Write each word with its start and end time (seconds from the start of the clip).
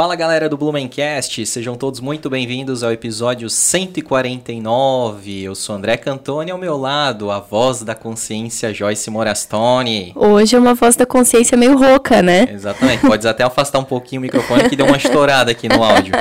Fala 0.00 0.16
galera 0.16 0.48
do 0.48 0.56
Blumencast, 0.56 1.44
sejam 1.44 1.74
todos 1.74 2.00
muito 2.00 2.30
bem-vindos 2.30 2.82
ao 2.82 2.90
episódio 2.90 3.50
149. 3.50 5.42
Eu 5.42 5.54
sou 5.54 5.76
André 5.76 5.98
Cantoni, 5.98 6.50
ao 6.50 6.56
meu 6.56 6.78
lado, 6.78 7.30
a 7.30 7.38
voz 7.38 7.82
da 7.82 7.94
consciência 7.94 8.72
Joyce 8.72 9.10
Morastone. 9.10 10.14
Hoje 10.16 10.56
é 10.56 10.58
uma 10.58 10.72
voz 10.72 10.96
da 10.96 11.04
consciência 11.04 11.54
meio 11.54 11.76
rouca, 11.76 12.22
né? 12.22 12.48
Exatamente, 12.50 13.06
pode 13.06 13.28
até 13.28 13.44
afastar 13.44 13.78
um 13.78 13.84
pouquinho 13.84 14.20
o 14.20 14.22
microfone 14.22 14.70
que 14.70 14.74
deu 14.74 14.86
uma 14.86 14.96
estourada 14.96 15.50
aqui 15.50 15.68
no 15.68 15.84
áudio. 15.84 16.14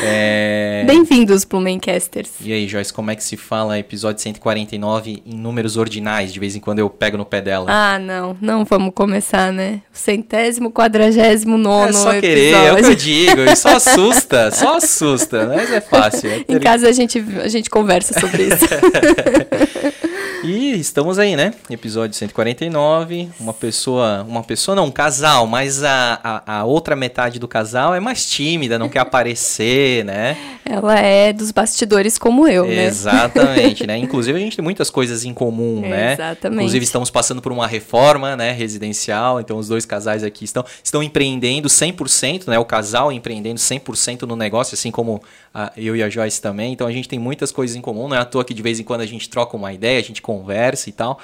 É... 0.00 0.84
Bem-vindos, 0.86 1.44
Blumencasters. 1.44 2.30
E 2.40 2.52
aí, 2.52 2.68
Joyce, 2.68 2.92
como 2.92 3.10
é 3.10 3.16
que 3.16 3.24
se 3.24 3.36
fala 3.36 3.78
episódio 3.78 4.22
149 4.22 5.22
em 5.26 5.36
números 5.36 5.76
ordinais? 5.76 6.32
De 6.32 6.38
vez 6.38 6.54
em 6.54 6.60
quando 6.60 6.78
eu 6.78 6.88
pego 6.88 7.16
no 7.16 7.24
pé 7.24 7.40
dela. 7.40 7.66
Ah, 7.68 7.98
não, 7.98 8.36
não 8.40 8.64
vamos 8.64 8.92
começar, 8.94 9.52
né? 9.52 9.82
O 9.92 9.98
centésimo, 9.98 10.70
quadragésimo 10.70 11.58
nono. 11.58 11.88
É 11.88 11.92
só 11.92 12.12
querer, 12.20 12.54
é 12.54 12.72
o 12.72 12.76
que 12.76 12.84
eu 12.84 12.94
digo, 13.08 13.42
e 13.42 13.56
só 13.56 13.76
assusta, 13.76 14.50
só 14.50 14.76
assusta, 14.76 15.46
mas 15.46 15.72
é 15.72 15.80
fácil. 15.80 16.30
É 16.30 16.44
em 16.48 16.58
casa 16.58 16.88
a 16.88 16.92
gente, 16.92 17.24
a 17.42 17.48
gente 17.48 17.70
conversa 17.70 18.18
sobre 18.18 18.44
isso. 18.44 18.64
E 20.44 20.78
estamos 20.78 21.18
aí, 21.18 21.34
né? 21.34 21.52
Episódio 21.68 22.16
149. 22.16 23.28
Uma 23.40 23.52
pessoa. 23.52 24.24
Uma 24.28 24.44
pessoa 24.44 24.76
não, 24.76 24.84
um 24.84 24.90
casal, 24.90 25.48
mas 25.48 25.82
a, 25.82 26.20
a, 26.22 26.58
a, 26.58 26.64
outra 26.64 26.94
metade 26.94 27.40
do 27.40 27.48
casal 27.48 27.92
é 27.92 27.98
mais 27.98 28.24
tímida, 28.24 28.78
não 28.78 28.88
quer 28.88 29.00
aparecer, 29.00 30.04
né? 30.04 30.36
Ela 30.64 31.00
é 31.00 31.32
dos 31.32 31.50
bastidores 31.50 32.18
como 32.18 32.46
eu, 32.46 32.66
né? 32.66 32.84
Exatamente, 32.84 33.84
né? 33.84 33.96
Inclusive 33.98 34.38
a 34.38 34.40
gente 34.40 34.54
tem 34.54 34.62
muitas 34.62 34.90
coisas 34.90 35.24
em 35.24 35.34
comum, 35.34 35.80
né? 35.80 36.12
Exatamente. 36.12 36.58
Inclusive 36.60 36.84
estamos 36.84 37.10
passando 37.10 37.42
por 37.42 37.50
uma 37.50 37.66
reforma, 37.66 38.36
né? 38.36 38.52
Residencial, 38.52 39.40
então 39.40 39.58
os 39.58 39.66
dois 39.66 39.84
casais 39.84 40.22
aqui 40.22 40.44
estão, 40.44 40.64
estão 40.84 41.02
empreendendo 41.02 41.68
100%, 41.68 42.46
né? 42.46 42.58
O 42.60 42.64
casal 42.64 43.10
empreendendo 43.10 43.58
100% 43.58 44.22
no 44.22 44.36
negócio, 44.36 44.74
assim 44.74 44.92
como 44.92 45.20
a, 45.52 45.72
eu 45.76 45.96
e 45.96 46.02
a 46.02 46.08
Joyce 46.08 46.40
também. 46.40 46.72
Então 46.72 46.86
a 46.86 46.92
gente 46.92 47.08
tem 47.08 47.18
muitas 47.18 47.50
coisas 47.50 47.74
em 47.74 47.80
comum, 47.80 48.06
não 48.06 48.16
é 48.16 48.20
à 48.20 48.24
toa 48.24 48.44
que 48.44 48.54
de 48.54 48.62
vez 48.62 48.78
em 48.78 48.84
quando 48.84 49.00
a 49.00 49.06
gente 49.06 49.28
troca 49.28 49.56
uma 49.56 49.72
ideia, 49.72 49.98
a 49.98 50.02
gente 50.02 50.22
conversa 50.28 50.90
e 50.90 50.92
tal. 50.92 51.18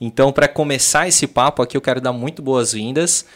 Então, 0.00 0.32
para 0.32 0.48
começar 0.48 1.06
esse 1.06 1.26
papo 1.26 1.60
aqui, 1.60 1.76
eu 1.76 1.80
quero 1.82 2.00
dar 2.00 2.10
muito 2.12 2.40
boas-vindas 2.40 3.26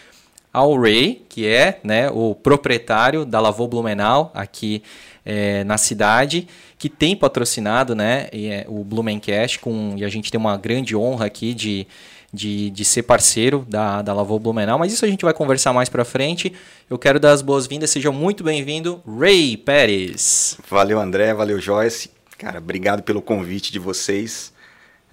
ao 0.50 0.80
Ray, 0.80 1.22
que 1.28 1.46
é 1.46 1.78
né, 1.84 2.08
o 2.10 2.34
proprietário 2.34 3.26
da 3.26 3.38
Lavô 3.38 3.68
Blumenau 3.68 4.32
aqui 4.34 4.82
é, 5.26 5.62
na 5.64 5.76
cidade, 5.76 6.48
que 6.78 6.88
tem 6.88 7.14
patrocinado 7.14 7.94
né, 7.94 8.28
é, 8.32 8.64
o 8.66 8.82
Blumencast, 8.82 9.58
com, 9.58 9.94
e 9.98 10.04
a 10.06 10.08
gente 10.08 10.30
tem 10.30 10.40
uma 10.40 10.56
grande 10.56 10.96
honra 10.96 11.26
aqui 11.26 11.52
de, 11.52 11.86
de, 12.32 12.70
de 12.70 12.84
ser 12.84 13.02
parceiro 13.02 13.66
da, 13.68 14.00
da 14.00 14.14
Lavô 14.14 14.38
Blumenau, 14.38 14.78
mas 14.78 14.90
isso 14.90 15.04
a 15.04 15.08
gente 15.08 15.22
vai 15.22 15.34
conversar 15.34 15.74
mais 15.74 15.90
para 15.90 16.02
frente. 16.02 16.50
Eu 16.88 16.98
quero 16.98 17.20
dar 17.20 17.32
as 17.32 17.42
boas-vindas, 17.42 17.90
seja 17.90 18.10
muito 18.10 18.42
bem-vindo, 18.42 19.02
Ray 19.06 19.58
Pérez. 19.58 20.56
Valeu, 20.70 20.98
André, 20.98 21.34
valeu, 21.34 21.60
Joyce. 21.60 22.10
Cara, 22.38 22.58
obrigado 22.58 23.02
pelo 23.02 23.20
convite 23.20 23.70
de 23.70 23.78
vocês. 23.78 24.53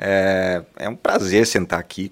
É, 0.03 0.63
é 0.77 0.89
um 0.89 0.95
prazer 0.95 1.45
sentar 1.45 1.80
aqui, 1.80 2.11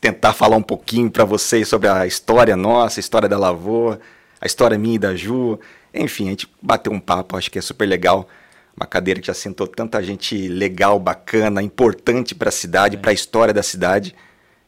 tentar 0.00 0.32
falar 0.32 0.56
um 0.56 0.62
pouquinho 0.62 1.10
para 1.10 1.24
vocês 1.24 1.66
sobre 1.66 1.88
a 1.88 2.06
história 2.06 2.56
nossa, 2.56 3.00
a 3.00 3.02
história 3.02 3.28
da 3.28 3.36
Lavoa, 3.36 3.98
a 4.40 4.46
história 4.46 4.78
minha 4.78 4.94
e 4.94 4.98
da 4.98 5.16
Ju. 5.16 5.58
Enfim, 5.92 6.28
a 6.28 6.30
gente 6.30 6.48
bateu 6.62 6.92
um 6.92 7.00
papo, 7.00 7.36
acho 7.36 7.50
que 7.50 7.58
é 7.58 7.62
super 7.62 7.86
legal. 7.86 8.28
Uma 8.76 8.86
cadeira 8.86 9.20
que 9.20 9.26
já 9.26 9.34
sentou 9.34 9.66
tanta 9.66 10.00
gente 10.00 10.48
legal, 10.48 10.98
bacana, 11.00 11.60
importante 11.60 12.36
para 12.36 12.50
a 12.50 12.52
cidade, 12.52 12.96
é. 12.96 12.98
para 12.98 13.10
a 13.10 13.14
história 13.14 13.52
da 13.52 13.62
cidade. 13.62 14.14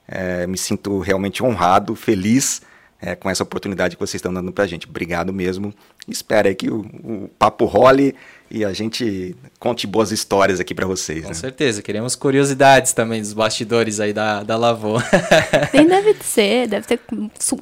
É, 0.09 0.47
me 0.47 0.59
sinto 0.59 0.99
realmente 0.99 1.45
honrado, 1.45 1.95
feliz 1.95 2.63
é, 3.01 3.15
com 3.15 3.29
essa 3.31 3.43
oportunidade 3.43 3.97
que 3.97 4.01
vocês 4.01 4.17
estão 4.17 4.33
dando 4.33 4.53
para 4.53 4.65
a 4.65 4.67
gente. 4.67 4.89
Obrigado 4.89 5.33
mesmo. 5.33 5.73
Espero 6.09 6.53
que 6.55 6.71
o, 6.71 6.81
o 6.81 7.31
papo 7.39 7.65
role 7.65 8.15
e 8.51 8.65
a 8.65 8.73
gente 8.73 9.35
conte 9.59 9.87
boas 9.87 10.13
histórias 10.13 10.61
aqui 10.61 10.75
para 10.75 10.87
vocês. 10.87 11.23
Com 11.23 11.29
né? 11.29 11.35
certeza, 11.35 11.83
queremos 11.83 12.15
curiosidades 12.15 12.93
também 12.93 13.21
dos 13.21 13.33
bastidores 13.33 14.01
aí 14.01 14.13
da, 14.13 14.43
da 14.43 14.57
Lavô. 14.57 15.01
Sim, 15.73 15.87
deve 15.87 16.17
ser, 16.23 16.69
deve, 16.69 16.87
ter, 16.87 17.01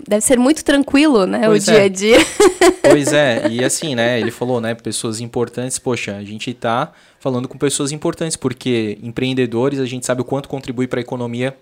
deve 0.07 0.21
ser 0.21 0.39
muito 0.39 0.65
tranquilo, 0.65 1.27
né, 1.27 1.43
pois 1.47 1.67
o 1.67 1.71
é. 1.71 1.75
dia 1.75 1.85
a 1.85 1.89
dia. 1.89 2.27
Pois 2.87 3.13
é, 3.13 3.49
e 3.49 3.65
assim, 3.65 3.95
né, 3.95 4.21
ele 4.21 4.31
falou, 4.31 4.61
né, 4.61 4.75
pessoas 4.75 5.19
importantes, 5.19 5.79
poxa, 5.79 6.17
a 6.17 6.23
gente 6.23 6.53
tá 6.53 6.93
falando 7.19 7.49
com 7.49 7.57
pessoas 7.57 7.93
importantes, 7.93 8.37
porque 8.37 8.99
empreendedores, 9.03 9.81
a 9.81 9.87
gente 9.87 10.05
sabe 10.05 10.21
o 10.21 10.25
quanto 10.25 10.49
contribui 10.49 10.87
para 10.87 11.01
a 11.01 11.03
economia 11.03 11.57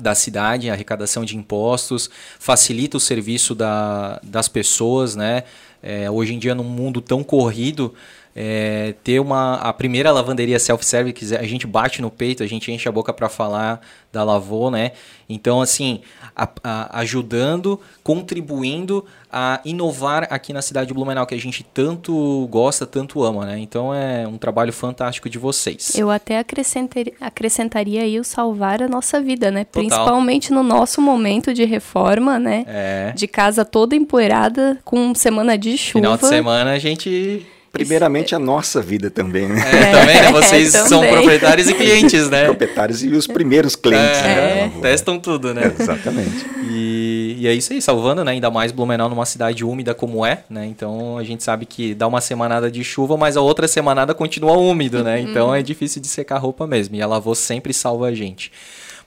da 0.00 0.14
cidade, 0.14 0.68
a 0.68 0.72
arrecadação 0.72 1.24
de 1.24 1.36
impostos, 1.36 2.10
facilita 2.38 2.96
o 2.96 3.00
serviço 3.00 3.54
da, 3.54 4.20
das 4.22 4.48
pessoas, 4.48 5.16
né? 5.16 5.44
É, 5.82 6.10
hoje 6.10 6.34
em 6.34 6.38
dia, 6.38 6.54
num 6.54 6.64
mundo 6.64 7.00
tão 7.00 7.22
corrido, 7.22 7.94
é, 8.34 8.94
ter 9.04 9.20
uma 9.20 9.54
a 9.56 9.72
primeira 9.72 10.10
lavanderia 10.10 10.58
self-service, 10.58 11.36
a 11.36 11.44
gente 11.44 11.66
bate 11.66 12.02
no 12.02 12.10
peito, 12.10 12.42
a 12.42 12.46
gente 12.46 12.72
enche 12.72 12.88
a 12.88 12.92
boca 12.92 13.12
para 13.12 13.28
falar 13.28 13.80
da 14.12 14.24
Lavô, 14.24 14.70
né? 14.70 14.92
Então, 15.28 15.60
assim, 15.60 16.00
a, 16.36 16.48
a, 16.62 17.00
ajudando, 17.00 17.80
contribuindo 18.02 19.04
a 19.32 19.60
inovar 19.64 20.28
aqui 20.30 20.52
na 20.52 20.62
cidade 20.62 20.88
de 20.88 20.94
Blumenau, 20.94 21.26
que 21.26 21.34
a 21.34 21.40
gente 21.40 21.64
tanto 21.64 22.46
gosta, 22.50 22.86
tanto 22.86 23.22
ama, 23.22 23.46
né? 23.46 23.58
Então, 23.58 23.94
é 23.94 24.26
um 24.26 24.36
trabalho 24.36 24.72
fantástico 24.72 25.28
de 25.28 25.38
vocês. 25.38 25.96
Eu 25.96 26.10
até 26.10 26.38
acrescentaria, 26.38 27.14
acrescentaria 27.20 28.02
aí 28.02 28.20
o 28.20 28.24
salvar 28.24 28.82
a 28.82 28.88
nossa 28.88 29.20
vida, 29.20 29.50
né? 29.50 29.64
Total. 29.64 29.82
Principalmente 29.82 30.52
no 30.52 30.62
nosso 30.62 31.00
momento 31.00 31.54
de 31.54 31.64
reforma, 31.64 32.38
né? 32.38 32.64
É. 32.68 33.12
De 33.14 33.26
casa 33.26 33.64
toda 33.64 33.96
empoeirada, 33.96 34.78
com 34.84 35.14
semana 35.14 35.56
de 35.56 35.76
chuva. 35.78 36.00
Final 36.00 36.16
de 36.16 36.26
semana 36.26 36.72
a 36.72 36.78
gente 36.78 37.46
Primeiramente 37.74 38.34
a 38.34 38.38
nossa 38.38 38.80
vida 38.80 39.10
também, 39.10 39.48
né? 39.48 39.60
É, 39.60 39.90
também, 39.90 40.20
né? 40.22 40.32
Vocês 40.32 40.72
é, 40.74 40.86
são 40.86 41.00
proprietários 41.00 41.68
e 41.68 41.74
clientes, 41.74 42.30
né? 42.30 42.44
Proprietários 42.46 43.02
e 43.02 43.08
os 43.08 43.26
primeiros 43.26 43.74
clientes, 43.74 44.20
é, 44.20 44.24
né? 44.24 44.72
Testam 44.80 45.18
tudo, 45.18 45.52
né? 45.52 45.74
exatamente. 45.78 46.46
E, 46.70 47.36
e, 47.40 47.48
é 47.48 47.52
isso 47.52 47.72
aí, 47.72 47.82
salvando, 47.82 48.24
né? 48.24 48.30
Ainda 48.30 48.48
mais 48.48 48.70
Blumenau 48.70 49.08
numa 49.08 49.26
cidade 49.26 49.64
úmida 49.64 49.92
como 49.92 50.24
é, 50.24 50.44
né? 50.48 50.66
Então 50.66 51.18
a 51.18 51.24
gente 51.24 51.42
sabe 51.42 51.66
que 51.66 51.94
dá 51.94 52.06
uma 52.06 52.20
semanada 52.20 52.70
de 52.70 52.84
chuva, 52.84 53.16
mas 53.16 53.36
a 53.36 53.40
outra 53.40 53.66
semanada 53.66 54.14
continua 54.14 54.56
úmido, 54.56 55.02
né? 55.02 55.16
Uhum. 55.16 55.28
Então 55.28 55.54
é 55.54 55.60
difícil 55.60 56.00
de 56.00 56.06
secar 56.06 56.36
a 56.36 56.38
roupa 56.38 56.66
mesmo. 56.66 56.94
E 56.94 57.02
a 57.02 57.06
Lavô 57.06 57.34
sempre 57.34 57.74
salva 57.74 58.06
a 58.06 58.14
gente. 58.14 58.52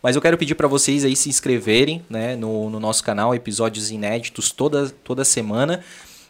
Mas 0.03 0.15
eu 0.15 0.21
quero 0.21 0.37
pedir 0.37 0.55
para 0.55 0.67
vocês 0.67 1.03
aí 1.05 1.15
se 1.15 1.29
inscreverem 1.29 2.03
né, 2.09 2.35
no, 2.35 2.69
no 2.69 2.79
nosso 2.79 3.03
canal, 3.03 3.33
episódios 3.33 3.91
inéditos 3.91 4.51
toda, 4.51 4.89
toda 5.03 5.23
semana. 5.23 5.83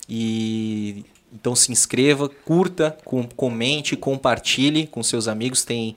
E 0.10 1.04
então 1.40 1.56
se 1.56 1.72
inscreva, 1.72 2.28
curta, 2.28 2.98
com, 3.06 3.24
comente, 3.24 3.96
compartilhe 3.96 4.88
com 4.88 5.04
seus 5.04 5.28
amigos. 5.28 5.64
Tem 5.64 5.96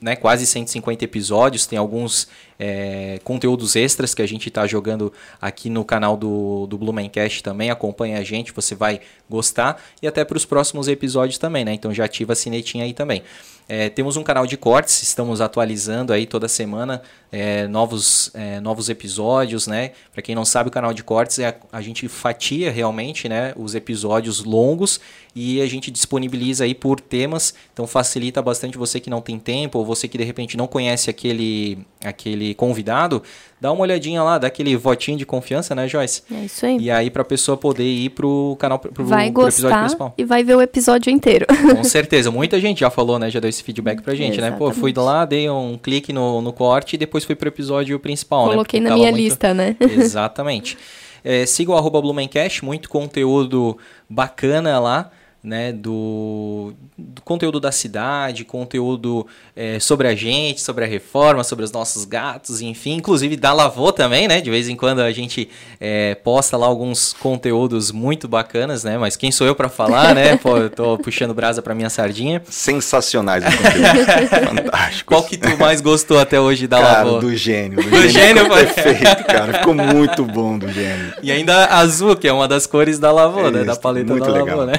né, 0.00 0.16
quase 0.16 0.46
150 0.46 1.04
episódios, 1.04 1.66
tem 1.66 1.78
alguns 1.78 2.26
é, 2.64 3.18
conteúdos 3.24 3.74
extras 3.74 4.14
que 4.14 4.22
a 4.22 4.26
gente 4.26 4.46
está 4.46 4.68
jogando 4.68 5.12
aqui 5.40 5.68
no 5.68 5.84
canal 5.84 6.16
do, 6.16 6.64
do 6.68 6.78
Blumencast 6.78 7.42
também. 7.42 7.70
Acompanha 7.70 8.18
a 8.18 8.22
gente, 8.22 8.52
você 8.52 8.72
vai 8.76 9.00
gostar. 9.28 9.82
E 10.00 10.06
até 10.06 10.24
para 10.24 10.36
os 10.36 10.44
próximos 10.44 10.86
episódios 10.86 11.38
também, 11.38 11.64
né? 11.64 11.74
Então 11.74 11.92
já 11.92 12.04
ativa 12.04 12.34
a 12.34 12.36
sinetinha 12.36 12.84
aí 12.84 12.94
também. 12.94 13.24
É, 13.68 13.88
temos 13.88 14.16
um 14.16 14.22
canal 14.22 14.46
de 14.46 14.56
cortes, 14.56 15.02
estamos 15.02 15.40
atualizando 15.40 16.12
aí 16.12 16.26
toda 16.26 16.46
semana 16.48 17.00
é, 17.30 17.66
novos, 17.66 18.30
é, 18.34 18.60
novos 18.60 18.88
episódios, 18.88 19.66
né? 19.66 19.92
Para 20.12 20.20
quem 20.20 20.34
não 20.34 20.44
sabe, 20.44 20.68
o 20.68 20.72
canal 20.72 20.92
de 20.92 21.02
cortes 21.02 21.38
é 21.38 21.48
a, 21.48 21.78
a, 21.78 21.80
gente 21.80 22.06
fatia 22.08 22.70
realmente, 22.70 23.28
né? 23.28 23.54
Os 23.56 23.74
episódios 23.74 24.44
longos 24.44 25.00
e 25.34 25.62
a 25.62 25.66
gente 25.66 25.90
disponibiliza 25.90 26.64
aí 26.64 26.74
por 26.74 27.00
temas, 27.00 27.54
então 27.72 27.86
facilita 27.86 28.42
bastante 28.42 28.76
você 28.76 29.00
que 29.00 29.08
não 29.08 29.22
tem 29.22 29.38
tempo 29.38 29.78
ou 29.78 29.86
você 29.86 30.06
que 30.06 30.18
de 30.18 30.24
repente 30.24 30.56
não 30.56 30.66
conhece 30.66 31.08
aquele, 31.08 31.78
aquele 32.04 32.51
convidado, 32.54 33.22
dá 33.60 33.70
uma 33.72 33.82
olhadinha 33.82 34.22
lá, 34.22 34.38
dá 34.38 34.46
aquele 34.46 34.76
votinho 34.76 35.16
de 35.16 35.26
confiança, 35.26 35.74
né, 35.74 35.86
Joyce? 35.88 36.22
É 36.32 36.44
isso 36.44 36.66
aí. 36.66 36.78
E 36.78 36.90
aí 36.90 37.10
pra 37.10 37.24
pessoa 37.24 37.56
poder 37.56 37.84
ir 37.84 38.10
pro 38.10 38.56
canal, 38.58 38.78
pro, 38.78 39.04
vai 39.04 39.30
pro 39.30 39.42
gostar 39.42 39.48
episódio 39.48 39.78
principal. 39.80 40.14
E 40.18 40.24
vai 40.24 40.42
ver 40.42 40.56
o 40.56 40.60
episódio 40.62 41.10
inteiro. 41.10 41.46
Com 41.76 41.84
certeza. 41.84 42.30
Muita 42.30 42.60
gente 42.60 42.80
já 42.80 42.90
falou, 42.90 43.18
né? 43.18 43.30
Já 43.30 43.40
deu 43.40 43.48
esse 43.48 43.62
feedback 43.62 44.02
pra 44.02 44.14
gente, 44.14 44.38
Exatamente. 44.38 44.52
né? 44.52 44.58
Pô, 44.58 44.72
fui 44.72 44.92
lá, 44.96 45.24
dei 45.24 45.48
um 45.48 45.78
clique 45.78 46.12
no, 46.12 46.40
no 46.40 46.52
corte 46.52 46.94
e 46.94 46.98
depois 46.98 47.24
fui 47.24 47.34
pro 47.34 47.48
episódio 47.48 47.98
principal, 47.98 48.48
Coloquei 48.48 48.80
né? 48.80 48.90
na 48.90 48.96
minha 48.96 49.10
muito... 49.10 49.22
lista, 49.22 49.54
né? 49.54 49.76
Exatamente. 49.80 50.76
É, 51.24 51.46
siga 51.46 51.70
o 51.70 51.76
arroba 51.76 52.00
Blumencast, 52.00 52.64
muito 52.64 52.88
conteúdo 52.88 53.78
bacana 54.08 54.80
lá 54.80 55.10
né, 55.42 55.72
do, 55.72 56.72
do, 56.96 57.20
conteúdo 57.22 57.58
da 57.58 57.72
cidade, 57.72 58.44
conteúdo 58.44 59.26
é, 59.56 59.80
sobre 59.80 60.06
a 60.06 60.14
gente, 60.14 60.60
sobre 60.60 60.84
a 60.84 60.86
reforma, 60.86 61.42
sobre 61.42 61.64
os 61.64 61.72
nossos 61.72 62.04
gatos, 62.04 62.60
enfim, 62.60 62.92
inclusive 62.92 63.36
da 63.36 63.52
Lavô 63.52 63.92
também, 63.92 64.28
né? 64.28 64.40
De 64.40 64.50
vez 64.50 64.68
em 64.68 64.76
quando 64.76 65.00
a 65.00 65.10
gente 65.10 65.48
é, 65.80 66.14
posta 66.14 66.56
lá 66.56 66.66
alguns 66.66 67.12
conteúdos 67.12 67.90
muito 67.90 68.28
bacanas, 68.28 68.84
né? 68.84 68.96
Mas 68.96 69.16
quem 69.16 69.32
sou 69.32 69.44
eu 69.44 69.54
para 69.54 69.68
falar, 69.68 70.14
né? 70.14 70.36
Pô, 70.42 70.56
eu 70.56 70.70
tô 70.70 70.96
puxando 70.98 71.34
brasa 71.34 71.60
para 71.60 71.74
minha 71.74 71.90
sardinha. 71.90 72.40
Sensacionais. 72.48 73.42
Fantástico. 74.30 75.12
Qual 75.12 75.24
que 75.24 75.36
tu 75.36 75.58
mais 75.58 75.80
gostou 75.80 76.20
até 76.20 76.40
hoje 76.40 76.68
da 76.68 76.80
cara, 76.80 77.02
Lavô? 77.02 77.18
do 77.18 77.36
gênio. 77.36 77.82
Do, 77.82 77.90
do 77.90 78.08
gênio, 78.08 78.46
foi 78.46 78.66
perfeito, 78.66 79.24
cara. 79.24 79.54
Ficou 79.54 79.74
muito 79.74 80.24
bom 80.24 80.56
do 80.56 80.70
gênio. 80.70 81.14
E 81.20 81.32
ainda 81.32 81.66
azul, 81.66 82.14
que 82.14 82.28
é 82.28 82.32
uma 82.32 82.46
das 82.46 82.64
cores 82.64 83.00
da 83.00 83.10
Lavô, 83.10 83.48
é 83.48 83.50
né? 83.50 83.58
Isso, 83.58 83.66
da 83.66 83.76
paleta 83.76 84.14
da 84.14 84.26
Lavô, 84.26 84.44
legal. 84.44 84.66
né? 84.66 84.74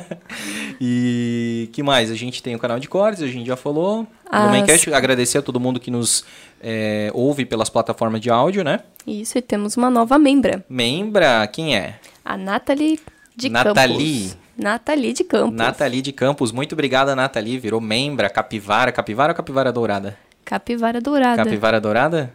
e 0.80 1.68
que 1.72 1.82
mais? 1.82 2.10
A 2.10 2.14
gente 2.14 2.42
tem 2.42 2.54
o 2.54 2.58
canal 2.58 2.78
de 2.78 2.88
cortes, 2.88 3.22
a 3.22 3.26
gente 3.26 3.46
já 3.46 3.56
falou. 3.56 4.06
As... 4.30 4.46
Lumencast, 4.46 4.92
agradecer 4.92 5.38
a 5.38 5.42
todo 5.42 5.60
mundo 5.60 5.78
que 5.78 5.90
nos 5.90 6.24
é, 6.62 7.10
ouve 7.14 7.44
pelas 7.44 7.68
plataformas 7.68 8.20
de 8.20 8.30
áudio, 8.30 8.64
né? 8.64 8.80
Isso, 9.06 9.38
e 9.38 9.42
temos 9.42 9.76
uma 9.76 9.90
nova 9.90 10.18
membra. 10.18 10.64
Membra, 10.68 11.46
quem 11.46 11.76
é? 11.76 11.98
A 12.24 12.36
Nathalie 12.36 12.98
de 13.36 13.48
Nathalie. 13.48 14.28
Campos. 14.28 14.44
Nathalie 14.56 15.12
de 15.12 15.24
Campos. 15.24 15.56
Nathalie 15.56 16.02
de 16.02 16.12
Campos, 16.12 16.52
muito 16.52 16.72
obrigada, 16.72 17.16
Nathalie. 17.16 17.58
Virou 17.58 17.80
membra, 17.80 18.30
capivara. 18.30 18.92
Capivara 18.92 19.32
ou 19.32 19.36
capivara 19.36 19.72
dourada? 19.72 20.16
Capivara 20.44 21.00
dourada. 21.00 21.44
Capivara 21.44 21.80
dourada? 21.80 22.34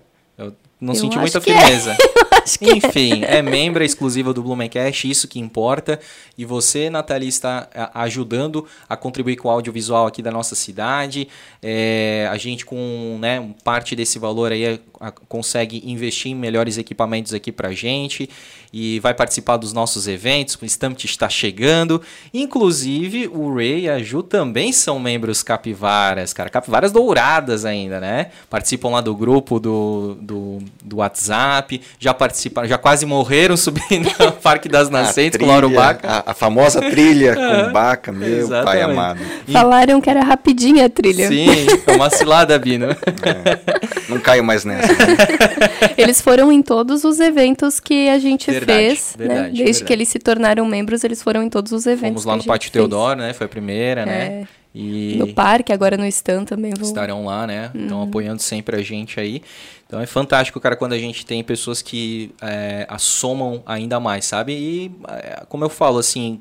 Não 0.79 0.93
Eu 0.93 0.99
senti 0.99 1.17
muita 1.17 1.37
é. 1.37 1.41
firmeza. 1.41 1.97
É. 2.61 2.65
É. 2.65 2.77
Enfim, 2.77 3.23
é. 3.23 3.37
é 3.37 3.41
membro 3.41 3.83
exclusiva 3.83 4.33
do 4.33 4.41
Blumencast, 4.41 5.09
isso 5.09 5.27
que 5.27 5.39
importa. 5.39 5.99
E 6.37 6.45
você, 6.45 6.89
Nathalie, 6.89 7.27
está 7.27 7.67
ajudando 7.93 8.65
a 8.87 8.95
contribuir 8.95 9.35
com 9.35 9.47
o 9.47 9.51
audiovisual 9.51 10.07
aqui 10.07 10.21
da 10.21 10.31
nossa 10.31 10.55
cidade. 10.55 11.27
É, 11.61 12.27
a 12.31 12.37
gente, 12.37 12.65
com 12.65 13.17
né, 13.19 13.49
parte 13.63 13.95
desse 13.95 14.17
valor 14.17 14.51
aí, 14.51 14.79
consegue 15.27 15.83
investir 15.85 16.31
em 16.31 16.35
melhores 16.35 16.77
equipamentos 16.77 17.33
aqui 17.33 17.51
pra 17.51 17.71
gente 17.71 18.29
e 18.71 18.99
vai 18.99 19.13
participar 19.13 19.57
dos 19.57 19.73
nossos 19.73 20.07
eventos. 20.07 20.57
O 20.61 20.65
Stamp 20.65 20.97
está 21.03 21.29
chegando. 21.29 22.01
Inclusive, 22.33 23.27
o 23.27 23.53
Ray 23.53 23.81
e 23.81 23.89
a 23.89 23.99
Ju 23.99 24.23
também 24.23 24.71
são 24.71 24.99
membros 24.99 25.43
capivaras, 25.43 26.33
cara. 26.33 26.49
Capivaras 26.49 26.91
douradas 26.91 27.65
ainda, 27.65 27.99
né? 27.99 28.31
Participam 28.49 28.89
lá 28.89 29.01
do 29.01 29.15
grupo 29.15 29.59
do, 29.59 30.17
do, 30.21 30.59
do 30.83 30.98
WhatsApp. 30.98 31.81
Já 32.00 32.13
participaram, 32.13 32.68
já 32.68 32.77
quase 32.77 33.06
morreram 33.06 33.56
subindo 33.57 34.10
no 34.19 34.31
Parque 34.33 34.68
das 34.68 34.89
Nascentes 34.89 35.31
trilha, 35.31 35.45
com 35.45 35.51
Lauro 35.51 35.69
Baca. 35.69 36.24
A, 36.25 36.31
a 36.31 36.33
famosa 36.33 36.81
trilha 36.81 37.36
com 37.66 37.71
Baca, 37.71 38.12
meu 38.12 38.27
Exatamente. 38.27 38.66
pai 38.66 38.81
amado. 38.81 39.19
Falaram 39.51 40.01
que 40.01 40.10
era 40.10 40.24
rapidinha 40.24 40.86
a 40.86 40.89
trilha. 40.89 41.27
Sim, 41.27 41.48
é 41.86 41.95
uma 41.95 42.10
cilada, 42.10 42.57
Bino. 42.57 42.88
É, 42.89 43.60
não 44.07 44.19
caio 44.19 44.44
mais 44.44 44.66
nessa. 44.66 44.94
Né? 44.94 45.18
Eles 45.98 46.21
foram 46.21 46.51
em 46.51 46.62
todos 46.62 47.04
os 47.04 47.19
eventos 47.19 47.80
que 47.80 48.10
a 48.10 48.19
gente 48.19 48.50
verdade, 48.50 48.80
fez, 48.80 49.16
né? 49.18 49.27
verdade, 49.27 49.42
né? 49.42 49.48
Desde 49.50 49.63
verdade. 49.63 49.83
que 49.86 49.94
eles 49.94 50.10
se 50.10 50.19
tornaram 50.19 50.66
membros, 50.66 51.04
eles 51.04 51.21
foram 51.21 51.44
em 51.44 51.50
todos 51.50 51.71
os 51.71 51.86
eventos. 51.86 52.24
Fomos 52.24 52.25
lá 52.25 52.36
no 52.38 52.44
Pátio 52.44 52.71
Teodoro, 52.71 53.19
né? 53.19 53.33
Foi 53.33 53.45
a 53.45 53.50
primeira, 53.50 54.06
né? 54.06 54.25
é. 54.25 54.30
né? 54.30 54.48
E 54.74 55.16
no 55.18 55.33
parque, 55.33 55.74
agora 55.74 55.98
no 55.98 56.06
stand 56.06 56.45
também 56.45 56.71
vão. 56.77 56.88
Estarão 56.88 57.25
lá, 57.25 57.48
né? 57.48 57.71
Estão 57.74 57.98
uhum. 57.98 58.04
apoiando 58.04 58.42
sempre 58.42 58.75
a 58.77 58.81
gente 58.81 59.19
aí. 59.19 59.42
Então 59.88 60.00
é 60.00 60.06
fantástico, 60.06 60.60
cara, 60.60 60.75
quando 60.75 60.94
a 60.94 61.00
gente 61.00 61.25
tem 61.25 61.44
pessoas 61.44 61.81
que 61.81 62.31
é, 62.42 62.86
assomam 62.88 63.63
ainda 63.66 64.00
mais, 64.00 64.25
sabe? 64.25 64.54
E 64.54 64.92
é, 65.07 65.44
como 65.50 65.63
eu 65.63 65.69
falo, 65.69 65.98
assim, 65.98 66.39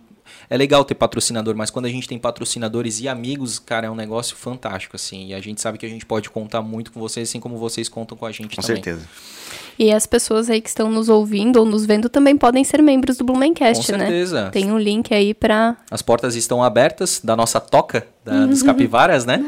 é 0.51 0.57
legal 0.57 0.85
ter 0.85 0.95
patrocinador, 0.95 1.55
mas 1.57 1.71
quando 1.71 1.87
a 1.87 1.89
gente 1.89 2.07
tem 2.07 2.19
patrocinadores 2.19 3.01
e 3.01 3.09
amigos, 3.09 3.59
cara, 3.59 3.87
é 3.87 3.91
um 3.91 3.95
negócio 3.95 4.37
fantástico, 4.37 4.97
assim. 4.97 5.29
E 5.29 5.35
a 5.35 5.41
gente 5.41 5.61
sabe 5.63 5.79
que 5.79 5.87
a 5.87 5.89
gente 5.89 6.05
pode 6.05 6.29
contar 6.29 6.61
muito 6.61 6.93
com 6.93 7.01
vocês, 7.01 7.29
assim 7.29 7.41
como 7.41 7.57
vocês 7.57 7.89
contam 7.89 8.17
com 8.17 8.27
a 8.27 8.33
gente 8.33 8.57
com 8.57 8.63
também. 8.63 8.83
Com 8.83 8.91
certeza. 8.91 9.09
E 9.79 9.93
as 9.93 10.07
pessoas 10.07 10.51
aí 10.51 10.61
que 10.61 10.69
estão 10.69 10.91
nos 10.91 11.09
ouvindo 11.09 11.59
ou 11.59 11.65
nos 11.65 11.87
vendo 11.87 12.09
também 12.09 12.37
podem 12.37 12.65
ser 12.65 12.83
membros 12.83 13.17
do 13.17 13.25
Blumencast, 13.25 13.93
né? 13.93 13.99
Com 13.99 14.05
certeza. 14.05 14.51
Tem 14.53 14.73
um 14.73 14.79
link 14.79 15.15
aí 15.15 15.33
para 15.33 15.77
As 15.91 16.03
portas 16.03 16.35
estão 16.35 16.63
abertas 16.63 17.21
da 17.23 17.37
nossa 17.37 17.61
toca, 17.61 18.07
da, 18.25 18.33
uhum. 18.33 18.49
dos 18.49 18.63
capivaras, 18.63 19.25
né? 19.25 19.45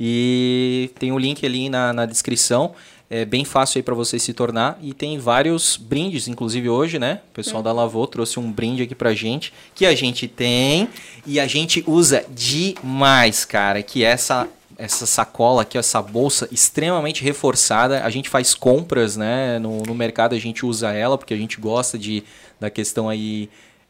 E 0.00 0.90
tem 0.98 1.12
o 1.12 1.16
um 1.16 1.18
link 1.18 1.44
ali 1.44 1.68
na, 1.68 1.92
na 1.92 2.06
descrição 2.06 2.72
é 3.10 3.24
bem 3.24 3.44
fácil 3.44 3.78
aí 3.78 3.82
para 3.82 3.94
você 3.94 4.18
se 4.18 4.32
tornar 4.32 4.78
e 4.82 4.92
tem 4.94 5.18
vários 5.18 5.76
brindes, 5.76 6.26
inclusive 6.26 6.68
hoje, 6.68 6.98
né? 6.98 7.20
O 7.30 7.34
pessoal 7.34 7.60
é. 7.60 7.64
da 7.64 7.72
Lavô 7.72 8.06
trouxe 8.06 8.40
um 8.40 8.50
brinde 8.50 8.82
aqui 8.82 8.94
pra 8.94 9.14
gente 9.14 9.52
que 9.74 9.84
a 9.84 9.94
gente 9.94 10.26
tem 10.26 10.88
e 11.26 11.38
a 11.38 11.46
gente 11.46 11.84
usa 11.86 12.24
demais, 12.30 13.44
cara, 13.44 13.82
que 13.82 14.02
é 14.02 14.08
essa 14.08 14.48
essa 14.76 15.06
sacola 15.06 15.62
aqui, 15.62 15.78
essa 15.78 16.00
bolsa 16.02 16.48
extremamente 16.50 17.22
reforçada. 17.22 18.04
A 18.04 18.10
gente 18.10 18.28
faz 18.28 18.54
compras, 18.54 19.16
né? 19.16 19.58
No, 19.58 19.82
no 19.82 19.94
mercado 19.94 20.34
a 20.34 20.38
gente 20.38 20.66
usa 20.66 20.92
ela 20.92 21.16
porque 21.16 21.34
a 21.34 21.36
gente 21.36 21.60
gosta 21.60 21.98
de 21.98 22.24
da 22.58 22.70
questão 22.70 23.08
aí 23.08 23.48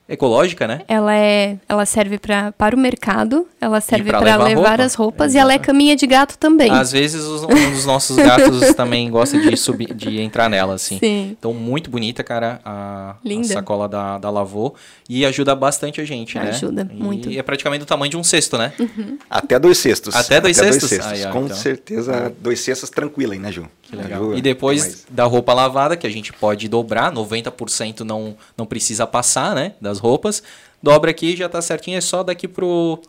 ecológica, 0.08 0.66
né? 0.66 0.82
Ela 0.86 1.16
é, 1.16 1.56
ela 1.68 1.86
serve 1.86 2.18
pra, 2.18 2.52
para 2.52 2.76
o 2.76 2.78
mercado, 2.78 3.48
ela 3.60 3.80
serve 3.80 4.10
para 4.10 4.20
levar, 4.20 4.44
levar 4.44 4.68
roupa. 4.68 4.82
as 4.82 4.94
roupas 4.94 5.34
é, 5.34 5.38
e 5.38 5.40
ela 5.40 5.52
é 5.52 5.58
caminha 5.58 5.96
de 5.96 6.06
gato 6.06 6.36
também. 6.36 6.70
Às 6.70 6.92
vezes 6.92 7.24
os, 7.24 7.42
um 7.42 7.70
dos 7.70 7.86
nossos 7.86 8.16
gatos 8.16 8.72
também 8.76 9.10
gosta 9.10 9.38
de 9.40 9.56
subir, 9.56 9.94
de 9.94 10.20
entrar 10.20 10.50
nela, 10.50 10.74
assim. 10.74 10.98
Sim. 10.98 11.36
Então 11.38 11.54
muito 11.54 11.90
bonita, 11.90 12.22
cara, 12.22 12.60
a, 12.64 13.16
a 13.24 13.44
sacola 13.44 13.88
da, 13.88 14.18
da 14.18 14.30
Lavô 14.30 14.74
e 15.08 15.24
ajuda 15.24 15.54
bastante 15.54 16.00
a 16.00 16.04
gente, 16.04 16.38
ajuda, 16.38 16.50
né? 16.50 16.90
Ajuda 16.90 16.90
muito. 16.92 17.30
E 17.30 17.38
é 17.38 17.42
praticamente 17.42 17.80
do 17.80 17.86
tamanho 17.86 18.10
de 18.10 18.16
um 18.16 18.24
cesto, 18.24 18.58
né? 18.58 18.72
Uhum. 18.78 19.18
Até 19.28 19.58
dois 19.58 19.78
cestos. 19.78 20.14
Até 20.14 20.40
dois 20.40 20.58
Até 20.58 20.72
cestos. 20.72 20.90
Dois 20.90 21.02
cestos. 21.02 21.32
Com 21.32 21.44
então. 21.44 21.56
certeza, 21.56 22.32
dois 22.40 22.60
cestos 22.60 22.90
tranquilo 22.90 23.32
aí, 23.32 23.38
né, 23.38 23.50
Ju? 23.50 23.66
Que 23.96 24.02
legal. 24.02 24.35
e 24.37 24.43
depois 24.43 25.06
da 25.11 25.25
roupa 25.25 25.52
lavada, 25.52 25.96
que 25.96 26.06
a 26.06 26.11
gente 26.11 26.32
pode 26.32 26.69
dobrar, 26.69 27.12
90% 27.12 28.00
não, 28.00 28.37
não 28.56 28.67
precisa 28.67 29.06
passar, 29.06 29.55
né? 29.55 29.75
Das 29.81 29.99
roupas 29.99 30.43
dobra 30.85 31.11
aqui 31.11 31.35
já 31.35 31.49
tá 31.49 31.62
certinho, 31.62 31.96
é 31.96 32.00
só 32.00 32.23
daqui 32.23 32.46
pro, 32.46 33.00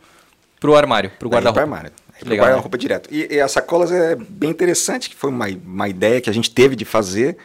pro 0.58 0.74
armário, 0.74 1.12
pro 1.18 1.28
guarda-roupa. 1.28 1.60
Pro 1.60 1.74
armário. 1.74 1.92
Pro 2.18 2.34
guarda-roupa 2.34 2.78
direto. 2.78 3.10
E, 3.12 3.34
e 3.34 3.40
as 3.40 3.52
sacolas 3.52 3.92
é 3.92 4.16
bem 4.16 4.48
interessante, 4.48 5.10
que 5.10 5.14
foi 5.14 5.28
uma, 5.28 5.46
uma 5.46 5.86
ideia 5.86 6.20
que 6.20 6.30
a 6.30 6.32
gente 6.32 6.50
teve 6.50 6.74
de 6.74 6.86
fazer. 6.86 7.36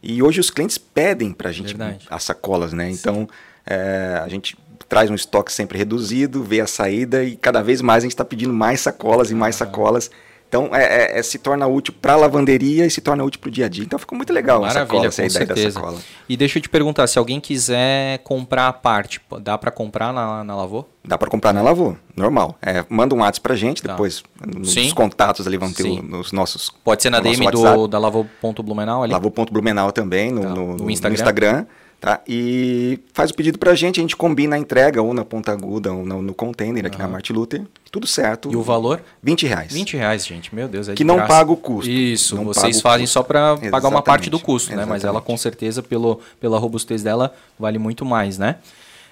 E 0.00 0.22
hoje 0.22 0.38
os 0.38 0.48
clientes 0.48 0.78
pedem 0.78 1.32
pra 1.32 1.50
gente 1.50 1.76
Verdade. 1.76 2.06
as 2.08 2.22
sacolas, 2.22 2.72
né? 2.72 2.88
Então, 2.88 3.28
é, 3.66 4.20
a 4.22 4.28
gente 4.28 4.56
traz 4.88 5.10
um 5.10 5.14
estoque 5.14 5.52
sempre 5.52 5.76
reduzido, 5.76 6.44
vê 6.44 6.60
a 6.60 6.66
saída 6.66 7.24
e 7.24 7.36
cada 7.36 7.62
vez 7.62 7.80
mais 7.80 8.04
a 8.04 8.06
gente 8.06 8.12
está 8.12 8.24
pedindo 8.24 8.52
mais 8.52 8.80
sacolas 8.80 9.30
e 9.32 9.34
mais 9.34 9.56
sacolas. 9.56 10.10
Então, 10.52 10.68
é, 10.74 11.14
é, 11.14 11.18
é, 11.18 11.22
se 11.22 11.38
torna 11.38 11.66
útil 11.66 11.94
para 11.98 12.12
a 12.12 12.16
lavanderia 12.16 12.84
e 12.84 12.90
se 12.90 13.00
torna 13.00 13.24
útil 13.24 13.40
para 13.40 13.48
o 13.48 13.50
dia 13.50 13.64
a 13.64 13.68
dia. 13.70 13.84
Então, 13.84 13.98
ficou 13.98 14.14
muito 14.14 14.34
legal 14.34 14.60
Maravilha, 14.60 14.84
sacola, 14.84 15.06
essa 15.06 15.24
ideia 15.24 15.46
certeza. 15.46 15.80
da 15.80 15.86
sacola. 15.86 15.98
E 16.28 16.36
deixa 16.36 16.58
eu 16.58 16.62
te 16.62 16.68
perguntar, 16.68 17.06
se 17.06 17.18
alguém 17.18 17.40
quiser 17.40 18.18
comprar 18.18 18.68
a 18.68 18.72
parte, 18.74 19.18
dá 19.40 19.56
para 19.56 19.70
comprar 19.70 20.12
na, 20.12 20.44
na 20.44 20.54
Lavô? 20.54 20.84
Dá 21.02 21.16
para 21.16 21.30
comprar 21.30 21.54
na 21.54 21.62
Lavô, 21.62 21.96
normal. 22.14 22.58
É, 22.60 22.84
manda 22.90 23.14
um 23.14 23.20
WhatsApp 23.20 23.40
para 23.40 23.54
a 23.54 23.56
gente, 23.56 23.82
tá. 23.82 23.92
depois 23.92 24.22
nos 24.46 24.74
Sim. 24.74 24.90
contatos 24.90 25.46
ali 25.46 25.56
vão 25.56 25.72
ter 25.72 25.84
o, 25.84 26.20
os 26.20 26.32
nossos 26.32 26.70
Pode 26.84 27.02
ser 27.02 27.08
na 27.08 27.20
DM 27.20 27.50
do, 27.50 27.88
da 27.88 27.98
Lavô.blumenau 27.98 29.04
ali? 29.04 29.12
Lavô.blumenau 29.14 29.90
também, 29.90 30.30
no, 30.30 30.42
tá. 30.42 30.48
no, 30.50 30.76
no, 30.76 30.90
Instagram. 30.90 31.08
No 31.08 31.14
Instagram 31.14 31.66
Tá? 32.02 32.20
E 32.26 32.98
faz 33.12 33.30
o 33.30 33.34
pedido 33.34 33.60
pra 33.60 33.76
gente, 33.76 34.00
a 34.00 34.02
gente 34.02 34.16
combina 34.16 34.56
a 34.56 34.58
entrega 34.58 35.00
ou 35.00 35.14
na 35.14 35.24
Ponta 35.24 35.52
Aguda 35.52 35.92
ou 35.92 36.04
no, 36.04 36.20
no 36.20 36.34
container 36.34 36.84
aqui 36.84 36.96
uhum. 36.96 37.02
na 37.04 37.08
Martin 37.08 37.32
Luther. 37.32 37.62
Tudo 37.92 38.08
certo. 38.08 38.50
E 38.50 38.56
o 38.56 38.62
valor? 38.62 39.00
20 39.22 39.46
reais. 39.46 39.72
20 39.72 39.96
reais, 39.96 40.26
gente. 40.26 40.52
Meu 40.52 40.66
Deus, 40.66 40.88
é 40.88 40.94
Que 40.94 41.04
não 41.04 41.14
graça. 41.14 41.28
paga 41.28 41.52
o 41.52 41.56
custo. 41.56 41.88
Isso, 41.88 42.34
vocês 42.42 42.80
fazem 42.80 43.06
só 43.06 43.22
para 43.22 43.56
pagar 43.70 43.88
uma 43.88 44.02
parte 44.02 44.28
do 44.28 44.40
custo, 44.40 44.70
Exatamente. 44.70 44.88
né? 44.88 44.92
Mas 44.92 45.04
ela 45.04 45.20
com 45.20 45.36
certeza, 45.36 45.80
pelo, 45.80 46.18
pela 46.40 46.58
robustez 46.58 47.04
dela, 47.04 47.32
vale 47.56 47.78
muito 47.78 48.04
mais, 48.04 48.36
né? 48.36 48.56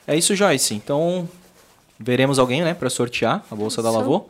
É 0.05 0.17
isso, 0.17 0.35
Joyce. 0.35 0.75
Então, 0.75 1.29
veremos 1.97 2.41
alguém, 2.41 2.63
né, 2.63 2.75
para 2.75 2.91
sortear 2.91 3.45
a 3.49 3.55
bolsa 3.55 3.81
isso. 3.81 3.83
da 3.85 3.97
Lavô. 3.97 4.27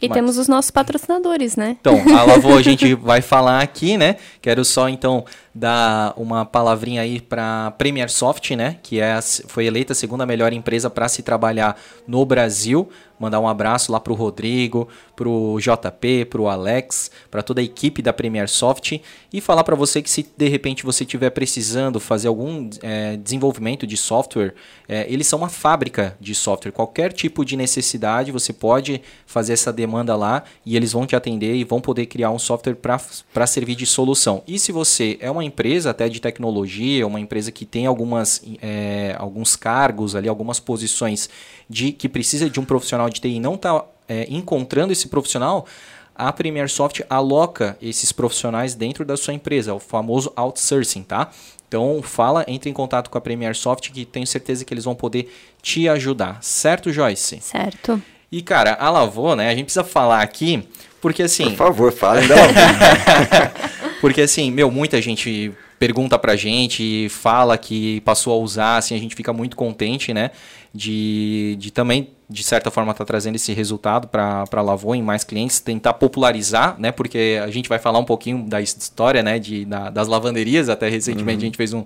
E 0.00 0.08
Mas... 0.08 0.14
temos 0.14 0.38
os 0.38 0.46
nossos 0.46 0.70
patrocinadores, 0.70 1.56
né? 1.56 1.76
Então, 1.80 2.00
a 2.16 2.22
Lavô 2.22 2.56
a 2.56 2.62
gente 2.62 2.94
vai 2.94 3.20
falar 3.20 3.62
aqui, 3.62 3.96
né? 3.96 4.16
Quero 4.40 4.64
só 4.64 4.88
então 4.88 5.24
dar 5.56 6.12
uma 6.18 6.44
palavrinha 6.44 7.00
aí 7.00 7.18
para 7.18 7.70
Premier 7.78 8.10
Soft, 8.10 8.50
né? 8.50 8.76
Que 8.82 9.00
é, 9.00 9.18
foi 9.22 9.64
eleita 9.64 9.94
a 9.94 9.96
segunda 9.96 10.26
melhor 10.26 10.52
empresa 10.52 10.90
para 10.90 11.08
se 11.08 11.22
trabalhar 11.22 11.80
no 12.06 12.26
Brasil. 12.26 12.90
Mandar 13.18 13.40
um 13.40 13.48
abraço 13.48 13.90
lá 13.90 13.98
para 13.98 14.12
o 14.12 14.16
Rodrigo, 14.16 14.88
para 15.14 15.26
o 15.26 15.58
JP, 15.58 16.26
para 16.26 16.40
o 16.40 16.48
Alex, 16.48 17.10
para 17.30 17.42
toda 17.42 17.62
a 17.62 17.64
equipe 17.64 18.02
da 18.02 18.12
Premier 18.12 18.46
Soft 18.46 19.00
e 19.32 19.40
falar 19.40 19.64
para 19.64 19.74
você 19.74 20.02
que 20.02 20.10
se 20.10 20.26
de 20.36 20.48
repente 20.48 20.84
você 20.84 21.02
estiver 21.02 21.30
precisando 21.30 21.98
fazer 21.98 22.28
algum 22.28 22.68
é, 22.82 23.16
desenvolvimento 23.16 23.86
de 23.86 23.96
software, 23.96 24.54
é, 24.86 25.06
eles 25.10 25.26
são 25.26 25.38
uma 25.38 25.48
fábrica 25.48 26.14
de 26.20 26.34
software. 26.34 26.72
Qualquer 26.72 27.10
tipo 27.10 27.42
de 27.42 27.56
necessidade 27.56 28.30
você 28.30 28.52
pode 28.52 29.00
fazer 29.24 29.54
essa 29.54 29.72
demanda 29.72 30.14
lá 30.14 30.44
e 30.64 30.76
eles 30.76 30.92
vão 30.92 31.06
te 31.06 31.16
atender 31.16 31.54
e 31.54 31.64
vão 31.64 31.80
poder 31.80 32.04
criar 32.04 32.30
um 32.30 32.38
software 32.38 32.76
para 32.76 33.46
servir 33.46 33.76
de 33.76 33.86
solução. 33.86 34.42
E 34.46 34.58
se 34.58 34.72
você 34.72 35.16
é 35.20 35.30
uma 35.30 35.45
empresa 35.46 35.90
até 35.90 36.08
de 36.08 36.20
tecnologia, 36.20 37.06
uma 37.06 37.20
empresa 37.20 37.50
que 37.50 37.64
tem 37.64 37.86
algumas, 37.86 38.42
é, 38.60 39.14
alguns 39.18 39.56
cargos 39.56 40.14
ali, 40.14 40.28
algumas 40.28 40.60
posições 40.60 41.30
de 41.70 41.92
que 41.92 42.08
precisa 42.08 42.50
de 42.50 42.60
um 42.60 42.64
profissional 42.64 43.08
de 43.08 43.20
TI 43.20 43.40
não 43.40 43.54
está 43.54 43.84
é, 44.08 44.26
encontrando 44.28 44.92
esse 44.92 45.08
profissional, 45.08 45.66
a 46.14 46.32
Premier 46.32 46.68
Soft 46.68 47.02
aloca 47.10 47.76
esses 47.80 48.10
profissionais 48.10 48.74
dentro 48.74 49.04
da 49.04 49.16
sua 49.16 49.34
empresa, 49.34 49.74
o 49.74 49.78
famoso 49.78 50.32
outsourcing, 50.34 51.02
tá? 51.02 51.30
Então 51.68 52.00
fala, 52.02 52.44
entre 52.48 52.70
em 52.70 52.72
contato 52.72 53.10
com 53.10 53.18
a 53.18 53.20
Premier 53.20 53.54
Soft 53.54 53.90
que 53.90 54.04
tenho 54.04 54.26
certeza 54.26 54.64
que 54.64 54.72
eles 54.72 54.84
vão 54.84 54.94
poder 54.94 55.30
te 55.60 55.88
ajudar, 55.88 56.38
certo, 56.42 56.92
Joyce? 56.92 57.40
Certo. 57.40 58.00
E 58.30 58.42
cara, 58.42 58.74
a 58.80 58.90
Lavô, 58.90 59.34
né? 59.36 59.48
A 59.48 59.54
gente 59.54 59.64
precisa 59.64 59.84
falar 59.84 60.22
aqui, 60.22 60.66
porque 61.00 61.22
assim. 61.22 61.50
Por 61.50 61.56
favor, 61.56 61.92
falem 61.92 62.26
da 62.26 62.34
porque 64.00 64.22
assim, 64.22 64.50
meu, 64.50 64.70
muita 64.70 65.00
gente 65.00 65.52
pergunta 65.78 66.18
pra 66.18 66.36
gente, 66.36 67.08
fala 67.10 67.58
que 67.58 68.00
passou 68.00 68.32
a 68.32 68.36
usar, 68.36 68.78
assim, 68.78 68.94
a 68.94 68.98
gente 68.98 69.14
fica 69.14 69.32
muito 69.32 69.56
contente, 69.56 70.12
né? 70.12 70.30
De, 70.74 71.56
de 71.58 71.70
também, 71.70 72.10
de 72.28 72.42
certa 72.42 72.70
forma, 72.70 72.92
estar 72.92 73.04
tá 73.04 73.08
trazendo 73.08 73.36
esse 73.36 73.52
resultado 73.52 74.08
para 74.08 74.44
a 74.50 74.60
Lavô 74.62 74.94
em 74.94 75.02
mais 75.02 75.24
clientes, 75.24 75.60
tentar 75.60 75.94
popularizar, 75.94 76.76
né? 76.78 76.92
Porque 76.92 77.40
a 77.42 77.50
gente 77.50 77.68
vai 77.68 77.78
falar 77.78 77.98
um 77.98 78.04
pouquinho 78.04 78.42
da 78.44 78.60
história, 78.60 79.22
né? 79.22 79.38
De, 79.38 79.64
da, 79.64 79.90
das 79.90 80.08
lavanderias, 80.08 80.68
até 80.68 80.88
recentemente 80.88 81.38
uhum. 81.38 81.42
a 81.42 81.46
gente 81.46 81.56
fez 81.56 81.72
um, 81.72 81.84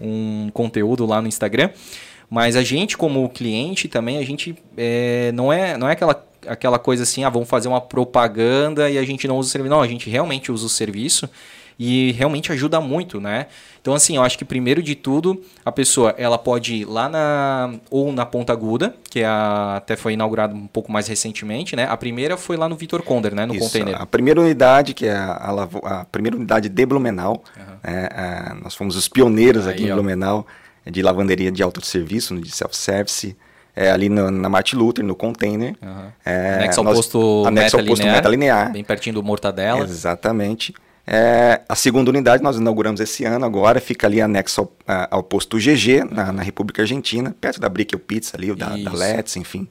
um 0.00 0.50
conteúdo 0.52 1.06
lá 1.06 1.22
no 1.22 1.28
Instagram. 1.28 1.70
Mas 2.30 2.56
a 2.56 2.62
gente, 2.62 2.96
como 2.96 3.26
cliente 3.30 3.88
também, 3.88 4.18
a 4.18 4.24
gente 4.24 4.54
é, 4.76 5.32
não, 5.32 5.52
é, 5.52 5.78
não 5.78 5.88
é 5.88 5.92
aquela, 5.92 6.27
aquela 6.46 6.78
coisa 6.78 7.02
assim, 7.02 7.24
ah, 7.24 7.30
vamos 7.30 7.48
fazer 7.48 7.68
uma 7.68 7.80
propaganda 7.80 8.90
e 8.90 8.98
a 8.98 9.04
gente 9.04 9.26
não 9.26 9.36
usa 9.36 9.48
o 9.48 9.52
serviço. 9.52 9.70
Não, 9.70 9.82
a 9.82 9.88
gente 9.88 10.08
realmente 10.10 10.52
usa 10.52 10.66
o 10.66 10.68
serviço 10.68 11.28
e 11.78 12.12
realmente 12.12 12.50
ajuda 12.50 12.80
muito, 12.80 13.20
né? 13.20 13.46
Então, 13.80 13.94
assim, 13.94 14.16
eu 14.16 14.22
acho 14.22 14.36
que 14.36 14.44
primeiro 14.44 14.82
de 14.82 14.96
tudo, 14.96 15.40
a 15.64 15.70
pessoa 15.70 16.12
ela 16.18 16.36
pode 16.36 16.74
ir 16.74 16.84
lá 16.84 17.08
na. 17.08 17.74
ou 17.88 18.12
na 18.12 18.26
Ponta 18.26 18.52
Aguda, 18.52 18.94
que 19.08 19.20
é 19.20 19.26
a, 19.26 19.76
até 19.76 19.96
foi 19.96 20.14
inaugurado 20.14 20.54
um 20.54 20.66
pouco 20.66 20.90
mais 20.90 21.06
recentemente, 21.06 21.76
né? 21.76 21.86
A 21.88 21.96
primeira 21.96 22.36
foi 22.36 22.56
lá 22.56 22.68
no 22.68 22.76
Vitor 22.76 23.02
Conder, 23.02 23.34
né? 23.34 23.46
No 23.46 23.54
Isso, 23.54 23.64
container. 23.64 24.00
A 24.00 24.06
primeira 24.06 24.40
unidade, 24.40 24.92
que 24.92 25.06
é 25.06 25.14
a, 25.14 25.32
a, 25.32 26.00
a 26.00 26.04
primeira 26.04 26.36
unidade 26.36 26.68
de 26.68 26.86
Blumenau, 26.86 27.44
uhum. 27.56 27.64
é, 27.84 28.54
nós 28.60 28.74
fomos 28.74 28.96
os 28.96 29.08
pioneiros 29.08 29.66
Aí, 29.66 29.74
aqui 29.74 29.84
em 29.84 29.92
Blumenau 29.92 30.46
de 30.84 31.02
lavanderia 31.02 31.52
de 31.52 31.62
autosserviço, 31.62 32.36
de 32.40 32.50
self-service. 32.50 33.36
É, 33.80 33.92
ali 33.92 34.08
no, 34.08 34.28
na 34.28 34.48
Martin 34.48 34.74
Luther, 34.74 35.04
no 35.04 35.14
container. 35.14 35.76
Uhum. 35.80 36.10
É, 36.24 36.54
anexo 36.54 36.80
ao 36.80 36.84
nós, 36.84 36.96
posto, 36.96 37.44
anexo 37.46 37.76
meta, 37.76 37.76
ao 37.76 37.86
posto 37.86 38.02
linear, 38.02 38.16
meta 38.16 38.28
linear. 38.28 38.72
Bem 38.72 38.82
pertinho 38.82 39.14
do 39.14 39.22
Mortadela. 39.22 39.84
Exatamente. 39.84 40.74
É, 41.06 41.60
a 41.68 41.76
segunda 41.76 42.10
unidade 42.10 42.42
nós 42.42 42.56
inauguramos 42.56 43.00
esse 43.00 43.24
ano 43.24 43.46
agora, 43.46 43.80
fica 43.80 44.08
ali 44.08 44.20
anexo 44.20 44.62
ao, 44.62 45.08
ao 45.12 45.22
posto 45.22 45.58
GG, 45.58 46.10
na, 46.10 46.32
na, 46.32 46.42
República 46.42 46.82
Argentina, 46.82 47.32
perto 47.40 47.60
da 47.60 47.68
Brickel 47.68 48.00
Pizza 48.00 48.36
ali, 48.36 48.52
da, 48.52 48.76
da 48.76 48.92
Let's, 48.92 49.36
enfim. 49.36 49.68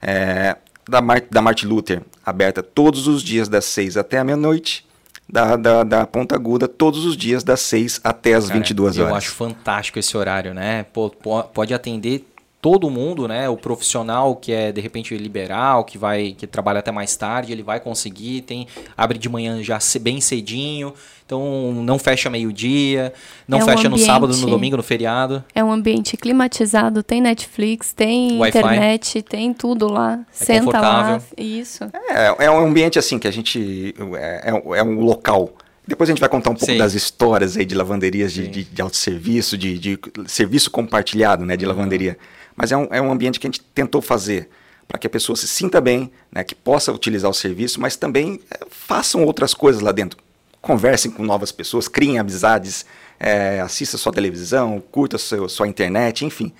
É, 0.00 0.56
da, 0.88 1.02
Mar, 1.02 1.20
da 1.28 1.42
Martin 1.42 1.66
Luther, 1.66 2.02
aberta 2.24 2.62
todos 2.62 3.08
os 3.08 3.24
dias 3.24 3.48
das 3.48 3.64
6 3.64 3.96
até 3.96 4.18
a 4.18 4.24
meia-noite. 4.24 4.86
Da, 5.28 5.56
da, 5.56 5.82
da, 5.82 6.06
Ponta 6.06 6.36
Aguda, 6.36 6.66
todos 6.68 7.04
os 7.04 7.16
dias 7.16 7.42
das 7.42 7.60
6 7.60 8.00
até 8.04 8.34
as 8.34 8.46
Cara, 8.46 8.60
22 8.60 8.98
horas. 8.98 9.10
Eu 9.10 9.16
acho 9.16 9.32
fantástico 9.32 9.98
esse 9.98 10.16
horário, 10.16 10.54
né? 10.54 10.84
Pô, 10.84 11.10
pode 11.10 11.74
atender 11.74 12.24
todo 12.60 12.90
mundo, 12.90 13.28
né? 13.28 13.48
O 13.48 13.56
profissional 13.56 14.34
que 14.34 14.52
é 14.52 14.72
de 14.72 14.80
repente 14.80 15.16
liberal, 15.16 15.84
que 15.84 15.96
vai 15.96 16.34
que 16.36 16.46
trabalha 16.46 16.80
até 16.80 16.90
mais 16.90 17.16
tarde, 17.16 17.52
ele 17.52 17.62
vai 17.62 17.78
conseguir, 17.80 18.42
tem 18.42 18.66
abre 18.96 19.18
de 19.18 19.28
manhã 19.28 19.62
já 19.62 19.78
bem 20.00 20.20
cedinho. 20.20 20.92
Então 21.24 21.72
não 21.74 21.98
fecha 21.98 22.30
meio-dia, 22.30 23.12
não 23.46 23.58
é 23.58 23.62
um 23.62 23.66
fecha 23.66 23.86
ambiente, 23.86 24.00
no 24.00 24.06
sábado, 24.06 24.36
no 24.36 24.46
domingo, 24.46 24.78
no 24.78 24.82
feriado. 24.82 25.44
É 25.54 25.62
um 25.62 25.70
ambiente 25.70 26.16
climatizado, 26.16 27.02
tem 27.02 27.20
Netflix, 27.20 27.92
tem 27.92 28.42
internet, 28.42 29.20
tem 29.22 29.52
tudo 29.52 29.88
lá. 29.88 30.20
É 30.40 30.44
Senta 30.44 30.80
lá. 30.80 31.20
Isso. 31.36 31.84
É, 32.08 32.46
é 32.46 32.50
um 32.50 32.66
ambiente 32.66 32.98
assim 32.98 33.18
que 33.18 33.28
a 33.28 33.30
gente 33.30 33.94
é, 34.14 34.50
é, 34.50 34.78
é 34.78 34.82
um 34.82 35.00
local 35.00 35.52
depois 35.86 36.10
a 36.10 36.12
gente 36.12 36.20
vai 36.20 36.28
contar 36.28 36.50
um 36.50 36.54
pouco 36.54 36.70
Sim. 36.70 36.76
das 36.76 36.92
histórias 36.92 37.56
aí 37.56 37.64
de 37.64 37.74
lavanderias 37.74 38.30
de, 38.30 38.46
de, 38.46 38.62
de 38.62 38.82
autosserviço, 38.82 39.56
de, 39.56 39.78
de 39.78 39.98
serviço 40.26 40.70
compartilhado 40.70 41.46
né, 41.46 41.56
de 41.56 41.64
uhum. 41.64 41.70
lavanderia. 41.70 42.18
Mas 42.58 42.72
é 42.72 42.76
um, 42.76 42.88
é 42.90 43.00
um 43.00 43.12
ambiente 43.12 43.38
que 43.38 43.46
a 43.46 43.50
gente 43.50 43.60
tentou 43.60 44.02
fazer 44.02 44.50
para 44.88 44.98
que 44.98 45.06
a 45.06 45.10
pessoa 45.10 45.36
se 45.36 45.46
sinta 45.46 45.80
bem, 45.80 46.10
né, 46.32 46.42
que 46.42 46.54
possa 46.54 46.90
utilizar 46.92 47.30
o 47.30 47.34
serviço, 47.34 47.80
mas 47.80 47.94
também 47.94 48.40
é, 48.50 48.66
façam 48.68 49.22
outras 49.24 49.54
coisas 49.54 49.82
lá 49.82 49.92
dentro. 49.92 50.18
Conversem 50.60 51.10
com 51.10 51.22
novas 51.22 51.52
pessoas, 51.52 51.86
criem 51.86 52.18
amizades, 52.18 52.84
é, 53.20 53.60
assista 53.60 53.96
sua 53.96 54.12
televisão, 54.12 54.82
curta 54.90 55.18
seu, 55.18 55.48
sua 55.48 55.68
internet, 55.68 56.24
enfim. 56.24 56.52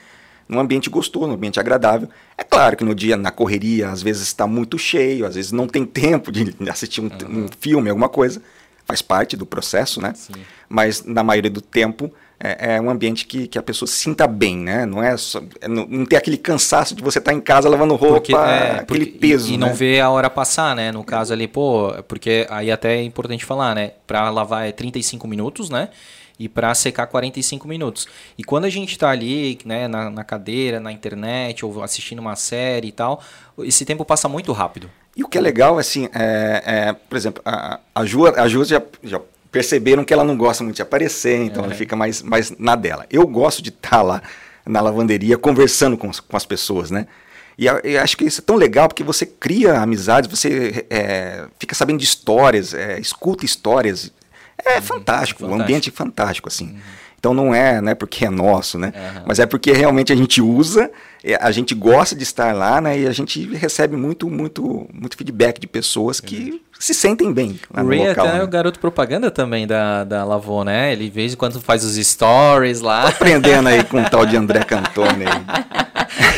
Num 0.49 0.61
ambiente 0.61 0.89
gostoso, 0.89 1.27
num 1.27 1.35
ambiente 1.35 1.59
agradável. 1.59 2.09
É 2.37 2.45
claro 2.45 2.77
que 2.77 2.85
no 2.85 2.95
dia, 2.95 3.17
na 3.17 3.31
correria, 3.31 3.91
às 3.91 4.03
vezes 4.03 4.23
está 4.23 4.47
muito 4.47 4.79
cheio, 4.79 5.27
às 5.27 5.35
vezes 5.35 5.51
não 5.51 5.67
tem 5.67 5.85
tempo 5.87 6.31
de 6.31 6.55
assistir 6.71 7.01
um, 7.01 7.09
uhum. 7.09 7.45
um 7.45 7.47
filme, 7.59 7.91
alguma 7.91 8.09
coisa. 8.09 8.41
Faz 8.87 9.03
parte 9.03 9.37
do 9.37 9.45
processo, 9.45 10.01
né? 10.01 10.13
Sim. 10.15 10.33
Mas 10.69 11.03
na 11.05 11.23
maioria 11.23 11.51
do 11.51 11.61
tempo 11.61 12.11
é, 12.41 12.77
é, 12.77 12.81
um 12.81 12.89
ambiente 12.89 13.27
que, 13.27 13.49
que 13.49 13.59
a 13.59 13.63
pessoa 13.63 13.89
se 13.89 13.95
sinta 13.95 14.27
bem, 14.27 14.57
né? 14.57 14.87
Não 14.87 15.03
é 15.03 15.17
só, 15.17 15.41
é, 15.61 15.67
não, 15.67 15.87
não 15.87 16.07
tem 16.07 16.17
aquele 16.17 16.37
cansaço 16.37 16.95
de 16.95 17.03
você 17.03 17.19
estar 17.19 17.33
tá 17.33 17.37
em 17.37 17.41
casa 17.41 17.69
lavando 17.69 17.97
roupa, 17.97 18.15
porque, 18.15 18.35
é, 18.35 18.79
aquele 18.81 19.07
porque, 19.07 19.19
peso. 19.19 19.51
E, 19.51 19.55
e 19.55 19.59
né? 19.59 19.67
não 19.67 19.75
ver 19.75 20.01
a 20.01 20.11
hora 20.11 20.31
passar, 20.31 20.77
né? 20.77 20.93
No 20.93 21.03
caso 21.03 21.33
ali, 21.33 21.49
pô, 21.49 21.93
porque 22.07 22.47
aí 22.49 22.71
até 22.71 22.97
é 22.97 23.03
importante 23.03 23.45
falar, 23.45 23.75
né? 23.75 23.93
Para 24.07 24.31
lavar 24.31 24.69
é 24.69 24.73
35 24.73 25.27
minutos, 25.27 25.69
né? 25.69 25.89
E 26.39 26.49
para 26.49 26.73
secar 26.77 27.09
45 27.09 27.67
minutos. 27.67 28.07
E 28.39 28.45
quando 28.45 28.67
a 28.67 28.71
gente 28.71 28.93
está 28.93 29.11
ali, 29.11 29.59
né, 29.65 29.89
na, 29.89 30.09
na 30.09 30.23
cadeira, 30.23 30.79
na 30.79 30.93
internet, 30.93 31.67
ou 31.67 31.83
assistindo 31.83 32.21
uma 32.21 32.37
série 32.37 32.87
e 32.87 32.93
tal, 32.93 33.21
esse 33.65 33.85
tempo 33.85 34.05
passa 34.05 34.29
muito 34.29 34.53
rápido. 34.53 34.89
E 35.17 35.25
o 35.25 35.29
que 35.29 35.37
é 35.37 35.41
legal, 35.41 35.77
assim, 35.79 36.09
é, 36.15 36.63
é 36.65 36.93
por 36.93 37.17
exemplo, 37.17 37.43
a, 37.45 37.81
a 37.93 38.05
Ju, 38.05 38.29
a 38.29 38.47
Ju 38.47 38.65
já, 38.65 38.81
já 39.03 39.21
perceberam 39.51 40.05
que 40.05 40.13
ela 40.13 40.25
não 40.25 40.37
gosta 40.37 40.63
muito 40.63 40.77
de 40.77 40.83
aparecer, 40.83 41.39
então 41.39 41.65
ela 41.65 41.75
fica 41.75 41.97
mais, 41.97 42.23
mais 42.23 42.53
na 42.59 42.77
dela. 42.77 43.07
Eu 43.11 43.27
gosto 43.27 43.63
de 43.63 43.71
estar 43.71 43.91
tá 43.91 44.03
lá 44.03 44.23
na 44.67 44.81
lavanderia 44.81 45.39
conversando 45.39 45.97
com, 45.97 46.11
com 46.11 46.37
as 46.37 46.45
pessoas, 46.45 46.91
né? 46.91 47.07
E 47.59 47.67
eu 47.67 48.01
acho 48.01 48.17
que 48.17 48.25
isso 48.25 48.41
é 48.41 48.45
tão 48.45 48.55
legal 48.55 48.87
porque 48.87 49.03
você 49.03 49.27
cria 49.27 49.81
amizades, 49.81 50.31
você 50.31 50.87
é, 50.89 51.47
fica 51.59 51.75
sabendo 51.75 51.99
de 51.99 52.05
histórias, 52.05 52.73
é, 52.73 53.01
escuta 53.01 53.45
histórias. 53.45 54.13
É 54.65 54.77
uhum, 54.77 54.83
fantástico, 54.83 55.41
fantástico, 55.41 55.47
um 55.47 55.55
ambiente 55.55 55.91
fantástico, 55.91 56.49
assim. 56.49 56.67
Uhum. 56.67 56.81
Então 57.19 57.35
não 57.35 57.53
é, 57.53 57.81
não 57.81 57.91
é 57.91 57.95
porque 57.97 58.25
é 58.25 58.31
nosso, 58.31 58.79
né? 58.79 58.93
Uhum. 58.95 59.25
Mas 59.27 59.41
é 59.41 59.47
porque 59.47 59.73
realmente 59.73 60.13
a 60.13 60.17
gente 60.17 60.41
usa, 60.41 60.85
é, 60.85 60.91
a 61.41 61.51
gente 61.51 61.75
gosta 61.75 62.15
de 62.15 62.23
estar 62.23 62.55
lá, 62.55 62.81
né? 62.81 63.01
E 63.01 63.07
a 63.07 63.13
gente 63.13 63.45
recebe 63.55 63.97
muito, 63.97 64.31
muito, 64.31 64.89
muito 64.93 65.17
feedback 65.17 65.61
de 65.61 65.67
pessoas 65.67 66.21
que 66.21 66.63
se 66.79 66.95
sentem 66.95 67.33
bem 67.33 67.59
lá 67.75 67.83
o 67.83 67.89
Ray 67.89 68.09
local, 68.09 68.27
até 68.27 68.35
né? 68.35 68.41
é 68.41 68.45
o 68.45 68.49
garoto 68.49 68.79
propaganda 68.79 69.31
também 69.31 69.67
da, 69.67 70.05
da 70.05 70.25
Lavô, 70.25 70.63
né? 70.63 70.93
Ele 70.93 71.11
vez 71.11 71.33
em 71.33 71.37
quando 71.37 71.61
faz 71.61 71.85
os 71.85 71.97
stories 71.97 72.81
lá. 72.81 73.03
Tô 73.03 73.09
aprendendo 73.09 73.69
aí 73.69 73.83
com 73.83 74.01
o 74.01 74.09
tal 74.09 74.25
de 74.25 74.37
André 74.37 74.63
Cantone. 74.65 75.25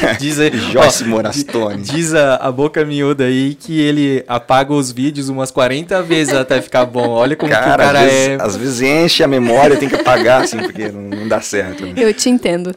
diz 0.19 0.39
aí, 0.39 0.51
Joyce 0.73 1.05
Morastone. 1.05 1.83
Diz 1.83 2.15
a, 2.15 2.37
a, 2.37 2.53
boca 2.53 2.85
miúda 2.85 3.25
aí 3.25 3.55
que 3.55 3.81
ele 3.81 4.25
apaga 4.27 4.73
os 4.73 4.91
vídeos 4.91 5.29
umas 5.29 5.51
40 5.51 6.03
vezes 6.03 6.35
até 6.35 6.61
ficar 6.61 6.85
bom. 6.85 7.09
Olha 7.09 7.37
como 7.37 7.51
cara, 7.51 7.65
que 7.65 7.71
o 7.71 7.77
cara 7.77 8.01
às 8.01 8.13
é. 8.13 8.29
Vezes, 8.29 8.41
às 8.41 8.57
vezes 8.57 8.81
enche 8.83 9.23
a 9.23 9.29
memória, 9.29 9.77
tem 9.77 9.89
que 9.89 9.95
apagar, 9.95 10.43
assim, 10.43 10.59
porque 10.59 10.89
não, 10.89 11.03
não 11.03 11.29
dá 11.29 11.41
certo. 11.41 11.85
Né? 11.85 11.95
Eu 11.97 12.13
te 12.13 12.29
entendo. 12.29 12.75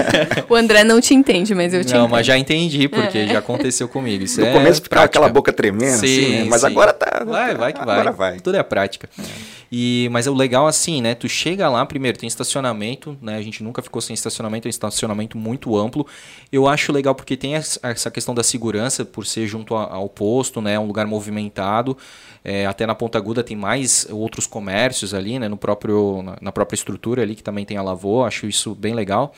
o 0.48 0.54
André 0.54 0.84
não 0.84 1.00
te 1.00 1.14
entende, 1.14 1.54
mas 1.54 1.72
eu 1.72 1.84
te 1.84 1.92
Não, 1.92 2.00
entendo. 2.00 2.10
mas 2.10 2.26
já 2.26 2.38
entendi, 2.38 2.88
porque 2.88 3.18
é. 3.18 3.26
já 3.28 3.38
aconteceu 3.38 3.88
comigo. 3.88 4.24
Isso 4.24 4.40
no 4.40 4.46
é 4.46 4.52
começo 4.52 4.82
ficava 4.82 5.04
aquela 5.04 5.28
boca 5.28 5.52
tremendo, 5.52 5.98
sim, 5.98 6.06
assim, 6.06 6.38
né? 6.38 6.46
mas 6.48 6.60
sim. 6.60 6.66
agora 6.66 6.92
tá. 6.92 7.24
Vai, 7.24 7.54
vai 7.54 7.72
que 7.72 7.84
vai. 7.84 7.94
Agora 7.94 8.12
vai. 8.12 8.40
Tudo 8.40 8.56
é 8.56 8.62
prática. 8.62 9.08
É. 9.18 9.56
E, 9.70 10.08
mas 10.12 10.26
é 10.26 10.30
o 10.30 10.34
legal 10.34 10.66
assim, 10.66 11.02
né? 11.02 11.14
Tu 11.14 11.28
chega 11.28 11.68
lá, 11.68 11.84
primeiro, 11.84 12.18
tem 12.18 12.26
estacionamento, 12.26 13.16
né? 13.20 13.36
A 13.36 13.42
gente 13.42 13.62
nunca 13.62 13.82
ficou 13.82 14.00
sem 14.00 14.14
estacionamento, 14.14 14.66
é 14.66 14.68
um 14.68 14.70
estacionamento 14.70 15.36
muito 15.36 15.76
amplo. 15.76 16.06
Eu 16.52 16.65
acho 16.68 16.92
legal 16.92 17.14
porque 17.14 17.36
tem 17.36 17.54
essa 17.54 18.10
questão 18.10 18.34
da 18.34 18.42
segurança, 18.42 19.04
por 19.04 19.26
ser 19.26 19.46
junto 19.46 19.74
ao 19.74 20.08
posto, 20.08 20.60
né? 20.60 20.78
Um 20.78 20.86
lugar 20.86 21.06
movimentado. 21.06 21.96
É, 22.44 22.66
até 22.66 22.86
na 22.86 22.94
Ponta 22.94 23.18
Aguda 23.18 23.42
tem 23.42 23.56
mais 23.56 24.06
outros 24.10 24.46
comércios 24.46 25.12
ali, 25.12 25.38
né? 25.38 25.48
No 25.48 25.56
próprio, 25.56 26.22
na 26.40 26.52
própria 26.52 26.76
estrutura 26.76 27.22
ali, 27.22 27.34
que 27.34 27.42
também 27.42 27.64
tem 27.64 27.76
a 27.76 27.82
Lavô. 27.82 28.24
Acho 28.24 28.46
isso 28.46 28.74
bem 28.74 28.94
legal. 28.94 29.32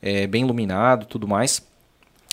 É, 0.00 0.26
bem 0.26 0.42
iluminado 0.42 1.06
tudo 1.06 1.26
mais. 1.26 1.62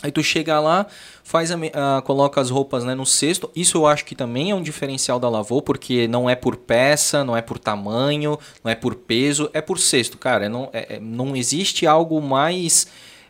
Aí 0.03 0.11
tu 0.11 0.21
chega 0.21 0.59
lá, 0.59 0.85
faz 1.23 1.49
a, 1.49 1.55
a, 1.55 2.01
coloca 2.01 2.41
as 2.41 2.49
roupas 2.49 2.83
né, 2.83 2.93
no 2.93 3.05
cesto. 3.05 3.49
Isso 3.55 3.77
eu 3.77 3.87
acho 3.87 4.03
que 4.03 4.13
também 4.13 4.51
é 4.51 4.55
um 4.55 4.61
diferencial 4.61 5.17
da 5.17 5.29
Lavô, 5.29 5.61
porque 5.61 6.09
não 6.09 6.29
é 6.29 6.35
por 6.35 6.57
peça, 6.57 7.23
não 7.23 7.37
é 7.37 7.41
por 7.41 7.57
tamanho, 7.57 8.37
não 8.61 8.69
é 8.69 8.75
por 8.75 8.95
peso, 8.95 9.49
é 9.53 9.61
por 9.61 9.79
cesto, 9.79 10.17
cara. 10.17 10.49
Não, 10.49 10.69
é, 10.73 10.95
é 10.95 10.99
não 10.99 11.37
existe 11.37 11.87
algo 11.87 12.21
mais 12.21 12.85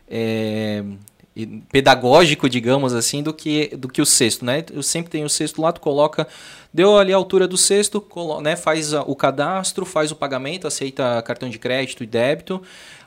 é, 0.08 0.82
pedagógico, 1.70 2.48
digamos 2.48 2.94
assim, 2.94 3.22
do 3.22 3.34
que, 3.34 3.76
do 3.76 3.88
que 3.88 4.00
o 4.00 4.06
cesto, 4.06 4.44
né? 4.44 4.64
Eu 4.72 4.82
sempre 4.82 5.10
tenho 5.10 5.26
o 5.26 5.30
cesto 5.30 5.60
lá, 5.60 5.72
tu 5.72 5.80
coloca, 5.80 6.28
deu 6.72 6.96
ali 6.96 7.12
a 7.12 7.16
altura 7.16 7.48
do 7.48 7.56
colo, 8.00 8.40
né, 8.40 8.54
faz 8.54 8.92
o 8.92 9.16
cadastro, 9.16 9.84
faz 9.84 10.12
o 10.12 10.16
pagamento, 10.16 10.66
aceita 10.66 11.20
cartão 11.22 11.48
de 11.48 11.58
crédito 11.58 12.04
e 12.04 12.06
débito, 12.06 12.62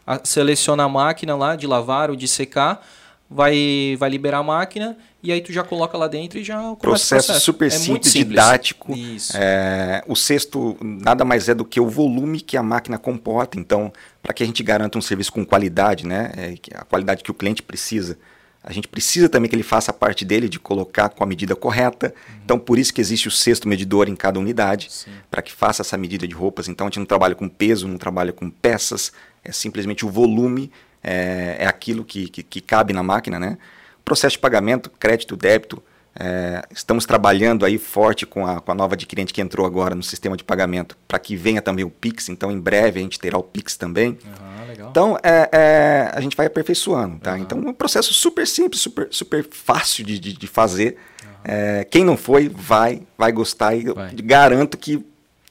a, 0.06 0.20
seleciona 0.24 0.84
a 0.84 0.89
máquina 0.89 1.36
lá 1.36 1.56
de 1.56 1.66
lavar 1.66 2.10
ou 2.10 2.16
de 2.16 2.27
secar 2.27 2.86
vai, 3.29 3.96
vai 4.00 4.10
liberar 4.10 4.39
a 4.39 4.43
máquina 4.43 4.98
e 5.22 5.31
aí 5.31 5.41
tu 5.41 5.51
já 5.51 5.63
coloca 5.63 5.98
lá 5.98 6.07
dentro 6.07 6.39
e 6.39 6.43
já 6.43 6.57
começa 6.57 6.77
processo, 6.77 7.15
o 7.15 7.17
processo. 7.17 7.46
super 7.46 7.67
é 7.67 7.69
simples, 7.69 8.12
simples, 8.12 8.29
didático. 8.29 8.93
É, 9.34 10.03
o 10.07 10.15
sexto 10.15 10.77
nada 10.81 11.25
mais 11.25 11.50
é 11.50 11.53
do 11.53 11.65
que 11.65 11.79
o 11.79 11.88
volume 11.89 12.39
que 12.39 12.55
a 12.55 12.63
máquina 12.63 12.98
comporta. 12.98 13.60
Então, 13.60 13.91
para 14.22 14.34
que 14.34 14.43
a 14.43 14.46
gente 14.46 14.63
garanta 14.63 14.98
um 14.98 15.01
serviço 15.01 15.34
com 15.34 15.46
qualidade, 15.46 16.05
né, 16.05 16.31
é, 16.38 16.55
a 16.75 16.86
qualidade 16.86 17.24
que 17.24 17.31
o 17.31 17.34
cliente 17.34 17.62
precisa, 17.62 18.17
a 18.63 18.74
gente 18.74 18.88
precisa 18.88 19.29
também 19.29 19.50
que 19.50 19.55
ele 19.55 19.63
faça 19.63 19.91
a 19.91 19.93
parte 19.93 20.25
dele 20.25 20.50
de 20.50 20.60
colocar 20.60 21.10
com 21.10 21.24
a 21.24 21.27
medida 21.27 21.55
correta. 21.55 22.13
Uhum. 22.13 22.36
Então, 22.43 22.60
por 22.60 22.77
isso 22.77 22.93
que 22.93 23.00
existe 23.00 23.27
o 23.27 23.31
sexto 23.31 23.67
medidor 23.67 24.10
em 24.10 24.15
cada 24.15 24.39
unidade, 24.39 24.89
para 25.31 25.41
que 25.41 25.53
faça 25.53 25.84
essa 25.84 25.98
medida 25.98 26.27
de 26.27 26.36
roupas. 26.36 26.67
Então, 26.67 26.86
a 26.86 26.89
gente 26.89 27.00
não 27.00 27.05
trabalha 27.05 27.34
com 27.34 27.48
peso, 27.48 27.88
não 27.88 27.98
trabalha 27.98 28.34
com 28.34 28.50
peças, 28.50 29.13
é 29.43 29.53
simplesmente 29.53 30.05
o 30.05 30.10
volume, 30.10 30.69
é, 31.08 31.56
é 31.60 31.66
aquilo 31.66 32.04
que, 32.04 32.28
que, 32.28 32.44
que 32.44 32.60
cabe 32.60 32.92
na 32.92 33.02
máquina, 33.02 33.40
né? 33.40 33.58
Processo 34.04 34.34
de 34.34 34.40
pagamento, 34.40 34.90
crédito, 35.00 35.38
débito. 35.38 35.82
É, 36.20 36.64
estamos 36.72 37.06
trabalhando 37.06 37.64
aí 37.64 37.78
forte 37.78 38.26
com 38.26 38.46
a, 38.46 38.60
com 38.60 38.72
a 38.72 38.76
nova 38.76 38.96
adquirente 38.96 39.32
que 39.32 39.40
entrou 39.40 39.66
agora 39.66 39.94
no 39.94 40.02
sistema 40.02 40.36
de 40.36 40.44
pagamento 40.44 40.98
para 41.08 41.20
que 41.20 41.36
venha 41.36 41.62
também 41.62 41.86
o 41.86 41.90
Pix. 41.90 42.28
Então, 42.28 42.52
em 42.52 42.60
breve 42.60 43.00
a 43.00 43.04
gente 43.04 43.20
terá 43.20 43.38
o 43.38 43.44
Pix 43.44 43.78
também. 43.78 44.18
Uhum, 44.26 44.90
então, 44.90 45.18
é, 45.24 45.50
é, 45.52 46.12
a 46.14 46.20
gente 46.20 46.36
vai 46.36 46.48
aperfeiçoando. 46.48 47.20
Tá? 47.20 47.34
Uhum. 47.34 47.38
Então, 47.38 47.64
é 47.64 47.70
um 47.70 47.74
processo 47.74 48.14
super 48.14 48.48
simples, 48.48 48.82
super, 48.82 49.08
super 49.12 49.48
fácil 49.50 50.04
de, 50.04 50.20
de, 50.20 50.34
de 50.34 50.48
fazer. 50.48 50.98
Uhum. 51.24 51.84
quem 51.90 52.04
não 52.04 52.18
foi, 52.18 52.50
vai, 52.50 53.04
vai 53.18 53.32
gostar 53.32 53.76
e 53.76 53.86
vai. 53.86 54.12
garanto 54.16 54.78
que 54.78 55.06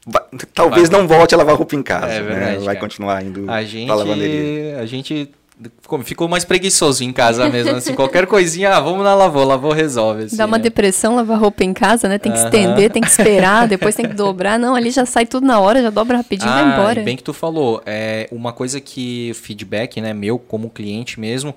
Vai, 0.09 0.23
talvez 0.55 0.89
vai. 0.89 1.01
não 1.01 1.09
volte 1.09 1.35
a 1.35 1.39
lavar 1.39 1.57
roupa 1.57 1.75
em 1.75 1.83
casa. 1.83 2.07
É 2.07 2.23
verdade, 2.23 2.59
né? 2.59 2.65
Vai 2.65 2.77
cara. 2.77 2.79
continuar 2.79 3.25
indo 3.25 3.51
a 3.51 3.65
gente, 3.65 3.89
lavanderia. 3.89 4.79
A 4.79 4.87
gente 4.87 5.33
ficou 6.05 6.29
mais 6.29 6.45
preguiçoso 6.45 7.03
em 7.03 7.13
casa 7.13 7.49
mesmo, 7.49 7.77
assim, 7.77 7.95
qualquer 7.95 8.27
coisinha, 8.27 8.75
ah, 8.77 8.81
vamos 8.81 9.03
na 9.03 9.15
lavou, 9.15 9.45
lavou 9.45 9.73
resolve. 9.73 10.25
Assim, 10.25 10.37
Dá 10.37 10.45
uma 10.45 10.59
né? 10.59 10.65
depressão 10.65 11.17
lavar 11.17 11.39
roupa 11.39 11.65
em 11.65 11.73
casa, 11.73 12.09
né? 12.09 12.19
Tem 12.19 12.31
que 12.31 12.39
uh 12.39 12.43
-huh. 12.43 12.47
estender, 12.47 12.91
tem 12.91 13.03
que 13.03 13.09
esperar, 13.09 13.67
depois 13.69 13.95
tem 13.95 14.07
que 14.07 14.15
dobrar. 14.15 14.59
Não, 14.59 14.75
ali 14.75 14.91
já 14.91 15.07
sai 15.07 15.25
tudo 15.25 15.47
na 15.47 15.59
hora, 15.59 15.81
já 15.81 15.91
dobra 15.91 16.19
rapidinho 16.19 16.51
ah, 16.51 16.61
e 16.61 16.65
vai 16.65 16.73
embora. 16.73 17.03
bem 17.03 17.17
que 17.17 17.23
tu 17.23 17.33
falou, 17.33 17.83
é 17.87 18.29
uma 18.31 18.53
coisa 18.53 18.81
que 18.81 19.33
feedback, 19.35 20.01
né, 20.01 20.13
meu 20.13 20.39
como 20.39 20.69
cliente 20.69 21.19
mesmo, 21.19 21.55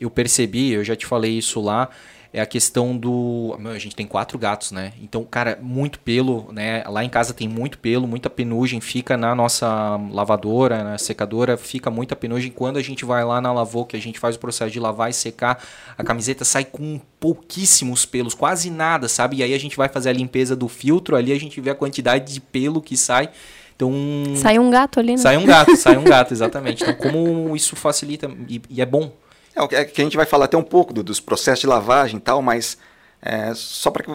eu 0.00 0.10
percebi, 0.10 0.72
eu 0.72 0.84
já 0.84 0.94
te 0.94 1.04
falei 1.04 1.36
isso 1.36 1.60
lá, 1.60 1.88
é 2.32 2.40
a 2.40 2.46
questão 2.46 2.96
do. 2.96 3.56
Meu, 3.58 3.72
a 3.72 3.78
gente 3.78 3.96
tem 3.96 4.06
quatro 4.06 4.38
gatos, 4.38 4.70
né? 4.70 4.92
Então, 5.02 5.24
cara, 5.24 5.58
muito 5.60 5.98
pelo, 5.98 6.52
né? 6.52 6.84
Lá 6.86 7.04
em 7.04 7.08
casa 7.08 7.34
tem 7.34 7.48
muito 7.48 7.78
pelo, 7.78 8.06
muita 8.06 8.30
penugem, 8.30 8.80
fica 8.80 9.16
na 9.16 9.34
nossa 9.34 9.98
lavadora, 10.12 10.84
na 10.84 10.96
secadora, 10.96 11.56
fica 11.56 11.90
muita 11.90 12.14
penugem. 12.14 12.52
Quando 12.52 12.76
a 12.76 12.82
gente 12.82 13.04
vai 13.04 13.24
lá 13.24 13.40
na 13.40 13.52
lavou, 13.52 13.84
que 13.84 13.96
a 13.96 14.00
gente 14.00 14.20
faz 14.20 14.36
o 14.36 14.38
processo 14.38 14.70
de 14.70 14.78
lavar 14.78 15.10
e 15.10 15.12
secar, 15.12 15.62
a 15.98 16.04
camiseta 16.04 16.44
sai 16.44 16.64
com 16.64 17.00
pouquíssimos 17.18 18.06
pelos, 18.06 18.32
quase 18.32 18.70
nada, 18.70 19.08
sabe? 19.08 19.38
E 19.38 19.42
aí 19.42 19.52
a 19.52 19.58
gente 19.58 19.76
vai 19.76 19.88
fazer 19.88 20.10
a 20.10 20.12
limpeza 20.12 20.54
do 20.54 20.68
filtro, 20.68 21.16
ali 21.16 21.32
a 21.32 21.40
gente 21.40 21.60
vê 21.60 21.70
a 21.70 21.74
quantidade 21.74 22.32
de 22.32 22.40
pelo 22.40 22.80
que 22.80 22.96
sai. 22.96 23.28
Então, 23.74 23.92
sai 24.36 24.58
um 24.58 24.70
gato 24.70 25.00
ali, 25.00 25.12
né? 25.12 25.16
Sai 25.16 25.36
um 25.36 25.46
gato, 25.46 25.74
sai 25.76 25.96
um 25.96 26.04
gato, 26.04 26.32
exatamente. 26.32 26.82
Então, 26.82 26.94
como 26.94 27.56
isso 27.56 27.74
facilita 27.74 28.30
e, 28.48 28.62
e 28.70 28.80
é 28.80 28.86
bom, 28.86 29.10
é, 29.70 29.76
é 29.76 29.84
que 29.84 30.00
a 30.00 30.04
gente 30.04 30.16
vai 30.16 30.26
falar 30.26 30.46
até 30.46 30.56
um 30.56 30.62
pouco 30.62 30.92
do, 30.92 31.02
dos 31.02 31.20
processos 31.20 31.60
de 31.60 31.66
lavagem 31.66 32.18
e 32.18 32.20
tal, 32.20 32.40
mas 32.42 32.78
é, 33.22 33.52
só 33.54 33.90
para 33.90 34.04
que 34.04 34.10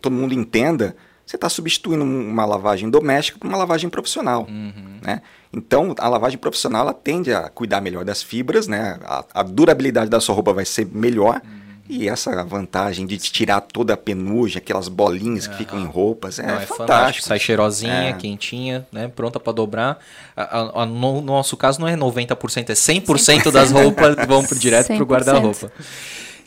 todo 0.00 0.12
mundo 0.12 0.34
entenda, 0.34 0.96
você 1.24 1.36
está 1.36 1.48
substituindo 1.48 2.04
uma 2.04 2.44
lavagem 2.44 2.90
doméstica 2.90 3.38
por 3.38 3.46
uma 3.46 3.56
lavagem 3.56 3.88
profissional. 3.88 4.46
Uhum. 4.48 4.98
Né? 5.02 5.22
Então, 5.52 5.94
a 5.98 6.08
lavagem 6.08 6.38
profissional 6.38 6.82
ela 6.82 6.92
tende 6.92 7.32
a 7.32 7.48
cuidar 7.48 7.80
melhor 7.80 8.04
das 8.04 8.22
fibras, 8.22 8.66
né? 8.66 8.98
a, 9.04 9.24
a 9.34 9.42
durabilidade 9.42 10.10
da 10.10 10.20
sua 10.20 10.34
roupa 10.34 10.52
vai 10.52 10.64
ser 10.64 10.86
melhor. 10.86 11.40
Uhum. 11.44 11.69
E 11.92 12.08
essa 12.08 12.44
vantagem 12.44 13.04
de 13.04 13.18
tirar 13.18 13.60
toda 13.60 13.94
a 13.94 13.96
penugem, 13.96 14.58
aquelas 14.58 14.86
bolinhas 14.86 15.48
que 15.48 15.56
ficam 15.56 15.80
em 15.80 15.84
roupas, 15.84 16.38
é, 16.38 16.42
Não, 16.42 16.50
é 16.50 16.58
fantástico. 16.58 16.76
fantástico. 16.78 17.26
Sai 17.26 17.38
cheirosinha, 17.40 18.10
é. 18.10 18.12
quentinha, 18.12 18.86
né? 18.92 19.08
pronta 19.08 19.40
para 19.40 19.52
dobrar. 19.52 19.98
A, 20.36 20.42
a, 20.42 20.82
a, 20.82 20.86
no 20.86 21.20
nosso 21.20 21.56
caso 21.56 21.80
não 21.80 21.88
é 21.88 21.96
90%, 21.96 22.70
é 22.70 22.74
100%, 22.74 23.02
100%. 23.02 23.50
das 23.50 23.72
roupas 23.72 24.14
vão 24.24 24.44
pro, 24.44 24.56
direto 24.56 24.86
para 24.86 25.02
o 25.02 25.06
guarda-roupa. 25.06 25.72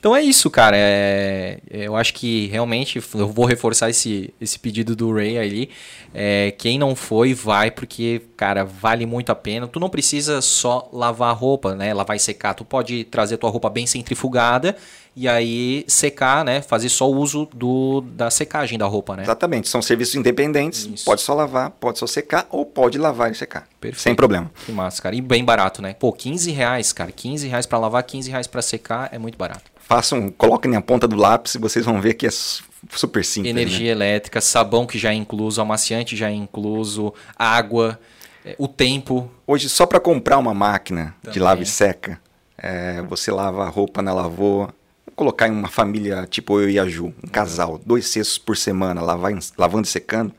Então 0.03 0.13
é 0.13 0.21
isso, 0.21 0.51
cara. 0.51 0.75
É, 0.77 1.59
eu 1.71 1.95
acho 1.95 2.13
que 2.13 2.47
realmente 2.47 3.01
eu 3.15 3.25
vou 3.29 3.45
reforçar 3.45 3.89
esse, 3.89 4.33
esse 4.41 4.59
pedido 4.59 4.97
do 4.97 5.13
Ray 5.13 5.37
ali. 5.37 5.69
É, 6.13 6.53
quem 6.57 6.77
não 6.77 6.93
foi, 6.93 7.33
vai, 7.33 7.71
porque, 7.71 8.21
cara, 8.35 8.65
vale 8.65 9.05
muito 9.05 9.31
a 9.31 9.35
pena. 9.35 9.65
Tu 9.65 9.79
não 9.79 9.89
precisa 9.89 10.41
só 10.41 10.89
lavar 10.91 11.29
a 11.29 11.31
roupa, 11.31 11.73
né? 11.73 11.93
Lavar 11.93 12.17
e 12.17 12.19
secar. 12.19 12.53
Tu 12.53 12.65
pode 12.65 13.05
trazer 13.05 13.37
tua 13.37 13.49
roupa 13.49 13.69
bem 13.69 13.87
centrifugada 13.87 14.75
e 15.15 15.25
aí 15.25 15.85
secar, 15.87 16.43
né? 16.43 16.61
Fazer 16.61 16.89
só 16.89 17.09
o 17.09 17.15
uso 17.15 17.47
do, 17.53 18.01
da 18.01 18.29
secagem 18.29 18.77
da 18.77 18.85
roupa, 18.85 19.15
né? 19.15 19.23
Exatamente. 19.23 19.69
São 19.69 19.81
serviços 19.81 20.15
independentes. 20.15 20.85
Isso. 20.85 21.05
Pode 21.05 21.21
só 21.21 21.33
lavar, 21.33 21.69
pode 21.69 21.97
só 21.97 22.07
secar 22.07 22.45
ou 22.49 22.65
pode 22.65 22.97
lavar 22.97 23.31
e 23.31 23.35
secar. 23.35 23.69
Perfeito. 23.79 24.01
Sem 24.01 24.15
problema. 24.15 24.51
Que 24.65 24.71
massa, 24.73 25.01
cara. 25.01 25.15
E 25.15 25.21
bem 25.21 25.45
barato, 25.45 25.81
né? 25.81 25.93
Pô, 25.93 26.11
15 26.11 26.51
reais, 26.51 26.91
cara. 26.91 27.09
15 27.09 27.47
reais 27.47 27.65
para 27.65 27.77
lavar, 27.77 28.03
15 28.03 28.29
reais 28.29 28.47
para 28.47 28.61
secar 28.61 29.07
é 29.13 29.17
muito 29.17 29.37
barato. 29.37 29.72
Façam, 29.85 30.29
coloquem 30.29 30.71
na 30.71 30.81
ponta 30.81 31.07
do 31.07 31.15
lápis 31.15 31.55
e 31.55 31.57
vocês 31.57 31.85
vão 31.85 32.01
ver 32.01 32.13
que 32.13 32.25
é 32.25 32.31
super 32.31 33.23
simples. 33.23 33.53
Né? 33.53 33.61
Energia 33.61 33.87
né? 33.87 33.91
elétrica, 33.91 34.41
sabão 34.41 34.85
que 34.85 34.97
já 34.97 35.11
é 35.11 35.13
incluso, 35.13 35.61
amaciante 35.61 36.15
já 36.15 36.29
é 36.29 36.33
incluso, 36.33 37.13
água, 37.37 37.99
é, 38.45 38.55
o 38.57 38.67
tempo. 38.67 39.29
Hoje, 39.45 39.69
só 39.69 39.85
para 39.85 39.99
comprar 39.99 40.37
uma 40.37 40.53
máquina 40.53 41.15
Também. 41.21 41.33
de 41.33 41.39
lava 41.39 41.61
e 41.61 41.65
seca, 41.65 42.19
é, 42.57 43.01
você 43.01 43.31
lava 43.31 43.65
a 43.65 43.69
roupa 43.69 44.01
na 44.01 44.13
lavou, 44.13 44.69
colocar 45.15 45.47
em 45.47 45.51
uma 45.51 45.67
família 45.67 46.25
tipo 46.29 46.59
eu 46.59 46.69
e 46.69 46.79
a 46.79 46.87
Ju, 46.87 47.13
um 47.23 47.27
casal, 47.27 47.79
dois 47.85 48.07
cestos 48.07 48.37
por 48.37 48.57
semana, 48.57 49.01
lavar, 49.01 49.33
lavando 49.57 49.85
e 49.85 49.89
secando, 49.89 50.33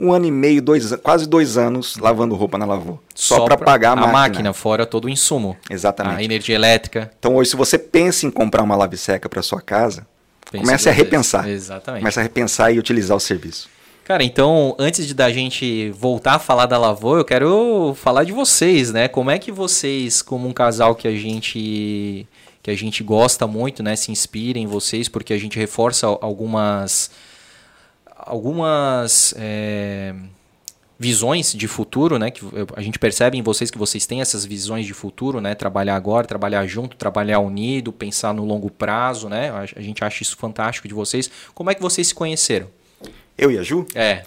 um 0.00 0.12
ano 0.12 0.26
e 0.26 0.30
meio, 0.30 0.62
dois, 0.62 0.94
quase 0.96 1.28
dois 1.28 1.58
anos 1.58 1.96
lavando 1.98 2.34
roupa 2.34 2.56
na 2.56 2.64
lavou. 2.64 3.00
Só, 3.14 3.36
só 3.36 3.44
para 3.44 3.56
pagar 3.56 3.90
a, 3.90 3.92
a 3.92 3.96
máquina. 3.96 4.12
máquina. 4.12 4.52
fora 4.52 4.86
todo 4.86 5.04
o 5.04 5.08
insumo. 5.08 5.56
Exatamente. 5.68 6.20
A 6.20 6.22
energia 6.22 6.54
elétrica. 6.54 7.10
Então 7.18 7.36
hoje, 7.36 7.50
se 7.50 7.56
você 7.56 7.78
pensa 7.78 8.26
em 8.26 8.30
comprar 8.30 8.62
uma 8.62 8.74
lave 8.74 8.96
seca 8.96 9.28
para 9.28 9.42
sua 9.42 9.60
casa, 9.60 10.06
Pense 10.50 10.64
comece 10.64 10.88
a 10.88 10.92
repensar. 10.92 11.44
Vezes. 11.44 11.64
Exatamente. 11.64 12.00
Comece 12.00 12.18
a 12.18 12.22
repensar 12.22 12.72
e 12.72 12.78
utilizar 12.78 13.16
o 13.16 13.20
serviço. 13.20 13.68
Cara, 14.04 14.24
então, 14.24 14.74
antes 14.78 15.06
de 15.06 15.14
da 15.14 15.30
gente 15.30 15.90
voltar 15.90 16.34
a 16.34 16.38
falar 16.40 16.66
da 16.66 16.76
Lavô, 16.76 17.16
eu 17.16 17.24
quero 17.24 17.94
falar 17.94 18.24
de 18.24 18.32
vocês, 18.32 18.92
né? 18.92 19.06
Como 19.06 19.30
é 19.30 19.38
que 19.38 19.52
vocês, 19.52 20.20
como 20.20 20.48
um 20.48 20.52
casal 20.52 20.96
que 20.96 21.06
a 21.06 21.12
gente 21.12 22.26
que 22.62 22.70
a 22.70 22.76
gente 22.76 23.02
gosta 23.02 23.46
muito, 23.46 23.82
né, 23.82 23.96
se 23.96 24.12
inspira 24.12 24.58
em 24.58 24.66
vocês, 24.66 25.08
porque 25.08 25.32
a 25.32 25.38
gente 25.38 25.58
reforça 25.58 26.06
algumas 26.06 27.10
algumas 28.26 29.34
é, 29.36 30.14
visões 30.98 31.52
de 31.52 31.66
futuro, 31.66 32.18
né, 32.18 32.30
que 32.30 32.42
a 32.76 32.82
gente 32.82 32.98
percebe 32.98 33.38
em 33.38 33.42
vocês 33.42 33.70
que 33.70 33.78
vocês 33.78 34.04
têm 34.06 34.20
essas 34.20 34.44
visões 34.44 34.86
de 34.86 34.92
futuro, 34.92 35.40
né, 35.40 35.54
trabalhar 35.54 35.96
agora, 35.96 36.26
trabalhar 36.26 36.66
junto, 36.66 36.96
trabalhar 36.96 37.38
unido, 37.38 37.92
pensar 37.92 38.34
no 38.34 38.44
longo 38.44 38.70
prazo, 38.70 39.28
né, 39.28 39.50
a 39.74 39.80
gente 39.80 40.04
acha 40.04 40.22
isso 40.22 40.36
fantástico 40.36 40.86
de 40.86 40.94
vocês. 40.94 41.30
Como 41.54 41.70
é 41.70 41.74
que 41.74 41.80
vocês 41.80 42.08
se 42.08 42.14
conheceram? 42.14 42.68
Eu 43.38 43.50
e 43.50 43.58
a 43.58 43.62
Ju? 43.62 43.86
É. 43.94 44.24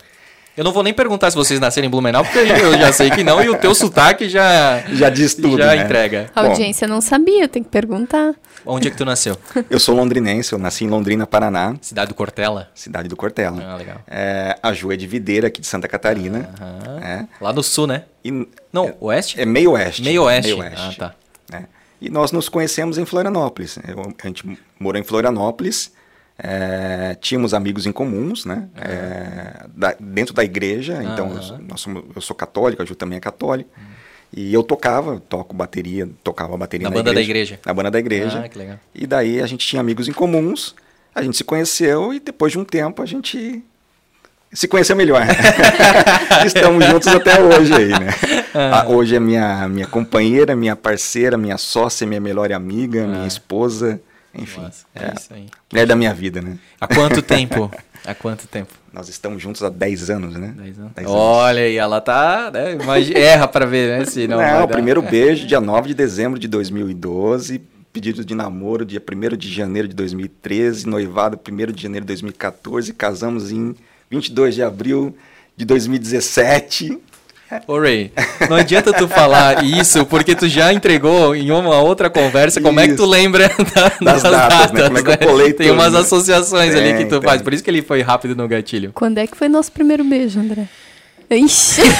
Eu 0.56 0.64
não 0.64 0.72
vou 0.72 0.84
nem 0.84 0.94
perguntar 0.94 1.32
se 1.32 1.36
vocês 1.36 1.60
nasceram 1.60 1.88
em 1.88 1.90
Blumenau, 1.90 2.24
porque 2.24 2.38
eu 2.38 2.78
já 2.78 2.94
sei 2.94 3.10
que 3.10 3.24
não, 3.24 3.42
e 3.42 3.50
o 3.50 3.58
teu 3.58 3.74
sotaque 3.74 4.30
já 4.30 4.84
já 4.92 5.10
diz 5.10 5.34
tudo, 5.34 5.58
já 5.58 5.76
né? 5.76 5.78
entrega. 5.78 6.30
A 6.36 6.42
audiência 6.42 6.88
Bom, 6.88 6.94
não 6.94 7.02
sabia, 7.02 7.48
tem 7.48 7.64
que 7.64 7.70
perguntar. 7.70 8.36
Onde 8.64 8.88
é 8.88 8.92
que 8.92 8.98
tu 8.98 9.04
nasceu? 9.04 9.36
Eu 9.68 9.80
sou 9.80 9.96
londrinense, 9.96 10.54
eu 10.54 10.60
nasci 10.60 10.86
em 10.86 10.90
Londrina, 10.90 11.26
Paraná. 11.26 11.76
Cidade 11.82 12.10
do 12.10 12.14
Cortella? 12.14 12.70
Cidade 12.76 13.10
do 13.10 13.16
Cortella. 13.16 13.64
Ah, 13.66 13.76
legal. 13.76 13.98
É, 14.08 14.56
a 14.62 14.72
Ju 14.74 14.92
é 14.92 14.96
de 14.96 15.08
Videira, 15.08 15.48
aqui 15.48 15.60
de 15.60 15.66
Santa 15.66 15.88
Catarina. 15.88 16.50
É. 17.02 17.26
Lá 17.42 17.52
no 17.52 17.64
sul, 17.64 17.88
né? 17.88 18.04
E, 18.24 18.48
não, 18.72 18.86
é, 18.86 18.96
oeste? 19.00 19.42
É 19.42 19.46
meio 19.46 19.72
oeste. 19.72 20.04
Meio 20.04 20.24
oeste. 20.24 20.52
Meio 20.52 20.64
oeste. 20.64 21.02
Ah, 21.02 21.10
tá. 21.50 21.58
É. 21.58 21.64
E 22.00 22.10
nós 22.12 22.32
nos 22.32 22.48
conhecemos 22.48 23.00
em 23.00 23.06
Florianópolis. 23.06 23.80
Eu, 23.88 24.14
a 24.24 24.28
gente 24.28 24.60
morou 24.80 25.02
em 25.02 25.04
Florianópolis 25.04 25.92
é, 26.38 27.16
tínhamos 27.22 27.54
amigos 27.54 27.86
em 27.86 27.92
comuns, 27.92 28.46
né? 28.46 28.68
Uhum. 28.76 28.84
É, 28.84 29.66
da, 29.76 29.96
dentro 30.00 30.34
da 30.34 30.44
igreja, 30.44 30.96
uhum. 30.96 31.14
então 31.14 31.36
eu, 31.36 31.78
somos, 31.78 32.04
eu, 32.16 32.22
sou 32.22 32.36
católico, 32.36 32.82
a 32.82 32.86
Ju 32.86 32.96
também 32.96 33.18
é 33.18 33.22
católica. 33.22 33.70
Uhum. 33.78 33.84
E 34.36 34.52
eu 34.52 34.64
tocava, 34.64 35.22
toco 35.30 35.54
bateria, 35.54 36.10
tocava 36.24 36.58
bateria 36.58 36.86
na, 36.86 36.90
na 36.90 36.96
banda 36.96 37.12
igreja, 37.12 37.24
da 37.24 37.32
igreja. 37.32 37.60
Na 37.66 37.74
banda 37.74 37.92
da 37.92 38.00
igreja. 38.00 38.42
Ah, 38.44 38.50
que 38.50 38.58
legal. 38.58 38.80
E 38.94 39.06
daí 39.06 39.40
a 39.40 39.46
gente 39.46 39.68
tinha 39.68 39.80
amigos 39.80 40.08
em 40.08 40.12
comuns, 40.12 40.76
a 41.14 41.22
gente 41.22 41.38
se 41.38 41.44
conheceu 41.44 42.12
e 42.12 42.20
depois 42.20 42.52
de 42.52 42.58
um 42.58 42.66
tempo 42.66 43.04
a 43.04 43.06
gente 43.06 43.64
se 44.52 44.68
conheceu 44.68 44.96
melhor. 44.96 45.22
Estamos 46.46 46.84
juntos 46.86 47.08
até 47.10 47.40
hoje 47.40 47.74
aí, 47.74 47.90
né? 47.90 48.08
Ah. 48.56 48.86
Hoje 48.88 49.16
é 49.16 49.20
minha, 49.20 49.68
minha 49.68 49.88
companheira, 49.88 50.56
minha 50.56 50.76
parceira, 50.76 51.38
minha 51.38 51.58
sócia, 51.58 52.06
minha 52.08 52.22
melhor 52.22 52.52
amiga, 52.52 53.04
ah. 53.04 53.08
minha 53.08 53.28
esposa. 53.28 54.02
Enfim, 54.34 54.62
Nossa, 54.62 54.86
é, 54.96 55.06
é, 55.06 55.14
isso 55.16 55.34
aí. 55.34 55.46
Mulher 55.72 55.86
da 55.86 55.96
minha 55.96 56.14
vida, 56.14 56.42
né? 56.42 56.58
Há 56.82 56.88
quanto 56.88 57.22
tempo? 57.24 57.72
Há 58.06 58.16
quanto 58.16 58.48
tempo? 58.48 58.74
Nós 58.92 59.08
estamos 59.08 59.42
juntos 59.42 59.64
há 59.64 59.70
10 59.70 60.10
anos, 60.10 60.36
né? 60.36 60.54
10 60.58 60.80
anos. 60.80 60.92
anos. 60.98 61.12
Olha 61.12 61.62
aí, 61.62 61.78
ela 61.78 62.02
tá, 62.02 62.52
né? 62.52 62.78
Erra 63.16 63.48
para 63.48 63.66
ver, 63.66 64.00
né? 64.00 64.06
Se 64.06 64.28
não, 64.28 64.38
não 64.42 64.64
o 64.64 64.68
primeiro 64.68 65.02
beijo, 65.02 65.46
dia 65.46 65.62
9 65.62 65.90
de 65.90 65.94
dezembro 65.94 66.40
de 66.40 66.48
2012. 66.48 67.62
pedido 67.92 68.26
de 68.26 68.34
namoro 68.34 68.84
dia 68.84 69.02
1 69.02 69.38
de 69.38 69.52
janeiro 69.52 69.88
de 69.88 69.96
2013, 69.96 70.88
noivado 70.88 71.40
1 71.40 71.72
de 71.72 71.84
janeiro 71.84 72.04
de 72.04 72.08
2014, 72.08 72.92
casamos 72.94 73.52
em 73.52 73.76
22 74.10 74.56
de 74.56 74.64
abril 74.64 75.16
de 75.56 75.64
2017. 75.64 77.00
Ô 77.68 77.80
Ray, 77.80 78.12
não 78.50 78.56
adianta 78.58 78.92
tu 78.94 79.08
falar 79.08 79.64
isso, 79.64 80.06
porque 80.06 80.36
tu 80.36 80.48
já 80.48 80.74
entregou 80.74 81.36
em 81.36 81.52
uma 81.52 81.80
outra 81.80 82.10
conversa 82.10 82.60
como 82.62 82.80
isso. 82.80 82.90
é 82.90 82.92
que 82.92 82.98
tu 82.98 83.06
lembra 83.06 83.48
da, 83.74 83.84
das, 84.14 84.24
das, 84.24 84.24
datas, 84.24 84.72
datas 84.72 84.72
né? 84.72 84.84
Como 84.88 84.98
é 84.98 85.02
que 85.04 85.10
eu 85.10 85.12
né? 85.12 85.18
colei 85.34 85.54
Tem 85.54 85.68
tudo, 85.68 85.80
umas 85.80 85.94
né? 85.94 86.00
associações 86.00 86.74
tem, 86.74 86.84
ali 86.84 86.98
que 87.04 87.06
tu 87.10 87.20
tem. 87.20 87.30
faz, 87.30 87.42
por 87.42 87.54
isso 87.54 87.64
que 87.64 87.70
ele 87.70 87.82
foi 87.82 88.02
rápido 88.02 88.36
no 88.36 88.48
gatilho. 88.48 88.92
Quando 88.94 89.18
é 89.18 89.28
que 89.28 89.38
foi 89.38 89.48
nosso 89.48 89.72
primeiro 89.72 90.04
beijo, 90.04 90.40
André? 90.40 90.68
Ixi. 91.30 91.82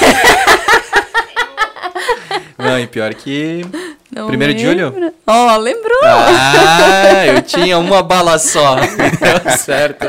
Não, 2.56 2.78
e 2.78 2.86
pior 2.86 3.12
que. 3.14 3.64
Não 4.14 4.28
Primeiro 4.28 4.52
lembra. 4.56 4.74
de 4.74 4.80
julho? 4.80 5.12
Ó, 5.26 5.54
oh, 5.54 5.58
lembrou! 5.58 5.98
Ah, 6.04 7.26
eu 7.26 7.42
tinha 7.42 7.76
uma 7.78 8.00
bala 8.00 8.38
só. 8.38 8.76
Deu 8.78 9.58
certo. 9.58 10.06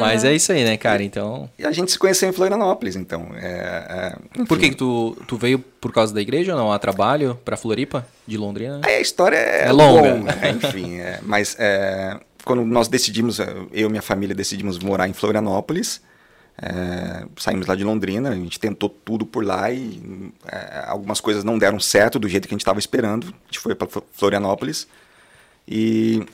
Mas 0.00 0.24
é 0.24 0.34
isso 0.34 0.52
aí, 0.52 0.64
né, 0.64 0.76
cara? 0.76 1.02
Então. 1.02 1.48
E 1.58 1.64
a 1.64 1.72
gente 1.72 1.90
se 1.92 1.98
conheceu 1.98 2.28
em 2.28 2.32
Florianópolis, 2.32 2.96
então. 2.96 3.28
É, 3.34 4.16
é, 4.38 4.44
por 4.44 4.58
que, 4.58 4.70
que 4.70 4.76
tu, 4.76 5.16
tu 5.26 5.36
veio 5.36 5.58
por 5.58 5.92
causa 5.92 6.14
da 6.14 6.20
igreja 6.20 6.52
ou 6.52 6.58
não? 6.58 6.72
A 6.72 6.78
trabalho 6.78 7.38
para 7.44 7.56
Floripa, 7.56 8.06
de 8.26 8.36
Londrina? 8.36 8.80
a 8.84 9.00
história 9.00 9.36
é, 9.36 9.66
é 9.66 9.72
longa. 9.72 10.14
Longa, 10.14 10.34
né? 10.34 10.50
enfim, 10.62 10.98
é, 10.98 11.20
mas 11.22 11.56
é, 11.58 12.18
quando 12.44 12.64
nós 12.64 12.88
decidimos, 12.88 13.38
eu 13.38 13.88
e 13.88 13.88
minha 13.88 14.02
família 14.02 14.34
decidimos 14.34 14.78
morar 14.78 15.08
em 15.08 15.12
Florianópolis. 15.12 16.00
É, 16.58 17.26
saímos 17.36 17.66
lá 17.66 17.74
de 17.74 17.84
Londrina, 17.84 18.30
a 18.30 18.34
gente 18.34 18.58
tentou 18.58 18.88
tudo 18.88 19.26
por 19.26 19.44
lá 19.44 19.70
e 19.70 20.32
é, 20.50 20.84
algumas 20.86 21.20
coisas 21.20 21.44
não 21.44 21.58
deram 21.58 21.78
certo 21.78 22.18
do 22.18 22.28
jeito 22.28 22.48
que 22.48 22.54
a 22.54 22.56
gente 22.56 22.62
estava 22.62 22.78
esperando. 22.78 23.26
A 23.26 23.46
gente 23.46 23.58
foi 23.58 23.74
para 23.74 23.88
Florianópolis 24.12 24.86
e 25.68 26.24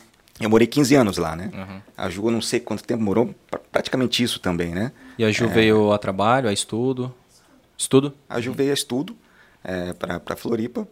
eu 0.45 0.51
morei 0.51 0.67
15 0.67 0.95
anos 0.95 1.19
lá, 1.19 1.35
né? 1.37 1.51
Uhum. 1.53 1.81
A 1.97 2.09
Ju, 2.09 2.27
eu 2.27 2.31
não 2.31 2.41
sei 2.41 2.61
quanto 2.61 2.85
tempo 2.85 3.03
morou, 3.03 3.35
praticamente 3.71 4.23
isso 4.23 4.41
também, 4.41 4.75
né? 4.75 4.93
E 5.19 5.25
a 5.25 5.31
Ju 5.31 5.45
é... 5.45 5.49
veio 5.49 5.93
a 5.93 5.99
trabalho, 5.99 6.49
a 6.49 6.53
estudo? 6.53 7.15
Estudo? 7.77 8.15
A 8.29 8.41
Ju 8.41 8.53
veio 8.53 8.71
a 8.71 8.75
estudo 8.75 9.17
é, 9.65 9.93
para 9.93 10.37
Floripa. 10.37 10.87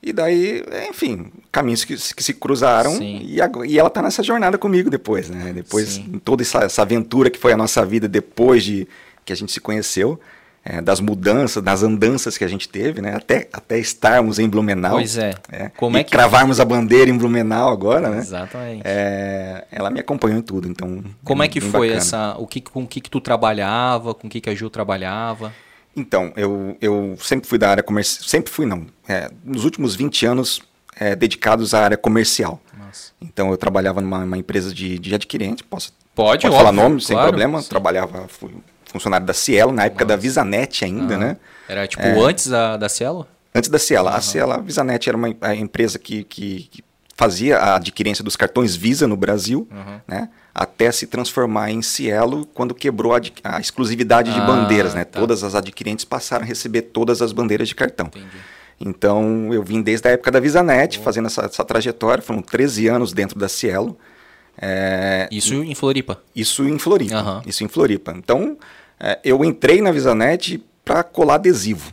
E 0.00 0.12
daí, 0.12 0.62
enfim, 0.88 1.32
caminhos 1.50 1.84
que, 1.84 1.96
que 1.96 2.22
se 2.22 2.34
cruzaram 2.34 3.02
e, 3.02 3.40
a, 3.42 3.50
e, 3.66 3.78
ela 3.78 3.88
está 3.88 4.00
nessa 4.00 4.22
jornada 4.22 4.56
comigo 4.56 4.88
depois, 4.88 5.28
né? 5.28 5.52
Depois, 5.52 5.88
Sim. 5.88 6.20
toda 6.24 6.42
essa, 6.42 6.60
essa 6.60 6.82
aventura 6.82 7.30
que 7.30 7.38
foi 7.38 7.52
a 7.52 7.56
nossa 7.56 7.84
vida 7.84 8.06
depois 8.06 8.62
de 8.62 8.86
que 9.24 9.32
a 9.32 9.36
gente 9.36 9.50
se 9.50 9.60
conheceu 9.60 10.20
é, 10.68 10.82
das 10.82 11.00
mudanças, 11.00 11.62
das 11.62 11.82
andanças 11.82 12.36
que 12.36 12.44
a 12.44 12.48
gente 12.48 12.68
teve, 12.68 13.00
né? 13.00 13.14
Até, 13.14 13.48
até 13.50 13.78
estarmos 13.78 14.38
em 14.38 14.46
Blumenau. 14.46 14.92
Pois 14.92 15.16
é. 15.16 15.32
é 15.50 15.70
Como 15.70 15.96
é 15.96 16.04
que 16.04 16.10
cravarmos 16.10 16.60
a 16.60 16.64
bandeira 16.64 17.10
em 17.10 17.16
Blumenau 17.16 17.72
agora, 17.72 18.10
né? 18.10 18.18
Exatamente. 18.18 18.82
É, 18.84 19.66
ela 19.72 19.88
me 19.88 19.98
acompanhou 19.98 20.38
em 20.38 20.42
tudo, 20.42 20.68
então. 20.68 21.02
Como 21.24 21.42
é 21.42 21.48
que 21.48 21.58
foi 21.58 21.88
bacana. 21.88 21.96
essa? 21.96 22.36
O 22.38 22.46
que 22.46 22.60
com 22.60 22.82
o 22.82 22.86
que, 22.86 23.00
que 23.00 23.08
tu 23.08 23.18
trabalhava? 23.18 24.14
Com 24.14 24.26
o 24.26 24.30
que, 24.30 24.42
que 24.42 24.50
a 24.50 24.54
Ju 24.54 24.68
trabalhava? 24.68 25.54
Então, 25.96 26.34
eu, 26.36 26.76
eu 26.82 27.16
sempre 27.18 27.48
fui 27.48 27.56
da 27.56 27.70
área 27.70 27.82
comercial. 27.82 28.28
Sempre 28.28 28.52
fui, 28.52 28.66
não. 28.66 28.86
É, 29.08 29.30
nos 29.42 29.64
últimos 29.64 29.96
20 29.96 30.26
anos 30.26 30.60
é, 31.00 31.16
dedicados 31.16 31.72
à 31.72 31.82
área 31.82 31.96
comercial. 31.96 32.60
Nossa. 32.78 33.12
Então, 33.22 33.50
eu 33.50 33.56
trabalhava 33.56 34.02
numa 34.02 34.36
empresa 34.36 34.74
de, 34.74 34.98
de 34.98 35.14
adquirente. 35.14 35.64
Posso, 35.64 35.94
pode, 36.14 36.42
pode 36.42 36.54
falar 36.54 36.72
nome, 36.72 36.96
claro, 36.96 37.00
sem 37.00 37.16
problema. 37.16 37.62
Sim. 37.62 37.70
Trabalhava, 37.70 38.28
fui 38.28 38.50
funcionário 38.88 39.26
da 39.26 39.34
Cielo, 39.34 39.72
na 39.72 39.84
época 39.84 40.04
Nossa. 40.04 40.16
da 40.16 40.20
Visanet 40.20 40.84
ainda, 40.84 41.16
né? 41.16 41.36
Era 41.68 41.86
tipo 41.86 42.02
é, 42.02 42.18
antes 42.18 42.48
da, 42.48 42.76
da 42.76 42.88
Cielo? 42.88 43.26
Antes 43.54 43.70
da 43.70 43.78
Cielo. 43.78 44.08
Uhum. 44.08 44.14
A 44.14 44.20
Cielo, 44.20 44.52
a 44.52 44.58
Visanet 44.58 45.08
era 45.08 45.16
uma 45.16 45.34
a 45.40 45.54
empresa 45.54 45.98
que, 45.98 46.24
que, 46.24 46.68
que, 46.70 46.84
fazia 47.16 47.58
a 47.58 47.76
adquirência 47.76 48.22
dos 48.22 48.36
cartões 48.36 48.76
Visa 48.76 49.08
no 49.08 49.16
Brasil, 49.16 49.66
uhum. 49.70 50.00
né? 50.06 50.28
Até 50.54 50.90
se 50.90 51.06
transformar 51.06 51.70
em 51.70 51.82
Cielo 51.82 52.46
quando 52.54 52.74
quebrou 52.74 53.14
a, 53.14 53.20
a 53.44 53.60
exclusividade 53.60 54.32
de 54.32 54.40
ah, 54.40 54.44
bandeiras, 54.44 54.94
né? 54.94 55.04
Tá. 55.04 55.18
Todas 55.18 55.42
as 55.42 55.54
adquirentes 55.54 56.04
passaram 56.04 56.44
a 56.44 56.46
receber 56.46 56.82
todas 56.82 57.20
as 57.20 57.32
bandeiras 57.32 57.68
de 57.68 57.74
cartão. 57.74 58.06
Entendi. 58.06 58.36
Então, 58.80 59.52
eu 59.52 59.62
vim 59.62 59.82
desde 59.82 60.06
a 60.08 60.12
época 60.12 60.30
da 60.30 60.38
Visanet, 60.38 60.98
oh. 60.98 61.02
fazendo 61.02 61.26
essa, 61.26 61.42
essa 61.46 61.64
trajetória, 61.64 62.22
foram 62.22 62.40
13 62.40 62.86
anos 62.86 63.12
dentro 63.12 63.38
da 63.38 63.48
Cielo. 63.48 63.98
É, 64.60 65.28
isso 65.30 65.54
em 65.54 65.74
Floripa? 65.74 66.20
Isso 66.34 66.64
em 66.68 66.78
Floripa. 66.78 67.22
Uhum. 67.22 67.42
Isso 67.46 67.62
em 67.64 67.68
Floripa. 67.68 68.12
Então, 68.16 68.56
é, 68.98 69.18
eu 69.24 69.44
entrei 69.44 69.80
na 69.80 69.92
Visanet 69.92 70.62
para 70.84 71.02
colar 71.02 71.36
adesivo. 71.36 71.92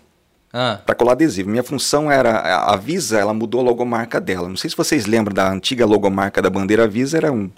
Ah. 0.52 0.80
Para 0.86 0.96
colar 0.96 1.12
adesivo. 1.12 1.50
Minha 1.50 1.64
função 1.64 2.12
era. 2.12 2.40
A 2.72 2.76
Visa, 2.76 3.20
ela 3.20 3.34
mudou 3.34 3.62
a 3.62 3.64
logomarca 3.64 4.20
dela. 4.20 4.48
Não 4.48 4.56
sei 4.56 4.70
se 4.70 4.76
vocês 4.76 5.06
lembram 5.06 5.34
da 5.34 5.52
antiga 5.52 5.86
logomarca 5.86 6.42
da 6.42 6.50
bandeira 6.50 6.88
Visa, 6.88 7.18
era 7.18 7.32
um. 7.32 7.52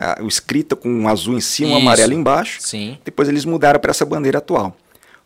Uh, 0.00 0.26
escrita 0.26 0.74
com 0.74 0.88
um 0.88 1.08
azul 1.08 1.36
em 1.36 1.40
cima, 1.40 1.72
um 1.72 1.76
amarelo 1.76 2.14
embaixo. 2.14 2.62
Sim. 2.62 2.96
Depois 3.04 3.28
eles 3.28 3.44
mudaram 3.44 3.78
para 3.78 3.90
essa 3.90 4.06
bandeira 4.06 4.38
atual. 4.38 4.74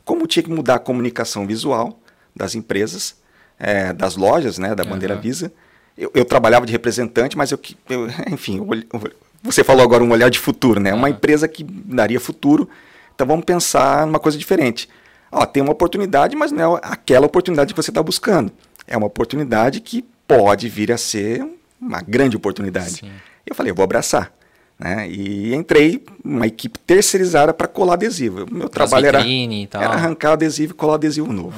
Como 0.04 0.26
tinha 0.26 0.42
que 0.42 0.50
mudar 0.50 0.74
a 0.76 0.78
comunicação 0.80 1.46
visual 1.46 2.00
das 2.34 2.56
empresas, 2.56 3.14
é, 3.58 3.92
das 3.92 4.16
lojas, 4.16 4.58
né, 4.58 4.74
da 4.74 4.82
bandeira 4.82 5.14
uhum. 5.14 5.20
Visa, 5.20 5.52
eu, 5.96 6.10
eu, 6.14 6.24
trabalhava 6.24 6.66
de 6.66 6.72
representante, 6.72 7.36
mas 7.36 7.50
eu, 7.50 7.58
eu 7.88 8.08
enfim, 8.30 8.58
eu, 8.58 9.12
você 9.42 9.62
falou 9.62 9.82
agora 9.82 10.02
um 10.02 10.10
olhar 10.10 10.30
de 10.30 10.38
futuro, 10.38 10.80
né? 10.80 10.92
Uhum. 10.92 10.98
Uma 10.98 11.10
empresa 11.10 11.46
que 11.48 11.62
daria 11.64 12.20
futuro 12.20 12.68
então 13.14 13.26
vamos 13.26 13.44
pensar 13.44 14.06
numa 14.06 14.18
coisa 14.18 14.36
diferente. 14.36 14.88
Ó, 15.30 15.46
tem 15.46 15.62
uma 15.62 15.72
oportunidade, 15.72 16.36
mas 16.36 16.52
não 16.52 16.76
é 16.76 16.80
aquela 16.82 17.26
oportunidade 17.26 17.72
que 17.72 17.80
você 17.80 17.90
está 17.90 18.02
buscando. 18.02 18.52
É 18.86 18.96
uma 18.96 19.06
oportunidade 19.06 19.80
que 19.80 20.04
pode 20.26 20.68
vir 20.68 20.92
a 20.92 20.98
ser 20.98 21.46
uma 21.80 22.00
grande 22.00 22.36
oportunidade. 22.36 22.98
Sim. 22.98 23.10
Eu 23.46 23.54
falei, 23.54 23.70
eu 23.70 23.74
vou 23.74 23.84
abraçar. 23.84 24.32
Né? 24.78 25.08
E 25.08 25.54
entrei 25.54 26.04
uma 26.24 26.46
equipe 26.46 26.78
terceirizada 26.80 27.54
para 27.54 27.68
colar 27.68 27.94
adesivo. 27.94 28.46
Meu 28.50 28.68
trabalho 28.68 29.06
era, 29.06 29.20
era, 29.20 29.94
arrancar 29.94 30.32
adesivo 30.32 30.72
e 30.72 30.74
colar 30.74 30.94
adesivo 30.94 31.32
novo. 31.32 31.56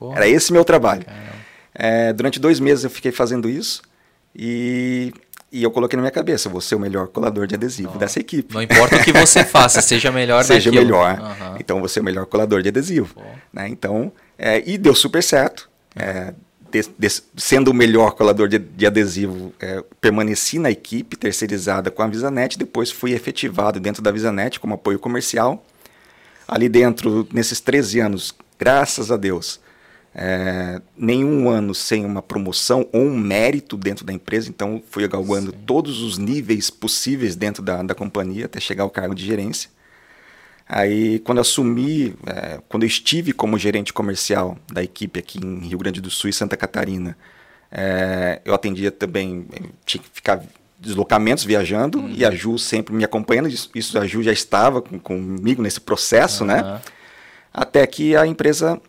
Uhum, 0.00 0.14
era 0.14 0.26
esse 0.26 0.52
meu 0.52 0.64
trabalho. 0.64 1.04
É, 1.78 2.12
durante 2.12 2.40
dois 2.40 2.58
meses 2.58 2.84
eu 2.84 2.90
fiquei 2.90 3.12
fazendo 3.12 3.48
isso 3.48 3.82
e 4.34 5.12
e 5.52 5.62
eu 5.62 5.70
coloquei 5.70 5.96
na 5.96 6.02
minha 6.02 6.10
cabeça, 6.10 6.48
vou 6.48 6.60
ser 6.60 6.74
o 6.74 6.80
melhor 6.80 7.06
colador 7.06 7.46
de 7.46 7.54
adesivo 7.54 7.92
não, 7.92 7.98
dessa 7.98 8.18
equipe. 8.18 8.52
Não 8.52 8.60
importa 8.60 8.96
o 8.96 9.02
que 9.02 9.12
você 9.12 9.42
faça, 9.46 9.80
seja 9.80 10.10
melhor 10.10 10.44
Seja 10.44 10.70
daquilo. 10.70 10.84
melhor. 10.84 11.18
Uhum. 11.18 11.56
Então, 11.60 11.80
você 11.80 12.00
é 12.00 12.02
o 12.02 12.04
melhor 12.04 12.26
colador 12.26 12.60
de 12.62 12.68
adesivo. 12.68 13.14
Né? 13.52 13.68
Então, 13.68 14.12
é, 14.36 14.62
e 14.68 14.76
deu 14.76 14.94
super 14.94 15.22
certo. 15.22 15.70
É, 15.94 16.34
de, 16.70 16.82
de, 16.98 17.08
sendo 17.36 17.70
o 17.70 17.74
melhor 17.74 18.10
colador 18.10 18.48
de, 18.48 18.58
de 18.58 18.86
adesivo, 18.86 19.54
é, 19.60 19.82
permaneci 20.00 20.58
na 20.58 20.70
equipe 20.70 21.16
terceirizada 21.16 21.90
com 21.90 22.02
a 22.02 22.06
Visanet, 22.08 22.58
depois 22.58 22.90
fui 22.90 23.12
efetivado 23.12 23.78
dentro 23.78 24.02
da 24.02 24.10
Visanet 24.10 24.58
como 24.58 24.74
apoio 24.74 24.98
comercial. 24.98 25.64
Ali 26.46 26.68
dentro, 26.68 27.26
nesses 27.32 27.60
13 27.60 28.00
anos, 28.00 28.34
graças 28.58 29.10
a 29.10 29.16
Deus, 29.16 29.60
é, 30.18 30.80
nenhum 30.96 31.50
ano 31.50 31.74
sem 31.74 32.02
uma 32.06 32.22
promoção 32.22 32.88
ou 32.90 33.02
um 33.02 33.14
mérito 33.14 33.76
dentro 33.76 34.02
da 34.02 34.14
empresa, 34.14 34.48
então 34.48 34.82
fui 34.90 35.06
galgando 35.06 35.50
Sim. 35.50 35.58
todos 35.66 36.00
os 36.00 36.16
níveis 36.16 36.70
possíveis 36.70 37.36
dentro 37.36 37.62
da, 37.62 37.82
da 37.82 37.94
companhia 37.94 38.46
até 38.46 38.58
chegar 38.58 38.84
ao 38.84 38.90
cargo 38.90 39.14
de 39.14 39.26
gerência. 39.26 39.68
Aí, 40.66 41.18
quando 41.18 41.42
assumi, 41.42 42.16
é, 42.26 42.58
quando 42.66 42.84
eu 42.84 42.86
estive 42.86 43.34
como 43.34 43.58
gerente 43.58 43.92
comercial 43.92 44.56
da 44.72 44.82
equipe 44.82 45.20
aqui 45.20 45.38
em 45.38 45.58
Rio 45.58 45.78
Grande 45.78 46.00
do 46.00 46.08
Sul 46.08 46.30
e 46.30 46.32
Santa 46.32 46.56
Catarina, 46.56 47.16
é, 47.70 48.40
eu 48.42 48.54
atendia 48.54 48.90
também, 48.90 49.46
tinha 49.84 50.02
que 50.02 50.08
ficar 50.10 50.42
deslocamentos 50.78 51.44
viajando 51.44 51.98
uhum. 51.98 52.08
e 52.08 52.24
a 52.24 52.30
Ju 52.30 52.58
sempre 52.58 52.94
me 52.94 53.04
acompanhando. 53.04 53.48
Isso, 53.48 53.70
isso 53.74 53.98
a 53.98 54.06
Ju 54.06 54.22
já 54.22 54.32
estava 54.32 54.80
com, 54.80 54.98
comigo 54.98 55.62
nesse 55.62 55.80
processo, 55.80 56.42
uhum. 56.42 56.48
né? 56.48 56.80
Até 57.52 57.86
que 57.86 58.16
a 58.16 58.26
empresa 58.26 58.80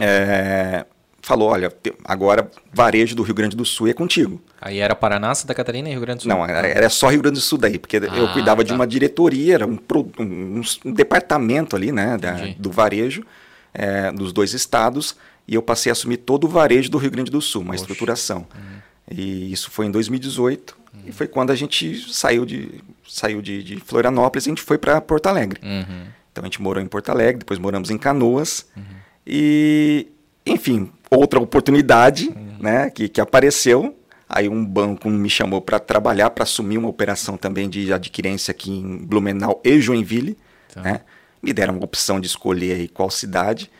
é, 0.00 0.84
falou: 1.22 1.48
olha, 1.48 1.72
agora 2.04 2.50
varejo 2.72 3.16
do 3.16 3.22
Rio 3.22 3.34
Grande 3.34 3.56
do 3.56 3.64
Sul 3.64 3.88
é 3.88 3.92
contigo. 3.92 4.40
Aí 4.60 4.78
era 4.78 4.94
Paraná, 4.94 5.34
Santa 5.34 5.54
Catarina 5.54 5.88
e 5.88 5.92
Rio 5.92 6.00
Grande 6.00 6.18
do 6.18 6.22
Sul? 6.22 6.30
Não, 6.30 6.46
era, 6.46 6.88
só 6.88 7.08
Rio 7.08 7.22
Grande 7.22 7.38
do 7.38 7.42
Sul 7.42 7.58
daí, 7.58 7.78
porque 7.78 7.96
ah, 7.96 8.16
eu 8.16 8.32
cuidava 8.32 8.62
tá. 8.62 8.68
de 8.68 8.72
uma 8.72 8.86
diretoria, 8.86 9.54
era 9.54 9.66
um, 9.66 9.78
um, 10.18 10.62
um 10.84 10.92
departamento 10.92 11.74
ali, 11.74 11.90
né, 11.90 12.16
da, 12.16 12.32
do 12.58 12.70
varejo 12.70 13.24
é, 13.72 14.12
dos 14.12 14.32
dois 14.32 14.52
estados, 14.54 15.16
e 15.46 15.54
eu 15.54 15.62
passei 15.62 15.90
a 15.90 15.92
assumir 15.92 16.18
todo 16.18 16.44
o 16.44 16.48
varejo 16.48 16.90
do 16.90 16.98
Rio 16.98 17.10
Grande 17.10 17.30
do 17.30 17.40
Sul, 17.40 17.62
uma 17.62 17.72
Poxa. 17.72 17.82
estruturação. 17.82 18.46
Uhum. 18.54 18.74
E 19.10 19.52
isso 19.52 19.70
foi 19.70 19.86
em 19.86 19.90
2018, 19.90 20.76
uhum. 20.94 21.00
e 21.06 21.12
foi 21.12 21.26
quando 21.26 21.50
a 21.50 21.54
gente 21.54 22.10
saiu 22.12 22.46
de, 22.46 22.82
saiu 23.06 23.42
de, 23.42 23.62
de 23.62 23.76
Florianópolis 23.76 24.46
e 24.46 24.48
a 24.48 24.52
gente 24.52 24.62
foi 24.62 24.78
para 24.78 25.00
Porto 25.00 25.26
Alegre. 25.26 25.60
Uhum. 25.62 26.06
Então 26.32 26.42
a 26.42 26.46
gente 26.46 26.62
morou 26.62 26.82
em 26.82 26.86
Porto 26.86 27.10
Alegre, 27.10 27.40
depois 27.40 27.58
moramos 27.58 27.90
em 27.90 27.98
Canoas, 27.98 28.66
uhum. 28.76 28.82
E, 29.26 30.08
enfim, 30.44 30.90
outra 31.10 31.40
oportunidade 31.40 32.28
uhum. 32.28 32.56
né, 32.60 32.90
que, 32.90 33.08
que 33.08 33.20
apareceu. 33.20 33.96
Aí 34.28 34.48
um 34.48 34.64
banco 34.64 35.08
me 35.08 35.28
chamou 35.30 35.60
para 35.60 35.78
trabalhar, 35.78 36.30
para 36.30 36.44
assumir 36.44 36.78
uma 36.78 36.88
operação 36.88 37.36
também 37.36 37.68
de 37.68 37.92
adquirência 37.92 38.50
aqui 38.50 38.70
em 38.70 38.98
Blumenau 38.98 39.60
e 39.64 39.80
Joinville. 39.80 40.36
Tá. 40.72 40.80
Né? 40.80 41.00
Me 41.42 41.52
deram 41.52 41.74
uma 41.74 41.84
opção 41.84 42.18
de 42.18 42.26
escolher 42.26 42.72
aí 42.74 42.88
qual 42.88 43.10
cidade. 43.10 43.70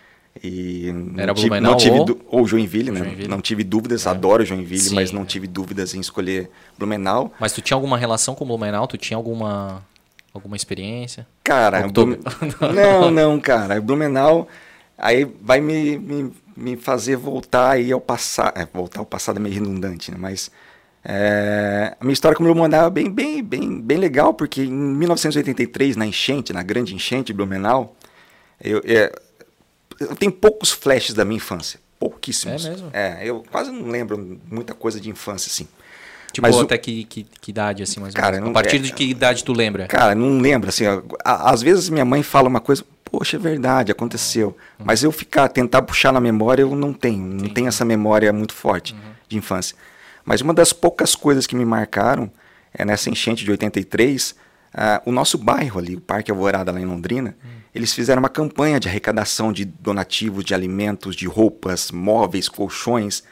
E 0.43 0.89
Era 1.17 1.29
não 1.29 1.35
tive, 1.35 1.49
Blumenau 1.49 1.71
não 1.73 1.79
tive 1.79 1.99
ou- 1.99 2.21
ou 2.29 2.47
Joinville, 2.47 2.91
né? 2.91 2.99
Joinville. 2.99 3.29
Não 3.29 3.41
tive 3.41 3.65
dúvidas, 3.65 4.07
adoro 4.07 4.45
Joinville, 4.45 4.81
Sim. 4.81 4.95
mas 4.97 5.13
não 5.13 5.25
tive 5.25 5.47
dúvidas 5.47 5.95
em 5.95 6.01
escolher 6.01 6.51
Blumenau. 6.79 7.33
Mas 7.41 7.53
tu 7.53 7.61
tinha 7.63 7.77
alguma 7.77 7.97
relação 7.97 8.35
com 8.35 8.45
Blumenau? 8.45 8.87
Tu 8.87 8.99
tinha 8.99 9.17
alguma, 9.17 9.83
alguma 10.33 10.57
experiência? 10.57 11.27
Cara. 11.43 11.87
Blumen- 11.89 12.19
não, 12.75 13.11
não, 13.11 13.41
cara. 13.41 13.81
Blumenau 13.81 14.47
aí 14.97 15.25
vai 15.25 15.61
me, 15.61 15.99
me, 15.99 16.33
me 16.57 16.77
fazer 16.77 17.17
voltar 17.17 17.71
aí 17.71 17.93
ao 17.93 18.01
passado. 18.01 18.59
É, 18.59 18.67
voltar 18.73 19.01
ao 19.01 19.07
passado 19.07 19.37
é 19.37 19.41
meio 19.41 19.55
redundante, 19.55 20.11
né? 20.11 20.17
Mas 20.19 20.51
é, 21.05 21.95
a 22.01 22.05
minha 22.05 22.15
história 22.15 22.37
com 22.37 22.43
Blumenau 22.43 22.87
é 22.87 22.91
bem, 22.91 23.11
bem, 23.11 23.43
bem, 23.43 23.81
bem 23.81 23.99
legal, 23.99 24.33
porque 24.33 24.63
em 24.63 24.73
1983, 24.73 25.97
na 25.97 26.07
enchente, 26.07 26.53
na 26.53 26.63
grande 26.63 26.95
enchente 26.95 27.27
de 27.27 27.35
Blumenau, 27.35 27.95
eu, 28.61 28.81
é, 28.87 29.13
eu 30.01 30.17
tenho 30.17 30.33
poucos 30.33 30.71
flashes 30.71 31.15
da 31.15 31.25
minha 31.25 31.37
infância. 31.37 31.79
Pouquíssimos. 31.99 32.65
É 32.65 32.71
mesmo? 32.71 32.91
É, 32.93 33.19
eu 33.23 33.45
quase 33.51 33.71
não 33.71 33.89
lembro 33.89 34.41
muita 34.51 34.75
coisa 34.75 34.99
de 34.99 35.11
infância, 35.11 35.49
assim. 35.51 35.69
Tipo, 36.35 36.47
Mas 36.49 36.57
o- 36.57 36.63
até 36.63 36.77
que, 36.77 37.05
que, 37.05 37.25
que 37.41 37.51
idade, 37.51 37.83
assim, 37.83 38.01
mais 38.01 38.13
Cara, 38.13 38.41
não- 38.41 38.49
A 38.51 38.53
partir 38.53 38.77
é- 38.77 38.79
de 38.81 38.93
que 38.93 39.05
idade 39.05 39.43
tu 39.45 39.53
lembra? 39.53 39.87
Cara, 39.87 40.15
não 40.15 40.41
lembro, 40.41 40.69
assim, 40.69 40.85
ó, 40.87 41.01
às 41.25 41.63
vezes 41.63 41.89
minha 41.89 42.05
mãe 42.05 42.23
fala 42.25 42.49
uma 42.49 42.61
coisa, 42.61 42.85
poxa, 43.05 43.37
é 43.37 43.39
verdade, 43.41 43.93
aconteceu. 43.93 44.49
Uhum. 44.79 44.85
Mas 44.87 45.03
eu 45.05 45.13
ficar, 45.13 45.49
tentar 45.49 45.83
puxar 45.83 46.13
na 46.13 46.21
memória, 46.21 46.63
eu 46.63 46.75
não 46.75 46.93
tenho, 46.93 47.25
não 47.25 47.49
tenho 47.49 47.69
essa 47.69 47.85
memória 47.85 48.33
muito 48.33 48.53
forte 48.53 48.93
Uhum. 48.95 48.99
de 49.29 49.37
infância. 49.39 49.77
Mas 50.25 50.41
uma 50.41 50.53
das 50.53 50.73
poucas 50.73 51.15
coisas 51.15 51.47
que 51.47 51.55
me 51.55 51.65
marcaram 51.65 52.29
é 52.73 52.85
nessa 52.85 53.09
enchente 53.09 53.45
de 53.45 53.51
83, 53.53 54.35
ah, 54.75 55.01
o 55.07 55.13
nosso 55.13 55.39
bairro 55.39 55.79
ali, 55.79 55.95
o 55.95 56.01
Parque 56.01 56.33
Alvorada 56.33 56.73
lá 56.73 56.81
em 56.81 56.85
Londrina, 56.85 57.37
Uhum. 57.45 57.51
eles 57.73 57.93
fizeram 57.95 58.21
uma 58.21 58.29
campanha 58.29 58.81
de 58.81 58.89
arrecadação 58.89 59.53
de 59.53 59.65
donativos 59.65 60.45
de 60.45 60.53
alimentos, 60.53 61.15
de 61.15 61.27
roupas, 61.29 61.93
móveis, 61.93 62.49
colchões. 62.49 63.23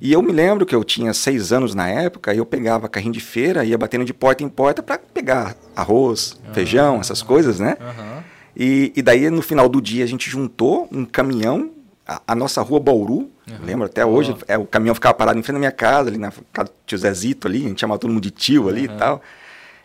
E 0.00 0.12
eu 0.12 0.22
me 0.22 0.30
lembro 0.32 0.64
que 0.64 0.74
eu 0.74 0.84
tinha 0.84 1.12
seis 1.12 1.52
anos 1.52 1.74
na 1.74 1.88
época, 1.88 2.32
e 2.32 2.38
eu 2.38 2.46
pegava 2.46 2.88
carrinho 2.88 3.12
de 3.12 3.20
feira, 3.20 3.64
ia 3.64 3.76
batendo 3.76 4.04
de 4.04 4.14
porta 4.14 4.44
em 4.44 4.48
porta 4.48 4.82
para 4.82 4.98
pegar 4.98 5.56
arroz, 5.74 6.38
feijão, 6.52 7.00
essas 7.00 7.20
coisas, 7.22 7.58
né? 7.58 7.76
Aham. 7.80 8.22
E, 8.56 8.92
e 8.96 9.02
daí 9.02 9.28
no 9.30 9.42
final 9.42 9.68
do 9.68 9.80
dia 9.80 10.04
a 10.04 10.06
gente 10.06 10.28
juntou 10.30 10.88
um 10.92 11.04
caminhão, 11.04 11.70
a, 12.06 12.20
a 12.28 12.34
nossa 12.34 12.60
rua 12.62 12.78
Bauru, 12.80 13.28
lembro 13.64 13.86
até 13.86 14.04
hoje, 14.06 14.36
é, 14.46 14.56
o 14.58 14.64
caminhão 14.66 14.94
ficava 14.94 15.14
parado 15.14 15.38
em 15.38 15.42
frente 15.42 15.54
da 15.54 15.58
minha 15.60 15.72
casa, 15.72 16.08
ali 16.10 16.18
na 16.18 16.32
casa 16.52 16.68
do 16.68 16.74
tio 16.86 16.98
Zezito 16.98 17.46
ali, 17.48 17.64
a 17.64 17.68
gente 17.68 17.80
chamava 17.80 17.98
todo 17.98 18.10
mundo 18.10 18.22
de 18.22 18.30
tio 18.30 18.68
ali 18.68 18.84
e 18.84 18.88
tal. 18.88 19.22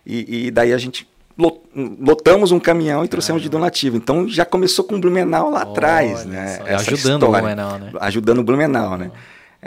E, 0.06 0.48
e 0.48 0.52
daí 0.52 0.74
a 0.74 0.78
gente 0.78 1.08
lo- 1.38 1.62
lotamos 2.00 2.52
um 2.52 2.60
caminhão 2.60 3.04
e 3.06 3.08
trouxemos 3.08 3.42
de 3.42 3.50
donativo. 3.50 3.96
Então 3.98 4.28
já 4.28 4.44
começou 4.46 4.84
com 4.86 4.96
o 4.96 5.00
Blumenau 5.00 5.50
lá 5.50 5.62
atrás, 5.62 6.26
né? 6.26 6.60
essa 6.66 6.92
ajudando 6.92 7.24
o 7.24 7.26
história. 7.26 7.42
Blumenau, 7.56 7.80
né? 7.80 7.92
Ajudando 8.02 8.40
o 8.40 8.44
Blumenau, 8.44 8.98
né? 8.98 9.12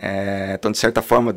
É, 0.00 0.54
então, 0.58 0.70
de 0.70 0.78
certa 0.78 1.00
forma, 1.02 1.36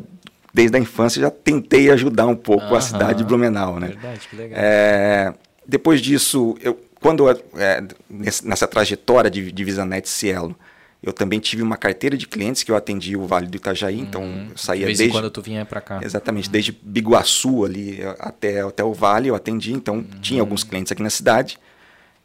desde 0.52 0.76
a 0.76 0.80
infância 0.80 1.20
já 1.20 1.30
tentei 1.30 1.90
ajudar 1.90 2.26
um 2.26 2.36
pouco 2.36 2.66
Aham. 2.66 2.76
a 2.76 2.80
cidade 2.80 3.18
de 3.18 3.24
Blumenau, 3.24 3.78
né? 3.80 3.88
Verdade, 3.88 4.28
que 4.28 4.36
legal. 4.36 4.58
É, 4.60 5.32
depois 5.66 6.00
disso, 6.00 6.56
eu, 6.60 6.78
quando 7.00 7.28
é, 7.30 7.82
nesse- 8.08 8.46
nessa 8.46 8.66
trajetória 8.66 9.30
de, 9.30 9.50
de 9.52 9.64
Visanet 9.64 10.08
Cielo, 10.08 10.54
eu 11.02 11.12
também 11.14 11.38
tive 11.40 11.62
uma 11.62 11.78
carteira 11.78 12.14
de 12.16 12.26
clientes 12.26 12.62
que 12.62 12.70
eu 12.70 12.76
atendi 12.76 13.16
o 13.16 13.26
Vale 13.26 13.46
do 13.46 13.56
Itajaí, 13.56 13.98
então 13.98 14.22
eu 14.48 14.54
de 14.54 14.60
saía 14.60 14.84
vez 14.84 15.00
em 15.00 15.04
desde 15.04 15.16
quando 15.18 15.30
tu 15.30 15.40
vinha 15.40 15.64
pra 15.64 15.80
cá. 15.80 15.98
exatamente 16.02 16.50
desde 16.50 16.72
Biguaçu 16.72 17.64
ali 17.64 18.00
até 18.18 18.60
até 18.60 18.84
o 18.84 18.92
Vale 18.92 19.28
eu 19.28 19.34
atendi, 19.34 19.72
então 19.72 19.94
Uhum. 19.94 20.04
tinha 20.20 20.42
alguns 20.42 20.62
clientes 20.62 20.92
aqui 20.92 21.02
na 21.02 21.08
cidade 21.08 21.58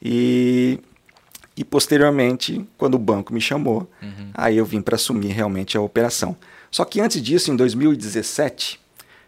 e 0.02 0.80
e 1.58 1.64
posteriormente 1.64 2.68
quando 2.78 2.96
o 2.96 3.00
banco 3.00 3.34
me 3.34 3.40
chamou, 3.42 3.90
Uhum. 4.02 4.30
aí 4.34 4.58
eu 4.58 4.66
vim 4.66 4.82
para 4.82 4.96
assumir 4.96 5.30
realmente 5.32 5.78
a 5.78 5.82
operação. 5.82 6.36
Só 6.72 6.84
que 6.86 7.00
antes 7.00 7.22
disso, 7.22 7.52
em 7.52 7.56
2017, 7.56 8.80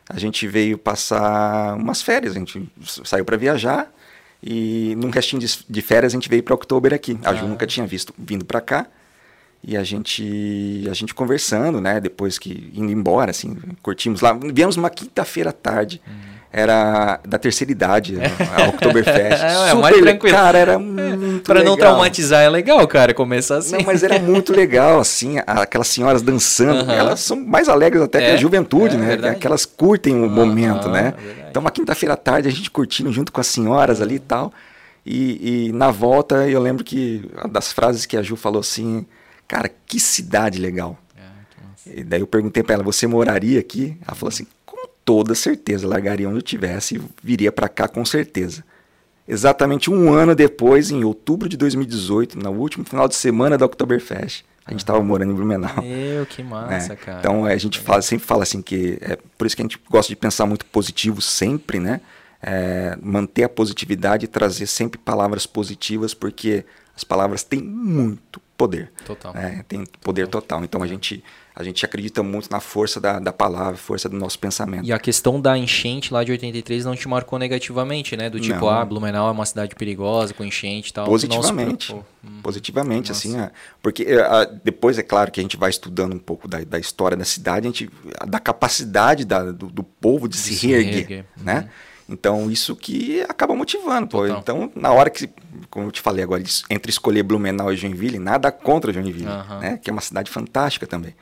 a 0.09 0.19
gente 0.19 0.47
veio 0.47 0.77
passar 0.77 1.75
umas 1.77 2.01
férias, 2.01 2.35
a 2.35 2.39
gente 2.39 2.69
saiu 3.05 3.23
para 3.25 3.37
viajar 3.37 3.91
e 4.43 4.95
num 4.97 5.09
restinho 5.09 5.39
de, 5.41 5.59
de 5.69 5.81
férias 5.81 6.13
a 6.13 6.15
gente 6.15 6.29
veio 6.29 6.43
para 6.43 6.53
Oktober 6.55 6.93
aqui. 6.93 7.17
A 7.23 7.33
Ju 7.33 7.45
Ah. 7.45 7.47
nunca 7.47 7.65
tinha 7.67 7.85
visto 7.87 8.13
vindo 8.17 8.45
para 8.45 8.61
cá. 8.61 8.87
E 9.63 9.75
a 9.75 9.83
gente, 9.83 10.87
a 10.89 10.93
gente 10.93 11.15
conversando, 11.15 11.81
né? 11.81 11.99
Depois 11.99 12.37
que 12.37 12.71
indo 12.75 12.91
embora, 12.91 13.31
assim, 13.31 13.57
curtimos 13.81 14.21
lá. 14.21 14.31
Viemos 14.53 14.77
uma 14.77 14.89
quinta-feira 14.89 15.49
à 15.49 15.53
tarde. 15.53 15.99
Era 16.51 17.19
da 17.27 17.37
terceira 17.37 17.71
idade, 17.71 18.17
a 18.55 18.69
Oktoberfest. 18.69 19.43
É, 19.67 19.71
é 19.71 19.73
mais 19.73 19.97
tranquilo. 19.97 20.35
Cara, 20.35 20.57
era 20.57 20.79
muito 20.79 21.43
Pra 21.43 21.55
não 21.63 21.73
legal. 21.73 21.77
traumatizar 21.77 22.41
é 22.41 22.49
legal, 22.49 22.87
cara, 22.87 23.13
começar 23.13 23.57
assim. 23.57 23.75
Não, 23.77 23.83
mas 23.85 24.01
era 24.01 24.17
muito 24.17 24.53
legal, 24.55 24.99
assim, 24.99 25.35
aquelas 25.45 25.87
senhoras 25.87 26.21
dançando. 26.21 26.79
Aham. 26.81 26.93
Elas 26.93 27.19
são 27.19 27.37
mais 27.37 27.67
alegres 27.67 28.01
até 28.01 28.19
que 28.19 28.25
É, 28.25 28.33
a 28.33 28.37
juventude, 28.37 28.95
é 28.95 28.97
né? 28.97 29.07
verdade. 29.07 29.39
Que 29.39 29.45
elas 29.47 29.65
curtem 29.65 30.15
o 30.23 30.29
momento, 30.29 30.87
né? 30.89 31.13
verdade. 31.17 31.47
Então, 31.49 31.59
uma 31.61 31.71
quinta-feira 31.71 32.13
à 32.13 32.17
tarde, 32.17 32.47
a 32.47 32.51
gente 32.51 32.71
curtindo 32.71 33.11
junto 33.11 33.31
com 33.31 33.41
as 33.41 33.47
senhoras 33.47 34.01
ali 34.01 34.15
e 34.15 34.19
tal. 34.19 34.51
E, 35.05 35.67
e 35.67 35.71
na 35.73 35.91
volta, 35.91 36.47
eu 36.49 36.61
lembro 36.61 36.83
que 36.83 37.29
uma 37.35 37.47
das 37.49 37.71
frases 37.71 38.05
que 38.05 38.15
a 38.17 38.21
Ju 38.21 38.35
falou 38.35 38.59
assim, 38.61 39.05
cara, 39.47 39.69
que 39.85 39.99
cidade 39.99 40.59
legal. 40.59 40.97
É, 41.15 41.21
que. 41.93 41.99
E 41.99 42.03
daí 42.03 42.19
eu 42.21 42.27
perguntei 42.27 42.63
pra 42.63 42.75
ela, 42.75 42.83
você 42.83 43.05
moraria 43.05 43.59
aqui? 43.59 43.97
Ela 44.05 44.15
falou 44.15 44.29
assim, 44.29 44.45
toda 45.07 45.33
certeza, 45.33 45.87
largaria 45.87 46.27
onde 46.27 46.39
eu 46.39 46.41
tivesse 46.41 46.97
e 46.97 47.01
viria 47.23 47.49
pra 47.49 47.69
cá 47.69 47.87
com 47.87 48.03
certeza. 48.03 48.61
Exatamente 49.25 49.89
um 49.89 50.11
ano 50.13 50.35
depois, 50.35 50.91
em 50.91 51.05
outubro 51.05 51.47
de 51.47 51.55
2018, 51.55 52.37
no 52.37 52.51
último 52.51 52.83
final 52.83 53.07
de 53.07 53.15
semana 53.15 53.57
da 53.57 53.65
Oktoberfest, 53.65 54.43
a 54.65 54.71
gente 54.71 54.81
estava 54.81 55.01
morando 55.01 55.31
em 55.31 55.35
Blumenau. 55.35 55.81
Meu, 55.81 56.25
que 56.25 56.43
massa, 56.43 56.89
né? 56.89 56.95
cara. 56.97 57.19
Então 57.19 57.45
a 57.45 57.55
gente 57.55 57.79
fala, 57.79 58.01
sempre 58.01 58.27
fala 58.27 58.43
assim 58.43 58.61
que 58.61 58.97
é 58.99 59.17
por 59.37 59.47
isso 59.47 59.55
que 59.55 59.61
a 59.61 59.65
gente 59.65 59.79
gosta 59.89 60.09
de 60.09 60.15
pensar 60.17 60.45
muito 60.45 60.65
positivo 60.65 61.21
sempre, 61.21 61.79
né? 61.79 62.01
É, 62.43 62.97
manter 63.01 63.43
a 63.43 63.49
positividade 63.49 64.25
e 64.25 64.27
trazer 64.27 64.67
sempre 64.67 64.99
palavras 64.99 65.45
positivas, 65.45 66.13
porque 66.13 66.65
as 66.93 67.05
palavras 67.05 67.43
têm 67.43 67.61
muito 67.61 68.41
poder. 68.57 68.91
Total. 69.05 69.33
né? 69.33 69.63
Tem 69.69 69.85
poder 70.01 70.27
total. 70.27 70.65
Então 70.65 70.83
a 70.83 70.87
gente, 70.87 71.23
a 71.59 71.63
gente 71.63 71.83
acredita 71.83 72.21
muito 72.21 72.51
na 72.51 72.59
força 72.59 73.01
da, 73.01 73.17
da 73.17 73.33
palavra, 73.33 73.75
força 73.77 74.07
do 74.07 74.15
nosso 74.15 74.37
pensamento. 74.37 74.85
E 74.85 74.93
a 74.93 74.99
questão 74.99 75.41
da 75.41 75.57
enchente 75.57 76.13
lá 76.13 76.23
de 76.23 76.31
83 76.31 76.85
não 76.85 76.95
te 76.95 77.07
marcou 77.07 77.39
negativamente, 77.39 78.15
né? 78.15 78.29
Do 78.29 78.39
tipo, 78.39 78.59
Não. 78.59 78.69
ah, 78.69 78.85
Blumenau 78.85 79.27
é 79.27 79.31
uma 79.31 79.45
cidade 79.45 79.73
perigosa, 79.73 80.35
com 80.35 80.43
enchente 80.45 80.91
e 80.91 80.93
tal. 80.93 81.07
Positivamente. 81.07 81.95
Hum. 81.95 82.41
Positivamente, 82.43 83.09
Nossa. 83.09 83.27
assim, 83.27 83.39
é, 83.39 83.49
porque 83.81 84.03
é, 84.03 84.21
a- 84.21 84.45
depois 84.45 84.99
é 84.99 85.03
claro 85.03 85.31
que 85.31 85.39
a 85.39 85.43
gente 85.43 85.57
vai 85.57 85.71
estudando 85.71 86.13
um 86.13 86.19
pouco 86.19 86.47
da, 86.47 86.59
da 86.63 86.77
história 86.77 87.17
da 87.17 87.25
cidade, 87.25 87.65
a 87.67 87.69
gente, 87.71 87.89
da 88.27 88.39
capacidade 88.39 89.25
da- 89.25 89.51
do, 89.51 89.65
do 89.67 89.81
povo 89.83 90.27
de, 90.27 90.37
se 90.37 90.53
se 90.53 90.67
reerguer, 90.67 90.93
reerguer, 90.93 91.25
né? 91.37 91.69
Então 92.09 92.49
isso 92.51 92.75
que 92.75 93.21
acaba 93.27 93.53
motivando, 93.55 94.07
pô. 94.07 94.19
Total. 94.21 94.39
Então 94.39 94.71
na 94.75 94.91
hora 94.91 95.09
que, 95.09 95.27
como 95.69 95.87
eu 95.87 95.91
te 95.91 95.99
falei 96.01 96.23
agora, 96.23 96.41
entre 96.69 96.89
escolher 96.89 97.23
Blumenau 97.23 97.73
e 97.73 97.75
Joinville, 97.75 98.19
nada 98.19 98.51
contra 98.51 98.93
Joinville, 98.93 99.25
Aham. 99.27 99.59
né? 99.59 99.77
Que 99.81 99.89
é 99.89 99.93
uma 99.93 100.01
cidade 100.01 100.29
fantástica 100.31 100.87
também, 100.87 101.13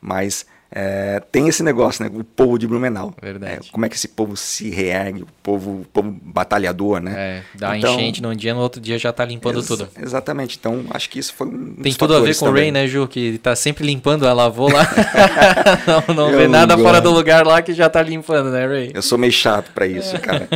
mas 0.00 0.46
é, 0.70 1.22
tem 1.32 1.48
esse 1.48 1.62
negócio, 1.62 2.04
né? 2.04 2.10
O 2.14 2.22
povo 2.22 2.58
de 2.58 2.66
Blumenau. 2.66 3.14
Verdade. 3.22 3.52
É, 3.54 3.72
como 3.72 3.86
é 3.86 3.88
que 3.88 3.96
esse 3.96 4.06
povo 4.08 4.36
se 4.36 4.68
reergue, 4.68 5.22
o 5.22 5.26
povo, 5.42 5.80
o 5.80 5.86
povo 5.90 6.14
batalhador, 6.22 7.00
né? 7.00 7.14
É, 7.16 7.42
dá 7.58 7.78
Então- 7.78 7.94
enchente 7.94 8.20
num 8.20 8.34
dia, 8.34 8.52
no 8.52 8.60
outro 8.60 8.78
dia 8.78 8.98
já 8.98 9.10
tá 9.10 9.24
limpando 9.24 9.60
Ex- 9.60 9.66
tudo. 9.66 9.88
Exatamente. 9.98 10.58
Então, 10.60 10.84
acho 10.90 11.08
que 11.08 11.18
isso 11.18 11.32
foi 11.32 11.46
um. 11.46 11.74
Tem 11.82 11.94
tudo 11.94 12.14
a 12.14 12.20
ver 12.20 12.36
com 12.36 12.44
o 12.44 12.48
também. 12.48 12.64
Ray, 12.64 12.70
né, 12.72 12.86
Ju? 12.86 13.08
Que 13.08 13.38
tá 13.38 13.56
sempre 13.56 13.86
limpando, 13.86 14.26
ela 14.26 14.34
lavou 14.34 14.70
lá. 14.70 14.86
não 16.06 16.14
não 16.14 16.30
Eu 16.32 16.38
vê 16.38 16.46
nada 16.48 16.74
gosto. 16.74 16.84
fora 16.86 17.00
do 17.00 17.10
lugar 17.12 17.46
lá 17.46 17.62
que 17.62 17.72
já 17.72 17.88
tá 17.88 18.02
limpando, 18.02 18.50
né, 18.50 18.66
Ray? 18.66 18.90
Eu 18.94 19.00
sou 19.00 19.16
meio 19.16 19.32
chato 19.32 19.72
pra 19.72 19.86
isso, 19.86 20.14
cara. 20.20 20.48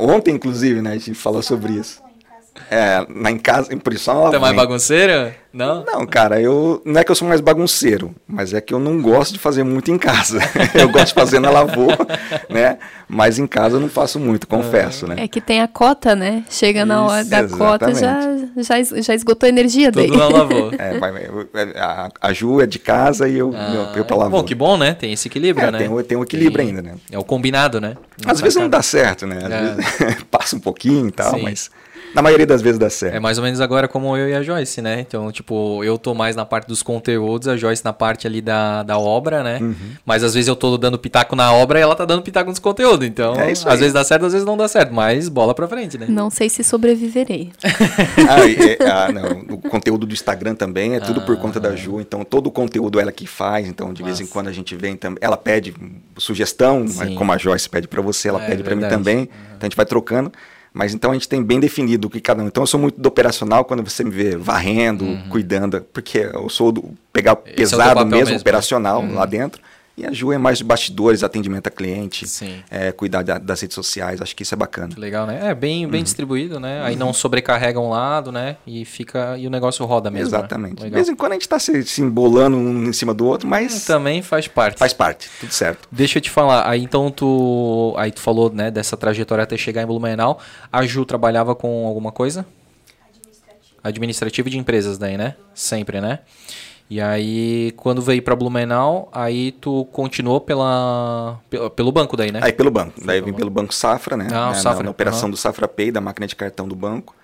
Ontem, 0.00 0.32
inclusive, 0.36 0.80
né, 0.80 0.90
a 0.92 0.98
gente 0.98 1.14
falou 1.14 1.42
sobre 1.42 1.72
isso. 1.72 2.03
É, 2.70 3.06
na 3.08 3.30
em 3.30 3.38
casa, 3.38 3.76
por 3.76 3.92
isso 3.92 4.10
ela 4.10 4.30
Tá 4.30 4.38
mais 4.40 4.52
vem. 4.54 4.64
bagunceiro? 4.64 5.32
Não? 5.52 5.84
Não, 5.84 6.04
cara, 6.04 6.40
eu 6.40 6.82
não 6.84 7.00
é 7.00 7.04
que 7.04 7.10
eu 7.12 7.14
sou 7.14 7.28
mais 7.28 7.40
bagunceiro, 7.40 8.12
mas 8.26 8.52
é 8.52 8.60
que 8.60 8.74
eu 8.74 8.80
não 8.80 9.00
gosto 9.00 9.34
de 9.34 9.38
fazer 9.38 9.62
muito 9.62 9.88
em 9.90 9.96
casa. 9.98 10.40
eu 10.74 10.88
gosto 10.88 11.08
de 11.08 11.14
fazer 11.14 11.38
na 11.38 11.48
lavoura, 11.50 11.96
né? 12.50 12.78
Mas 13.08 13.38
em 13.38 13.46
casa 13.46 13.76
eu 13.76 13.80
não 13.80 13.88
faço 13.88 14.18
muito, 14.18 14.48
confesso, 14.48 15.06
né? 15.06 15.14
É 15.18 15.28
que 15.28 15.40
tem 15.40 15.60
a 15.62 15.68
cota, 15.68 16.16
né? 16.16 16.42
Chega 16.50 16.84
na 16.84 17.04
hora 17.04 17.20
Isso, 17.20 17.30
da 17.30 17.48
cota, 17.48 17.94
já, 17.94 18.18
já, 18.56 18.82
já 19.00 19.14
esgotou 19.14 19.46
a 19.46 19.50
energia 19.50 19.92
Tudo 19.92 20.02
dele. 20.02 20.16
na 20.16 20.28
lavoura. 20.28 20.76
É, 20.76 21.78
a, 21.78 22.08
a 22.20 22.32
Ju 22.32 22.60
é 22.60 22.66
de 22.66 22.80
casa 22.80 23.28
e 23.28 23.38
eu, 23.38 23.52
Ah, 23.54 23.72
eu, 23.94 23.98
eu 24.00 24.04
pra 24.04 24.16
lavoura. 24.16 24.42
bom, 24.42 24.44
que 24.48 24.54
bom, 24.56 24.76
né? 24.76 24.94
Tem 24.94 25.12
esse 25.12 25.28
equilíbrio, 25.28 25.68
É, 25.68 25.70
né? 25.70 25.78
tem, 25.78 25.88
o- 25.88 26.02
tem 26.02 26.18
um 26.18 26.22
equilíbrio 26.24 26.64
ainda, 26.66 26.82
né? 26.82 26.94
É 27.12 27.18
o 27.18 27.22
combinado, 27.24 27.80
né? 27.80 27.94
Às 28.26 28.40
vezes 28.40 28.56
não 28.56 28.68
dá 28.68 28.82
certo, 28.82 29.24
né? 29.26 29.36
Às 29.44 29.52
É. 29.52 29.60
vezes 29.60 30.22
passa 30.30 30.56
um 30.56 30.60
pouquinho 30.60 31.06
e 31.08 31.12
tal, 31.12 31.34
Sim. 31.34 31.42
mas, 31.42 31.70
Na 32.14 32.22
maioria 32.22 32.46
das 32.46 32.62
vezes 32.62 32.78
dá 32.78 32.88
certo. 32.88 33.14
É 33.14 33.20
mais 33.20 33.38
ou 33.38 33.44
menos 33.44 33.60
agora 33.60 33.88
como 33.88 34.16
eu 34.16 34.28
e 34.28 34.34
a 34.34 34.42
Joyce, 34.42 34.80
né? 34.80 35.00
Então, 35.00 35.32
tipo, 35.32 35.82
eu 35.82 35.98
tô 35.98 36.14
mais 36.14 36.36
na 36.36 36.44
parte 36.44 36.68
dos 36.68 36.82
conteúdos, 36.82 37.48
a 37.48 37.56
Joyce 37.56 37.84
na 37.84 37.92
parte 37.92 38.26
ali 38.26 38.40
da, 38.40 38.82
da 38.84 38.98
obra, 38.98 39.42
né? 39.42 39.58
Uhum. 39.60 39.74
Mas 40.06 40.22
às 40.22 40.34
vezes 40.34 40.46
eu 40.46 40.54
tô 40.54 40.78
dando 40.78 40.98
pitaco 40.98 41.34
na 41.34 41.52
obra 41.52 41.78
e 41.78 41.82
ela 41.82 41.96
tá 41.96 42.04
dando 42.04 42.22
pitaco 42.22 42.48
nos 42.48 42.60
conteúdos. 42.60 43.06
Então, 43.06 43.34
é 43.34 43.50
às 43.50 43.80
vezes 43.80 43.92
dá 43.92 44.04
certo, 44.04 44.26
às 44.26 44.32
vezes 44.32 44.46
não 44.46 44.56
dá 44.56 44.68
certo. 44.68 44.94
Mas 44.94 45.28
bola 45.28 45.54
pra 45.54 45.66
frente, 45.66 45.98
né? 45.98 46.06
Não 46.08 46.30
sei 46.30 46.48
se 46.48 46.62
sobreviverei. 46.62 47.50
ah, 48.28 48.46
e, 48.46 48.78
ah, 48.80 49.12
não. 49.12 49.56
O 49.56 49.58
conteúdo 49.58 50.06
do 50.06 50.12
Instagram 50.12 50.54
também 50.54 50.94
é 50.94 51.00
tudo 51.00 51.20
ah, 51.20 51.24
por 51.24 51.36
conta 51.36 51.58
da 51.58 51.74
Ju. 51.74 52.00
Então, 52.00 52.24
todo 52.24 52.46
o 52.46 52.50
conteúdo 52.50 53.00
ela 53.00 53.10
que 53.10 53.26
faz. 53.26 53.66
Então, 53.66 53.92
de 53.92 54.02
Nossa. 54.02 54.14
vez 54.14 54.28
em 54.28 54.30
quando 54.30 54.48
a 54.48 54.52
gente 54.52 54.76
vem 54.76 54.96
também. 54.96 55.18
Ela 55.20 55.36
pede 55.36 55.74
sugestão, 56.16 56.84
como 57.16 57.32
a 57.32 57.38
Joyce 57.38 57.68
pede 57.68 57.88
para 57.88 58.00
você, 58.00 58.28
ela 58.28 58.42
é, 58.42 58.46
pede 58.46 58.62
para 58.62 58.76
mim 58.76 58.88
também. 58.88 59.16
Uhum. 59.16 59.22
Então, 59.24 59.58
a 59.62 59.64
gente 59.64 59.76
vai 59.76 59.86
trocando. 59.86 60.30
Mas 60.74 60.92
então 60.92 61.12
a 61.12 61.14
gente 61.14 61.28
tem 61.28 61.40
bem 61.40 61.60
definido 61.60 62.08
o 62.08 62.10
que 62.10 62.20
cada 62.20 62.42
um. 62.42 62.48
Então 62.48 62.64
eu 62.64 62.66
sou 62.66 62.80
muito 62.80 63.00
do 63.00 63.06
operacional 63.08 63.64
quando 63.64 63.88
você 63.88 64.02
me 64.02 64.10
vê 64.10 64.36
varrendo, 64.36 65.04
uhum. 65.04 65.28
cuidando, 65.28 65.80
porque 65.92 66.18
eu 66.18 66.48
sou 66.48 66.72
do 66.72 66.92
pegar 67.12 67.38
Esse 67.46 67.52
é 67.52 67.54
pesado 67.54 68.00
é 68.00 68.04
mesmo, 68.04 68.26
mesmo, 68.26 68.40
operacional 68.40 69.00
uhum. 69.00 69.14
lá 69.14 69.24
dentro. 69.24 69.62
E 69.96 70.04
a 70.04 70.10
Ju 70.10 70.32
é 70.32 70.38
mais 70.38 70.58
de 70.58 70.64
bastidores, 70.64 71.22
atendimento 71.22 71.68
a 71.68 71.70
cliente, 71.70 72.26
é, 72.68 72.90
cuidar 72.90 73.22
da, 73.22 73.38
das 73.38 73.60
redes 73.60 73.76
sociais, 73.76 74.20
acho 74.20 74.34
que 74.34 74.42
isso 74.42 74.52
é 74.52 74.56
bacana. 74.56 74.92
Legal, 74.96 75.24
né? 75.24 75.50
É 75.50 75.54
bem, 75.54 75.86
bem 75.86 76.00
uhum. 76.00 76.04
distribuído, 76.04 76.58
né? 76.58 76.82
Aí 76.82 76.96
não 76.96 77.12
sobrecarrega 77.12 77.78
um 77.78 77.88
lado, 77.88 78.32
né? 78.32 78.56
E 78.66 78.84
fica 78.84 79.38
e 79.38 79.46
o 79.46 79.50
negócio 79.50 79.86
roda 79.86 80.10
mesmo. 80.10 80.32
Né? 80.32 80.38
Exatamente. 80.38 80.82
Né? 80.82 80.88
De 80.88 80.94
vez 80.94 81.08
em 81.08 81.14
quando 81.14 81.32
a 81.32 81.34
gente 81.36 81.42
está 81.42 81.60
se, 81.60 81.84
se 81.84 82.02
embolando 82.02 82.56
um 82.56 82.84
em 82.84 82.92
cima 82.92 83.14
do 83.14 83.24
outro, 83.24 83.48
mas. 83.48 83.84
Também 83.84 84.20
faz 84.20 84.48
parte. 84.48 84.78
Faz 84.78 84.92
parte, 84.92 85.30
tudo 85.38 85.52
certo. 85.52 85.88
Deixa 85.92 86.18
eu 86.18 86.22
te 86.22 86.30
falar, 86.30 86.68
aí 86.68 86.82
então 86.82 87.08
tu. 87.08 87.94
Aí 87.96 88.10
tu 88.10 88.20
falou, 88.20 88.52
né, 88.52 88.72
dessa 88.72 88.96
trajetória 88.96 89.44
até 89.44 89.56
chegar 89.56 89.82
em 89.82 89.86
Blumenau. 89.86 90.40
A 90.72 90.84
Ju 90.84 91.04
trabalhava 91.04 91.54
com 91.54 91.86
alguma 91.86 92.10
coisa? 92.10 92.44
Administrativo. 93.08 93.78
Administrativo 93.84 94.50
de 94.50 94.58
empresas 94.58 94.98
daí, 94.98 95.16
né? 95.16 95.36
Sempre, 95.54 96.00
né? 96.00 96.18
E 96.88 97.00
aí, 97.00 97.72
quando 97.76 98.02
veio 98.02 98.22
para 98.22 98.36
Blumenau, 98.36 99.08
aí 99.10 99.52
tu 99.52 99.86
continuou 99.86 100.40
pela, 100.40 101.40
pelo 101.74 101.90
banco 101.90 102.16
daí, 102.16 102.30
né? 102.30 102.40
Aí 102.42 102.52
pelo 102.52 102.70
banco. 102.70 103.04
Daí 103.04 103.20
vim 103.22 103.32
pelo 103.32 103.50
Banco 103.50 103.74
Safra, 103.74 104.16
né? 104.16 104.28
Ah, 104.30 104.52
Safra. 104.54 104.78
Na, 104.78 104.84
na 104.84 104.90
operação 104.90 105.24
uhum. 105.24 105.30
do 105.30 105.36
Safra 105.36 105.66
Pay, 105.66 105.90
da 105.90 106.00
máquina 106.00 106.26
de 106.26 106.36
cartão 106.36 106.68
do 106.68 106.76
banco. 106.76 107.16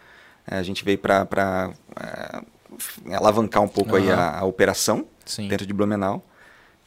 É, 0.50 0.56
a 0.56 0.62
gente 0.62 0.82
veio 0.82 0.98
para 0.98 1.70
é, 2.00 3.14
alavancar 3.14 3.62
um 3.62 3.68
pouco 3.68 3.90
uhum. 3.90 4.02
aí 4.02 4.10
a, 4.10 4.38
a 4.38 4.44
operação 4.44 5.04
Sim. 5.26 5.46
dentro 5.46 5.66
de 5.66 5.74
Blumenau. 5.74 6.24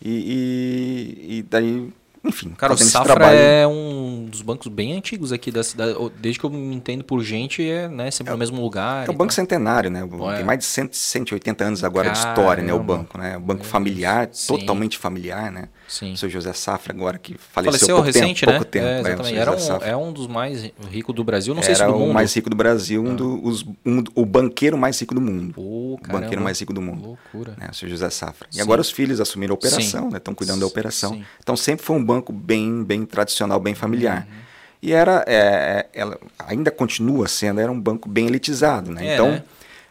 E, 0.01 1.17
e, 1.29 1.37
e 1.37 1.43
daí 1.43 1.93
enfim, 2.23 2.49
cara, 2.51 2.73
o 2.73 2.77
Safra 2.77 3.15
trabalho... 3.15 3.37
é 3.37 3.67
um 3.67 4.27
dos 4.29 4.41
bancos 4.41 4.67
bem 4.67 4.93
antigos 4.93 5.33
aqui 5.33 5.51
da 5.51 5.61
cidade. 5.61 5.93
Desde 6.17 6.39
que 6.39 6.45
eu 6.45 6.49
me 6.49 6.73
entendo 6.73 7.03
por 7.03 7.21
gente, 7.21 7.67
é 7.67 7.89
né, 7.89 8.09
sempre 8.11 8.31
é, 8.31 8.33
no 8.33 8.39
mesmo 8.39 8.61
lugar. 8.61 9.07
É 9.07 9.11
o 9.11 9.13
banco 9.13 9.33
centenário, 9.33 9.89
né? 9.89 10.07
É. 10.31 10.35
Tem 10.37 10.45
mais 10.45 10.59
de 10.59 10.65
100, 10.65 10.89
180 10.91 11.63
anos 11.65 11.83
agora 11.83 12.09
Caramba. 12.09 12.25
de 12.25 12.29
história, 12.29 12.63
né? 12.63 12.73
O 12.73 12.79
banco, 12.79 13.17
né? 13.17 13.35
O 13.35 13.41
banco 13.41 13.65
familiar, 13.65 14.29
Sim. 14.31 14.57
totalmente 14.57 14.97
familiar, 14.97 15.51
né? 15.51 15.67
Sim. 15.87 16.13
O 16.13 16.17
seu 16.17 16.29
José 16.29 16.53
Safra 16.53 16.93
agora 16.93 17.17
que 17.17 17.35
faleceu, 17.37 17.71
faleceu 17.71 17.95
pouco 17.95 18.05
recente, 18.05 18.39
tempo, 18.39 18.51
né? 18.51 18.57
pouco 18.57 18.71
tempo. 18.71 18.85
É, 18.85 18.99
exatamente. 18.99 19.37
Era 19.37 19.51
um, 19.51 19.77
é 19.81 19.97
um 19.97 20.13
dos 20.13 20.27
mais 20.27 20.71
ricos 20.89 21.13
do 21.13 21.23
Brasil, 21.23 21.53
não 21.53 21.61
Era 21.61 21.65
sei 21.65 21.75
se 21.75 21.85
do 21.85 21.99
mundo. 21.99 22.09
o 22.09 22.13
mais 22.13 22.33
rico 22.33 22.49
do 22.49 22.55
Brasil, 22.55 23.03
um 23.03 23.11
ah. 23.11 23.15
do, 23.15 23.45
os, 23.45 23.63
um, 23.85 24.03
o 24.15 24.25
banqueiro 24.25 24.77
mais 24.77 24.97
rico 24.99 25.13
do 25.13 25.21
mundo. 25.21 25.53
Oh, 25.57 25.95
o 25.95 26.11
banqueiro 26.11 26.41
mais 26.41 26.57
rico 26.57 26.73
do 26.73 26.81
mundo. 26.81 27.17
Loucura. 27.31 27.55
Né? 27.57 27.67
O 27.69 27.75
seu 27.75 27.89
José 27.89 28.09
Safra. 28.09 28.47
E 28.51 28.55
Sim. 28.55 28.61
agora 28.61 28.79
os 28.79 28.89
filhos 28.89 29.19
assumiram 29.19 29.53
a 29.53 29.55
operação, 29.55 30.09
né? 30.09 30.17
Estão 30.17 30.33
cuidando 30.33 30.61
da 30.61 30.65
operação. 30.65 31.13
Sim. 31.13 31.25
Então 31.41 31.57
sempre 31.57 31.85
foi 31.85 31.95
um 31.97 32.03
banco 32.03 32.12
bem, 32.21 32.83
bem 32.83 33.05
tradicional, 33.05 33.59
bem 33.59 33.73
familiar. 33.73 34.27
Uhum. 34.29 34.43
E 34.81 34.91
era, 34.91 35.23
é, 35.25 35.35
é 35.35 35.89
ela 35.93 36.19
ainda 36.45 36.69
continua 36.69 37.27
sendo, 37.27 37.61
era 37.61 37.71
um 37.71 37.79
banco 37.79 38.09
bem 38.09 38.27
elitizado, 38.27 38.91
né? 38.91 39.07
É, 39.07 39.13
então, 39.13 39.31
né? 39.31 39.43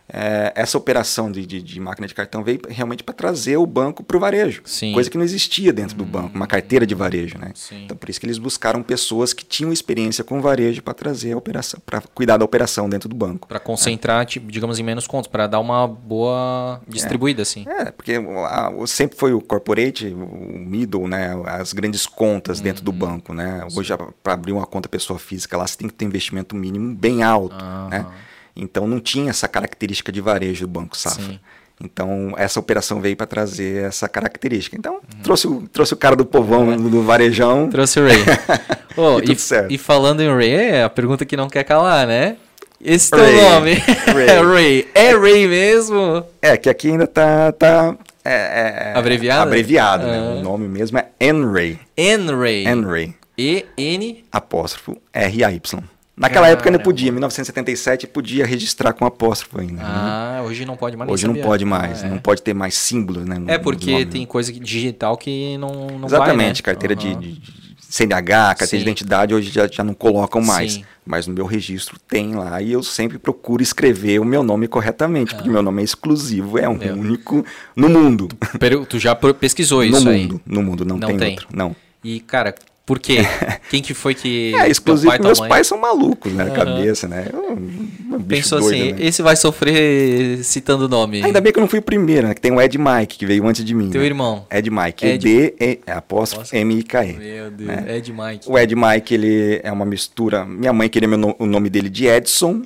É, 0.09 0.53
essa 0.55 0.77
operação 0.77 1.31
de, 1.31 1.47
de, 1.47 1.63
de, 1.63 1.81
máquina 1.81 2.07
de 2.07 2.15
cartão 2.15 2.43
veio 2.43 2.61
realmente 2.69 3.03
para 3.03 3.15
trazer 3.15 3.57
o 3.57 3.67
banco 3.67 4.03
para 4.03 4.17
o 4.17 4.21
varejo. 4.21 4.63
Sim. 4.65 4.93
Coisa 4.93 5.09
que 5.09 5.17
não 5.17 5.25
existia 5.25 5.73
dentro 5.73 5.97
do 5.97 6.05
banco, 6.05 6.35
uma 6.35 6.47
carteira 6.47 6.87
de 6.87 6.95
varejo. 6.95 7.39
Né? 7.39 7.53
Sim. 7.55 7.85
Então, 7.85 7.97
por 7.97 8.11
isso 8.11 8.21
que 8.21 8.27
eles 8.27 8.39
buscaram 8.39 8.83
pessoas 8.83 9.33
que 9.33 9.45
tinham 9.45 9.73
experiência 9.73 10.23
com 10.23 10.41
varejo 10.41 10.83
para 10.83 10.93
trazer 10.95 11.33
a 11.33 11.37
operação, 11.37 11.81
para 11.85 12.01
cuidar 12.15 12.37
da 12.37 12.45
operação 12.45 12.89
dentro 12.89 13.09
do 13.09 13.17
banco. 13.17 13.49
Para 13.49 13.61
concentrar, 13.61 14.23
é. 14.23 14.25
tipo, 14.27 14.51
digamos, 14.51 14.79
em 14.79 14.83
menos 14.83 15.07
contas, 15.07 15.31
para 15.31 15.47
dar 15.47 15.61
uma 15.61 15.87
boa 15.87 16.81
distribuída, 16.87 17.41
é. 17.41 17.43
assim. 17.43 17.65
É, 17.67 17.91
porque 17.91 18.15
a, 18.15 18.73
sempre 18.87 19.17
foi 19.17 19.33
o 19.33 19.41
corporate, 19.41 20.09
o 20.09 20.59
middle, 20.59 21.09
né? 21.09 21.35
as 21.47 21.73
grandes 21.73 22.07
contas 22.07 22.59
uhum. 22.59 22.65
dentro 22.65 22.85
do 22.85 22.93
banco. 22.93 23.33
Né? 23.33 23.67
Hoje, 23.75 23.93
para 24.23 24.35
abrir 24.35 24.53
uma 24.53 24.67
conta 24.67 24.89
pessoa 24.89 25.19
física, 25.19 25.57
lá 25.57 25.67
você 25.67 25.79
tem 25.79 25.89
que 25.89 25.95
ter 25.95 26.05
investimento 26.05 26.55
mínimo 26.55 26.95
bem 26.95 27.23
alto. 27.23 27.55
Uhum. 27.55 27.89
Né? 27.89 28.07
Então 28.55 28.87
não 28.87 29.01
tinha 29.01 29.31
essa 29.31 29.49
característica 29.49 30.13
de 30.13 30.21
varejo 30.21 30.67
do 30.67 30.71
Banco 30.71 30.97
Safra. 30.97 31.25
Sim. 31.25 31.41
Então, 31.85 32.33
essa 32.37 32.61
operação 32.61 33.01
veio 33.01 33.17
para 33.17 33.27
trazer 33.27 33.85
essa 33.85 34.09
característica. 34.09 34.77
Então, 34.77 34.95
uhum. 34.95 35.23
trouxe, 35.23 35.47
o, 35.49 35.69
trouxe 35.73 35.95
o 35.95 35.97
cara 35.97 36.15
do 36.15 36.25
povão, 36.25 36.69
uhum. 36.69 36.89
do 36.89 37.03
varejão. 37.03 37.69
Trouxe 37.69 37.99
o 37.99 38.07
Ray. 38.07 38.19
oh, 38.97 39.19
e, 39.19 39.33
e, 39.33 39.75
e, 39.75 39.79
falando 39.79 40.21
em 40.21 40.33
Ray, 40.33 40.53
é 40.53 40.85
a 40.85 40.91
pergunta 40.91 41.25
que 41.25 41.37
não 41.37 41.49
quer 41.49 41.65
calar, 41.65 42.07
né? 42.07 42.37
Esse 42.81 43.11
teu 43.11 43.21
Ray. 43.21 43.41
nome. 43.41 43.75
Ray. 43.75 44.29
é 44.29 44.41
Ray. 44.41 44.89
É 44.95 45.17
Ray 45.17 45.49
mesmo? 45.49 46.25
É, 46.41 46.57
que 46.57 46.69
aqui 46.69 46.89
ainda 46.89 47.07
tá. 47.07 47.51
tá 47.53 47.97
é, 48.25 48.33
é, 48.33 48.93
é 48.95 48.99
abreviado? 48.99 49.43
Abreviado, 49.43 50.07
né? 50.07 50.37
O 50.39 50.43
nome 50.43 50.69
mesmo 50.69 50.99
é. 50.99 51.07
N-Ray. 51.19 51.79
N-Ray. 51.97 53.15
E-N... 53.37 54.25
Apóstrofo 54.31 54.99
R-A-Y. 55.13 55.83
Naquela 56.15 56.49
época 56.49 56.69
ainda 56.69 56.79
podia, 56.79 57.09
em 57.09 57.13
1977 57.13 58.07
podia 58.07 58.45
registrar 58.45 58.93
com 58.93 59.07
apóstrofo 59.07 59.61
ainda. 59.61 59.75
Né? 59.75 59.83
Ah, 59.83 60.33
né? 60.37 60.43
hoje 60.43 60.67
não 60.67 60.77
pode 60.77 60.97
mais. 60.97 61.11
Hoje 61.11 61.27
não 61.27 61.35
pode 61.37 61.65
mais, 61.65 62.03
ah, 62.03 62.07
é. 62.07 62.11
não 62.11 62.19
pode 62.19 62.43
ter 62.43 62.53
mais 62.53 62.75
símbolos, 62.75 63.25
né? 63.25 63.39
No, 63.39 63.51
é 63.51 63.57
porque 63.57 64.05
tem 64.05 64.27
coisa 64.27 64.53
digital 64.53 65.17
que 65.17 65.57
não, 65.57 65.87
não 65.99 66.07
Exatamente, 66.07 66.63
vai, 66.63 66.75
né? 66.75 66.79
carteira 66.79 66.95
uhum. 66.95 67.19
de, 67.19 67.31
de, 67.31 67.43
CNH, 67.89 68.55
carteira 68.55 68.67
Sim. 68.67 68.77
de 68.77 68.83
identidade 68.83 69.35
hoje 69.35 69.51
já, 69.51 69.67
já 69.67 69.83
não 69.83 69.95
colocam 69.95 70.43
mais. 70.43 70.75
Sim. 70.75 70.85
Mas 71.05 71.27
no 71.27 71.35
meu 71.35 71.47
registro 71.47 71.99
tem 72.07 72.35
lá 72.35 72.61
e 72.61 72.73
eu 72.73 72.83
sempre 72.83 73.19
procuro 73.19 73.63
escrever 73.63 74.21
o 74.21 74.25
meu 74.25 74.43
nome 74.43 74.69
corretamente, 74.69 75.33
ah. 75.33 75.37
porque 75.37 75.51
meu 75.51 75.63
nome 75.63 75.81
é 75.81 75.85
exclusivo, 75.85 76.59
é 76.59 76.69
um 76.69 76.77
meu. 76.77 76.95
único 76.95 77.45
no 77.75 77.89
mundo. 77.89 78.29
Tu, 78.61 78.87
tu 78.87 78.99
já 78.99 79.15
pesquisou 79.15 79.83
isso 79.83 80.05
no 80.05 80.11
aí? 80.11 80.27
No 80.27 80.29
mundo, 80.29 80.41
no 80.47 80.63
mundo, 80.63 80.85
não, 80.85 80.99
não 80.99 81.09
tem, 81.09 81.17
tem 81.17 81.31
outro, 81.31 81.49
não. 81.53 81.75
E, 82.05 82.21
cara, 82.21 82.55
por 82.85 82.99
quê? 82.99 83.19
Quem 83.71 83.81
que 83.81 83.95
foi 83.95 84.15
que. 84.15 84.53
É, 84.57 84.69
exclusivo 84.69 85.11
pai, 85.11 85.21
meus 85.21 85.39
mãe? 85.39 85.49
pais 85.49 85.67
são 85.69 85.79
malucos, 85.79 86.33
né? 86.33 86.45
Na 86.45 86.51
uhum. 86.51 86.57
cabeça, 86.57 87.07
né? 87.07 87.27
Um, 87.33 88.17
um 88.17 88.23
Pensou 88.23 88.59
doido, 88.59 88.75
assim, 88.75 88.93
né? 88.93 89.07
esse 89.07 89.23
vai 89.23 89.37
sofrer 89.37 90.43
citando 90.43 90.87
o 90.87 90.89
nome. 90.89 91.23
Ainda 91.23 91.41
bem 91.41 91.53
que 91.53 91.59
eu 91.59 91.61
não 91.61 91.69
fui 91.69 91.79
o 91.79 91.83
primeiro, 91.83 92.27
né? 92.27 92.35
Que 92.35 92.41
tem 92.41 92.51
o 92.51 92.61
Ed 92.61 92.77
Mike, 92.77 93.19
que 93.19 93.25
veio 93.25 93.47
antes 93.47 93.65
de 93.65 93.73
mim. 93.73 93.89
Teu 93.89 94.01
né? 94.01 94.07
irmão. 94.09 94.47
Ed 94.51 94.69
Mike. 94.69 95.07
Ed... 95.07 95.23
D, 95.23 95.55
e, 95.61 95.81
é, 95.87 95.93
apóstolo 95.93 96.45
M-I-K-E. 96.53 97.13
Meu 97.13 97.51
Deus, 97.53 97.69
né? 97.69 97.97
Ed 97.97 98.13
Mike. 98.13 98.51
O 98.51 98.59
Ed 98.59 98.75
Mike, 98.75 99.15
ele 99.15 99.61
é 99.63 99.71
uma 99.71 99.85
mistura. 99.85 100.45
Minha 100.45 100.73
mãe 100.73 100.89
queria 100.89 101.09
meu, 101.09 101.37
o 101.39 101.47
nome 101.47 101.71
dele 101.71 101.89
de 101.89 102.07
Edson 102.07 102.63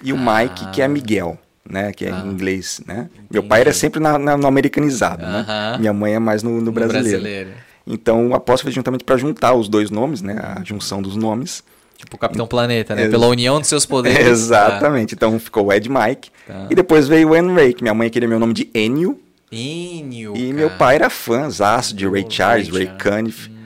e 0.00 0.12
o 0.12 0.16
ah. 0.16 0.42
Mike, 0.42 0.70
que 0.70 0.80
é 0.80 0.86
Miguel. 0.88 1.36
Né, 1.68 1.92
que 1.92 2.06
é 2.06 2.10
ah, 2.10 2.24
em 2.24 2.30
inglês, 2.30 2.80
né? 2.84 3.08
Entendi. 3.12 3.28
Meu 3.30 3.44
pai 3.44 3.60
era 3.60 3.72
sempre 3.72 4.00
na, 4.00 4.18
na, 4.18 4.36
no 4.36 4.48
americanizado, 4.48 5.22
uh 5.22 5.28
-huh. 5.28 5.72
né? 5.72 5.78
Minha 5.78 5.92
mãe 5.92 6.14
é 6.14 6.18
mais 6.18 6.42
no, 6.42 6.60
no 6.60 6.72
brasileiro. 6.72 7.18
No 7.18 7.22
brasileiro. 7.22 7.50
Então 7.92 8.28
o 8.28 8.34
apóstolo 8.34 8.64
fez 8.64 8.74
juntamente 8.74 9.04
para 9.04 9.16
juntar 9.16 9.54
os 9.54 9.68
dois 9.68 9.90
nomes, 9.90 10.22
né? 10.22 10.38
A 10.38 10.62
junção 10.64 11.02
dos 11.02 11.16
nomes. 11.16 11.62
Tipo 11.96 12.16
o 12.16 12.18
Capitão 12.18 12.46
Planeta, 12.46 12.94
né? 12.94 13.02
Ex 13.02 13.10
Pela 13.10 13.26
união 13.26 13.58
dos 13.60 13.68
seus 13.68 13.84
poderes. 13.84 14.26
Exatamente. 14.26 15.14
Então 15.14 15.38
ficou 15.38 15.66
o 15.66 15.72
Ed 15.72 15.88
Mike. 15.88 16.30
Tá. 16.46 16.66
E 16.70 16.74
depois 16.74 17.06
veio 17.06 17.30
o 17.30 17.36
Enray, 17.36 17.74
que 17.74 17.82
minha 17.82 17.94
mãe 17.94 18.08
queria 18.08 18.28
meu 18.28 18.38
nome 18.38 18.54
de 18.54 18.70
Enio. 18.72 19.20
Enio. 19.52 20.34
E 20.36 20.46
cara. 20.46 20.54
meu 20.54 20.70
pai 20.70 20.94
era 20.94 21.10
fã, 21.10 21.50
zaço 21.50 21.94
de 21.94 22.08
Ray 22.08 22.24
Charles, 22.28 22.68
Ray, 22.68 22.90
Cunniff. 23.02 23.48
Uhum. 23.48 23.56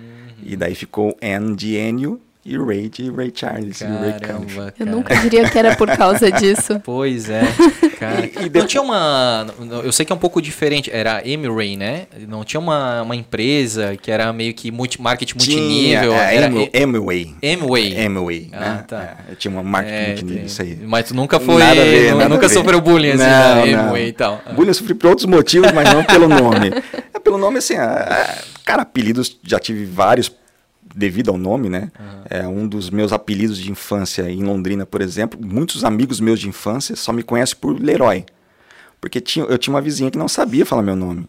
E 0.42 0.56
daí 0.56 0.74
ficou 0.74 1.16
N 1.20 1.54
de 1.54 1.76
Enio 1.76 2.20
e 2.46 2.58
Ray 2.58 2.90
de 2.90 3.10
Ray 3.10 3.32
Charles 3.34 3.78
Caramba, 3.78 4.06
e 4.06 4.10
Ray 4.10 4.20
Cunniff. 4.20 4.72
Eu 4.78 4.86
nunca 4.86 5.16
diria 5.16 5.48
que 5.48 5.58
era 5.58 5.74
por 5.76 5.88
causa 5.96 6.30
disso. 6.30 6.80
Pois 6.84 7.30
é. 7.30 7.42
Cara. 7.98 8.26
E, 8.26 8.46
e 8.46 8.58
não 8.58 8.66
tinha 8.66 8.82
uma. 8.82 9.46
Eu 9.82 9.90
sei 9.90 10.04
que 10.04 10.12
é 10.12 10.14
um 10.14 10.18
pouco 10.18 10.42
diferente. 10.42 10.90
Era 10.92 11.22
Ray, 11.56 11.76
né? 11.76 12.06
Não 12.28 12.44
tinha 12.44 12.60
uma, 12.60 13.02
uma 13.02 13.16
empresa 13.16 13.96
que 13.96 14.10
era 14.10 14.32
meio 14.32 14.52
que 14.52 14.70
multi, 14.70 15.00
marketing 15.00 15.34
multinível. 15.34 16.10
Tinha, 16.10 16.22
é, 16.22 16.36
era 16.36 16.46
Amway. 16.84 17.34
Amway. 17.42 18.06
Amway. 18.06 18.50
Ah, 18.52 18.58
né? 18.58 18.84
tá. 18.86 19.16
É, 19.30 19.34
tinha 19.34 19.50
uma 19.50 19.62
marketing 19.62 19.96
é, 19.96 20.08
multinível, 20.08 20.44
isso 20.44 20.62
aí. 20.62 20.78
Mas 20.84 21.08
tu 21.08 21.14
nunca 21.14 21.40
foi. 21.40 21.58
Nada 21.58 21.80
a 21.80 21.84
ver, 21.84 22.14
nada 22.14 22.28
nunca 22.28 22.46
a 22.46 22.48
ver. 22.48 22.54
sofreu 22.54 22.80
bullying 22.80 23.12
assim 23.12 23.72
não, 23.72 23.86
Amway 23.86 24.08
e 24.08 24.12
tal. 24.12 24.42
Bullying 24.54 24.68
eu 24.68 24.74
sofri 24.74 24.94
por 24.94 25.08
outros 25.08 25.26
motivos, 25.26 25.72
mas 25.72 25.92
não 25.92 26.04
pelo 26.04 26.28
nome. 26.28 26.72
É 27.14 27.18
pelo 27.20 27.38
nome, 27.38 27.58
assim. 27.58 27.74
É, 27.74 28.38
cara, 28.64 28.82
apelidos 28.82 29.38
já 29.44 29.58
tive 29.60 29.84
vários 29.84 30.28
devido 30.94 31.30
ao 31.30 31.36
nome, 31.36 31.68
né? 31.68 31.90
Uhum. 31.98 32.22
É 32.30 32.48
um 32.48 32.66
dos 32.66 32.90
meus 32.90 33.12
apelidos 33.12 33.58
de 33.58 33.70
infância 33.70 34.30
em 34.30 34.42
Londrina, 34.42 34.86
por 34.86 35.00
exemplo. 35.00 35.38
Muitos 35.42 35.84
amigos 35.84 36.20
meus 36.20 36.40
de 36.40 36.48
infância 36.48 36.94
só 36.96 37.12
me 37.12 37.22
conhecem 37.22 37.56
por 37.60 37.78
Leroy. 37.80 38.24
Porque 39.00 39.20
tinha, 39.20 39.44
eu 39.46 39.58
tinha 39.58 39.74
uma 39.74 39.80
vizinha 39.80 40.10
que 40.10 40.18
não 40.18 40.28
sabia 40.28 40.64
falar 40.64 40.82
meu 40.82 40.96
nome. 40.96 41.28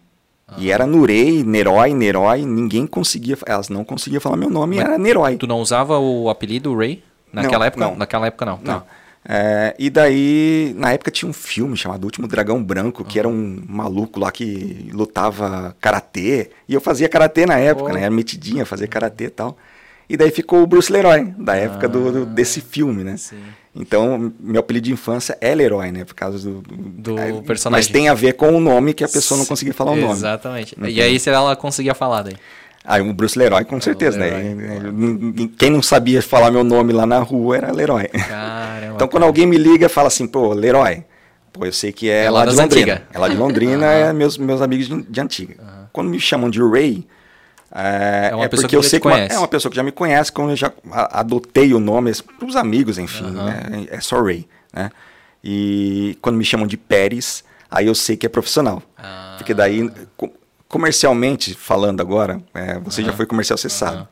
Uhum. 0.49 0.57
E 0.59 0.71
era 0.71 0.85
Nurei, 0.85 1.43
Nerói, 1.43 1.93
Nerói, 1.93 2.45
ninguém 2.45 2.85
conseguia, 2.85 3.37
elas 3.45 3.67
não 3.67 3.83
conseguiam 3.83 4.21
falar 4.21 4.37
meu 4.37 4.49
nome, 4.49 4.75
Mas 4.77 4.85
era 4.85 4.97
Nerói. 4.97 5.35
Tu 5.37 5.47
não 5.47 5.59
usava 5.59 5.97
o 5.97 6.29
apelido 6.29 6.75
Ray? 6.75 7.03
Naquela 7.33 7.59
não, 7.59 7.65
época? 7.65 7.85
Não. 7.85 7.95
Naquela 7.95 8.27
época 8.27 8.45
não. 8.45 8.59
Não. 8.63 8.83
É, 9.27 9.75
e 9.79 9.89
daí, 9.89 10.75
na 10.77 10.93
época 10.93 11.09
tinha 11.09 11.27
um 11.27 11.33
filme 11.33 11.75
chamado 11.75 12.03
Último 12.03 12.27
Dragão 12.27 12.63
Branco, 12.63 13.03
que 13.03 13.17
era 13.17 13.27
um 13.27 13.63
maluco 13.67 14.19
lá 14.19 14.31
que 14.31 14.89
lutava 14.93 15.75
karatê. 15.81 16.51
E 16.69 16.73
eu 16.73 16.81
fazia 16.81 17.09
karatê 17.09 17.45
na 17.45 17.57
época, 17.57 17.89
oh. 17.89 17.93
né? 17.93 18.01
Era 18.01 18.11
metidinha, 18.11 18.65
fazia 18.65 18.87
karatê 18.87 19.25
e 19.25 19.29
tal. 19.29 19.57
E 20.07 20.15
daí 20.15 20.29
ficou 20.29 20.61
o 20.61 20.67
Bruce 20.67 20.91
Leroy, 20.91 21.33
da 21.37 21.55
época 21.55 21.87
ah, 21.87 21.89
do, 21.89 22.11
do, 22.11 22.25
desse 22.27 22.61
filme, 22.61 23.03
né? 23.03 23.17
Sim. 23.17 23.41
Então, 23.75 24.31
meu 24.39 24.59
apelido 24.59 24.85
de 24.85 24.93
infância 24.93 25.35
é 25.41 25.53
Leroy, 25.53 25.91
né? 25.91 26.05
Por 26.05 26.13
causa 26.13 26.37
do, 26.37 26.61
do 26.61 27.19
é, 27.19 27.41
personagem. 27.41 27.87
Mas 27.87 27.91
tem 27.91 28.07
a 28.07 28.13
ver 28.13 28.33
com 28.33 28.55
o 28.55 28.59
nome 28.59 28.93
que 28.93 29.03
a 29.03 29.07
pessoa 29.07 29.37
não 29.37 29.45
conseguia 29.45 29.73
falar 29.73 29.91
o 29.91 29.95
nome. 29.95 30.13
Exatamente. 30.13 30.77
E 30.87 31.01
aí, 31.01 31.19
se 31.19 31.29
ela 31.29 31.55
conseguia 31.55 31.95
falar 31.95 32.21
daí? 32.21 32.35
Ah, 32.85 33.01
o 33.01 33.13
Bruce 33.13 33.37
Leroy, 33.37 33.65
com 33.65 33.81
certeza, 33.81 34.17
né? 34.17 34.29
Leroy. 34.29 35.47
Quem 35.57 35.69
não 35.69 35.81
sabia 35.81 36.21
falar 36.21 36.51
meu 36.51 36.63
nome 36.63 36.93
lá 36.93 37.05
na 37.05 37.19
rua 37.19 37.57
era 37.57 37.71
Leroy. 37.71 38.07
Caramba, 38.07 38.95
então, 38.95 39.07
quando 39.07 39.23
alguém 39.23 39.45
me 39.45 39.57
liga, 39.57 39.89
fala 39.89 40.07
assim, 40.07 40.27
pô, 40.27 40.53
Leroy. 40.53 41.03
Pô, 41.51 41.65
eu 41.65 41.73
sei 41.73 41.91
que 41.91 42.09
é, 42.09 42.25
é 42.25 42.29
lá, 42.29 42.43
lá 42.43 42.51
de 42.51 42.55
Londrina. 42.57 42.93
Antiga. 42.93 43.07
É 43.13 43.19
lá 43.19 43.27
de 43.27 43.35
Londrina, 43.35 43.85
é 43.85 44.13
meus, 44.13 44.37
meus 44.37 44.61
amigos 44.61 44.87
de, 44.87 45.01
de 45.03 45.21
antiga. 45.21 45.55
Uhum. 45.59 45.85
Quando 45.91 46.09
me 46.09 46.19
chamam 46.19 46.49
de 46.49 46.61
Ray, 46.61 47.07
é, 47.73 48.31
é, 48.33 48.43
é 48.43 48.47
porque 48.47 48.75
eu 48.75 48.83
sei 48.83 48.99
que 48.99 49.07
uma, 49.07 49.19
é 49.19 49.37
uma 49.37 49.47
pessoa 49.47 49.69
que 49.69 49.75
já 49.75 49.83
me 49.83 49.91
conhece, 49.91 50.31
quando 50.31 50.51
eu 50.51 50.55
já 50.55 50.71
adotei 50.93 51.73
o 51.73 51.79
nome 51.79 52.11
para 52.37 52.47
os 52.47 52.55
amigos, 52.55 52.97
enfim, 52.97 53.25
uhum. 53.25 53.45
né? 53.45 53.87
é 53.89 53.99
só 53.99 54.21
Ray, 54.21 54.47
né? 54.73 54.91
E 55.43 56.17
quando 56.21 56.37
me 56.37 56.43
chamam 56.43 56.65
de 56.65 56.75
Pérez, 56.75 57.43
aí 57.69 57.87
eu 57.87 57.95
sei 57.95 58.17
que 58.17 58.25
é 58.25 58.29
profissional. 58.29 58.81
Ah. 58.97 59.35
Porque 59.37 59.53
daí 59.53 59.91
comercialmente 60.67 61.53
falando 61.53 62.01
agora, 62.01 62.41
é, 62.53 62.79
você 62.79 63.01
uhum. 63.01 63.07
já 63.07 63.13
foi 63.13 63.25
comercial, 63.25 63.57
você 63.57 63.67
uhum. 63.67 63.71
sabe. 63.71 64.07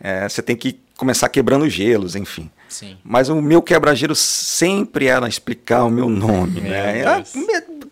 É, 0.00 0.28
você 0.28 0.42
tem 0.42 0.56
que 0.56 0.78
começar 0.96 1.28
quebrando 1.28 1.68
gelos, 1.68 2.16
enfim. 2.16 2.50
Sim. 2.68 2.98
Mas 3.04 3.28
o 3.28 3.40
meu 3.40 3.62
quebra-gelo 3.62 4.14
sempre 4.14 5.06
era 5.06 5.28
explicar 5.28 5.84
o 5.84 5.90
meu 5.90 6.08
nome. 6.08 6.60
né? 6.60 7.04
Ah, 7.06 7.22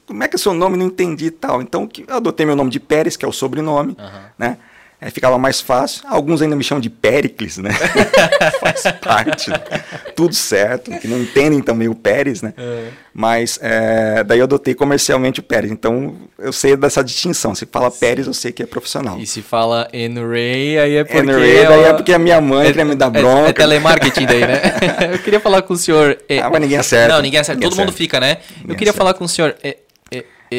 como 0.06 0.22
é 0.22 0.28
que 0.28 0.36
é 0.36 0.38
seu 0.38 0.52
nome? 0.52 0.76
Não 0.76 0.86
entendi 0.86 1.26
e 1.26 1.30
tal. 1.30 1.62
Então 1.62 1.88
eu 2.06 2.16
adotei 2.16 2.44
meu 2.44 2.56
nome 2.56 2.70
de 2.70 2.80
Pérez, 2.80 3.16
que 3.16 3.24
é 3.24 3.28
o 3.28 3.32
sobrenome, 3.32 3.96
né? 4.38 4.58
É, 5.00 5.10
ficava 5.10 5.36
mais 5.38 5.60
fácil. 5.60 6.02
Alguns 6.08 6.40
ainda 6.40 6.56
me 6.56 6.64
chamam 6.64 6.80
de 6.80 6.88
Péricles, 6.88 7.58
né? 7.58 7.70
Faz 8.60 8.84
parte. 9.02 9.50
Né? 9.50 9.58
Tudo 10.16 10.34
certo. 10.34 10.90
Que 10.98 11.06
não 11.06 11.20
entendem 11.20 11.60
também 11.60 11.88
o 11.88 11.94
Pérez, 11.94 12.40
né? 12.40 12.54
É. 12.56 12.88
Mas 13.16 13.60
é, 13.62 14.24
daí 14.24 14.40
eu 14.40 14.44
adotei 14.44 14.74
comercialmente 14.74 15.38
o 15.38 15.42
Pérez. 15.42 15.70
Então 15.70 16.16
eu 16.36 16.52
sei 16.52 16.76
dessa 16.76 17.02
distinção. 17.02 17.54
Se 17.54 17.64
fala 17.64 17.88
Sim. 17.88 18.00
Pérez, 18.00 18.26
eu 18.26 18.34
sei 18.34 18.50
que 18.50 18.60
é 18.60 18.66
profissional. 18.66 19.20
E 19.20 19.26
se 19.26 19.40
fala 19.40 19.88
N-Ray, 19.92 20.78
aí 20.80 20.96
é 20.96 21.04
porque. 21.04 21.18
N-Ray, 21.18 21.64
daí 21.64 21.84
é 21.84 21.92
porque 21.92 22.12
a 22.12 22.18
minha 22.18 22.40
mãe 22.40 22.74
é, 22.76 22.84
me 22.84 22.96
dar 22.96 23.10
bronca. 23.10 23.46
É, 23.46 23.50
é 23.50 23.52
telemarketing 23.52 24.26
daí, 24.26 24.40
né? 24.40 24.60
eu 25.14 25.18
queria 25.20 25.38
falar 25.38 25.62
com 25.62 25.74
o 25.74 25.76
senhor. 25.76 26.18
ah, 26.42 26.50
mas 26.50 26.60
ninguém 26.60 26.76
acerta. 26.76 27.14
Não, 27.14 27.22
ninguém 27.22 27.38
acerta. 27.38 27.54
Ninguém 27.54 27.70
Todo 27.70 27.74
acerta. 27.74 27.90
mundo 27.92 27.96
fica, 27.96 28.18
né? 28.18 28.38
Ninguém 28.56 28.70
eu 28.70 28.74
queria 28.74 28.90
acerta. 28.90 28.98
falar 28.98 29.14
com 29.14 29.24
o 29.24 29.28
senhor. 29.28 29.54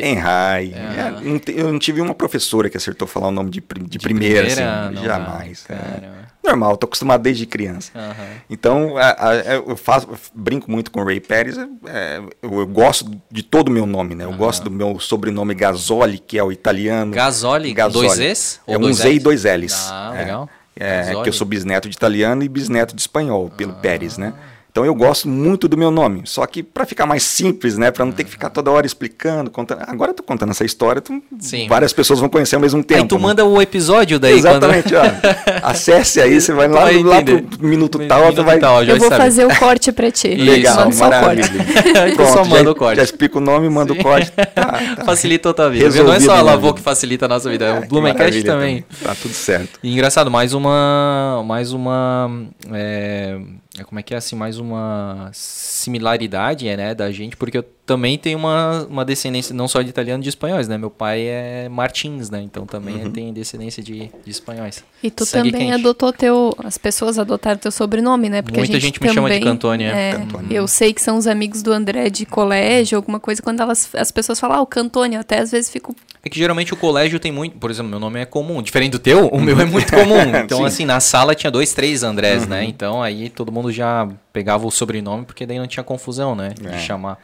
Em 0.03 0.15
Rai. 0.15 0.73
É, 0.73 1.59
eu 1.59 1.71
não 1.71 1.79
tive 1.79 2.01
uma 2.01 2.13
professora 2.13 2.69
que 2.69 2.77
acertou 2.77 3.07
falar 3.07 3.27
o 3.27 3.31
nome 3.31 3.49
de, 3.49 3.61
de, 3.61 3.89
de 3.89 3.99
primeira, 3.99 4.45
primeira, 4.45 4.87
assim. 4.87 5.03
Jamais. 5.03 5.65
É. 5.69 6.25
Normal, 6.45 6.77
tô 6.77 6.85
acostumado 6.85 7.21
desde 7.21 7.45
criança. 7.45 7.91
Uhum. 7.95 8.25
Então, 8.49 8.97
a, 8.97 9.29
a, 9.29 9.35
eu 9.55 9.75
faço, 9.75 10.07
eu 10.11 10.17
brinco 10.33 10.69
muito 10.69 10.91
com 10.91 11.01
o 11.01 11.03
Ray 11.03 11.19
Pérez. 11.19 11.57
É, 11.57 12.21
eu, 12.41 12.59
eu, 12.59 12.67
gosto 12.67 13.09
de 13.31 13.41
todo 13.41 13.69
o 13.69 13.71
meu 13.71 13.85
nome, 13.85 14.13
né? 14.13 14.25
Eu 14.25 14.29
uhum. 14.29 14.37
gosto 14.37 14.63
do 14.63 14.71
meu 14.71 14.99
sobrenome 14.99 15.55
Gasoli, 15.55 16.19
que 16.19 16.37
é 16.37 16.43
o 16.43 16.51
italiano. 16.51 17.11
Gasoli? 17.11 17.73
Gasoli. 17.73 18.07
Dois 18.07 18.19
Es? 18.19 18.61
É 18.67 18.77
um 18.77 18.93
Z 18.93 19.13
e 19.13 19.19
dois 19.19 19.43
L's. 19.43 19.89
Ah, 19.91 20.13
legal. 20.15 20.49
É, 20.77 21.15
que 21.23 21.29
eu 21.29 21.33
sou 21.33 21.47
bisneto 21.47 21.89
de 21.89 21.95
italiano 21.95 22.43
e 22.43 22.49
bisneto 22.49 22.93
de 22.93 23.01
espanhol, 23.01 23.49
pelo 23.49 23.71
ah. 23.71 23.75
Pérez, 23.75 24.17
né? 24.17 24.33
Então 24.75 24.85
eu 24.85 24.93
gosto 24.93 25.29
muito 25.29 25.69
do 25.69 25.77
meu 25.77 25.89
nome, 25.89 26.23
só 26.25 26.45
que 26.45 26.61
para 26.61 26.85
ficar 26.85 27.05
mais 27.05 27.23
simples, 27.23 27.77
né, 27.77 27.91
para 27.91 28.03
não 28.03 28.11
ter 28.11 28.25
que 28.25 28.29
ficar 28.29 28.49
toda 28.49 28.69
hora 28.69 28.85
explicando, 28.85 29.49
contando. 29.49 29.81
Agora 29.87 30.11
eu 30.11 30.13
tô 30.13 30.21
contando 30.21 30.49
essa 30.49 30.65
história, 30.65 31.01
tu, 31.01 31.23
várias 31.69 31.93
pessoas 31.93 32.19
vão 32.19 32.27
conhecer 32.27 32.55
ao 32.55 32.61
mesmo 32.61 32.83
tempo. 32.83 33.03
Aí 33.03 33.07
tu 33.07 33.15
né? 33.15 33.21
manda 33.21 33.45
o 33.45 33.61
episódio 33.61 34.19
daí. 34.19 34.33
Exatamente, 34.33 34.89
quando... 34.89 34.97
ó, 35.05 35.59
acesse 35.63 36.19
aí, 36.19 36.41
você 36.41 36.51
vai 36.51 36.67
lá, 36.67 36.81
vai 36.81 37.01
lá 37.01 37.21
pro 37.21 37.65
minuto 37.65 37.99
tal, 37.99 38.19
minuto 38.19 38.43
vai... 38.43 38.59
Tal, 38.59 38.83
eu 38.83 38.97
vou 38.97 39.07
sabe. 39.07 39.23
fazer 39.23 39.45
o 39.45 39.55
corte 39.55 39.93
para 39.93 40.11
ti. 40.11 40.35
Legal, 40.35 40.91
maravilha. 40.93 41.47
Pronto, 42.13 42.33
só 42.33 42.43
manda 42.43 42.65
já, 42.65 42.71
o 42.71 42.75
corte. 42.75 42.97
Já 42.97 43.03
explico 43.03 43.37
o 43.37 43.41
nome, 43.41 43.69
manda 43.69 43.93
Sim. 43.93 43.99
o 44.01 44.03
corte. 44.03 44.29
Tá, 44.29 44.45
tá. 44.97 45.05
Facilita 45.05 45.51
a 45.51 45.53
tua 45.53 45.69
vida. 45.69 45.85
Resolvido 45.85 46.09
Não 46.09 46.15
é 46.15 46.19
só 46.19 46.35
a 46.35 46.41
Lavô 46.41 46.73
que 46.73 46.81
facilita 46.81 47.23
a 47.23 47.29
nossa 47.29 47.49
vida, 47.49 47.63
é 47.63 47.79
o 47.79 47.87
Blumencast 47.87 48.43
também. 48.43 48.81
também. 48.81 48.85
Tá 49.01 49.15
tudo 49.15 49.33
certo. 49.33 49.79
E 49.81 49.93
engraçado, 49.93 50.29
mais 50.29 50.53
uma 50.53 51.41
mais 51.45 51.71
uma 51.71 52.29
é, 52.73 53.37
é, 53.37 53.39
como 53.83 53.99
é 53.99 54.03
que 54.03 54.13
é 54.13 54.17
assim, 54.17 54.35
mais 54.35 54.57
uma 54.57 55.29
similaridade, 55.33 56.65
né, 56.75 56.95
da 56.95 57.11
gente, 57.11 57.35
porque 57.35 57.57
eu 57.57 57.65
também 57.85 58.17
tenho 58.17 58.37
uma, 58.37 58.85
uma 58.89 59.05
descendência 59.05 59.53
não 59.53 59.67
só 59.67 59.81
de 59.81 59.89
italiano, 59.89 60.23
de 60.23 60.29
espanhóis, 60.29 60.67
né? 60.67 60.75
Meu 60.77 60.89
pai 60.89 61.21
é 61.21 61.69
Martins, 61.69 62.31
né? 62.31 62.41
Então 62.41 62.65
também 62.65 63.03
uhum. 63.03 63.11
tem 63.11 63.31
descendência 63.31 63.83
de, 63.83 64.09
de 64.23 64.31
espanhóis. 64.31 64.83
E 65.03 65.11
tu 65.11 65.23
Sangue 65.23 65.51
também 65.51 65.67
quente. 65.69 65.79
adotou 65.79 66.11
teu, 66.11 66.55
as 66.63 66.79
pessoas 66.79 67.19
adotaram 67.19 67.59
teu 67.59 67.71
sobrenome, 67.71 68.27
né? 68.27 68.41
Porque 68.41 68.57
Muita 68.57 68.73
gente, 68.73 68.83
gente 68.83 69.01
me 69.01 69.07
também, 69.07 69.13
chama 69.13 69.29
de 69.29 69.39
Cantônia. 69.39 69.91
É, 69.91 70.13
Cantônia. 70.13 70.57
Eu 70.57 70.67
sei 70.67 70.93
que 70.93 71.01
são 71.01 71.15
os 71.17 71.27
amigos 71.27 71.61
do 71.61 71.71
André 71.71 72.09
de 72.09 72.25
colégio, 72.25 72.95
alguma 72.95 73.19
coisa, 73.19 73.39
quando 73.41 73.61
elas, 73.61 73.93
as 73.93 74.11
pessoas 74.11 74.39
falam, 74.39 74.57
ah, 74.57 74.61
o 74.61 74.65
Cantônia, 74.65 75.19
até 75.19 75.39
às 75.39 75.51
vezes 75.51 75.69
fico 75.69 75.95
é 76.25 76.29
que 76.29 76.39
geralmente 76.39 76.73
o 76.73 76.75
colégio 76.75 77.19
tem 77.19 77.31
muito. 77.31 77.55
Por 77.59 77.69
exemplo, 77.69 77.91
meu 77.91 77.99
nome 77.99 78.19
é 78.19 78.25
comum. 78.25 78.59
Diferente 78.59 78.93
do 78.93 78.99
teu, 78.99 79.27
o 79.27 79.39
meu 79.39 79.59
é 79.59 79.65
muito 79.65 79.91
comum. 79.93 80.15
Então, 80.45 80.65
assim, 80.65 80.85
na 80.85 80.99
sala 80.99 81.35
tinha 81.35 81.51
dois, 81.51 81.71
três 81.73 82.01
Andrés, 82.01 82.47
né? 82.47 82.61
uhum. 82.61 82.63
né? 82.63 82.69
Então 82.69 83.03
aí 83.03 83.29
todo 83.29 83.51
mundo 83.51 83.64
já 83.71 84.07
pegava 84.31 84.65
o 84.65 84.71
sobrenome, 84.71 85.25
porque 85.25 85.45
daí 85.45 85.59
não 85.59 85.67
tinha 85.67 85.83
confusão, 85.83 86.35
né? 86.35 86.49
De 86.49 86.67
é. 86.67 86.79
chamar. 86.79 87.19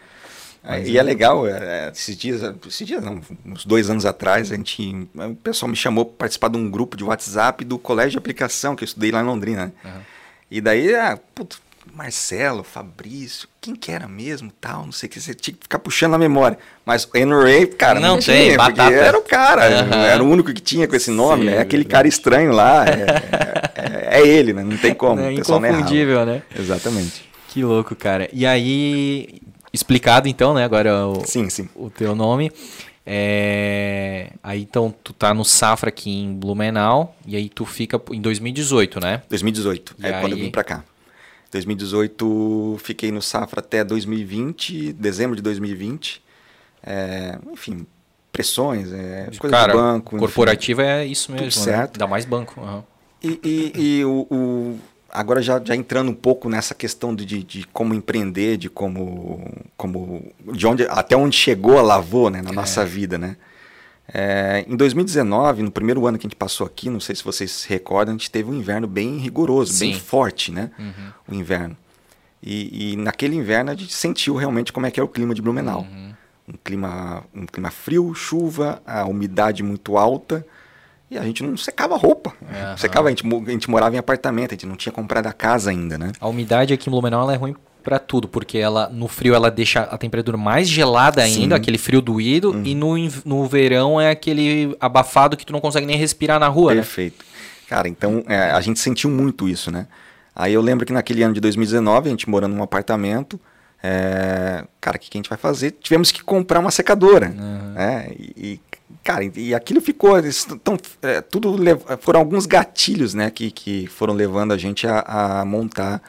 Mas, 0.64 0.88
e 0.88 0.98
é 0.98 1.02
legal, 1.02 1.48
é, 1.48 1.90
esses 1.92 2.16
dias, 2.16 2.42
esses 2.68 2.86
dias 2.86 3.04
não, 3.04 3.20
uns 3.46 3.66
dois 3.66 3.90
anos 3.90 4.06
atrás, 4.06 4.52
a 4.52 4.56
gente, 4.56 5.10
o 5.16 5.36
pessoal 5.36 5.70
me 5.70 5.76
chamou 5.76 6.06
para 6.06 6.18
participar 6.20 6.50
de 6.50 6.58
um 6.58 6.70
grupo 6.70 6.96
de 6.96 7.04
WhatsApp 7.04 7.66
do 7.66 7.80
colégio 7.80 8.12
de 8.12 8.18
aplicação, 8.20 8.76
que 8.76 8.84
eu 8.84 8.86
estudei 8.86 9.12
lá 9.12 9.22
em 9.22 9.26
Londrina. 9.26 9.74
Uhum. 9.84 10.02
E 10.52 10.62
daí, 10.62 10.94
ah, 10.94 11.18
puto, 11.34 11.60
Marcelo, 11.94 12.64
Fabrício, 12.64 13.48
quem 13.60 13.76
que 13.76 13.92
era 13.92 14.08
mesmo, 14.08 14.52
tal, 14.60 14.86
não 14.86 14.92
sei 14.92 15.08
o 15.08 15.10
que, 15.12 15.20
você 15.20 15.34
tinha 15.34 15.54
que 15.54 15.64
ficar 15.64 15.80
puxando 15.80 16.14
a 16.14 16.18
memória. 16.18 16.58
Mas 16.86 17.08
Henry, 17.14 17.68
cara, 17.68 18.00
não, 18.00 18.16
não 18.16 18.20
tem, 18.20 18.46
tinha, 18.46 18.58
batata. 18.58 18.94
era 18.94 19.18
o 19.18 19.22
cara, 19.22 19.84
uhum. 19.84 20.00
era 20.00 20.24
o 20.24 20.30
único 20.30 20.54
que 20.54 20.62
tinha 20.62 20.88
com 20.88 20.96
esse 20.96 21.12
nome, 21.12 21.44
Sim, 21.44 21.50
né? 21.52 21.60
Aquele 21.60 21.84
cara 21.84 22.08
estranho 22.08 22.52
lá, 22.52 22.86
é, 22.86 23.06
é, 23.76 24.22
é, 24.22 24.28
ele, 24.28 24.54
né? 24.54 24.64
Não 24.64 24.78
tem 24.78 24.94
como. 24.94 25.20
É 25.22 25.34
inconfundível, 25.34 26.26
né? 26.26 26.42
Exatamente. 26.58 27.30
Que 27.50 27.64
louco, 27.64 27.96
cara. 27.96 28.30
E 28.32 28.46
aí, 28.46 29.42
explicado 29.74 30.28
então, 30.28 30.54
né, 30.54 30.64
agora 30.64 31.08
o, 31.08 31.26
sim, 31.26 31.50
sim. 31.50 31.68
o 31.76 31.90
teu 31.90 32.16
nome. 32.16 32.52
É... 33.06 34.32
Aí 34.44 34.62
então 34.62 34.94
tu 35.04 35.12
tá 35.12 35.34
no 35.34 35.44
Safra 35.44 35.90
aqui 35.90 36.12
em 36.12 36.34
Blumenau 36.34 37.16
e 37.26 37.36
aí 37.36 37.50
tu 37.50 37.66
fica 37.66 38.00
em 38.12 38.22
2018, 38.22 39.00
né? 39.00 39.24
2018, 39.28 39.96
e 39.98 40.06
é 40.06 40.14
aí... 40.14 40.22
quando 40.22 40.34
eu 40.34 40.38
vim 40.38 40.52
pra 40.52 40.64
cá. 40.64 40.84
2018 41.52 42.78
fiquei 42.80 43.12
no 43.12 43.22
Safra 43.22 43.60
até 43.60 43.84
2020, 43.84 44.94
dezembro 44.94 45.36
de 45.36 45.42
2020. 45.42 46.24
É, 46.84 47.38
enfim, 47.52 47.86
pressões, 48.32 48.92
é, 48.92 49.30
coisas 49.38 49.60
Cara, 49.60 49.74
banco. 49.74 50.18
Corporativa 50.18 50.82
enfim, 50.82 50.92
é 50.92 51.06
isso 51.06 51.32
mesmo, 51.32 51.50
tudo 51.50 51.60
né? 51.60 51.64
certo. 51.64 51.98
Dá 51.98 52.08
mais 52.08 52.26
banco. 52.26 52.60
Uhum. 52.60 52.84
E, 53.22 53.40
e, 53.44 53.82
e 53.82 54.06
o, 54.06 54.26
o, 54.32 54.80
agora 55.12 55.42
já, 55.42 55.62
já 55.64 55.76
entrando 55.76 56.10
um 56.10 56.16
pouco 56.16 56.50
nessa 56.50 56.74
questão 56.74 57.14
de, 57.14 57.26
de, 57.26 57.44
de, 57.44 57.68
como 57.68 57.94
empreender, 57.94 58.58
de 58.58 58.70
como, 58.70 59.46
como 59.78 60.32
de 60.54 60.66
onde 60.66 60.88
até 60.88 61.16
onde 61.16 61.36
chegou 61.36 61.78
a 61.78 61.82
Lavô 61.82 62.30
né, 62.30 62.42
na 62.42 62.50
é. 62.50 62.54
nossa 62.54 62.86
vida, 62.86 63.18
né? 63.18 63.36
É, 64.14 64.66
em 64.68 64.76
2019, 64.76 65.64
no 65.64 65.72
primeiro 65.72 66.06
ano 66.06 66.18
que 66.18 66.26
a 66.26 66.30
gente 66.30 66.36
passou 66.36 66.68
aqui, 66.68 66.90
não 66.90 67.00
sei 67.00 67.16
se 67.16 67.24
vocês 67.24 67.52
se 67.52 67.70
recordam, 67.70 68.14
a 68.14 68.18
gente 68.18 68.30
teve 68.30 68.50
um 68.50 68.54
inverno 68.54 68.88
bem 68.88 69.18
rigoroso, 69.18 69.74
Sim. 69.74 69.92
bem 69.92 70.00
forte, 70.00 70.52
né? 70.52 70.70
Uhum. 70.78 71.12
O 71.30 71.34
inverno. 71.34 71.78
E, 72.44 72.94
e, 72.94 72.96
naquele 72.98 73.36
inverno 73.36 73.72
a 73.72 73.76
gente 73.76 73.94
sentiu 73.94 74.36
realmente 74.36 74.74
como 74.74 74.86
é 74.86 74.92
que 74.92 75.00
é 75.00 75.04
o 75.04 75.08
clima 75.08 75.34
de 75.34 75.42
Blumenau. 75.42 75.82
Uhum. 75.82 76.14
Um, 76.50 76.54
clima, 76.64 77.24
um 77.34 77.46
clima 77.46 77.70
frio, 77.70 78.14
chuva, 78.14 78.82
a 78.86 79.06
umidade 79.06 79.64
muito 79.64 79.98
alta. 79.98 80.46
E 81.10 81.18
a 81.18 81.24
gente 81.24 81.44
não 81.44 81.56
secava 81.56 81.96
roupa. 81.98 82.34
Uhum. 82.42 82.78
Secava, 82.78 83.10
a 83.10 83.12
gente, 83.12 83.24
a 83.26 83.52
gente 83.52 83.70
morava 83.70 83.96
em 83.96 84.00
apartamento, 84.00 84.52
a 84.52 84.56
gente 84.56 84.66
não 84.66 84.76
tinha 84.76 84.92
comprado 84.92 85.28
a 85.28 85.34
casa 85.34 85.70
ainda, 85.70 85.98
né? 85.98 86.12
A 86.20 86.28
umidade 86.28 86.74
aqui 86.74 86.90
em 86.90 86.92
Blumenau 86.92 87.30
é 87.30 87.36
ruim 87.36 87.56
para 87.82 88.00
tudo, 88.00 88.28
porque 88.28 88.58
ela 88.58 88.90
no 88.90 89.08
frio 89.08 89.34
ela 89.34 89.50
deixa 89.52 89.82
a 89.82 89.98
temperatura 89.98 90.38
mais 90.38 90.70
gelada 90.70 91.22
ainda, 91.22 91.56
Sim. 91.56 91.62
aquele 91.62 91.78
frio 91.78 92.02
doído, 92.02 92.52
uhum. 92.52 92.64
e 92.64 92.76
no, 92.76 92.96
no 93.26 93.46
verão 93.48 94.00
é 94.00 94.12
aquele 94.12 94.76
abafado 94.80 95.36
que 95.36 95.46
tu 95.46 95.54
não 95.54 95.60
consegue 95.60 95.86
nem 95.86 95.98
respirar 95.98 96.40
na 96.40 96.48
rua, 96.48 96.74
né? 96.74 96.82
Perfeito. 96.82 97.20
Né? 97.20 97.32
Cara, 97.68 97.88
então 97.88 98.24
é, 98.28 98.52
a 98.52 98.62
gente 98.62 98.80
sentiu 98.80 99.10
muito 99.10 99.48
isso, 99.48 99.72
né? 99.72 99.88
Aí 100.36 100.54
eu 100.54 100.62
lembro 100.62 100.86
que 100.86 100.94
naquele 100.94 101.24
ano 101.24 101.34
de 101.34 101.40
2019, 101.40 102.08
a 102.08 102.12
gente 102.12 102.30
morando 102.30 102.56
num 102.56 102.64
apartamento, 102.64 103.40
é, 103.84 104.64
cara, 104.80 104.98
o 104.98 105.00
que, 105.00 105.10
que, 105.10 105.18
a 105.18 105.20
gente 105.20 105.30
vai 105.30 105.38
fazer? 105.38 105.72
Tivemos 105.72 106.12
que 106.12 106.24
comprar 106.24 106.60
uma 106.60 106.72
secadora, 106.72 107.28
uhum. 107.28 107.74
né? 107.74 108.12
E, 108.18 108.60
cara, 109.04 109.24
e 109.36 109.56
aquilo 109.56 109.82
ficou, 109.82 110.16
tão, 110.64 110.78
é, 111.02 111.22
tudo 111.22 111.56
foram 112.00 112.20
alguns 112.20 112.46
gatilhos, 112.46 113.14
né, 113.14 113.32
que, 113.32 113.50
que 113.50 113.88
foram 113.88 114.14
levando 114.14 114.52
a 114.52 114.58
gente 114.58 114.88
a, 114.88 115.40
a 115.40 115.46
montar 115.46 116.02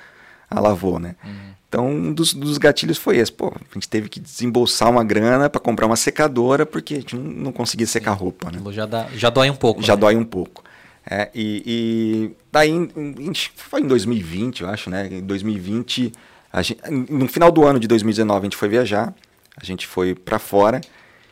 a 0.50 0.60
Lavô, 0.60 0.98
né? 0.98 1.16
Uhum. 1.24 1.52
Então, 1.72 1.88
um 1.88 2.12
dos, 2.12 2.34
dos, 2.34 2.58
gatilhos 2.58 2.98
foi 2.98 3.16
esse. 3.16 3.32
Pô, 3.32 3.48
a 3.48 3.74
gente 3.74 3.88
teve 3.88 4.06
que 4.10 4.20
desembolsar 4.20 4.90
uma 4.90 5.02
grana 5.02 5.48
para 5.48 5.58
comprar 5.58 5.86
uma 5.86 5.96
secadora 5.96 6.66
porque 6.66 6.92
a 6.92 6.96
gente 6.98 7.16
não, 7.16 7.22
não 7.22 7.52
conseguia 7.52 7.86
secar 7.86 8.12
roupa, 8.12 8.50
né? 8.50 8.60
Já, 8.72 8.84
dá, 8.84 9.06
já 9.14 9.30
dói 9.30 9.48
um 9.48 9.54
pouco. 9.56 9.80
Já 9.82 9.94
né? 9.94 10.00
dói 10.00 10.14
um 10.14 10.24
pouco. 10.24 10.62
É, 11.10 11.30
e, 11.34 11.62
e, 11.66 12.36
daí, 12.52 12.68
em, 12.68 13.32
foi 13.56 13.80
em 13.80 13.86
2020, 13.86 14.64
eu 14.64 14.68
acho, 14.68 14.90
né? 14.90 15.08
Em 15.10 15.22
2020, 15.22 16.12
gente, 16.60 16.78
no 17.10 17.26
final 17.26 17.50
do 17.50 17.64
ano 17.64 17.80
de 17.80 17.88
2019, 17.88 18.38
a 18.38 18.44
gente 18.44 18.56
foi 18.58 18.68
viajar, 18.68 19.14
a 19.56 19.64
gente 19.64 19.86
foi 19.86 20.14
para 20.14 20.38
fora 20.38 20.78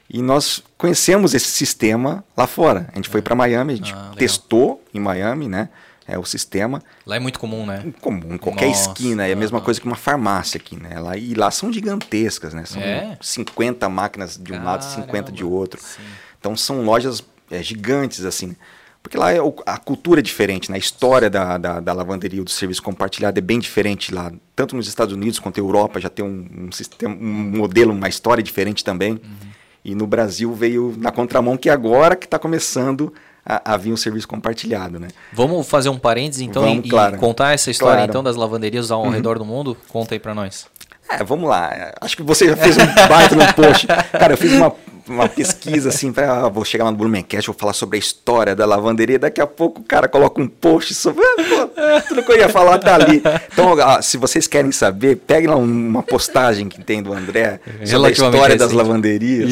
e 0.08 0.22
nós 0.22 0.64
conhecemos 0.78 1.34
esse 1.34 1.48
sistema 1.48 2.24
lá 2.34 2.46
fora. 2.46 2.88
A 2.94 2.96
gente 2.96 3.10
foi 3.10 3.20
para 3.20 3.34
Miami, 3.34 3.74
a 3.74 3.76
gente 3.76 3.92
ah, 3.92 4.12
testou 4.16 4.82
em 4.94 5.00
Miami, 5.00 5.48
né? 5.48 5.68
É 6.10 6.18
o 6.18 6.24
sistema. 6.24 6.82
Lá 7.06 7.16
é 7.16 7.18
muito 7.20 7.38
comum, 7.38 7.64
né? 7.64 7.92
Comum, 8.00 8.34
em 8.34 8.38
qualquer 8.38 8.68
Nossa, 8.68 8.90
esquina. 8.90 9.26
É 9.26 9.32
a 9.32 9.36
mesma 9.36 9.60
coisa 9.60 9.80
que 9.80 9.86
uma 9.86 9.96
farmácia 9.96 10.58
aqui, 10.58 10.76
né? 10.76 10.98
Lá, 10.98 11.16
e 11.16 11.34
lá 11.34 11.50
são 11.50 11.72
gigantescas, 11.72 12.52
né? 12.52 12.64
São 12.64 12.82
é? 12.82 13.16
50 13.20 13.88
máquinas 13.88 14.36
de 14.36 14.52
um 14.52 14.56
Caramba, 14.56 14.70
lado, 14.70 14.84
50 14.84 15.32
de 15.32 15.44
outro. 15.44 15.80
Sim. 15.80 16.02
Então 16.38 16.56
são 16.56 16.82
lojas 16.82 17.22
é, 17.50 17.62
gigantes, 17.62 18.24
assim. 18.24 18.56
Porque 19.02 19.16
lá 19.16 19.32
é, 19.32 19.38
a 19.66 19.78
cultura 19.78 20.20
é 20.20 20.22
diferente, 20.22 20.70
né? 20.70 20.76
a 20.76 20.78
história 20.78 21.30
da, 21.30 21.56
da, 21.56 21.80
da 21.80 21.92
lavanderia, 21.92 22.42
do 22.44 22.50
serviço 22.50 22.82
compartilhado 22.82 23.38
é 23.38 23.40
bem 23.40 23.58
diferente 23.58 24.12
lá. 24.12 24.30
Tanto 24.54 24.76
nos 24.76 24.86
Estados 24.88 25.14
Unidos 25.14 25.38
quanto 25.38 25.58
na 25.58 25.66
Europa 25.66 26.00
já 26.00 26.10
tem 26.10 26.24
um, 26.24 26.66
um, 26.66 26.72
sistema, 26.72 27.14
um 27.14 27.56
modelo, 27.56 27.92
uma 27.92 28.08
história 28.08 28.42
diferente 28.42 28.84
também. 28.84 29.12
Uhum. 29.12 29.50
E 29.82 29.94
no 29.94 30.06
Brasil 30.06 30.52
veio 30.52 30.94
na 30.98 31.10
contramão 31.10 31.56
que 31.56 31.70
agora 31.70 32.14
que 32.14 32.26
está 32.26 32.38
começando 32.38 33.12
a, 33.50 33.74
a, 33.74 33.76
vir 33.76 33.92
um 33.92 33.96
serviço 33.96 34.28
compartilhado, 34.28 35.00
né? 35.00 35.08
Vamos 35.32 35.68
fazer 35.68 35.88
um 35.88 35.98
parênteses 35.98 36.42
então 36.42 36.62
Vamos, 36.62 36.86
e, 36.86 36.88
claro. 36.88 37.16
contar 37.16 37.52
essa 37.52 37.70
história 37.70 37.96
claro. 37.96 38.10
então 38.10 38.22
das 38.22 38.36
lavanderias 38.36 38.90
ao 38.90 39.02
uhum. 39.02 39.10
redor 39.10 39.38
do 39.38 39.44
mundo? 39.44 39.76
Conta 39.88 40.14
aí 40.14 40.18
para 40.18 40.34
nós. 40.34 40.66
É, 41.10 41.24
vamos 41.24 41.48
lá. 41.48 41.92
Acho 42.00 42.16
que 42.16 42.22
você 42.22 42.48
já 42.48 42.56
fez 42.56 42.76
um 42.76 42.86
baita 43.08 43.34
no 43.34 43.54
post. 43.54 43.86
Cara, 43.86 44.34
eu 44.34 44.38
fiz 44.38 44.52
uma 44.52 44.72
uma 45.10 45.28
pesquisa 45.28 45.88
assim, 45.88 46.12
pra, 46.12 46.44
ah, 46.44 46.48
vou 46.48 46.64
chegar 46.64 46.84
lá 46.84 46.90
no 46.90 46.96
Blumencast, 46.96 47.46
vou 47.46 47.56
falar 47.56 47.72
sobre 47.72 47.96
a 47.96 47.98
história 47.98 48.54
da 48.54 48.64
lavanderia, 48.64 49.18
daqui 49.18 49.40
a 49.40 49.46
pouco 49.46 49.80
o 49.80 49.84
cara 49.84 50.08
coloca 50.08 50.40
um 50.40 50.46
post 50.46 50.94
sobre, 50.94 51.22
ah, 51.24 51.36
pô, 51.36 52.02
tudo 52.08 52.22
que 52.22 52.32
eu 52.32 52.38
ia 52.38 52.48
falar 52.48 52.78
tá 52.78 52.94
ali. 52.94 53.22
Então, 53.52 53.72
ah, 53.80 54.00
se 54.00 54.16
vocês 54.16 54.46
querem 54.46 54.70
saber, 54.70 55.16
peguem 55.16 55.48
lá 55.48 55.56
uma 55.56 56.02
postagem 56.02 56.68
que 56.68 56.82
tem 56.82 57.02
do 57.02 57.12
André 57.12 57.60
sobre 57.84 58.08
a 58.08 58.10
história 58.10 58.56
das 58.56 58.72
lavanderias. 58.72 59.50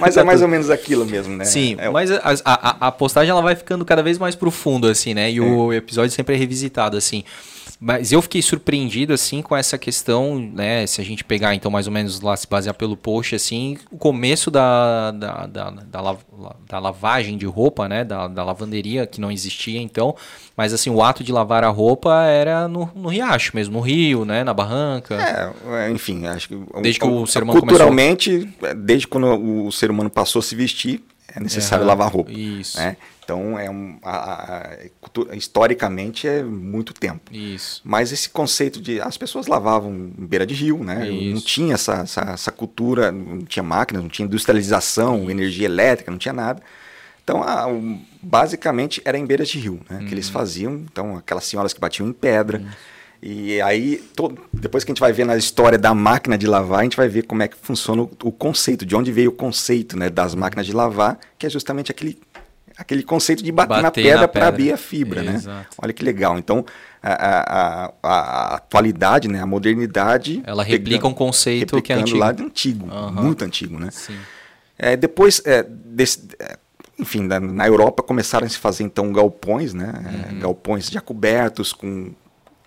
mas 0.00 0.16
é 0.16 0.24
mais 0.24 0.42
ou 0.42 0.48
menos 0.48 0.70
aquilo 0.70 1.04
mesmo, 1.04 1.36
né? 1.36 1.44
Sim, 1.44 1.76
é, 1.78 1.90
mas 1.90 2.10
a, 2.10 2.20
a, 2.44 2.88
a, 2.88 2.92
postagem 2.92 3.30
ela 3.30 3.42
vai 3.42 3.54
ficando 3.54 3.84
cada 3.84 4.02
vez 4.02 4.18
mais 4.18 4.34
profundo, 4.34 4.88
assim, 4.88 5.12
né? 5.12 5.30
E 5.30 5.38
é. 5.38 5.42
o 5.42 5.72
episódio 5.72 6.10
sempre 6.10 6.34
é 6.34 6.38
revisitado, 6.38 6.96
assim. 6.96 7.24
Mas 7.78 8.10
eu 8.10 8.22
fiquei 8.22 8.40
surpreendido, 8.40 9.12
assim, 9.12 9.42
com 9.42 9.54
essa 9.54 9.76
questão, 9.76 10.38
né? 10.38 10.86
Se 10.86 11.00
a 11.00 11.04
gente 11.04 11.22
pegar, 11.22 11.54
então, 11.54 11.70
mais 11.70 11.86
ou 11.86 11.92
menos 11.92 12.20
lá, 12.22 12.34
se 12.34 12.46
basear 12.48 12.74
pelo 12.74 12.96
post, 12.96 13.34
assim, 13.34 13.76
o 13.90 13.98
começo 13.98 14.50
da, 14.50 15.10
da, 15.10 15.46
da, 15.46 15.70
da, 15.70 16.16
da 16.66 16.78
lavagem 16.78 17.36
de 17.36 17.44
roupa, 17.44 17.86
né? 17.86 18.02
Da, 18.02 18.28
da 18.28 18.42
lavanderia, 18.42 19.06
que 19.06 19.20
não 19.20 19.30
existia, 19.30 19.80
então. 19.80 20.16
Mas, 20.56 20.72
assim, 20.72 20.88
o 20.88 21.02
ato 21.02 21.22
de 21.22 21.32
lavar 21.32 21.64
a 21.64 21.68
roupa 21.68 22.24
era 22.24 22.66
no, 22.66 22.90
no 22.94 23.08
riacho 23.10 23.52
mesmo, 23.54 23.74
no 23.74 23.80
rio, 23.80 24.24
né? 24.24 24.42
Na 24.42 24.54
barranca. 24.54 25.14
É, 25.14 25.90
enfim, 25.90 26.26
acho 26.26 26.48
que... 26.48 26.58
Desde 26.80 26.98
que 26.98 27.06
o 27.06 27.26
ser 27.26 27.42
humano 27.42 27.60
Culturalmente, 27.60 28.50
começou... 28.58 28.82
desde 28.82 29.06
quando 29.06 29.66
o 29.66 29.70
ser 29.70 29.90
humano 29.90 30.08
passou 30.08 30.40
a 30.40 30.42
se 30.42 30.56
vestir, 30.56 31.02
é 31.28 31.40
necessário 31.40 31.82
é, 31.82 31.86
lavar 31.86 32.10
roupa. 32.10 32.32
Isso. 32.32 32.78
Né? 32.78 32.96
Então, 33.26 33.58
é 33.58 33.68
um, 33.68 33.98
a, 34.04 34.68
a, 35.32 35.36
historicamente 35.36 36.28
é 36.28 36.44
muito 36.44 36.94
tempo. 36.94 37.34
Isso. 37.34 37.82
Mas 37.84 38.12
esse 38.12 38.30
conceito 38.30 38.80
de. 38.80 39.00
As 39.00 39.18
pessoas 39.18 39.48
lavavam 39.48 39.92
em 39.92 40.24
beira 40.24 40.46
de 40.46 40.54
rio, 40.54 40.84
né? 40.84 41.10
Isso. 41.10 41.34
Não 41.34 41.40
tinha 41.40 41.74
essa, 41.74 41.94
essa, 41.94 42.20
essa, 42.20 42.52
cultura, 42.52 43.10
não 43.10 43.40
tinha 43.40 43.64
máquinas, 43.64 44.04
não 44.04 44.08
tinha 44.08 44.26
industrialização, 44.26 45.22
Isso. 45.22 45.30
energia 45.32 45.66
elétrica, 45.66 46.08
não 46.08 46.18
tinha 46.18 46.32
nada. 46.32 46.62
Então, 47.24 47.42
a, 47.42 47.66
basicamente 48.22 49.02
era 49.04 49.18
em 49.18 49.26
beira 49.26 49.44
de 49.44 49.58
rio, 49.58 49.80
né? 49.90 49.98
Uhum. 49.98 50.06
Que 50.06 50.14
eles 50.14 50.28
uhum. 50.28 50.32
faziam. 50.32 50.74
Então, 50.74 51.16
aquelas 51.16 51.44
senhoras 51.46 51.72
que 51.72 51.80
batiam 51.80 52.08
em 52.08 52.12
pedra. 52.12 52.58
Uhum. 52.58 52.68
E 53.20 53.60
aí, 53.60 53.96
todo, 54.14 54.40
depois 54.52 54.84
que 54.84 54.92
a 54.92 54.94
gente 54.94 55.00
vai 55.00 55.12
ver 55.12 55.26
na 55.26 55.36
história 55.36 55.76
da 55.76 55.92
máquina 55.92 56.38
de 56.38 56.46
lavar, 56.46 56.80
a 56.80 56.82
gente 56.84 56.96
vai 56.96 57.08
ver 57.08 57.22
como 57.22 57.42
é 57.42 57.48
que 57.48 57.56
funciona 57.56 58.02
o, 58.02 58.10
o 58.22 58.30
conceito, 58.30 58.86
de 58.86 58.94
onde 58.94 59.10
veio 59.10 59.30
o 59.30 59.34
conceito 59.34 59.98
né, 59.98 60.08
das 60.08 60.32
máquinas 60.32 60.64
de 60.64 60.72
lavar, 60.72 61.18
que 61.36 61.44
é 61.44 61.50
justamente 61.50 61.90
aquele 61.90 62.16
aquele 62.76 63.02
conceito 63.02 63.42
de 63.42 63.50
bater, 63.50 63.68
bater 63.68 63.82
na 63.82 63.90
pedra 63.90 64.28
para 64.28 64.48
abrir 64.48 64.72
a 64.72 64.76
fibra, 64.76 65.22
né? 65.22 65.40
Olha 65.78 65.92
que 65.92 66.04
legal. 66.04 66.38
Então, 66.38 66.64
a, 67.02 67.12
a, 67.12 67.92
a, 68.02 68.54
atualidade, 68.56 69.28
né, 69.28 69.40
a 69.40 69.46
modernidade... 69.46 70.42
Ela 70.44 70.62
replica 70.62 70.98
pegando, 70.98 71.10
um 71.12 71.14
conceito 71.14 71.80
que 71.80 71.92
é 71.92 71.96
antigo. 71.96 72.18
lá 72.18 72.32
de 72.32 72.42
antigo, 72.42 72.86
uhum. 72.86 73.12
muito 73.12 73.44
antigo, 73.44 73.78
né? 73.78 73.90
Sim. 73.90 74.16
É, 74.78 74.96
depois, 74.96 75.40
é, 75.46 75.62
desse, 75.62 76.28
é, 76.38 76.58
enfim, 76.98 77.22
na, 77.22 77.40
na, 77.40 77.66
Europa 77.66 78.02
começaram 78.02 78.46
a 78.46 78.48
se 78.48 78.58
fazer, 78.58 78.84
então, 78.84 79.10
galpões, 79.12 79.72
né? 79.72 79.92
É, 80.04 80.32
uhum. 80.32 80.38
galpões 80.40 80.88
já 80.88 81.00
cobertos 81.00 81.72
com... 81.72 82.12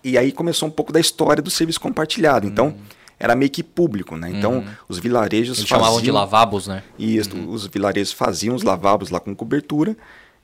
E 0.02 0.16
aí 0.16 0.32
começou 0.32 0.66
um 0.66 0.72
pouco 0.72 0.92
da 0.92 0.98
história 0.98 1.42
do 1.42 1.50
serviço 1.50 1.80
compartilhado. 1.80 2.46
Então... 2.46 2.66
Uhum 2.66 2.99
era 3.20 3.36
meio 3.36 3.50
que 3.50 3.62
público, 3.62 4.16
né? 4.16 4.30
Então, 4.34 4.54
uhum. 4.54 4.64
os 4.88 4.98
vilarejos 4.98 5.58
Eles 5.58 5.68
faziam... 5.68 5.84
chamavam 5.84 6.02
de 6.02 6.10
lavabos, 6.10 6.66
né? 6.66 6.82
Isso, 6.98 7.36
uhum. 7.36 7.50
os 7.50 7.66
vilarejos 7.66 8.12
faziam 8.12 8.56
os 8.56 8.62
lavabos 8.62 9.10
lá 9.10 9.20
com 9.20 9.34
cobertura, 9.36 9.94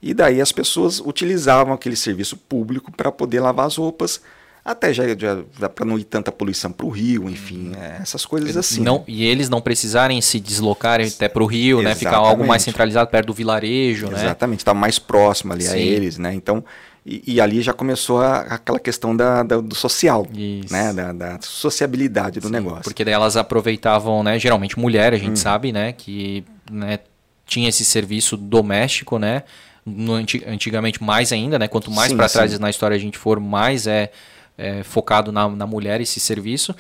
e 0.03 0.13
daí 0.13 0.43
as 0.43 0.53
pessoas 0.53 1.01
utilizavam 1.01 1.73
aquele 1.73 1.97
serviço 1.97 2.37
público 2.37 2.93
para 2.93 3.11
poder 3.11 3.41
lavar 3.41 3.67
as 3.67 3.77
roupas, 3.77 4.21
até 4.63 4.93
já, 4.93 5.07
já, 5.17 5.39
já 5.59 5.69
para 5.71 5.87
não 5.87 5.99
ir 5.99 6.05
tanta 6.05 6.31
poluição 6.31 6.71
para 6.71 6.85
o 6.85 6.91
rio, 6.91 7.31
enfim, 7.31 7.69
uhum. 7.69 7.83
é, 7.83 7.99
essas 8.03 8.27
coisas 8.27 8.55
assim. 8.59 8.83
Não, 8.83 8.99
né? 8.99 9.05
E 9.09 9.25
eles 9.25 9.49
não 9.49 9.63
precisarem 9.63 10.21
se 10.21 10.39
deslocarem 10.39 11.09
até 11.09 11.29
para 11.29 11.43
o 11.43 11.47
rio, 11.47 11.79
Exatamente. 11.79 12.05
né? 12.05 12.11
Ficar 12.11 12.19
algo 12.19 12.47
mais 12.47 12.63
centralizado 12.63 13.09
perto 13.09 13.29
do 13.29 13.33
vilarejo, 13.33 14.07
Exatamente, 14.07 14.19
né? 14.19 14.27
Exatamente, 14.27 14.61
estava 14.61 14.79
mais 14.79 14.99
próximo 14.99 15.55
ali 15.55 15.63
Sim. 15.63 15.73
a 15.73 15.79
eles, 15.79 16.19
né? 16.19 16.35
Então, 16.35 16.63
e, 17.09 17.35
e, 17.35 17.41
ali 17.41 17.63
já 17.63 17.73
começou 17.73 18.21
a, 18.21 18.41
aquela 18.41 18.81
questão 18.81 19.17
da, 19.17 19.45
da 19.45 19.61
do 19.61 19.77
social, 19.77 20.27
Isso. 20.35 20.73
né? 20.73 20.93
Da, 20.93 21.13
da, 21.13 21.39
sociabilidade 21.41 22.41
do 22.41 22.49
Sim, 22.49 22.53
negócio. 22.53 22.83
Porque 22.83 23.05
daí 23.05 23.15
elas 23.15 23.37
aproveitavam, 23.37 24.25
né? 24.25 24.41
Geralmente 24.41 24.77
mulher, 24.77 25.15
a 25.15 25.17
gente 25.17 25.35
hum. 25.35 25.37
sabe, 25.37 25.71
né? 25.71 25.93
Que 25.93 26.45
né, 26.69 26.99
tinha 27.47 27.69
esse 27.69 27.85
serviço 27.85 28.37
doméstico, 28.37 29.21
né? 29.21 29.45
No, 29.85 30.15
antigamente 30.15 31.01
mais 31.01 31.31
ainda, 31.31 31.61
né? 31.61 31.69
Quanto 31.69 31.93
mais 31.93 32.13
para 32.13 32.29
trás 32.29 32.59
na 32.59 32.69
história 32.69 32.97
a 32.97 33.01
gente 33.01 33.17
for, 33.17 33.39
mais 33.39 33.87
é, 33.87 34.11
é 34.59 34.83
focado 34.83 35.31
na, 35.31 35.49
na 35.49 35.67
mulher 35.67 36.01
esse 36.01 36.19
serviço. 36.19 36.75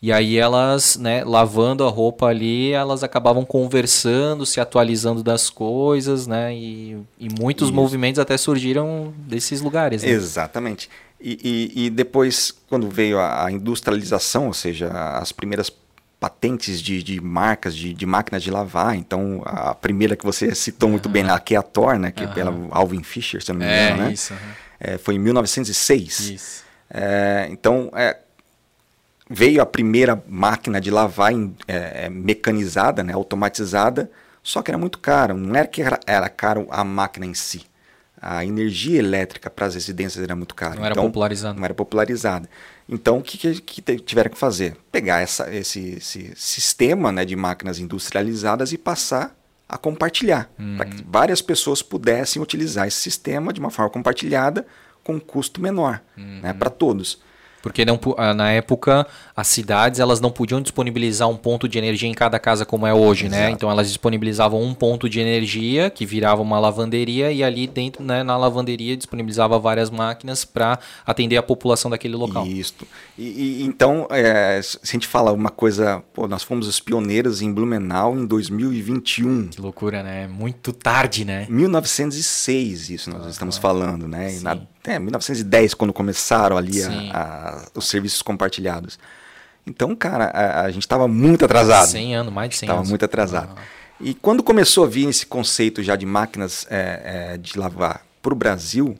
E 0.00 0.12
aí 0.12 0.36
elas, 0.36 0.96
né, 0.96 1.24
lavando 1.24 1.84
a 1.84 1.88
roupa 1.88 2.26
ali, 2.26 2.72
elas 2.72 3.02
acabavam 3.02 3.44
conversando, 3.44 4.44
se 4.44 4.60
atualizando 4.60 5.22
das 5.22 5.48
coisas, 5.48 6.26
né? 6.26 6.54
E, 6.54 6.98
e 7.18 7.28
muitos 7.28 7.68
Isso. 7.68 7.74
movimentos 7.74 8.18
até 8.18 8.36
surgiram 8.36 9.12
desses 9.16 9.60
lugares. 9.60 10.02
Né? 10.02 10.10
Exatamente. 10.10 10.90
E, 11.20 11.72
e, 11.74 11.86
e, 11.86 11.90
depois, 11.90 12.54
quando 12.68 12.90
veio 12.90 13.18
a, 13.18 13.50
industrialização, 13.50 14.48
ou 14.48 14.52
seja, 14.52 14.88
as 14.88 15.32
primeiras 15.32 15.72
patentes 16.20 16.80
de, 16.80 17.02
de 17.02 17.20
marcas 17.20 17.74
de, 17.74 17.92
de, 17.92 18.06
máquinas 18.06 18.42
de 18.42 18.50
lavar. 18.50 18.96
Então, 18.96 19.42
a 19.44 19.74
primeira 19.74 20.14
que 20.14 20.24
você 20.24 20.54
citou 20.54 20.88
muito 20.88 21.08
bem 21.08 21.22
lá, 21.22 21.38
que 21.40 21.54
é 21.54 21.58
a 21.58 21.62
Thor, 21.62 21.98
né? 21.98 22.10
Que 22.10 22.24
é 22.24 22.26
pela 22.26 22.54
Alvin 22.70 23.02
Fisher, 23.02 23.42
se 23.42 23.52
não 23.52 23.60
me 23.60 23.64
engano, 23.64 24.02
é, 24.02 24.04
né? 24.06 24.12
Isso, 24.12 24.34
é, 24.78 24.98
foi 24.98 25.14
em 25.14 25.18
1906. 25.18 26.20
Isso. 26.20 26.64
É, 26.90 27.48
então, 27.50 27.90
é, 27.94 28.18
veio 29.28 29.60
a 29.60 29.66
primeira 29.66 30.22
máquina 30.28 30.80
de 30.80 30.90
lavar 30.90 31.32
é, 31.66 32.04
é, 32.04 32.08
mecanizada, 32.08 33.02
né, 33.02 33.12
automatizada, 33.12 34.10
só 34.42 34.62
que 34.62 34.70
era 34.70 34.78
muito 34.78 34.98
caro. 34.98 35.36
Não 35.36 35.54
era 35.54 35.66
que 35.66 35.82
era, 35.82 35.98
era 36.06 36.28
caro 36.28 36.66
a 36.70 36.84
máquina 36.84 37.26
em 37.26 37.34
si. 37.34 37.64
A 38.20 38.44
energia 38.44 38.98
elétrica 38.98 39.50
para 39.50 39.66
as 39.66 39.74
residências 39.74 40.22
era 40.22 40.34
muito 40.34 40.54
cara. 40.54 40.76
Não 40.76 40.84
era 40.84 40.92
então, 40.92 41.04
popularizada. 41.04 41.58
Não 41.58 41.64
era 41.64 41.74
popularizada. 41.74 42.48
Então, 42.88 43.18
o 43.18 43.22
que, 43.22 43.36
que, 43.36 43.60
que 43.60 43.98
tiveram 43.98 44.30
que 44.30 44.38
fazer? 44.38 44.76
Pegar 44.90 45.20
essa, 45.20 45.52
esse, 45.54 45.96
esse 45.96 46.32
sistema 46.36 47.10
né, 47.12 47.24
de 47.24 47.36
máquinas 47.36 47.78
industrializadas 47.78 48.72
e 48.72 48.78
passar 48.78 49.36
a 49.68 49.76
compartilhar, 49.76 50.48
uhum. 50.58 50.76
para 50.76 50.86
que 50.86 51.04
várias 51.04 51.42
pessoas 51.42 51.82
pudessem 51.82 52.40
utilizar 52.40 52.86
esse 52.86 52.98
sistema 52.98 53.52
de 53.52 53.58
uma 53.58 53.70
forma 53.70 53.90
compartilhada 53.90 54.64
com 55.02 55.14
um 55.14 55.20
custo 55.20 55.60
menor 55.60 56.00
né, 56.16 56.24
uhum. 56.24 56.40
né, 56.40 56.52
para 56.52 56.70
todos. 56.70 57.20
Porque 57.66 57.84
não, 57.84 57.98
ah, 58.16 58.32
na 58.32 58.52
época 58.52 59.04
as 59.34 59.48
cidades 59.48 59.98
elas 59.98 60.20
não 60.20 60.30
podiam 60.30 60.62
disponibilizar 60.62 61.28
um 61.28 61.36
ponto 61.36 61.66
de 61.68 61.76
energia 61.76 62.08
em 62.08 62.14
cada 62.14 62.38
casa 62.38 62.64
como 62.64 62.86
é 62.86 62.94
hoje, 62.94 63.24
né? 63.28 63.38
Exato. 63.38 63.46
né? 63.48 63.50
Então 63.50 63.68
elas 63.68 63.88
disponibilizavam 63.88 64.62
um 64.62 64.72
ponto 64.72 65.08
de 65.08 65.18
energia 65.18 65.90
que 65.90 66.06
virava 66.06 66.40
uma 66.40 66.60
lavanderia 66.60 67.32
e 67.32 67.42
ali 67.42 67.66
dentro, 67.66 68.04
né, 68.04 68.22
na 68.22 68.36
lavanderia 68.36 68.96
disponibilizava 68.96 69.58
várias 69.58 69.90
máquinas 69.90 70.44
para 70.44 70.78
atender 71.04 71.38
a 71.38 71.42
população 71.42 71.90
daquele 71.90 72.14
local. 72.14 72.46
Isso. 72.46 72.72
E, 73.18 73.24
e, 73.24 73.64
então, 73.64 74.06
é, 74.10 74.62
se 74.62 74.78
a 74.80 74.86
gente 74.86 75.08
fala 75.08 75.32
uma 75.32 75.50
coisa, 75.50 76.04
pô, 76.14 76.28
nós 76.28 76.44
fomos 76.44 76.68
os 76.68 76.78
pioneiros 76.78 77.42
em 77.42 77.52
Blumenau 77.52 78.16
em 78.16 78.24
2021. 78.24 79.48
Que 79.48 79.60
loucura, 79.60 80.04
né? 80.04 80.28
Muito 80.28 80.72
tarde, 80.72 81.24
né? 81.24 81.48
1906 81.50 82.90
isso 82.90 83.10
nós 83.10 83.26
ah, 83.26 83.30
estamos 83.30 83.58
falando, 83.58 84.06
né? 84.06 84.38
Na, 84.40 84.56
é, 84.86 84.98
1910 84.98 85.74
quando 85.74 85.92
começaram 85.92 86.56
ali 86.56 86.82
a, 86.82 86.88
a, 87.12 87.68
os 87.74 87.88
serviços 87.88 88.22
compartilhados. 88.22 88.98
Então, 89.66 89.94
cara, 89.96 90.26
a, 90.26 90.62
a 90.62 90.70
gente 90.70 90.82
estava 90.82 91.08
muito 91.08 91.44
atrasado. 91.44 91.88
100 91.88 92.16
anos, 92.16 92.32
mais 92.32 92.50
de 92.50 92.56
100 92.56 92.68
anos. 92.68 92.78
Estava 92.78 92.88
muito 92.88 93.04
atrasado. 93.04 93.54
Ah. 93.56 93.62
E 94.00 94.14
quando 94.14 94.42
começou 94.42 94.84
a 94.84 94.86
vir 94.86 95.08
esse 95.08 95.26
conceito 95.26 95.82
já 95.82 95.96
de 95.96 96.06
máquinas 96.06 96.66
é, 96.70 97.32
é, 97.32 97.38
de 97.38 97.58
lavar 97.58 98.04
para 98.22 98.32
o 98.32 98.36
Brasil, 98.36 98.96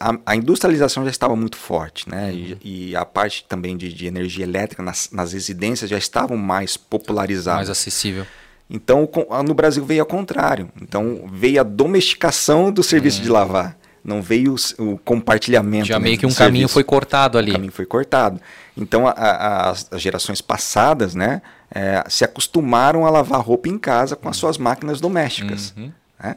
a, 0.00 0.18
a, 0.24 0.36
industrialização 0.36 1.04
já 1.04 1.10
estava 1.10 1.36
muito 1.36 1.56
forte, 1.56 2.08
né? 2.08 2.30
Uhum. 2.30 2.56
E, 2.62 2.90
e, 2.90 2.96
a 2.96 3.04
parte 3.04 3.44
também 3.48 3.76
de, 3.76 3.92
de 3.92 4.06
energia 4.06 4.44
elétrica 4.44 4.82
nas, 4.82 5.10
nas, 5.12 5.32
residências 5.32 5.90
já 5.90 5.98
estavam 5.98 6.36
mais 6.36 6.76
popularizadas. 6.76 7.68
Mais 7.68 7.70
acessível. 7.70 8.26
Então, 8.68 9.08
no 9.46 9.54
Brasil 9.54 9.84
veio 9.84 10.00
ao 10.00 10.06
contrário. 10.06 10.68
Então, 10.80 11.24
veio 11.32 11.60
a 11.60 11.62
domesticação 11.62 12.72
do 12.72 12.82
serviço 12.82 13.18
uhum. 13.18 13.24
de 13.24 13.30
lavar. 13.30 13.78
Não 14.06 14.22
veio 14.22 14.54
o, 14.78 14.92
o 14.92 14.98
compartilhamento. 14.98 15.86
Já 15.86 15.98
meio 15.98 16.16
que 16.16 16.24
um 16.24 16.32
caminho 16.32 16.68
foi 16.68 16.84
cortado 16.84 17.36
ali. 17.36 17.50
O 17.50 17.54
caminho 17.54 17.72
foi 17.72 17.84
cortado. 17.84 18.40
Então, 18.76 19.08
a, 19.08 19.10
a, 19.10 19.70
as 19.70 19.88
gerações 19.96 20.40
passadas, 20.40 21.12
né, 21.16 21.42
é, 21.74 22.04
se 22.08 22.24
acostumaram 22.24 23.04
a 23.04 23.10
lavar 23.10 23.40
roupa 23.40 23.68
em 23.68 23.76
casa 23.76 24.14
com 24.14 24.28
as 24.28 24.36
suas 24.36 24.58
máquinas 24.58 25.00
domésticas. 25.00 25.74
Uhum. 25.76 25.90
Né? 26.22 26.36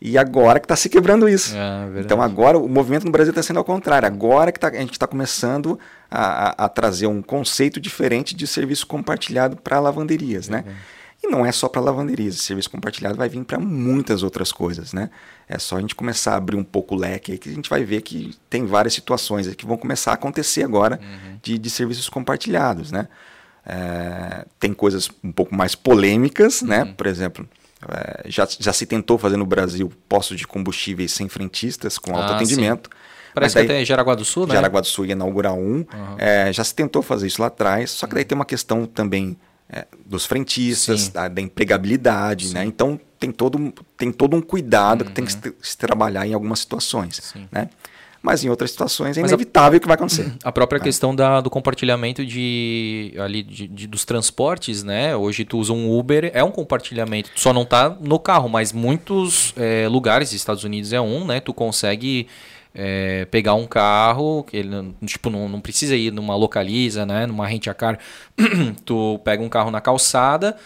E 0.00 0.18
agora 0.18 0.58
que 0.58 0.64
está 0.64 0.74
se 0.74 0.88
quebrando 0.88 1.28
isso. 1.28 1.56
É, 1.56 2.00
então 2.00 2.20
agora 2.20 2.58
o 2.58 2.68
movimento 2.68 3.04
no 3.04 3.12
Brasil 3.12 3.30
está 3.30 3.44
sendo 3.44 3.58
ao 3.58 3.64
contrário. 3.64 4.06
Agora 4.06 4.50
que 4.50 4.58
tá, 4.58 4.68
a 4.68 4.72
gente 4.72 4.92
está 4.92 5.06
começando 5.06 5.78
a, 6.10 6.64
a, 6.64 6.68
trazer 6.68 7.06
um 7.06 7.22
conceito 7.22 7.80
diferente 7.80 8.34
de 8.34 8.44
serviço 8.44 8.88
compartilhado 8.88 9.56
para 9.56 9.78
lavanderias, 9.78 10.48
né? 10.48 10.64
E 11.22 11.28
não 11.28 11.46
é 11.46 11.52
só 11.52 11.68
para 11.68 11.80
lavanderias. 11.80 12.34
serviço 12.36 12.70
compartilhado 12.70 13.16
vai 13.16 13.28
vir 13.28 13.42
para 13.44 13.58
muitas 13.58 14.22
outras 14.22 14.52
coisas, 14.52 14.92
né? 14.92 15.10
É 15.48 15.58
só 15.58 15.76
a 15.76 15.80
gente 15.80 15.94
começar 15.94 16.32
a 16.32 16.36
abrir 16.36 16.56
um 16.56 16.64
pouco 16.64 16.94
o 16.94 16.98
leque 16.98 17.32
aí 17.32 17.38
que 17.38 17.48
a 17.48 17.52
gente 17.52 17.68
vai 17.68 17.84
ver 17.84 18.00
que 18.02 18.34
tem 18.48 18.64
várias 18.64 18.94
situações 18.94 19.52
que 19.54 19.66
vão 19.66 19.76
começar 19.76 20.12
a 20.12 20.14
acontecer 20.14 20.62
agora 20.62 20.98
uhum. 21.02 21.38
de, 21.42 21.58
de 21.58 21.70
serviços 21.70 22.08
compartilhados, 22.08 22.90
né? 22.90 23.08
É, 23.66 24.44
tem 24.60 24.74
coisas 24.74 25.10
um 25.22 25.32
pouco 25.32 25.54
mais 25.54 25.74
polêmicas, 25.74 26.62
né? 26.62 26.80
uhum. 26.80 26.84
né? 26.86 26.94
Por 26.96 27.06
exemplo, 27.06 27.48
é, 27.88 28.30
já, 28.30 28.46
já 28.58 28.72
se 28.72 28.86
tentou 28.86 29.18
fazer 29.18 29.36
no 29.36 29.46
Brasil 29.46 29.92
postos 30.08 30.36
de 30.36 30.46
combustíveis 30.46 31.12
sem 31.12 31.28
frentistas, 31.28 31.98
com 31.98 32.16
ah, 32.16 32.22
autoatendimento. 32.22 32.90
Parece 33.34 33.56
daí, 33.56 33.66
que 33.66 33.72
até 33.72 33.84
Jaraguá 33.84 34.14
do 34.14 34.24
Sul, 34.24 34.46
né? 34.46 34.54
Jaraguá 34.54 34.80
do 34.80 34.86
Sul 34.86 35.06
ia 35.06 35.12
inaugurar 35.12 35.54
um. 35.54 35.78
Uhum. 35.78 35.86
É, 36.18 36.52
já 36.52 36.62
se 36.62 36.74
tentou 36.74 37.02
fazer 37.02 37.26
isso 37.26 37.40
lá 37.40 37.48
atrás, 37.48 37.90
só 37.90 38.06
que 38.06 38.14
daí 38.14 38.24
tem 38.24 38.36
uma 38.36 38.44
questão 38.44 38.86
também 38.86 39.36
é, 39.74 39.86
dos 40.06 40.24
frentistas, 40.24 41.08
da, 41.08 41.26
da, 41.26 41.40
empregabilidade, 41.40 42.54
né? 42.54 42.64
Então 42.64 43.00
tem 43.18 43.32
todo, 43.32 43.74
tem 43.96 44.12
todo 44.12 44.36
um 44.36 44.40
cuidado 44.40 45.02
uhum. 45.02 45.08
que 45.08 45.12
tem 45.12 45.24
que 45.24 45.32
se, 45.32 45.54
se, 45.60 45.76
trabalhar 45.76 46.24
em 46.26 46.32
algumas 46.32 46.60
situações, 46.60 47.16
Sim. 47.16 47.48
né? 47.50 47.68
mas 48.22 48.42
em 48.42 48.48
outras 48.48 48.70
situações 48.70 49.18
é 49.18 49.20
mas 49.20 49.30
inevitável 49.30 49.76
a, 49.76 49.80
que 49.80 49.86
vai 49.86 49.96
acontecer. 49.96 50.32
A 50.42 50.50
própria 50.50 50.78
é. 50.78 50.80
questão 50.80 51.14
da, 51.14 51.42
do 51.42 51.50
compartilhamento 51.50 52.24
de, 52.24 53.12
ali, 53.18 53.42
de, 53.42 53.68
de, 53.68 53.86
dos 53.86 54.06
transportes, 54.06 54.82
né? 54.82 55.14
Hoje 55.14 55.44
tu 55.44 55.58
usa 55.58 55.74
um 55.74 55.94
Uber, 55.94 56.30
é 56.32 56.42
um 56.42 56.50
compartilhamento. 56.50 57.30
Tu 57.34 57.40
só 57.40 57.52
não 57.52 57.64
está 57.64 57.90
no 58.00 58.18
carro, 58.18 58.48
mas 58.48 58.72
muitos 58.72 59.52
é, 59.58 59.86
lugares, 59.88 60.32
Estados 60.32 60.64
Unidos 60.64 60.94
é 60.94 61.00
um, 61.02 61.26
né? 61.26 61.38
Tu 61.38 61.52
consegue 61.52 62.26
é, 62.74 63.24
pegar 63.26 63.54
um 63.54 63.66
carro, 63.66 64.44
que 64.44 64.56
ele 64.56 64.94
tipo, 65.04 65.30
não, 65.30 65.48
não 65.48 65.60
precisa 65.60 65.94
ir 65.94 66.12
numa 66.12 66.34
localiza, 66.36 67.06
né? 67.06 67.26
Numa 67.26 67.46
rent 67.46 67.68
a 67.68 67.74
car. 67.74 67.98
tu 68.84 69.20
pega 69.24 69.42
um 69.42 69.48
carro 69.48 69.70
na 69.70 69.80
calçada 69.80 70.56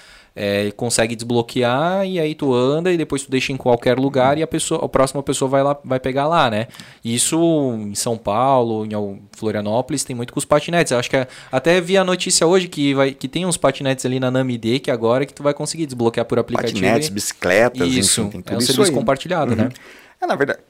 é, 0.41 0.71
consegue 0.77 1.17
desbloquear 1.17 2.07
e 2.07 2.21
aí 2.21 2.33
tu 2.33 2.55
anda 2.55 2.93
e 2.93 2.97
depois 2.97 3.25
tu 3.25 3.31
deixa 3.31 3.53
em 3.53 3.57
qualquer 3.57 3.99
lugar 3.99 4.39
e 4.39 4.43
a 4.43 4.47
pessoa, 4.47 4.85
a 4.85 4.89
próxima 4.89 5.21
pessoa 5.21 5.49
vai 5.49 5.65
lá, 5.65 5.77
vai 5.85 5.99
pegar 5.99 6.29
lá, 6.29 6.49
né? 6.49 6.69
Isso 7.05 7.37
em 7.81 7.97
São 7.97 8.17
Paulo, 8.17 8.87
em 8.87 9.21
Florianópolis 9.33 10.05
tem 10.05 10.15
muito 10.15 10.33
com 10.33 10.39
os 10.39 10.45
patinetes. 10.45 10.93
Eu 10.93 10.99
acho 11.01 11.11
que 11.11 11.17
é, 11.17 11.27
até 11.51 11.81
vi 11.81 11.97
a 11.97 12.05
notícia 12.05 12.47
hoje 12.47 12.69
que 12.69 12.95
vai 12.95 13.11
que 13.11 13.27
tem 13.27 13.45
uns 13.47 13.57
patinetes 13.57 14.07
ali 14.07 14.21
na 14.21 14.31
Namide 14.31 14.79
que 14.79 14.93
agora 14.93 15.27
que 15.27 15.35
tu 15.35 15.43
vai 15.43 15.53
conseguir 15.53 15.87
desbloquear 15.87 16.25
por 16.25 16.39
aplicativo. 16.39 16.81
Patinetes, 16.81 17.09
e... 17.09 17.11
bicicletas, 17.11 17.89
isso, 17.89 18.21
enfim, 18.21 18.31
tem 18.31 18.43
tudo 18.43 18.53
é 18.53 18.57
um 18.57 18.59
isso 18.59 18.67
serviço 18.69 18.93
aí. 18.93 18.97
compartilhado, 18.97 19.57
né? 19.57 19.65
uhum. 19.65 19.69
né? 19.71 19.75
É, 20.21 20.27
na 20.27 20.37
verdade, 20.37 20.61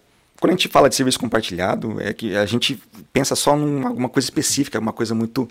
quando 0.41 0.51
a 0.51 0.57
gente 0.57 0.68
fala 0.68 0.89
de 0.89 0.95
serviço 0.95 1.18
compartilhado, 1.18 2.01
é 2.01 2.12
que 2.12 2.36
a 2.36 2.47
gente 2.47 2.80
pensa 3.12 3.34
só 3.34 3.57
em 3.57 3.84
alguma 3.84 4.09
coisa 4.09 4.26
específica, 4.26 4.78
uma 4.78 4.93
coisa 4.93 5.14
muito 5.14 5.49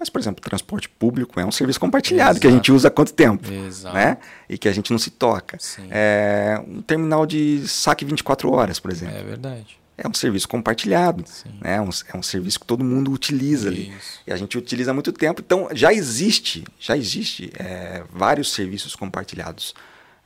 mas, 0.00 0.08
por 0.08 0.18
exemplo, 0.18 0.42
transporte 0.42 0.88
público 0.88 1.38
é 1.38 1.44
um 1.44 1.52
serviço 1.52 1.78
compartilhado 1.78 2.30
Exato. 2.30 2.40
que 2.40 2.46
a 2.46 2.50
gente 2.50 2.72
usa 2.72 2.88
há 2.88 2.90
quanto 2.90 3.12
tempo, 3.12 3.52
Exato. 3.52 3.94
né? 3.94 4.16
E 4.48 4.56
que 4.56 4.66
a 4.66 4.72
gente 4.72 4.90
não 4.90 4.98
se 4.98 5.10
toca. 5.10 5.58
É 5.90 6.58
um 6.66 6.80
terminal 6.80 7.26
de 7.26 7.68
saque 7.68 8.02
24 8.02 8.50
horas, 8.50 8.80
por 8.80 8.90
exemplo. 8.90 9.14
É 9.14 9.22
verdade. 9.22 9.78
É 9.98 10.08
um 10.08 10.14
serviço 10.14 10.48
compartilhado, 10.48 11.22
né? 11.60 11.74
É 11.74 11.80
um, 11.82 11.90
é 12.14 12.16
um 12.16 12.22
serviço 12.22 12.58
que 12.60 12.66
todo 12.66 12.82
mundo 12.82 13.12
utiliza 13.12 13.68
ali. 13.68 13.92
E 14.26 14.32
a 14.32 14.36
gente 14.38 14.56
utiliza 14.56 14.90
há 14.90 14.94
muito 14.94 15.12
tempo. 15.12 15.42
Então, 15.44 15.68
já 15.74 15.92
existe, 15.92 16.64
já 16.78 16.96
existe 16.96 17.52
é, 17.58 18.02
vários 18.10 18.50
serviços 18.54 18.96
compartilhados. 18.96 19.74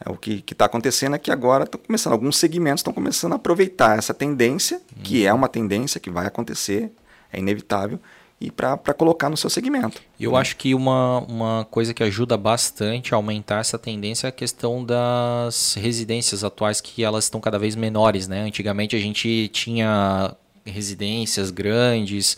É, 0.05 0.11
o 0.11 0.17
que 0.17 0.43
está 0.51 0.65
acontecendo 0.65 1.17
é 1.17 1.19
que 1.19 1.31
agora 1.31 1.65
estão 1.65 1.81
começando, 1.81 2.13
alguns 2.13 2.37
segmentos 2.37 2.81
estão 2.81 2.93
começando 2.93 3.33
a 3.33 3.37
aproveitar 3.37 3.99
essa 3.99 4.13
tendência, 4.13 4.81
que 5.03 5.27
é 5.27 5.33
uma 5.33 5.49
tendência 5.49 6.01
que 6.01 6.11
vai 6.11 6.27
acontecer, 6.27 6.93
é 7.33 7.39
inevitável, 7.39 7.99
e 8.41 8.51
para 8.51 8.77
colocar 8.95 9.31
no 9.31 9.37
seu 9.37 9.49
segmento. 9.49 10.03
Eu 10.19 10.33
né? 10.33 10.39
acho 10.39 10.57
que 10.57 10.75
uma, 10.75 11.21
uma 11.21 11.67
coisa 11.71 11.95
que 11.95 12.03
ajuda 12.03 12.37
bastante 12.37 13.15
a 13.15 13.17
aumentar 13.17 13.61
essa 13.61 13.79
tendência 13.79 14.27
é 14.27 14.29
a 14.29 14.33
questão 14.33 14.85
das 14.85 15.75
residências 15.75 16.45
atuais, 16.45 16.81
que 16.81 17.03
elas 17.03 17.25
estão 17.25 17.41
cada 17.41 17.59
vez 17.59 17.75
menores. 17.75 18.29
Né? 18.29 18.43
Antigamente 18.43 18.97
a 18.97 18.99
gente 18.99 19.49
tinha 19.49 20.35
residências 20.65 21.51
grandes, 21.51 22.37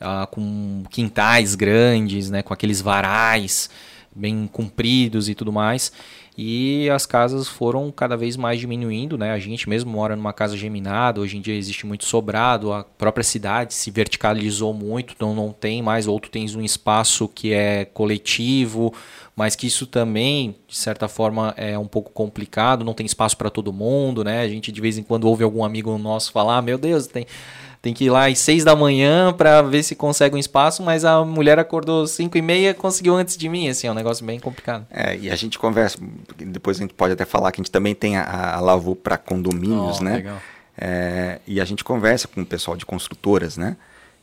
uh, 0.00 0.26
com 0.28 0.84
quintais 0.90 1.54
grandes, 1.54 2.30
né? 2.30 2.42
com 2.42 2.54
aqueles 2.54 2.80
varais 2.80 3.68
bem 4.14 4.46
compridos 4.46 5.28
e 5.28 5.34
tudo 5.34 5.52
mais 5.52 5.90
e 6.36 6.88
as 6.90 7.04
casas 7.04 7.46
foram 7.46 7.90
cada 7.90 8.16
vez 8.16 8.36
mais 8.36 8.58
diminuindo, 8.58 9.18
né? 9.18 9.32
A 9.32 9.38
gente 9.38 9.68
mesmo 9.68 9.90
mora 9.90 10.16
numa 10.16 10.32
casa 10.32 10.56
geminada, 10.56 11.20
hoje 11.20 11.36
em 11.36 11.40
dia 11.40 11.54
existe 11.54 11.86
muito 11.86 12.04
sobrado, 12.04 12.72
a 12.72 12.84
própria 12.84 13.22
cidade 13.22 13.74
se 13.74 13.90
verticalizou 13.90 14.72
muito, 14.72 15.12
então 15.14 15.34
não 15.34 15.52
tem 15.52 15.82
mais, 15.82 16.06
ou 16.06 16.18
tu 16.18 16.30
tens 16.30 16.54
um 16.54 16.62
espaço 16.62 17.28
que 17.28 17.52
é 17.52 17.84
coletivo, 17.84 18.94
mas 19.36 19.54
que 19.54 19.66
isso 19.66 19.86
também, 19.86 20.56
de 20.66 20.76
certa 20.76 21.06
forma, 21.06 21.52
é 21.56 21.78
um 21.78 21.86
pouco 21.86 22.10
complicado, 22.10 22.84
não 22.84 22.94
tem 22.94 23.04
espaço 23.04 23.36
para 23.36 23.50
todo 23.50 23.72
mundo, 23.72 24.24
né? 24.24 24.40
A 24.40 24.48
gente 24.48 24.72
de 24.72 24.80
vez 24.80 24.96
em 24.96 25.02
quando 25.02 25.24
ouve 25.24 25.44
algum 25.44 25.64
amigo 25.64 25.96
nosso 25.98 26.32
falar, 26.32 26.58
ah, 26.58 26.62
meu 26.62 26.78
Deus, 26.78 27.06
tem 27.06 27.26
tem 27.82 27.92
que 27.92 28.04
ir 28.04 28.10
lá 28.10 28.28
às 28.28 28.38
seis 28.38 28.62
da 28.62 28.76
manhã 28.76 29.32
para 29.32 29.60
ver 29.60 29.82
se 29.82 29.96
consegue 29.96 30.36
um 30.36 30.38
espaço, 30.38 30.84
mas 30.84 31.04
a 31.04 31.24
mulher 31.24 31.58
acordou 31.58 32.06
cinco 32.06 32.38
e 32.38 32.42
meia 32.42 32.72
conseguiu 32.72 33.16
antes 33.16 33.36
de 33.36 33.48
mim, 33.48 33.68
assim, 33.68 33.88
é 33.88 33.90
um 33.90 33.94
negócio 33.94 34.24
bem 34.24 34.38
complicado. 34.38 34.86
É, 34.88 35.16
e 35.16 35.28
a 35.28 35.34
gente 35.34 35.58
conversa, 35.58 35.98
depois 36.38 36.78
a 36.78 36.80
gente 36.82 36.94
pode 36.94 37.12
até 37.12 37.24
falar 37.24 37.50
que 37.50 37.60
a 37.60 37.62
gente 37.62 37.72
também 37.72 37.92
tem 37.92 38.16
a, 38.16 38.54
a 38.54 38.60
Lavu 38.60 38.94
para 38.94 39.18
condomínios, 39.18 39.98
oh, 40.00 40.04
né? 40.04 40.14
Legal. 40.14 40.38
É, 40.78 41.40
e 41.44 41.60
a 41.60 41.64
gente 41.64 41.82
conversa 41.82 42.28
com 42.28 42.42
o 42.42 42.46
pessoal 42.46 42.76
de 42.76 42.86
construtoras, 42.86 43.56
né? 43.56 43.76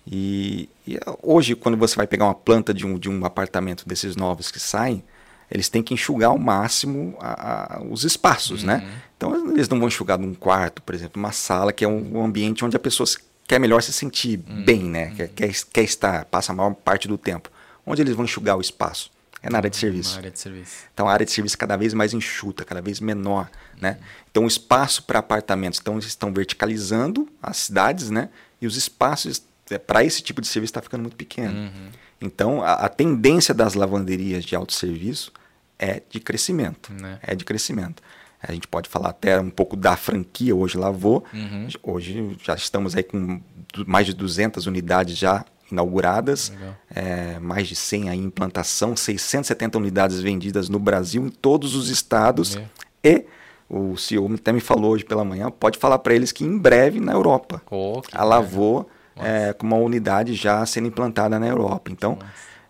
E, 0.08 0.70
e, 0.88 0.98
hoje, 1.22 1.54
quando 1.54 1.78
você 1.78 1.98
vai 1.98 2.08
pegar 2.08 2.26
uma 2.26 2.34
planta 2.34 2.74
de 2.74 2.88
um, 2.88 2.98
de 2.98 3.10
um 3.10 3.26
apartamento 3.26 3.88
desses 3.88 4.16
novos 4.16 4.50
que 4.50 4.60
saem, 4.60 5.04
eles 5.52 5.68
têm 5.68 5.84
que 5.84 5.94
enxugar 5.94 6.30
ao 6.30 6.38
máximo 6.38 7.16
a, 7.20 7.76
a, 7.76 7.84
os 7.84 8.04
espaços, 8.06 8.64
né? 8.64 8.76
uhum. 8.76 8.82
né? 8.82 8.94
Então, 9.18 9.52
eles 9.52 9.68
não 9.68 9.78
vão 9.78 9.90
enxugar 9.90 10.18
num 10.18 10.34
quarto, 10.34 10.82
por 10.82 10.96
exemplo, 10.96 11.20
uma 11.22 11.34
sala, 11.34 11.74
que 11.74 11.84
é 11.84 11.88
um, 11.88 12.18
um 12.18 12.24
ambiente 12.24 12.64
onde 12.64 12.78
a 12.78 12.80
pessoa 12.80 13.06
quer 13.50 13.60
melhor 13.60 13.82
se 13.82 13.92
sentir 13.92 14.40
uhum. 14.48 14.64
bem, 14.64 14.84
né? 14.84 15.08
Uhum. 15.08 15.16
Quer, 15.16 15.28
quer, 15.30 15.54
quer, 15.74 15.82
estar, 15.82 16.26
passa 16.26 16.52
a 16.52 16.56
maior 16.56 16.72
parte 16.76 17.08
do 17.08 17.18
tempo. 17.18 17.50
Onde 17.84 18.00
eles 18.00 18.14
vão 18.14 18.24
enxugar 18.24 18.56
o 18.56 18.62
espaço? 18.62 19.12
É 19.42 19.50
na 19.50 19.58
área 19.58 19.72
de 19.72 19.76
uhum, 19.78 19.82
serviço. 19.82 20.12
Na 20.12 20.18
área 20.18 20.32
de 20.32 20.40
serviço. 20.40 20.76
Então 20.94 21.10
a 21.10 21.12
área 21.12 21.26
de 21.26 21.32
serviço 21.32 21.56
é 21.56 21.58
cada 21.58 21.76
vez 21.76 21.96
mais 21.96 22.14
enxuta, 22.14 22.64
cada 22.64 22.80
vez 22.80 23.00
menor, 23.00 23.50
né? 23.82 23.98
Então 24.30 24.44
o 24.44 24.48
espaço 24.48 25.02
para 25.04 25.18
apartamentos, 25.18 25.80
então 25.80 25.96
eles 25.96 26.06
estão 26.06 26.32
verticalizando 26.32 27.28
as 27.42 27.58
cidades, 27.58 28.12
né? 28.12 28.30
E 28.62 28.68
os 28.68 28.78
espaços 28.78 29.42
é, 29.72 29.80
para 29.80 30.04
esse 30.04 30.22
tipo 30.22 30.42
de 30.42 30.48
serviço 30.48 30.70
está 30.70 30.82
ficando 30.82 31.02
muito 31.02 31.16
pequeno. 31.16 31.54
Uhum. 31.54 31.90
Então 32.22 32.62
a, 32.62 32.74
a, 32.74 32.90
tendência 32.90 33.54
das 33.54 33.74
lavanderias 33.74 34.46
de 34.46 34.56
autosserviço 34.56 35.32
é 35.80 36.04
de 36.08 36.20
crescimento, 36.20 36.94
né? 36.94 37.18
é 37.24 37.34
de 37.34 37.44
crescimento. 37.44 38.04
A 38.42 38.52
gente 38.54 38.68
pode 38.68 38.90
falar 38.90 39.10
até 39.10 39.40
um 39.40 39.50
pouco 39.50 39.76
da 39.76 39.96
franquia 39.96 40.56
hoje 40.56 40.78
Lavô. 40.78 41.24
Uhum. 41.34 41.68
Hoje 41.84 42.38
já 42.42 42.56
estamos 42.56 42.96
aí 42.96 43.04
com 43.04 43.42
mais 43.86 44.06
de 44.06 44.14
200 44.14 44.66
unidades 44.66 45.18
já 45.18 45.46
inauguradas, 45.72 46.52
é, 46.94 47.38
mais 47.40 47.68
de 47.68 47.76
100 47.76 48.10
em 48.10 48.24
implantação, 48.24 48.96
670 48.96 49.78
unidades 49.78 50.20
vendidas 50.20 50.68
no 50.70 50.80
Brasil, 50.80 51.26
em 51.26 51.30
todos 51.30 51.76
os 51.76 51.90
estados. 51.90 52.58
E 53.04 53.26
o 53.70 53.96
CEO 53.96 54.34
até 54.34 54.52
me 54.52 54.60
falou 54.60 54.94
hoje 54.94 55.06
pela 55.06 55.24
manhã, 55.24 55.52
pode 55.52 55.78
falar 55.78 56.00
para 56.00 56.16
eles 56.16 56.32
que 56.32 56.44
em 56.44 56.58
breve 56.58 57.00
na 57.00 57.12
Europa. 57.12 57.62
Oh, 57.70 58.02
a 58.12 58.24
Lavô 58.24 58.86
é, 59.16 59.54
com 59.54 59.68
uma 59.68 59.78
unidade 59.78 60.34
já 60.34 60.66
sendo 60.66 60.88
implantada 60.88 61.38
na 61.38 61.48
Europa. 61.48 61.92
Então, 61.92 62.18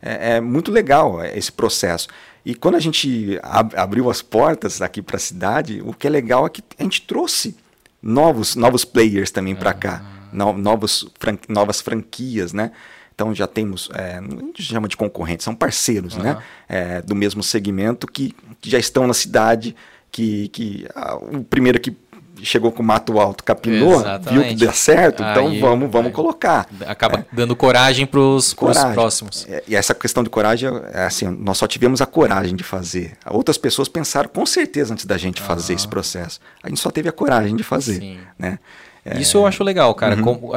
é, 0.01 0.35
é, 0.35 0.41
muito 0.41 0.71
legal 0.71 1.23
esse 1.23 1.51
processo. 1.51 2.07
E 2.49 2.55
quando 2.55 2.73
a 2.73 2.79
gente 2.79 3.39
ab 3.43 3.75
abriu 3.75 4.09
as 4.09 4.23
portas 4.23 4.81
aqui 4.81 5.03
para 5.03 5.17
a 5.17 5.19
cidade, 5.19 5.83
o 5.85 5.93
que 5.93 6.07
é 6.07 6.09
legal 6.09 6.47
é 6.47 6.49
que 6.49 6.63
a 6.79 6.81
gente 6.81 7.03
trouxe 7.03 7.55
novos, 8.01 8.55
novos 8.55 8.83
players 8.83 9.29
também 9.29 9.55
para 9.55 9.71
cá, 9.71 10.03
no, 10.33 10.57
novos 10.57 11.07
fran 11.19 11.37
novas 11.47 11.79
franquias, 11.79 12.51
né? 12.51 12.71
Então 13.13 13.35
já 13.35 13.45
temos, 13.45 13.87
é, 13.93 14.17
a 14.17 14.21
gente 14.21 14.63
chama 14.63 14.87
de 14.87 14.97
concorrentes, 14.97 15.43
são 15.43 15.53
parceiros 15.53 16.15
uhum. 16.15 16.23
né? 16.23 16.41
É, 16.67 17.03
do 17.03 17.13
mesmo 17.13 17.43
segmento 17.43 18.07
que, 18.07 18.33
que, 18.59 18.67
já 18.67 18.79
estão 18.79 19.05
na 19.05 19.13
cidade, 19.13 19.75
que, 20.11 20.47
que 20.47 20.87
a, 20.95 21.17
o 21.17 21.43
primeiro 21.43 21.79
que 21.79 21.95
chegou 22.43 22.71
com 22.71 22.81
o 22.81 22.85
mato 22.85 23.19
alto, 23.19 23.43
capinou, 23.43 24.01
Exatamente. 24.01 24.29
viu 24.29 24.43
que 24.43 24.55
deu 24.55 24.71
certo, 24.71 25.23
então 25.23 25.47
aí, 25.47 25.57
então 25.57 25.69
vamos, 25.69 25.91
vamos 25.91 26.07
aí, 26.07 26.13
colocar. 26.13 26.67
Acaba 26.85 27.19
é. 27.19 27.25
dando 27.31 27.55
coragem 27.55 28.05
para 28.05 28.19
os 28.19 28.53
próximos. 28.53 29.45
É, 29.49 29.63
e 29.67 29.75
essa 29.75 29.93
questão 29.93 30.23
de 30.23 30.29
coragem, 30.29 30.69
é 30.93 31.05
assim, 31.05 31.27
nós 31.27 31.57
só 31.57 31.67
tivemos 31.67 32.01
a 32.01 32.05
coragem 32.05 32.55
de 32.55 32.63
fazer. 32.63 33.13
Outras 33.29 33.57
pessoas 33.57 33.87
pensaram 33.87 34.29
com 34.29 34.45
certeza 34.45 34.93
antes 34.93 35.05
da 35.05 35.17
gente 35.17 35.41
fazer 35.41 35.73
esse 35.73 35.87
processo. 35.87 36.39
A 36.63 36.69
gente 36.69 36.79
só 36.79 36.89
teve 36.89 37.09
a 37.09 37.11
coragem 37.11 37.55
de 37.55 37.63
fazer. 37.63 37.99
Sim. 37.99 38.19
Né? 38.37 38.59
É... 39.05 39.19
Isso 39.19 39.37
eu 39.37 39.45
acho 39.45 39.63
legal, 39.63 39.93
cara. 39.95 40.15
Uhum. 40.15 40.49
uh, 40.49 40.55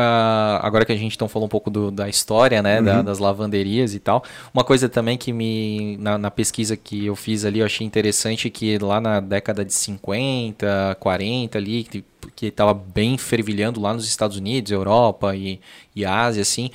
agora 0.60 0.84
que 0.84 0.92
a 0.92 0.96
gente 0.96 1.14
então 1.14 1.28
falou 1.28 1.46
um 1.46 1.48
pouco 1.48 1.70
do, 1.70 1.90
da 1.90 2.08
história, 2.08 2.62
né, 2.62 2.78
uhum. 2.78 2.84
da, 2.84 3.02
das 3.02 3.18
lavanderias 3.18 3.94
e 3.94 4.00
tal. 4.00 4.24
Uma 4.52 4.64
coisa 4.64 4.88
também 4.88 5.16
que 5.16 5.32
me 5.32 5.96
na, 5.98 6.18
na, 6.18 6.30
pesquisa 6.30 6.76
que 6.76 7.06
eu 7.06 7.14
fiz 7.14 7.44
ali 7.44 7.60
eu 7.60 7.66
achei 7.66 7.86
interessante 7.86 8.50
que 8.50 8.78
lá 8.78 9.00
na 9.00 9.20
década 9.20 9.64
de 9.64 9.72
50, 9.72 10.96
40 10.98 11.58
ali, 11.58 11.84
que, 11.84 12.04
que 12.34 12.50
tava 12.50 12.74
bem 12.74 13.16
fervilhando 13.16 13.80
lá 13.80 13.94
nos 13.94 14.06
Estados 14.06 14.36
Unidos, 14.36 14.72
Europa 14.72 15.34
e, 15.36 15.60
e 15.94 16.04
Ásia, 16.04 16.42
assim. 16.42 16.70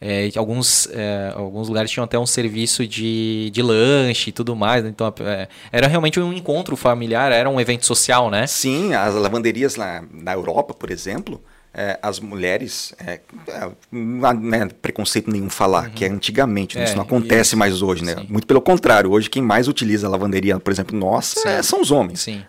É, 0.00 0.30
alguns, 0.36 0.88
é, 0.92 1.32
alguns 1.34 1.68
lugares 1.68 1.90
tinham 1.90 2.04
até 2.04 2.18
um 2.18 2.24
serviço 2.24 2.86
de, 2.86 3.50
de 3.50 3.60
lanche 3.60 4.30
e 4.30 4.32
tudo 4.32 4.56
mais. 4.56 4.82
Né? 4.82 4.88
Então, 4.88 5.12
é, 5.20 5.46
era 5.70 5.86
realmente 5.86 6.18
um 6.18 6.32
encontro 6.32 6.74
familiar, 6.74 7.30
era 7.32 7.50
um 7.50 7.60
evento 7.60 7.84
social, 7.84 8.30
né? 8.30 8.46
Sim, 8.46 8.94
as 8.94 9.14
lavanderias 9.14 9.76
lá 9.76 10.02
na 10.10 10.32
Europa, 10.32 10.72
por 10.72 10.90
exemplo, 10.90 11.42
é, 11.74 11.98
as 12.02 12.18
mulheres, 12.18 12.94
é, 12.98 13.20
é 13.48 13.70
não 13.92 14.32
né, 14.32 14.68
preconceito 14.80 15.30
nenhum 15.30 15.50
falar, 15.50 15.84
uhum. 15.84 15.90
que 15.90 16.04
é 16.04 16.08
antigamente, 16.08 16.78
né, 16.78 16.84
isso 16.84 16.96
não 16.96 17.02
acontece 17.02 17.50
isso. 17.50 17.58
mais 17.58 17.82
hoje, 17.82 18.02
né? 18.02 18.16
Sim. 18.16 18.26
Muito 18.28 18.46
pelo 18.46 18.62
contrário, 18.62 19.10
hoje 19.10 19.28
quem 19.28 19.42
mais 19.42 19.68
utiliza 19.68 20.06
a 20.06 20.10
lavanderia, 20.10 20.58
por 20.58 20.72
exemplo, 20.72 20.98
nossa, 20.98 21.62
são 21.62 21.82
os 21.82 21.90
homens. 21.90 22.20
Sim. 22.20 22.42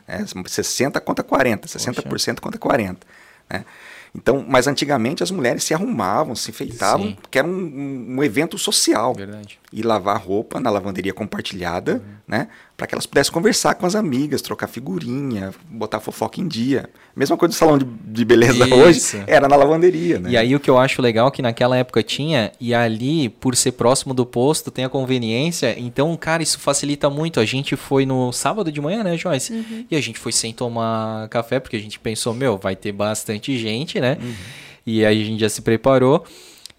60 0.48 1.02
contra 1.02 1.24
40, 1.24 1.68
60% 1.68 2.04
Poxa. 2.10 2.36
contra 2.40 2.60
40%. 2.60 2.98
Né? 3.50 3.66
Então, 4.14 4.46
mas 4.48 4.68
antigamente 4.68 5.24
as 5.24 5.32
mulheres 5.32 5.64
se 5.64 5.74
arrumavam, 5.74 6.36
se 6.36 6.52
enfeitavam, 6.52 7.08
Sim. 7.08 7.18
porque 7.22 7.40
era 7.40 7.48
um, 7.48 8.18
um, 8.18 8.24
evento 8.24 8.58
social. 8.58 9.14
Verdade. 9.14 9.58
E 9.72 9.82
lavar 9.82 10.22
roupa 10.22 10.60
na 10.60 10.70
lavanderia 10.70 11.14
compartilhada, 11.14 11.94
uhum. 11.94 12.02
Né? 12.32 12.48
Para 12.78 12.88
que 12.88 12.96
elas 12.96 13.06
pudessem 13.06 13.34
conversar 13.34 13.76
com 13.76 13.86
as 13.86 13.94
amigas, 13.94 14.42
trocar 14.42 14.68
figurinha, 14.68 15.54
botar 15.70 16.00
fofoca 16.00 16.40
em 16.40 16.48
dia. 16.48 16.90
Mesma 17.14 17.36
coisa 17.36 17.54
do 17.54 17.58
salão 17.58 17.78
de, 17.78 17.84
de 17.86 18.24
beleza 18.24 18.64
Isso. 18.66 18.74
hoje, 19.18 19.24
era 19.28 19.50
na 19.50 19.58
lavanderia, 19.58 20.18
né? 20.18 20.30
E 20.30 20.38
aí 20.38 20.56
o 20.56 20.60
que 20.60 20.70
eu 20.70 20.78
acho 20.78 21.02
legal 21.02 21.28
é 21.28 21.32
que 21.32 21.42
naquela 21.42 21.76
época 21.76 22.02
tinha, 22.02 22.54
e 22.58 22.74
ali, 22.74 23.28
por 23.28 23.54
ser 23.54 23.74
próximo 23.74 24.14
do 24.14 24.26
posto, 24.26 24.72
tem 24.72 24.86
a 24.86 24.90
conveniência. 24.90 25.78
Então, 25.78 26.16
cara, 26.16 26.42
isso 26.42 26.58
facilita 26.58 27.10
muito. 27.10 27.42
A 27.42 27.46
gente 27.46 27.76
foi 27.76 28.06
no 28.06 28.32
sábado 28.32 28.72
de 28.72 28.80
manhã, 28.80 29.04
né, 29.04 29.18
Joyce? 29.18 29.52
Uhum. 29.52 29.86
E 29.92 29.96
a 29.98 30.02
gente 30.02 30.18
foi 30.18 30.32
sem 30.32 30.54
tomar 30.54 31.28
café, 31.28 31.60
porque 31.60 31.76
a 31.76 31.80
gente 31.82 32.00
pensou, 32.00 32.34
meu, 32.34 32.58
vai 32.58 32.78
ter 32.78 32.94
bastante 32.94 33.58
gente, 33.58 34.00
né? 34.00 34.18
Uhum. 34.22 34.34
E 34.88 35.06
aí 35.06 35.22
a 35.22 35.26
gente 35.26 35.42
já 35.42 35.50
se 35.50 35.62
preparou. 35.62 36.26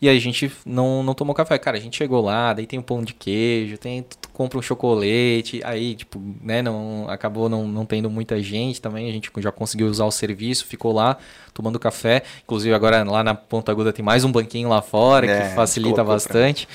E 0.03 0.09
a 0.09 0.19
gente 0.19 0.51
não, 0.67 1.01
não 1.01 1.15
tomou 1.15 1.33
café. 1.33 1.57
Cara, 1.59 1.77
a 1.77 1.81
gente 1.81 1.97
chegou 1.97 2.21
lá, 2.21 2.53
daí 2.53 2.67
tem 2.67 2.77
um 2.77 2.83
pão 2.83 3.05
de 3.05 3.15
queijo, 3.15 3.79
tem 3.79 4.05
compra 4.33 4.59
um 4.59 4.63
chocolate, 4.63 5.61
aí, 5.63 5.95
tipo, 5.95 6.21
né, 6.43 6.61
não, 6.61 7.07
acabou 7.09 7.49
não, 7.49 7.69
não 7.69 7.87
tendo 7.87 8.11
muita 8.11 8.43
gente 8.43 8.81
também, 8.81 9.09
a 9.09 9.13
gente 9.13 9.31
já 9.39 9.53
conseguiu 9.53 9.87
usar 9.87 10.05
o 10.05 10.11
serviço, 10.11 10.67
ficou 10.67 10.93
lá 10.93 11.19
tomando 11.55 11.79
café. 11.79 12.25
Inclusive 12.43 12.75
agora 12.75 13.05
lá 13.05 13.23
na 13.23 13.33
Ponta 13.33 13.71
Aguda 13.71 13.93
tem 13.93 14.05
mais 14.05 14.25
um 14.25 14.33
banquinho 14.33 14.69
lá 14.69 14.83
fora, 14.83 15.25
é, 15.25 15.49
que 15.51 15.55
facilita 15.55 16.03
bastante. 16.03 16.67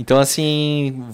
Então, 0.00 0.18
assim, 0.18 1.04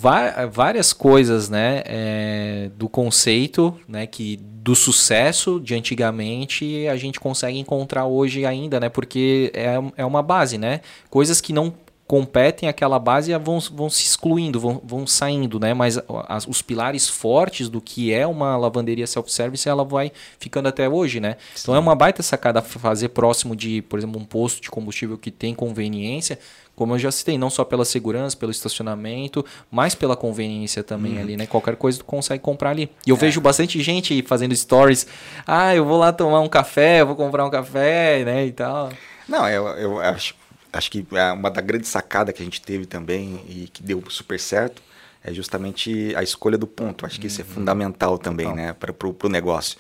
várias 0.49 0.93
coisas, 0.93 1.49
né, 1.49 1.83
é, 1.87 2.71
do 2.77 2.89
conceito, 2.89 3.77
né, 3.89 4.07
que 4.07 4.37
do 4.37 4.77
sucesso 4.77 5.59
de 5.59 5.75
antigamente 5.75 6.87
a 6.87 6.97
gente 6.97 7.19
consegue 7.19 7.59
encontrar 7.59 8.07
hoje 8.07 8.47
ainda, 8.47 8.79
né, 8.79 8.89
porque 8.89 9.51
é, 9.55 9.75
é 9.97 10.07
uma 10.07 10.23
base, 10.23 10.57
né, 10.57 10.83
coisas 11.11 11.41
que 11.41 11.53
não 11.53 11.75
competem 12.07 12.69
aquela 12.69 12.99
base 13.01 13.37
vão, 13.39 13.59
vão 13.59 13.91
se 13.91 14.05
excluindo, 14.05 14.61
vão, 14.61 14.81
vão 14.85 15.07
saindo, 15.07 15.59
né? 15.59 15.75
Mas 15.75 15.99
as, 16.29 16.47
os 16.47 16.63
pilares 16.63 17.09
fortes 17.09 17.69
do 17.69 17.81
que 17.81 18.13
é 18.13 18.25
uma 18.27 18.57
lavanderia 18.57 19.07
self-service, 19.07 19.69
ela 19.69 19.85
vai 19.85 20.13
ficando 20.39 20.69
até 20.69 20.89
hoje, 20.89 21.19
né? 21.19 21.37
Sim. 21.55 21.63
Então 21.63 21.75
é 21.75 21.79
uma 21.79 21.97
baita 21.97 22.23
sacada 22.23 22.63
fazer 22.63 23.09
próximo 23.09 23.57
de, 23.57 23.83
por 23.83 23.99
exemplo, 23.99 24.21
um 24.21 24.25
posto 24.25 24.63
de 24.63 24.71
combustível 24.71 25.19
que 25.19 25.33
tem 25.33 25.53
conveniência, 25.53 26.39
como 26.77 26.95
eu 26.95 26.99
já 26.99 27.11
citei, 27.11 27.39
não 27.39 27.49
só 27.49 27.65
pela 27.65 27.85
segurança, 27.85 28.37
pelo 28.37 28.53
estacionamento, 28.53 29.45
mas 29.71 29.95
pela 29.95 30.15
conveniência 30.15 30.85
também 30.85 31.15
uhum. 31.15 31.21
ali, 31.21 31.37
né? 31.37 31.47
Qualquer 31.47 31.75
coisa 31.75 31.99
tu 31.99 32.05
consegue 32.05 32.43
comprar 32.43 32.71
ali. 32.71 32.91
E 33.07 33.11
eu 33.11 33.17
é. 33.17 33.19
vejo 33.19 33.41
bastante 33.41 33.83
gente 33.83 34.23
fazendo 34.23 34.55
stories. 34.55 35.07
Ah, 35.47 35.75
eu 35.75 35.87
vou 35.87 35.99
lá 35.99 36.13
tomar 36.13 36.41
um 36.41 36.49
café, 36.49 37.01
eu 37.01 37.07
vou 37.07 37.17
comprar 37.17 37.47
um 37.47 37.51
café, 37.51 38.23
né? 38.25 38.47
E 38.47 38.53
tal. 38.53 38.91
Não, 39.27 39.49
eu, 39.49 39.67
eu 39.69 40.01
acho, 40.01 40.35
acho 40.71 40.91
que 40.91 41.05
é 41.13 41.33
uma 41.33 41.51
da 41.51 41.63
grande 41.63 41.89
sacada 41.89 42.33
que 42.33 42.43
a 42.43 42.45
gente 42.45 42.61
teve 42.61 42.85
também 42.85 43.41
e 43.49 43.69
que 43.73 43.83
deu 43.83 44.05
super 44.09 44.39
certo 44.39 44.83
é 45.27 45.35
justamente 45.35 46.15
a 46.15 46.23
escolha 46.23 46.57
do 46.57 46.69
ponto. 46.69 47.05
Acho 47.05 47.21
que 47.21 47.27
isso 47.27 47.41
é 47.41 47.45
uhum. 47.45 47.51
fundamental 47.51 48.17
também, 48.17 48.55
né? 48.55 48.73
Para 48.73 48.93
o 48.93 49.29
negócio. 49.29 49.77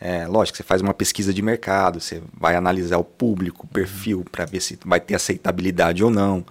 É, 0.00 0.26
lógico, 0.26 0.56
você 0.56 0.62
faz 0.62 0.80
uma 0.80 0.94
pesquisa 0.94 1.34
de 1.34 1.42
mercado, 1.42 2.00
você 2.00 2.22
vai 2.32 2.54
analisar 2.54 2.98
o 2.98 3.04
público, 3.04 3.66
o 3.66 3.68
perfil, 3.68 4.24
para 4.30 4.44
ver 4.44 4.60
se 4.60 4.78
vai 4.84 5.00
ter 5.00 5.14
aceitabilidade 5.14 6.04
ou 6.04 6.10
não. 6.10 6.44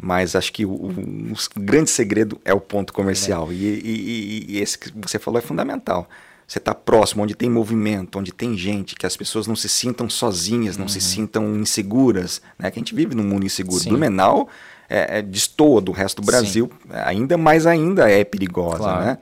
Mas 0.00 0.36
acho 0.36 0.52
que 0.52 0.64
o, 0.64 0.70
o, 0.70 0.90
o 0.90 1.60
grande 1.60 1.90
segredo 1.90 2.40
é 2.44 2.52
o 2.52 2.60
ponto 2.60 2.92
comercial. 2.92 3.50
É. 3.50 3.54
E, 3.54 3.80
e, 3.84 4.46
e, 4.48 4.60
esse 4.60 4.78
que 4.78 4.92
você 4.94 5.18
falou 5.18 5.38
é 5.38 5.42
fundamental. 5.42 6.08
Você 6.46 6.58
está 6.58 6.74
próximo, 6.74 7.24
onde 7.24 7.34
tem 7.34 7.50
movimento, 7.50 8.18
onde 8.18 8.32
tem 8.32 8.56
gente, 8.56 8.94
que 8.94 9.04
as 9.04 9.16
pessoas 9.16 9.48
não 9.48 9.56
se 9.56 9.68
sintam 9.68 10.08
sozinhas, 10.08 10.76
não 10.76 10.84
uhum. 10.84 10.88
se 10.88 11.00
sintam 11.00 11.56
inseguras. 11.56 12.40
Né? 12.56 12.70
Que 12.70 12.78
a 12.78 12.80
gente 12.80 12.94
vive 12.94 13.16
num 13.16 13.24
mundo 13.24 13.44
inseguro. 13.44 13.82
Sim. 13.82 13.88
Blumenau 13.88 14.48
é, 14.88 15.18
é, 15.18 15.22
destoa 15.22 15.80
do 15.80 15.92
resto 15.92 16.22
do 16.22 16.26
Brasil, 16.26 16.70
Sim. 16.82 16.88
ainda 16.92 17.36
mais 17.36 17.66
ainda 17.66 18.08
é 18.08 18.22
perigosa. 18.22 18.78
Claro. 18.78 19.04
Né? 19.04 19.18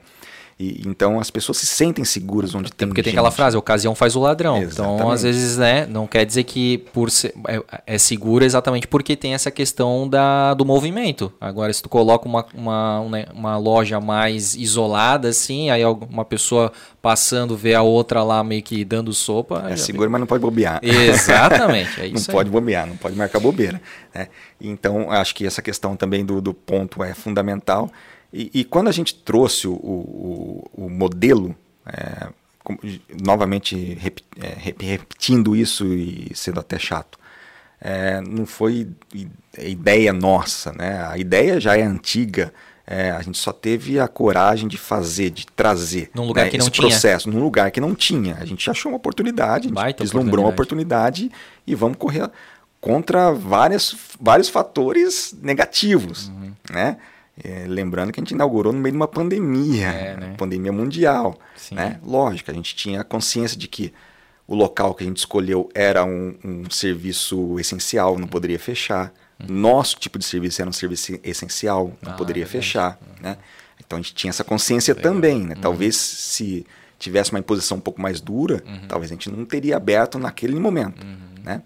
E, 0.57 0.87
então 0.87 1.19
as 1.19 1.29
pessoas 1.29 1.57
se 1.57 1.65
sentem 1.65 2.05
seguras 2.05 2.55
onde 2.55 2.71
tem 2.71 2.87
Porque 2.87 3.03
tem 3.03 3.11
aquela 3.11 3.29
frase, 3.29 3.57
ocasião 3.57 3.93
faz 3.93 4.15
o 4.15 4.21
ladrão. 4.21 4.61
Exatamente. 4.61 4.95
Então, 4.95 5.11
às 5.11 5.23
vezes, 5.23 5.57
né, 5.57 5.85
não 5.85 6.07
quer 6.07 6.25
dizer 6.25 6.45
que 6.45 6.77
por 6.93 7.11
ser, 7.11 7.33
é, 7.47 7.61
é, 7.85 7.97
seguro 7.97 8.45
exatamente 8.45 8.87
porque 8.87 9.17
tem 9.17 9.33
essa 9.33 9.51
questão 9.51 10.07
da, 10.07 10.53
do 10.53 10.63
movimento. 10.63 11.31
Agora, 11.41 11.73
se 11.73 11.83
tu 11.83 11.89
coloca 11.89 12.25
uma, 12.25 12.45
uma, 12.53 12.99
uma 13.33 13.57
loja 13.57 13.99
mais 13.99 14.55
isolada, 14.55 15.27
assim, 15.27 15.69
aí 15.69 15.83
uma 15.83 16.23
pessoa 16.23 16.71
passando 17.01 17.57
vê 17.57 17.75
a 17.75 17.81
outra 17.81 18.23
lá 18.23 18.41
meio 18.41 18.63
que 18.63 18.85
dando 18.85 19.13
sopa. 19.13 19.65
É 19.69 19.75
seguro, 19.75 20.09
mas 20.09 20.21
não 20.21 20.27
pode 20.27 20.41
bobear. 20.41 20.79
Exatamente, 20.81 21.99
é 21.99 22.07
isso 22.07 22.29
Não 22.29 22.33
pode 22.33 22.49
bobear, 22.49 22.87
não 22.87 22.95
pode 22.95 23.15
marcar 23.17 23.41
bobeira. 23.41 23.81
Né? 24.13 24.29
Então, 24.61 25.11
acho 25.11 25.35
que 25.35 25.45
essa 25.45 25.61
questão 25.61 25.97
também 25.97 26.25
do, 26.25 26.39
do 26.39 26.53
ponto 26.53 27.03
é 27.03 27.13
fundamental. 27.13 27.91
E, 28.31 28.51
e 28.53 28.63
quando 28.63 28.87
a 28.87 28.91
gente 28.91 29.15
trouxe 29.15 29.67
o, 29.67 29.73
o, 29.73 30.71
o 30.73 30.89
modelo, 30.89 31.55
é, 31.85 32.27
novamente 33.23 33.75
rep, 33.95 34.23
é, 34.41 34.55
repetindo 34.79 35.55
isso 35.55 35.85
e 35.93 36.31
sendo 36.33 36.59
até 36.59 36.79
chato, 36.79 37.19
é, 37.79 38.21
não 38.21 38.45
foi 38.45 38.87
ideia 39.57 40.11
nossa, 40.11 40.71
né? 40.73 41.05
A 41.07 41.17
ideia 41.17 41.59
já 41.59 41.77
é 41.77 41.83
antiga. 41.83 42.53
É, 42.87 43.09
a 43.11 43.21
gente 43.21 43.37
só 43.37 43.51
teve 43.51 43.99
a 43.99 44.07
coragem 44.07 44.67
de 44.67 44.77
fazer, 44.77 45.31
de 45.31 45.47
trazer 45.47 46.11
num 46.13 46.25
lugar 46.25 46.45
né, 46.45 46.51
que 46.51 46.57
não 46.57 46.67
esse 46.67 46.75
processo, 46.75 47.29
num 47.29 47.41
lugar 47.41 47.71
que 47.71 47.81
não 47.81 47.95
tinha. 47.95 48.37
A 48.39 48.45
gente 48.45 48.69
achou 48.69 48.91
uma 48.91 48.97
oportunidade, 48.97 49.71
a 49.75 49.87
gente 49.87 50.03
vislumbrou 50.03 50.45
uma 50.45 50.51
oportunidade 50.51 51.31
e 51.65 51.73
vamos 51.73 51.97
correr 51.97 52.29
contra 52.79 53.31
várias, 53.31 53.95
vários 54.21 54.49
fatores 54.49 55.35
negativos, 55.41 56.27
uhum. 56.27 56.53
né? 56.69 56.97
É, 57.43 57.65
lembrando 57.67 58.13
que 58.13 58.19
a 58.19 58.23
gente 58.23 58.31
inaugurou 58.31 58.71
no 58.71 58.79
meio 58.79 58.93
de 58.93 58.97
uma 58.97 59.07
pandemia, 59.07 59.87
é, 59.87 60.17
né? 60.17 60.35
pandemia 60.37 60.71
mundial. 60.71 61.37
Né? 61.71 61.99
Lógico, 62.01 62.49
a 62.49 62.53
gente 62.53 62.73
tinha 62.75 63.03
consciência 63.03 63.57
de 63.57 63.67
que 63.67 63.93
o 64.47 64.55
local 64.55 64.93
que 64.93 65.03
a 65.03 65.07
gente 65.07 65.17
escolheu 65.17 65.69
era 65.73 66.05
um, 66.05 66.35
um 66.43 66.69
serviço 66.69 67.59
essencial, 67.59 68.17
não 68.17 68.27
poderia 68.27 68.59
fechar. 68.59 69.11
Uhum. 69.39 69.47
Nosso 69.53 69.97
tipo 69.97 70.17
de 70.17 70.23
serviço 70.23 70.61
era 70.61 70.69
um 70.69 70.73
serviço 70.73 71.19
essencial, 71.23 71.91
não 72.01 72.13
ah, 72.13 72.15
poderia 72.15 72.43
é 72.43 72.47
fechar. 72.47 72.97
Uhum. 73.01 73.23
Né? 73.23 73.37
Então 73.85 73.99
a 73.99 74.01
gente 74.01 74.13
tinha 74.13 74.29
essa 74.29 74.43
consciência 74.43 74.93
Legal. 74.93 75.13
também. 75.13 75.41
Né? 75.41 75.55
Uhum. 75.55 75.61
Talvez 75.61 75.95
se 75.97 76.65
tivesse 76.97 77.31
uma 77.31 77.39
imposição 77.39 77.77
um 77.77 77.81
pouco 77.81 78.01
mais 78.01 78.21
dura, 78.21 78.63
uhum. 78.65 78.87
talvez 78.87 79.11
a 79.11 79.15
gente 79.15 79.29
não 79.29 79.45
teria 79.45 79.75
aberto 79.75 80.17
naquele 80.17 80.57
momento. 80.57 81.03
Uhum. 81.03 81.43
Né? 81.43 81.61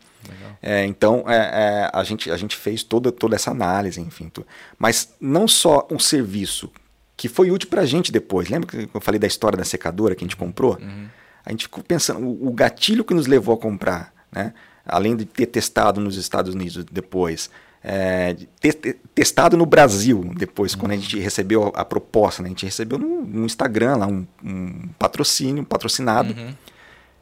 É, 0.62 0.86
então, 0.86 1.24
é, 1.28 1.36
é, 1.36 1.90
a, 1.94 2.04
gente, 2.04 2.30
a 2.30 2.38
gente 2.38 2.56
fez 2.56 2.84
toda, 2.84 3.12
toda 3.12 3.36
essa 3.36 3.52
análise, 3.52 4.00
enfim. 4.02 4.32
Mas 4.78 5.14
não 5.20 5.48
só 5.48 5.88
um 5.90 5.98
serviço 5.98 6.70
que 7.16 7.28
foi 7.28 7.52
útil 7.52 7.70
para 7.70 7.82
a 7.82 7.86
gente 7.86 8.12
depois. 8.12 8.50
Lembra 8.50 8.70
que 8.70 8.90
eu 8.94 9.02
falei 9.02 9.20
da 9.20 9.28
história 9.28 9.58
da 9.58 9.66
secadora 9.66 10.16
que 10.16 10.24
a 10.24 10.28
gente 10.28 10.38
comprou? 10.38 10.78
Uhum. 10.82 11.08
A 11.46 11.52
gente 11.52 11.64
ficou 11.64 11.84
pensando, 11.84 12.26
o, 12.26 12.48
o, 12.48 12.52
gatilho 12.54 13.04
que 13.04 13.14
nos 13.14 13.28
levou 13.28 13.56
a 13.56 13.58
comprar, 13.58 14.14
né? 14.32 14.54
além 14.86 15.16
de 15.16 15.26
ter 15.26 15.46
testado 15.46 16.00
nos 16.00 16.16
Estados 16.16 16.54
Unidos 16.54 16.86
depois, 16.90 17.50
é, 17.84 18.36
te, 18.60 18.74
testado 19.14 19.58
no 19.58 19.66
Brasil 19.66 20.32
depois, 20.36 20.74
uhum. 20.74 20.80
quando 20.80 20.92
a 20.94 20.96
gente 20.96 21.20
recebeu 21.20 21.74
a, 21.76 21.82
a 21.82 21.86
proposta. 21.86 22.42
Né? 22.42 22.48
A 22.48 22.52
gente 22.52 22.66
recebeu 22.66 22.98
no, 22.98 23.22
no 23.22 23.46
Instagram 23.46 23.98
lá 23.98 24.08
um, 24.08 24.26
um, 24.44 24.90
patrocínio, 24.98 25.66
patrocinado. 25.66 26.34
Uhum. 26.34 26.54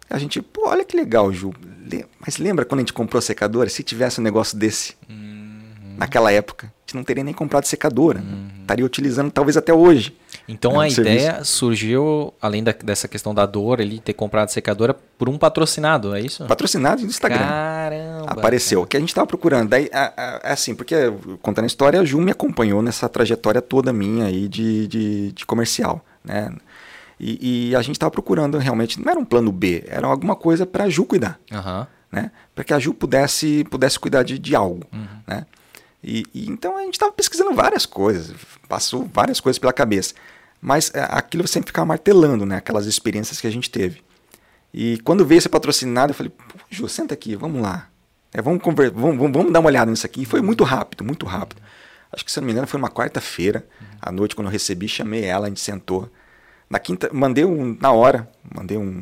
A 0.09 0.17
gente, 0.17 0.41
pô, 0.41 0.69
olha 0.69 0.85
que 0.85 0.95
legal, 0.95 1.31
Ju. 1.31 1.53
Mas 2.19 2.37
lembra 2.37 2.65
quando 2.65 2.79
a 2.79 2.81
gente 2.81 2.93
comprou 2.93 3.19
a 3.19 3.21
secadora? 3.21 3.69
Se 3.69 3.83
tivesse 3.83 4.19
um 4.19 4.23
negócio 4.23 4.57
desse 4.57 4.95
uhum. 5.09 5.95
naquela 5.97 6.31
época, 6.31 6.67
a 6.67 6.79
gente 6.81 6.95
não 6.95 7.03
teria 7.03 7.23
nem 7.23 7.33
comprado 7.33 7.65
secadora. 7.65 8.19
Uhum. 8.19 8.47
Estaria 8.61 8.85
utilizando 8.85 9.31
talvez 9.31 9.57
até 9.57 9.73
hoje. 9.73 10.15
Então 10.47 10.73
né, 10.73 10.85
a 10.85 10.87
ideia 10.87 11.19
serviço. 11.19 11.51
surgiu, 11.51 12.33
além 12.41 12.63
da, 12.63 12.71
dessa 12.71 13.07
questão 13.07 13.33
da 13.35 13.45
dor, 13.45 13.81
ele 13.81 13.99
ter 13.99 14.13
comprado 14.13 14.49
secadora 14.49 14.93
por 15.17 15.27
um 15.27 15.37
patrocinado, 15.37 16.15
é 16.15 16.21
isso? 16.21 16.45
Patrocinado 16.45 17.01
no 17.01 17.07
Instagram. 17.07 17.39
Caramba! 17.39 18.25
Apareceu. 18.27 18.81
O 18.81 18.85
que 18.87 18.95
a 18.95 18.99
gente 18.99 19.09
estava 19.09 19.27
procurando. 19.27 19.69
Daí, 19.69 19.89
é 19.91 20.51
assim, 20.51 20.73
porque 20.73 20.95
contando 21.41 21.65
a 21.65 21.67
história, 21.67 21.99
a 21.99 22.05
Ju 22.05 22.21
me 22.21 22.31
acompanhou 22.31 22.81
nessa 22.81 23.09
trajetória 23.09 23.61
toda 23.61 23.91
minha 23.91 24.25
aí 24.25 24.47
de, 24.47 24.87
de, 24.87 25.31
de 25.33 25.45
comercial, 25.45 26.03
né? 26.23 26.49
E, 27.19 27.69
e, 27.69 27.75
a 27.75 27.81
gente 27.81 27.95
estava 27.95 28.11
procurando 28.11 28.57
realmente, 28.57 29.01
não 29.01 29.11
era 29.11 29.19
um 29.19 29.25
plano 29.25 29.51
B, 29.51 29.83
era 29.87 30.05
alguma 30.05 30.35
coisa 30.35 30.65
para 30.65 30.83
a 30.83 30.89
Ju 30.89 31.03
cuidar. 31.05 31.39
Uhum. 31.51 31.87
Né? 32.11 32.31
Para 32.53 32.63
que 32.63 32.73
a 32.73 32.79
Ju 32.79 32.93
pudesse, 32.93 33.63
pudesse 33.71 33.99
cuidar 33.99 34.23
de, 34.23 34.37
de 34.37 34.55
algo. 34.55 34.85
Uhum. 34.93 35.07
Né? 35.25 35.45
E, 36.03 36.25
e, 36.33 36.47
então 36.47 36.77
a 36.77 36.81
gente 36.81 36.93
estava 36.93 37.11
pesquisando 37.11 37.53
várias 37.53 37.85
coisas, 37.85 38.35
passou 38.69 39.09
várias 39.11 39.39
coisas 39.39 39.57
pela 39.57 39.73
cabeça. 39.73 40.13
Mas 40.61 40.91
é, 40.93 41.05
aquilo 41.09 41.47
sempre 41.47 41.69
ficava 41.69 41.85
martelando, 41.85 42.45
né? 42.45 42.57
Aquelas 42.57 42.85
experiências 42.85 43.39
que 43.39 43.47
a 43.47 43.51
gente 43.51 43.69
teve. 43.69 44.01
E 44.73 44.99
quando 44.99 45.25
veio 45.25 45.39
esse 45.39 45.49
patrocinado, 45.49 46.11
eu 46.11 46.15
falei, 46.15 46.31
Ju, 46.69 46.87
senta 46.87 47.13
aqui, 47.13 47.35
vamos 47.35 47.61
lá. 47.61 47.89
É, 48.33 48.41
vamos, 48.41 48.61
conver 48.61 48.91
vamos, 48.91 49.17
vamos, 49.17 49.31
vamos, 49.31 49.53
dar 49.53 49.59
uma 49.59 49.67
olhada 49.67 49.89
nisso 49.89 50.05
aqui. 50.05 50.23
E 50.23 50.25
foi 50.25 50.41
muito 50.41 50.63
rápido, 50.63 51.03
muito 51.03 51.25
rápido. 51.25 51.61
Acho 52.11 52.23
que, 52.23 52.31
se 52.31 52.39
não 52.39 52.45
me 52.45 52.51
engano, 52.51 52.67
foi 52.67 52.79
uma 52.79 52.89
quarta-feira, 52.89 53.67
à 54.01 54.11
noite, 54.11 54.35
quando 54.35 54.47
eu 54.47 54.51
recebi, 54.51 54.87
chamei 54.87 55.23
ela, 55.23 55.45
a 55.47 55.49
gente 55.49 55.59
sentou. 55.59 56.09
Na 56.69 56.79
quinta, 56.79 57.09
mandei 57.13 57.45
um, 57.45 57.77
na 57.79 57.91
hora, 57.91 58.29
mandei 58.53 58.77
um, 58.77 59.01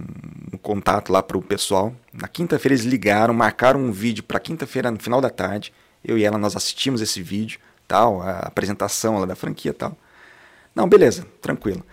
um 0.54 0.58
contato 0.58 1.12
lá 1.12 1.24
para 1.24 1.38
o 1.38 1.42
pessoal. 1.42 1.94
Na 2.14 2.28
quinta-feira 2.28 2.76
eles 2.76 2.86
ligaram, 2.86 3.34
marcaram 3.34 3.80
um 3.80 3.92
vídeo 3.92 4.24
para 4.24 4.40
quinta-feira, 4.40 4.92
no 4.92 5.00
final 5.00 5.20
da 5.20 5.30
tarde. 5.30 5.74
Eu 6.04 6.18
e 6.18 6.24
ela, 6.24 6.38
nós 6.38 6.56
assistimos 6.56 7.02
esse 7.02 7.22
vídeo, 7.22 7.60
tal, 7.88 8.22
a 8.22 8.40
apresentação 8.40 9.18
lá 9.18 9.26
da 9.26 9.36
franquia 9.36 9.74
tal. 9.74 9.98
Não, 10.76 10.88
beleza, 10.88 11.26
tranquilo. 11.42 11.84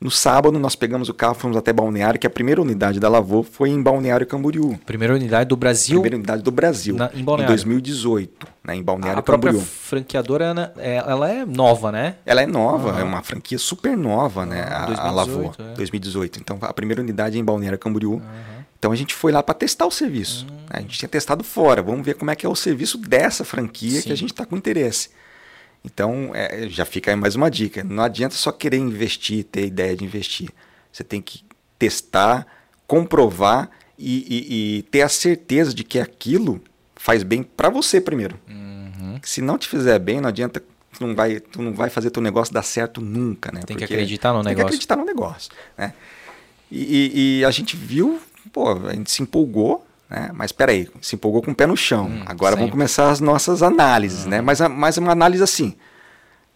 No 0.00 0.10
sábado, 0.10 0.58
nós 0.58 0.74
pegamos 0.74 1.10
o 1.10 1.14
carro, 1.14 1.34
fomos 1.34 1.58
até 1.58 1.74
Balneário, 1.74 2.18
que 2.18 2.26
a 2.26 2.30
primeira 2.30 2.62
unidade 2.62 2.98
da 2.98 3.06
Lavô 3.06 3.42
foi 3.42 3.68
em 3.68 3.82
Balneário 3.82 4.26
Camboriú. 4.26 4.80
Primeira 4.86 5.12
unidade 5.14 5.46
do 5.46 5.56
Brasil? 5.58 5.96
Primeira 5.96 6.16
unidade 6.16 6.42
do 6.42 6.50
Brasil. 6.50 6.96
Na, 6.96 7.10
em 7.12 7.22
Balneário. 7.22 7.52
Em 7.52 7.56
2018, 7.56 8.46
né, 8.64 8.76
em 8.76 8.82
Balneário 8.82 9.18
a 9.18 9.22
Camboriú. 9.22 9.58
A 9.58 9.60
própria 9.60 9.76
franqueadora, 9.76 10.72
é, 10.78 10.96
ela 10.96 11.30
é 11.30 11.44
nova, 11.44 11.92
né? 11.92 12.14
Ela 12.24 12.40
é 12.40 12.46
nova, 12.46 12.98
é 12.98 13.04
uma 13.04 13.22
franquia 13.22 13.58
super 13.58 13.94
nova, 13.94 14.46
né? 14.46 14.62
A, 14.62 14.86
2018, 14.86 15.00
a 15.00 15.10
Lavô, 15.10 15.52
é. 15.58 15.74
2018. 15.74 16.40
Então, 16.40 16.58
a 16.62 16.72
primeira 16.72 17.02
unidade 17.02 17.36
é 17.36 17.40
em 17.40 17.44
Balneário 17.44 17.78
Camboriú. 17.78 18.12
Uhum. 18.12 18.20
Então, 18.78 18.92
a 18.92 18.96
gente 18.96 19.14
foi 19.14 19.30
lá 19.32 19.42
para 19.42 19.54
testar 19.54 19.84
o 19.84 19.90
serviço. 19.90 20.46
Uhum. 20.48 20.56
A 20.70 20.80
gente 20.80 20.98
tinha 20.98 21.10
testado 21.10 21.44
fora. 21.44 21.82
Vamos 21.82 22.06
ver 22.06 22.14
como 22.14 22.30
é 22.30 22.34
que 22.34 22.46
é 22.46 22.48
o 22.48 22.56
serviço 22.56 22.96
dessa 22.96 23.44
franquia 23.44 24.00
Sim. 24.00 24.06
que 24.06 24.12
a 24.14 24.16
gente 24.16 24.32
está 24.32 24.46
com 24.46 24.56
interesse. 24.56 25.10
Então, 25.84 26.30
é, 26.34 26.68
já 26.68 26.84
fica 26.84 27.10
aí 27.10 27.16
mais 27.16 27.34
uma 27.34 27.50
dica. 27.50 27.82
Não 27.82 28.02
adianta 28.02 28.34
só 28.34 28.52
querer 28.52 28.76
investir, 28.76 29.44
ter 29.44 29.66
ideia 29.66 29.96
de 29.96 30.04
investir. 30.04 30.50
Você 30.92 31.02
tem 31.02 31.22
que 31.22 31.42
testar, 31.78 32.46
comprovar 32.86 33.70
e, 33.98 34.26
e, 34.28 34.78
e 34.78 34.82
ter 34.82 35.02
a 35.02 35.08
certeza 35.08 35.72
de 35.72 35.84
que 35.84 35.98
aquilo 35.98 36.60
faz 36.96 37.22
bem 37.22 37.42
para 37.42 37.70
você 37.70 38.00
primeiro. 38.00 38.38
Uhum. 38.48 39.18
Se 39.22 39.40
não 39.40 39.56
te 39.56 39.68
fizer 39.68 39.98
bem, 39.98 40.20
não 40.20 40.28
adianta 40.28 40.62
tu 40.92 41.06
não 41.06 41.14
vai, 41.14 41.40
tu 41.40 41.62
não 41.62 41.72
vai 41.72 41.88
fazer 41.88 42.10
teu 42.10 42.22
negócio 42.22 42.52
dar 42.52 42.62
certo 42.62 43.00
nunca, 43.00 43.50
né? 43.50 43.60
Tem 43.60 43.74
Porque 43.74 43.86
que 43.86 43.94
acreditar 43.94 44.32
no 44.32 44.42
tem 44.42 44.50
negócio. 44.50 44.56
Tem 44.56 44.56
que 44.56 44.62
acreditar 44.62 44.96
no 44.96 45.04
negócio, 45.04 45.50
né? 45.78 45.94
E, 46.70 47.40
e, 47.40 47.44
a 47.44 47.50
gente 47.50 47.74
viu, 47.76 48.20
pô, 48.52 48.70
a 48.86 48.94
gente 48.94 49.10
se 49.10 49.22
empolgou, 49.22 49.84
né? 50.10 50.30
Mas 50.34 50.46
espera 50.46 50.72
aí, 50.72 50.88
se 51.00 51.14
empolgou 51.14 51.40
com 51.40 51.52
o 51.52 51.54
pé 51.54 51.66
no 51.66 51.76
chão. 51.76 52.06
Hum, 52.06 52.22
Agora 52.26 52.52
sempre. 52.52 52.56
vamos 52.56 52.70
começar 52.72 53.10
as 53.10 53.20
nossas 53.20 53.62
análises, 53.62 54.26
né? 54.26 54.40
Hum. 54.40 54.44
Mas, 54.44 54.60
mas 54.60 54.98
uma 54.98 55.12
análise 55.12 55.42
assim, 55.42 55.76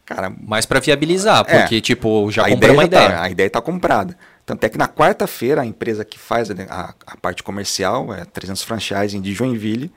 cara... 0.05 0.32
Mais 0.42 0.66
para 0.66 0.80
viabilizar, 0.80 1.44
é. 1.46 1.61
porque, 1.61 1.76
é, 1.76 1.80
tipo, 1.80 2.30
já 2.30 2.48
comprou 2.48 2.72
uma 2.74 2.84
ideia. 2.84 3.11
Tá, 3.11 3.22
a 3.22 3.30
ideia 3.30 3.46
está 3.46 3.61
comprada. 3.61 4.16
Tanto 4.44 4.64
é 4.64 4.68
que 4.68 4.76
na 4.76 4.88
quarta-feira, 4.88 5.62
a 5.62 5.66
empresa 5.66 6.05
que 6.05 6.18
faz 6.18 6.50
a, 6.50 6.94
a, 7.07 7.16
parte 7.16 7.42
comercial, 7.42 8.12
é 8.12 8.24
300 8.24 8.62
Franchising 8.62 9.20
de 9.20 9.32
Joinville, 9.32 9.90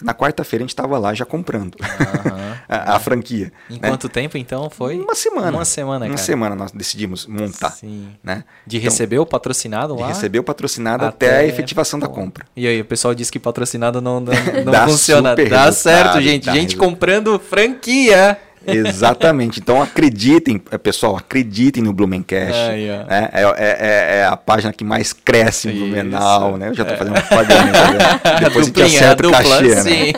na 0.00 0.14
quarta-feira 0.14 0.62
a 0.62 0.64
gente 0.64 0.70
estava 0.70 0.98
lá 0.98 1.12
já 1.14 1.24
comprando 1.24 1.76
uhum. 1.80 2.54
a, 2.68 2.96
a, 2.96 2.98
franquia. 2.98 3.52
Em 3.68 3.74
né? 3.74 3.88
quanto 3.88 4.08
tempo 4.08 4.38
então 4.38 4.70
foi? 4.70 4.98
Uma 4.98 5.14
semana. 5.14 5.50
Uma 5.50 5.64
semana, 5.64 6.06
Uma 6.06 6.16
semana 6.16 6.54
nós 6.54 6.72
decidimos 6.72 7.26
montar. 7.26 7.70
Sim. 7.70 8.08
Né? 8.22 8.44
De 8.66 8.78
então, 8.78 8.90
receber 8.90 9.18
o 9.18 9.26
patrocinado 9.26 9.94
lá? 9.94 10.06
De 10.06 10.12
receber 10.14 10.38
o 10.38 10.44
patrocinado 10.44 11.04
até, 11.04 11.26
até 11.26 11.36
a 11.38 11.44
efetivação 11.46 11.98
da 11.98 12.08
compra. 12.08 12.46
E 12.56 12.66
aí 12.66 12.80
o 12.80 12.84
pessoal 12.84 13.14
disse 13.14 13.30
que 13.30 13.38
patrocinado 13.38 14.00
não, 14.00 14.20
não, 14.20 14.32
não 14.64 14.88
funciona. 14.88 15.34
Dá 15.34 15.70
certo, 15.72 16.20
gente. 16.20 16.50
Gente 16.50 16.76
comprando 16.76 17.38
franquia. 17.38 18.38
Exatamente. 18.66 19.60
Então 19.60 19.82
acreditem, 19.82 20.60
eh, 20.70 20.78
pessoal, 20.78 21.16
acreditem 21.16 21.82
no 21.82 21.92
Blumencast. 21.92 22.52
É, 22.54 23.04
né? 23.08 23.30
é, 23.32 23.42
é, 23.42 24.18
é, 24.18 24.24
a 24.24 24.36
página 24.36 24.72
que 24.72 24.84
mais 24.84 25.12
cresce 25.12 25.68
em 25.68 25.78
Blumenau, 25.78 26.56
né? 26.56 26.68
Eu 26.68 26.74
já 26.74 26.82
estou 26.82 26.96
fazendo 26.96 27.18
um 27.18 27.22
pagamento. 27.22 27.72
Né? 27.92 28.40
Depois 28.40 28.66
a 28.66 28.68
gente 28.68 28.82
acerta 28.82 29.28
o 29.28 29.30
cachê, 29.30 29.74
né? 29.74 30.12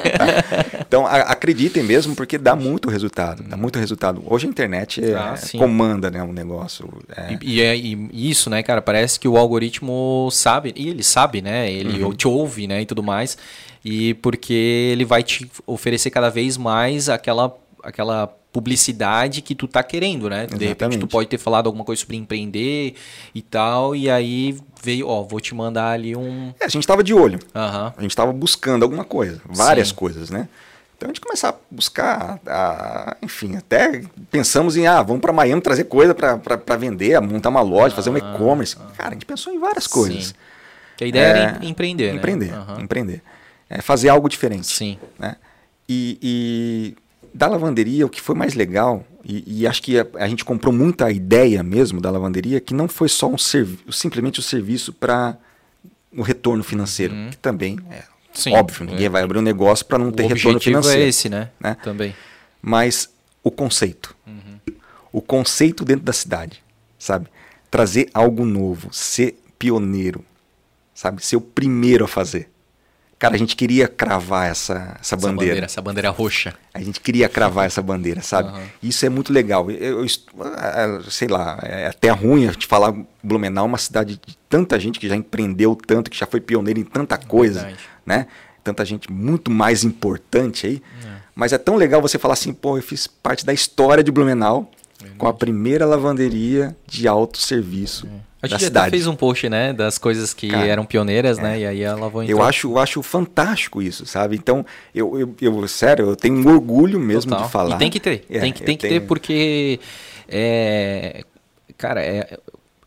Então 0.86 1.06
acreditem 1.06 1.82
mesmo, 1.82 2.14
porque 2.14 2.38
dá 2.38 2.54
muito 2.54 2.88
resultado. 2.88 3.42
Dá 3.42 3.56
muito 3.56 3.78
resultado. 3.78 4.22
Hoje 4.26 4.46
a 4.46 4.50
internet 4.50 5.02
ah, 5.12 5.34
comanda 5.58 6.10
né, 6.10 6.22
um 6.22 6.32
negócio. 6.32 6.88
E, 7.42 7.60
e, 7.60 8.08
e, 8.12 8.30
isso, 8.30 8.48
né, 8.48 8.62
cara? 8.62 8.80
Parece 8.80 9.18
que 9.18 9.26
o 9.26 9.36
algoritmo 9.36 10.28
sabe, 10.30 10.72
e 10.76 10.88
ele 10.88 11.02
sabe, 11.02 11.42
né? 11.42 11.70
Ele 11.70 12.04
uhum. 12.04 12.12
te 12.12 12.28
ouve, 12.28 12.68
né? 12.68 12.82
E 12.82 12.86
tudo 12.86 13.02
mais. 13.02 13.36
E 13.84 14.14
porque 14.14 14.54
ele 14.92 15.04
vai 15.04 15.22
te 15.22 15.50
oferecer 15.66 16.10
cada 16.10 16.30
vez 16.30 16.56
mais 16.56 17.08
aquela 17.08 17.54
aquela 17.84 18.26
publicidade 18.52 19.42
que 19.42 19.54
tu 19.54 19.66
tá 19.66 19.82
querendo, 19.82 20.30
né? 20.30 20.44
Exatamente. 20.44 20.58
De 20.58 20.66
repente 20.66 20.98
tu 20.98 21.06
pode 21.06 21.28
ter 21.28 21.38
falado 21.38 21.66
alguma 21.66 21.84
coisa 21.84 22.00
sobre 22.00 22.16
empreender 22.16 22.94
e 23.34 23.42
tal, 23.42 23.94
e 23.96 24.08
aí 24.08 24.56
veio, 24.82 25.08
ó, 25.08 25.22
vou 25.22 25.40
te 25.40 25.54
mandar 25.54 25.90
ali 25.90 26.16
um. 26.16 26.54
É, 26.60 26.64
a 26.64 26.68
gente 26.68 26.86
tava 26.86 27.02
de 27.02 27.12
olho. 27.12 27.38
Uhum. 27.54 27.92
A 27.96 28.02
gente 28.02 28.14
tava 28.14 28.32
buscando 28.32 28.84
alguma 28.84 29.04
coisa, 29.04 29.40
várias 29.44 29.88
Sim. 29.88 29.94
coisas, 29.94 30.30
né? 30.30 30.48
Então 30.96 31.08
a 31.08 31.12
gente 31.12 31.20
começar 31.20 31.48
a 31.48 31.54
buscar, 31.68 32.40
a, 32.46 33.16
enfim, 33.20 33.56
até 33.56 34.02
pensamos 34.30 34.76
em, 34.76 34.86
ah, 34.86 35.02
vamos 35.02 35.20
para 35.20 35.32
Miami 35.32 35.60
trazer 35.60 35.84
coisa 35.84 36.14
para 36.14 36.76
vender, 36.76 37.20
montar 37.20 37.48
uma 37.48 37.60
loja, 37.60 37.94
fazer 37.94 38.10
um 38.10 38.14
ah, 38.14 38.18
e-commerce. 38.18 38.76
Ah. 38.80 38.92
Cara, 38.96 39.08
a 39.10 39.12
gente 39.14 39.26
pensou 39.26 39.52
em 39.52 39.58
várias 39.58 39.88
coisas. 39.88 40.26
Sim. 40.26 40.34
Que 40.96 41.04
a 41.04 41.06
ideia 41.08 41.24
é, 41.24 41.28
era 41.28 41.64
empreender, 41.64 42.14
empreender, 42.14 42.52
né? 42.52 42.58
Empreender, 42.58 42.82
empreender. 42.84 43.22
É 43.68 43.82
fazer 43.82 44.08
algo 44.08 44.28
diferente. 44.28 44.68
Sim. 44.68 44.96
Né? 45.18 45.34
E, 45.88 46.18
e 46.22 46.96
da 47.34 47.48
lavanderia, 47.48 48.06
o 48.06 48.08
que 48.08 48.20
foi 48.20 48.34
mais 48.34 48.54
legal, 48.54 49.04
e, 49.24 49.60
e 49.60 49.66
acho 49.66 49.82
que 49.82 49.98
a, 49.98 50.06
a, 50.14 50.28
gente 50.28 50.44
comprou 50.44 50.72
muita 50.72 51.10
ideia 51.10 51.62
mesmo 51.62 52.00
da 52.00 52.10
lavanderia, 52.10 52.60
que 52.60 52.72
não 52.72 52.86
foi 52.86 53.08
só 53.08 53.28
um 53.28 53.36
simplesmente 53.36 54.38
o 54.38 54.40
um 54.40 54.44
serviço 54.44 54.92
para 54.92 55.36
o 56.16 56.22
retorno 56.22 56.62
financeiro, 56.62 57.12
uhum. 57.12 57.30
que 57.30 57.36
também 57.36 57.78
é 57.90 58.04
Sim, 58.34 58.54
óbvio, 58.54 58.84
ninguém 58.84 59.06
é. 59.06 59.08
vai 59.08 59.22
abrir 59.22 59.38
um 59.38 59.42
negócio 59.42 59.86
para 59.86 59.98
não 59.98 60.10
ter 60.10 60.26
retorno 60.26 60.60
financeiro. 60.60 61.02
é 61.02 61.08
esse, 61.08 61.28
né? 61.28 61.50
né? 61.58 61.76
Também. 61.82 62.14
Mas 62.60 63.08
o 63.42 63.50
conceito. 63.50 64.14
Uhum. 64.26 64.74
O 65.12 65.22
conceito 65.22 65.84
dentro 65.84 66.04
da 66.04 66.12
cidade, 66.12 66.62
sabe? 66.98 67.28
Trazer 67.70 68.10
algo 68.12 68.44
novo, 68.44 68.92
ser 68.92 69.38
pioneiro, 69.56 70.24
sabe? 70.92 71.24
Ser 71.24 71.36
o 71.36 71.40
primeiro 71.40 72.04
a 72.04 72.08
fazer. 72.08 72.50
Cara, 73.24 73.36
a 73.36 73.38
gente 73.38 73.56
queria 73.56 73.88
cravar 73.88 74.50
essa, 74.50 74.96
essa, 75.00 75.16
bandeira. 75.16 75.36
bandeira. 75.36 75.64
Essa 75.64 75.80
bandeira 75.80 76.10
roxa. 76.10 76.54
A 76.74 76.80
gente 76.80 77.00
queria 77.00 77.26
cravar 77.26 77.64
essa 77.64 77.80
bandeira, 77.80 78.20
sabe? 78.20 78.50
Uhum. 78.50 78.64
Isso 78.82 79.06
é 79.06 79.08
muito 79.08 79.32
legal. 79.32 79.70
Eu, 79.70 80.04
eu, 80.04 81.00
sei 81.10 81.28
lá, 81.28 81.58
é 81.62 81.86
até 81.86 82.10
ruim 82.10 82.46
a 82.46 82.52
gente 82.52 82.66
falar 82.66 82.94
Blumenau, 83.22 83.64
uma 83.64 83.78
cidade 83.78 84.20
de 84.26 84.36
tanta 84.46 84.78
gente 84.78 85.00
que 85.00 85.08
já 85.08 85.16
empreendeu 85.16 85.74
tanto, 85.74 86.10
que 86.10 86.18
já 86.18 86.26
foi 86.26 86.38
pioneiro 86.38 86.78
em 86.78 86.84
tanta 86.84 87.16
coisa, 87.16 87.60
Verdade. 87.60 87.82
né? 88.04 88.26
Tanta 88.62 88.84
gente 88.84 89.10
muito 89.10 89.50
mais 89.50 89.84
importante 89.84 90.66
aí. 90.66 90.82
É. 91.06 91.08
Mas 91.34 91.54
é 91.54 91.58
tão 91.58 91.76
legal 91.76 92.02
você 92.02 92.18
falar 92.18 92.34
assim, 92.34 92.52
pô, 92.52 92.76
eu 92.76 92.82
fiz 92.82 93.06
parte 93.06 93.46
da 93.46 93.54
história 93.54 94.04
de 94.04 94.12
Blumenau 94.12 94.70
Verdade. 94.98 95.18
com 95.18 95.26
a 95.26 95.32
primeira 95.32 95.86
lavanderia 95.86 96.76
de 96.86 97.08
autosserviço. 97.08 98.06
É 98.06 98.33
a 98.44 98.46
gente 98.48 98.66
até 98.66 98.90
fez 98.90 99.06
um 99.06 99.14
post, 99.14 99.48
né, 99.48 99.72
das 99.72 99.98
coisas 99.98 100.34
que 100.34 100.48
Cara, 100.48 100.66
eram 100.66 100.84
pioneiras, 100.84 101.38
né, 101.38 101.44
é. 101.44 101.50
né, 101.50 101.60
e 101.60 101.66
aí 101.66 101.82
ela 101.82 102.08
vai 102.08 102.26
Eu 102.28 102.42
acho, 102.42 102.72
eu 102.72 102.78
acho 102.78 103.02
fantástico 103.02 103.82
isso, 103.82 104.06
sabe? 104.06 104.36
Então, 104.36 104.64
eu, 104.94 105.18
eu, 105.18 105.36
eu 105.40 105.68
sério, 105.68 106.08
eu 106.10 106.16
tenho 106.16 106.36
um 106.36 106.52
orgulho 106.52 107.00
mesmo 107.00 107.30
Total. 107.30 107.46
de 107.46 107.52
falar. 107.52 107.76
E 107.76 107.78
tem 107.78 107.90
que 107.90 108.00
ter, 108.00 108.24
é, 108.30 108.40
tem 108.40 108.52
que, 108.52 108.62
tem 108.62 108.76
que 108.76 108.88
ter 108.88 109.00
porque, 109.00 109.80
é, 110.28 111.24
cara, 111.76 112.02
é, 112.02 112.38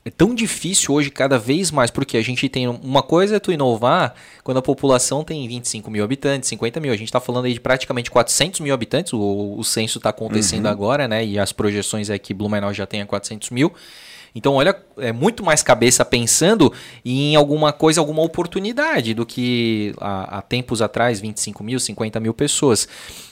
é 0.07 0.09
tão 0.09 0.33
difícil 0.33 0.93
hoje, 0.93 1.09
cada 1.11 1.37
vez 1.37 1.69
mais, 1.69 1.91
porque 1.91 2.17
a 2.17 2.21
gente 2.21 2.47
tem. 2.47 2.67
Uma 2.67 3.03
coisa 3.03 3.35
é 3.35 3.39
tu 3.39 3.51
inovar 3.51 4.15
quando 4.41 4.57
a 4.57 4.61
população 4.61 5.21
tem 5.21 5.45
25 5.47 5.91
mil 5.91 6.03
habitantes, 6.03 6.47
50 6.47 6.79
mil. 6.79 6.93
A 6.93 6.95
gente 6.95 7.09
está 7.09 7.19
falando 7.19 7.45
aí 7.45 7.53
de 7.53 7.59
praticamente 7.59 8.09
400 8.09 8.61
mil 8.61 8.73
habitantes, 8.73 9.11
o, 9.11 9.55
o 9.57 9.63
censo 9.63 9.99
está 9.99 10.09
acontecendo 10.09 10.65
uhum. 10.65 10.71
agora, 10.71 11.07
né? 11.07 11.25
E 11.25 11.37
as 11.37 11.51
projeções 11.51 12.09
é 12.09 12.17
que 12.17 12.33
Blumenau 12.33 12.73
já 12.73 12.85
tenha 12.85 13.05
400 13.05 13.49
mil. 13.49 13.73
Então, 14.33 14.53
olha, 14.53 14.73
é 14.99 15.11
muito 15.11 15.43
mais 15.43 15.63
cabeça 15.63 16.03
pensando 16.03 16.71
em 17.03 17.35
alguma 17.35 17.71
coisa, 17.73 17.99
alguma 17.99 18.21
oportunidade 18.21 19.13
do 19.13 19.25
que 19.25 19.93
há, 19.99 20.37
há 20.37 20.41
tempos 20.41 20.81
atrás, 20.81 21.19
25 21.19 21.63
mil, 21.63 21.79
50 21.79 22.19
mil 22.19 22.33
pessoas. 22.33 22.87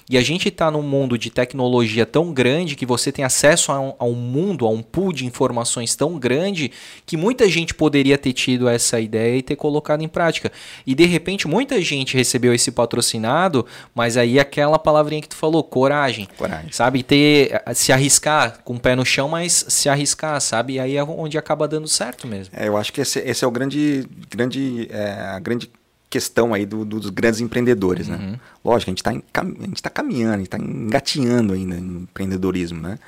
E 0.07 0.19
a 0.19 0.21
gente 0.21 0.49
está 0.49 0.69
num 0.69 0.83
mundo 0.83 1.17
de 1.17 1.31
tecnologia 1.31 2.05
tão 2.05 2.31
grande 2.31 2.75
que 2.75 2.85
você 2.85 3.11
tem 3.11 3.25
acesso 3.25 3.71
a 3.71 3.79
um, 3.79 3.93
a 3.97 4.05
um, 4.05 4.13
mundo, 4.13 4.67
a 4.67 4.69
um 4.69 4.83
pool 4.83 5.11
de 5.11 5.25
informações 5.25 5.95
tão 5.95 6.19
grande 6.19 6.71
que 7.07 7.17
muita 7.17 7.49
gente 7.49 7.73
poderia 7.73 8.15
ter 8.15 8.31
tido 8.31 8.69
essa 8.69 8.99
ideia 8.99 9.37
e 9.37 9.41
ter 9.41 9.55
colocado 9.55 10.03
em 10.03 10.07
prática. 10.07 10.51
E 10.85 10.93
de 10.93 11.05
repente 11.05 11.47
muita 11.47 11.81
gente 11.81 12.15
recebeu 12.15 12.53
esse 12.53 12.71
patrocinado, 12.71 13.65
mas 13.95 14.15
aí 14.15 14.39
aquela 14.39 14.77
palavrinha 14.77 15.23
que 15.23 15.29
tu 15.29 15.35
falou, 15.35 15.63
coragem. 15.63 16.27
Coragem. 16.37 16.71
Sabe? 16.71 17.01
Ter, 17.01 17.63
se 17.73 17.91
arriscar 17.91 18.59
com 18.63 18.75
o 18.75 18.79
pé 18.79 18.95
no 18.95 19.05
chão, 19.05 19.27
mas 19.27 19.65
se 19.67 19.89
arriscar, 19.89 20.39
sabe? 20.39 20.73
E 20.73 20.79
aí 20.79 20.97
é 20.97 21.03
onde 21.03 21.35
acaba 21.35 21.54
dando 21.67 21.87
certo 21.87 22.27
mesmo. 22.27 22.53
É, 22.55 22.67
eu 22.67 22.75
acho 22.75 22.91
que 22.91 22.99
esse, 22.99 23.19
esse 23.19 23.45
é 23.45 23.47
o 23.47 23.51
grande, 23.51 24.05
grande, 24.29 24.87
é, 24.91 25.11
a 25.11 25.39
grande 25.39 25.71
questão 26.09 26.53
aí 26.53 26.65
do, 26.65 26.85
do, 26.85 26.99
dos 26.99 27.09
grandes 27.09 27.41
empreendedores, 27.41 28.07
né? 28.07 28.17
Uhum. 28.17 28.39
Lógico, 28.63 28.89
a 28.89 28.91
gente 28.91 28.99
está 28.99 29.11
a 29.11 29.65
gente 29.65 29.83
tá 29.83 29.89
caminhando, 29.89 30.33
a 30.33 30.37
gente 30.37 30.47
está 30.47 30.57
engatinhando 30.57 31.53
ainda 31.53 31.75
em 31.75 32.03
empreendedorismo, 32.03 32.79
né? 32.79 32.99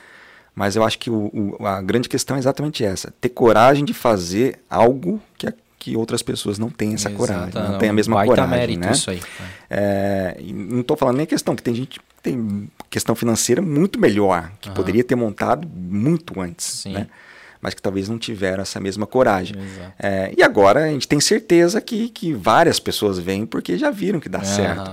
Mas 0.56 0.76
eu 0.76 0.84
acho 0.84 0.98
que 0.98 1.10
o, 1.10 1.56
o, 1.60 1.68
a 1.68 1.82
grande 1.82 2.10
questão 2.10 2.36
é 2.36 2.40
exatamente 2.40 2.84
essa: 2.84 3.14
ter 3.22 3.30
coragem 3.30 3.86
de 3.86 3.94
fazer 3.94 4.60
algo 4.70 5.22
que, 5.38 5.48
a, 5.48 5.54
que 5.78 5.96
outras 5.96 6.24
pessoas 6.24 6.58
não 6.58 6.70
têm 6.70 6.96
essa 6.96 7.10
Exato, 7.10 7.16
coragem, 7.16 7.54
não, 7.54 7.72
não 7.74 7.78
têm 7.78 7.90
a 7.90 7.94
mesma 7.94 8.26
coragem, 8.26 8.50
mérito 8.50 8.80
né? 8.80 8.92
Isso 8.92 9.12
aí. 9.12 9.22
É, 9.70 10.38
não 10.42 10.82
estou 10.82 10.98
falando 10.98 11.18
nem 11.18 11.26
questão 11.26 11.56
que 11.56 11.62
tem 11.62 11.76
gente 11.76 12.00
que 12.00 12.06
tem 12.24 12.70
questão 12.90 13.16
financeira 13.16 13.62
muito 13.62 14.00
melhor, 14.00 14.52
que 14.60 14.70
uhum. 14.70 14.76
poderia 14.76 15.04
ter 15.04 15.16
montado 15.16 15.68
muito 15.68 16.42
antes, 16.42 16.66
Sim. 16.66 16.94
né? 16.94 17.08
Mas 17.62 17.74
que 17.74 17.82
talvez 17.82 18.10
não 18.10 18.18
tiveram 18.18 18.62
essa 18.62 18.80
mesma 18.80 19.06
coragem. 19.06 19.56
É, 20.00 20.34
e 20.38 20.44
agora 20.44 20.86
a 20.86 20.90
gente 20.90 21.08
tem 21.08 21.20
certeza 21.20 21.82
que, 21.82 22.10
que 22.10 22.34
várias 22.34 22.80
pessoas 22.80 23.20
vêm 23.20 23.46
porque 23.46 23.78
já 23.78 23.90
viram 23.90 24.20
que 24.20 24.30
dá 24.30 24.40
uhum. 24.40 24.46
certo. 24.46 24.92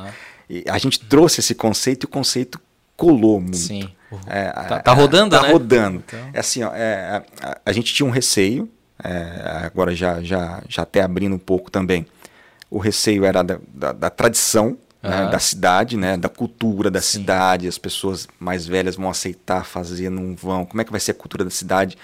E 0.48 0.64
a 0.68 0.78
gente 0.78 1.00
trouxe 1.00 1.40
esse 1.40 1.54
conceito 1.54 2.04
e 2.04 2.06
o 2.06 2.08
conceito 2.08 2.60
colou 2.96 3.40
muito. 3.40 3.56
Sim. 3.56 3.88
É, 4.26 4.50
tá, 4.50 4.80
tá, 4.80 4.92
rodando, 4.92 5.36
tá 5.36 5.42
né? 5.42 5.50
rodando. 5.50 6.02
Então... 6.06 6.30
É 6.32 6.38
assim, 6.38 6.62
ó, 6.62 6.70
é, 6.72 7.22
a, 7.42 7.58
a, 7.66 7.72
gente 7.72 7.92
tinha 7.92 8.06
um 8.06 8.10
receio, 8.10 8.70
é, 9.02 9.64
agora 9.64 9.94
já, 9.94 10.22
já, 10.22 10.62
já 10.68 10.82
até 10.82 11.02
abrindo 11.02 11.34
um 11.34 11.38
pouco 11.38 11.70
também. 11.70 12.06
O 12.70 12.78
receio 12.78 13.24
era 13.24 13.42
da, 13.42 13.58
da, 13.68 13.92
da 13.92 14.10
tradição 14.10 14.78
uhum. 15.02 15.10
né, 15.10 15.28
da 15.30 15.38
cidade, 15.38 15.96
né, 15.96 16.16
da 16.16 16.28
cultura 16.28 16.90
da 16.90 17.00
Sim. 17.00 17.18
cidade. 17.18 17.68
As 17.68 17.78
pessoas 17.78 18.26
mais 18.38 18.66
velhas 18.66 18.96
vão 18.96 19.10
aceitar 19.10 19.64
fazer, 19.64 20.10
não 20.10 20.34
vão. 20.34 20.64
Como 20.64 20.80
é 20.80 20.84
que 20.84 20.90
vai 20.90 21.00
ser 21.00 21.10
a 21.10 21.14
cultura 21.14 21.44
da 21.44 21.50
cidade? 21.50 21.98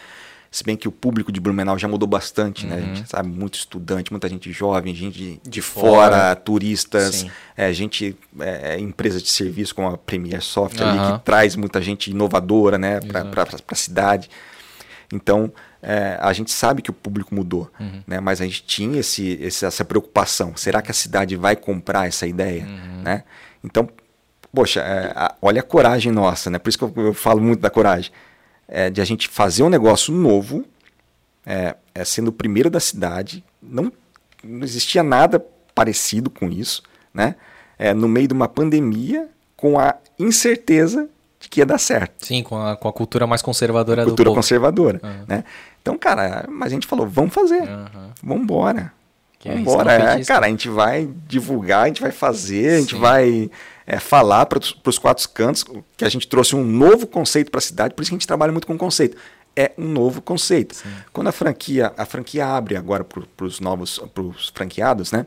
Se 0.50 0.64
bem 0.64 0.76
que 0.76 0.88
o 0.88 0.92
público 0.92 1.30
de 1.30 1.38
Blumenau 1.38 1.78
já 1.78 1.86
mudou 1.86 2.08
bastante, 2.08 2.64
uhum. 2.64 2.70
né? 2.70 2.76
A 2.76 2.80
gente 2.80 3.00
uhum. 3.00 3.06
sabe, 3.06 3.28
muito 3.28 3.54
estudante, 3.54 4.10
muita 4.10 4.28
gente 4.28 4.50
jovem, 4.50 4.92
gente 4.92 5.16
de, 5.16 5.40
de 5.48 5.62
fora, 5.62 6.16
fora, 6.16 6.36
turistas, 6.36 7.24
é, 7.56 7.72
gente, 7.72 8.16
é, 8.40 8.74
é, 8.74 8.80
empresas 8.80 9.22
de 9.22 9.30
serviço 9.30 9.74
como 9.74 9.88
a 9.88 9.96
Premier 9.96 10.42
Software 10.42 10.86
uhum. 10.86 11.00
ali, 11.00 11.18
que 11.18 11.24
traz 11.24 11.54
muita 11.54 11.80
gente 11.80 12.10
inovadora, 12.10 12.78
né, 12.78 12.98
para 13.00 13.46
a 13.68 13.74
cidade. 13.76 14.28
Então, 15.12 15.52
é, 15.80 16.18
a 16.20 16.32
gente 16.32 16.50
sabe 16.50 16.82
que 16.82 16.90
o 16.90 16.92
público 16.92 17.32
mudou, 17.32 17.70
uhum. 17.78 18.02
né? 18.06 18.20
Mas 18.20 18.40
a 18.40 18.44
gente 18.44 18.62
tinha 18.64 19.00
esse, 19.00 19.38
esse, 19.40 19.64
essa 19.64 19.84
preocupação. 19.84 20.56
Será 20.56 20.82
que 20.82 20.90
a 20.90 20.94
cidade 20.94 21.36
vai 21.36 21.56
comprar 21.56 22.06
essa 22.08 22.26
ideia, 22.26 22.64
uhum. 22.64 23.02
né? 23.02 23.24
Então, 23.62 23.88
poxa, 24.52 24.80
é, 24.80 25.12
a, 25.14 25.34
olha 25.40 25.60
a 25.60 25.64
coragem 25.64 26.12
nossa, 26.12 26.50
né? 26.50 26.58
Por 26.58 26.68
isso 26.68 26.78
que 26.78 26.84
eu, 26.84 26.92
eu 26.96 27.14
falo 27.14 27.40
muito 27.40 27.60
da 27.60 27.70
coragem 27.70 28.10
é, 28.70 28.88
de 28.88 29.00
a 29.00 29.04
gente 29.04 29.28
fazer 29.28 29.64
um 29.64 29.68
negócio 29.68 30.14
novo, 30.14 30.64
é, 31.44 31.74
é, 31.92 32.04
sendo 32.04 32.28
o 32.28 32.32
primeiro 32.32 32.70
da 32.70 32.78
cidade, 32.78 33.44
não, 33.60 33.92
não 34.42 34.62
existia 34.62 35.02
nada 35.02 35.44
parecido 35.74 36.30
com 36.30 36.48
isso, 36.48 36.82
né? 37.12 37.34
É, 37.76 37.92
no 37.92 38.08
meio 38.08 38.28
de 38.28 38.34
uma 38.34 38.46
pandemia, 38.46 39.28
com 39.56 39.78
a 39.78 39.96
incerteza 40.18 41.08
de 41.40 41.48
que 41.48 41.60
ia 41.60 41.66
dar 41.66 41.78
certo. 41.78 42.26
Sim, 42.26 42.42
com 42.42 42.56
a, 42.56 42.76
com 42.76 42.86
a 42.86 42.92
cultura 42.92 43.26
mais 43.26 43.42
conservadora 43.42 44.02
a 44.02 44.04
cultura 44.04 44.30
do 44.30 44.34
conservadora, 44.34 45.00
uhum. 45.02 45.24
né? 45.26 45.44
Então, 45.82 45.98
cara, 45.98 46.46
mas 46.48 46.68
a 46.68 46.74
gente 46.74 46.86
falou, 46.86 47.06
vamos 47.06 47.34
fazer, 47.34 47.62
uhum. 47.62 48.10
vamos 48.22 48.42
embora. 48.44 48.92
Vamos 49.42 49.60
embora, 49.60 49.92
é, 49.94 50.24
cara, 50.24 50.46
a 50.46 50.48
gente 50.50 50.68
vai 50.68 51.08
divulgar, 51.26 51.84
a 51.84 51.86
gente 51.86 52.02
vai 52.02 52.12
fazer, 52.12 52.76
a 52.76 52.80
gente 52.80 52.94
vai 52.94 53.50
é, 53.90 53.98
falar 53.98 54.46
para 54.46 54.60
os 54.86 54.98
quatro 54.98 55.28
cantos 55.30 55.64
que 55.96 56.04
a 56.04 56.08
gente 56.08 56.28
trouxe 56.28 56.54
um 56.54 56.64
novo 56.64 57.08
conceito 57.08 57.50
para 57.50 57.58
a 57.58 57.60
cidade, 57.60 57.92
por 57.92 58.02
isso 58.02 58.10
que 58.12 58.14
a 58.14 58.18
gente 58.18 58.26
trabalha 58.26 58.52
muito 58.52 58.64
com 58.64 58.78
conceito. 58.78 59.16
É 59.56 59.72
um 59.76 59.88
novo 59.88 60.22
conceito. 60.22 60.76
Sim. 60.76 60.88
Quando 61.12 61.26
a 61.26 61.32
franquia, 61.32 61.92
a 61.96 62.06
franquia 62.06 62.46
abre 62.46 62.76
agora 62.76 63.02
para 63.02 63.44
os 63.44 63.58
novos 63.58 63.98
pros 64.14 64.52
franqueados, 64.54 65.10
né? 65.10 65.26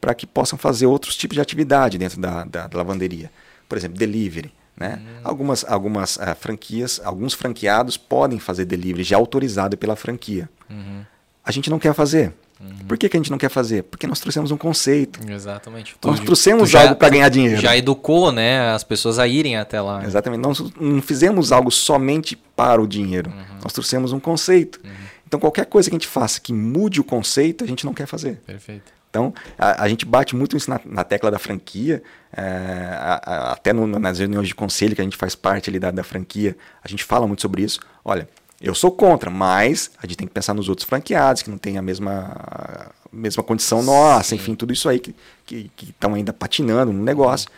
Para 0.00 0.14
que 0.14 0.28
possam 0.28 0.56
fazer 0.56 0.86
outros 0.86 1.16
tipos 1.16 1.34
de 1.34 1.40
atividade 1.40 1.98
dentro 1.98 2.20
da, 2.20 2.44
da, 2.44 2.68
da 2.68 2.78
lavanderia. 2.78 3.32
Por 3.68 3.76
exemplo, 3.76 3.98
delivery. 3.98 4.52
Né? 4.76 5.02
Uhum. 5.02 5.20
Algumas, 5.24 5.64
algumas 5.64 6.16
uh, 6.18 6.36
franquias, 6.38 7.00
alguns 7.02 7.34
franqueados 7.34 7.96
podem 7.96 8.38
fazer 8.38 8.64
delivery 8.64 9.02
já 9.02 9.16
autorizado 9.16 9.76
pela 9.76 9.96
franquia. 9.96 10.48
Uhum. 10.70 11.04
A 11.44 11.50
gente 11.50 11.68
não 11.68 11.80
quer 11.80 11.92
fazer. 11.94 12.32
Uhum. 12.60 12.86
Por 12.88 12.98
que, 12.98 13.08
que 13.08 13.16
a 13.16 13.20
gente 13.20 13.30
não 13.30 13.38
quer 13.38 13.48
fazer? 13.48 13.84
Porque 13.84 14.06
nós 14.06 14.18
trouxemos 14.18 14.50
um 14.50 14.56
conceito. 14.56 15.20
Exatamente. 15.30 15.94
nós 16.04 16.20
trouxemos 16.20 16.74
algo 16.74 16.96
para 16.96 17.08
ganhar 17.08 17.28
dinheiro. 17.28 17.60
Já 17.60 17.76
educou 17.76 18.32
né, 18.32 18.72
as 18.72 18.82
pessoas 18.82 19.18
a 19.18 19.28
irem 19.28 19.56
até 19.56 19.80
lá. 19.80 20.04
Exatamente. 20.04 20.40
Nós 20.40 20.60
não 20.80 21.00
fizemos 21.00 21.52
algo 21.52 21.70
somente 21.70 22.36
para 22.36 22.82
o 22.82 22.86
dinheiro. 22.86 23.30
Uhum. 23.30 23.58
Nós 23.62 23.72
trouxemos 23.72 24.12
um 24.12 24.18
conceito. 24.18 24.80
Uhum. 24.84 24.90
Então, 25.26 25.38
qualquer 25.38 25.66
coisa 25.66 25.88
que 25.88 25.94
a 25.94 25.98
gente 25.98 26.08
faça 26.08 26.40
que 26.40 26.52
mude 26.52 27.00
o 27.00 27.04
conceito, 27.04 27.62
a 27.62 27.66
gente 27.66 27.84
não 27.84 27.92
quer 27.92 28.06
fazer. 28.06 28.40
Perfeito. 28.46 28.98
Então, 29.10 29.32
a, 29.58 29.84
a 29.84 29.88
gente 29.88 30.04
bate 30.04 30.36
muito 30.36 30.56
isso 30.56 30.70
na, 30.70 30.80
na 30.84 31.04
tecla 31.04 31.30
da 31.30 31.38
franquia, 31.38 32.02
é, 32.32 32.42
a, 32.42 33.22
a, 33.24 33.52
até 33.52 33.72
no, 33.72 33.86
nas 33.86 34.18
reuniões 34.18 34.48
de 34.48 34.54
conselho 34.54 34.94
que 34.94 35.00
a 35.00 35.04
gente 35.04 35.16
faz 35.16 35.34
parte 35.34 35.70
ali 35.70 35.78
da, 35.78 35.90
da 35.90 36.02
franquia, 36.02 36.56
a 36.82 36.88
gente 36.88 37.04
fala 37.04 37.26
muito 37.26 37.42
sobre 37.42 37.62
isso. 37.62 37.80
Olha, 38.04 38.28
eu 38.60 38.74
sou 38.74 38.90
contra, 38.90 39.30
mas 39.30 39.90
a 40.02 40.06
gente 40.06 40.16
tem 40.16 40.26
que 40.26 40.34
pensar 40.34 40.54
nos 40.54 40.68
outros 40.68 40.86
franqueados 40.86 41.42
que 41.42 41.50
não 41.50 41.58
têm 41.58 41.78
a 41.78 41.82
mesma, 41.82 42.32
a 42.34 42.90
mesma 43.12 43.42
condição 43.42 43.82
nossa, 43.82 44.30
Sim. 44.30 44.36
enfim, 44.36 44.54
tudo 44.54 44.72
isso 44.72 44.88
aí 44.88 44.98
que 44.98 45.70
estão 45.82 46.14
ainda 46.14 46.32
patinando 46.32 46.92
no 46.92 47.02
negócio. 47.02 47.48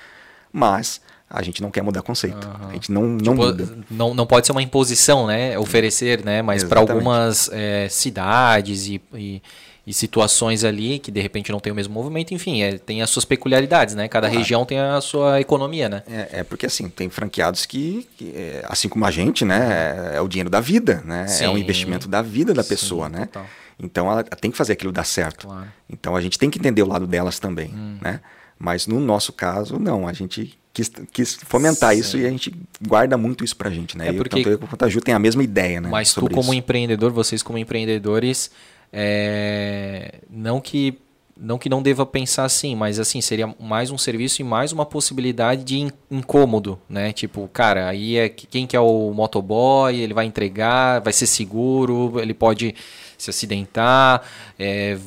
Mas 0.52 1.00
a 1.28 1.42
gente 1.42 1.62
não 1.62 1.70
quer 1.70 1.82
mudar 1.82 2.02
conceito. 2.02 2.44
Uhum. 2.44 2.68
A 2.68 2.72
gente 2.72 2.90
não, 2.90 3.02
não 3.02 3.18
tipo, 3.18 3.34
muda. 3.36 3.78
Não, 3.88 4.12
não 4.12 4.26
pode 4.26 4.46
ser 4.46 4.52
uma 4.52 4.62
imposição, 4.62 5.28
né? 5.28 5.56
Oferecer, 5.58 6.24
né? 6.24 6.42
Mas 6.42 6.64
para 6.64 6.80
algumas 6.80 7.48
é, 7.52 7.88
cidades 7.88 8.88
e, 8.88 9.00
e 9.14 9.40
e 9.86 9.94
situações 9.94 10.62
ali 10.62 10.98
que 10.98 11.10
de 11.10 11.20
repente 11.20 11.50
não 11.50 11.58
tem 11.58 11.72
o 11.72 11.76
mesmo 11.76 11.92
movimento, 11.92 12.34
enfim, 12.34 12.62
é, 12.62 12.78
tem 12.78 13.02
as 13.02 13.10
suas 13.10 13.24
peculiaridades, 13.24 13.94
né? 13.94 14.08
Cada 14.08 14.28
claro. 14.28 14.38
região 14.38 14.64
tem 14.64 14.78
a 14.78 15.00
sua 15.00 15.40
economia, 15.40 15.88
né? 15.88 16.02
É, 16.06 16.40
é 16.40 16.44
porque 16.44 16.66
assim, 16.66 16.88
tem 16.88 17.08
franqueados 17.08 17.66
que, 17.66 18.06
que 18.16 18.32
é, 18.34 18.64
assim 18.68 18.88
como 18.88 19.04
a 19.04 19.10
gente, 19.10 19.44
né, 19.44 20.12
é, 20.12 20.16
é 20.16 20.20
o 20.20 20.28
dinheiro 20.28 20.50
da 20.50 20.60
vida, 20.60 21.02
né? 21.04 21.26
Sim. 21.26 21.44
É 21.44 21.50
um 21.50 21.58
investimento 21.58 22.08
da 22.08 22.22
vida 22.22 22.52
da 22.52 22.62
pessoa, 22.62 23.06
Sim, 23.06 23.12
né? 23.12 23.26
Total. 23.26 23.46
Então 23.82 24.10
ela 24.10 24.22
tem 24.22 24.50
que 24.50 24.56
fazer 24.56 24.74
aquilo 24.74 24.92
dar 24.92 25.04
certo. 25.04 25.46
Claro. 25.46 25.68
Então 25.88 26.14
a 26.14 26.20
gente 26.20 26.38
tem 26.38 26.50
que 26.50 26.58
entender 26.58 26.82
o 26.82 26.86
lado 26.86 27.06
delas 27.06 27.38
também, 27.38 27.70
hum. 27.74 27.96
né? 28.00 28.20
Mas 28.58 28.86
no 28.86 29.00
nosso 29.00 29.32
caso, 29.32 29.78
não, 29.78 30.06
a 30.06 30.12
gente 30.12 30.58
quis, 30.72 30.92
quis 31.10 31.34
fomentar 31.34 31.94
Sim. 31.94 32.00
isso 32.00 32.18
e 32.18 32.26
a 32.26 32.30
gente 32.30 32.54
guarda 32.86 33.16
muito 33.16 33.42
isso 33.42 33.56
pra 33.56 33.70
gente, 33.70 33.96
né? 33.96 34.08
É 34.08 34.12
porque... 34.12 34.38
Eu, 34.38 34.44
tanto 34.44 34.50
eu 34.50 34.68
quanto 34.68 34.84
a 34.84 34.88
Ju 34.88 35.00
tem 35.00 35.14
a 35.14 35.18
mesma 35.18 35.42
ideia, 35.42 35.80
né? 35.80 35.88
Mas 35.88 36.12
tu 36.12 36.28
como 36.28 36.40
isso. 36.40 36.54
empreendedor, 36.54 37.10
vocês 37.10 37.42
como 37.42 37.56
empreendedores, 37.56 38.50
é, 38.92 40.20
não 40.28 40.60
que 40.60 40.98
não 41.40 41.56
que 41.56 41.70
não 41.70 41.82
deva 41.82 42.04
pensar 42.04 42.44
assim, 42.44 42.76
mas 42.76 43.00
assim, 43.00 43.22
seria 43.22 43.54
mais 43.58 43.90
um 43.90 43.96
serviço 43.96 44.42
e 44.42 44.44
mais 44.44 44.72
uma 44.72 44.84
possibilidade 44.84 45.64
de 45.64 45.90
incômodo, 46.10 46.78
né? 46.86 47.14
Tipo, 47.14 47.48
cara, 47.48 47.88
aí 47.88 48.18
é 48.18 48.28
quem 48.28 48.66
que 48.66 48.76
é 48.76 48.80
o 48.80 49.10
motoboy, 49.14 49.98
ele 49.98 50.12
vai 50.12 50.26
entregar, 50.26 51.00
vai 51.00 51.14
ser 51.14 51.26
seguro, 51.26 52.20
ele 52.20 52.34
pode 52.34 52.74
se 53.16 53.30
acidentar, 53.30 54.22
é, 54.58 54.98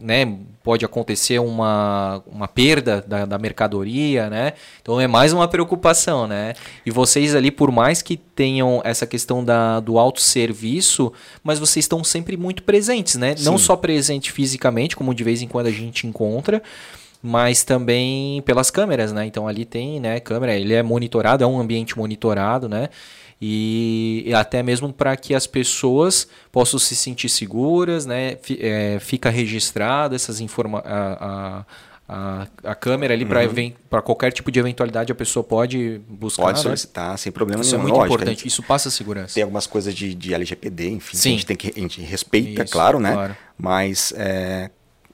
né? 0.00 0.38
Pode 0.68 0.84
acontecer 0.84 1.38
uma, 1.38 2.22
uma 2.30 2.46
perda 2.46 3.02
da, 3.08 3.24
da, 3.24 3.38
mercadoria, 3.38 4.28
né? 4.28 4.52
Então 4.82 5.00
é 5.00 5.06
mais 5.06 5.32
uma 5.32 5.48
preocupação, 5.48 6.26
né? 6.26 6.52
E 6.84 6.90
vocês 6.90 7.34
ali, 7.34 7.50
por 7.50 7.72
mais 7.72 8.02
que 8.02 8.18
tenham 8.18 8.82
essa 8.84 9.06
questão 9.06 9.42
da, 9.42 9.80
do 9.80 9.98
autosserviço, 9.98 11.10
mas 11.42 11.58
vocês 11.58 11.84
estão 11.84 12.04
sempre 12.04 12.36
muito 12.36 12.64
presentes, 12.64 13.14
né? 13.14 13.34
Sim. 13.34 13.46
Não 13.46 13.56
só 13.56 13.76
presente 13.76 14.30
fisicamente, 14.30 14.94
como 14.94 15.14
de 15.14 15.24
vez 15.24 15.40
em 15.40 15.48
quando 15.48 15.68
a 15.68 15.70
gente 15.70 16.06
encontra, 16.06 16.62
mas 17.22 17.64
também 17.64 18.42
pelas 18.42 18.70
câmeras, 18.70 19.12
né? 19.12 19.26
Então 19.26 19.48
ali 19.48 19.64
tem, 19.64 20.00
né, 20.00 20.20
câmera, 20.20 20.54
ele 20.54 20.74
é 20.74 20.82
monitorado, 20.82 21.42
é 21.42 21.46
um 21.46 21.58
ambiente 21.58 21.96
monitorado, 21.96 22.68
né? 22.68 22.88
E, 23.40 24.32
até 24.34 24.64
mesmo 24.64 24.92
para 24.92 25.16
que 25.16 25.32
as 25.32 25.46
pessoas 25.46 26.26
possam 26.50 26.78
se 26.78 26.96
sentir 26.96 27.28
seguras, 27.28 28.04
né? 28.04 28.32
F, 28.32 28.58
é, 28.60 28.98
fica 28.98 29.30
registrado 29.30 30.14
essas 30.14 30.40
informações 30.40 30.90
a, 32.08 32.46
a 32.64 32.74
câmera 32.74 33.12
ali 33.12 33.24
uhum. 33.24 33.72
para 33.90 34.00
qualquer 34.00 34.32
tipo 34.32 34.50
de 34.50 34.58
eventualidade 34.58 35.12
a 35.12 35.14
pessoa 35.14 35.44
pode 35.44 36.00
buscar. 36.08 36.44
Pode 36.44 36.58
né? 36.58 36.62
solicitar, 36.62 37.10
né? 37.10 37.16
sem 37.18 37.30
problema 37.30 37.60
isso 37.60 37.74
é 37.74 37.76
nenhum. 37.76 37.88
Isso 37.88 37.94
é 37.94 37.98
muito 37.98 38.08
Lógico, 38.08 38.22
importante, 38.22 38.48
isso 38.48 38.62
passa 38.62 38.90
segurança. 38.90 39.34
Tem 39.34 39.42
algumas 39.42 39.66
coisas 39.66 39.94
de, 39.94 40.14
de 40.14 40.32
LGPD, 40.32 40.88
enfim, 40.88 41.16
Sim. 41.16 41.28
a 41.28 41.32
gente 41.32 41.46
tem 41.46 41.56
que 41.56 41.72
a 41.76 41.80
gente 41.80 42.00
respeita, 42.00 42.64
isso, 42.64 42.72
claro, 42.72 42.98
né? 42.98 43.12
Claro. 43.12 43.36
Mas 43.58 44.14
é, 44.16 44.70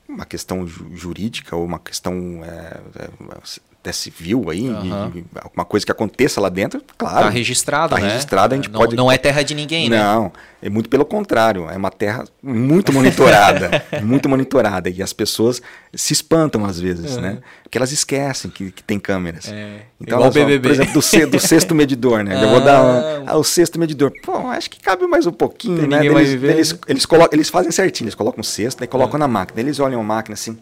uma 0.08 0.24
questão 0.24 0.66
jurídica 0.66 1.56
ou 1.56 1.64
uma 1.64 1.78
questão 1.78 2.44
é, 2.44 2.80
é 2.96 3.64
até 3.84 3.92
civil 3.92 4.48
aí, 4.48 4.66
uhum. 4.66 5.12
e, 5.14 5.24
alguma 5.38 5.64
coisa 5.66 5.84
que 5.84 5.92
aconteça 5.92 6.40
lá 6.40 6.48
dentro, 6.48 6.82
claro. 6.96 7.18
Está 7.18 7.28
registrado, 7.28 7.94
tá 7.94 8.00
né? 8.00 8.08
registrado, 8.08 8.54
a 8.54 8.56
gente 8.56 8.70
não, 8.70 8.80
pode... 8.80 8.96
Não 8.96 9.12
é 9.12 9.18
terra 9.18 9.42
de 9.42 9.54
ninguém, 9.54 9.90
né? 9.90 10.02
Não, 10.02 10.32
é 10.62 10.70
muito 10.70 10.88
pelo 10.88 11.04
contrário, 11.04 11.68
é 11.68 11.76
uma 11.76 11.90
terra 11.90 12.24
muito 12.42 12.90
monitorada, 12.94 13.84
muito 14.02 14.26
monitorada, 14.26 14.88
e 14.88 15.02
as 15.02 15.12
pessoas 15.12 15.60
se 15.92 16.14
espantam 16.14 16.64
às 16.64 16.80
vezes, 16.80 17.16
uhum. 17.16 17.20
né? 17.20 17.38
Porque 17.62 17.76
elas 17.76 17.92
esquecem 17.92 18.50
que, 18.50 18.70
que 18.70 18.82
tem 18.82 18.98
câmeras. 18.98 19.48
É, 19.52 19.82
então, 20.00 20.18
igual 20.18 20.30
BBB. 20.30 20.68
por 20.68 20.74
exemplo, 20.74 20.92
do, 20.94 21.30
do 21.30 21.40
sexto 21.40 21.74
medidor, 21.74 22.24
né? 22.24 22.36
Ah. 22.36 22.42
Eu 22.42 22.48
vou 22.48 22.60
dar 22.62 22.82
um, 22.82 23.24
ah, 23.26 23.36
o 23.36 23.44
sexto 23.44 23.78
medidor. 23.78 24.10
Pô, 24.22 24.48
acho 24.48 24.70
que 24.70 24.80
cabe 24.80 25.06
mais 25.06 25.26
um 25.26 25.32
pouquinho, 25.32 25.80
tem 25.80 25.88
né? 25.88 26.06
Eles, 26.06 26.42
eles, 26.42 26.78
eles, 26.88 27.04
colocam, 27.04 27.36
eles 27.36 27.50
fazem 27.50 27.70
certinho, 27.70 28.06
eles 28.06 28.14
colocam 28.14 28.40
o 28.40 28.44
sexto, 28.44 28.82
e 28.82 28.86
colocam 28.86 29.18
na 29.18 29.28
máquina, 29.28 29.60
eles 29.60 29.78
olham 29.78 30.00
a 30.00 30.04
máquina 30.04 30.32
assim... 30.32 30.56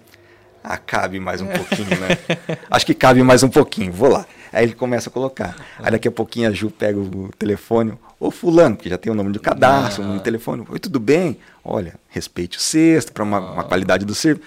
Ah, 0.63 0.77
cabe 0.77 1.19
mais 1.19 1.41
um 1.41 1.47
pouquinho, 1.47 1.99
né? 1.99 2.19
Acho 2.71 2.87
que 2.87 2.95
cabe 2.95 3.23
mais 3.23 3.43
um 3.43 3.49
pouquinho, 3.49 3.93
vou 3.93 4.09
lá. 4.09 4.27
Aí 4.53 4.65
ele 4.65 4.75
começa 4.75 5.09
a 5.09 5.13
colocar. 5.13 5.57
Aí 5.79 5.91
daqui 5.91 6.07
a 6.07 6.11
pouquinho 6.11 6.49
a 6.49 6.53
Ju 6.53 6.71
pega 6.71 6.99
o 6.99 7.31
telefone, 7.39 7.95
ô 8.21 8.31
fulano, 8.31 8.77
que 8.77 8.89
já 8.89 8.99
tem 8.99 9.11
o 9.11 9.15
nome 9.15 9.33
do 9.33 9.41
cadastro, 9.41 10.03
o 10.03 10.07
nome 10.07 10.19
do 10.19 10.23
telefone. 10.23 10.65
Oi, 10.69 10.79
tudo 10.79 11.01
bem? 11.01 11.39
Olha, 11.65 11.95
respeite 12.09 12.59
o 12.59 12.61
sexto, 12.61 13.13
para 13.13 13.25
uma, 13.25 13.41
uma, 13.41 13.65
qualidade 13.65 14.05
do 14.05 14.15
serviço. 14.15 14.47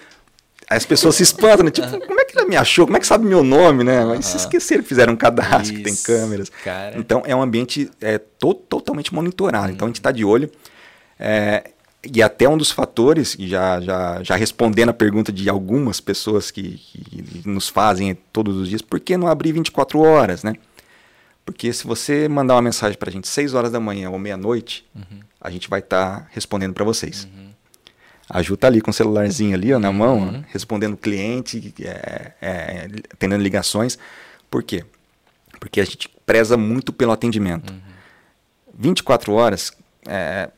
Aí 0.70 0.78
as 0.78 0.86
pessoas 0.86 1.16
se 1.16 1.24
espantam, 1.24 1.66
né? 1.66 1.72
Tipo, 1.72 1.88
como 2.08 2.20
é 2.20 2.26
que 2.26 2.38
ele 2.38 2.48
me 2.48 2.56
achou? 2.56 2.86
Como 2.86 2.96
é 2.96 3.00
que 3.00 3.08
sabe 3.08 3.26
meu 3.26 3.44
nome, 3.44 3.84
né? 3.84 4.06
Mas 4.06 4.26
se 4.26 4.38
esqueceram 4.38 4.84
que 4.84 4.90
fizeram 4.90 5.14
um 5.14 5.18
cadastro, 5.18 5.62
Isso, 5.62 5.74
que 5.74 5.84
tem 5.84 5.96
câmeras. 5.96 6.50
Cara. 6.64 6.98
Então 6.98 7.24
é 7.26 7.36
um 7.36 7.42
ambiente 7.42 7.90
é, 8.00 8.18
to 8.18 8.54
totalmente 8.54 9.14
monitorado. 9.14 9.68
Hum. 9.68 9.76
Então 9.76 9.88
a 9.88 9.90
gente 9.90 10.00
está 10.00 10.12
de 10.12 10.24
olho. 10.24 10.50
É, 11.20 11.72
e 12.14 12.22
até 12.22 12.48
um 12.48 12.58
dos 12.58 12.72
fatores, 12.72 13.36
já, 13.40 13.80
já, 13.82 14.24
já 14.24 14.36
respondendo 14.36 14.90
a 14.90 14.94
pergunta 14.94 15.32
de 15.32 15.50
algumas 15.50 16.00
pessoas 16.00 16.52
que, 16.52 16.78
que 16.78 17.42
nos 17.46 17.68
fazem 17.68 18.16
todos 18.32 18.58
os 18.58 18.70
dias, 18.70 18.82
por 18.82 19.00
que 19.00 19.18
não 19.18 19.28
abrir 19.28 19.52
24 19.54 20.00
horas, 20.00 20.44
né? 20.44 20.54
Porque 21.46 21.72
se 21.72 21.86
você 21.86 22.28
mandar 22.28 22.56
uma 22.56 22.62
mensagem 22.62 22.98
para 22.98 23.10
a 23.10 23.12
gente 23.12 23.28
6 23.28 23.54
horas 23.54 23.72
da 23.72 23.80
manhã 23.80 24.10
ou 24.10 24.18
meia-noite, 24.18 24.86
uhum. 24.96 25.20
a 25.40 25.50
gente 25.50 25.70
vai 25.70 25.80
estar 25.80 26.22
tá 26.22 26.28
respondendo 26.32 26.74
para 26.74 26.84
vocês. 26.84 27.26
Uhum. 27.26 27.50
A 28.28 28.42
Ju 28.42 28.58
tá 28.58 28.68
ali 28.68 28.82
com 28.82 28.90
o 28.90 28.94
celularzinho 28.94 29.54
ali 29.54 29.72
ó, 29.72 29.78
na 29.78 29.92
mão, 29.92 30.18
uhum. 30.18 30.44
respondendo 30.48 30.94
o 30.94 30.98
cliente, 30.98 31.74
é, 31.82 32.32
é, 32.42 32.88
atendendo 33.14 33.44
ligações. 33.44 34.00
Por 34.50 34.64
quê? 34.64 34.84
Porque 35.60 35.80
a 35.80 35.86
gente 35.86 36.10
preza 36.26 36.58
muito 36.58 36.92
pelo 36.92 37.12
atendimento. 37.12 37.74
24 38.74 39.32
uhum. 39.32 39.38
horas, 39.38 39.72
é, 40.08 40.50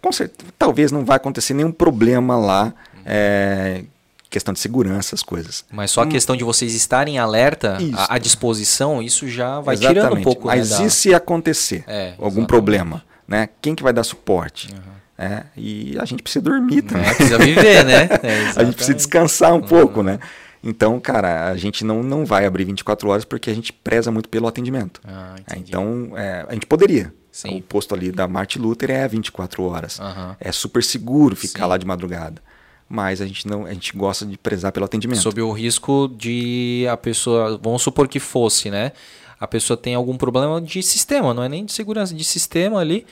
com 0.00 0.12
certeza, 0.12 0.50
talvez 0.58 0.92
não 0.92 1.04
vai 1.04 1.16
acontecer 1.16 1.54
nenhum 1.54 1.72
problema 1.72 2.36
lá. 2.36 2.72
É, 3.04 3.84
questão 4.30 4.52
de 4.52 4.60
segurança, 4.60 5.14
as 5.14 5.22
coisas. 5.22 5.64
Mas 5.70 5.90
só 5.90 6.02
a 6.02 6.04
hum. 6.04 6.08
questão 6.08 6.36
de 6.36 6.44
vocês 6.44 6.74
estarem 6.74 7.18
alerta, 7.18 7.78
à, 7.94 8.16
à 8.16 8.18
disposição, 8.18 9.02
isso 9.02 9.26
já 9.28 9.60
vai 9.60 9.74
exatamente. 9.74 10.00
tirando 10.02 10.18
um 10.18 10.22
pouco. 10.22 10.46
Mas 10.46 10.70
né, 10.70 10.76
e 10.80 10.82
da... 10.84 10.90
se 10.90 11.14
acontecer 11.14 11.84
é, 11.86 12.10
algum 12.10 12.26
exatamente. 12.26 12.46
problema? 12.46 13.04
Né? 13.26 13.48
Quem 13.60 13.74
que 13.74 13.82
vai 13.82 13.92
dar 13.92 14.04
suporte? 14.04 14.72
Uhum. 14.72 14.98
É, 15.18 15.42
e 15.56 15.96
a 15.98 16.04
gente 16.04 16.22
precisa 16.22 16.42
dormir 16.42 16.82
também. 16.82 17.04
É, 17.04 17.14
precisa 17.14 17.38
viver, 17.38 17.84
né? 17.84 18.08
É, 18.22 18.52
a 18.54 18.64
gente 18.64 18.76
precisa 18.76 18.94
descansar 18.94 19.52
um 19.52 19.56
uhum. 19.56 19.62
pouco, 19.62 20.02
né? 20.02 20.18
Então, 20.62 20.98
cara, 21.00 21.48
a 21.48 21.56
gente 21.56 21.84
não, 21.84 22.02
não 22.02 22.24
vai 22.24 22.44
abrir 22.46 22.64
24 22.64 23.08
horas 23.08 23.24
porque 23.24 23.50
a 23.50 23.54
gente 23.54 23.72
preza 23.72 24.10
muito 24.10 24.28
pelo 24.28 24.46
atendimento. 24.46 25.00
Ah, 25.04 25.34
então, 25.56 26.12
é, 26.16 26.44
a 26.48 26.52
gente 26.52 26.66
poderia, 26.66 27.12
Sim. 27.38 27.58
O 27.58 27.62
posto 27.62 27.94
ali 27.94 28.10
da 28.10 28.26
Martin 28.26 28.58
Luther 28.58 28.90
é 28.90 29.06
24 29.06 29.62
horas. 29.62 30.00
Uhum. 30.00 30.34
É 30.40 30.50
super 30.50 30.82
seguro 30.82 31.36
ficar 31.36 31.62
Sim. 31.62 31.68
lá 31.68 31.78
de 31.78 31.86
madrugada. 31.86 32.42
Mas 32.88 33.20
a 33.20 33.26
gente 33.26 33.46
não, 33.46 33.64
a 33.64 33.72
gente 33.72 33.96
gosta 33.96 34.26
de 34.26 34.36
prezar 34.36 34.72
pelo 34.72 34.86
atendimento. 34.86 35.20
Sob 35.20 35.40
o 35.40 35.52
risco 35.52 36.12
de 36.18 36.84
a 36.90 36.96
pessoa, 36.96 37.56
vamos 37.62 37.80
supor 37.80 38.08
que 38.08 38.18
fosse, 38.18 38.70
né? 38.70 38.90
A 39.38 39.46
pessoa 39.46 39.76
tem 39.76 39.94
algum 39.94 40.16
problema 40.16 40.60
de 40.60 40.82
sistema, 40.82 41.32
não 41.32 41.44
é 41.44 41.48
nem 41.48 41.64
de 41.64 41.72
segurança, 41.72 42.12
de 42.12 42.24
sistema 42.24 42.80
ali. 42.80 43.06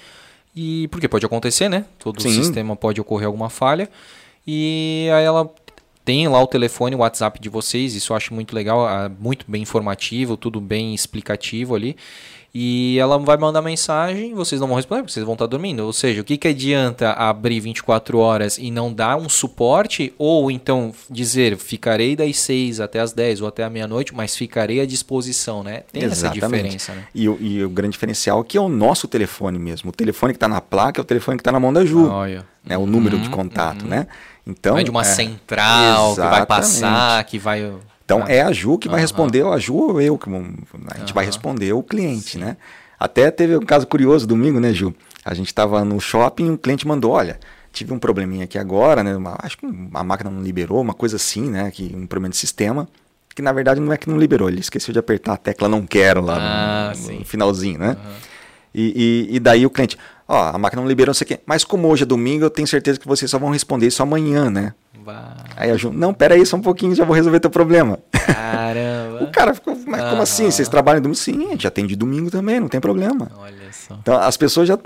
E 0.56 0.88
porque 0.88 1.06
pode 1.06 1.24
acontecer, 1.24 1.68
né? 1.68 1.84
Todo 1.96 2.20
Sim. 2.20 2.32
sistema 2.32 2.74
pode 2.74 3.00
ocorrer 3.00 3.28
alguma 3.28 3.48
falha. 3.48 3.88
E 4.44 5.08
aí 5.14 5.24
ela 5.24 5.48
tem 6.04 6.26
lá 6.26 6.42
o 6.42 6.48
telefone, 6.48 6.96
o 6.96 6.98
WhatsApp 6.98 7.38
de 7.38 7.48
vocês, 7.48 7.94
isso 7.94 8.12
eu 8.12 8.16
acho 8.16 8.34
muito 8.34 8.56
legal, 8.56 8.88
ah, 8.88 9.08
muito 9.08 9.44
bem 9.46 9.62
informativo, 9.62 10.36
tudo 10.36 10.60
bem 10.60 10.96
explicativo 10.96 11.76
ali. 11.76 11.96
E 12.58 12.98
ela 12.98 13.18
vai 13.18 13.36
mandar 13.36 13.60
mensagem, 13.60 14.32
vocês 14.32 14.58
não 14.58 14.66
vão 14.66 14.78
responder 14.78 15.02
porque 15.02 15.12
vocês 15.12 15.26
vão 15.26 15.34
estar 15.34 15.44
dormindo. 15.44 15.80
Ou 15.80 15.92
seja, 15.92 16.22
o 16.22 16.24
que, 16.24 16.38
que 16.38 16.48
adianta 16.48 17.12
abrir 17.12 17.60
24 17.60 18.18
horas 18.18 18.56
e 18.56 18.70
não 18.70 18.90
dar 18.90 19.18
um 19.18 19.28
suporte? 19.28 20.14
Ou 20.16 20.50
então 20.50 20.90
dizer, 21.10 21.58
ficarei 21.58 22.16
das 22.16 22.34
6 22.38 22.80
até 22.80 22.98
as 22.98 23.12
10 23.12 23.42
ou 23.42 23.48
até 23.48 23.62
a 23.62 23.68
meia-noite, 23.68 24.14
mas 24.14 24.34
ficarei 24.34 24.80
à 24.80 24.86
disposição, 24.86 25.62
né? 25.62 25.82
Tem 25.92 26.02
Exatamente. 26.02 26.38
essa 26.38 26.48
diferença, 26.48 26.94
né? 26.94 27.04
E 27.14 27.28
o, 27.28 27.36
e 27.38 27.62
o 27.62 27.68
grande 27.68 27.92
diferencial 27.92 28.40
é 28.40 28.44
que 28.44 28.56
é 28.56 28.60
o 28.60 28.70
nosso 28.70 29.06
telefone 29.06 29.58
mesmo. 29.58 29.90
O 29.90 29.92
telefone 29.92 30.32
que 30.32 30.38
está 30.38 30.48
na 30.48 30.62
placa 30.62 30.98
é 30.98 31.02
o 31.02 31.04
telefone 31.04 31.36
que 31.36 31.42
está 31.42 31.52
na 31.52 31.60
mão 31.60 31.74
da 31.74 31.84
Ju. 31.84 32.08
Olha. 32.08 32.46
Né? 32.64 32.78
O 32.78 32.86
número 32.86 33.18
uhum, 33.18 33.22
de 33.22 33.28
contato, 33.28 33.82
uhum. 33.82 33.90
né? 33.90 34.06
Então, 34.46 34.72
não 34.72 34.80
é 34.80 34.84
de 34.84 34.90
uma 34.90 35.02
é, 35.02 35.04
central 35.04 36.12
exatamente. 36.12 36.14
que 36.14 36.36
vai 36.38 36.46
passar, 36.46 37.24
que 37.24 37.38
vai 37.38 37.72
então 38.06 38.22
ah, 38.24 38.32
é 38.32 38.40
a 38.40 38.52
Ju 38.52 38.78
que 38.78 38.88
vai 38.88 39.00
responder, 39.00 39.44
a 39.44 39.58
Ju 39.58 39.74
ou 39.74 40.00
eu, 40.00 40.16
que 40.16 40.30
a 40.30 40.98
gente 40.98 41.12
vai 41.12 41.26
responder 41.26 41.72
o 41.72 41.82
cliente, 41.82 42.32
Sim. 42.32 42.38
né? 42.38 42.56
Até 42.98 43.30
teve 43.32 43.56
um 43.56 43.66
caso 43.66 43.86
curioso 43.86 44.26
domingo, 44.26 44.60
né, 44.60 44.72
Ju? 44.72 44.94
A 45.24 45.34
gente 45.34 45.48
estava 45.48 45.84
no 45.84 46.00
shopping 46.00 46.46
e 46.46 46.50
um 46.50 46.56
cliente 46.56 46.86
mandou, 46.86 47.10
olha, 47.10 47.38
tive 47.72 47.92
um 47.92 47.98
probleminha 47.98 48.44
aqui 48.44 48.58
agora, 48.58 49.02
né? 49.02 49.16
Uma, 49.16 49.36
acho 49.42 49.58
que 49.58 49.66
a 49.66 50.04
máquina 50.04 50.30
não 50.30 50.40
liberou, 50.40 50.80
uma 50.80 50.94
coisa 50.94 51.16
assim, 51.16 51.50
né? 51.50 51.68
Que, 51.72 51.92
um 51.96 52.06
problema 52.06 52.30
de 52.30 52.36
sistema, 52.36 52.88
que 53.34 53.42
na 53.42 53.52
verdade 53.52 53.80
não 53.80 53.92
é 53.92 53.96
que 53.96 54.08
não 54.08 54.16
liberou, 54.16 54.48
ele 54.48 54.60
esqueceu 54.60 54.92
de 54.92 55.00
apertar 55.00 55.32
a 55.32 55.36
tecla 55.36 55.68
não 55.68 55.84
quero 55.84 56.22
lá 56.22 56.38
ah, 56.38 56.92
no, 56.96 57.18
no, 57.18 57.24
finalzinho, 57.24 57.78
né? 57.80 57.88
Uhum. 57.88 58.12
E, 58.72 59.28
e, 59.30 59.36
e, 59.36 59.40
daí 59.40 59.66
o 59.66 59.70
cliente, 59.70 59.98
ó, 60.28 60.50
a 60.54 60.58
máquina 60.58 60.80
não 60.80 60.88
liberou, 60.88 61.08
não 61.08 61.14
sei 61.14 61.24
o 61.24 61.28
quê, 61.28 61.40
mas 61.44 61.64
como 61.64 61.88
hoje 61.88 62.04
é 62.04 62.06
domingo, 62.06 62.44
eu 62.44 62.50
tenho 62.50 62.68
certeza 62.68 63.00
que 63.00 63.08
vocês 63.08 63.28
só 63.28 63.38
vão 63.38 63.50
responder 63.50 63.86
isso 63.86 64.02
amanhã, 64.02 64.48
né? 64.48 64.74
Aí 65.56 65.70
a 65.70 65.76
Ju, 65.76 65.92
não, 65.92 66.12
pera 66.12 66.34
aí 66.34 66.44
só 66.44 66.56
um 66.56 66.62
pouquinho, 66.62 66.94
já 66.94 67.04
vou 67.04 67.14
resolver 67.14 67.40
teu 67.40 67.50
problema. 67.50 67.98
Caramba. 68.12 69.22
o 69.24 69.30
cara 69.30 69.54
ficou, 69.54 69.76
mas 69.86 70.02
como 70.10 70.22
assim? 70.22 70.50
Vocês 70.50 70.68
trabalham 70.68 71.00
domingo? 71.00 71.18
Sim, 71.18 71.46
a 71.46 71.50
gente 71.50 71.66
atende 71.66 71.96
domingo 71.96 72.30
também, 72.30 72.60
não 72.60 72.68
tem 72.68 72.80
problema. 72.80 73.30
Olha 73.38 73.72
só. 73.72 73.96
Então 74.00 74.16
as 74.16 74.36
pessoas 74.36 74.68
já, 74.68 74.78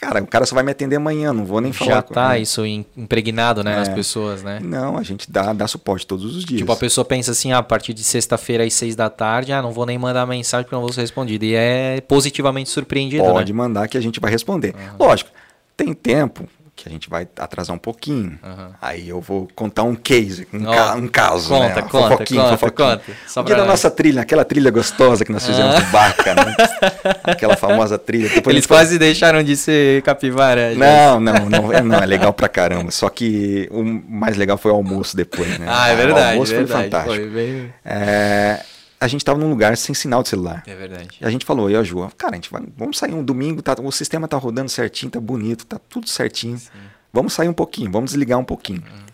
cara, 0.00 0.22
o 0.22 0.26
cara 0.26 0.46
só 0.46 0.54
vai 0.54 0.64
me 0.64 0.70
atender 0.70 0.96
amanhã, 0.96 1.32
não 1.32 1.44
vou 1.44 1.60
nem 1.60 1.72
já 1.72 1.78
falar. 1.78 1.94
Já 1.94 2.02
tá 2.02 2.38
isso 2.38 2.64
impregnado, 2.64 3.62
né, 3.62 3.72
é. 3.72 3.76
nas 3.76 3.88
pessoas, 3.88 4.42
né? 4.42 4.60
Não, 4.62 4.96
a 4.96 5.02
gente 5.02 5.30
dá, 5.30 5.52
dá 5.52 5.66
suporte 5.66 6.06
todos 6.06 6.36
os 6.36 6.44
dias. 6.44 6.60
Tipo, 6.60 6.72
a 6.72 6.76
pessoa 6.76 7.04
pensa 7.04 7.32
assim, 7.32 7.52
ah, 7.52 7.58
a 7.58 7.62
partir 7.62 7.92
de 7.92 8.04
sexta-feira 8.04 8.64
às 8.64 8.74
seis 8.74 8.94
da 8.94 9.10
tarde, 9.10 9.52
ah, 9.52 9.60
não 9.60 9.72
vou 9.72 9.86
nem 9.86 9.98
mandar 9.98 10.26
mensagem 10.26 10.64
porque 10.64 10.74
não 10.74 10.82
vou 10.82 10.92
ser 10.92 11.00
respondido. 11.00 11.44
E 11.44 11.54
é 11.54 12.00
positivamente 12.00 12.70
surpreendido, 12.70 13.24
Pode 13.24 13.52
né? 13.52 13.56
mandar 13.56 13.88
que 13.88 13.98
a 13.98 14.00
gente 14.00 14.20
vai 14.20 14.30
responder. 14.30 14.74
Uhum. 14.74 15.06
Lógico, 15.06 15.30
tem 15.76 15.92
tempo, 15.92 16.48
que 16.76 16.88
a 16.88 16.92
gente 16.92 17.08
vai 17.08 17.26
atrasar 17.38 17.74
um 17.74 17.78
pouquinho. 17.78 18.38
Uhum. 18.42 18.68
Aí 18.82 19.08
eu 19.08 19.20
vou 19.20 19.48
contar 19.54 19.84
um 19.84 19.94
case, 19.94 20.46
um, 20.52 20.68
oh, 20.68 20.72
ca 20.72 20.94
um 20.94 21.06
caso. 21.06 21.48
Conta, 21.48 21.66
né? 21.66 21.82
conta, 21.82 22.08
fofoquinho, 22.10 22.40
conta, 22.42 22.56
fofoquinho. 22.56 22.88
conta. 22.90 23.04
Só 23.26 23.42
dia 23.42 23.54
da 23.56 23.64
nossa 23.64 23.90
trilha, 23.90 24.22
aquela 24.22 24.44
trilha 24.44 24.70
gostosa 24.70 25.24
que 25.24 25.32
nós 25.32 25.46
fizemos 25.46 25.76
ah. 25.76 25.80
Baca, 25.92 26.34
né? 26.34 26.56
Aquela 27.24 27.56
famosa 27.56 27.96
trilha. 27.98 28.28
Depois 28.28 28.54
Eles 28.54 28.66
quase 28.66 28.98
deixaram 28.98 29.42
de 29.42 29.56
ser 29.56 30.02
capivara. 30.02 30.74
Não, 30.74 31.20
não, 31.20 31.48
não, 31.48 31.72
é, 31.72 31.80
não, 31.82 31.98
é 31.98 32.06
legal 32.06 32.32
pra 32.32 32.48
caramba. 32.48 32.90
Só 32.90 33.08
que 33.08 33.68
o 33.70 33.82
mais 33.82 34.36
legal 34.36 34.58
foi 34.58 34.72
o 34.72 34.74
almoço 34.74 35.16
depois, 35.16 35.58
né? 35.58 35.66
Ah, 35.68 35.88
é 35.88 35.96
verdade. 35.96 36.26
O 36.26 36.30
almoço 36.32 36.52
verdade, 36.52 36.72
foi 36.72 36.82
fantástico. 36.82 37.14
Foi 37.14 37.28
bem... 37.28 37.74
é, 37.84 38.60
a 39.04 39.08
gente 39.08 39.20
estava 39.20 39.38
num 39.38 39.50
lugar 39.50 39.76
sem 39.76 39.94
sinal 39.94 40.22
de 40.22 40.30
celular. 40.30 40.62
É 40.66 40.74
verdade. 40.74 41.18
E 41.20 41.24
a 41.24 41.30
gente 41.30 41.44
falou, 41.44 41.68
eu 41.68 41.76
e 41.76 41.80
a 41.80 41.82
Ju, 41.82 42.08
cara, 42.16 42.32
a 42.32 42.36
gente 42.36 42.50
vai, 42.50 42.62
vamos 42.76 42.96
sair 42.96 43.12
um 43.12 43.22
domingo, 43.22 43.60
tá, 43.60 43.76
o 43.78 43.92
sistema 43.92 44.26
tá 44.26 44.36
rodando 44.36 44.70
certinho, 44.70 45.10
tá 45.10 45.20
bonito, 45.20 45.66
tá 45.66 45.78
tudo 45.88 46.08
certinho. 46.08 46.58
Sim. 46.58 46.68
Vamos 47.12 47.32
sair 47.32 47.48
um 47.48 47.52
pouquinho, 47.52 47.90
vamos 47.90 48.10
desligar 48.10 48.38
um 48.38 48.44
pouquinho. 48.44 48.80
Uhum. 48.80 49.04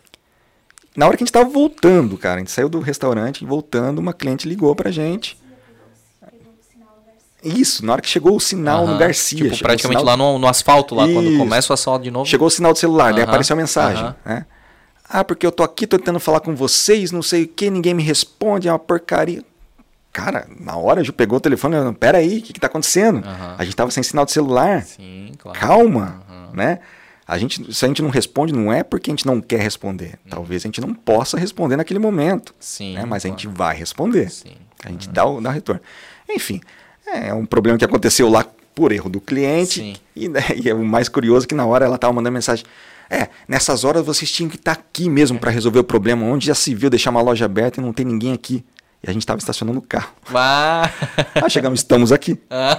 Na 0.97 1.07
hora 1.07 1.17
que 1.17 1.23
a 1.23 1.25
gente 1.25 1.31
estava 1.31 1.49
voltando, 1.49 2.17
cara, 2.17 2.37
a 2.37 2.39
gente 2.39 2.51
saiu 2.51 2.69
do 2.69 2.81
restaurante, 2.81 3.45
voltando, 3.45 3.99
uma 3.99 4.13
cliente 4.13 4.49
ligou 4.49 4.75
pra 4.75 4.91
gente. 4.91 5.39
Isso, 7.43 7.85
na 7.85 7.93
hora 7.93 8.03
que 8.03 8.09
chegou 8.09 8.37
o 8.37 8.41
sinal 8.41 8.85
uhum. 8.85 8.93
no 8.93 8.99
Garcia. 8.99 9.51
Tipo, 9.51 9.63
praticamente 9.63 10.05
lá 10.05 10.17
no, 10.17 10.39
no, 10.39 10.47
asfalto, 10.47 10.95
lá, 10.95 11.07
Isso. 11.07 11.15
quando 11.15 11.39
começa 11.39 11.73
o 11.73 11.75
asfalto 11.75 12.05
de 12.05 12.11
novo. 12.11 12.27
Chegou 12.27 12.49
o 12.49 12.51
sinal 12.51 12.73
do 12.73 12.79
celular, 12.79 13.11
uhum. 13.11 13.17
daí 13.17 13.25
apareceu 13.25 13.55
a 13.55 13.57
mensagem. 13.57 14.15
Né? 14.25 14.45
Ah, 15.09 15.25
porque 15.25 15.47
eu 15.47 15.51
tô 15.51 15.63
aqui, 15.63 15.87
tô 15.87 15.99
tentando 15.99 16.21
falar 16.21 16.41
com 16.41 16.55
vocês, 16.55 17.11
não 17.11 17.23
sei 17.23 17.45
o 17.45 17.49
que, 17.49 17.71
ninguém 17.71 17.95
me 17.95 18.03
responde, 18.03 18.69
é 18.69 18.73
uma 18.73 18.79
porcaria. 18.79 19.43
Cara, 20.13 20.47
na 20.59 20.77
hora 20.77 21.05
Ju 21.05 21.13
pegou 21.13 21.39
o 21.39 21.41
telefone, 21.41 21.77
e 21.77 21.93
pera 21.95 22.19
aí, 22.19 22.39
o 22.39 22.43
que, 22.43 22.53
que 22.53 22.61
tá 22.61 22.67
acontecendo? 22.67 23.17
Uhum. 23.17 23.55
A 23.57 23.65
gente 23.65 23.77
tava 23.77 23.91
sem 23.91 24.03
sinal 24.03 24.25
de 24.25 24.33
celular. 24.33 24.83
Sim, 24.83 25.33
claro. 25.39 25.59
Calma, 25.59 26.23
uhum. 26.29 26.57
né? 26.57 26.81
A 27.27 27.39
gente, 27.39 27.73
se 27.73 27.85
a 27.85 27.89
gente 27.89 28.03
não 28.03 28.11
responde, 28.11 28.53
não 28.53 28.73
é 28.73 28.83
porque 28.83 29.09
a 29.11 29.13
gente 29.13 29.25
não 29.25 29.41
quer 29.41 29.61
responder. 29.61 30.19
Uhum. 30.25 30.31
Talvez 30.31 30.63
a 30.63 30.67
gente 30.67 30.81
não 30.81 30.93
possa 30.93 31.39
responder 31.39 31.77
naquele 31.77 32.01
momento. 32.01 32.53
Sim, 32.59 32.95
né? 32.95 33.05
Mas 33.05 33.23
claro. 33.23 33.37
a 33.37 33.39
gente 33.39 33.49
vai 33.49 33.77
responder. 33.77 34.31
Sim. 34.31 34.57
A 34.85 34.89
gente 34.89 35.09
dá, 35.09 35.25
o, 35.25 35.41
dá 35.41 35.51
o 35.51 35.53
retorno. 35.53 35.81
Enfim, 36.29 36.61
é 37.07 37.33
um 37.33 37.47
problema 37.47 37.79
que 37.79 37.85
aconteceu 37.85 38.29
lá 38.29 38.45
por 38.75 38.91
erro 38.91 39.09
do 39.09 39.21
cliente. 39.21 40.01
E, 40.17 40.29
né, 40.29 40.41
e, 40.57 40.69
é 40.69 40.75
o 40.75 40.85
mais 40.85 41.09
curioso 41.09 41.47
que 41.47 41.55
na 41.55 41.65
hora 41.67 41.85
ela 41.85 41.95
estava 41.95 42.13
mandando 42.13 42.33
mensagem. 42.33 42.65
É, 43.09 43.29
nessas 43.47 43.85
horas 43.85 44.05
vocês 44.05 44.31
tinham 44.31 44.49
que 44.49 44.57
estar 44.57 44.75
tá 44.75 44.81
aqui 44.81 45.09
mesmo 45.09 45.39
para 45.39 45.51
resolver 45.51 45.79
o 45.79 45.85
problema. 45.85 46.25
Onde 46.25 46.47
já 46.47 46.55
se 46.55 46.75
viu 46.75 46.91
deixar 46.91 47.11
uma 47.11 47.23
loja 47.23 47.45
aberta 47.45 47.81
e 47.81 47.85
não 47.85 47.93
tem 47.93 48.07
ninguém 48.07 48.33
aqui? 48.33 48.65
E 49.03 49.09
a 49.09 49.13
gente 49.15 49.23
estava 49.23 49.39
estacionando 49.39 49.79
o 49.79 49.83
carro. 49.83 50.11
Ah. 50.35 50.91
ah, 51.35 51.49
chegamos, 51.49 51.81
estamos 51.81 52.13
aqui. 52.13 52.39
Ah. 52.51 52.79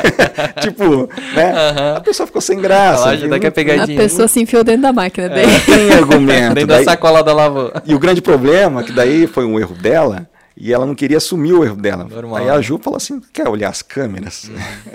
tipo, 0.62 1.10
né? 1.34 1.94
A 1.96 2.00
pessoa 2.00 2.26
ficou 2.26 2.40
sem 2.40 2.58
graça. 2.58 3.10
A, 3.10 3.12
a 3.12 3.50
pegadinha. 3.50 3.98
A 3.98 4.02
pessoa 4.02 4.26
se 4.28 4.40
enfiou 4.40 4.64
dentro 4.64 4.82
da 4.82 4.94
máquina 4.94 5.26
é. 5.26 5.28
dele. 5.28 5.60
Tem 5.66 5.92
argumento. 5.92 6.54
dentro 6.54 6.66
daí... 6.68 6.84
da 6.84 6.90
sacola 6.90 7.22
da 7.22 7.34
lavoura. 7.34 7.82
E 7.84 7.94
o 7.94 7.98
grande 7.98 8.22
problema, 8.22 8.82
que 8.82 8.92
daí 8.92 9.26
foi 9.26 9.44
um 9.44 9.60
erro 9.60 9.74
dela, 9.74 10.26
e 10.56 10.72
ela 10.72 10.86
não 10.86 10.94
queria 10.94 11.18
assumir 11.18 11.52
o 11.52 11.62
erro 11.62 11.76
dela. 11.76 12.04
Normal. 12.04 12.38
Aí 12.38 12.48
a 12.48 12.60
Ju 12.62 12.78
falou 12.82 12.96
assim: 12.96 13.20
quer 13.30 13.46
olhar 13.46 13.68
as 13.68 13.82
câmeras? 13.82 14.50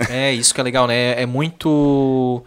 É, 0.09 0.33
isso 0.33 0.55
que 0.55 0.59
é 0.59 0.63
legal, 0.63 0.87
né? 0.87 1.21
É 1.21 1.25
muito. 1.27 2.43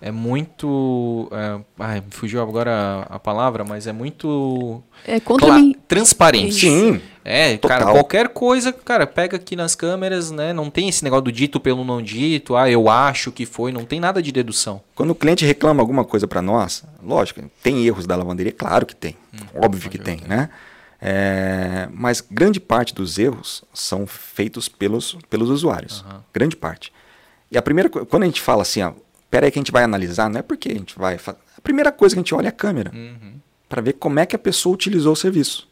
É 0.00 0.12
muito. 0.12 1.28
É, 1.32 1.60
ai, 1.78 2.02
fugiu 2.10 2.40
agora 2.40 3.06
a, 3.08 3.16
a, 3.16 3.18
palavra, 3.18 3.64
mas 3.64 3.86
é 3.86 3.92
muito. 3.92 4.82
É 5.04 5.18
contra 5.18 5.54
mim. 5.54 5.74
Transparente. 5.88 6.60
Sim. 6.60 7.00
É, 7.24 7.56
total. 7.56 7.78
cara, 7.78 7.92
qualquer 7.92 8.28
coisa, 8.28 8.72
cara, 8.72 9.06
pega 9.06 9.36
aqui 9.36 9.56
nas 9.56 9.74
câmeras, 9.74 10.30
né? 10.30 10.52
Não 10.52 10.70
tem 10.70 10.88
esse 10.88 11.02
negócio 11.02 11.24
do 11.24 11.32
dito 11.32 11.58
pelo 11.58 11.84
não 11.84 12.00
dito, 12.00 12.56
ah, 12.56 12.70
eu 12.70 12.88
acho 12.88 13.30
que 13.30 13.44
foi, 13.44 13.70
não 13.70 13.84
tem 13.84 14.00
nada 14.00 14.22
de 14.22 14.32
dedução. 14.32 14.80
Quando 14.94 15.10
o 15.10 15.14
cliente 15.14 15.44
reclama 15.44 15.82
alguma 15.82 16.04
coisa 16.04 16.26
para 16.26 16.40
nós, 16.40 16.84
lógico, 17.02 17.42
tem 17.62 17.84
erros 17.84 18.06
da 18.06 18.16
lavanderia, 18.16 18.52
claro 18.52 18.86
que 18.86 18.96
tem. 18.96 19.14
Hum, 19.34 19.46
óbvio 19.62 19.90
que 19.90 19.98
tem, 19.98 20.22
né? 20.26 20.48
É, 21.00 21.88
mas 21.92 22.20
grande 22.20 22.58
parte 22.58 22.94
dos 22.94 23.18
erros 23.18 23.62
são 23.74 24.06
feitos 24.06 24.68
pelos, 24.68 25.16
pelos 25.28 25.50
usuários. 25.50 26.02
Uhum. 26.02 26.20
Grande 26.32 26.56
parte. 26.56 26.92
E 27.50 27.58
a 27.58 27.62
primeira 27.62 27.88
quando 27.88 28.22
a 28.22 28.26
gente 28.26 28.40
fala 28.40 28.62
assim, 28.62 28.82
ó, 28.82 28.92
pera 29.30 29.46
aí 29.46 29.52
que 29.52 29.58
a 29.58 29.62
gente 29.62 29.72
vai 29.72 29.84
analisar, 29.84 30.28
não 30.28 30.40
é 30.40 30.42
porque 30.42 30.70
a 30.70 30.74
gente 30.74 30.98
vai. 30.98 31.16
A 31.16 31.60
primeira 31.62 31.92
coisa 31.92 32.14
que 32.14 32.18
a 32.18 32.22
gente 32.22 32.34
olha 32.34 32.46
é 32.46 32.48
a 32.48 32.52
câmera. 32.52 32.90
Uhum. 32.94 33.34
Para 33.68 33.82
ver 33.82 33.94
como 33.94 34.18
é 34.18 34.26
que 34.26 34.34
a 34.34 34.38
pessoa 34.38 34.74
utilizou 34.74 35.12
o 35.12 35.16
serviço. 35.16 35.68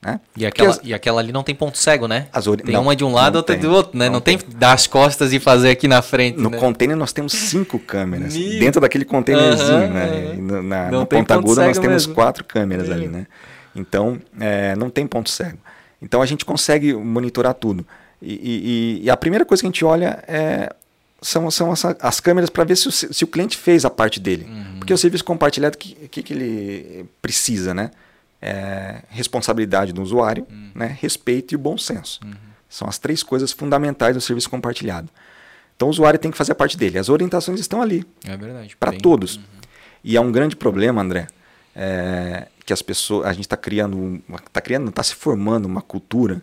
Né? 0.00 0.20
E, 0.36 0.46
aquela, 0.46 0.70
as, 0.70 0.80
e 0.84 0.94
aquela 0.94 1.20
ali 1.20 1.32
não 1.32 1.42
tem 1.42 1.54
ponto 1.54 1.76
cego, 1.76 2.06
né? 2.06 2.28
Ori... 2.46 2.62
Tem 2.62 2.72
não, 2.72 2.82
uma 2.82 2.94
de 2.94 3.02
um 3.02 3.12
lado, 3.12 3.36
outra 3.36 3.56
do 3.56 3.68
outro, 3.72 3.98
né? 3.98 4.06
Não, 4.06 4.14
não 4.14 4.20
tem, 4.20 4.38
tem 4.38 4.56
dar 4.56 4.72
as 4.72 4.86
costas 4.86 5.32
e 5.32 5.40
fazer 5.40 5.70
aqui 5.70 5.88
na 5.88 6.00
frente. 6.00 6.38
No 6.38 6.50
né? 6.50 6.58
container 6.58 6.96
nós 6.96 7.12
temos 7.12 7.32
cinco 7.32 7.78
câmeras. 7.80 8.32
dentro 8.32 8.80
daquele 8.80 9.04
containerzinho, 9.04 9.88
né? 9.88 10.36
Na, 10.38 10.62
na, 10.62 10.90
na 10.90 11.06
ponta 11.06 11.34
aguda 11.34 11.66
nós 11.66 11.78
temos 11.78 12.06
mesmo. 12.06 12.14
quatro 12.14 12.44
câmeras 12.44 12.90
ali, 12.90 13.08
né? 13.08 13.26
Então, 13.74 14.20
é, 14.38 14.76
não 14.76 14.88
tem 14.88 15.06
ponto 15.06 15.30
cego. 15.30 15.58
Então, 16.00 16.22
a 16.22 16.26
gente 16.26 16.44
consegue 16.44 16.92
monitorar 16.94 17.54
tudo. 17.54 17.84
E, 18.22 19.00
e, 19.00 19.04
e 19.04 19.10
a 19.10 19.16
primeira 19.16 19.44
coisa 19.44 19.60
que 19.62 19.66
a 19.66 19.70
gente 19.70 19.84
olha 19.84 20.22
é, 20.28 20.72
são, 21.20 21.50
são 21.50 21.72
as, 21.72 21.84
as 21.84 22.20
câmeras 22.20 22.50
para 22.50 22.64
ver 22.64 22.76
se 22.76 22.88
o, 22.88 22.92
se 22.92 23.24
o 23.24 23.26
cliente 23.26 23.56
fez 23.56 23.84
a 23.84 23.90
parte 23.90 24.20
dele. 24.20 24.46
Uhum. 24.48 24.78
Porque 24.78 24.92
o 24.92 24.98
serviço 24.98 25.24
compartilhado, 25.24 25.76
o 25.76 25.78
que, 25.78 25.94
que, 26.08 26.22
que, 26.22 26.32
ele 26.32 27.06
precisa, 27.20 27.74
né? 27.74 27.90
É, 28.40 29.02
responsabilidade 29.08 29.92
do 29.92 30.00
usuário, 30.00 30.46
uhum. 30.48 30.70
né? 30.74 30.96
respeito 31.00 31.52
e 31.52 31.56
o 31.56 31.58
bom 31.58 31.76
senso. 31.76 32.20
Uhum. 32.24 32.32
São 32.68 32.88
as 32.88 32.98
três 32.98 33.22
coisas 33.22 33.50
fundamentais 33.50 34.14
do 34.14 34.20
serviço 34.20 34.48
compartilhado. 34.48 35.08
Então, 35.74 35.88
o 35.88 35.90
usuário 35.90 36.18
tem 36.18 36.30
que 36.30 36.36
fazer 36.36 36.52
a 36.52 36.54
parte 36.54 36.76
dele. 36.76 36.98
As 36.98 37.08
orientações 37.08 37.60
estão 37.60 37.80
ali. 37.82 38.04
É 38.24 38.36
verdade. 38.36 38.76
Para 38.76 38.92
todos. 38.92 39.36
Uhum. 39.36 39.42
E 40.04 40.16
é 40.16 40.20
um 40.20 40.30
grande 40.30 40.54
problema, 40.54 41.02
André, 41.02 41.26
é, 41.74 42.46
que 42.64 42.72
as 42.72 42.82
pessoas, 42.82 43.26
a 43.26 43.32
gente 43.32 43.44
está 43.44 43.56
criando, 43.56 44.22
está 44.46 44.60
criando, 44.60 44.88
está 44.88 45.02
se 45.02 45.14
formando 45.14 45.66
uma 45.66 45.82
cultura 45.82 46.42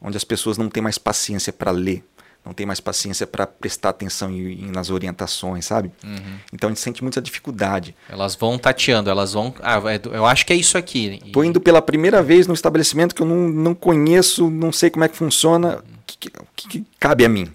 onde 0.00 0.16
as 0.16 0.24
pessoas 0.24 0.58
não 0.58 0.68
têm 0.68 0.82
mais 0.82 0.98
paciência 0.98 1.52
para 1.52 1.70
ler, 1.70 2.04
não 2.46 2.54
tem 2.54 2.64
mais 2.64 2.78
paciência 2.78 3.26
para 3.26 3.44
prestar 3.44 3.88
atenção 3.88 4.30
em, 4.30 4.66
em, 4.66 4.70
nas 4.70 4.88
orientações, 4.88 5.66
sabe? 5.66 5.90
Uhum. 6.04 6.38
Então 6.52 6.68
a 6.68 6.70
gente 6.70 6.80
sente 6.80 7.02
muita 7.02 7.20
dificuldade. 7.20 7.94
Elas 8.08 8.36
vão 8.36 8.56
tateando, 8.56 9.10
elas 9.10 9.32
vão. 9.32 9.52
Ah, 9.60 9.82
é 9.92 10.00
eu 10.04 10.24
acho 10.24 10.46
que 10.46 10.52
é 10.52 10.56
isso 10.56 10.78
aqui. 10.78 11.18
Estou 11.26 11.44
indo 11.44 11.60
pela 11.60 11.82
primeira 11.82 12.22
vez 12.22 12.46
no 12.46 12.54
estabelecimento 12.54 13.16
que 13.16 13.20
eu 13.20 13.26
não, 13.26 13.48
não 13.48 13.74
conheço, 13.74 14.48
não 14.48 14.70
sei 14.70 14.90
como 14.90 15.04
é 15.04 15.08
que 15.08 15.16
funciona. 15.16 15.78
O 15.78 15.82
que, 16.06 16.30
que, 16.54 16.68
que, 16.68 16.86
cabe 17.00 17.24
a 17.24 17.28
mim? 17.28 17.52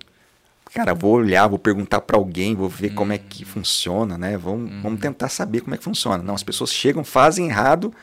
Cara, 0.74 0.94
vou 0.94 1.14
olhar, 1.14 1.48
vou 1.48 1.60
perguntar 1.60 2.02
para 2.02 2.18
alguém, 2.18 2.54
vou 2.54 2.68
ver 2.68 2.90
uhum. 2.90 2.96
como 2.96 3.14
é 3.14 3.18
que 3.18 3.44
uhum. 3.44 3.50
funciona, 3.50 4.18
né? 4.18 4.38
Vamos, 4.38 4.70
uhum. 4.70 4.82
vamos 4.82 5.00
tentar 5.00 5.30
saber 5.30 5.62
como 5.62 5.74
é 5.74 5.78
que 5.78 5.84
funciona. 5.86 6.22
Não, 6.22 6.36
as 6.36 6.44
pessoas 6.44 6.74
chegam, 6.74 7.04
fazem 7.04 7.48
errado, 7.48 7.94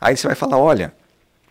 aí 0.00 0.16
você 0.16 0.26
vai 0.26 0.36
falar, 0.36 0.56
olha, 0.56 0.94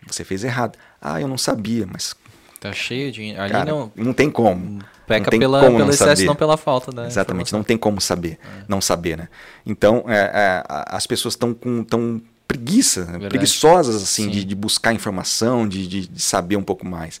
você 0.06 0.24
fez 0.24 0.42
errado. 0.42 0.76
Ah, 1.00 1.20
eu 1.20 1.28
não 1.28 1.38
sabia, 1.38 1.86
mas... 1.86 2.14
Tá 2.62 2.72
cheio 2.72 3.10
de... 3.10 3.34
Ali 3.34 3.50
cara, 3.50 3.72
não... 3.72 3.90
Não 3.96 4.12
tem 4.12 4.30
como. 4.30 4.78
Peca 5.04 5.24
não 5.24 5.30
tem 5.30 5.40
pela, 5.40 5.58
como 5.58 5.72
pelo 5.72 5.84
não 5.86 5.90
excesso, 5.92 6.10
saber. 6.10 6.24
não 6.26 6.36
pela 6.36 6.56
falta 6.56 6.92
da 6.92 7.08
Exatamente, 7.08 7.48
informação. 7.48 7.58
não 7.58 7.64
tem 7.64 7.76
como 7.76 8.00
saber, 8.00 8.38
é. 8.40 8.64
não 8.68 8.80
saber, 8.80 9.18
né? 9.18 9.28
Então, 9.66 10.04
é, 10.06 10.30
é, 10.32 10.62
as 10.68 11.04
pessoas 11.08 11.34
estão 11.34 11.52
com 11.52 11.82
tão 11.82 12.22
preguiça, 12.46 13.18
preguiçosas 13.28 14.00
assim, 14.00 14.28
de, 14.28 14.44
de, 14.44 14.54
buscar 14.54 14.92
informação, 14.92 15.66
de, 15.66 15.88
de, 15.88 16.06
de 16.06 16.22
saber 16.22 16.54
um 16.54 16.62
pouco 16.62 16.86
mais. 16.86 17.20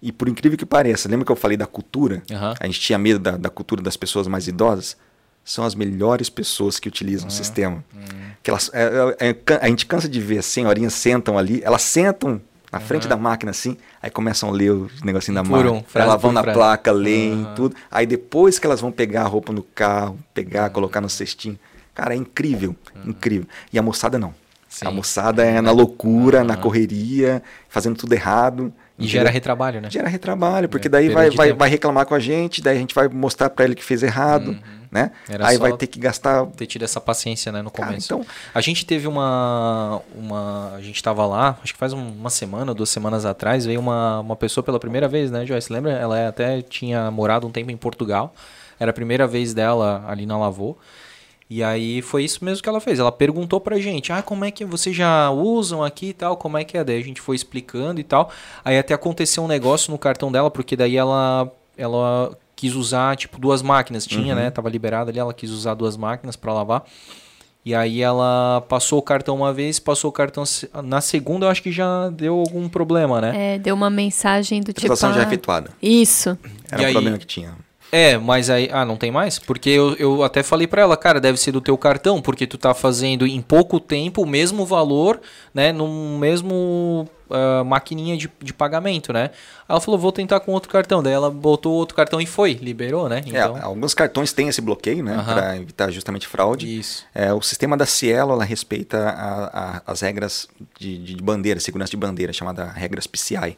E 0.00 0.10
por 0.10 0.30
incrível 0.30 0.56
que 0.56 0.64
pareça, 0.64 1.10
lembra 1.10 1.26
que 1.26 1.32
eu 1.32 1.36
falei 1.36 1.58
da 1.58 1.66
cultura? 1.66 2.22
Uhum. 2.30 2.54
A 2.58 2.64
gente 2.64 2.80
tinha 2.80 2.98
medo 2.98 3.18
da, 3.18 3.36
da, 3.36 3.50
cultura 3.50 3.82
das 3.82 3.98
pessoas 3.98 4.26
mais 4.26 4.48
idosas? 4.48 4.96
São 5.44 5.62
as 5.62 5.74
melhores 5.74 6.30
pessoas 6.30 6.78
que 6.78 6.88
utilizam 6.88 7.28
o 7.28 7.30
sistema. 7.30 7.84
Uhum. 7.92 8.30
Que 8.42 8.48
elas, 8.48 8.70
é, 8.72 9.16
é, 9.20 9.28
é 9.28 9.58
a 9.60 9.68
gente 9.68 9.84
cansa 9.84 10.08
de 10.08 10.20
ver 10.20 10.38
as 10.38 10.46
senhorinhas 10.46 10.94
sentam 10.94 11.36
ali, 11.36 11.60
elas 11.62 11.82
sentam 11.82 12.40
na 12.70 12.78
frente 12.78 13.08
da 13.08 13.16
máquina 13.16 13.50
assim, 13.50 13.76
aí 14.00 14.10
começam 14.10 14.48
a 14.48 14.52
ler 14.52 14.70
o 14.70 14.90
negocinho 15.02 15.34
da 15.34 15.42
máquina. 15.42 15.72
Um, 15.72 15.84
elas 15.94 16.22
vão 16.22 16.32
na 16.32 16.42
frase. 16.42 16.58
placa, 16.58 16.92
leem 16.92 17.46
tudo. 17.56 17.74
Aí 17.90 18.06
depois 18.06 18.58
que 18.58 18.66
elas 18.66 18.80
vão 18.80 18.92
pegar 18.92 19.22
a 19.22 19.26
roupa 19.26 19.52
no 19.52 19.62
carro, 19.62 20.18
pegar, 20.32 20.70
colocar 20.70 21.00
no 21.00 21.08
cestinho. 21.08 21.58
Cara, 21.94 22.14
é 22.14 22.16
incrível, 22.16 22.76
incrível. 23.04 23.46
E 23.72 23.78
a 23.78 23.82
moçada 23.82 24.18
não. 24.18 24.32
Sim. 24.68 24.86
A 24.86 24.90
moçada 24.92 25.44
é 25.44 25.60
na 25.60 25.72
loucura, 25.72 26.44
na 26.44 26.56
correria, 26.56 27.42
fazendo 27.68 27.96
tudo 27.96 28.12
errado. 28.12 28.72
E 29.00 29.06
gera 29.06 29.30
retrabalho, 29.30 29.80
né? 29.80 29.90
Gera 29.90 30.08
retrabalho, 30.08 30.68
porque 30.68 30.88
é, 30.88 30.90
daí 30.90 31.08
vai, 31.08 31.30
vai, 31.30 31.52
vai, 31.52 31.68
reclamar 31.68 32.06
com 32.06 32.14
a 32.14 32.20
gente, 32.20 32.60
daí 32.60 32.76
a 32.76 32.80
gente 32.80 32.94
vai 32.94 33.08
mostrar 33.08 33.50
para 33.50 33.64
ele 33.64 33.74
que 33.74 33.82
fez 33.82 34.02
errado, 34.02 34.48
uhum. 34.48 34.60
né? 34.90 35.10
Era 35.28 35.48
Aí 35.48 35.58
vai 35.58 35.72
ter 35.76 35.86
que 35.86 35.98
gastar... 35.98 36.46
Ter 36.46 36.66
tido 36.66 36.84
essa 36.84 37.00
paciência, 37.00 37.50
né, 37.50 37.62
no 37.62 37.70
começo. 37.70 38.08
Cara, 38.08 38.22
então... 38.22 38.34
A 38.54 38.60
gente 38.60 38.84
teve 38.84 39.08
uma... 39.08 40.00
uma 40.14 40.74
a 40.74 40.80
gente 40.82 40.96
estava 40.96 41.26
lá, 41.26 41.58
acho 41.62 41.72
que 41.72 41.78
faz 41.78 41.92
uma 41.92 42.30
semana, 42.30 42.74
duas 42.74 42.90
semanas 42.90 43.24
atrás, 43.24 43.64
veio 43.64 43.80
uma, 43.80 44.20
uma 44.20 44.36
pessoa 44.36 44.62
pela 44.62 44.78
primeira 44.78 45.08
vez, 45.08 45.30
né, 45.30 45.46
Joyce? 45.46 45.72
Lembra? 45.72 45.92
Ela 45.92 46.28
até 46.28 46.62
tinha 46.62 47.10
morado 47.10 47.46
um 47.46 47.50
tempo 47.50 47.70
em 47.70 47.76
Portugal. 47.76 48.34
Era 48.78 48.90
a 48.90 48.94
primeira 48.94 49.26
vez 49.26 49.52
dela 49.52 50.04
ali 50.08 50.24
na 50.24 50.38
Lavô. 50.38 50.76
E 51.50 51.64
aí 51.64 52.00
foi 52.00 52.22
isso 52.22 52.44
mesmo 52.44 52.62
que 52.62 52.68
ela 52.68 52.80
fez. 52.80 53.00
Ela 53.00 53.10
perguntou 53.10 53.60
pra 53.60 53.76
gente: 53.80 54.12
"Ah, 54.12 54.22
como 54.22 54.44
é 54.44 54.52
que 54.52 54.64
vocês 54.64 54.94
já 54.94 55.30
usam 55.30 55.82
aqui 55.82 56.10
e 56.10 56.12
tal? 56.12 56.36
Como 56.36 56.56
é 56.56 56.62
que 56.62 56.78
é?" 56.78 56.84
Daí 56.84 57.00
a 57.00 57.04
gente 57.04 57.20
foi 57.20 57.34
explicando 57.34 57.98
e 57.98 58.04
tal. 58.04 58.30
Aí 58.64 58.78
até 58.78 58.94
aconteceu 58.94 59.42
um 59.42 59.48
negócio 59.48 59.90
no 59.90 59.98
cartão 59.98 60.30
dela, 60.30 60.48
porque 60.48 60.76
daí 60.76 60.96
ela 60.96 61.50
ela 61.76 62.38
quis 62.54 62.74
usar 62.74 63.16
tipo 63.16 63.40
duas 63.40 63.62
máquinas, 63.62 64.06
tinha, 64.06 64.32
uhum. 64.34 64.40
né? 64.40 64.50
Tava 64.50 64.68
liberada 64.68 65.10
ali, 65.10 65.18
ela 65.18 65.34
quis 65.34 65.50
usar 65.50 65.74
duas 65.74 65.96
máquinas 65.96 66.36
para 66.36 66.52
lavar. 66.52 66.84
E 67.64 67.74
aí 67.74 68.00
ela 68.00 68.64
passou 68.68 68.98
o 68.98 69.02
cartão 69.02 69.36
uma 69.36 69.52
vez, 69.52 69.78
passou 69.80 70.08
o 70.08 70.12
cartão 70.12 70.44
na 70.84 71.00
segunda, 71.00 71.46
eu 71.46 71.50
acho 71.50 71.62
que 71.62 71.72
já 71.72 72.08
deu 72.10 72.38
algum 72.38 72.68
problema, 72.68 73.20
né? 73.20 73.54
É, 73.54 73.58
deu 73.58 73.74
uma 73.74 73.90
mensagem 73.90 74.60
do 74.60 74.72
tipo. 74.72 74.86
Transação 74.86 75.12
já 75.12 75.22
efetuada. 75.22 75.70
Isso. 75.82 76.38
Era 76.70 76.82
o 76.82 76.88
um 76.88 76.92
problema 76.92 77.18
que 77.18 77.26
tinha. 77.26 77.54
É, 77.92 78.16
mas 78.18 78.48
aí. 78.50 78.68
Ah, 78.72 78.84
não 78.84 78.96
tem 78.96 79.10
mais? 79.10 79.38
Porque 79.38 79.70
eu, 79.70 79.94
eu 79.96 80.22
até 80.22 80.42
falei 80.42 80.66
para 80.66 80.82
ela, 80.82 80.96
cara, 80.96 81.20
deve 81.20 81.38
ser 81.38 81.52
do 81.52 81.60
teu 81.60 81.76
cartão, 81.76 82.22
porque 82.22 82.46
tu 82.46 82.56
tá 82.56 82.72
fazendo 82.72 83.26
em 83.26 83.42
pouco 83.42 83.80
tempo 83.80 84.22
o 84.22 84.26
mesmo 84.26 84.64
valor, 84.64 85.20
né? 85.52 85.72
No 85.72 86.18
mesmo 86.18 87.08
uh, 87.30 87.64
maquininha 87.64 88.16
de, 88.16 88.30
de 88.40 88.52
pagamento, 88.52 89.12
né? 89.12 89.30
Ela 89.68 89.80
falou, 89.80 89.98
vou 89.98 90.12
tentar 90.12 90.40
com 90.40 90.52
outro 90.52 90.70
cartão. 90.70 91.02
Daí 91.02 91.12
ela 91.12 91.30
botou 91.30 91.72
outro 91.72 91.96
cartão 91.96 92.20
e 92.20 92.26
foi, 92.26 92.54
liberou, 92.54 93.08
né? 93.08 93.22
É, 93.24 93.28
então... 93.28 93.56
É, 93.56 93.62
alguns 93.62 93.94
cartões 93.94 94.32
têm 94.32 94.48
esse 94.48 94.60
bloqueio, 94.60 95.02
né? 95.02 95.22
Para 95.24 95.56
evitar 95.56 95.90
justamente 95.90 96.26
fraude. 96.26 96.78
Isso. 96.78 97.04
É, 97.14 97.32
o 97.32 97.40
sistema 97.40 97.76
da 97.76 97.86
Cielo, 97.86 98.32
ela 98.32 98.44
respeita 98.44 98.98
a, 98.98 99.76
a, 99.76 99.82
as 99.86 100.00
regras 100.00 100.48
de, 100.78 100.98
de 100.98 101.16
bandeira, 101.16 101.58
segurança 101.58 101.90
de 101.90 101.96
bandeira, 101.96 102.32
chamada 102.32 102.66
regras 102.66 103.06
PCI. 103.06 103.56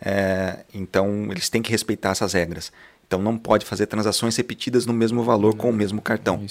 É, 0.00 0.58
então, 0.74 1.28
eles 1.30 1.48
têm 1.48 1.62
que 1.62 1.70
respeitar 1.70 2.10
essas 2.10 2.32
regras. 2.32 2.72
Então 3.06 3.20
não 3.20 3.36
pode 3.36 3.64
fazer 3.64 3.86
transações 3.86 4.36
repetidas 4.36 4.86
no 4.86 4.92
mesmo 4.92 5.22
valor 5.22 5.54
com 5.54 5.70
o 5.70 5.72
mesmo 5.72 6.00
cartão. 6.00 6.44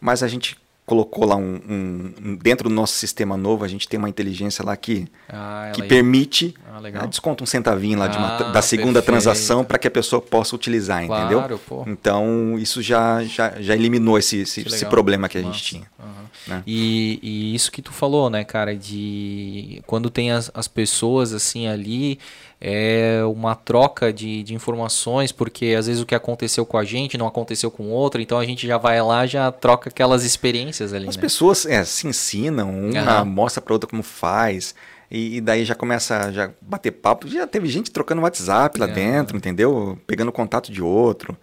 Mas 0.00 0.22
a 0.22 0.28
gente 0.28 0.56
colocou 0.88 1.26
lá 1.26 1.36
um, 1.36 1.60
um, 1.68 2.36
dentro 2.36 2.70
do 2.70 2.74
nosso 2.74 2.94
sistema 2.94 3.36
novo 3.36 3.62
a 3.62 3.68
gente 3.68 3.86
tem 3.86 3.98
uma 3.98 4.08
inteligência 4.08 4.64
lá 4.64 4.74
que 4.74 5.06
ah, 5.28 5.70
que 5.74 5.82
permite 5.82 6.54
ah, 6.66 6.80
né, 6.80 7.06
desconta 7.06 7.44
um 7.44 7.46
centavinho 7.46 7.98
lá 7.98 8.06
ah, 8.10 8.18
uma, 8.18 8.52
da 8.52 8.62
segunda 8.62 9.02
perfeito. 9.02 9.04
transação 9.04 9.62
para 9.62 9.76
que 9.76 9.86
a 9.86 9.90
pessoa 9.90 10.22
possa 10.22 10.56
utilizar 10.56 11.04
claro, 11.04 11.24
entendeu 11.24 11.58
pô. 11.58 11.84
então 11.86 12.58
isso 12.58 12.80
já, 12.80 13.22
já, 13.22 13.60
já 13.60 13.74
eliminou 13.74 14.18
esse, 14.18 14.38
esse, 14.38 14.62
esse 14.66 14.86
problema 14.86 15.28
que 15.28 15.36
a 15.36 15.42
gente 15.42 15.62
tinha 15.62 15.86
uhum. 15.98 16.54
né? 16.54 16.62
e, 16.66 17.18
e, 17.22 17.54
isso 17.54 17.70
que 17.70 17.82
tu 17.82 17.92
falou 17.92 18.30
né 18.30 18.42
cara 18.42 18.74
de 18.74 19.82
quando 19.86 20.08
tem 20.08 20.32
as, 20.32 20.50
as 20.54 20.66
pessoas 20.66 21.34
assim 21.34 21.66
ali 21.66 22.18
é 22.60 23.20
uma 23.24 23.54
troca 23.54 24.12
de, 24.12 24.42
de 24.42 24.54
informações, 24.54 25.30
porque 25.30 25.76
às 25.78 25.86
vezes 25.86 26.02
o 26.02 26.06
que 26.06 26.14
aconteceu 26.14 26.66
com 26.66 26.76
a 26.76 26.84
gente 26.84 27.16
não 27.16 27.26
aconteceu 27.26 27.70
com 27.70 27.88
outro, 27.90 28.20
então 28.20 28.38
a 28.38 28.44
gente 28.44 28.66
já 28.66 28.76
vai 28.76 29.00
lá 29.00 29.26
já 29.26 29.50
troca 29.52 29.88
aquelas 29.88 30.24
experiências 30.24 30.92
ali. 30.92 31.08
As 31.08 31.16
né? 31.16 31.20
pessoas 31.20 31.66
é, 31.66 31.84
se 31.84 32.06
ensinam, 32.06 32.68
uma 32.70 33.20
uhum. 33.20 33.26
mostra 33.26 33.62
para 33.62 33.72
outra 33.72 33.88
como 33.88 34.02
faz. 34.02 34.74
E, 35.10 35.40
daí 35.40 35.64
já 35.64 35.74
começa 35.74 36.18
a 36.18 36.32
já 36.32 36.50
bater 36.60 36.90
papo. 36.90 37.28
Já 37.28 37.46
teve 37.46 37.66
gente 37.68 37.90
trocando 37.90 38.20
WhatsApp 38.22 38.78
lá 38.78 38.86
é. 38.86 38.92
dentro, 38.92 39.36
entendeu? 39.38 39.98
Pegando 40.06 40.30
contato 40.30 40.70
de 40.70 40.82
outro. 40.82 41.36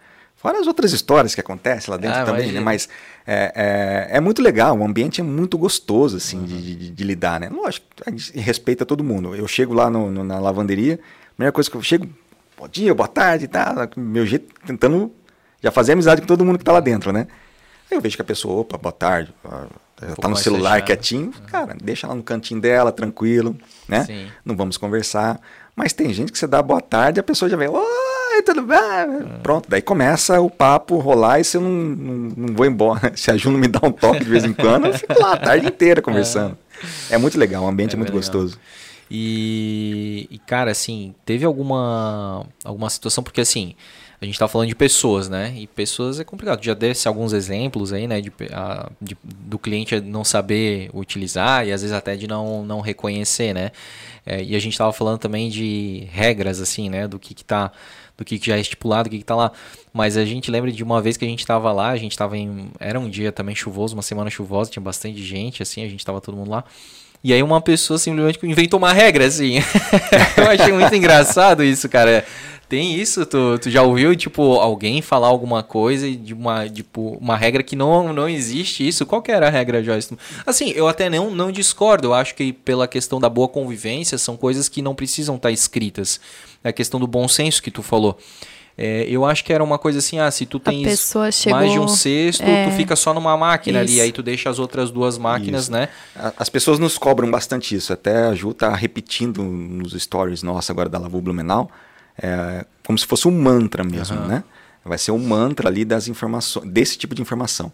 Fora 0.46 0.60
as 0.60 0.68
outras 0.68 0.94
histórias 0.94 1.34
que 1.34 1.42
acontecem 1.42 1.90
lá 1.90 1.98
dentro 1.98 2.20
ah, 2.20 2.24
também, 2.24 2.52
né? 2.52 2.60
Mas 2.60 2.88
é, 3.26 4.10
é, 4.12 4.18
é, 4.18 4.22
muito 4.22 4.44
legal, 4.44 4.78
o 4.78 4.86
ambiente 4.86 5.20
é 5.20 5.24
muito 5.24 5.58
gostoso, 5.58 6.18
assim, 6.18 6.38
uhum. 6.38 6.46
de, 6.46 6.76
de, 6.76 6.92
de, 6.92 7.04
lidar, 7.04 7.40
né? 7.40 7.50
Lógico, 7.50 7.88
a 8.06 8.12
gente 8.12 8.40
respeita 8.40 8.86
todo 8.86 9.04
mundo. 9.04 9.34
Eu 9.34 9.48
chego 9.48 9.74
lá 9.74 9.90
no, 9.90 10.12
no, 10.12 10.24
na 10.24 10.38
lavanderia, 10.38 11.00
a 11.32 11.34
primeira 11.34 11.52
coisa 11.52 11.68
que 11.68 11.76
eu 11.76 11.82
chego, 11.82 12.08
bom 12.56 12.68
dia, 12.68 12.94
boa 12.94 13.08
tarde, 13.08 13.48
tá? 13.48 13.90
Meu 13.98 14.24
jeito, 14.24 14.54
tentando 14.68 15.12
já 15.64 15.72
fazer 15.72 15.94
amizade 15.94 16.22
com 16.22 16.28
todo 16.28 16.46
mundo 16.46 16.60
que 16.60 16.64
tá 16.64 16.74
lá 16.74 16.80
dentro, 16.80 17.12
né? 17.12 17.26
Aí 17.90 17.98
eu 17.98 18.02
vejo 18.02 18.16
que 18.16 18.22
a 18.22 18.26
pessoa, 18.26 18.62
opa, 18.62 18.78
boa 18.78 18.94
tarde, 18.94 19.34
tá 20.22 20.28
no 20.30 20.36
celular 20.36 20.80
quietinho, 20.84 21.34
uhum. 21.36 21.46
cara, 21.48 21.76
deixa 21.84 22.06
lá 22.06 22.14
no 22.14 22.22
cantinho 22.22 22.62
dela, 22.62 22.92
tranquilo, 22.92 23.58
né? 23.88 24.06
Sim. 24.06 24.28
Não 24.46 24.56
vamos 24.56 24.78
conversar. 24.78 25.42
Mas 25.76 25.92
tem 25.92 26.14
gente 26.14 26.32
que 26.32 26.38
você 26.38 26.46
dá 26.46 26.62
boa 26.62 26.82
tarde, 26.82 27.20
a 27.20 27.24
pessoa 27.24 27.50
já 27.50 27.58
vem, 27.58 27.68
oi, 28.36 28.42
tudo 28.44 28.64
bem? 28.64 28.78
Pronto, 29.42 29.70
daí 29.70 29.82
começa 29.82 30.40
o 30.40 30.50
papo 30.50 30.98
rolar 30.98 31.40
e 31.40 31.44
se 31.44 31.58
eu 31.58 31.62
não, 31.62 31.72
não, 31.72 32.34
não, 32.36 32.56
vou 32.56 32.66
embora. 32.66 33.14
Se 33.16 33.32
a 33.32 33.38
Ju 33.38 33.52
não 33.52 33.60
me 33.60 33.68
dá 33.68 33.80
um 33.84 33.92
toque 33.92 34.24
de 34.24 34.30
vez 34.30 34.44
em 34.44 34.54
quando, 34.54 34.88
eu 34.88 34.94
fico 34.94 35.20
lá 35.20 35.34
a 35.34 35.38
tarde 35.38 35.68
inteira 35.68 36.02
conversando. 36.02 36.58
É, 37.10 37.16
é 37.16 37.18
muito 37.18 37.38
legal, 37.38 37.64
o 37.64 37.68
ambiente 37.68 37.92
é, 37.92 37.96
é 37.96 37.98
muito 37.98 38.10
legal. 38.10 38.22
gostoso. 38.22 38.60
E, 39.10 40.28
e, 40.32 40.40
cara, 40.40 40.72
assim, 40.72 41.14
teve 41.26 41.46
alguma, 41.46 42.46
alguma 42.64 42.90
situação, 42.90 43.24
porque 43.24 43.42
assim, 43.42 43.76
a 44.20 44.26
gente 44.26 44.40
tá 44.40 44.48
falando 44.48 44.68
de 44.68 44.76
pessoas, 44.76 45.30
né? 45.30 45.54
E 45.56 45.68
pessoas 45.68 46.20
é 46.20 46.24
complicado. 46.24 46.64
Já 46.64 46.74
desse 46.74 47.08
alguns 47.08 47.32
exemplos 47.32 47.94
aí, 47.94 48.08
né? 48.08 48.20
De, 48.20 48.32
a, 48.52 48.90
de, 49.00 49.16
do 49.24 49.60
cliente 49.60 50.00
não 50.02 50.24
saber 50.24 50.90
utilizar 50.94 51.68
e 51.68 51.72
às 51.72 51.82
vezes 51.82 51.96
até 51.96 52.16
de 52.16 52.26
não, 52.26 52.66
não 52.66 52.82
reconhecer, 52.82 53.54
né? 53.54 53.72
É, 54.26 54.42
e 54.42 54.56
a 54.56 54.60
gente 54.60 54.76
tava 54.76 54.92
falando 54.92 55.20
também 55.20 55.50
de 55.50 56.08
regras, 56.12 56.60
assim, 56.60 56.90
né? 56.90 57.08
Do 57.08 57.20
que 57.20 57.36
que 57.36 57.46
tá 57.46 57.72
do 58.18 58.24
que, 58.24 58.40
já 58.42 58.58
é 58.58 58.60
estipulado, 58.60 59.08
o 59.08 59.12
que, 59.12 59.20
que 59.20 59.24
tá 59.24 59.36
lá. 59.36 59.52
Mas 59.94 60.18
a 60.18 60.26
gente 60.26 60.50
lembra 60.50 60.72
de 60.72 60.84
uma 60.84 61.02
vez 61.02 61.18
que 61.18 61.26
a 61.26 61.28
gente 61.28 61.46
tava 61.46 61.72
lá, 61.72 61.90
a 61.90 61.98
gente 61.98 62.18
tava 62.18 62.38
em. 62.38 62.70
Era 62.80 63.00
um 63.00 63.10
dia 63.10 63.32
também 63.32 63.56
chuvoso, 63.56 63.96
uma 63.96 64.04
semana 64.04 64.30
chuvosa, 64.30 64.72
tinha 64.72 64.84
bastante 64.84 65.24
gente, 65.24 65.62
assim, 65.62 65.84
a 65.84 65.88
gente 65.88 66.06
tava 66.06 66.22
todo 66.22 66.36
mundo 66.38 66.52
lá. 66.52 66.64
E 67.24 67.34
aí 67.34 67.42
uma 67.42 67.60
pessoa 67.60 67.98
simplesmente 67.98 68.40
inventou 68.46 68.78
uma 68.78 68.94
regra, 68.94 69.26
assim. 69.26 69.56
eu 70.38 70.48
achei 70.48 70.72
muito 70.72 70.94
engraçado 70.94 71.64
isso, 71.64 71.90
cara. 71.90 72.24
Tem 72.68 72.96
isso? 72.96 73.26
Tu, 73.26 73.60
tu 73.60 73.70
já 73.70 73.84
ouviu, 73.84 74.16
tipo, 74.16 74.54
alguém 74.54 75.02
falar 75.02 75.28
alguma 75.28 75.62
coisa 75.62 76.10
de 76.10 76.34
uma, 76.34 76.68
tipo, 76.68 77.18
uma 77.22 77.38
regra 77.38 77.62
que 77.62 77.76
não, 77.76 78.12
não 78.12 78.28
existe 78.28 78.88
isso? 78.88 79.06
Qual 79.06 79.22
que 79.22 79.32
era 79.32 79.48
a 79.48 79.50
regra, 79.52 79.84
Joyce? 79.84 80.18
Assim, 80.46 80.72
eu 80.72 80.88
até 80.88 81.10
não, 81.10 81.30
não 81.30 81.52
discordo. 81.52 82.08
Eu 82.08 82.14
acho 82.14 82.34
que 82.34 82.52
pela 82.52 82.88
questão 82.88 83.20
da 83.20 83.30
boa 83.30 83.48
convivência, 83.48 84.18
são 84.18 84.36
coisas 84.36 84.68
que 84.68 84.82
não 84.82 84.96
precisam 84.96 85.36
estar 85.36 85.52
escritas. 85.52 86.20
É 86.66 86.70
a 86.70 86.74
questão 86.74 87.00
do 87.00 87.06
bom 87.06 87.28
senso 87.28 87.62
que 87.62 87.70
tu 87.70 87.84
falou. 87.84 88.18
É, 88.76 89.06
eu 89.08 89.24
acho 89.24 89.46
que 89.46 89.54
era 89.54 89.64
uma 89.64 89.78
coisa 89.78 90.00
assim, 90.00 90.20
ah, 90.20 90.30
se 90.32 90.48
tu 90.48 90.60
tens 90.60 91.14
chegou, 91.32 91.60
mais 91.60 91.72
de 91.72 91.80
um 91.80 91.88
sexto, 91.88 92.44
é, 92.44 92.68
tu 92.68 92.76
fica 92.76 92.96
só 92.96 93.14
numa 93.14 93.38
máquina 93.38 93.84
isso. 93.84 93.94
ali, 93.94 94.02
aí 94.02 94.12
tu 94.12 94.24
deixa 94.24 94.50
as 94.50 94.58
outras 94.58 94.90
duas 94.90 95.18
máquinas, 95.18 95.64
isso. 95.64 95.72
né? 95.72 95.90
As 96.36 96.50
pessoas 96.50 96.80
nos 96.80 96.98
cobram 96.98 97.30
bastante 97.30 97.76
isso. 97.76 97.94
Até 97.94 98.26
a 98.26 98.34
Ju 98.34 98.52
tá 98.52 98.74
repetindo 98.76 99.44
nos 99.44 99.94
stories 99.94 100.42
nossa 100.42 100.74
agora 100.74 100.90
da 100.90 100.98
Lavu 100.98 101.22
Blumenau, 101.22 101.70
é, 102.18 102.66
como 102.84 102.98
se 102.98 103.06
fosse 103.06 103.28
um 103.28 103.32
mantra 103.32 103.84
mesmo, 103.84 104.18
uhum. 104.18 104.28
né? 104.28 104.44
Vai 104.84 104.98
ser 104.98 105.12
um 105.12 105.20
mantra 105.20 105.70
ali 105.70 105.86
das 105.86 106.08
informações, 106.08 106.68
desse 106.68 106.98
tipo 106.98 107.14
de 107.14 107.22
informação. 107.22 107.72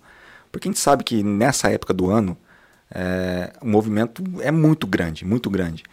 Porque 0.52 0.68
a 0.68 0.72
gente 0.72 0.80
sabe 0.80 1.04
que 1.04 1.24
nessa 1.24 1.70
época 1.70 1.94
do 1.94 2.12
ano 2.12 2.38
é, 2.94 3.54
o 3.62 3.68
movimento 3.68 4.22
é 4.42 4.52
muito 4.52 4.86
grande, 4.86 5.26
muito 5.26 5.50
grande. 5.50 5.84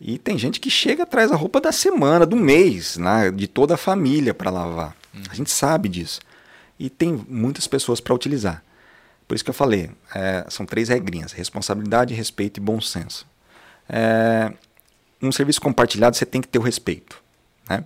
E 0.00 0.18
tem 0.18 0.36
gente 0.36 0.60
que 0.60 0.70
chega 0.70 1.04
atrás 1.04 1.30
da 1.30 1.36
roupa 1.36 1.60
da 1.60 1.72
semana, 1.72 2.26
do 2.26 2.36
mês, 2.36 2.96
né, 2.96 3.30
de 3.30 3.46
toda 3.46 3.74
a 3.74 3.78
família 3.78 4.34
para 4.34 4.50
lavar. 4.50 4.94
Uhum. 5.14 5.22
A 5.30 5.34
gente 5.34 5.50
sabe 5.50 5.88
disso. 5.88 6.20
E 6.78 6.90
tem 6.90 7.24
muitas 7.28 7.66
pessoas 7.66 8.00
para 8.00 8.14
utilizar. 8.14 8.62
Por 9.26 9.34
isso 9.34 9.42
que 9.42 9.50
eu 9.50 9.54
falei, 9.54 9.90
é, 10.14 10.44
são 10.48 10.66
três 10.66 10.88
regrinhas: 10.88 11.32
responsabilidade, 11.32 12.14
respeito 12.14 12.58
e 12.58 12.60
bom 12.60 12.80
senso. 12.80 13.26
É, 13.88 14.52
um 15.22 15.32
serviço 15.32 15.60
compartilhado 15.60 16.16
você 16.16 16.26
tem 16.26 16.40
que 16.40 16.48
ter 16.48 16.58
o 16.58 16.62
respeito. 16.62 17.22
Né? 17.68 17.82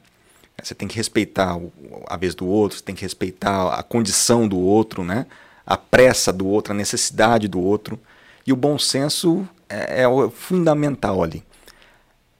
Você 0.62 0.74
tem 0.74 0.88
que 0.88 0.96
respeitar 0.96 1.58
a 2.06 2.16
vez 2.16 2.34
do 2.34 2.46
outro, 2.46 2.76
você 2.78 2.84
tem 2.84 2.94
que 2.94 3.02
respeitar 3.02 3.72
a 3.72 3.82
condição 3.82 4.46
do 4.46 4.58
outro, 4.58 5.04
né? 5.04 5.26
a 5.64 5.76
pressa 5.76 6.32
do 6.32 6.46
outro, 6.46 6.72
a 6.72 6.76
necessidade 6.76 7.46
do 7.46 7.60
outro. 7.60 7.98
E 8.46 8.52
o 8.52 8.56
bom 8.56 8.78
senso 8.78 9.48
é, 9.68 10.02
é 10.02 10.08
o 10.08 10.30
fundamental 10.30 11.22
ali. 11.22 11.44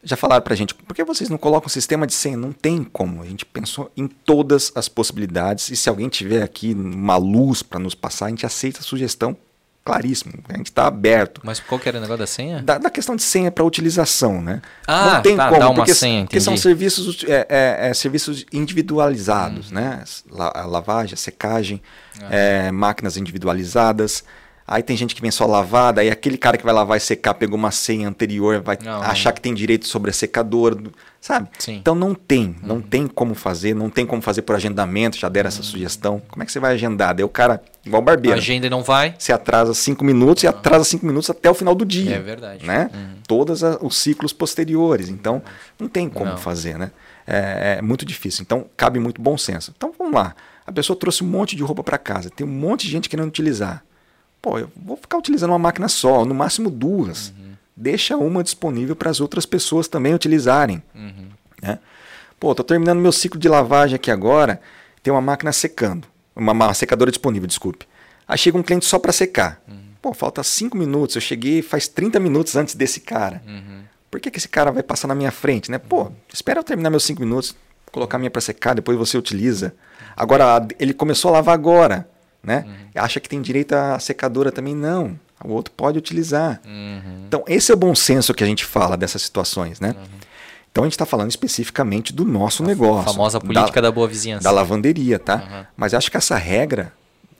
Já 0.02 0.16
falaram 0.16 0.42
para 0.42 0.54
a 0.54 0.56
gente, 0.56 0.74
por 0.74 0.94
que 0.94 1.04
vocês 1.04 1.28
não 1.28 1.36
colocam 1.36 1.66
um 1.66 1.70
sistema 1.70 2.06
de 2.06 2.14
senha? 2.14 2.36
Não 2.36 2.52
tem 2.52 2.82
como. 2.82 3.22
A 3.22 3.26
gente 3.26 3.44
pensou 3.44 3.90
em 3.96 4.06
todas 4.06 4.72
as 4.74 4.88
possibilidades 4.88 5.68
e 5.68 5.76
se 5.76 5.88
alguém 5.88 6.08
tiver 6.08 6.42
aqui 6.42 6.72
uma 6.72 7.16
luz 7.16 7.62
para 7.62 7.78
nos 7.78 7.94
passar, 7.94 8.26
a 8.26 8.28
gente 8.30 8.46
aceita 8.46 8.80
a 8.80 8.82
sugestão 8.82 9.36
claríssimo. 9.84 10.34
A 10.48 10.56
gente 10.56 10.66
está 10.66 10.86
aberto. 10.86 11.40
Mas 11.44 11.60
qual 11.60 11.78
que 11.78 11.88
era 11.88 11.98
o 11.98 12.00
negócio 12.00 12.18
da 12.18 12.26
senha? 12.26 12.62
Da, 12.62 12.78
da 12.78 12.90
questão 12.90 13.16
de 13.16 13.22
senha 13.22 13.50
para 13.50 13.64
utilização, 13.64 14.40
né? 14.40 14.62
Ah, 14.86 15.14
não 15.14 15.22
tem 15.22 15.36
tá, 15.36 15.48
como, 15.48 15.60
dá 15.60 15.68
uma 15.68 15.74
porque, 15.76 15.94
senha, 15.94 16.24
porque 16.24 16.40
são 16.40 16.56
serviços, 16.56 17.24
é, 17.24 17.46
é, 17.48 17.88
é, 17.88 17.94
serviços 17.94 18.46
individualizados, 18.52 19.70
hum. 19.70 19.74
né? 19.74 20.04
La, 20.30 20.64
lavagem, 20.66 21.16
secagem, 21.16 21.82
ah. 22.22 22.72
máquinas 22.72 23.16
individualizadas. 23.16 24.24
Aí 24.70 24.84
tem 24.84 24.96
gente 24.96 25.16
que 25.16 25.20
vem 25.20 25.32
só 25.32 25.46
lavar, 25.46 25.92
daí 25.92 26.08
aquele 26.08 26.38
cara 26.38 26.56
que 26.56 26.64
vai 26.64 26.72
lavar 26.72 26.96
e 26.96 27.00
secar 27.00 27.34
pegou 27.34 27.58
uma 27.58 27.72
senha 27.72 28.08
anterior, 28.08 28.62
vai 28.62 28.78
não, 28.80 29.02
achar 29.02 29.30
não. 29.30 29.34
que 29.34 29.40
tem 29.40 29.52
direito 29.52 29.88
sobre 29.88 30.10
a 30.10 30.12
secadora, 30.12 30.76
sabe? 31.20 31.48
Sim. 31.58 31.74
Então 31.74 31.92
não 31.92 32.14
tem, 32.14 32.54
não 32.62 32.76
uhum. 32.76 32.80
tem 32.80 33.08
como 33.08 33.34
fazer, 33.34 33.74
não 33.74 33.90
tem 33.90 34.06
como 34.06 34.22
fazer 34.22 34.42
por 34.42 34.54
agendamento, 34.54 35.18
já 35.18 35.28
deram 35.28 35.48
uhum. 35.48 35.54
essa 35.54 35.64
sugestão. 35.64 36.22
Como 36.28 36.44
é 36.44 36.46
que 36.46 36.52
você 36.52 36.60
vai 36.60 36.74
agendar? 36.74 37.16
Daí 37.16 37.24
o 37.24 37.28
cara, 37.28 37.60
igual 37.84 38.00
o 38.00 38.04
barbeiro. 38.04 38.38
Agenda 38.38 38.68
e 38.68 38.70
não 38.70 38.84
vai? 38.84 39.12
Você 39.18 39.32
atrasa 39.32 39.74
cinco 39.74 40.04
minutos 40.04 40.44
e 40.44 40.46
atrasa 40.46 40.84
cinco 40.84 41.04
minutos 41.04 41.28
até 41.28 41.50
o 41.50 41.54
final 41.54 41.74
do 41.74 41.84
dia. 41.84 42.14
É 42.14 42.20
verdade. 42.20 42.64
Né? 42.64 42.88
Uhum. 42.94 43.14
Todos 43.26 43.62
os 43.80 43.96
ciclos 43.96 44.32
posteriores. 44.32 45.08
Então 45.08 45.42
não 45.80 45.88
tem 45.88 46.08
como 46.08 46.30
não. 46.30 46.38
fazer, 46.38 46.78
né? 46.78 46.92
É, 47.26 47.78
é 47.78 47.82
muito 47.82 48.06
difícil. 48.06 48.42
Então 48.42 48.66
cabe 48.76 49.00
muito 49.00 49.20
bom 49.20 49.36
senso. 49.36 49.74
Então 49.76 49.92
vamos 49.98 50.14
lá. 50.14 50.32
A 50.64 50.70
pessoa 50.70 50.96
trouxe 50.96 51.24
um 51.24 51.26
monte 51.26 51.56
de 51.56 51.64
roupa 51.64 51.82
para 51.82 51.98
casa, 51.98 52.30
tem 52.30 52.46
um 52.46 52.50
monte 52.50 52.86
de 52.86 52.92
gente 52.92 53.08
querendo 53.08 53.26
utilizar. 53.26 53.82
Pô, 54.42 54.58
eu 54.58 54.70
vou 54.74 54.96
ficar 54.96 55.18
utilizando 55.18 55.50
uma 55.50 55.58
máquina 55.58 55.88
só, 55.88 56.24
no 56.24 56.34
máximo 56.34 56.70
duas. 56.70 57.28
Uhum. 57.28 57.52
Deixa 57.76 58.16
uma 58.16 58.42
disponível 58.42 58.96
para 58.96 59.10
as 59.10 59.20
outras 59.20 59.44
pessoas 59.44 59.88
também 59.88 60.14
utilizarem. 60.14 60.82
Uhum. 60.94 61.28
Né? 61.62 61.78
Pô, 62.38 62.54
tô 62.54 62.64
terminando 62.64 62.98
meu 62.98 63.12
ciclo 63.12 63.38
de 63.38 63.48
lavagem 63.48 63.96
aqui 63.96 64.10
agora, 64.10 64.60
tem 65.02 65.12
uma 65.12 65.20
máquina 65.20 65.52
secando, 65.52 66.06
uma, 66.34 66.52
uma 66.52 66.74
secadora 66.74 67.10
disponível, 67.10 67.46
desculpe. 67.46 67.86
Aí 68.26 68.38
chega 68.38 68.56
um 68.56 68.62
cliente 68.62 68.86
só 68.86 68.98
para 68.98 69.12
secar. 69.12 69.60
Uhum. 69.68 69.76
Pô, 70.00 70.14
falta 70.14 70.42
cinco 70.42 70.76
minutos, 70.76 71.16
eu 71.16 71.20
cheguei 71.20 71.60
faz 71.60 71.86
30 71.86 72.18
minutos 72.18 72.56
antes 72.56 72.74
desse 72.74 73.00
cara. 73.00 73.42
Uhum. 73.46 73.82
Por 74.10 74.18
que, 74.18 74.30
que 74.30 74.38
esse 74.38 74.48
cara 74.48 74.72
vai 74.72 74.82
passar 74.82 75.06
na 75.06 75.14
minha 75.14 75.30
frente, 75.30 75.70
né? 75.70 75.78
Pô, 75.78 76.10
espera 76.32 76.60
eu 76.60 76.64
terminar 76.64 76.90
meus 76.90 77.04
cinco 77.04 77.20
minutos, 77.20 77.54
colocar 77.92 78.16
a 78.16 78.18
minha 78.18 78.30
para 78.30 78.40
secar, 78.40 78.74
depois 78.74 78.96
você 78.96 79.16
utiliza. 79.16 79.74
Agora, 80.16 80.66
ele 80.78 80.92
começou 80.92 81.28
a 81.28 81.32
lavar 81.34 81.54
agora 81.54 82.08
né? 82.42 82.64
Uhum. 82.66 83.02
Acha 83.02 83.20
que 83.20 83.28
tem 83.28 83.40
direito 83.40 83.72
à 83.72 83.98
secadora 83.98 84.50
também, 84.50 84.74
não. 84.74 85.18
O 85.44 85.52
outro 85.52 85.72
pode 85.74 85.98
utilizar. 85.98 86.60
Uhum. 86.66 87.24
Então, 87.26 87.44
esse 87.46 87.70
é 87.70 87.74
o 87.74 87.76
bom 87.76 87.94
senso 87.94 88.34
que 88.34 88.44
a 88.44 88.46
gente 88.46 88.64
fala 88.64 88.96
dessas 88.96 89.22
situações, 89.22 89.80
né? 89.80 89.94
Uhum. 89.96 90.20
Então, 90.70 90.84
a 90.84 90.86
gente 90.86 90.92
está 90.92 91.06
falando 91.06 91.30
especificamente 91.30 92.12
do 92.12 92.24
nosso 92.24 92.62
a 92.62 92.66
negócio. 92.66 93.10
A 93.10 93.12
famosa 93.12 93.40
política 93.40 93.80
da, 93.80 93.88
da 93.88 93.92
boa 93.92 94.06
vizinhança. 94.06 94.44
Da 94.44 94.50
lavanderia, 94.50 95.18
tá? 95.18 95.66
Mas 95.76 95.94
acho 95.94 96.10
que 96.10 96.16
essa 96.16 96.36
regra 96.36 96.92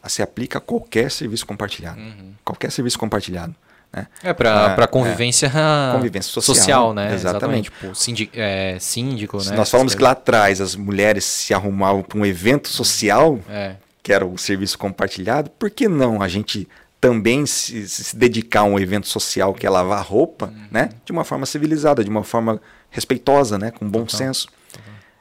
se 0.09 0.23
aplica 0.23 0.59
a 0.59 0.61
qualquer 0.61 1.11
serviço 1.11 1.47
compartilhado. 1.47 2.01
Uhum. 2.01 2.33
Qualquer 2.45 2.73
serviço 2.73 2.99
compartilhado. 2.99 3.55
Né? 3.93 4.07
É 4.23 4.33
para 4.33 4.73
ah, 4.73 4.87
convivência, 4.87 5.47
é, 5.47 5.93
convivência 5.93 6.31
social, 6.33 6.55
social 6.55 6.95
né? 6.95 7.13
Exatamente. 7.13 7.71
Tipo, 7.71 7.93
síndico, 7.93 8.33
é, 8.37 8.77
síndico 8.79 9.39
né? 9.45 9.57
Nós 9.57 9.69
falamos 9.69 9.97
que 9.97 10.03
lá 10.03 10.13
atrás 10.13 10.61
as 10.61 10.77
mulheres 10.77 11.25
se 11.25 11.53
arrumavam 11.53 12.03
para 12.03 12.17
um 12.17 12.25
evento 12.25 12.69
social. 12.69 13.41
É 13.49 13.75
que 14.03 14.13
era 14.13 14.27
o 14.27 14.37
serviço 14.39 14.79
compartilhado, 14.79 15.51
por 15.51 15.71
que 15.71 15.89
não 15.89 16.23
a 16.23 16.29
gente 16.29 16.69
também 17.01 17.47
se, 17.47 17.89
se, 17.89 18.15
dedicar 18.15 18.61
a 18.61 18.65
um 18.65 18.79
evento 18.79 19.09
social 19.09 19.55
que 19.55 19.67
é 19.67 19.71
lavar 19.71 20.05
roupa, 20.05 20.47
uhum. 20.47 20.67
né? 20.71 20.91
De 21.05 21.13
uma 21.13 21.25
forma 21.25 21.47
civilizada, 21.47 22.05
de 22.05 22.11
uma 22.11 22.23
forma 22.23 22.61
respeitosa, 22.91 23.59
né? 23.59 23.71
Com 23.71 23.89
bom 23.89 24.07
senso. 24.07 24.49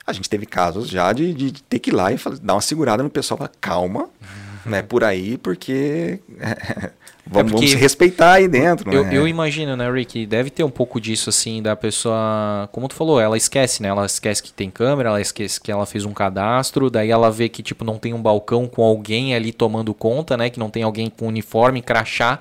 A 0.06 0.12
gente 0.12 0.30
teve 0.30 0.46
casos 0.46 0.90
já 0.90 1.14
de, 1.14 1.34
de, 1.34 1.64
ter 1.64 1.80
que 1.80 1.92
ir 1.92 1.94
lá 1.94 2.12
e 2.12 2.18
falar, 2.18 2.38
dar 2.40 2.56
uma 2.56 2.62
segurada 2.62 3.04
no 3.04 3.10
pessoal, 3.10 3.38
falar, 3.38 3.52
calma, 3.62 4.02
uhum. 4.02 4.49
Né? 4.66 4.82
Por 4.82 5.04
aí, 5.04 5.38
porque 5.38 6.20
Vamos, 7.32 7.52
é 7.52 7.56
vamos, 7.56 7.70
se 7.70 7.78
respeitar 7.78 8.34
aí 8.34 8.48
dentro, 8.48 8.92
eu, 8.92 9.04
né? 9.04 9.16
Eu 9.16 9.28
imagino, 9.28 9.78
né, 9.78 9.90
Rick? 9.92 10.26
Deve 10.26 10.50
ter 10.50 10.64
um 10.64 10.70
pouco 10.70 11.00
disso, 11.00 11.30
assim, 11.30 11.62
da 11.62 11.76
pessoa. 11.76 12.68
Como 12.72 12.88
tu 12.88 12.96
falou, 12.96 13.22
ela 13.22 13.38
esquece, 13.38 13.84
né? 13.84 13.90
Ela 13.90 14.08
esquece 14.08 14.42
que 14.42 14.52
tem 14.52 14.72
câmera, 14.72 15.10
ela 15.10 15.22
esquece 15.22 15.62
que 15.62 15.72
ela 15.72 15.86
fez 15.86 16.06
um 16.06 16.12
cadastro, 16.12 16.90
daí 16.90 17.12
ela 17.12 17.30
vê 17.30 17.48
que, 17.48 17.62
tipo, 17.62 17.86
não 17.86 18.00
tem 18.00 18.16
um 18.16 18.22
balcão 18.22 18.68
com 18.68 18.84
alguém 18.84 19.36
ali 19.36 19.52
tomando 19.54 19.94
conta, 19.94 20.36
né? 20.36 20.50
Que 20.50 20.58
não 20.58 20.72
tem 20.72 20.82
alguém 20.82 21.08
com 21.08 21.28
uniforme, 21.28 21.84
crachá. 21.84 22.40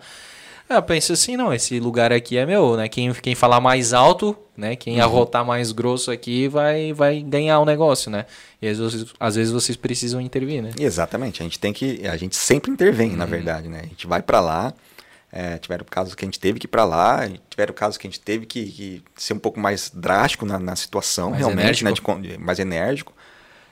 Eu 0.69 0.83
penso 0.83 1.13
assim, 1.15 1.37
não, 1.37 1.53
esse 1.53 1.81
lugar 1.81 2.13
aqui 2.13 2.37
é 2.37 2.45
meu, 2.45 2.77
né? 2.77 2.89
Quem, 2.89 3.13
quem 3.15 3.35
falar 3.35 3.61
mais 3.61 3.95
alto, 3.95 4.37
né? 4.55 4.77
Quem 4.77 4.97
uhum. 4.97 5.03
arrotar 5.03 5.45
mais 5.45 5.73
grosso 5.73 6.11
aqui 6.11 6.47
vai, 6.47 6.93
vai 6.93 7.23
ganhar 7.23 7.59
o 7.61 7.65
negócio, 7.65 8.11
né? 8.11 8.27
E 8.61 8.69
às 8.69 8.79
vezes, 8.79 9.07
às 9.19 9.35
vezes 9.35 9.53
vocês 9.53 9.77
precisam 9.77 10.21
intervir, 10.21 10.63
né? 10.63 10.71
Exatamente. 10.79 11.41
A 11.41 11.45
gente 11.45 11.59
tem 11.59 11.73
que. 11.73 12.07
A 12.07 12.17
gente 12.17 12.37
sempre 12.37 12.71
intervém, 12.71 13.11
uhum. 13.11 13.17
na 13.17 13.25
verdade, 13.25 13.69
né? 13.69 13.81
A 13.83 13.87
gente 13.87 14.07
vai 14.07 14.21
para 14.21 14.41
lá. 14.41 14.75
É, 15.31 15.59
tiveram 15.59 15.85
casos 15.89 16.15
que 16.15 16.25
a 16.25 16.27
gente 16.27 16.41
teve 16.41 16.59
que 16.59 16.65
ir 16.65 16.69
para 16.69 16.85
lá, 16.87 17.29
tiveram 17.51 17.75
casos 17.75 17.99
que 17.99 18.07
a 18.07 18.11
gente 18.11 18.19
teve 18.19 18.47
que, 18.47 18.65
que 18.65 19.03
ser 19.15 19.35
um 19.35 19.39
pouco 19.39 19.61
mais 19.61 19.91
drástico 19.95 20.47
na, 20.47 20.59
na 20.59 20.75
situação, 20.75 21.31
mais 21.31 21.41
realmente, 21.41 21.85
né, 21.85 21.91
enérgico. 21.91 22.15
Né, 22.15 22.21
de, 22.29 22.39
mais 22.39 22.59
enérgico. 22.59 23.13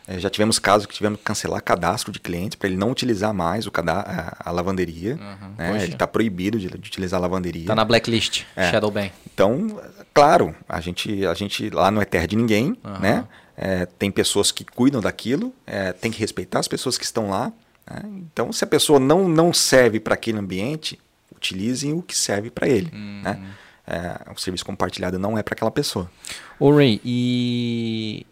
É, 0.09 0.21
já 0.21 0.31
tivemos 0.31 0.59
casos 0.59 0.87
que 0.87 0.95
tivemos 0.95 1.19
que 1.19 1.25
cancelar 1.25 1.61
cadastro 1.63 2.13
de 2.13 2.21
cliente 2.21 2.57
para 2.57 2.69
ele 2.69 2.77
não 2.77 2.91
utilizar 2.91 3.35
mais 3.35 3.67
o 3.67 3.73
a, 3.75 4.37
a 4.39 4.51
lavanderia. 4.53 5.15
Uhum, 5.15 5.55
né? 5.59 5.83
Ele 5.83 5.93
está 5.95 6.07
proibido 6.07 6.59
de, 6.59 6.69
de, 6.69 6.77
utilizar 6.77 7.19
a 7.19 7.23
lavanderia. 7.23 7.63
Está 7.63 7.75
na 7.75 7.85
blacklist, 7.85 8.45
é. 8.55 8.71
Shadow 8.71 8.91
Ban. 8.91 9.11
Então, 9.35 9.81
claro, 10.15 10.55
a 10.69 10.81
gente, 10.81 11.27
a 11.27 11.35
gente 11.35 11.71
lá 11.71 11.91
não 11.91 12.01
é 12.01 12.05
terra 12.05 12.27
de 12.27 12.37
ninguém, 12.37 12.77
uhum. 12.85 12.99
né? 13.01 13.25
É, 13.57 13.87
tem 13.87 14.11
pessoas 14.11 14.53
que 14.53 14.65
cuidam 14.65 15.01
daquilo, 15.01 15.53
é, 15.67 15.91
tem 15.93 16.11
que 16.11 16.21
respeitar 16.21 16.59
as 16.59 16.69
pessoas 16.69 16.99
que 16.99 17.05
estão 17.05 17.31
lá. 17.31 17.51
Né? 17.91 18.03
Então, 18.31 18.53
se 18.53 18.63
a 18.63 18.67
pessoa 18.67 19.01
não, 19.01 19.27
não 19.29 19.53
serve 19.53 19.99
para 19.99 20.15
aquele 20.15 20.39
ambiente, 20.39 20.99
utilizem 21.35 21.95
o 21.95 22.03
que 22.03 22.17
serve 22.17 22.51
para 22.51 22.69
ele. 22.69 22.91
Uhum. 22.93 23.23
Né? 23.25 23.41
É, 23.87 24.33
o 24.33 24.39
serviço 24.39 24.65
compartilhado 24.65 25.19
não 25.19 25.39
é 25.39 25.43
para 25.43 25.55
aquela 25.55 25.71
pessoa. 25.71 26.11
Ô 26.59 26.75
Ray, 26.75 27.01
e 27.05 28.27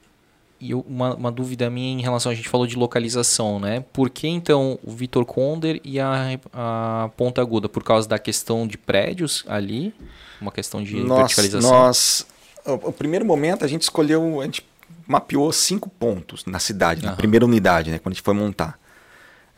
e 0.65 0.75
uma, 0.75 1.15
uma, 1.15 1.31
dúvida 1.31 1.69
minha 1.69 1.93
em 1.93 2.01
relação 2.01 2.33
a 2.33 2.35
gente 2.35 2.49
falou 2.49 2.67
de 2.67 2.75
localização, 2.75 3.61
né? 3.61 3.85
Por 3.93 4.09
que 4.09 4.27
então 4.27 4.79
o 4.83 4.91
Vitor 4.91 5.27
Conder 5.27 5.79
e 5.85 6.01
a, 6.01 6.39
a 6.55 7.11
Ponta 7.19 7.43
Aguda? 7.43 7.69
Por 7.69 7.85
causa 7.85 8.09
da 8.09 8.19
questão 8.19 8.67
de 8.67 8.79
prédios 8.79 9.45
ali? 9.47 9.95
Uma 10.41 10.51
questão 10.51 10.83
de 10.83 10.97
nós, 10.97 11.19
verticalização? 11.19 11.71
Nós, 11.71 12.27
o, 12.65 12.73
o, 12.89 12.93
primeiro 12.93 13.27
momento 13.27 13.63
a 13.63 13.69
gente 13.69 13.83
escolheu, 13.83 14.41
a 14.41 14.45
gente 14.45 14.65
mapeou 15.07 15.53
cinco 15.53 15.91
pontos 15.91 16.47
na 16.47 16.59
cidade, 16.59 17.05
na 17.05 17.13
primeira 17.13 17.45
unidade, 17.45 17.91
né? 17.91 17.99
Quando 17.99 18.13
a 18.13 18.15
gente 18.15 18.25
foi 18.25 18.33
montar. 18.33 18.79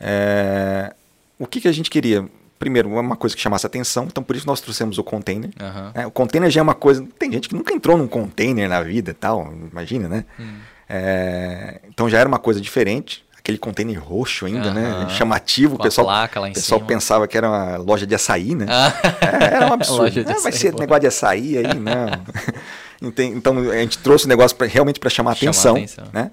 É, 0.01 0.93
o 1.39 1.47
que, 1.47 1.61
que 1.61 1.69
a 1.69 1.71
gente 1.71 1.89
queria? 1.89 2.29
primeiro, 2.59 2.89
uma 2.89 3.15
coisa 3.15 3.35
que 3.35 3.41
chamasse 3.41 3.67
atenção, 3.67 4.05
então 4.05 4.23
por 4.23 4.35
isso 4.35 4.47
nós 4.47 4.59
trouxemos 4.59 4.97
o 4.97 5.03
container. 5.03 5.51
Uhum. 5.61 5.91
É, 5.93 6.07
o 6.07 6.11
container 6.11 6.49
já 6.49 6.59
é 6.59 6.63
uma 6.63 6.73
coisa. 6.73 7.07
Tem 7.17 7.31
gente 7.31 7.47
que 7.47 7.55
nunca 7.55 7.71
entrou 7.71 7.95
num 7.95 8.07
container 8.07 8.67
na 8.67 8.81
vida 8.81 9.11
e 9.11 9.13
tal, 9.13 9.53
imagina, 9.71 10.09
né? 10.09 10.25
Hum. 10.39 10.57
É, 10.89 11.79
então 11.87 12.09
já 12.09 12.19
era 12.19 12.27
uma 12.27 12.39
coisa 12.39 12.61
diferente. 12.61 13.25
Aquele 13.37 13.57
container 13.57 13.97
roxo 14.03 14.45
ainda, 14.45 14.67
uhum. 14.67 14.73
né? 14.73 15.09
Chamativo. 15.09 15.75
o 15.75 15.79
pessoal, 15.79 16.07
o 16.07 16.53
pessoal 16.53 16.81
pensava 16.81 17.27
que 17.27 17.37
era 17.37 17.47
uma 17.47 17.77
loja 17.77 18.05
de 18.05 18.13
açaí, 18.13 18.53
né? 18.53 18.65
Ah. 18.67 18.93
É, 19.21 19.55
era 19.55 19.67
um 19.67 19.73
absurdo. 19.73 20.25
Ah, 20.27 20.41
vai 20.41 20.51
ser 20.51 20.73
negócio 20.73 21.01
de 21.01 21.07
açaí 21.07 21.57
aí, 21.57 21.73
não. 21.79 23.09
então 23.17 23.57
a 23.71 23.77
gente 23.77 23.99
trouxe 23.99 24.25
o 24.25 24.27
negócio 24.27 24.55
pra, 24.57 24.67
realmente 24.67 24.99
para 24.99 25.09
chamar, 25.09 25.35
chamar 25.35 25.51
atenção, 25.51 25.75
atenção. 25.77 26.05
Né? 26.11 26.29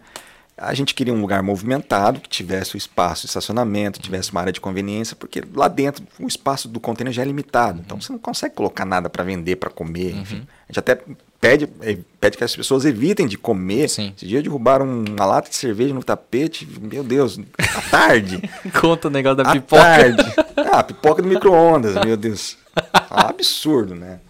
A 0.56 0.72
gente 0.72 0.94
queria 0.94 1.12
um 1.12 1.20
lugar 1.20 1.43
movimentado, 1.43 2.20
que 2.20 2.28
tivesse 2.28 2.76
o 2.76 2.78
espaço 2.78 3.22
de 3.22 3.26
estacionamento, 3.28 4.01
tivesse 4.01 4.31
uma 4.31 4.40
área 4.40 4.52
de 4.52 4.60
conveniência, 4.60 5.16
porque 5.16 5.43
lá 5.52 5.66
dentro 5.66 6.05
o 6.18 6.28
espaço 6.28 6.68
do 6.68 6.78
container 6.78 7.12
já 7.12 7.22
é 7.22 7.24
limitado. 7.24 7.81
Então 7.85 8.01
você 8.01 8.12
não 8.12 8.20
consegue 8.20 8.55
colocar 8.55 8.85
nada 8.85 9.10
para 9.10 9.24
vender, 9.24 9.56
para 9.56 9.68
comer, 9.68 10.14
enfim. 10.14 10.36
Uhum. 10.36 10.47
A 10.68 10.72
gente 10.72 10.78
até 10.78 11.01
pede, 11.45 11.69
eh, 11.83 11.99
pede 12.19 12.39
que 12.39 12.45
as 12.45 12.57
pessoas 12.57 12.87
evitem 12.87 13.27
de 13.27 13.37
comer. 13.37 13.89
Sim. 13.91 14.15
Esse 14.16 14.27
dia 14.27 14.43
derrubaram 14.43 14.87
uma 14.87 15.27
lata 15.27 15.51
de 15.51 15.57
cerveja 15.57 15.93
no 15.93 16.03
tapete, 16.03 16.66
meu 16.81 17.05
Deus, 17.05 17.39
à 17.59 17.81
tarde. 17.83 18.43
Conta 18.81 19.09
o 19.09 19.11
negócio 19.11 19.37
da 19.37 19.51
à 19.51 19.53
pipoca. 19.53 19.83
Tarde. 19.83 20.35
Ah, 20.73 20.83
pipoca 20.83 21.21
do 21.21 21.29
micro-ondas, 21.29 22.03
meu 22.03 22.16
Deus. 22.16 22.57
É 22.77 23.15
um 23.15 23.29
absurdo, 23.29 23.95
né? 23.95 24.21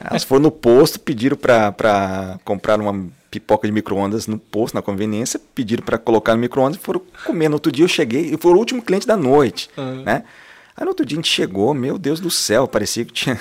Elas 0.00 0.24
foram 0.24 0.42
no 0.42 0.50
posto, 0.50 0.98
pediram 0.98 1.36
para 1.36 2.38
comprar 2.44 2.80
uma 2.80 3.06
pipoca 3.30 3.66
de 3.66 3.72
micro-ondas 3.72 4.26
no 4.26 4.38
posto, 4.38 4.74
na 4.74 4.82
conveniência, 4.82 5.40
pediram 5.54 5.84
para 5.84 5.98
colocar 5.98 6.34
no 6.34 6.40
micro-ondas 6.40 6.76
e 6.76 6.80
foram 6.80 7.00
comer. 7.24 7.48
No 7.48 7.54
outro 7.54 7.70
dia 7.70 7.84
eu 7.84 7.88
cheguei 7.88 8.34
e 8.34 8.36
foi 8.38 8.52
o 8.52 8.56
último 8.56 8.82
cliente 8.82 9.06
da 9.06 9.16
noite, 9.16 9.70
uhum. 9.76 10.02
né? 10.02 10.24
Aí 10.76 10.84
no 10.84 10.90
outro 10.90 11.06
dia 11.06 11.16
a 11.16 11.18
gente 11.18 11.32
chegou, 11.32 11.72
meu 11.72 11.96
Deus 11.96 12.20
do 12.20 12.30
céu, 12.30 12.68
parecia 12.68 13.02
que 13.02 13.12
tinha 13.12 13.40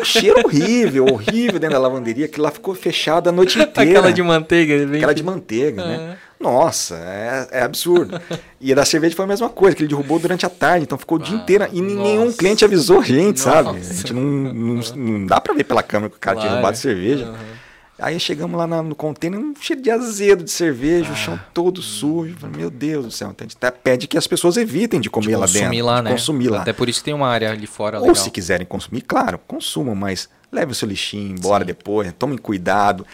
um 0.00 0.02
cheiro 0.04 0.40
horrível, 0.42 1.04
horrível 1.04 1.60
dentro 1.60 1.76
da 1.76 1.78
lavanderia, 1.78 2.26
que 2.26 2.40
lá 2.40 2.50
ficou 2.50 2.74
fechado 2.74 3.28
a 3.28 3.32
noite 3.32 3.58
inteira. 3.60 3.90
Aquela 3.90 4.12
de 4.12 4.22
manteiga. 4.22 4.86
Bem... 4.86 4.96
Aquela 4.96 5.14
de 5.14 5.22
manteiga, 5.22 5.84
né? 5.84 6.16
Nossa, 6.40 6.96
é, 6.96 7.48
é, 7.52 7.62
absurdo. 7.62 8.20
E 8.60 8.72
a 8.72 8.74
da 8.74 8.84
cerveja 8.84 9.14
foi 9.14 9.24
a 9.26 9.28
mesma 9.28 9.48
coisa, 9.48 9.76
que 9.76 9.82
ele 9.82 9.88
derrubou 9.88 10.18
durante 10.18 10.44
a 10.44 10.48
tarde, 10.48 10.84
então 10.84 10.98
ficou 10.98 11.18
o 11.18 11.22
dia 11.22 11.36
inteiro 11.36 11.68
e 11.70 11.80
nossa. 11.80 12.02
nenhum 12.02 12.32
cliente 12.32 12.64
avisou 12.64 13.00
a 13.00 13.04
gente, 13.04 13.44
nossa. 13.44 13.62
sabe? 13.62 13.78
A 13.78 13.80
gente 13.80 14.12
não, 14.12 14.22
não, 14.22 14.80
não, 14.96 15.26
dá 15.26 15.40
pra 15.40 15.54
ver 15.54 15.64
pela 15.64 15.82
câmera 15.82 16.10
que 16.10 16.16
o 16.16 16.20
cara 16.20 16.34
claro. 16.34 16.48
tinha 16.48 16.54
roubado 16.54 16.76
cerveja. 16.76 17.26
Uhum. 17.26 17.61
Aí 18.02 18.18
chegamos 18.18 18.58
lá 18.58 18.66
no 18.66 18.96
container, 18.96 19.38
um 19.38 19.54
cheiro 19.54 19.80
de 19.80 19.88
azedo 19.88 20.42
de 20.42 20.50
cerveja, 20.50 21.10
ah. 21.10 21.12
o 21.12 21.16
chão 21.16 21.40
todo 21.54 21.80
sujo. 21.80 22.34
Meu 22.56 22.68
Deus 22.68 23.04
do 23.04 23.10
céu. 23.12 23.30
Então 23.30 23.44
a 23.44 23.48
gente 23.48 23.56
até 23.56 23.70
pede 23.70 24.08
que 24.08 24.18
as 24.18 24.26
pessoas 24.26 24.56
evitem 24.56 25.00
de 25.00 25.08
comer 25.08 25.28
de 25.28 25.36
lá 25.36 25.46
dentro. 25.46 25.84
Lá, 25.84 25.98
de 25.98 26.02
né? 26.02 26.10
consumir 26.10 26.48
lá. 26.48 26.62
Até 26.62 26.72
por 26.72 26.88
isso 26.88 27.04
tem 27.04 27.14
uma 27.14 27.28
área 27.28 27.52
ali 27.52 27.64
fora 27.64 28.00
Ou 28.00 28.12
se 28.12 28.28
quiserem 28.28 28.66
consumir, 28.66 29.02
claro, 29.02 29.38
consumam, 29.46 29.94
mas 29.94 30.28
leve 30.50 30.72
o 30.72 30.74
seu 30.74 30.88
lixinho 30.88 31.36
embora 31.36 31.62
Sim. 31.62 31.68
depois, 31.68 32.12
tomem 32.18 32.36
cuidado. 32.36 33.06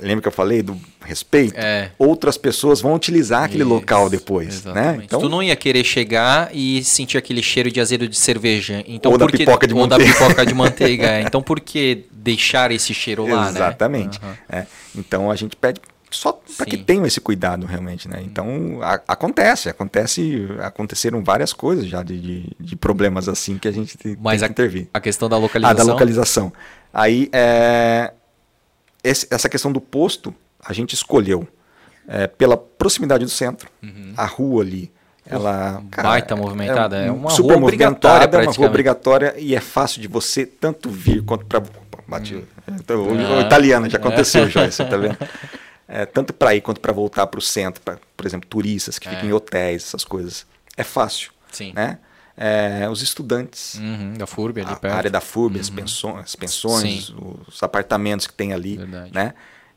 Lembra 0.00 0.22
que 0.22 0.28
eu 0.28 0.32
falei 0.32 0.62
do 0.62 0.78
respeito? 1.04 1.54
É. 1.56 1.90
Outras 1.98 2.36
pessoas 2.36 2.80
vão 2.80 2.94
utilizar 2.94 3.44
aquele 3.44 3.62
Isso, 3.62 3.72
local 3.72 4.08
depois, 4.08 4.48
né? 4.48 4.54
exatamente. 4.54 4.98
né? 4.98 5.04
Então, 5.04 5.20
tu 5.20 5.28
não 5.28 5.42
ia 5.42 5.56
querer 5.56 5.84
chegar 5.84 6.50
e 6.52 6.82
sentir 6.84 7.18
aquele 7.18 7.42
cheiro 7.42 7.70
de 7.70 7.80
azedo 7.80 8.08
de 8.08 8.16
cerveja. 8.16 8.84
Então, 8.86 9.12
ou 9.12 9.18
da 9.18 9.26
pipoca 9.26 9.66
de 9.66 9.74
ou 9.74 9.80
manteiga. 9.80 10.04
da 10.04 10.12
pipoca 10.12 10.46
de 10.46 10.54
manteiga. 10.54 11.00
É. 11.10 11.22
então, 11.22 11.42
por 11.42 11.58
que 11.58 12.04
deixar 12.12 12.70
esse 12.70 12.92
cheiro 12.94 13.26
lá, 13.26 13.46
né? 13.46 13.50
Exatamente. 13.50 14.20
Né? 14.20 14.28
Uhum. 14.28 14.58
É. 14.58 14.66
Então, 14.94 15.30
a 15.30 15.34
gente 15.34 15.56
pede 15.56 15.80
só 16.10 16.40
para 16.56 16.66
que 16.66 16.76
tenham 16.76 17.06
esse 17.06 17.20
cuidado 17.20 17.66
realmente, 17.66 18.08
né? 18.08 18.20
Então 18.24 18.80
a, 18.82 19.00
acontece, 19.06 19.68
acontece, 19.68 20.46
aconteceram 20.60 21.22
várias 21.22 21.52
coisas 21.52 21.86
já 21.86 22.02
de, 22.02 22.20
de, 22.20 22.56
de 22.58 22.76
problemas 22.76 23.28
assim 23.28 23.58
que 23.58 23.68
a 23.68 23.72
gente 23.72 23.96
tem, 23.96 24.16
Mas 24.20 24.40
tem 24.40 24.48
que 24.48 24.52
intervir. 24.52 24.88
A 24.92 25.00
questão 25.00 25.28
da 25.28 25.36
localização. 25.36 25.82
Ah, 25.82 25.86
da 25.86 25.92
localização. 25.92 26.52
Aí 26.92 27.28
é, 27.32 28.12
esse, 29.02 29.26
essa 29.30 29.48
questão 29.48 29.72
do 29.72 29.80
posto 29.80 30.34
a 30.64 30.72
gente 30.72 30.94
escolheu 30.94 31.46
é, 32.06 32.26
pela 32.26 32.56
proximidade 32.56 33.24
do 33.24 33.30
centro, 33.30 33.70
uhum. 33.82 34.12
a 34.16 34.26
rua 34.26 34.62
ali. 34.62 34.92
Ela 35.24 35.82
cara, 35.90 36.08
baita 36.08 36.34
movimentada, 36.34 36.96
é, 36.96 37.06
é 37.06 37.12
uma 37.12 37.30
super 37.30 37.54
rua 37.54 37.62
obrigatória, 37.62 38.40
uma 38.40 38.52
rua 38.52 38.66
obrigatória 38.66 39.34
e 39.38 39.54
é 39.54 39.60
fácil 39.60 40.00
de 40.00 40.08
você 40.08 40.44
tanto 40.44 40.90
vir 40.90 41.22
quanto 41.22 41.46
para 41.46 41.62
bate 42.08 42.34
hum. 42.34 42.42
então, 42.80 43.02
o, 43.02 43.12
o, 43.12 43.40
italiano 43.40 43.88
já 43.88 43.98
aconteceu, 43.98 44.44
é. 44.44 44.50
Joyce, 44.50 44.84
tá 44.84 44.96
vendo? 44.96 45.16
É, 45.92 46.06
tanto 46.06 46.32
para 46.32 46.54
ir 46.54 46.60
quanto 46.60 46.80
para 46.80 46.92
voltar 46.92 47.26
para 47.26 47.38
o 47.38 47.42
centro, 47.42 47.82
pra, 47.82 47.98
por 48.16 48.24
exemplo, 48.24 48.48
turistas 48.48 48.96
que 48.96 49.08
é. 49.08 49.10
ficam 49.10 49.28
em 49.28 49.32
hotéis, 49.32 49.82
essas 49.82 50.04
coisas. 50.04 50.46
É 50.76 50.84
fácil, 50.84 51.32
Sim. 51.50 51.72
né? 51.74 51.98
É, 52.42 52.88
os 52.88 53.02
estudantes. 53.02 53.74
Uhum, 53.74 54.14
da 54.14 54.26
FURB 54.26 54.62
ali 54.62 54.72
a, 54.72 54.76
perto. 54.76 54.94
A 54.94 54.96
área 54.96 55.10
da 55.10 55.20
FURB, 55.20 55.56
uhum. 55.56 55.60
as 55.60 55.68
pensões, 55.68 56.24
as 56.24 56.36
pensões 56.36 57.14
os 57.46 57.62
apartamentos 57.62 58.26
que 58.26 58.32
tem 58.32 58.54
ali, 58.54 58.78
Verdade. 58.78 59.12
né? 59.12 59.34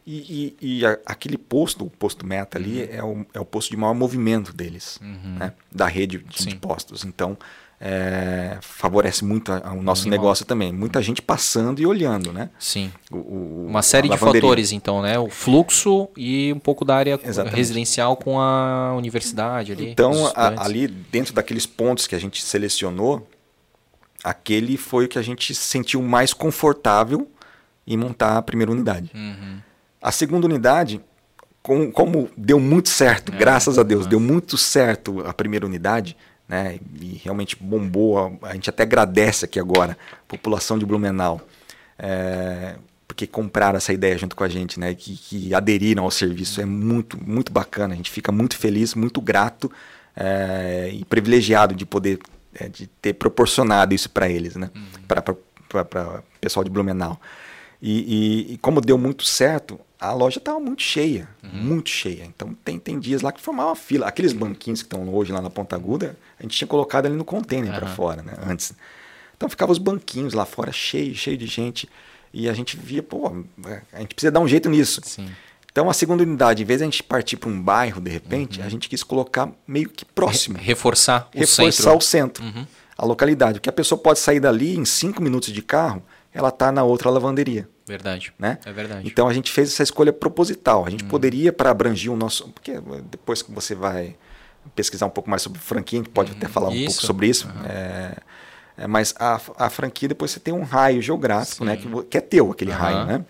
E, 0.08 0.56
e, 0.62 0.80
e 0.80 0.86
a, 0.86 0.98
aquele 1.06 1.38
posto, 1.38 1.86
o 1.86 1.90
posto 1.90 2.26
meta 2.26 2.58
ali, 2.58 2.84
uhum. 2.84 2.90
é, 2.90 3.04
o, 3.04 3.26
é 3.34 3.40
o 3.42 3.46
posto 3.46 3.70
de 3.70 3.76
maior 3.76 3.94
movimento 3.94 4.54
deles, 4.54 4.98
uhum. 5.02 5.36
né? 5.40 5.54
da 5.70 5.88
rede 5.88 6.20
de, 6.20 6.46
de, 6.46 6.56
postos. 6.56 7.04
Então, 7.04 7.38
é, 7.86 8.60
favorece 8.62 9.26
muito 9.26 9.52
o 9.52 9.84
nosso 9.84 10.08
negócio 10.08 10.46
também. 10.46 10.72
Muita 10.72 11.02
gente 11.02 11.22
passando 11.22 11.82
e 11.82 11.86
olhando, 11.86 12.32
né? 12.32 12.50
Sim. 12.58 12.90
O, 13.12 13.18
o, 13.18 13.66
Uma 13.68 13.82
série 13.82 14.08
de 14.08 14.18
fatores, 14.18 14.72
então, 14.72 15.02
né? 15.02 15.20
O 15.20 15.30
fluxo 15.30 16.08
e 16.16 16.54
um 16.54 16.60
pouco 16.60 16.86
da 16.86 16.96
área 16.96 17.20
Exatamente. 17.22 17.58
residencial 17.58 18.16
com 18.16 18.40
a 18.40 18.94
universidade 18.96 19.74
ali. 19.74 19.90
Então, 19.90 20.32
a, 20.34 20.64
ali 20.66 20.88
dentro 20.88 21.34
daqueles 21.34 21.66
pontos 21.66 22.08
que 22.08 22.16
a 22.16 22.20
gente 22.20 22.42
selecionou, 22.42 23.28
aquele 24.24 24.78
foi 24.78 25.04
o 25.04 25.10
que 25.10 25.20
a 25.20 25.24
gente 25.24 25.54
sentiu 25.54 26.02
mais 26.02 26.34
confortável 26.34 27.30
em 27.86 27.98
montar 27.98 28.38
a 28.38 28.42
primeira 28.42 28.72
unidade. 28.72 29.12
Uhum. 29.14 29.58
A 30.02 30.12
segunda 30.14 30.46
unidade, 30.46 31.02
com, 31.62 31.92
como 31.92 32.30
deu 32.38 32.62
muito 32.62 32.88
certo, 32.88 33.34
é, 33.34 33.38
graças 33.38 33.78
a 33.78 33.84
Deus, 33.84 34.02
nossa. 34.02 34.10
deu 34.10 34.22
muito 34.22 34.58
certo 34.58 35.20
a 35.28 35.34
primeira 35.34 35.66
unidade, 35.66 36.16
né? 36.54 36.80
E 37.02 37.20
realmente 37.24 37.58
bombou. 37.60 38.38
A 38.44 38.54
gente 38.54 38.70
até 38.70 38.84
agradece 38.84 39.46
aqui 39.46 39.60
agora, 39.60 39.98
população 40.28 40.78
de 40.78 40.86
Blumenau. 40.86 41.42
É, 41.98 42.76
porque 43.08 43.26
compraram 43.26 43.78
essa 43.78 43.92
ideia 43.92 44.16
junto 44.20 44.36
com 44.36 44.44
a 44.44 44.48
gente, 44.48 44.80
né? 44.80 44.94
Que, 44.94 45.18
que, 45.18 45.56
aderiram 45.56 46.04
ao 46.04 46.12
serviço. 46.12 46.62
É 46.62 46.66
muito, 46.66 47.18
muito 47.28 47.52
bacana. 47.52 47.96
A 47.96 47.98
gente 47.98 48.12
fica 48.12 48.32
muito 48.32 48.56
feliz, 48.56 48.94
muito 48.94 49.20
grato 49.20 49.72
é, 50.16 50.92
e 50.94 51.04
privilegiado 51.06 51.74
de 51.74 51.88
poder 51.88 52.20
é, 52.54 52.70
de 52.70 52.86
ter 52.86 53.14
proporcionado 53.14 53.96
isso 53.96 54.12
para 54.12 54.30
eles, 54.30 54.56
né? 54.56 54.70
Uhum. 54.76 55.08
Para 55.08 55.32
o 55.32 56.24
pessoal 56.40 56.64
de 56.64 56.70
Blumenau. 56.70 57.20
E, 57.82 58.48
e, 58.50 58.54
e, 58.54 58.58
como 58.60 58.80
deu 58.80 58.98
muito 58.98 59.26
certo, 59.26 59.80
a 60.04 60.14
loja 60.14 60.38
estava 60.38 60.60
muito 60.60 60.82
cheia, 60.82 61.30
uhum. 61.42 61.50
muito 61.64 61.90
cheia. 61.90 62.26
Então 62.26 62.54
tem, 62.66 62.78
tem 62.78 63.00
dias 63.00 63.22
lá 63.22 63.32
que 63.32 63.42
formava 63.42 63.74
fila. 63.74 64.06
Aqueles 64.06 64.34
banquinhos 64.34 64.82
que 64.82 64.86
estão 64.86 65.08
hoje 65.14 65.32
lá 65.32 65.42
na 65.42 65.50
Ponta 65.50 65.78
Aguda, 65.78 66.18
a 66.38 66.44
gente 66.44 66.58
tinha 66.58 66.68
colocado 66.68 67.06
ali 67.06 67.16
no 67.16 67.24
container 67.24 67.72
uhum. 67.72 67.80
para 67.80 67.88
fora, 67.88 68.22
né? 68.22 68.34
Antes. 68.46 68.74
Então 69.38 69.48
ficava 69.48 69.72
os 69.72 69.78
banquinhos 69.78 70.34
lá 70.34 70.46
fora, 70.46 70.74
cheio, 70.74 71.16
cheio 71.16 71.38
de 71.38 71.48
gente. 71.48 71.90
E 72.34 72.50
a 72.50 72.54
gente 72.54 72.76
via, 72.76 73.02
pô, 73.02 73.32
a 73.94 74.00
gente 74.00 74.14
precisa 74.14 74.32
dar 74.32 74.42
um 74.42 74.48
jeito 74.48 74.70
nisso. 74.70 75.00
Sim. 75.06 75.30
Então 75.72 75.90
a 75.90 75.94
segunda 75.94 76.22
unidade, 76.22 76.64
em 76.64 76.66
vez 76.66 76.80
de 76.80 76.84
a 76.84 76.88
gente 76.88 77.02
partir 77.02 77.38
para 77.38 77.50
um 77.50 77.62
bairro 77.62 78.02
de 78.02 78.12
repente, 78.12 78.60
uhum. 78.60 78.66
a 78.66 78.70
gente 78.70 78.90
quis 78.90 79.04
colocar 79.04 79.50
meio 79.66 79.90
que 79.90 80.04
próximo. 80.04 80.58
Re 80.58 80.66
reforçar 80.66 81.30
o 81.34 81.40
reforçar 81.40 81.64
centro. 81.64 81.66
Reforçar 81.66 81.96
o 81.96 82.02
centro, 82.02 82.44
uhum. 82.44 82.68
a 82.98 83.06
localidade. 83.06 83.54
Porque 83.60 83.70
a 83.70 83.74
pessoa 83.74 83.98
pode 83.98 84.20
sair 84.20 84.42
dali 84.42 84.78
em 84.78 84.84
cinco 84.84 85.24
minutos 85.24 85.54
de 85.54 85.62
carro, 85.62 86.04
ela 86.34 86.50
está 86.50 86.72
na 86.72 86.84
outra 86.84 87.10
lavanderia. 87.10 87.68
Verdade. 87.86 88.34
Né? 88.40 88.58
É 88.66 88.72
verdade. 88.72 89.08
Então 89.08 89.28
a 89.28 89.34
gente 89.34 89.52
fez 89.52 89.72
essa 89.72 89.84
escolha 89.84 90.12
proposital. 90.12 90.86
A 90.86 90.90
gente 90.90 91.04
uhum. 91.04 91.10
poderia, 91.10 91.52
para 91.52 91.70
abranger 91.70 92.12
o 92.12 92.16
nosso. 92.16 92.50
Porque 92.50 92.80
depois 93.10 93.42
que 93.42 93.52
você 93.52 93.76
vai 93.76 94.16
pesquisar 94.76 95.06
um 95.06 95.10
pouco 95.10 95.30
mais 95.30 95.42
sobre 95.42 95.60
franquia, 95.60 96.00
a 96.00 96.04
gente 96.04 96.12
pode 96.12 96.32
até 96.32 96.48
uhum. 96.48 96.54
falar 96.54 96.70
um 96.70 96.74
isso. 96.74 96.86
pouco 96.86 97.06
sobre 97.06 97.28
isso. 97.28 97.48
É, 97.66 98.16
é, 98.78 98.88
mas 98.88 99.14
a, 99.20 99.40
a 99.58 99.70
franquia, 99.70 100.08
depois 100.08 100.32
você 100.32 100.40
tem 100.40 100.54
um 100.54 100.64
raio 100.64 101.02
geográfico, 101.02 101.64
né? 101.64 101.78
Que, 101.78 102.04
que, 102.06 102.18
é 102.18 102.22
teu, 102.22 102.52
aquele 102.52 102.72
uhum. 102.72 102.78
raio, 102.78 103.06
né? 103.06 103.26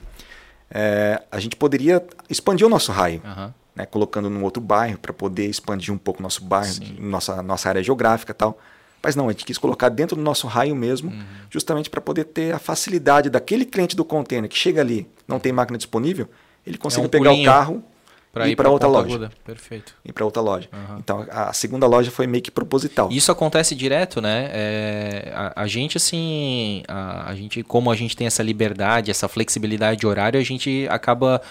É, 0.70 1.22
a 1.32 1.40
gente 1.40 1.56
poderia 1.56 2.04
expandir 2.30 2.66
o 2.66 2.70
nosso 2.70 2.92
raio, 2.92 3.22
uhum. 3.24 3.52
né? 3.76 3.86
colocando 3.86 4.30
num 4.30 4.44
outro 4.44 4.62
bairro 4.62 4.98
para 4.98 5.14
poder 5.14 5.48
expandir 5.48 5.94
um 5.94 5.98
pouco 5.98 6.20
o 6.20 6.24
nosso 6.24 6.44
bairro, 6.44 6.74
nossa, 7.00 7.44
nossa 7.44 7.70
área 7.70 7.84
geográfica 7.84 8.32
e 8.32 8.36
tal. 8.36 8.58
Mas 9.04 9.16
não, 9.16 9.28
a 9.28 9.32
gente 9.32 9.44
quis 9.44 9.58
colocar 9.58 9.90
dentro 9.90 10.16
do 10.16 10.22
nosso 10.22 10.48
raio 10.48 10.76
mesmo, 10.76 11.12
uhum. 11.12 11.24
justamente 11.50 11.90
para 11.90 12.00
poder 12.00 12.24
ter 12.24 12.56
a 12.56 12.60
facilidade 12.60 13.30
daquele 13.30 13.66
cliente 13.66 13.96
do 13.96 14.06
container 14.06 14.50
que 14.50 14.58
chega 14.58 14.80
ali, 14.80 15.06
não 15.28 15.40
tem 15.40 15.52
máquina 15.52 15.78
disponível, 15.78 16.30
ele 16.66 16.78
consegue 16.78 17.04
é 17.04 17.08
um 17.08 17.10
pegar 17.10 17.34
o 17.34 17.44
carro 17.44 17.84
para 18.32 18.48
ir 18.48 18.56
para 18.56 18.70
outra 18.70 18.88
loja. 18.88 19.10
Aguda. 19.10 19.32
Perfeito. 19.46 19.94
Ir 20.04 20.12
para 20.12 20.26
outra 20.26 20.42
loja. 20.42 20.68
Uhum. 20.74 20.98
Então 20.98 21.28
a 21.30 21.54
segunda 21.54 21.86
loja 21.86 22.10
foi 22.10 22.26
meio 22.26 22.42
que 22.42 22.50
proposital. 22.50 23.10
Isso 23.12 23.32
acontece 23.32 23.76
direto, 23.76 24.20
né? 24.20 24.50
É, 24.52 25.32
a, 25.36 25.62
a, 25.64 25.68
gente 25.68 25.98
assim, 25.98 26.82
a, 26.88 27.30
a, 27.30 27.36
gente 27.36 27.62
como 27.62 27.92
a 27.92 27.96
gente 27.96 28.18
tem 28.18 28.26
essa 28.26 28.42
liberdade, 28.42 29.12
essa 29.12 29.28
flexibilidade 29.28 30.00
de 30.00 30.08
horário, 30.08 30.40
a 30.40 30.44
gente 30.44 30.88
acaba 30.90 31.42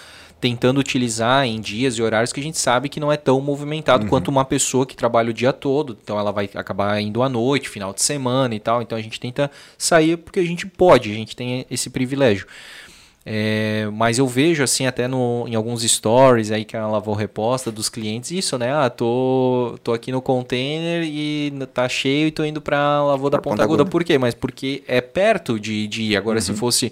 tentando 0.43 0.77
utilizar 0.77 1.45
em 1.45 1.61
dias 1.61 1.93
e 1.93 2.01
horários 2.01 2.33
que 2.33 2.39
a 2.41 2.43
gente 2.43 2.57
sabe 2.57 2.89
que 2.89 2.99
não 2.99 3.09
é 3.09 3.15
tão 3.15 3.39
movimentado 3.39 4.03
uhum. 4.03 4.09
quanto 4.09 4.27
uma 4.27 4.43
pessoa 4.43 4.85
que 4.85 4.93
trabalha 4.93 5.29
o 5.29 5.33
dia 5.33 5.53
todo. 5.53 5.97
Então 6.03 6.19
ela 6.19 6.33
vai 6.33 6.49
acabar 6.53 6.99
indo 6.99 7.23
à 7.23 7.29
noite, 7.29 7.69
final 7.69 7.93
de 7.93 8.01
semana 8.01 8.53
e 8.53 8.59
tal. 8.59 8.81
Então 8.81 8.97
a 8.97 9.01
gente 9.01 9.17
tenta 9.21 9.49
sair 9.77 10.17
porque 10.17 10.41
a 10.41 10.45
gente 10.45 10.67
pode, 10.67 11.09
a 11.09 11.13
gente 11.13 11.33
tem 11.33 11.65
esse 11.71 11.89
privilégio. 11.89 12.45
É, 13.25 13.87
mas 13.93 14.17
eu 14.17 14.27
vejo 14.27 14.61
assim 14.61 14.85
até 14.85 15.07
no, 15.07 15.45
em 15.47 15.55
alguns 15.55 15.81
stories 15.81 16.51
aí 16.51 16.65
que 16.65 16.75
a 16.75 16.85
Lavou 16.87 17.15
reposta 17.15 17.71
dos 17.71 17.87
clientes 17.87 18.31
isso, 18.31 18.57
né? 18.57 18.73
Ah, 18.73 18.89
tô, 18.89 19.79
tô 19.81 19.93
aqui 19.93 20.11
no 20.11 20.21
container 20.21 21.05
e 21.05 21.53
tá 21.73 21.87
cheio 21.87 22.27
e 22.27 22.31
tô 22.31 22.43
indo 22.43 22.59
para 22.59 23.01
Lavou 23.01 23.29
da 23.29 23.37
Ponta, 23.37 23.51
Ponta 23.51 23.63
Aguda. 23.63 23.85
Por 23.85 24.03
quê? 24.03 24.17
Mas 24.17 24.33
porque 24.33 24.83
é 24.89 24.99
perto 24.99 25.57
de, 25.57 25.87
de 25.87 26.01
ir. 26.01 26.17
Agora, 26.17 26.39
uhum. 26.39 26.43
se 26.43 26.53
fosse 26.53 26.91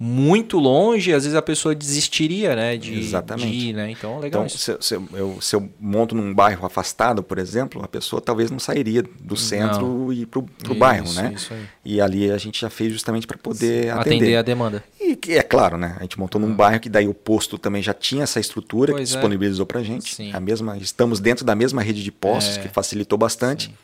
muito 0.00 0.60
longe, 0.60 1.12
às 1.12 1.24
vezes 1.24 1.36
a 1.36 1.42
pessoa 1.42 1.74
desistiria, 1.74 2.54
né? 2.54 2.76
De, 2.76 2.96
Exatamente. 2.96 3.50
De 3.50 3.68
ir, 3.70 3.72
né? 3.72 3.90
Então, 3.90 4.20
legal. 4.20 4.46
Então, 4.46 4.48
se, 4.48 4.76
se, 4.80 4.94
eu, 4.94 5.38
se 5.40 5.56
eu 5.56 5.68
monto 5.80 6.14
num 6.14 6.32
bairro 6.32 6.64
afastado, 6.64 7.20
por 7.20 7.36
exemplo, 7.36 7.82
a 7.82 7.88
pessoa 7.88 8.22
talvez 8.22 8.48
não 8.48 8.60
sairia 8.60 9.02
do 9.02 9.36
centro 9.36 9.86
não. 9.86 10.12
e 10.12 10.24
pro 10.24 10.46
isso, 10.62 10.74
bairro, 10.76 11.12
né? 11.14 11.32
Isso 11.34 11.52
aí. 11.52 11.64
E 11.84 12.00
ali 12.00 12.30
a 12.30 12.38
gente 12.38 12.60
já 12.60 12.70
fez 12.70 12.92
justamente 12.92 13.26
para 13.26 13.36
poder 13.36 13.90
atender. 13.90 14.16
atender 14.16 14.36
a 14.36 14.42
demanda. 14.42 14.84
E 15.00 15.18
é 15.34 15.42
claro, 15.42 15.76
né? 15.76 15.96
A 15.98 16.02
gente 16.02 16.16
montou 16.16 16.40
num 16.40 16.52
ah. 16.52 16.54
bairro 16.54 16.80
que 16.80 16.88
daí 16.88 17.08
o 17.08 17.14
posto 17.14 17.58
também 17.58 17.82
já 17.82 17.92
tinha 17.92 18.22
essa 18.22 18.38
estrutura 18.38 18.92
pois 18.92 19.08
que 19.08 19.12
é. 19.12 19.16
disponibilizou 19.16 19.66
para 19.66 19.82
gente. 19.82 20.14
Sim. 20.14 20.30
A 20.32 20.38
mesma, 20.38 20.76
estamos 20.76 21.18
dentro 21.18 21.44
da 21.44 21.56
mesma 21.56 21.82
rede 21.82 22.04
de 22.04 22.12
postos 22.12 22.56
é. 22.56 22.60
que 22.60 22.68
facilitou 22.68 23.18
bastante. 23.18 23.66
Sim. 23.66 23.74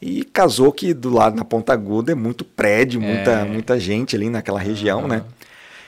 E 0.00 0.24
casou 0.24 0.70
que 0.72 0.94
do 0.94 1.10
lado 1.10 1.36
na 1.36 1.44
Ponta 1.44 1.72
Aguda 1.72 2.12
é 2.12 2.14
muito 2.14 2.44
prédio, 2.44 3.00
muita, 3.00 3.30
é. 3.30 3.44
muita 3.44 3.80
gente 3.80 4.14
ali 4.14 4.28
naquela 4.28 4.60
região, 4.60 5.08
né? 5.08 5.24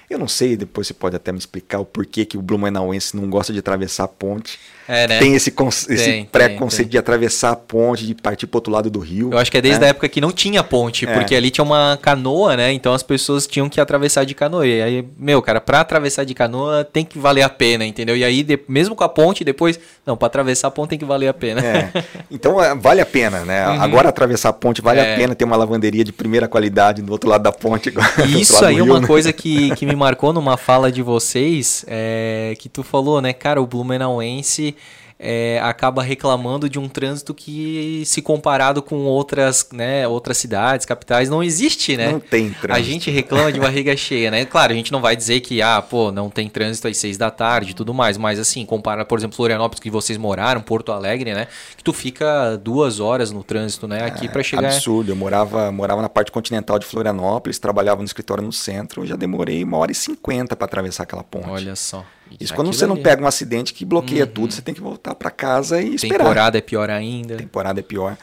Eu 0.08 0.18
não 0.18 0.28
sei, 0.28 0.56
depois 0.56 0.86
você 0.86 0.94
pode 0.94 1.16
até 1.16 1.30
me 1.30 1.38
explicar 1.38 1.80
o 1.80 1.84
porquê 1.84 2.24
que 2.24 2.38
o 2.38 2.42
Blumenauense 2.42 3.14
não 3.14 3.28
gosta 3.28 3.52
de 3.52 3.58
atravessar 3.58 4.04
a 4.04 4.08
ponte. 4.08 4.58
É, 4.88 5.06
né? 5.06 5.18
Tem 5.18 5.34
esse, 5.34 5.54
esse 5.90 6.28
preconceito 6.32 6.88
de 6.88 6.96
atravessar 6.96 7.50
a 7.50 7.56
ponte, 7.56 8.06
de 8.06 8.14
partir 8.14 8.46
para 8.46 8.56
outro 8.56 8.72
lado 8.72 8.88
do 8.88 8.98
rio. 8.98 9.30
Eu 9.30 9.36
acho 9.36 9.50
que 9.50 9.58
é 9.58 9.60
desde 9.60 9.80
né? 9.80 9.88
a 9.88 9.90
época 9.90 10.08
que 10.08 10.18
não 10.18 10.32
tinha 10.32 10.64
ponte, 10.64 11.04
é. 11.04 11.12
porque 11.12 11.34
ali 11.34 11.50
tinha 11.50 11.62
uma 11.62 11.98
canoa, 12.00 12.56
né? 12.56 12.72
Então 12.72 12.94
as 12.94 13.02
pessoas 13.02 13.46
tinham 13.46 13.68
que 13.68 13.82
atravessar 13.82 14.24
de 14.24 14.34
canoa. 14.34 14.66
E 14.66 14.80
aí, 14.80 15.06
meu, 15.18 15.42
cara, 15.42 15.60
para 15.60 15.80
atravessar 15.80 16.24
de 16.24 16.32
canoa 16.32 16.84
tem 16.84 17.04
que 17.04 17.18
valer 17.18 17.42
a 17.42 17.50
pena, 17.50 17.84
entendeu? 17.84 18.16
E 18.16 18.24
aí, 18.24 18.42
de, 18.42 18.58
mesmo 18.66 18.96
com 18.96 19.04
a 19.04 19.08
ponte, 19.10 19.44
depois, 19.44 19.78
não, 20.06 20.16
para 20.16 20.26
atravessar 20.26 20.68
a 20.68 20.70
ponte 20.70 20.90
tem 20.90 20.98
que 20.98 21.04
valer 21.04 21.28
a 21.28 21.34
pena. 21.34 21.60
É. 21.60 21.92
Então 22.30 22.62
é, 22.62 22.74
vale 22.74 23.02
a 23.02 23.06
pena, 23.06 23.40
né? 23.44 23.68
Uhum. 23.68 23.82
Agora 23.82 24.08
atravessar 24.08 24.48
a 24.48 24.52
ponte 24.54 24.80
vale 24.80 25.00
é. 25.00 25.14
a 25.14 25.16
pena 25.16 25.34
ter 25.34 25.44
uma 25.44 25.56
lavanderia 25.56 26.02
de 26.02 26.12
primeira 26.12 26.48
qualidade 26.48 27.02
do 27.02 27.12
outro 27.12 27.28
lado 27.28 27.42
da 27.42 27.52
ponte. 27.52 27.92
Isso 28.26 28.64
aí 28.64 28.78
é 28.78 28.82
uma 28.82 29.00
né? 29.00 29.06
coisa 29.06 29.34
que, 29.34 29.70
que 29.76 29.84
me 29.84 29.94
marcou 29.94 30.32
numa 30.32 30.56
fala 30.56 30.90
de 30.90 31.02
vocês, 31.02 31.84
é, 31.86 32.54
que 32.58 32.70
tu 32.70 32.82
falou, 32.82 33.20
né, 33.20 33.34
cara, 33.34 33.60
o 33.60 33.66
Blumenauense 33.66 34.77
é, 35.18 35.60
acaba 35.62 36.02
reclamando 36.02 36.68
de 36.68 36.78
um 36.78 36.88
trânsito 36.88 37.34
que, 37.34 38.04
se 38.06 38.22
comparado 38.22 38.80
com 38.80 39.04
outras, 39.04 39.68
né, 39.72 40.06
outras 40.06 40.38
cidades, 40.38 40.86
capitais, 40.86 41.28
não 41.28 41.42
existe, 41.42 41.96
né? 41.96 42.12
Não 42.12 42.20
tem 42.20 42.50
trânsito. 42.50 42.72
A 42.72 42.80
gente 42.80 43.10
reclama 43.10 43.50
de 43.50 43.58
barriga 43.58 43.94
cheia, 43.98 44.30
né? 44.30 44.44
Claro, 44.44 44.72
a 44.72 44.76
gente 44.76 44.92
não 44.92 45.00
vai 45.00 45.16
dizer 45.16 45.40
que, 45.40 45.60
ah, 45.60 45.82
pô, 45.82 46.12
não 46.12 46.30
tem 46.30 46.48
trânsito 46.48 46.86
às 46.86 46.96
seis 46.96 47.18
da 47.18 47.30
tarde 47.30 47.72
e 47.72 47.74
tudo 47.74 47.92
mais, 47.92 48.16
mas 48.16 48.38
assim, 48.38 48.64
compara, 48.64 49.04
por 49.04 49.18
exemplo, 49.18 49.36
Florianópolis, 49.36 49.80
que 49.80 49.90
vocês 49.90 50.16
moraram, 50.16 50.60
Porto 50.60 50.92
Alegre, 50.92 51.34
né? 51.34 51.48
Que 51.76 51.82
tu 51.82 51.92
fica 51.92 52.56
duas 52.56 53.00
horas 53.00 53.32
no 53.32 53.42
trânsito, 53.42 53.88
né? 53.88 54.04
Aqui 54.04 54.26
é, 54.26 54.28
para 54.28 54.42
chegar. 54.42 54.68
Absurdo. 54.68 55.10
Eu 55.10 55.16
morava, 55.16 55.72
morava 55.72 56.00
na 56.00 56.08
parte 56.08 56.30
continental 56.30 56.78
de 56.78 56.86
Florianópolis, 56.86 57.58
trabalhava 57.58 58.00
no 58.00 58.06
escritório 58.06 58.44
no 58.44 58.52
centro, 58.52 59.04
já 59.04 59.16
demorei 59.16 59.64
uma 59.64 59.78
hora 59.78 59.90
e 59.90 59.94
cinquenta 59.96 60.54
para 60.54 60.66
atravessar 60.66 61.02
aquela 61.02 61.24
ponte. 61.24 61.48
Olha 61.48 61.74
só. 61.74 62.04
Isso 62.38 62.54
quando 62.54 62.72
você 62.72 62.86
não 62.86 62.96
pega 62.96 63.22
um 63.22 63.26
acidente 63.26 63.72
que 63.72 63.84
bloqueia 63.84 64.24
uhum. 64.24 64.30
tudo, 64.30 64.52
você 64.54 64.62
tem 64.62 64.74
que 64.74 64.80
voltar 64.80 65.14
para 65.14 65.30
casa 65.30 65.80
e 65.80 65.94
esperar. 65.94 66.18
Temporada 66.18 66.58
é 66.58 66.60
pior 66.60 66.90
ainda. 66.90 67.36
Temporada 67.36 67.80
é 67.80 67.82
pior. 67.82 68.16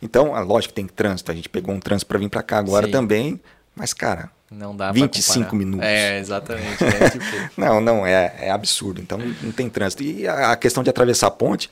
Então, 0.00 0.32
lógico 0.42 0.74
que 0.74 0.80
tem 0.80 0.86
trânsito. 0.86 1.30
A 1.30 1.34
gente 1.34 1.48
pegou 1.48 1.74
um 1.74 1.80
trânsito 1.80 2.08
para 2.08 2.18
vir 2.18 2.28
para 2.28 2.42
cá 2.42 2.58
agora 2.58 2.86
Sim. 2.86 2.92
também. 2.92 3.40
Mas, 3.74 3.92
cara, 3.92 4.30
não 4.50 4.76
dá 4.76 4.92
25 4.92 5.54
minutos. 5.54 5.86
É, 5.86 6.18
exatamente. 6.18 6.84
É, 6.84 7.10
tipo... 7.10 7.24
não, 7.56 7.80
não, 7.80 8.06
é, 8.06 8.34
é 8.38 8.50
absurdo. 8.50 9.00
Então, 9.00 9.18
não 9.40 9.52
tem 9.52 9.68
trânsito. 9.68 10.02
E 10.02 10.26
a, 10.26 10.52
a 10.52 10.56
questão 10.56 10.82
de 10.82 10.90
atravessar 10.90 11.28
a 11.28 11.30
ponte, 11.30 11.70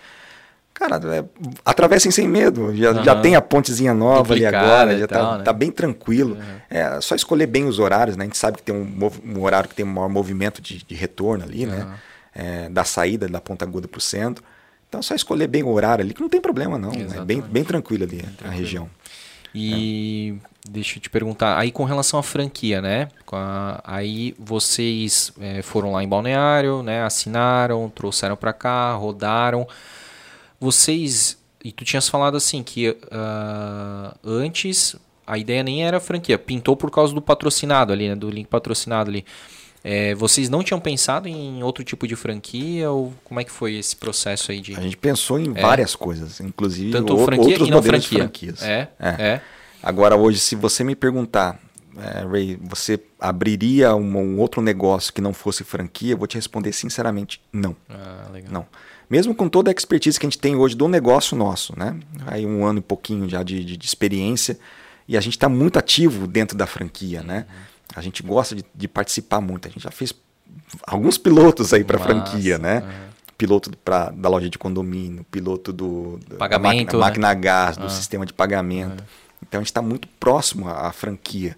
cara, 0.81 1.17
é, 1.17 1.25
atravessem 1.65 2.11
sem 2.11 2.27
medo. 2.27 2.75
Já, 2.75 2.93
uhum. 2.93 3.05
já 3.05 3.21
tem 3.21 3.37
a 3.37 3.43
pontezinha 3.43 3.93
nova 3.93 4.33
ali 4.33 4.47
agora, 4.47 4.99
já 4.99 5.05
está 5.05 5.39
né? 5.39 5.45
tá 5.45 5.53
bem 5.53 5.71
tranquilo. 5.71 6.35
Uhum. 6.35 6.61
É 6.71 7.01
só 7.01 7.15
escolher 7.15 7.47
bem 7.47 7.67
os 7.67 7.79
horários, 7.79 8.17
né? 8.17 8.25
A 8.25 8.27
gente 8.27 8.39
sabe 8.39 8.57
que 8.57 8.63
tem 8.63 8.75
um, 8.75 9.11
um 9.25 9.43
horário 9.43 9.69
que 9.69 9.75
tem 9.75 9.85
um 9.85 9.93
maior 9.93 10.09
movimento 10.09 10.63
de, 10.63 10.83
de 10.83 10.95
retorno 10.95 11.45
ali, 11.45 11.67
uhum. 11.67 11.71
né? 11.71 11.99
É, 12.35 12.69
da 12.69 12.85
saída 12.85 13.29
da 13.29 13.41
Ponta 13.41 13.65
Aguda 13.65 13.87
para 13.87 13.99
o 13.99 14.01
centro. 14.01 14.43
Então 14.89 15.01
é 15.01 15.03
só 15.03 15.15
escolher 15.15 15.47
bem 15.47 15.63
o 15.63 15.69
horário 15.69 16.05
ali, 16.05 16.15
que 16.15 16.21
não 16.21 16.29
tem 16.29 16.41
problema 16.41 16.79
não. 16.79 16.93
É 16.93 17.25
bem, 17.25 17.41
bem 17.41 17.65
tranquilo 17.65 18.05
ali 18.05 18.23
bem 18.23 18.29
a 18.45 18.51
região. 18.51 18.89
E 19.55 20.37
é. 20.37 20.71
deixa 20.71 20.97
eu 20.97 21.03
te 21.03 21.11
perguntar, 21.11 21.59
aí 21.59 21.73
com 21.73 21.85
relação 21.85 22.19
à 22.19 22.23
franquia, 22.23 22.81
né? 22.81 23.09
A, 23.33 23.81
aí 23.85 24.35
vocês 24.39 25.33
é, 25.41 25.61
foram 25.63 25.93
lá 25.93 26.03
em 26.03 26.09
Balneário, 26.09 26.83
né? 26.83 27.03
Assinaram, 27.03 27.89
trouxeram 27.89 28.37
para 28.37 28.53
cá, 28.53 28.95
rodaram 28.95 29.67
vocês. 30.61 31.39
E 31.65 31.73
tu 31.73 31.85
tinhas 31.85 32.09
falado 32.09 32.37
assim 32.37 32.63
que 32.63 32.91
uh, 32.91 34.19
antes 34.25 34.97
a 35.27 35.39
ideia 35.39 35.63
nem 35.63 35.85
era 35.85 36.01
franquia, 36.01 36.39
pintou 36.39 36.77
por 36.77 36.91
causa 36.91 37.15
do 37.15 37.23
patrocinado 37.23 37.93
ali, 37.93 38.09
né? 38.09 38.17
Do 38.17 38.29
link 38.29 38.49
patrocinado 38.49 39.11
ali. 39.11 39.25
É, 39.83 40.15
vocês 40.15 40.51
não 40.51 40.63
tinham 40.63 40.79
pensado 40.79 41.27
em 41.27 41.63
outro 41.63 41.83
tipo 41.83 42.07
de 42.07 42.15
franquia 42.15 42.91
ou 42.91 43.15
como 43.25 43.41
é 43.41 43.45
que 43.45 43.51
foi 43.51 43.77
esse 43.77 43.97
processo 43.97 44.53
aí 44.53 44.61
de? 44.61 44.77
A 44.77 44.81
gente 44.81 44.97
pensou 44.97 45.39
em 45.39 45.53
é. 45.57 45.63
várias 45.63 45.97
coisas, 45.97 46.39
inclusive 46.41 46.91
tanto 46.91 47.15
o, 47.15 47.25
franquia 47.25 47.49
outros 47.49 47.69
e 47.69 47.71
não 47.71 47.83
franquia. 47.83 48.19
franquias. 48.19 48.63
É, 48.63 48.89
é, 48.99 49.09
é. 49.09 49.41
Agora 49.83 50.17
hoje, 50.17 50.39
se 50.39 50.55
você 50.55 50.85
me 50.85 50.95
perguntar, 50.95 51.59
é, 51.97 52.27
Ray, 52.27 52.59
você 52.61 53.01
abriria 53.19 53.95
um, 53.95 54.19
um, 54.19 54.39
outro 54.39 54.61
negócio 54.61 55.13
que 55.13 55.21
não 55.23 55.33
fosse 55.33 55.65
franquia? 55.65 56.13
Eu 56.13 56.19
vou 56.19 56.27
te 56.27 56.35
responder 56.35 56.73
sinceramente, 56.73 57.41
não. 57.51 57.75
Ah, 57.89 58.29
legal. 58.33 58.53
Não 58.53 58.67
mesmo 59.11 59.35
com 59.35 59.49
toda 59.49 59.71
a 59.71 59.75
expertise 59.75 60.19
que 60.19 60.25
a 60.25 60.31
gente 60.31 60.39
tem 60.39 60.55
hoje 60.55 60.77
do 60.77 60.87
negócio 60.87 61.37
nosso, 61.37 61.77
né? 61.77 61.99
Aí 62.27 62.47
um 62.47 62.65
ano 62.65 62.79
e 62.79 62.83
pouquinho 62.83 63.29
já 63.29 63.43
de, 63.43 63.65
de, 63.65 63.77
de 63.77 63.87
experiência 63.87 64.57
e 65.09 65.17
a 65.17 65.21
gente 65.21 65.37
está 65.37 65.49
muito 65.49 65.77
ativo 65.77 66.29
dentro 66.29 66.57
da 66.57 66.67
franquia, 66.67 67.21
né? 67.21 67.47
A 67.97 68.01
gente 68.01 68.23
gosta 68.23 68.55
de, 68.55 68.65
de, 68.73 68.87
participar 68.87 69.41
muito. 69.41 69.67
A 69.67 69.71
gente 69.71 69.83
já 69.83 69.91
fez 69.91 70.15
alguns 70.87 71.19
pilotos 71.19 71.75
aí 71.75 71.83
para 71.83 71.97
a 71.97 72.01
franquia, 72.01 72.57
né? 72.57 72.79
Uhum. 72.79 73.11
Piloto 73.37 73.77
pra, 73.85 74.11
da 74.11 74.29
loja 74.29 74.49
de 74.49 74.57
condomínio, 74.57 75.25
piloto 75.29 75.73
do, 75.73 76.21
pagamento, 76.39 76.53
da 76.53 76.59
máquina, 76.59 76.93
né? 76.93 76.99
máquina 76.99 77.35
gás, 77.35 77.77
do 77.77 77.85
uhum. 77.85 77.91
sistema 77.91 78.25
de 78.25 78.33
pagamento. 78.33 79.01
Uhum. 79.01 79.07
Então 79.43 79.59
a 79.59 79.63
gente 79.63 79.71
está 79.71 79.83
muito 79.83 80.07
próximo 80.21 80.69
à, 80.69 80.87
à 80.87 80.93
franquia. 80.93 81.57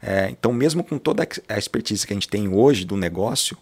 É, 0.00 0.30
então, 0.30 0.52
mesmo 0.52 0.82
com 0.82 0.96
toda 0.96 1.28
a 1.48 1.58
expertise 1.58 2.06
que 2.06 2.12
a 2.14 2.16
gente 2.16 2.28
tem 2.28 2.48
hoje 2.48 2.86
do 2.86 2.96
negócio, 2.96 3.58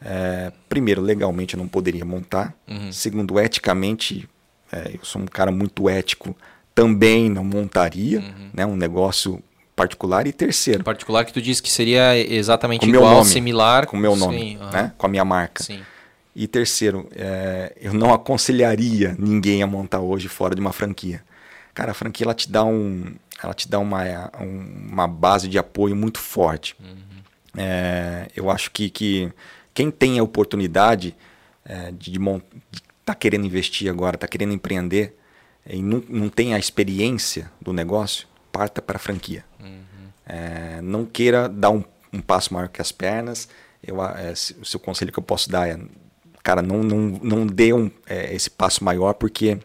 é, 0.00 0.52
primeiro, 0.68 1.00
legalmente 1.00 1.54
eu 1.54 1.58
não 1.58 1.68
poderia 1.68 2.04
montar. 2.04 2.54
Uhum. 2.68 2.92
Segundo, 2.92 3.38
eticamente, 3.38 4.28
é, 4.72 4.92
eu 4.94 5.04
sou 5.04 5.22
um 5.22 5.26
cara 5.26 5.50
muito 5.50 5.88
ético, 5.88 6.36
também 6.74 7.28
não 7.28 7.44
montaria 7.44 8.20
uhum. 8.20 8.50
né, 8.52 8.66
um 8.66 8.76
negócio 8.76 9.42
particular. 9.74 10.26
E 10.26 10.32
terceiro. 10.32 10.84
Particular 10.84 11.24
que 11.24 11.32
tu 11.32 11.40
disse 11.40 11.62
que 11.62 11.70
seria 11.70 12.16
exatamente 12.16 12.88
igual, 12.88 13.16
nome, 13.16 13.30
similar. 13.30 13.86
Com 13.86 13.96
o 13.96 14.00
meu 14.00 14.16
nome, 14.16 14.38
Sim, 14.38 14.56
uhum. 14.58 14.70
né, 14.70 14.92
com 14.96 15.06
a 15.06 15.08
minha 15.08 15.24
marca. 15.24 15.62
Sim. 15.62 15.80
E 16.34 16.46
terceiro, 16.46 17.08
é, 17.16 17.72
eu 17.80 17.92
não 17.92 18.12
aconselharia 18.12 19.16
ninguém 19.18 19.62
a 19.62 19.66
montar 19.66 20.00
hoje 20.00 20.28
fora 20.28 20.54
de 20.54 20.60
uma 20.60 20.72
franquia. 20.72 21.22
Cara, 21.74 21.90
a 21.90 21.94
franquia 21.94 22.24
ela 22.24 22.34
te 22.34 22.50
dá 22.50 22.64
um, 22.64 23.14
ela 23.42 23.54
te 23.54 23.68
dá 23.68 23.78
uma, 23.78 24.30
uma 24.40 25.08
base 25.08 25.48
de 25.48 25.58
apoio 25.58 25.96
muito 25.96 26.18
forte. 26.18 26.76
Uhum. 26.80 27.08
É, 27.56 28.28
eu 28.36 28.50
acho 28.50 28.70
que, 28.70 28.88
que 28.88 29.32
quem 29.78 29.92
tem 29.92 30.18
a 30.18 30.24
oportunidade 30.24 31.14
é, 31.64 31.92
de 31.92 32.10
estar 32.10 32.42
tá 33.04 33.14
querendo 33.14 33.46
investir 33.46 33.88
agora, 33.88 34.16
está 34.16 34.26
querendo 34.26 34.52
empreender 34.52 35.16
e 35.64 35.80
não, 35.80 36.02
não 36.08 36.28
tem 36.28 36.52
a 36.52 36.58
experiência 36.58 37.48
do 37.62 37.72
negócio, 37.72 38.26
parta 38.50 38.82
para 38.82 38.96
a 38.96 38.98
franquia. 38.98 39.44
Uhum. 39.60 40.08
É, 40.26 40.80
não 40.82 41.06
queira 41.06 41.48
dar 41.48 41.70
um, 41.70 41.84
um, 42.12 42.20
passo 42.20 42.52
maior 42.52 42.68
que 42.68 42.82
as 42.82 42.90
pernas. 42.90 43.48
Eu, 43.80 44.02
é, 44.02 44.32
o 44.60 44.64
seu 44.64 44.80
conselho 44.80 45.12
que 45.12 45.18
eu 45.20 45.22
posso 45.22 45.48
dar 45.48 45.68
é, 45.68 45.78
cara, 46.42 46.60
não, 46.60 46.82
não, 46.82 46.98
não 47.22 47.46
dê 47.46 47.72
um, 47.72 47.88
é, 48.08 48.34
esse 48.34 48.50
passo 48.50 48.82
maior 48.82 49.12
porque 49.12 49.58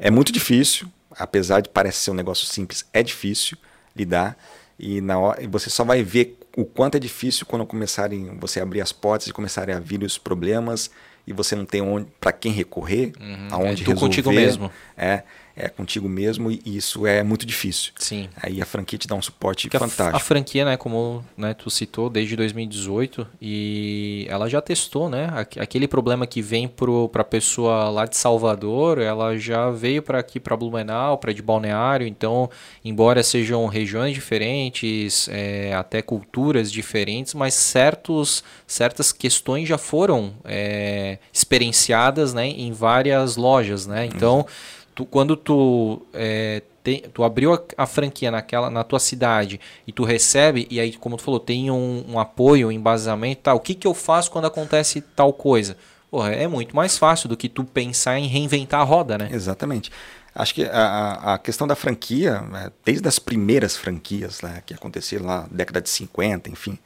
é 0.00 0.10
muito 0.10 0.32
difícil 0.32 0.90
apesar 1.16 1.60
de 1.60 1.68
parecer 1.68 2.00
ser 2.00 2.10
um 2.10 2.14
negócio 2.14 2.44
simples, 2.44 2.84
é 2.92 3.04
difícil 3.04 3.56
lidar 3.94 4.36
e 4.78 5.00
na 5.00 5.16
hora, 5.16 5.46
você 5.48 5.70
só 5.70 5.84
vai 5.84 6.02
ver 6.02 6.37
o 6.58 6.64
quanto 6.64 6.96
é 6.96 6.98
difícil 6.98 7.46
quando 7.46 7.64
começarem 7.64 8.36
você 8.36 8.60
abrir 8.60 8.80
as 8.80 8.90
portas 8.90 9.28
e 9.28 9.32
começarem 9.32 9.72
a 9.72 9.78
vir 9.78 10.02
os 10.02 10.18
problemas 10.18 10.90
e 11.24 11.32
você 11.32 11.54
não 11.54 11.64
tem 11.64 11.80
onde 11.80 12.08
para 12.18 12.32
quem 12.32 12.50
recorrer, 12.50 13.12
uhum, 13.20 13.48
aonde 13.52 13.84
é 13.84 13.86
resolver. 13.86 14.00
contigo 14.00 14.32
mesmo. 14.32 14.68
É, 14.96 15.22
é 15.58 15.68
contigo 15.68 16.08
mesmo 16.08 16.50
e 16.50 16.60
isso 16.64 17.06
é 17.06 17.22
muito 17.22 17.44
difícil. 17.44 17.92
Sim. 17.98 18.28
Aí 18.40 18.62
a 18.62 18.64
franquia 18.64 18.98
te 18.98 19.08
dá 19.08 19.16
um 19.16 19.22
suporte 19.22 19.68
Porque 19.68 19.78
fantástico. 19.78 20.16
A, 20.16 20.20
franquia, 20.20 20.64
né, 20.64 20.76
como 20.76 21.24
né, 21.36 21.52
tu 21.52 21.68
citou, 21.68 22.08
desde 22.08 22.36
2018 22.36 23.26
e 23.42 24.26
ela 24.28 24.48
já 24.48 24.60
testou, 24.60 25.10
né, 25.10 25.28
aquele 25.58 25.88
problema 25.88 26.26
que 26.26 26.40
vem 26.40 26.68
para 26.68 27.22
a 27.22 27.24
pessoa 27.24 27.90
lá 27.90 28.06
de 28.06 28.16
Salvador, 28.16 28.98
ela 28.98 29.36
já 29.36 29.68
veio 29.70 30.00
para 30.00 30.20
aqui 30.20 30.38
para 30.38 30.56
Blumenau, 30.56 31.18
para 31.18 31.34
de 31.34 31.42
Balneário, 31.42 32.06
então, 32.06 32.48
embora 32.84 33.22
sejam 33.22 33.66
regiões 33.66 34.14
diferentes, 34.14 35.28
é, 35.32 35.74
até 35.74 36.00
culturas 36.00 36.70
diferentes, 36.70 37.34
mas 37.34 37.54
certos, 37.54 38.44
certas 38.66 39.12
questões 39.12 39.68
já 39.68 39.78
foram 39.78 40.34
é, 40.44 41.18
experienciadas, 41.32 42.32
né, 42.32 42.46
em 42.46 42.72
várias 42.72 43.36
lojas, 43.36 43.86
né, 43.86 44.06
então... 44.06 44.38
Uhum 44.38 44.77
tu, 44.98 45.06
quando 45.06 45.36
tu, 45.36 46.02
é, 46.12 46.60
tem, 46.82 47.02
tu 47.14 47.22
abriu 47.22 47.54
a, 47.54 47.62
a, 47.76 47.86
franquia 47.86 48.32
naquela, 48.32 48.68
na 48.68 48.82
tua 48.82 48.98
cidade 48.98 49.60
e 49.86 49.92
tu 49.92 50.02
recebe, 50.02 50.66
e 50.68 50.80
aí, 50.80 50.92
como 50.92 51.16
tu 51.16 51.22
falou, 51.22 51.38
tem 51.38 51.70
um, 51.70 52.04
um 52.08 52.18
apoio, 52.18 52.66
um 52.66 52.72
embasamento, 52.72 53.42
tá, 53.42 53.54
o 53.54 53.60
que, 53.60 53.76
que 53.76 53.86
eu 53.86 53.94
faço 53.94 54.28
quando 54.28 54.46
acontece 54.46 55.00
tal 55.00 55.32
coisa? 55.32 55.76
Porra, 56.10 56.32
é 56.32 56.48
muito 56.48 56.74
mais 56.74 56.98
fácil 56.98 57.28
do 57.28 57.36
que 57.36 57.48
tu 57.48 57.62
pensar 57.62 58.18
em 58.18 58.26
reinventar 58.26 58.80
a 58.80 58.82
roda, 58.82 59.16
né? 59.16 59.28
Exatamente. 59.30 59.92
Acho 60.34 60.52
que 60.52 60.64
a, 60.64 61.34
a 61.34 61.38
questão 61.38 61.64
da 61.64 61.76
franquia, 61.76 62.40
né, 62.40 62.72
desde 62.84 63.06
as 63.06 63.20
primeiras 63.20 63.76
franquias 63.76 64.40
né, 64.40 64.64
que 64.66 64.74
aconteceram 64.74 65.26
lá 65.26 65.42
na 65.42 65.48
década 65.48 65.80
de 65.80 65.88
50, 65.88 66.50
enfim, 66.50 66.76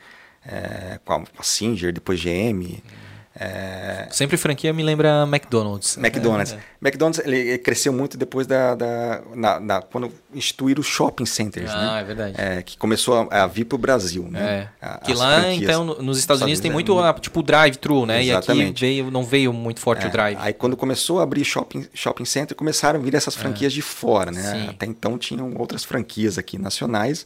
é, 0.45 1.01
com 1.03 1.25
a 1.39 1.43
Singer, 1.43 1.95
depois 1.95 2.21
GM, 2.21 2.83
é... 3.35 4.09
Sempre 4.11 4.37
franquia 4.37 4.73
me 4.75 4.83
lembra 4.83 5.27
McDonald's. 5.27 5.97
McDonald's. 5.97 6.53
É, 6.53 6.57
é. 6.57 6.61
McDonald's 6.83 7.25
ele 7.25 7.57
cresceu 7.59 7.93
muito 7.93 8.19
depois 8.19 8.47
da, 8.47 8.75
da 8.75 9.23
na, 9.35 9.59
na, 9.59 9.83
quando 9.83 10.13
instituíram 10.35 10.81
os 10.81 10.87
shopping 10.87 11.25
centers, 11.25 11.71
ah, 11.71 11.77
né? 11.77 11.91
Ah, 11.93 12.01
é 12.01 12.05
verdade. 12.05 12.35
É, 12.39 12.63
que 12.63 12.77
começou 12.77 13.27
a, 13.31 13.45
a 13.45 13.47
vir 13.47 13.65
para 13.65 13.77
o 13.77 13.79
Brasil, 13.79 14.29
né? 14.31 14.69
É. 14.83 14.87
A, 14.87 14.99
que 14.99 15.15
lá, 15.15 15.51
então, 15.51 15.85
nos 15.85 16.19
Estados 16.19 16.43
Unidos 16.43 16.61
tem 16.61 16.71
muito, 16.71 16.95
muito... 16.95 17.21
tipo 17.21 17.43
drive-thru, 17.43 18.05
né? 18.05 18.23
Exatamente. 18.23 18.67
E 18.67 18.71
aqui 18.71 18.81
veio, 18.81 19.11
não 19.11 19.25
veio 19.25 19.53
muito 19.53 19.81
forte 19.81 20.07
o 20.07 20.11
drive. 20.11 20.37
Aí 20.39 20.53
quando 20.53 20.77
começou 20.77 21.21
a 21.21 21.23
abrir 21.23 21.45
shopping, 21.45 21.87
shopping 21.95 22.27
center, 22.27 22.55
começaram 22.55 23.01
a 23.01 23.03
vir 23.03 23.15
essas 23.15 23.35
franquias 23.35 23.73
de 23.73 23.81
fora, 23.81 24.31
né? 24.31 24.43
Sim. 24.43 24.69
Até 24.69 24.85
então 24.85 25.17
tinham 25.17 25.55
outras 25.57 25.85
franquias 25.85 26.37
aqui 26.37 26.59
nacionais, 26.59 27.25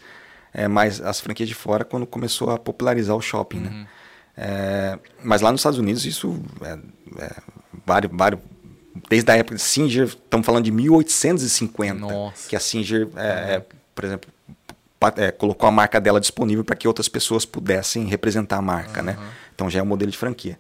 mas 0.70 1.01
as 1.01 1.20
franquias 1.20 1.49
de 1.49 1.55
fora 1.55 1.85
quando 1.85 2.07
começou 2.07 2.51
a 2.51 2.59
popularizar 2.59 3.16
o 3.16 3.20
shopping, 3.20 3.59
né? 3.59 3.69
uhum. 3.70 3.81
né? 3.81 3.87
É, 4.37 4.99
mas 5.25 5.41
lá 5.41 5.51
nos 5.51 5.61
Estados 5.61 5.79
Unidos 5.79 6.05
isso 6.05 6.39
é, 6.61 6.79
é 7.25 7.31
vários, 7.87 8.13
vários, 8.15 8.41
desde 9.09 9.31
a 9.31 9.37
época 9.37 9.57
de 9.57 9.63
Singer, 9.63 10.05
estamos 10.05 10.45
falando 10.45 10.65
de 10.65 10.71
1850, 10.71 11.95
Nossa. 11.95 12.49
que 12.49 12.55
a 12.55 12.61
Singer, 12.61 13.09
é, 13.17 13.55
é, 13.55 13.65
por 13.95 14.05
exemplo, 14.05 14.31
é, 15.17 15.31
colocou 15.31 15.69
a 15.69 15.73
marca 15.73 16.01
dela 16.01 16.21
disponível 16.21 16.65
para 16.65 16.77
que 16.77 16.87
outras 16.87 17.09
pessoas 17.09 17.45
pudessem 17.45 18.05
representar 18.07 18.57
a 18.59 18.63
marca, 18.63 19.03
né? 19.03 19.13
uhum. 19.13 19.21
né? 19.21 19.31
Então 19.55 19.71
já 19.71 19.81
é 19.81 19.83
um 19.83 19.87
modelo 19.87 20.11
de 20.11 20.19
franquia. 20.19 20.59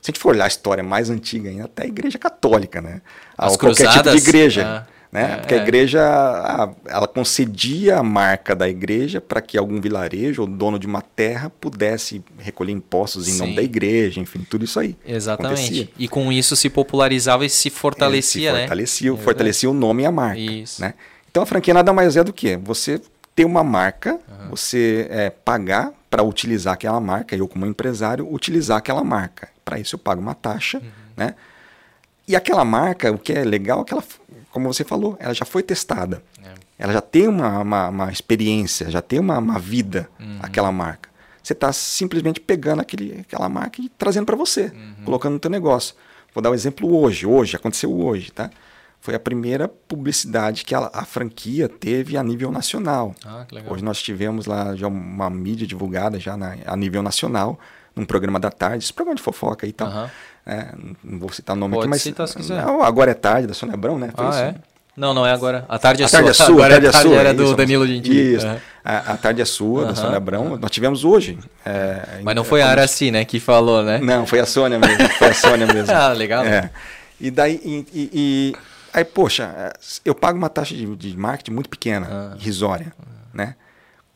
Se 0.00 0.10
a 0.10 0.12
gente 0.12 0.20
for 0.20 0.34
olhar 0.34 0.44
a 0.44 0.48
história 0.48 0.84
mais 0.84 1.10
antiga 1.10 1.50
ainda, 1.50 1.64
até 1.64 1.82
a 1.82 1.86
igreja 1.86 2.16
católica, 2.16 2.80
né? 2.80 3.00
As 3.36 3.56
qualquer 3.56 3.86
cruzadas, 3.86 4.14
tipo 4.14 4.24
de 4.24 4.28
igreja. 4.28 4.86
É. 4.92 4.95
Né? 5.16 5.32
É, 5.32 5.36
Porque 5.36 5.54
a 5.54 5.56
é. 5.56 5.62
igreja 5.62 6.74
ela 6.84 7.08
concedia 7.08 7.96
a 7.96 8.02
marca 8.02 8.54
da 8.54 8.68
igreja 8.68 9.18
para 9.18 9.40
que 9.40 9.56
algum 9.56 9.80
vilarejo 9.80 10.42
ou 10.42 10.46
dono 10.46 10.78
de 10.78 10.86
uma 10.86 11.00
terra 11.00 11.48
pudesse 11.48 12.22
recolher 12.38 12.72
impostos 12.72 13.26
em 13.26 13.32
Sim. 13.32 13.38
nome 13.38 13.56
da 13.56 13.62
igreja, 13.62 14.20
enfim, 14.20 14.46
tudo 14.46 14.66
isso 14.66 14.78
aí. 14.78 14.94
Exatamente. 15.06 15.62
Acontecia. 15.62 15.88
E 15.98 16.06
com 16.06 16.30
isso 16.30 16.54
se 16.54 16.68
popularizava 16.68 17.46
e 17.46 17.48
se 17.48 17.70
fortalecia, 17.70 18.52
se 18.52 18.58
fortalecia, 18.58 19.12
né? 19.12 19.18
fortalecia 19.18 19.70
o 19.70 19.72
nome 19.72 20.02
e 20.02 20.06
a 20.06 20.12
marca. 20.12 20.38
Isso. 20.38 20.82
Né? 20.82 20.92
Então 21.30 21.42
a 21.42 21.46
franquia 21.46 21.72
nada 21.72 21.94
mais 21.94 22.14
é 22.14 22.22
do 22.22 22.30
que 22.30 22.58
você 22.58 23.00
ter 23.34 23.46
uma 23.46 23.64
marca, 23.64 24.20
uhum. 24.28 24.50
você 24.50 25.06
é, 25.08 25.30
pagar 25.30 25.94
para 26.10 26.22
utilizar 26.22 26.74
aquela 26.74 27.00
marca, 27.00 27.34
eu 27.34 27.48
como 27.48 27.64
empresário 27.64 28.30
utilizar 28.30 28.76
aquela 28.76 29.02
marca. 29.02 29.48
Para 29.64 29.78
isso 29.78 29.94
eu 29.94 29.98
pago 29.98 30.20
uma 30.20 30.34
taxa, 30.34 30.76
uhum. 30.76 30.84
né? 31.16 31.34
E 32.28 32.34
aquela 32.34 32.64
marca, 32.64 33.12
o 33.12 33.18
que 33.18 33.32
é 33.32 33.44
legal 33.44 33.82
é 33.82 33.84
que 33.84 33.92
ela 33.92 34.02
como 34.56 34.72
você 34.72 34.84
falou, 34.84 35.18
ela 35.20 35.34
já 35.34 35.44
foi 35.44 35.62
testada. 35.62 36.22
É. 36.42 36.54
Ela 36.78 36.94
já 36.94 37.02
tem 37.02 37.28
uma, 37.28 37.60
uma, 37.60 37.88
uma, 37.90 38.10
experiência, 38.10 38.90
já 38.90 39.02
tem 39.02 39.18
uma, 39.18 39.36
uma 39.36 39.58
vida, 39.58 40.08
uhum. 40.18 40.38
aquela 40.40 40.72
marca. 40.72 41.10
Você 41.42 41.52
está 41.52 41.70
simplesmente 41.74 42.40
pegando 42.40 42.80
aquele, 42.80 43.20
aquela 43.20 43.50
marca 43.50 43.82
e 43.82 43.90
trazendo 43.90 44.24
para 44.24 44.34
você, 44.34 44.72
uhum. 44.74 45.04
colocando 45.04 45.34
no 45.34 45.38
teu 45.38 45.50
negócio. 45.50 45.94
Vou 46.32 46.42
dar 46.42 46.50
um 46.50 46.54
exemplo 46.54 46.90
hoje, 46.98 47.26
hoje, 47.26 47.54
aconteceu 47.54 47.94
hoje, 47.94 48.32
tá? 48.32 48.50
Foi 48.98 49.14
a 49.14 49.20
primeira 49.20 49.68
publicidade 49.68 50.64
que 50.64 50.74
a, 50.74 50.90
a 50.90 51.04
franquia 51.04 51.68
teve 51.68 52.16
a 52.16 52.22
nível 52.22 52.50
nacional. 52.50 53.14
Ah, 53.26 53.46
hoje 53.68 53.84
nós 53.84 54.00
tivemos 54.00 54.46
lá 54.46 54.74
já 54.74 54.88
uma 54.88 55.28
mídia 55.28 55.66
divulgada 55.66 56.18
já 56.18 56.34
na, 56.34 56.56
a 56.64 56.74
nível 56.74 57.02
nacional, 57.02 57.60
num 57.94 58.06
programa 58.06 58.40
da 58.40 58.50
tarde, 58.50 58.84
esse 58.84 58.92
programa 58.92 59.16
de 59.16 59.22
fofoca 59.22 59.66
e 59.66 59.72
tal. 59.72 59.88
Uhum. 59.88 60.08
É, 60.46 60.68
não 61.02 61.18
vou 61.18 61.32
citar 61.32 61.56
o 61.56 61.58
nome 61.58 61.74
Pode 61.74 61.86
aqui, 61.86 61.90
mas. 61.90 62.02
Citar 62.02 62.28
se 62.28 62.36
quiser. 62.36 62.64
Não, 62.64 62.82
agora 62.82 63.10
é 63.10 63.14
tarde, 63.14 63.48
da 63.48 63.54
Sônia 63.54 63.74
Abrão, 63.74 63.98
né? 63.98 64.10
ah, 64.16 64.40
é? 64.40 64.54
Não, 64.96 65.12
não 65.12 65.26
é 65.26 65.32
agora. 65.32 65.66
A 65.68 65.78
tarde 65.78 66.02
é 66.02 66.06
a 66.06 66.08
sua. 66.08 66.18
Tarde 66.18 66.30
é 66.30 66.32
sua. 66.32 66.46
Agora 66.46 66.66
a 66.66 66.70
tarde, 66.70 66.86
é, 66.86 66.90
tarde 66.90 67.14
é 67.14 67.16
era 67.18 67.34
do 67.34 67.54
Danilo 67.54 67.86
Gentili. 67.86 68.34
Isso. 68.36 68.46
Uhum. 68.46 68.56
A, 68.82 68.96
a, 69.12 69.16
tarde 69.16 69.42
é 69.42 69.44
sua, 69.44 69.82
uhum. 69.82 69.88
da 69.88 69.94
Sônia 69.94 70.16
Abrão. 70.16 70.56
Nós 70.56 70.70
tivemos 70.70 71.04
hoje. 71.04 71.38
É, 71.64 72.20
mas 72.22 72.34
não 72.34 72.44
foi 72.44 72.62
a 72.62 72.68
Araci, 72.68 73.10
né, 73.10 73.24
que 73.24 73.38
falou, 73.38 73.82
né? 73.82 73.98
Não, 73.98 74.24
foi 74.24 74.38
a 74.38 74.46
Sônia 74.46 74.78
mesmo. 74.78 75.08
Foi 75.10 75.28
a 75.28 75.34
Sônia 75.34 75.66
mesmo. 75.66 75.90
ah, 75.94 76.12
legal. 76.12 76.44
É. 76.44 76.70
E 77.20 77.30
daí. 77.30 77.60
E, 77.62 77.86
e, 77.92 78.10
e, 78.14 78.56
aí, 78.94 79.04
poxa, 79.04 79.72
eu 80.04 80.14
pago 80.14 80.38
uma 80.38 80.48
taxa 80.48 80.74
de, 80.74 80.86
de 80.96 81.16
marketing 81.16 81.50
muito 81.50 81.68
pequena, 81.68 82.08
ah. 82.10 82.36
irrisória. 82.40 82.92
Né? 83.34 83.56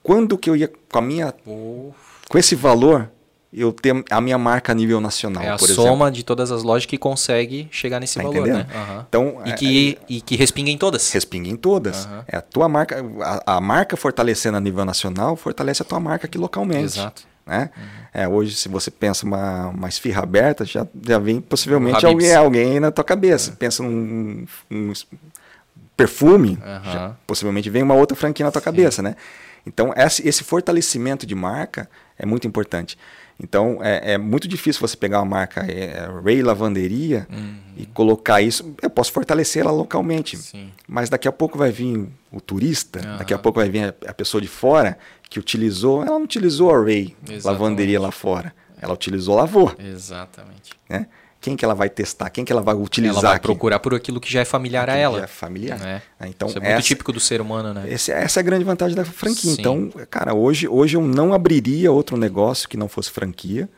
Quando 0.03 0.39
que 0.39 0.49
eu 0.49 0.57
ia 0.57 0.71
com 0.91 0.99
a 0.99 1.03
minha. 1.03 1.35
Oh. 1.45 1.91
Com 2.29 2.39
esse 2.39 2.55
valor 2.55 3.11
eu 3.53 3.73
ter 3.73 4.05
a 4.09 4.21
minha 4.21 4.39
marca 4.39 4.71
a 4.71 4.75
nível 4.75 5.01
nacional, 5.01 5.43
é 5.43 5.49
a 5.51 5.57
por 5.57 5.69
soma 5.69 6.05
exemplo. 6.05 6.11
de 6.13 6.23
todas 6.23 6.53
as 6.53 6.63
lojas 6.63 6.87
que 6.87 6.97
consegue 6.97 7.69
chegar 7.73 7.99
nesse 7.99 8.15
tá 8.15 8.23
valor, 8.23 8.47
entendendo? 8.47 8.69
né? 8.69 8.75
Uhum. 8.75 9.05
Então, 9.09 9.43
e 9.45 9.53
que, 9.55 9.99
é, 10.01 10.05
e 10.09 10.21
que 10.21 10.37
respinga 10.37 10.71
em 10.71 10.79
todas. 10.79 11.11
Respinga 11.13 11.49
em 11.49 11.57
todas. 11.57 12.07
Uhum. 12.07 12.23
É 12.29 12.37
a 12.37 12.43
tua 12.43 12.69
marca, 12.69 13.05
a, 13.23 13.57
a, 13.57 13.61
marca 13.61 13.97
fortalecendo 13.97 14.57
a 14.57 14.61
nível 14.61 14.85
nacional, 14.85 15.35
fortalece 15.35 15.83
a 15.83 15.85
tua 15.85 15.99
marca 15.99 16.27
aqui 16.27 16.39
localmente. 16.39 16.99
Exato. 16.99 17.23
Né? 17.45 17.71
Uhum. 17.77 17.83
É, 18.15 18.29
hoje, 18.29 18.55
se 18.55 18.69
você 18.69 18.91
pensa 18.91 19.27
uma, 19.27 19.69
uma 19.69 19.89
esfirra 19.89 20.23
aberta, 20.23 20.65
já, 20.65 20.87
já 21.05 21.19
vem 21.19 21.41
possivelmente 21.41 22.07
alguém, 22.07 22.33
alguém 22.33 22.79
na 22.79 22.93
tua 22.93 23.03
cabeça. 23.05 23.51
É. 23.51 23.55
Pensa 23.57 23.83
num, 23.83 24.47
num 24.69 24.93
perfume, 25.97 26.57
já, 26.85 27.17
possivelmente 27.27 27.69
vem 27.69 27.83
uma 27.83 27.95
outra 27.95 28.17
franquia 28.17 28.47
na 28.47 28.53
tua 28.53 28.61
Sim. 28.61 28.65
cabeça, 28.65 29.03
né? 29.03 29.17
Então, 29.67 29.93
esse, 29.97 30.27
esse 30.27 30.43
fortalecimento 30.43 31.27
de 31.27 31.35
marca 31.35 31.89
é 32.19 32.25
muito 32.25 32.47
importante. 32.47 32.97
Então, 33.43 33.79
é, 33.83 34.13
é, 34.13 34.19
muito 34.19 34.47
difícil 34.47 34.87
você 34.87 34.97
pegar 34.97 35.19
uma 35.21 35.25
marca 35.25 35.61
é, 35.61 36.07
Ray 36.23 36.43
Lavanderia 36.43 37.27
uhum. 37.31 37.57
e 37.77 37.87
colocar 37.87 38.43
isso. 38.43 38.75
Eu 38.83 38.91
posso 38.91 39.11
fortalecer 39.13 39.63
ela 39.63 39.73
localmente, 39.73 40.37
Sim. 40.37 40.71
mas 40.87 41.09
daqui 41.09 41.27
a 41.27 41.33
pouco 41.33 41.57
vai 41.57 41.73
vir 41.73 42.07
o 42.31 42.41
turista, 42.41 43.01
uhum. 43.01 43.17
daqui 43.17 43.33
a 43.33 43.39
pouco 43.39 43.59
vai 43.59 43.71
vir 43.71 43.85
a, 43.85 44.11
a, 44.11 44.15
pessoa 44.15 44.41
de 44.41 44.49
fora 44.49 44.99
que 45.29 45.39
utilizou. 45.39 46.03
Ela 46.03 46.19
não 46.19 46.25
utilizou 46.25 46.75
a 46.75 46.83
Ray. 46.83 47.17
Lavanderia 47.43 48.01
lá 48.01 48.11
fora, 48.11 48.55
ela 48.81 48.93
utilizou 48.93 49.39
a 49.39 49.43
Lavô. 49.43 49.73
Exatamente. 49.79 50.73
Né? 50.89 51.07
Quem 51.41 51.57
que 51.57 51.65
ela 51.65 51.75
vai 51.75 51.89
testar, 51.89 52.29
quem 52.29 52.45
que 52.45 52.53
ela 52.53 52.61
vai 52.61 52.75
utilizar. 52.75 53.17
Ela 53.17 53.29
vai 53.29 53.37
aqui. 53.37 53.43
procurar 53.43 53.79
por 53.79 53.95
aquilo 53.95 54.21
que 54.21 54.31
já 54.31 54.41
é 54.41 54.45
familiar 54.45 54.91
a 54.91 54.97
ela. 54.97 55.19
Já 55.19 55.25
é 55.25 55.27
familiar. 55.27 55.79
Né? 55.79 56.03
Então, 56.27 56.49
Isso 56.49 56.59
é 56.59 56.61
muito 56.61 56.73
essa, 56.73 56.83
típico 56.83 57.13
do 57.13 57.21
ser 57.21 57.41
humano, 57.41 57.73
né? 57.73 57.85
Esse, 57.89 58.13
essa 58.13 58.41
é 58.41 58.43
a 58.43 58.45
grande 58.45 58.65
vantagem 58.65 58.95
da 58.95 59.05
franquia. 59.05 59.55
Sim. 59.55 59.57
Então, 59.59 59.91
cara, 60.11 60.35
hoje, 60.35 60.69
hoje 60.69 60.97
eu 60.97 61.01
não 61.01 61.33
abriria 61.33 61.91
outro 61.91 62.17
negócio 62.19 62.69
que 62.69 62.77
não 62.77 62.89
fosse 62.89 63.11
franquia. 63.11 63.69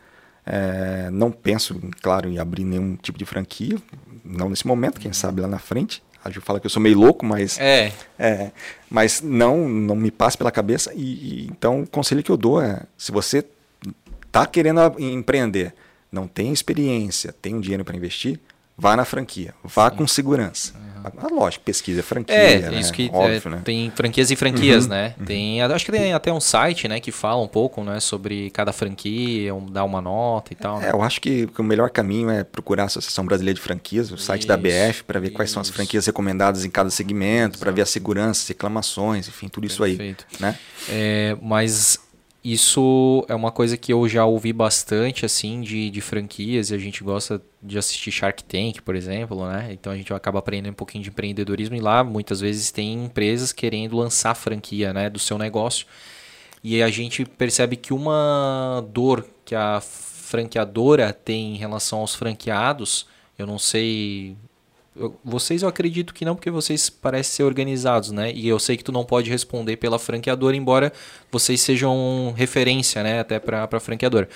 É, 0.45 1.09
não 1.13 1.31
penso, 1.31 1.81
claro, 2.01 2.29
em 2.29 2.39
abrir 2.39 2.65
nenhum 2.65 2.97
tipo 2.97 3.17
de 3.17 3.25
franquia. 3.25 3.79
Não 4.25 4.49
nesse 4.49 4.67
momento, 4.67 5.01
quem 5.01 5.13
sabe 5.13 5.41
lá 5.41 5.47
na 5.47 5.61
frente. 5.61 6.03
A 6.25 6.31
Ju 6.31 6.41
fala 6.41 6.59
que 6.59 6.67
eu 6.67 6.71
sou 6.71 6.83
meio 6.83 6.99
louco, 6.99 7.25
mas. 7.25 7.59
É. 7.61 7.93
é 8.19 8.51
mas 8.91 9.21
não, 9.21 9.69
não 9.69 9.95
me 9.95 10.11
passa 10.11 10.37
pela 10.37 10.51
cabeça. 10.51 10.93
E, 10.95 11.01
e, 11.01 11.47
então, 11.47 11.83
o 11.83 11.89
conselho 11.89 12.23
que 12.25 12.31
eu 12.31 12.37
dou 12.37 12.61
é: 12.61 12.83
se 12.97 13.13
você 13.13 13.45
está 14.27 14.47
querendo 14.47 14.81
empreender, 14.99 15.75
não 16.13 16.29
tem 16.29 16.53
experiência, 16.53 17.33
tem 17.33 17.55
um 17.55 17.61
dinheiro 17.61 17.85
para 17.85 17.97
investir, 17.97 18.39
vá 18.77 18.95
na 18.97 19.05
franquia, 19.05 19.55
vá 19.65 19.91
Sim. 19.91 19.97
com 19.97 20.07
segurança. 20.07 20.75
Uhum. 20.75 20.93
Ah, 21.05 21.29
lógico, 21.33 21.65
pesquisa 21.65 22.03
franquia. 22.03 22.35
É, 22.35 22.71
né? 22.71 22.79
isso 22.79 22.93
que 22.93 23.11
Óbvio, 23.13 23.43
é, 23.45 23.49
né? 23.51 23.63
tem 23.65 23.91
franquias 23.91 24.31
e 24.31 24.37
franquias, 24.37 24.85
uhum, 24.85 24.91
né? 24.91 25.15
Uhum. 25.19 25.27
Tem, 25.27 25.63
acho 25.63 25.85
que 25.85 25.91
tem 25.91 26.13
até 26.13 26.33
um 26.33 26.41
site, 26.41 26.87
né, 26.87 27.01
que 27.01 27.11
fala 27.11 27.43
um 27.43 27.49
pouco, 27.49 27.83
né, 27.83 27.99
sobre 27.99 28.51
cada 28.51 28.73
franquia, 28.73 29.53
um, 29.55 29.67
dá 29.67 29.83
uma 29.83 30.01
nota 30.01 30.53
e 30.53 30.57
tal. 30.57 30.79
Né? 30.79 30.89
É, 30.89 30.93
eu 30.93 31.03
acho 31.03 31.21
que, 31.21 31.49
o 31.59 31.63
melhor 31.63 31.91
caminho 31.91 32.31
é 32.31 32.45
procurar 32.45 32.85
a 32.85 32.87
Associação 32.87 33.25
Brasileira 33.25 33.57
de 33.57 33.61
Franquias, 33.61 34.13
o 34.13 34.15
isso, 34.15 34.25
site 34.25 34.47
da 34.47 34.57
BF, 34.57 35.03
para 35.05 35.19
ver 35.19 35.29
isso. 35.29 35.37
quais 35.37 35.51
são 35.51 35.61
as 35.61 35.71
franquias 35.71 36.07
recomendadas 36.07 36.65
em 36.65 36.71
cada 36.71 36.91
segmento, 36.91 37.59
para 37.59 37.73
ver 37.73 37.83
a 37.83 37.87
segurança, 37.87 38.47
reclamações, 38.49 39.27
enfim, 39.27 39.49
tudo 39.49 39.67
Perfeito. 39.67 40.27
isso 40.31 40.45
aí, 40.45 40.51
né? 40.53 40.59
É, 40.89 41.37
mas 41.43 41.99
isso 42.45 43.25
é 43.29 43.35
uma 43.35 43.53
coisa 43.53 43.77
que 43.77 43.93
eu 43.93 44.09
já 44.09 44.25
ouvi 44.25 44.53
bastante, 44.53 45.25
assim, 45.25 45.61
de, 45.61 45.91
de 45.91 46.01
franquias, 46.01 46.71
e 46.71 46.75
a 46.75 46.79
gente 46.79 47.05
gosta 47.05 47.41
de 47.63 47.79
assistir 47.79 48.11
Shark 48.11 48.43
Tank, 48.43 48.81
por 48.83 48.97
exemplo, 48.97 49.47
né? 49.47 49.69
Então 49.73 49.93
a 49.93 49.97
gente 49.97 50.13
acaba 50.13 50.41
aprendendo 50.41 50.73
um 50.73 50.77
pouquinho 50.77 51.05
de 51.05 51.11
empreendedorismo, 51.11 51.77
e 51.77 51.81
lá 51.81 52.03
muitas 52.03 52.41
vezes 52.41 52.73
tem 52.73 53.05
empresas 53.05 53.53
querendo 53.53 53.97
lançar 53.97 54.35
franquia, 54.35 54.93
né, 54.93 55.09
do 55.09 55.21
seu 55.21 55.39
negócio. 55.39 55.87
E 56.65 56.83
a 56.83 56.91
gente 56.91 57.25
percebe 57.25 57.77
que 57.77 57.93
uma 57.93 58.85
dor 58.93 59.27
que 59.45 59.55
a 59.55 59.81
franqueadora 59.81 61.13
tem 61.13 61.55
em 61.55 61.59
relação 61.59 62.01
aos 62.01 62.15
franqueados, 62.15 63.07
eu 63.39 63.47
não 63.47 63.59
sei 63.59 64.37
eu, 64.95 65.19
vocês 65.25 65.63
eu 65.63 65.69
acredito 65.69 66.13
que 66.13 66.25
não, 66.25 66.35
porque 66.35 66.51
vocês 66.51 66.91
parecem 66.91 67.33
ser 67.33 67.43
organizados, 67.45 68.11
né? 68.11 68.33
E 68.33 68.47
eu 68.47 68.59
sei 68.59 68.77
que 68.77 68.85
tu 68.85 68.93
não 68.93 69.05
pode 69.05 69.31
responder 69.31 69.77
pela 69.77 69.99
franqueadora, 69.99 70.57
embora 70.57 70.93
vocês 71.31 71.61
sejam 71.61 72.35
referência, 72.37 73.03
né? 73.03 73.21
Até 73.21 73.39
para 73.39 73.69
a 73.71 73.81
franqueadora. 73.81 74.29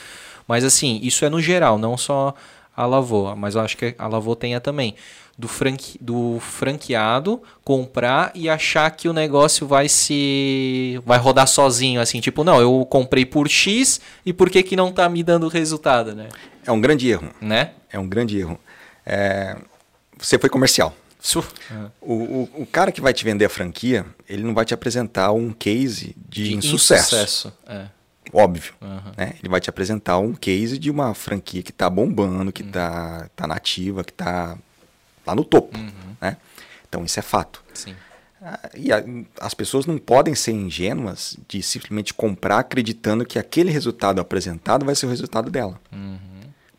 Mas 0.49 0.65
assim, 0.65 0.99
isso 1.03 1.25
é 1.25 1.29
no 1.29 1.41
geral, 1.41 1.79
não 1.79 1.97
só 1.97 2.35
a 2.77 2.87
Lavô, 2.87 3.35
mas 3.35 3.55
eu 3.55 3.61
acho 3.61 3.77
que 3.77 3.95
a 3.99 4.07
Lavô 4.07 4.37
tenha 4.37 4.61
também. 4.61 4.95
Do, 5.39 5.49
franque, 5.49 5.99
do 6.01 6.39
franqueado 6.41 7.43
comprar 7.63 8.33
e 8.35 8.49
achar 8.49 8.91
que 8.91 9.07
o 9.07 9.13
negócio 9.13 9.67
vai 9.67 9.87
se. 9.87 10.99
vai 11.05 11.19
rodar 11.19 11.47
sozinho, 11.47 12.01
assim, 12.01 12.21
tipo, 12.21 12.43
não, 12.43 12.59
eu 12.59 12.87
comprei 12.89 13.27
por 13.27 13.47
X 13.47 14.01
e 14.25 14.33
por 14.33 14.49
que, 14.49 14.63
que 14.63 14.75
não 14.75 14.91
tá 14.91 15.07
me 15.11 15.23
dando 15.23 15.47
resultado, 15.49 16.15
né? 16.15 16.29
É 16.65 16.73
um 16.73 16.81
grande 16.81 17.11
erro. 17.11 17.29
Né? 17.39 17.73
É 17.93 17.99
um 17.99 18.09
grande 18.09 18.39
erro. 18.39 18.59
É, 19.05 19.57
você 20.17 20.39
foi 20.39 20.49
comercial. 20.49 20.95
O, 22.01 22.13
o, 22.13 22.51
o, 22.63 22.67
cara 22.67 22.93
que 22.93 23.01
vai 23.01 23.13
te 23.13 23.25
vender 23.25 23.47
a 23.47 23.49
franquia, 23.49 24.07
ele 24.29 24.43
não 24.43 24.55
vai 24.55 24.65
te 24.65 24.75
apresentar 24.75 25.33
um 25.33 25.51
case 25.51 26.15
de, 26.29 26.45
de 26.45 26.55
insucesso. 26.55 27.17
insucesso. 27.17 27.53
É. 27.67 27.87
Óbvio. 28.33 28.75
Uhum. 28.81 29.13
Né? 29.17 29.35
Ele 29.41 29.49
vai 29.49 29.61
te 29.61 29.71
apresentar 29.71 30.19
um 30.19 30.35
case 30.35 30.79
de 30.79 30.91
uma 30.91 31.15
franquia 31.15 31.63
que 31.63 31.71
está 31.71 31.89
bombando, 31.89 32.53
que 32.53 32.63
está 32.63 33.21
uhum. 33.23 33.29
tá 33.35 33.47
nativa, 33.47 34.05
que 34.05 34.13
está 34.13 34.57
lá 35.27 35.35
no 35.35 35.45
topo. 35.45 35.77
Uhum. 35.77 36.17
Né? 36.21 36.37
Então 36.89 37.05
isso 37.05 37.19
é 37.19 37.23
fato. 37.23 37.63
Sim. 37.75 37.95
Ah, 38.41 38.71
e 38.77 38.93
a, 38.93 39.03
as 39.41 39.55
pessoas 39.55 39.87
não 39.87 39.99
podem 39.99 40.35
ser 40.35 40.53
ingênuas 40.53 41.37
de 41.49 41.63
simplesmente 41.63 42.15
comprar 42.15 42.61
acreditando 42.61 43.25
que 43.25 43.39
aquele 43.39 43.71
resultado 43.71 44.21
apresentado 44.21 44.85
vai 44.85 44.95
ser 44.95 45.07
o 45.07 45.09
resultado 45.09 45.51
dela. 45.51 45.81
Uhum. 45.93 46.19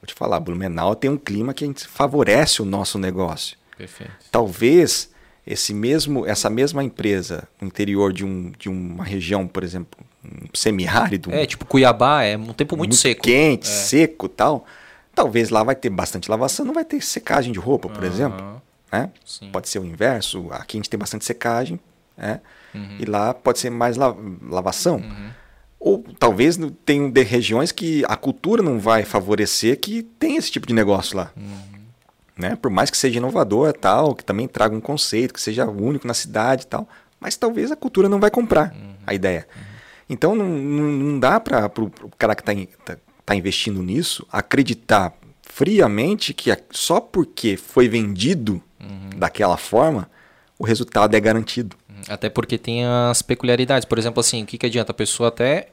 Vou 0.07 0.13
te 0.13 0.13
falar, 0.13 0.39
Blumenau 0.39 0.95
tem 0.95 1.09
um 1.09 1.17
clima 1.17 1.53
que 1.53 1.69
favorece 1.85 2.61
o 2.61 2.65
nosso 2.65 2.97
negócio. 2.97 3.57
Perfeito. 3.77 4.13
Talvez 4.31 5.11
esse 5.45 5.73
mesmo, 5.73 6.25
essa 6.25 6.49
mesma 6.49 6.81
empresa 6.81 7.45
no 7.59 7.67
interior 7.67 8.13
de, 8.13 8.23
um, 8.23 8.53
de 8.57 8.69
uma 8.69 9.03
região, 9.03 9.45
por 9.45 9.65
exemplo, 9.65 9.99
um 10.23 10.47
semiárido. 10.53 11.29
É, 11.31 11.45
tipo 11.45 11.65
Cuiabá, 11.65 12.23
é 12.23 12.37
um 12.37 12.53
tempo 12.53 12.77
muito, 12.77 12.91
muito 12.91 13.01
seco. 13.01 13.21
Quente, 13.21 13.67
é. 13.67 13.71
seco 13.71 14.29
tal. 14.29 14.65
Talvez 15.13 15.49
lá 15.49 15.61
vai 15.61 15.75
ter 15.75 15.89
bastante 15.89 16.31
lavação, 16.31 16.65
não 16.65 16.73
vai 16.73 16.85
ter 16.85 17.01
secagem 17.01 17.51
de 17.51 17.59
roupa, 17.59 17.89
por 17.89 18.03
uhum. 18.03 18.09
exemplo. 18.09 18.61
Né? 18.89 19.09
Pode 19.51 19.67
ser 19.67 19.79
o 19.79 19.85
inverso. 19.85 20.47
Aqui 20.51 20.77
a 20.77 20.79
gente 20.79 20.89
tem 20.89 20.97
bastante 20.97 21.25
secagem, 21.25 21.77
né? 22.15 22.39
Uhum. 22.73 22.97
e 22.99 23.05
lá 23.05 23.33
pode 23.33 23.59
ser 23.59 23.69
mais 23.69 23.97
la 23.97 24.15
lavação. 24.41 24.97
Uhum. 24.97 25.29
Ou 25.87 26.03
talvez 26.19 26.57
de 26.57 27.23
regiões 27.23 27.71
que 27.71 28.03
a 28.09 28.17
cultura 28.17 28.61
não 28.61 28.77
vai 28.77 29.05
favorecer 29.05 29.79
que 29.79 30.03
tem 30.03 30.35
esse 30.35 30.51
tipo 30.51 30.67
de 30.67 30.73
negócio 30.73 31.15
lá. 31.15 31.31
Uhum. 31.37 31.77
Né? 32.37 32.57
Por 32.57 32.69
mais 32.69 32.91
que 32.91 32.97
seja 32.97 33.19
inovador 33.19 33.71
tal, 33.71 34.13
que 34.13 34.25
também 34.25 34.49
traga 34.49 34.75
um 34.75 34.81
conceito, 34.81 35.33
que 35.33 35.39
seja 35.39 35.65
único 35.65 36.05
na 36.05 36.13
cidade 36.13 36.63
e 36.63 36.67
tal, 36.67 36.89
mas 37.21 37.37
talvez 37.37 37.71
a 37.71 37.75
cultura 37.77 38.09
não 38.09 38.19
vai 38.19 38.29
comprar 38.29 38.73
uhum. 38.73 38.95
a 39.07 39.13
ideia. 39.13 39.47
Uhum. 39.55 39.63
Então 40.09 40.35
não, 40.35 40.49
não, 40.49 40.83
não 40.91 41.19
dá 41.19 41.39
para 41.39 41.65
o 41.67 42.11
cara 42.17 42.35
que 42.35 42.41
está 42.41 42.53
tá, 42.83 42.97
tá 43.25 43.35
investindo 43.35 43.81
nisso 43.81 44.27
acreditar 44.29 45.13
friamente 45.41 46.33
que 46.33 46.55
só 46.69 46.99
porque 46.99 47.55
foi 47.55 47.87
vendido 47.87 48.61
uhum. 48.77 49.17
daquela 49.17 49.55
forma, 49.55 50.09
o 50.59 50.65
resultado 50.65 51.15
é 51.15 51.19
garantido. 51.19 51.77
Até 52.07 52.29
porque 52.29 52.57
tem 52.57 52.85
as 52.85 53.21
peculiaridades. 53.21 53.85
Por 53.85 53.97
exemplo, 53.97 54.19
assim, 54.19 54.43
o 54.43 54.45
que, 54.45 54.57
que 54.57 54.65
adianta? 54.65 54.91
A 54.91 54.95
pessoa 54.95 55.29
até 55.29 55.67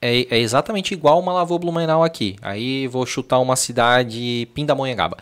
é, 0.00 0.26
é 0.30 0.38
exatamente 0.38 0.92
igual 0.92 1.18
uma 1.18 1.32
Lavô 1.32 1.58
Blumenau 1.58 2.02
aqui. 2.02 2.36
Aí 2.42 2.86
vou 2.86 3.06
chutar 3.06 3.38
uma 3.38 3.56
cidade 3.56 4.48
Pindamonhangaba. 4.54 5.16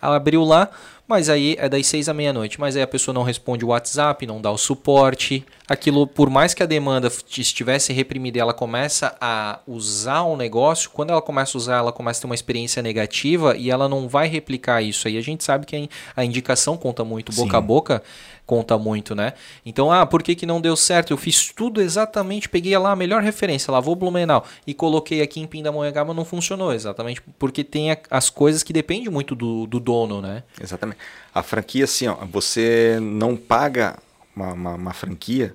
Ela 0.00 0.16
abriu 0.16 0.44
lá, 0.44 0.70
mas 1.08 1.28
aí 1.28 1.56
é 1.58 1.68
das 1.68 1.86
seis 1.86 2.08
à 2.08 2.14
meia-noite. 2.14 2.60
Mas 2.60 2.76
aí 2.76 2.82
a 2.82 2.86
pessoa 2.86 3.14
não 3.14 3.22
responde 3.22 3.64
o 3.64 3.68
WhatsApp, 3.68 4.26
não 4.26 4.40
dá 4.40 4.50
o 4.50 4.58
suporte. 4.58 5.44
Aquilo, 5.66 6.06
por 6.06 6.30
mais 6.30 6.54
que 6.54 6.62
a 6.62 6.66
demanda 6.66 7.10
estivesse 7.36 7.92
reprimida, 7.92 8.38
ela 8.38 8.54
começa 8.54 9.16
a 9.20 9.60
usar 9.66 10.22
o 10.22 10.36
negócio. 10.36 10.90
Quando 10.90 11.10
ela 11.10 11.22
começa 11.22 11.56
a 11.56 11.58
usar, 11.58 11.76
ela 11.78 11.92
começa 11.92 12.20
a 12.20 12.22
ter 12.22 12.26
uma 12.26 12.34
experiência 12.34 12.82
negativa 12.82 13.56
e 13.56 13.70
ela 13.70 13.88
não 13.88 14.08
vai 14.08 14.28
replicar 14.28 14.82
isso. 14.82 15.08
Aí 15.08 15.16
a 15.16 15.22
gente 15.22 15.42
sabe 15.42 15.66
que 15.66 15.88
a 16.14 16.24
indicação 16.24 16.76
conta 16.76 17.04
muito, 17.04 17.32
boca 17.32 17.50
Sim. 17.50 17.56
a 17.56 17.60
boca 17.60 18.02
conta 18.48 18.78
muito, 18.78 19.14
né? 19.14 19.34
Então, 19.62 19.92
ah, 19.92 20.06
por 20.06 20.22
que, 20.22 20.34
que 20.34 20.46
não 20.46 20.58
deu 20.58 20.74
certo? 20.74 21.10
Eu 21.10 21.18
fiz 21.18 21.52
tudo 21.52 21.82
exatamente, 21.82 22.48
peguei 22.48 22.76
lá 22.78 22.92
a 22.92 22.96
melhor 22.96 23.22
referência, 23.22 23.70
lavou 23.70 23.94
Blumenau 23.94 24.42
e 24.66 24.72
coloquei 24.72 25.20
aqui 25.20 25.38
em 25.38 25.46
Pindamonhangaba, 25.46 26.14
não 26.14 26.24
funcionou, 26.24 26.72
exatamente 26.72 27.20
porque 27.38 27.62
tem 27.62 27.94
as 28.10 28.30
coisas 28.30 28.62
que 28.62 28.72
dependem 28.72 29.10
muito 29.10 29.34
do, 29.34 29.66
do 29.66 29.78
dono, 29.78 30.22
né? 30.22 30.44
Exatamente. 30.58 30.98
A 31.34 31.42
franquia, 31.42 31.84
assim, 31.84 32.08
ó, 32.08 32.14
você 32.24 32.98
não 33.02 33.36
paga 33.36 33.98
uma, 34.34 34.54
uma, 34.54 34.74
uma 34.76 34.92
franquia 34.94 35.54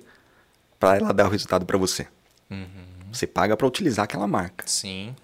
para 0.78 0.96
ela 0.96 1.12
dar 1.12 1.26
o 1.26 1.30
resultado 1.30 1.66
para 1.66 1.76
você. 1.76 2.06
Uhum. 2.48 2.84
Você 3.12 3.26
paga 3.26 3.56
para 3.56 3.66
utilizar 3.66 4.04
aquela 4.04 4.28
marca. 4.28 4.64
Sim. 4.68 5.16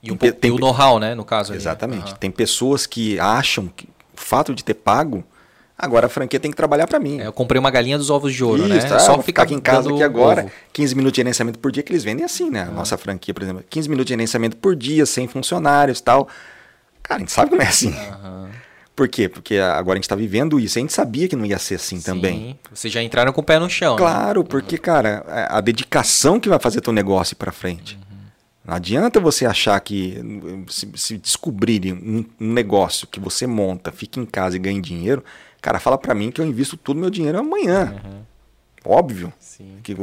E, 0.00 0.12
um 0.12 0.16
tem, 0.16 0.52
o 0.52 0.58
know-how, 0.58 1.00
né, 1.00 1.16
no 1.16 1.24
caso. 1.24 1.52
Exatamente. 1.52 2.12
Uhum. 2.12 2.18
Tem 2.18 2.30
pessoas 2.30 2.86
que 2.86 3.18
acham 3.18 3.66
que 3.66 3.86
o 3.86 4.20
fato 4.20 4.54
de 4.54 4.62
ter 4.62 4.74
pago 4.74 5.24
Agora 5.78 6.06
a 6.06 6.08
franquia 6.08 6.40
tem 6.40 6.50
que 6.50 6.56
trabalhar 6.56 6.88
para 6.88 6.98
mim. 6.98 7.20
É, 7.20 7.26
eu 7.28 7.32
comprei 7.32 7.60
uma 7.60 7.70
galinha 7.70 7.96
dos 7.96 8.10
ovos 8.10 8.34
de 8.34 8.42
ouro, 8.42 8.66
né? 8.66 8.78
Isso, 8.78 8.88
né? 8.88 8.96
É 8.96 8.98
só 8.98 9.22
ficar 9.22 9.44
aqui 9.44 9.54
em 9.54 9.60
casa 9.60 9.88
aqui 9.88 10.02
agora, 10.02 10.42
ovo. 10.42 10.52
15 10.72 10.94
minutos 10.96 11.14
de 11.14 11.16
gerenciamento 11.18 11.58
por 11.60 11.70
dia, 11.70 11.84
que 11.84 11.92
eles 11.92 12.02
vendem 12.02 12.24
assim, 12.24 12.50
né? 12.50 12.62
A 12.62 12.70
nossa 12.72 12.98
franquia, 12.98 13.32
por 13.32 13.44
exemplo, 13.44 13.64
15 13.70 13.88
minutos 13.88 14.06
de 14.06 14.12
gerenciamento 14.12 14.56
por 14.56 14.74
dia, 14.74 15.06
sem 15.06 15.28
funcionários 15.28 16.00
tal. 16.00 16.28
Cara, 17.00 17.18
a 17.18 17.20
gente 17.20 17.30
sabe 17.30 17.50
como 17.50 17.62
é 17.62 17.66
assim. 17.66 17.90
Uhum. 17.90 18.48
Por 18.96 19.06
quê? 19.06 19.28
Porque 19.28 19.58
agora 19.58 19.94
a 19.94 19.98
gente 19.98 20.04
está 20.04 20.16
vivendo 20.16 20.58
isso. 20.58 20.76
A 20.76 20.80
gente 20.80 20.92
sabia 20.92 21.28
que 21.28 21.36
não 21.36 21.46
ia 21.46 21.58
ser 21.58 21.76
assim 21.76 22.00
Sim. 22.00 22.02
também. 22.04 22.58
Vocês 22.74 22.92
já 22.92 23.00
entraram 23.00 23.32
com 23.32 23.40
o 23.40 23.44
pé 23.44 23.56
no 23.60 23.70
chão. 23.70 23.92
Né? 23.92 23.98
Claro, 23.98 24.40
né? 24.40 24.46
porque, 24.50 24.76
cara, 24.76 25.24
a 25.48 25.60
dedicação 25.60 26.40
que 26.40 26.48
vai 26.48 26.58
fazer 26.58 26.80
teu 26.80 26.92
negócio 26.92 27.36
para 27.36 27.52
frente. 27.52 27.94
Uhum. 27.94 28.18
Não 28.64 28.74
adianta 28.74 29.20
você 29.20 29.46
achar 29.46 29.78
que 29.78 30.20
se, 30.68 30.90
se 30.96 31.16
descobrirem 31.16 31.92
um, 31.92 32.24
um, 32.40 32.52
negócio 32.52 33.06
que 33.06 33.20
você 33.20 33.46
monta, 33.46 33.92
fica 33.92 34.18
em 34.18 34.26
casa 34.26 34.56
e 34.56 34.58
ganha 34.58 34.82
dinheiro, 34.82 35.22
cara, 35.60 35.78
fala 35.78 35.98
para 35.98 36.14
mim 36.14 36.30
que 36.30 36.40
eu 36.40 36.46
invisto 36.46 36.76
todo 36.76 36.98
meu 36.98 37.10
dinheiro 37.10 37.38
amanhã. 37.38 37.94
Uhum. 38.04 38.22
Óbvio 38.84 39.32
Sim. 39.38 39.78
que 39.82 39.94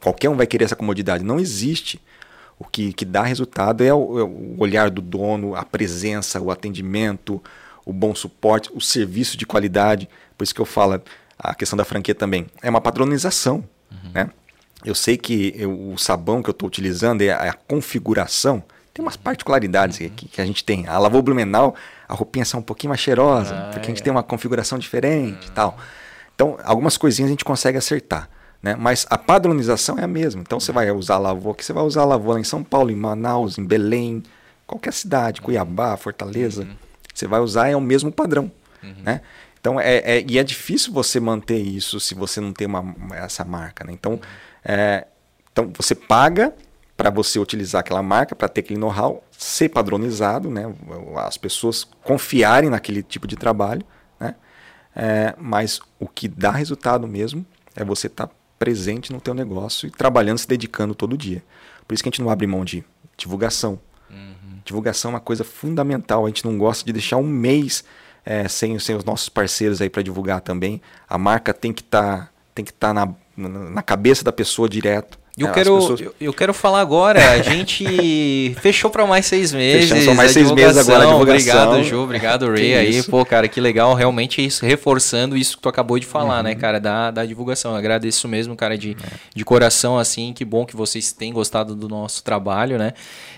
qualquer 0.00 0.28
um 0.28 0.36
vai 0.36 0.46
querer 0.46 0.64
essa 0.64 0.76
comodidade. 0.76 1.24
Não 1.24 1.38
existe. 1.40 2.00
O 2.58 2.64
que, 2.64 2.92
que 2.92 3.04
dá 3.04 3.22
resultado 3.22 3.82
é 3.82 3.92
o, 3.92 4.18
é 4.18 4.22
o 4.22 4.56
olhar 4.58 4.88
do 4.88 5.02
dono, 5.02 5.56
a 5.56 5.64
presença, 5.64 6.40
o 6.40 6.50
atendimento, 6.50 7.42
o 7.84 7.92
bom 7.92 8.14
suporte, 8.14 8.70
o 8.72 8.80
serviço 8.80 9.36
de 9.36 9.44
qualidade. 9.44 10.08
Por 10.38 10.44
isso 10.44 10.54
que 10.54 10.60
eu 10.60 10.66
falo, 10.66 11.02
a 11.38 11.54
questão 11.54 11.76
da 11.76 11.84
franquia 11.84 12.14
também. 12.14 12.46
É 12.62 12.70
uma 12.70 12.80
padronização. 12.80 13.64
Uhum. 13.90 14.10
Né? 14.14 14.30
Eu 14.84 14.94
sei 14.94 15.16
que 15.16 15.54
eu, 15.56 15.92
o 15.92 15.98
sabão 15.98 16.42
que 16.42 16.48
eu 16.48 16.52
estou 16.52 16.66
utilizando 16.66 17.22
é 17.22 17.30
a, 17.30 17.50
a, 17.50 17.52
configuração. 17.52 18.62
Tem 18.94 19.02
umas 19.02 19.16
particularidades 19.16 19.98
uhum. 20.00 20.10
que, 20.10 20.28
que, 20.28 20.40
a 20.40 20.44
gente 20.44 20.64
tem. 20.64 20.86
A 20.86 20.98
lavou 20.98 21.22
Blumenau, 21.22 21.74
a 22.08 22.14
roupinha 22.14 22.44
sai 22.44 22.60
um 22.60 22.62
pouquinho 22.62 22.90
mais 22.90 23.00
cheirosa, 23.00 23.54
ah, 23.54 23.70
porque 23.72 23.86
a 23.86 23.88
gente 23.88 24.00
é. 24.00 24.04
tem 24.04 24.10
uma 24.10 24.22
configuração 24.22 24.78
diferente 24.78 25.44
e 25.44 25.48
uhum. 25.48 25.54
tal. 25.54 25.78
Então, 26.34 26.58
algumas 26.64 26.96
coisinhas 26.96 27.28
a 27.28 27.32
gente 27.32 27.44
consegue 27.44 27.78
acertar. 27.78 28.28
Né? 28.62 28.76
Mas 28.76 29.06
a 29.10 29.18
padronização 29.18 29.98
é 29.98 30.04
a 30.04 30.08
mesma. 30.08 30.40
Então, 30.40 30.60
você 30.60 30.72
vai 30.72 30.90
usar 30.90 31.16
a 31.16 31.18
lavô 31.18 31.50
aqui, 31.50 31.64
você 31.64 31.72
vai 31.72 31.82
usar 31.82 32.02
a 32.02 32.04
lavô 32.04 32.36
em 32.38 32.44
São 32.44 32.62
Paulo, 32.62 32.90
em 32.90 32.96
Manaus, 32.96 33.58
em 33.58 33.64
Belém, 33.64 34.22
qualquer 34.66 34.92
cidade, 34.92 35.40
Cuiabá, 35.40 35.96
Fortaleza. 35.96 36.62
Uhum. 36.62 36.76
Você 37.12 37.26
vai 37.26 37.40
usar 37.40 37.68
é 37.68 37.76
o 37.76 37.80
mesmo 37.80 38.12
padrão. 38.12 38.50
Uhum. 38.82 38.94
Né? 39.02 39.20
Então, 39.60 39.80
é, 39.80 39.96
é, 39.98 40.24
e 40.26 40.38
é 40.38 40.44
difícil 40.44 40.92
você 40.92 41.18
manter 41.20 41.58
isso 41.58 41.98
se 41.98 42.14
você 42.14 42.40
não 42.40 42.52
tem 42.52 42.66
uma, 42.66 42.94
essa 43.14 43.44
marca. 43.44 43.84
Né? 43.84 43.92
Então, 43.92 44.20
é, 44.64 45.06
então, 45.52 45.70
você 45.76 45.94
paga 45.94 46.52
para 46.96 47.10
você 47.10 47.38
utilizar 47.38 47.80
aquela 47.80 48.02
marca, 48.02 48.34
para 48.34 48.48
ter 48.48 48.60
aquele 48.60 48.78
know-how, 48.78 49.24
ser 49.30 49.68
padronizado, 49.68 50.50
né? 50.50 50.72
as 51.16 51.36
pessoas 51.36 51.84
confiarem 52.04 52.70
naquele 52.70 53.02
tipo 53.02 53.26
de 53.26 53.36
trabalho. 53.36 53.84
Né? 54.20 54.34
É, 54.94 55.34
mas 55.38 55.80
o 55.98 56.06
que 56.06 56.28
dá 56.28 56.50
resultado 56.50 57.06
mesmo 57.08 57.44
é 57.74 57.84
você 57.84 58.06
estar 58.06 58.26
tá 58.26 58.34
presente 58.58 59.12
no 59.12 59.20
teu 59.20 59.34
negócio 59.34 59.88
e 59.88 59.90
trabalhando, 59.90 60.38
se 60.38 60.46
dedicando 60.46 60.94
todo 60.94 61.16
dia. 61.16 61.42
Por 61.86 61.94
isso 61.94 62.02
que 62.02 62.08
a 62.08 62.12
gente 62.12 62.22
não 62.22 62.30
abre 62.30 62.46
mão 62.46 62.64
de 62.64 62.84
divulgação. 63.16 63.80
Uhum. 64.08 64.60
Divulgação 64.64 65.10
é 65.10 65.14
uma 65.14 65.20
coisa 65.20 65.42
fundamental. 65.42 66.24
A 66.24 66.28
gente 66.28 66.44
não 66.44 66.56
gosta 66.56 66.84
de 66.84 66.92
deixar 66.92 67.16
um 67.16 67.26
mês 67.26 67.82
é, 68.24 68.46
sem, 68.46 68.78
sem 68.78 68.94
os 68.94 69.04
nossos 69.04 69.28
parceiros 69.28 69.80
aí 69.80 69.90
para 69.90 70.02
divulgar 70.02 70.40
também. 70.40 70.80
A 71.08 71.18
marca 71.18 71.52
tem 71.52 71.72
que 71.72 71.82
estar 71.82 72.18
tá, 72.18 72.30
tem 72.54 72.64
que 72.64 72.70
estar 72.70 72.94
tá 72.94 73.14
na, 73.36 73.48
na 73.48 73.82
cabeça 73.82 74.22
da 74.22 74.32
pessoa 74.32 74.68
direto. 74.68 75.18
Eu, 75.36 75.48
é, 75.48 75.52
quero, 75.52 75.78
pessoas... 75.78 76.00
eu, 76.00 76.14
eu, 76.20 76.32
quero 76.32 76.52
falar 76.52 76.80
agora. 76.80 77.32
A 77.32 77.40
gente 77.40 78.54
fechou 78.60 78.90
para 78.90 79.06
mais 79.06 79.24
seis 79.24 79.50
meses. 79.52 79.88
Fechamos 79.88 80.04
só 80.04 80.14
mais 80.14 80.30
seis 80.30 80.50
meses 80.50 80.76
agora. 80.76 81.04
A 81.04 81.16
obrigado, 81.16 81.82
Ju. 81.82 82.02
Obrigado, 82.02 82.48
Ray. 82.52 82.74
aí, 82.74 82.98
isso. 82.98 83.10
pô, 83.10 83.24
cara, 83.24 83.48
que 83.48 83.58
legal. 83.58 83.94
Realmente 83.94 84.44
isso, 84.44 84.66
reforçando 84.66 85.34
isso 85.34 85.56
que 85.56 85.62
tu 85.62 85.70
acabou 85.70 85.98
de 85.98 86.04
falar, 86.04 86.42
né, 86.42 86.50
uhum. 86.50 86.54
né, 86.56 86.60
cara, 86.60 86.78
da, 86.78 87.10
da 87.10 87.24
divulgação. 87.24 87.72
Eu 87.72 87.78
agradeço 87.78 88.28
mesmo, 88.28 88.54
cara, 88.54 88.76
de, 88.76 88.90
é. 88.90 88.94
de 89.34 89.44
coração, 89.44 89.98
assim. 89.98 90.34
Que 90.34 90.44
bom 90.44 90.66
que 90.66 90.76
vocês 90.76 91.12
têm 91.12 91.32
gostado 91.32 91.74
do 91.74 91.88
nosso 91.88 92.22
trabalho, 92.22 92.76
né? 92.76 92.92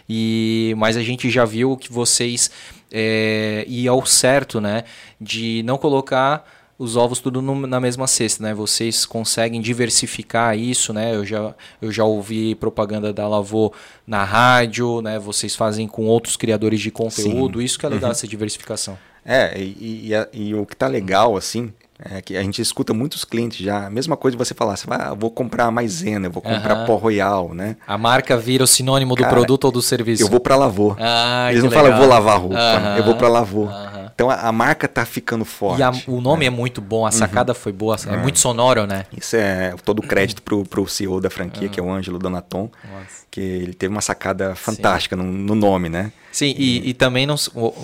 E, 0.09 0.75
mas 0.77 0.97
a 0.97 1.03
gente 1.03 1.31
já 1.31 1.45
viu 1.45 1.77
que 1.77 1.93
vocês 1.93 2.51
é, 2.91 3.65
e 3.69 3.87
ao 3.87 4.05
certo, 4.05 4.61
né, 4.61 4.85
de 5.21 5.62
não 5.65 5.79
colocar 5.79 6.45
os 6.78 6.96
ovos 6.96 7.20
tudo 7.20 7.40
no, 7.40 7.66
na 7.66 7.80
mesma 7.80 8.06
cesta, 8.06 8.42
né? 8.42 8.52
Vocês 8.52 9.06
conseguem 9.06 9.60
diversificar 9.60 10.59
isso, 10.59 10.92
né? 10.92 11.14
Eu 11.14 11.24
já, 11.24 11.55
eu 11.80 11.92
já 11.92 12.05
ouvi 12.05 12.55
propaganda 12.55 13.12
da 13.12 13.28
Lavô 13.28 13.72
na 14.06 14.24
rádio, 14.24 15.01
né? 15.01 15.18
Vocês 15.18 15.55
fazem 15.55 15.86
com 15.86 16.06
outros 16.06 16.36
criadores 16.36 16.80
de 16.80 16.90
conteúdo. 16.90 17.59
Sim. 17.60 17.64
Isso 17.64 17.78
que 17.78 17.86
é 17.86 17.88
legal, 17.88 18.09
uhum. 18.09 18.12
essa 18.12 18.26
diversificação. 18.26 18.98
É, 19.24 19.59
e, 19.59 20.10
e, 20.10 20.48
e, 20.48 20.55
o 20.55 20.66
que 20.66 20.76
tá 20.76 20.86
legal, 20.86 21.34
assim, 21.34 21.72
é 21.98 22.20
que 22.20 22.36
a 22.36 22.42
gente 22.42 22.60
escuta 22.60 22.92
muitos 22.92 23.24
clientes 23.24 23.64
já. 23.64 23.86
A 23.86 23.90
mesma 23.90 24.16
coisa 24.16 24.36
você 24.36 24.52
falar, 24.52 24.76
você 24.76 24.86
vai, 24.86 24.98
ah, 25.01 25.14
vou 25.14 25.30
comprar 25.30 25.70
maisena, 25.70 26.26
eu 26.26 26.30
vou 26.30 26.42
comprar 26.42 26.80
uhum. 26.80 26.86
pó 26.86 26.96
royal, 26.96 27.55
né? 27.55 27.76
A 27.86 27.96
marca 27.96 28.36
vira 28.36 28.64
o 28.64 28.66
sinônimo 28.66 29.14
do 29.14 29.24
produto 29.26 29.64
ou 29.64 29.72
do 29.72 29.80
serviço. 29.80 30.22
Eu 30.24 30.28
vou 30.28 30.40
para 30.40 30.56
Lavô. 30.56 30.94
Ah, 30.98 31.48
Eles 31.51 31.62
não 31.62 31.70
falam, 31.70 31.92
eu 31.92 31.96
vou 31.96 32.06
lavar 32.06 32.38
roupa, 32.38 32.56
uhum. 32.56 32.96
eu 32.96 33.05
vou 33.05 33.14
para 33.14 33.28
Lavô. 33.28 33.62
Uhum. 33.64 33.94
Então 34.15 34.31
a, 34.31 34.35
a, 34.35 34.53
marca 34.53 34.86
tá 34.86 35.05
ficando 35.05 35.45
forte. 35.45 35.81
E 35.81 35.82
a, 35.82 35.91
o 36.07 36.20
nome 36.20 36.45
é. 36.45 36.49
é. 36.49 36.51
muito 36.51 36.81
bom, 36.81 37.05
a 37.05 37.11
sacada 37.11 37.53
uhum. 37.53 37.59
foi 37.59 37.73
boa, 37.73 37.97
é, 38.07 38.15
é 38.15 38.16
muito 38.16 38.39
sonoro, 38.39 38.86
né? 38.86 39.07
Isso 39.16 39.36
é 39.36 39.74
todo 39.85 39.99
o 39.99 40.03
crédito 40.03 40.41
pro, 40.41 40.65
pro 40.65 40.86
CEO 40.86 41.20
da 41.20 41.28
franquia, 41.28 41.69
que 41.69 41.81
é 41.81 41.82
o 41.82 41.91
Ângelo 41.91 42.19
Donaton, 42.19 42.70
Nossa. 42.85 43.27
que 43.31 43.41
ele 43.41 43.74
teve 43.74 43.93
uma 43.93 44.01
sacada 44.01 44.55
fantástica 44.55 45.16
no, 45.16 45.24
no, 45.24 45.55
nome, 45.55 45.89
né? 45.89 46.12
Sim, 46.31 46.55
e, 46.57 46.91
e, 46.91 46.95
também 46.95 47.27
não, 47.27 47.36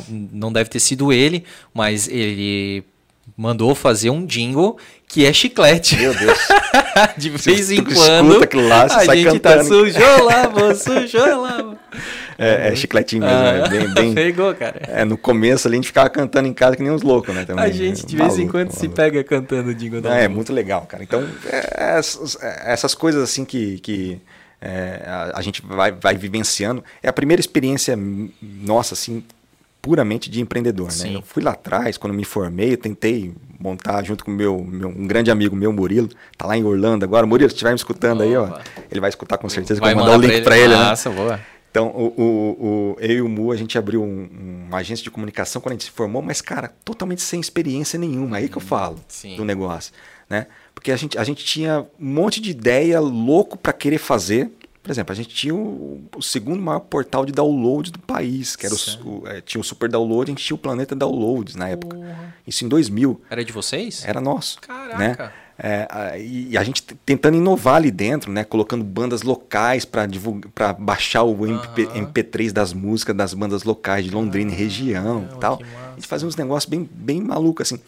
não 0.08 0.52
deve 0.52 0.70
ter 0.70 0.80
sido 0.80 1.12
ele, 1.12 1.44
mas 1.74 2.08
ele 2.08 2.84
mandou 3.36 3.74
fazer 3.74 4.10
um 4.10 4.24
jingle 4.24 4.76
que 5.08 5.24
é 5.24 5.32
chiclete. 5.32 5.96
Meu 5.96 6.14
Deus. 6.14 6.38
De 7.16 7.30
vez 7.30 7.70
em 7.70 7.82
quando. 7.82 8.38
Lá, 8.68 8.84
a 8.84 9.14
gente 9.14 9.40
tá 9.40 9.50
cantando. 9.50 9.58
tá 9.58 9.64
sujou 9.64 10.24
lá, 10.24 10.74
sujou 10.74 11.42
lá. 11.42 11.76
É, 12.42 12.68
é 12.68 12.74
chicletinho 12.74 13.22
mesmo, 13.22 13.36
ah, 13.36 13.66
é 13.66 13.68
bem, 13.68 13.88
bem. 13.92 14.14
Pegou, 14.14 14.54
cara. 14.54 14.80
É, 14.88 15.04
no 15.04 15.18
começo 15.18 15.68
ali 15.68 15.74
a 15.74 15.78
gente 15.78 15.88
ficava 15.88 16.08
cantando 16.08 16.48
em 16.48 16.54
casa 16.54 16.74
que 16.74 16.82
nem 16.82 16.90
uns 16.90 17.02
loucos, 17.02 17.34
né? 17.34 17.44
Também, 17.44 17.62
a 17.62 17.70
gente 17.70 18.06
de 18.06 18.16
vez 18.16 18.38
em 18.38 18.48
quando 18.48 18.70
se 18.72 18.88
pega 18.88 19.22
cantando 19.22 19.74
jingle 19.74 20.00
da 20.00 20.18
É, 20.18 20.24
é 20.24 20.28
muito 20.28 20.50
legal, 20.50 20.86
cara. 20.86 21.02
Então, 21.02 21.22
é, 21.44 21.98
essas, 21.98 22.38
essas, 22.40 22.94
coisas 22.94 23.22
assim 23.22 23.44
que, 23.44 23.78
que 23.80 24.18
é, 24.58 25.02
a, 25.06 25.32
a, 25.34 25.42
gente 25.42 25.60
vai, 25.60 25.92
vai 25.92 26.16
vivenciando. 26.16 26.82
É 27.02 27.10
a 27.10 27.12
primeira 27.12 27.40
experiência 27.40 27.94
nossa, 28.40 28.94
assim, 28.94 29.22
puramente 29.82 30.30
de 30.30 30.40
empreendedor, 30.40 30.86
né? 30.86 30.92
Sim. 30.92 31.10
né? 31.10 31.16
Eu 31.16 31.22
fui 31.22 31.42
lá 31.42 31.50
atrás, 31.50 31.98
quando 31.98 32.14
me 32.14 32.24
formei, 32.24 32.72
eu 32.72 32.78
tentei 32.78 33.34
montar 33.58 34.02
junto 34.02 34.24
com 34.24 34.30
meu, 34.30 34.64
meu, 34.64 34.88
um 34.88 35.06
grande 35.06 35.30
amigo 35.30 35.54
meu, 35.54 35.74
Murilo, 35.74 36.08
tá 36.38 36.46
lá 36.46 36.56
em 36.56 36.64
Orlando 36.64 37.04
agora. 37.04 37.26
Murilo, 37.26 37.50
se 37.50 37.54
estiver 37.54 37.70
me 37.70 37.76
escutando 37.76 38.22
Opa. 38.22 38.30
aí, 38.30 38.34
ó, 38.34 38.58
ele 38.90 39.00
vai 39.00 39.10
escutar 39.10 39.36
com 39.36 39.48
certeza, 39.50 39.78
vai 39.78 39.94
vou 39.94 40.04
mandar 40.04 40.16
o 40.16 40.20
link 40.20 40.40
para 40.40 40.56
ele, 40.56 40.72
ele, 40.72 40.76
né? 40.76 40.88
Nossa, 40.88 41.10
boa. 41.10 41.38
Então, 41.70 41.88
o, 41.88 42.20
o, 42.20 42.66
o, 42.66 42.96
eu 42.98 43.10
e 43.10 43.22
o 43.22 43.28
Mu, 43.28 43.52
a 43.52 43.56
gente 43.56 43.78
abriu 43.78 44.02
um, 44.02 44.66
uma 44.66 44.78
agência 44.78 45.04
de 45.04 45.10
comunicação 45.10 45.62
quando 45.62 45.72
a 45.72 45.74
gente 45.74 45.84
se 45.84 45.90
formou, 45.90 46.20
mas, 46.20 46.40
cara, 46.40 46.72
totalmente 46.84 47.22
sem 47.22 47.40
experiência 47.40 47.98
nenhuma. 47.98 48.38
Aí 48.38 48.48
que 48.48 48.56
eu 48.56 48.60
falo 48.60 48.98
Sim. 49.06 49.36
do 49.36 49.44
negócio, 49.44 49.92
né? 50.28 50.48
Porque 50.74 50.90
a 50.90 50.96
gente, 50.96 51.16
a 51.16 51.22
gente 51.22 51.44
tinha 51.44 51.86
um 51.98 52.12
monte 52.12 52.40
de 52.40 52.50
ideia 52.50 52.98
louco 52.98 53.56
para 53.56 53.72
querer 53.72 53.98
fazer. 53.98 54.50
Por 54.82 54.90
exemplo, 54.90 55.12
a 55.12 55.14
gente 55.14 55.28
tinha 55.28 55.54
o, 55.54 56.02
o, 56.16 56.22
segundo 56.22 56.60
maior 56.60 56.80
portal 56.80 57.24
de 57.24 57.32
download 57.32 57.92
do 57.92 57.98
país, 58.00 58.56
que 58.56 58.66
era 58.66 58.74
o, 58.74 59.28
é, 59.28 59.40
tinha 59.40 59.60
o 59.60 59.64
Super 59.64 59.88
Download, 59.90 60.30
a 60.30 60.32
gente 60.32 60.44
tinha 60.44 60.54
o 60.54 60.58
Planeta 60.58 60.96
Downloads 60.96 61.54
na 61.54 61.68
época. 61.68 61.96
Isso 62.46 62.64
em 62.64 62.68
2000. 62.68 63.20
Era 63.30 63.44
de 63.44 63.52
vocês? 63.52 64.04
Era 64.04 64.20
nosso. 64.20 64.60
Caraca. 64.60 64.98
Né? 64.98 65.32
É, 65.62 66.18
e 66.18 66.56
a 66.56 66.64
gente 66.64 66.82
tentando 67.04 67.36
inovar 67.36 67.76
ali 67.76 67.90
dentro, 67.90 68.32
né? 68.32 68.44
Colocando 68.44 68.82
bandas 68.82 69.20
locais 69.20 69.84
para 69.84 70.08
para 70.54 70.72
baixar 70.72 71.22
o 71.22 71.46
MP, 71.46 71.84
uhum. 71.84 72.06
MP3 72.06 72.50
das 72.50 72.72
músicas 72.72 73.14
das 73.14 73.34
bandas 73.34 73.62
locais 73.62 74.06
de 74.06 74.10
Londrina 74.10 74.50
e 74.50 74.54
região 74.54 75.28
e 75.30 75.38
tal. 75.38 75.60
A 75.62 75.94
gente 75.96 76.08
fazia 76.08 76.26
uns 76.26 76.34
negócios 76.34 76.68
bem, 76.68 76.88
bem 76.90 77.20
malucos, 77.20 77.70
assim. 77.70 77.82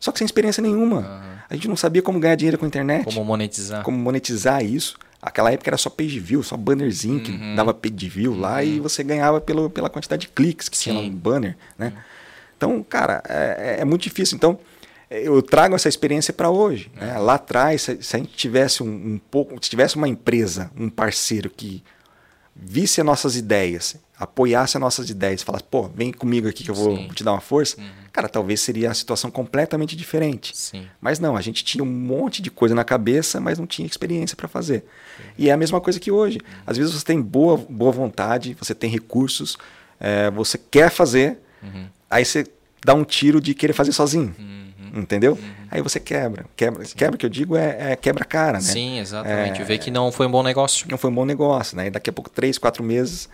Só 0.00 0.10
que 0.10 0.18
sem 0.18 0.24
experiência 0.24 0.60
nenhuma. 0.60 0.98
Uhum. 0.98 1.32
A 1.48 1.54
gente 1.54 1.68
não 1.68 1.76
sabia 1.76 2.02
como 2.02 2.18
ganhar 2.18 2.34
dinheiro 2.34 2.58
com 2.58 2.64
a 2.64 2.68
internet. 2.68 3.04
Como 3.04 3.24
monetizar. 3.24 3.84
Como 3.84 3.96
monetizar 3.96 4.64
isso. 4.64 4.98
Aquela 5.20 5.52
época 5.52 5.70
era 5.70 5.76
só 5.76 5.88
page 5.88 6.18
view, 6.18 6.42
só 6.42 6.56
bannerzinho 6.56 7.18
uhum. 7.18 7.22
que 7.22 7.54
dava 7.54 7.72
page 7.72 8.08
view 8.08 8.36
lá 8.36 8.64
e 8.64 8.78
uhum. 8.78 8.82
você 8.82 9.04
ganhava 9.04 9.40
pelo, 9.40 9.70
pela 9.70 9.88
quantidade 9.88 10.22
de 10.22 10.28
cliques 10.28 10.68
que 10.68 10.76
Sim. 10.76 10.90
tinha 10.90 11.02
no 11.04 11.10
banner, 11.12 11.56
né? 11.78 11.92
Então, 12.56 12.82
cara, 12.82 13.22
é, 13.28 13.76
é 13.78 13.84
muito 13.84 14.02
difícil. 14.02 14.34
Então, 14.34 14.58
eu 15.20 15.42
trago 15.42 15.74
essa 15.74 15.88
experiência 15.88 16.32
para 16.32 16.50
hoje. 16.50 16.90
Né? 16.94 17.18
Lá 17.18 17.34
atrás, 17.34 17.82
se, 17.82 18.02
se, 18.02 18.16
a 18.16 18.18
gente 18.18 18.32
tivesse 18.32 18.82
um, 18.82 18.86
um, 18.86 19.20
pouco, 19.30 19.54
se 19.62 19.68
tivesse 19.68 19.96
uma 19.96 20.08
empresa, 20.08 20.70
um 20.76 20.88
parceiro 20.88 21.50
que 21.50 21.82
visse 22.54 23.00
as 23.00 23.06
nossas 23.06 23.36
ideias, 23.36 23.96
apoiasse 24.18 24.76
as 24.76 24.80
nossas 24.80 25.10
ideias, 25.10 25.42
falasse, 25.42 25.64
pô, 25.64 25.88
vem 25.88 26.12
comigo 26.12 26.48
aqui 26.48 26.62
que 26.62 26.70
eu 26.70 26.74
vou 26.74 26.96
Sim. 26.96 27.08
te 27.08 27.24
dar 27.24 27.32
uma 27.32 27.40
força, 27.40 27.80
uhum. 27.80 27.88
cara, 28.12 28.28
talvez 28.28 28.60
seria 28.60 28.90
a 28.90 28.94
situação 28.94 29.30
completamente 29.30 29.96
diferente. 29.96 30.56
Sim. 30.56 30.86
Mas 31.00 31.18
não, 31.18 31.36
a 31.36 31.40
gente 31.40 31.64
tinha 31.64 31.82
um 31.82 31.86
monte 31.86 32.40
de 32.40 32.50
coisa 32.50 32.74
na 32.74 32.84
cabeça, 32.84 33.40
mas 33.40 33.58
não 33.58 33.66
tinha 33.66 33.86
experiência 33.86 34.36
para 34.36 34.48
fazer. 34.48 34.84
Uhum. 35.18 35.24
E 35.38 35.48
é 35.48 35.52
a 35.52 35.56
mesma 35.56 35.80
coisa 35.80 35.98
que 35.98 36.10
hoje. 36.10 36.38
Uhum. 36.38 36.62
Às 36.66 36.76
vezes 36.76 36.92
você 36.92 37.04
tem 37.04 37.20
boa, 37.20 37.56
boa 37.56 37.90
vontade, 37.90 38.56
você 38.58 38.74
tem 38.74 38.90
recursos, 38.90 39.56
é, 39.98 40.30
você 40.30 40.58
quer 40.58 40.90
fazer, 40.90 41.38
uhum. 41.62 41.86
aí 42.08 42.24
você 42.24 42.46
dá 42.84 42.94
um 42.94 43.04
tiro 43.04 43.40
de 43.40 43.54
querer 43.54 43.72
fazer 43.72 43.92
sozinho. 43.92 44.34
Entendeu? 44.92 45.38
Aí 45.70 45.80
você 45.80 45.98
quebra. 45.98 46.44
Quebra, 46.54 46.84
quebra 46.84 47.16
que 47.16 47.24
eu 47.24 47.30
digo 47.30 47.56
é, 47.56 47.92
é 47.92 47.96
quebra 47.96 48.24
cara, 48.24 48.58
né? 48.58 48.60
Sim, 48.60 48.98
exatamente. 48.98 49.62
É, 49.62 49.64
Vê 49.64 49.78
que 49.78 49.90
não 49.90 50.12
foi 50.12 50.26
um 50.26 50.30
bom 50.30 50.42
negócio. 50.42 50.86
Não 50.90 50.98
foi 50.98 51.10
um 51.10 51.14
bom 51.14 51.24
negócio, 51.24 51.76
né? 51.76 51.86
E 51.86 51.90
daqui 51.90 52.10
a 52.10 52.12
pouco, 52.12 52.28
três, 52.28 52.58
quatro 52.58 52.84
meses, 52.84 53.28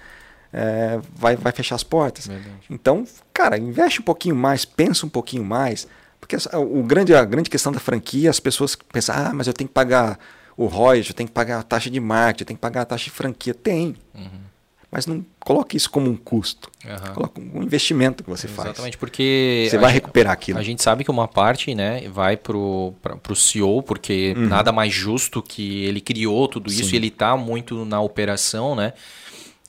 é, 0.53 1.01
vai, 1.13 1.35
vai 1.35 1.53
fechar 1.53 1.75
as 1.75 1.83
portas. 1.83 2.29
Verdade. 2.29 2.49
Então, 2.71 3.05
cara, 3.35 3.59
investe 3.59 4.01
um 4.01 4.05
pouquinho 4.05 4.37
mais, 4.37 4.65
pensa 4.65 5.05
um 5.05 5.09
pouquinho 5.09 5.45
mais. 5.45 5.89
Porque 6.21 6.37
o 6.55 6.83
grande, 6.83 7.15
a 7.15 7.25
grande 7.25 7.51
questão 7.51 7.73
da 7.73 7.81
franquia, 7.81 8.31
as 8.31 8.39
pessoas 8.39 8.77
pensam, 8.77 9.15
ah, 9.17 9.33
mas 9.33 9.47
eu 9.47 9.53
tenho 9.53 9.67
que 9.67 9.75
pagar 9.75 10.19
o 10.57 10.67
royalties, 10.67 11.11
eu 11.11 11.15
tenho 11.15 11.29
que 11.29 11.33
pagar 11.33 11.61
a 11.61 11.63
taxa 11.63 11.91
de 11.91 12.01
marketing, 12.01 12.43
eu 12.43 12.47
tenho 12.47 12.57
que 12.57 12.61
pagar 12.63 12.83
a 12.83 12.85
taxa 12.85 13.05
de 13.05 13.11
franquia. 13.11 13.55
Tem. 13.55 13.97
Uhum. 14.15 14.48
Mas 14.91 15.07
não 15.07 15.25
coloque 15.41 15.77
isso 15.77 15.91
como 15.91 16.11
um 16.11 16.17
custo. 16.17 16.71
Uhum. 16.85 17.15
Coloque 17.15 17.41
um 17.41 17.63
investimento 17.63 18.25
que 18.25 18.31
você 18.31 18.47
Exatamente, 18.47 18.57
faz. 18.57 18.69
Exatamente, 18.69 18.99
porque... 18.99 19.67
Você 19.71 19.77
vai 19.77 19.91
gente, 19.91 20.03
recuperar 20.03 20.33
aquilo. 20.33 20.59
A 20.59 20.63
gente 20.63 20.83
sabe 20.83 21.05
que 21.05 21.11
uma 21.11 21.29
parte 21.29 21.75
né, 21.75 22.09
vai 22.09 22.37
para 22.37 22.57
o 22.57 22.95
CEO, 23.35 23.83
porque 23.83 24.35
uhum. 24.37 24.47
nada 24.47 24.73
mais 24.73 24.93
justo 24.93 25.43
que 25.43 25.85
ele 25.85 26.01
criou 26.01 26.49
tudo 26.49 26.71
isso 26.71 26.85
Sim. 26.85 26.95
e 26.95 26.97
ele 26.97 27.09
está 27.09 27.37
muito 27.37 27.85
na 27.85 28.01
operação, 28.01 28.75
né? 28.75 28.95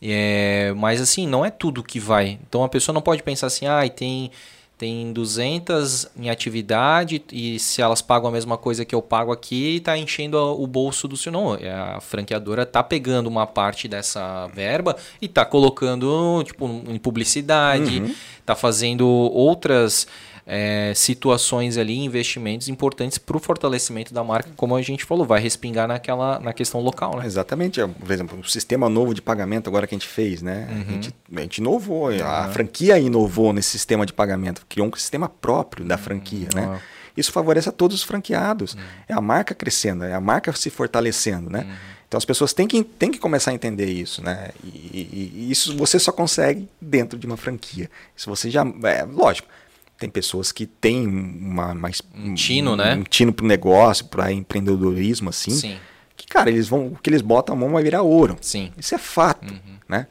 É, 0.02 0.74
mas 0.78 1.02
assim, 1.02 1.28
não 1.28 1.46
é 1.46 1.50
tudo 1.52 1.84
que 1.84 2.00
vai. 2.00 2.40
Então 2.48 2.64
a 2.64 2.70
pessoa 2.70 2.94
não 2.94 3.02
pode 3.02 3.22
pensar 3.22 3.48
assim, 3.48 3.68
ah, 3.68 3.82
tem 3.90 4.32
tem 4.80 5.12
200 5.12 6.08
em 6.18 6.30
atividade 6.30 7.22
e 7.34 7.60
se 7.60 7.82
elas 7.82 8.02
pagam 8.02 8.30
a 8.30 8.32
mesma 8.32 8.58
coisa 8.58 8.86
que 8.86 8.96
eu 8.96 9.02
pago 9.02 9.30
aqui, 9.30 9.76
está 9.76 9.98
enchendo 9.98 10.38
o 10.38 10.66
bolso 10.66 11.06
do 11.06 11.18
senhor. 11.18 11.34
Não, 11.34 11.56
é, 11.56 11.70
a 11.70 12.00
franqueadora 12.00 12.64
está 12.64 12.82
pegando 12.82 13.28
uma 13.28 13.46
parte 13.46 13.90
dessa 13.90 14.48
verba 14.48 14.96
e 15.22 15.26
está 15.26 15.44
colocando 15.44 16.42
tipo, 16.46 16.66
em 16.88 16.98
publicidade, 16.98 18.02
está 18.40 18.54
uhum. 18.54 18.60
fazendo 18.60 19.06
outras 19.06 20.08
é, 20.52 20.94
situações 20.96 21.78
ali, 21.78 21.96
investimentos 22.00 22.68
importantes 22.68 23.20
para 23.20 23.38
o 23.38 23.40
fortalecimento 23.40 24.12
da 24.12 24.24
marca, 24.24 24.50
como 24.58 24.76
a 24.76 24.82
gente 24.82 25.06
falou, 25.06 25.24
vai 25.24 25.40
respingar 25.40 25.88
naquela, 25.88 26.40
na 26.40 26.52
questão 26.54 26.82
local, 26.82 27.18
né? 27.18 27.26
Exatamente. 27.28 27.80
Por 27.80 28.12
exemplo, 28.12 28.40
o 28.40 28.50
sistema 28.50 28.90
novo 28.90 29.14
de 29.14 29.22
pagamento 29.22 29.68
agora 29.68 29.86
que 29.86 29.94
a 29.94 29.98
gente 29.98 30.08
fez, 30.08 30.42
né? 30.42 30.68
Uhum. 30.72 30.82
A, 30.82 30.92
gente, 30.92 31.16
a 31.36 31.42
gente 31.42 31.58
inovou, 31.60 32.10
uhum. 32.10 32.26
a 32.26 32.50
franquia 32.50 32.98
inovou 32.98 33.54
nesse 33.54 33.70
sistema 33.70 34.08
de 34.08 34.12
pagamento, 34.12 34.66
criou 34.68 34.88
um 34.88 34.96
sistema 34.96 35.30
próprio 35.30 35.86
da 35.86 36.00
franquia, 36.00 36.48
uhum. 36.56 36.62
né? 36.62 36.82
Isso 37.16 37.32
favorece 37.32 37.70
a 37.70 37.72
todos 37.72 37.98
os 37.98 38.04
franqueados. 38.04 38.74
Uhum. 38.74 38.82
É 39.08 39.14
a 39.14 39.22
marca 39.22 39.54
crescendo, 39.54 40.04
é 40.04 40.14
a 40.14 40.22
marca 40.22 40.52
se 40.54 40.72
fortalecendo, 40.72 41.48
né? 41.48 41.60
Uhum. 41.60 41.76
Então 42.08 42.18
as 42.18 42.26
pessoas 42.26 42.54
têm 42.54 42.68
que, 42.68 42.84
têm 42.84 43.12
que 43.12 43.20
começar 43.20 43.52
a 43.52 43.54
entender 43.54 43.86
isso, 43.86 44.24
né? 44.24 44.50
E, 44.64 44.68
e, 44.68 45.32
e, 45.36 45.52
isso 45.52 45.78
você 45.78 46.00
só 46.00 46.12
consegue 46.12 46.68
dentro 46.82 47.20
de 47.20 47.28
uma 47.28 47.38
franquia. 47.38 47.88
Isso 48.18 48.28
você 48.28 48.50
já. 48.50 48.66
É, 48.84 49.04
lógico, 49.04 49.48
tem 50.00 50.10
pessoas 50.10 50.52
que 50.52 50.66
têm 50.66 51.06
uma, 51.06 51.76
mais, 51.76 52.02
um 52.16 52.34
tino, 52.34 52.74
um, 52.74 52.76
né? 52.76 52.96
Um 52.96 53.04
tino 53.04 53.34
para 53.34 53.44
o 53.44 53.48
negócio, 53.48 54.06
para 54.06 54.32
empreendedorismo, 54.32 55.30
assim. 55.30 55.52
Sim. 55.52 55.78
Que, 56.16 56.26
cara, 56.26 56.50
eles 56.50 56.68
vão, 56.68 56.88
o 56.88 56.96
que 56.98 57.10
eles 57.10 57.22
botam 57.22 57.56
a 57.56 57.60
mão 57.60 57.70
vai 57.70 57.84
virar 57.84 58.02
ouro. 58.02 58.38
Sim. 58.42 58.72
Isso 58.78 58.96
é 58.96 58.98
fato, 58.98 59.52
uhum. 59.52 59.78
né? 59.88 60.08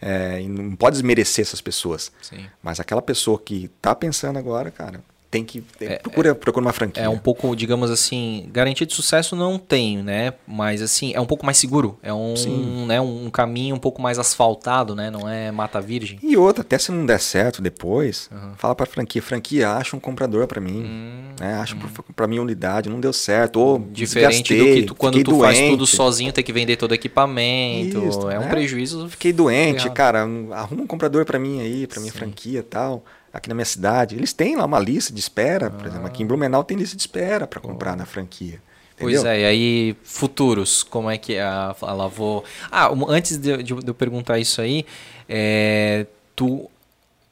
É, 0.00 0.40
e 0.40 0.48
não 0.48 0.76
pode 0.76 0.94
desmerecer 0.94 1.42
essas 1.42 1.60
pessoas. 1.60 2.12
Sim. 2.20 2.46
Mas 2.62 2.78
aquela 2.78 3.02
pessoa 3.02 3.38
que 3.38 3.70
está 3.76 3.94
pensando 3.94 4.38
agora, 4.38 4.70
cara, 4.70 5.02
tem 5.30 5.44
que 5.44 5.62
é, 5.80 5.96
procura, 5.96 6.30
é, 6.30 6.34
procura 6.34 6.66
uma 6.66 6.72
franquia. 6.72 7.02
É 7.02 7.08
um 7.08 7.18
pouco, 7.18 7.54
digamos 7.54 7.90
assim, 7.90 8.48
garantia 8.50 8.86
de 8.86 8.94
sucesso 8.94 9.36
não 9.36 9.58
tem, 9.58 10.02
né? 10.02 10.32
Mas 10.46 10.80
assim, 10.80 11.12
é 11.14 11.20
um 11.20 11.26
pouco 11.26 11.44
mais 11.44 11.58
seguro. 11.58 11.98
É 12.02 12.12
um, 12.12 12.86
né, 12.86 12.98
um 13.00 13.28
caminho 13.28 13.76
um 13.76 13.78
pouco 13.78 14.00
mais 14.00 14.18
asfaltado, 14.18 14.94
né? 14.94 15.10
Não 15.10 15.28
é 15.28 15.50
mata 15.50 15.80
virgem. 15.80 16.18
E 16.22 16.36
outra, 16.36 16.62
até 16.62 16.78
se 16.78 16.90
não 16.90 17.04
der 17.04 17.20
certo 17.20 17.60
depois, 17.60 18.30
uhum. 18.32 18.52
fala 18.56 18.74
para 18.74 18.86
franquia, 18.86 19.20
franquia, 19.20 19.70
acha 19.72 19.94
um 19.94 20.00
comprador 20.00 20.46
para 20.46 20.60
mim. 20.60 20.82
Hum, 20.82 21.34
né? 21.38 21.54
Acha 21.54 21.74
hum. 21.74 21.80
para 22.16 22.26
mim 22.26 22.38
unidade, 22.38 22.88
não 22.88 22.98
deu 22.98 23.12
certo. 23.12 23.60
Ou 23.60 23.78
Diferente 23.78 24.56
do 24.56 24.64
que 24.64 24.82
tu, 24.84 24.94
quando 24.94 25.22
tu 25.22 25.32
doente. 25.32 25.56
faz 25.56 25.70
tudo 25.70 25.86
sozinho, 25.86 26.32
tem 26.32 26.42
que 26.42 26.52
vender 26.52 26.76
todo 26.76 26.92
o 26.92 26.94
equipamento. 26.94 27.98
Isso, 28.06 28.30
é 28.30 28.38
um 28.38 28.44
né? 28.44 28.48
prejuízo. 28.48 29.08
Fiquei 29.10 29.32
doente, 29.32 29.90
cara, 29.90 30.22
arruma 30.52 30.82
um 30.82 30.86
comprador 30.86 31.26
para 31.26 31.38
mim 31.38 31.60
aí, 31.60 31.86
para 31.86 32.00
minha 32.00 32.12
franquia 32.12 32.62
tal 32.62 33.04
aqui 33.32 33.48
na 33.48 33.54
minha 33.54 33.64
cidade. 33.64 34.16
Eles 34.16 34.32
têm 34.32 34.56
lá 34.56 34.64
uma 34.64 34.78
lista 34.78 35.12
de 35.12 35.20
espera, 35.20 35.66
ah. 35.66 35.70
por 35.70 35.86
exemplo, 35.86 36.06
aqui 36.06 36.22
em 36.22 36.26
Blumenau 36.26 36.64
tem 36.64 36.76
lista 36.76 36.96
de 36.96 37.02
espera 37.02 37.46
para 37.46 37.60
comprar 37.60 37.96
na 37.96 38.06
franquia. 38.06 38.60
Entendeu? 38.96 39.22
Pois 39.22 39.24
é, 39.24 39.40
e 39.40 39.44
aí 39.44 39.96
futuros, 40.02 40.82
como 40.82 41.08
é 41.08 41.16
que 41.16 41.38
a, 41.38 41.74
a 41.80 41.92
Lavô... 41.92 42.42
Ah, 42.70 42.90
antes 43.08 43.36
de, 43.36 43.62
de, 43.62 43.74
de, 43.74 43.86
eu 43.88 43.94
perguntar 43.94 44.38
isso 44.38 44.60
aí, 44.60 44.84
é, 45.28 46.06
tu, 46.34 46.68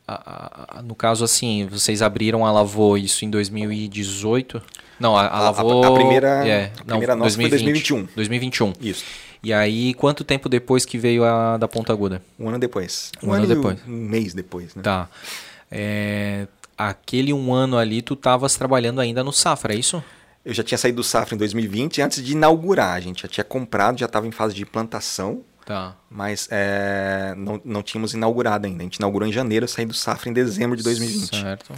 a, 0.06 0.78
a, 0.78 0.82
no 0.82 0.94
caso 0.94 1.24
assim, 1.24 1.66
vocês 1.66 2.02
abriram 2.02 2.46
a 2.46 2.52
Lavô 2.52 2.96
isso 2.96 3.24
em 3.24 3.30
2018? 3.30 4.62
Não, 5.00 5.16
a, 5.16 5.26
a 5.26 5.40
Lavô... 5.40 5.82
A, 5.82 5.94
primeira, 5.94 6.46
é, 6.46 6.72
a 6.78 6.84
primeira 6.84 7.16
não, 7.16 7.24
nossa 7.24 7.36
2020, 7.36 7.40
foi 7.40 7.48
2021. 7.50 8.08
2021. 8.14 8.72
Isso. 8.80 9.04
E 9.42 9.52
aí, 9.52 9.92
quanto 9.94 10.24
tempo 10.24 10.48
depois 10.48 10.84
que 10.84 10.96
veio 10.96 11.24
a 11.24 11.56
da 11.56 11.68
Ponta 11.68 11.92
Aguda? 11.92 12.22
Um 12.38 12.48
ano 12.48 12.58
depois. 12.58 13.10
Um, 13.22 13.28
um 13.28 13.32
ano, 13.32 13.44
ano 13.44 13.54
depois. 13.54 13.78
Um 13.86 13.92
mês 13.92 14.34
depois, 14.34 14.74
né? 14.74 14.82
Tá 14.82 15.08
é, 15.70 16.46
aquele 16.76 17.32
um 17.32 17.52
ano 17.52 17.76
ali 17.78 18.02
tu 18.02 18.14
estavas 18.14 18.56
trabalhando 18.56 19.00
ainda 19.00 19.24
no 19.24 19.32
Safra, 19.32 19.74
é 19.74 19.76
isso? 19.76 20.02
Eu 20.44 20.54
já 20.54 20.62
tinha 20.62 20.78
saído 20.78 20.96
do 20.96 21.04
Safra 21.04 21.34
em 21.34 21.38
2020 21.38 22.02
antes 22.02 22.22
de 22.22 22.32
inaugurar. 22.32 22.94
A 22.94 23.00
gente 23.00 23.22
já 23.22 23.28
tinha 23.28 23.42
comprado, 23.42 23.98
já 23.98 24.06
estava 24.06 24.26
em 24.26 24.30
fase 24.30 24.54
de 24.54 24.62
implantação. 24.62 25.42
Tá. 25.64 25.96
Mas 26.08 26.46
é, 26.52 27.34
não, 27.36 27.60
não 27.64 27.82
tínhamos 27.82 28.14
inaugurado 28.14 28.66
ainda. 28.66 28.80
A 28.80 28.84
gente 28.84 28.96
inaugurou 28.96 29.28
em 29.28 29.32
janeiro, 29.32 29.64
eu 29.64 29.68
saí 29.68 29.84
do 29.84 29.94
Safra 29.94 30.30
em 30.30 30.32
dezembro 30.32 30.76
de 30.76 30.84
2020. 30.84 31.40
Certo. 31.40 31.74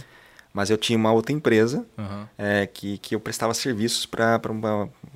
Mas 0.53 0.69
eu 0.69 0.77
tinha 0.77 0.97
uma 0.97 1.11
outra 1.11 1.33
empresa 1.33 1.85
uhum. 1.97 2.25
é, 2.37 2.67
que, 2.67 2.97
que 2.99 3.15
eu 3.15 3.19
prestava 3.19 3.53
serviços 3.53 4.05
para 4.05 4.39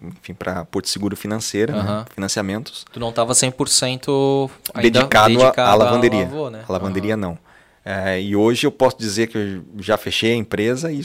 enfim, 0.03 0.33
para 0.33 0.65
Porto 0.65 0.89
Seguro 0.89 1.15
Financeira, 1.15 1.75
uhum. 1.75 1.83
né? 1.83 2.05
financiamentos. 2.13 2.85
Tu 2.91 2.99
não 2.99 3.09
estava 3.09 3.33
100% 3.33 4.49
dedicado, 4.81 5.27
dedicado 5.35 5.69
à 5.69 5.75
lavanderia. 5.75 6.23
Lavô, 6.23 6.49
né? 6.49 6.63
A 6.67 6.71
lavanderia 6.71 7.15
uhum. 7.15 7.21
não. 7.21 7.37
É, 7.85 8.21
e 8.21 8.35
hoje 8.35 8.65
eu 8.65 8.71
posso 8.71 8.97
dizer 8.97 9.27
que 9.27 9.37
eu 9.37 9.63
já 9.79 9.97
fechei 9.97 10.31
a 10.31 10.35
empresa 10.35 10.91
e 10.91 11.01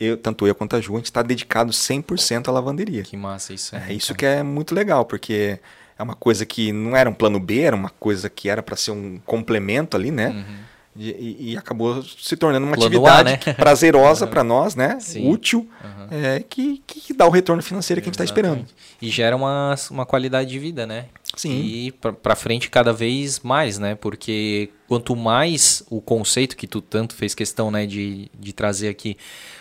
eu, 0.00 0.16
tanto 0.16 0.46
eu 0.46 0.54
quanto 0.54 0.74
a 0.74 0.80
Ju, 0.80 0.94
a 0.94 0.96
gente 0.96 1.06
está 1.06 1.22
dedicado 1.22 1.70
100% 1.72 2.48
à 2.48 2.50
lavanderia. 2.50 3.02
Que 3.02 3.16
massa 3.16 3.52
isso. 3.52 3.76
É, 3.76 3.90
é 3.90 3.92
isso 3.92 4.14
que 4.14 4.26
é 4.26 4.42
muito 4.42 4.74
legal, 4.74 5.04
porque 5.04 5.60
é 5.96 6.02
uma 6.02 6.14
coisa 6.14 6.44
que 6.44 6.72
não 6.72 6.96
era 6.96 7.08
um 7.08 7.14
plano 7.14 7.38
B, 7.38 7.60
era 7.60 7.76
uma 7.76 7.90
coisa 7.90 8.28
que 8.28 8.48
era 8.48 8.62
para 8.62 8.74
ser 8.74 8.90
um 8.90 9.20
complemento 9.24 9.96
ali, 9.96 10.10
né? 10.10 10.28
Uhum. 10.30 10.56
E, 10.96 11.52
e, 11.52 11.56
acabou 11.56 12.02
se 12.02 12.36
tornando 12.36 12.66
uma 12.66 12.74
Plano 12.74 12.88
atividade 12.88 13.40
a, 13.44 13.46
né? 13.46 13.54
prazerosa 13.54 14.26
para 14.28 14.42
nós, 14.42 14.74
né? 14.74 14.98
Sim. 14.98 15.30
Útil, 15.30 15.68
uhum. 15.82 16.06
é, 16.10 16.40
que, 16.40 16.82
que 16.84 17.14
dá 17.14 17.26
o 17.26 17.30
retorno 17.30 17.62
financeiro 17.62 18.02
que 18.02 18.08
a 18.08 18.08
gente 18.08 18.14
está 18.14 18.24
esperando. 18.24 18.66
E 19.00 19.08
gera 19.08 19.36
uma, 19.36 19.76
uma 19.88 20.04
qualidade 20.04 20.50
de 20.50 20.58
vida, 20.58 20.86
né? 20.86 21.06
Sim. 21.36 21.60
E 21.60 21.92
para 21.92 22.34
frente 22.34 22.68
cada 22.68 22.92
vez 22.92 23.38
mais, 23.40 23.78
né? 23.78 23.94
Porque 23.94 24.70
quanto 24.88 25.14
mais 25.14 25.84
o 25.88 26.00
conceito 26.00 26.56
que 26.56 26.66
tu 26.66 26.80
tanto 26.80 27.14
fez 27.14 27.36
questão 27.36 27.70
né, 27.70 27.86
de, 27.86 28.28
de 28.38 28.52
trazer 28.52 28.88
aqui, 28.88 29.16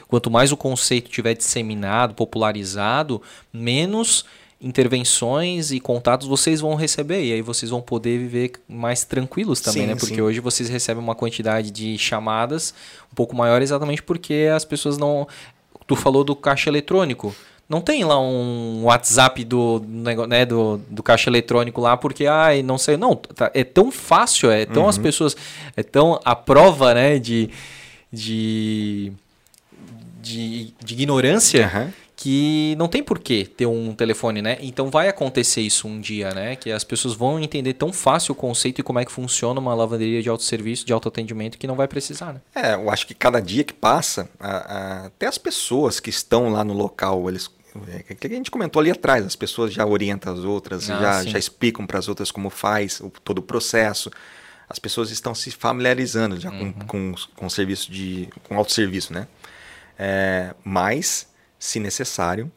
quanto 0.07 0.31
mais 0.31 0.51
o 0.51 0.57
conceito 0.57 1.11
tiver 1.11 1.35
disseminado, 1.35 2.15
popularizado, 2.15 3.21
menos 3.53 4.25
intervenções 4.61 5.71
e 5.71 5.79
contatos 5.79 6.27
vocês 6.27 6.59
vão 6.59 6.75
receber 6.75 7.23
e 7.23 7.33
aí 7.33 7.41
vocês 7.41 7.69
vão 7.71 7.81
poder 7.81 8.17
viver 8.17 8.51
mais 8.67 9.05
tranquilos 9.05 9.61
também, 9.61 9.83
sim, 9.83 9.87
né? 9.87 9.95
Porque 9.95 10.15
sim. 10.15 10.21
hoje 10.21 10.39
vocês 10.39 10.67
recebem 10.67 11.01
uma 11.01 11.15
quantidade 11.15 11.71
de 11.71 11.97
chamadas 11.97 12.73
um 13.11 13.15
pouco 13.15 13.35
maior 13.35 13.61
exatamente 13.61 14.03
porque 14.03 14.49
as 14.53 14.65
pessoas 14.65 14.97
não 14.97 15.27
tu 15.87 15.95
falou 15.95 16.23
do 16.23 16.35
caixa 16.35 16.69
eletrônico. 16.69 17.33
Não 17.67 17.81
tem 17.81 18.03
lá 18.03 18.19
um 18.19 18.83
WhatsApp 18.85 19.43
do, 19.43 19.83
né, 19.87 20.43
do, 20.43 20.81
do 20.89 21.03
caixa 21.03 21.29
eletrônico 21.29 21.79
lá, 21.79 21.95
porque, 21.95 22.25
ai, 22.25 22.63
não 22.63 22.79
sei. 22.79 22.97
Não, 22.97 23.15
tá, 23.15 23.51
é 23.53 23.63
tão 23.63 23.91
fácil, 23.91 24.49
é 24.49 24.65
tão 24.65 24.83
uhum. 24.83 24.89
as 24.89 24.97
pessoas. 24.97 25.37
É 25.77 25.83
tão 25.83 26.19
a 26.25 26.35
prova, 26.35 26.93
né, 26.93 27.19
de. 27.19 27.49
de 28.11 29.13
de, 30.21 30.73
de 30.83 30.93
ignorância 30.95 31.71
uhum 31.73 31.93
que 32.21 32.75
não 32.77 32.89
tem 32.89 33.01
porquê 33.01 33.45
ter 33.45 33.65
um 33.65 33.95
telefone, 33.95 34.41
né? 34.41 34.57
Então 34.59 34.89
vai 34.89 35.07
acontecer 35.07 35.61
isso 35.61 35.87
um 35.87 36.01
dia, 36.01 36.31
né? 36.31 36.57
Que 36.57 36.69
as 36.69 36.83
pessoas 36.83 37.13
vão 37.13 37.39
entender 37.39 37.75
tão 37.75 37.93
fácil 37.93 38.33
o 38.33 38.35
conceito 38.35 38.81
e 38.81 38.83
como 38.83 38.99
é 38.99 39.05
que 39.05 39.11
funciona 39.11 39.57
uma 39.57 39.73
lavanderia 39.73 40.21
de 40.21 40.27
autosserviço, 40.27 40.85
de 40.85 40.91
autoatendimento, 40.91 41.57
que 41.57 41.65
não 41.65 41.75
vai 41.75 41.87
precisar, 41.87 42.33
né? 42.33 42.41
É, 42.53 42.73
eu 42.73 42.89
acho 42.89 43.07
que 43.07 43.13
cada 43.13 43.39
dia 43.39 43.63
que 43.63 43.71
passa, 43.71 44.29
a, 44.37 44.49
a, 44.49 45.05
até 45.05 45.27
as 45.27 45.37
pessoas 45.37 46.01
que 46.01 46.09
estão 46.09 46.49
lá 46.49 46.61
no 46.61 46.73
local, 46.73 47.29
eles 47.29 47.49
é, 47.87 48.13
que 48.13 48.27
a 48.27 48.29
gente 48.29 48.51
comentou 48.51 48.81
ali 48.81 48.91
atrás, 48.91 49.25
as 49.25 49.37
pessoas 49.37 49.71
já 49.71 49.85
orientam 49.85 50.33
as 50.33 50.39
outras, 50.39 50.89
ah, 50.89 50.99
já, 50.99 51.23
já 51.23 51.39
explicam 51.39 51.87
para 51.87 51.99
as 51.99 52.09
outras 52.09 52.31
como 52.31 52.49
faz 52.49 52.99
o, 52.99 53.09
todo 53.23 53.37
o 53.37 53.43
processo. 53.43 54.11
As 54.69 54.77
pessoas 54.77 55.09
estão 55.09 55.33
se 55.33 55.51
familiarizando 55.51 56.37
já 56.37 56.51
uhum. 56.51 56.73
com, 56.73 56.85
com, 56.85 57.15
com 57.37 57.45
o 57.45 57.49
serviço 57.49 57.89
de. 57.89 58.27
com 58.43 58.57
autosserviço, 58.57 59.13
né? 59.13 59.25
É, 59.97 60.53
mas 60.65 61.28
se 61.59 61.79
necessário, 61.79 62.49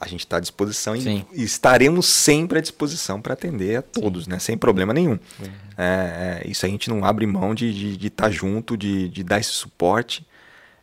a 0.00 0.08
gente 0.08 0.20
está 0.20 0.38
à 0.38 0.40
disposição 0.40 0.96
e, 0.96 1.24
e, 1.32 1.44
estaremos 1.44 2.06
sempre 2.06 2.58
à 2.58 2.60
disposição 2.60 3.20
para 3.20 3.34
atender 3.34 3.76
a 3.76 3.82
todos, 3.82 4.26
né? 4.26 4.38
sem 4.38 4.56
problema 4.56 4.92
nenhum. 4.92 5.12
Uhum. 5.12 5.52
É, 5.76 6.42
é, 6.44 6.50
isso 6.50 6.66
a 6.66 6.68
gente 6.68 6.90
não 6.90 7.04
abre 7.04 7.24
mão 7.26 7.54
de 7.54 7.94
estar 8.06 8.24
tá 8.24 8.30
junto, 8.30 8.76
de, 8.76 9.08
de 9.08 9.22
dar 9.22 9.38
esse 9.38 9.50
suporte, 9.50 10.26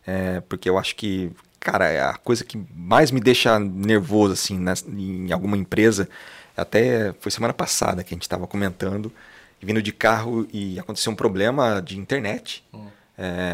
é, 0.06 0.40
porque 0.40 0.68
eu 0.68 0.78
acho 0.78 0.96
que, 0.96 1.30
cara, 1.60 1.88
é 1.88 2.00
a 2.00 2.14
coisa 2.14 2.44
que 2.44 2.58
mais 2.74 3.10
me 3.10 3.20
deixa 3.20 3.58
nervoso 3.58 4.32
assim, 4.32 4.58
nessa, 4.58 4.88
em 4.88 5.30
alguma 5.30 5.56
empresa, 5.56 6.08
até 6.56 7.14
foi 7.20 7.30
semana 7.30 7.52
passada 7.52 8.02
que 8.02 8.14
a 8.14 8.16
gente 8.16 8.22
estava 8.22 8.46
comentando, 8.46 9.12
vindo 9.60 9.82
de 9.82 9.92
carro 9.92 10.46
e 10.50 10.78
aconteceu 10.78 11.12
um 11.12 11.16
problema 11.16 11.82
de 11.82 11.98
internet 11.98 12.64
uhum. 12.72 12.88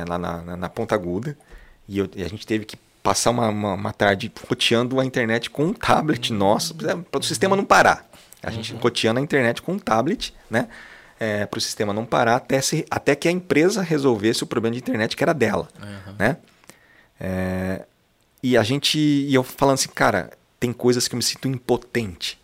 lá 0.08 0.18
na, 0.18 0.42
na, 0.42 0.56
na 0.56 0.68
Ponta 0.68 0.94
Aguda, 0.94 1.36
e, 1.88 1.98
eu, 1.98 2.08
e 2.14 2.22
a 2.22 2.28
gente 2.28 2.46
teve 2.46 2.64
que 2.64 2.76
passar 3.02 3.30
uma, 3.30 3.48
uma, 3.48 3.74
uma, 3.74 3.92
tarde 3.92 4.32
roteando 4.48 5.00
a 5.00 5.04
internet 5.04 5.50
com 5.50 5.66
um 5.66 5.72
tablet 5.72 6.32
nosso, 6.32 6.74
para 6.74 7.20
o 7.20 7.22
sistema 7.22 7.56
não 7.56 7.64
parar. 7.64 8.06
A 8.42 8.50
gente 8.50 8.72
uhum. 8.72 8.80
roteando 8.80 9.20
a 9.20 9.22
internet 9.22 9.62
com 9.62 9.72
um 9.72 9.78
tablet, 9.78 10.34
né? 10.50 10.68
é, 11.22 11.46
para 11.46 11.58
o 11.58 11.60
sistema 11.60 11.92
não 11.92 12.04
parar 12.04 12.34
até, 12.34 12.60
se, 12.60 12.84
até 12.90 13.14
que 13.14 13.28
a 13.28 13.30
empresa 13.30 13.80
resolvesse 13.80 14.42
o 14.42 14.46
problema 14.46 14.74
de 14.74 14.80
internet 14.80 15.16
que 15.16 15.22
era 15.22 15.32
dela. 15.32 15.68
Uhum. 15.80 16.14
Né? 16.18 16.36
É, 17.20 17.84
e 18.42 18.56
a 18.56 18.64
gente. 18.64 18.98
E 18.98 19.32
eu 19.32 19.44
falando 19.44 19.74
assim, 19.74 19.88
cara, 19.88 20.32
tem 20.58 20.72
coisas 20.72 21.06
que 21.06 21.14
eu 21.14 21.16
me 21.16 21.22
sinto 21.22 21.46
impotente. 21.46 22.42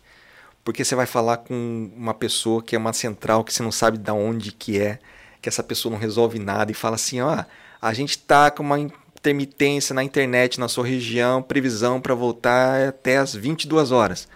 Porque 0.63 0.85
você 0.85 0.95
vai 0.95 1.05
falar 1.05 1.37
com 1.37 1.91
uma 1.93 2.13
pessoa 2.13 2.63
que 2.63 2.73
é 2.73 2.79
uma 2.79 2.93
central 2.93 3.43
que 3.43 3.53
você 3.53 3.61
não 3.61 3.71
sabe 3.71 3.97
de 3.97 4.11
onde 4.11 4.53
que 4.53 4.79
é, 4.79 4.99
que 5.41 5.49
essa 5.49 5.63
pessoa 5.63 5.91
não 5.91 5.99
resolve 5.99 6.39
nada 6.39 6.71
e 6.71 6.75
fala 6.75 6.95
assim, 6.95 7.19
ó, 7.19 7.43
a 7.81 7.93
gente 7.93 8.17
tá 8.17 8.49
com 8.49 8.63
uma 8.63 8.77
intermitência 9.19 9.93
na 9.93 10.03
internet 10.03 10.59
na 10.59 10.67
sua 10.67 10.85
região, 10.85 11.41
previsão 11.41 11.99
para 11.99 12.15
voltar 12.15 12.87
até 12.87 13.17
as 13.17 13.35
22 13.35 13.91
horas. 13.91 14.27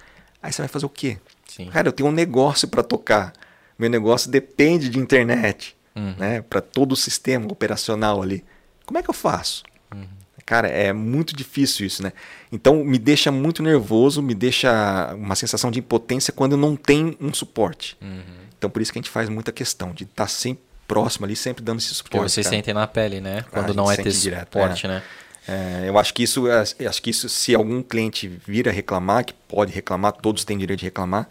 Aí 0.41 0.51
você 0.51 0.61
vai 0.61 0.67
fazer 0.67 0.85
o 0.85 0.89
quê? 0.89 1.17
Sim. 1.47 1.67
Cara, 1.67 1.87
eu 1.87 1.91
tenho 1.91 2.09
um 2.09 2.13
negócio 2.13 2.67
para 2.67 2.83
tocar. 2.83 3.33
Meu 3.79 3.89
negócio 3.89 4.29
depende 4.29 4.89
de 4.89 4.99
internet, 4.99 5.75
uhum. 5.95 6.15
né? 6.17 6.41
Para 6.41 6.61
todo 6.61 6.91
o 6.91 6.95
sistema 6.95 7.47
operacional 7.47 8.21
ali. 8.21 8.43
Como 8.85 8.99
é 8.99 9.03
que 9.03 9.09
eu 9.09 9.13
faço? 9.13 9.63
Uhum. 9.93 10.07
Cara, 10.45 10.67
é 10.67 10.91
muito 10.91 11.33
difícil 11.33 11.85
isso, 11.85 12.03
né? 12.03 12.11
Então 12.51 12.83
me 12.83 12.99
deixa 12.99 13.31
muito 13.31 13.63
nervoso, 13.63 14.21
me 14.21 14.35
deixa 14.35 15.13
uma 15.15 15.35
sensação 15.35 15.71
de 15.71 15.79
impotência 15.79 16.33
quando 16.33 16.57
não 16.57 16.75
tem 16.75 17.17
um 17.21 17.33
suporte. 17.33 17.97
Uhum. 18.01 18.21
Então 18.57 18.69
por 18.69 18.81
isso 18.81 18.91
que 18.91 18.99
a 18.99 19.01
gente 19.01 19.09
faz 19.09 19.29
muita 19.29 19.51
questão 19.51 19.93
de 19.93 20.03
estar 20.03 20.25
tá 20.25 20.27
sempre 20.27 20.72
próximo 20.93 21.25
ali, 21.25 21.35
sempre 21.35 21.63
dando 21.63 21.79
esse 21.79 21.93
suporte. 21.93 22.23
Pô, 22.23 22.29
você 22.29 22.43
sente 22.43 22.71
na 22.73 22.87
pele, 22.87 23.19
né? 23.19 23.43
Quando 23.51 23.71
ah, 23.71 23.73
não 23.73 23.91
é 23.91 23.95
ter 23.95 24.11
direto, 24.11 24.53
suporte, 24.53 24.85
é. 24.85 24.89
né? 24.89 25.03
É, 25.47 25.83
eu 25.87 25.97
acho 25.97 26.13
que 26.13 26.23
isso, 26.23 26.47
é, 26.47 26.61
acho 26.87 27.01
que 27.01 27.09
isso, 27.09 27.27
se 27.27 27.53
algum 27.53 27.81
cliente 27.81 28.27
vir 28.27 28.69
a 28.69 28.71
reclamar, 28.71 29.25
que 29.25 29.33
pode 29.33 29.73
reclamar, 29.73 30.13
todos 30.13 30.45
têm 30.45 30.57
direito 30.57 30.79
de 30.79 30.85
reclamar, 30.85 31.27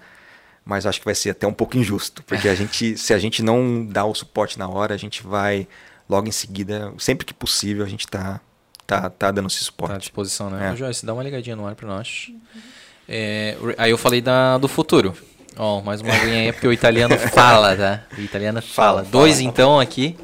mas 0.64 0.84
acho 0.84 0.98
que 0.98 1.04
vai 1.04 1.14
ser 1.14 1.30
até 1.30 1.46
um 1.46 1.52
pouco 1.52 1.76
injusto, 1.76 2.22
porque 2.24 2.48
a 2.48 2.54
gente, 2.54 2.96
se 2.98 3.14
a 3.14 3.18
gente 3.18 3.42
não 3.42 3.86
dá 3.86 4.04
o 4.04 4.14
suporte 4.14 4.58
na 4.58 4.68
hora, 4.68 4.94
a 4.94 4.98
gente 4.98 5.22
vai 5.22 5.66
logo 6.08 6.28
em 6.28 6.32
seguida, 6.32 6.92
sempre 6.98 7.24
que 7.24 7.32
possível, 7.32 7.84
a 7.84 7.88
gente 7.88 8.04
está 8.04 8.40
tá, 8.86 9.08
tá 9.08 9.30
dando 9.30 9.48
esse 9.48 9.64
suporte. 9.64 9.92
Tá 9.92 9.96
à 9.96 10.00
disposição, 10.00 10.50
né? 10.50 10.72
É. 10.72 10.76
Joyce, 10.76 11.06
dá 11.06 11.14
uma 11.14 11.22
ligadinha 11.22 11.56
no 11.56 11.66
ar 11.66 11.74
para 11.74 11.88
nós. 11.88 12.26
Uhum. 12.28 12.60
É, 13.08 13.56
aí 13.78 13.90
eu 13.90 13.98
falei 13.98 14.20
da, 14.20 14.58
do 14.58 14.68
futuro. 14.68 15.16
Ó, 15.56 15.78
oh, 15.78 15.82
mais 15.82 16.00
uma 16.00 16.12
aguinha 16.12 16.42
aí, 16.42 16.52
porque 16.52 16.66
o 16.66 16.72
italiano 16.72 17.16
fala, 17.18 17.76
tá? 17.76 18.00
O 18.16 18.20
italiano 18.20 18.62
fala. 18.62 19.00
fala 19.02 19.08
Dois 19.10 19.36
fala. 19.36 19.48
então 19.48 19.80
aqui. 19.80 20.16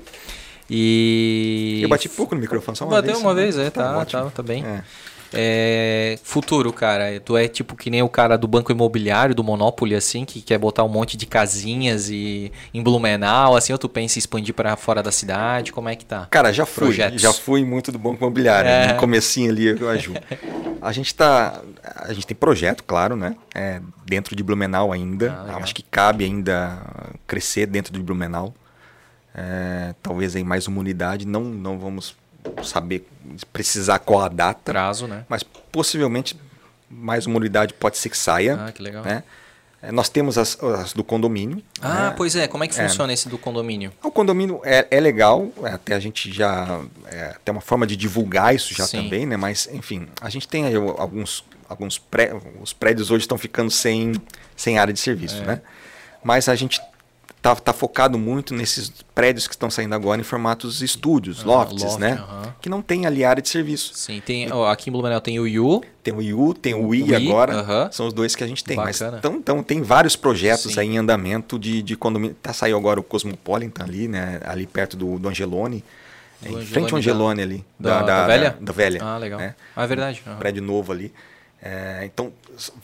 E. 0.71 1.81
Eu 1.83 1.89
bati 1.89 2.09
pouco 2.09 2.35
no 2.35 2.41
microfone, 2.41 2.77
só 2.77 2.85
uma 2.85 2.97
Bateu 2.97 3.13
vez. 3.13 3.17
Bateu 3.17 3.29
uma 3.29 3.35
né? 3.35 3.43
vez, 3.43 3.59
é, 3.59 3.71
tá, 3.71 4.05
tá, 4.05 4.05
tá, 4.05 4.31
tá 4.31 4.43
bem. 4.43 4.65
É. 4.65 4.83
É, 5.33 6.19
futuro, 6.23 6.73
cara. 6.73 7.21
Tu 7.21 7.37
é 7.37 7.49
tipo 7.49 7.77
que 7.77 7.91
nem 7.91 8.03
o 8.03 8.09
cara 8.09 8.37
do 8.37 8.49
banco 8.49 8.73
imobiliário, 8.73 9.35
do 9.35 9.45
Monopoly, 9.45 9.95
assim, 9.95 10.25
que 10.25 10.41
quer 10.41 10.59
botar 10.59 10.85
um 10.85 10.89
monte 10.89 11.17
de 11.17 11.27
casinhas 11.27 12.09
e 12.09 12.51
em 12.73 12.83
Blumenau, 12.83 13.57
assim, 13.57 13.73
ou 13.73 13.79
tu 13.79 13.89
pensa 13.89 14.19
em 14.19 14.21
expandir 14.21 14.55
para 14.55 14.77
fora 14.77 15.03
da 15.03 15.13
cidade? 15.13 15.73
Como 15.73 15.89
é 15.89 15.97
que 15.97 16.05
tá? 16.05 16.27
Cara, 16.31 16.53
já 16.53 16.65
fui. 16.65 16.87
Projetos. 16.87 17.21
Já 17.21 17.33
fui 17.33 17.65
muito 17.65 17.93
do 17.93 17.99
banco 17.99 18.17
imobiliário. 18.17 18.69
É. 18.69 18.93
No 18.93 18.99
comecinho 18.99 19.51
ali 19.51 19.67
eu 19.67 19.89
ajudo. 19.89 20.21
a 20.81 20.93
gente 20.93 21.15
tá. 21.15 21.61
A 21.97 22.13
gente 22.13 22.27
tem 22.27 22.37
projeto, 22.37 22.83
claro, 22.85 23.17
né? 23.17 23.37
É, 23.55 23.81
dentro 24.07 24.35
de 24.35 24.43
Blumenau 24.43 24.93
ainda. 24.93 25.45
Ah, 25.49 25.57
Acho 25.57 25.75
que 25.75 25.83
cabe 25.83 26.25
ainda 26.25 26.79
crescer 27.27 27.67
dentro 27.67 27.93
de 27.93 28.03
Blumenau. 28.03 28.55
É, 29.35 29.95
talvez 30.03 30.35
em 30.35 30.45
mais 30.45 30.67
uma 30.67 30.81
unidade. 30.81 31.27
Não, 31.27 31.43
não 31.43 31.79
vamos 31.79 32.17
saber 32.63 33.07
precisar 33.53 33.99
qual 33.99 34.21
a 34.21 34.29
data. 34.29 34.73
Prazo, 34.73 35.07
né? 35.07 35.25
Mas 35.29 35.43
possivelmente 35.43 36.37
mais 36.91 37.27
uma 37.27 37.37
unidade 37.37 37.75
pode 37.75 37.99
ser 37.99 38.09
que 38.09 38.17
saia. 38.17 38.67
Ah, 38.67 38.73
que 38.73 38.83
legal. 38.83 39.05
Né? 39.05 39.23
É, 39.81 39.93
nós 39.93 40.09
temos 40.09 40.37
as, 40.37 40.63
as, 40.63 40.93
do 40.93 41.05
condomínio. 41.05 41.63
Ah, 41.81 42.09
né? 42.09 42.15
pois 42.17 42.35
é. 42.35 42.49
Como 42.49 42.65
é 42.65 42.69
que 42.69 42.79
é. 42.79 42.89
funciona 42.89 43.13
é, 43.13 43.15
esse 43.15 43.29
do 43.29 43.39
condomínio? 43.39 43.93
O 44.03 44.11
condomínio 44.11 44.61
é, 44.65 44.87
é 44.91 44.99
legal, 44.99 45.49
é, 45.63 45.71
até 45.71 45.95
a 45.95 46.01
gente 46.01 46.33
já 46.33 46.81
é, 47.07 47.37
tem 47.45 47.53
uma 47.53 47.61
forma 47.61 47.87
de 47.87 47.97
divulgar 47.97 48.55
isso 48.55 48.75
já 48.75 48.87
Sim. 48.87 49.05
também, 49.05 49.25
né? 49.25 49.37
Mas 49.37 49.69
enfim, 49.73 50.09
a 50.21 50.29
gente 50.29 50.49
tem 50.49 50.67
aí 50.67 50.75
alguns 50.75 51.45
alguns 51.69 51.99
pré, 51.99 52.33
os 52.61 52.73
prédios 52.73 53.11
hoje 53.11 53.25
estão 53.25 53.39
ficando 53.39 53.71
sem 53.71 54.15
sem 54.57 54.79
área 54.79 54.93
de 54.93 54.99
serviço, 54.99 55.43
né? 55.45 55.61
Mas 56.25 56.49
a 56.49 56.57
gente 56.57 56.81
tá, 57.55 57.57
tá 57.57 57.73
focado 57.73 58.19
muito 58.19 58.55
nesses 58.55 58.91
prédios 59.15 59.47
que 59.47 59.55
estão 59.55 59.71
saindo 59.71 59.95
agora 59.95 60.21
em 60.21 60.25
formatos 60.25 60.83
estúdios, 60.83 61.41
ah, 61.43 61.47
lofts, 61.47 61.83
loft, 61.83 61.99
né? 61.99 62.15
Uh 62.15 62.17
-huh. 62.17 62.53
Que 62.61 62.69
não 62.69 62.83
tem 62.83 63.07
ali 63.07 63.25
área 63.25 63.43
de 63.43 63.49
serviço. 63.49 63.93
Sim, 63.95 64.21
tem, 64.25 64.53
ó, 64.53 64.69
aqui 64.69 64.91
em 64.91 64.93
Blumenau 64.93 65.21
tem 65.21 65.39
o 65.39 65.47
IU. 65.47 65.83
Tem 66.03 66.15
o 66.15 66.23
IU, 66.23 66.55
tem 66.55 66.75
o 66.75 66.95
I, 66.95 67.15
agora. 67.15 67.63
Uh 67.63 67.67
-huh. 67.67 67.93
São 67.93 68.07
os 68.07 68.13
dois 68.13 68.35
que 68.35 68.45
a 68.45 68.47
gente 68.47 68.63
tem. 68.65 68.77
Bacana. 68.77 69.11
Mas, 69.13 69.19
então, 69.19 69.35
então 69.37 69.63
tem 69.63 69.83
vários 69.83 70.17
projetos 70.17 70.75
Sim. 70.75 70.81
aí 70.81 70.89
em 70.89 70.99
andamento 70.99 71.59
de, 71.59 71.83
de 71.83 71.97
condomínio. 71.97 72.37
Tá 72.43 72.53
saiu 72.53 72.77
agora 72.77 73.01
o 73.01 73.03
Cosmopolitan 73.03 73.85
ali, 73.85 74.09
né? 74.09 74.41
Ali 74.45 74.67
perto 74.67 74.97
do, 74.97 75.19
do 75.19 75.29
Angelone. 75.29 75.85
Do 76.41 76.47
em 76.47 76.49
Angelone, 76.49 76.67
frente 76.67 76.93
ao 76.93 76.99
Angelone 76.99 77.43
ali. 77.43 77.65
Da, 77.79 78.03
da, 78.03 78.07
da, 78.07 78.27
velha? 78.27 78.57
Da, 78.61 78.73
velha. 78.73 79.01
Ah, 79.03 79.19
legal. 79.19 79.39
Né? 79.39 79.55
Ah, 79.75 79.85
é 79.85 79.87
verdade. 79.87 80.23
Prédio 80.39 80.63
novo 80.63 80.93
ali. 80.93 81.13
É, 81.61 82.03
então, 82.05 82.33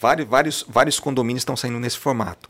vários, 0.00 0.28
vários, 0.28 0.66
vários 0.68 0.98
condomínios 0.98 1.42
estão 1.42 1.56
saindo 1.56 1.78
nesse 1.78 1.96
formato. 1.96 2.48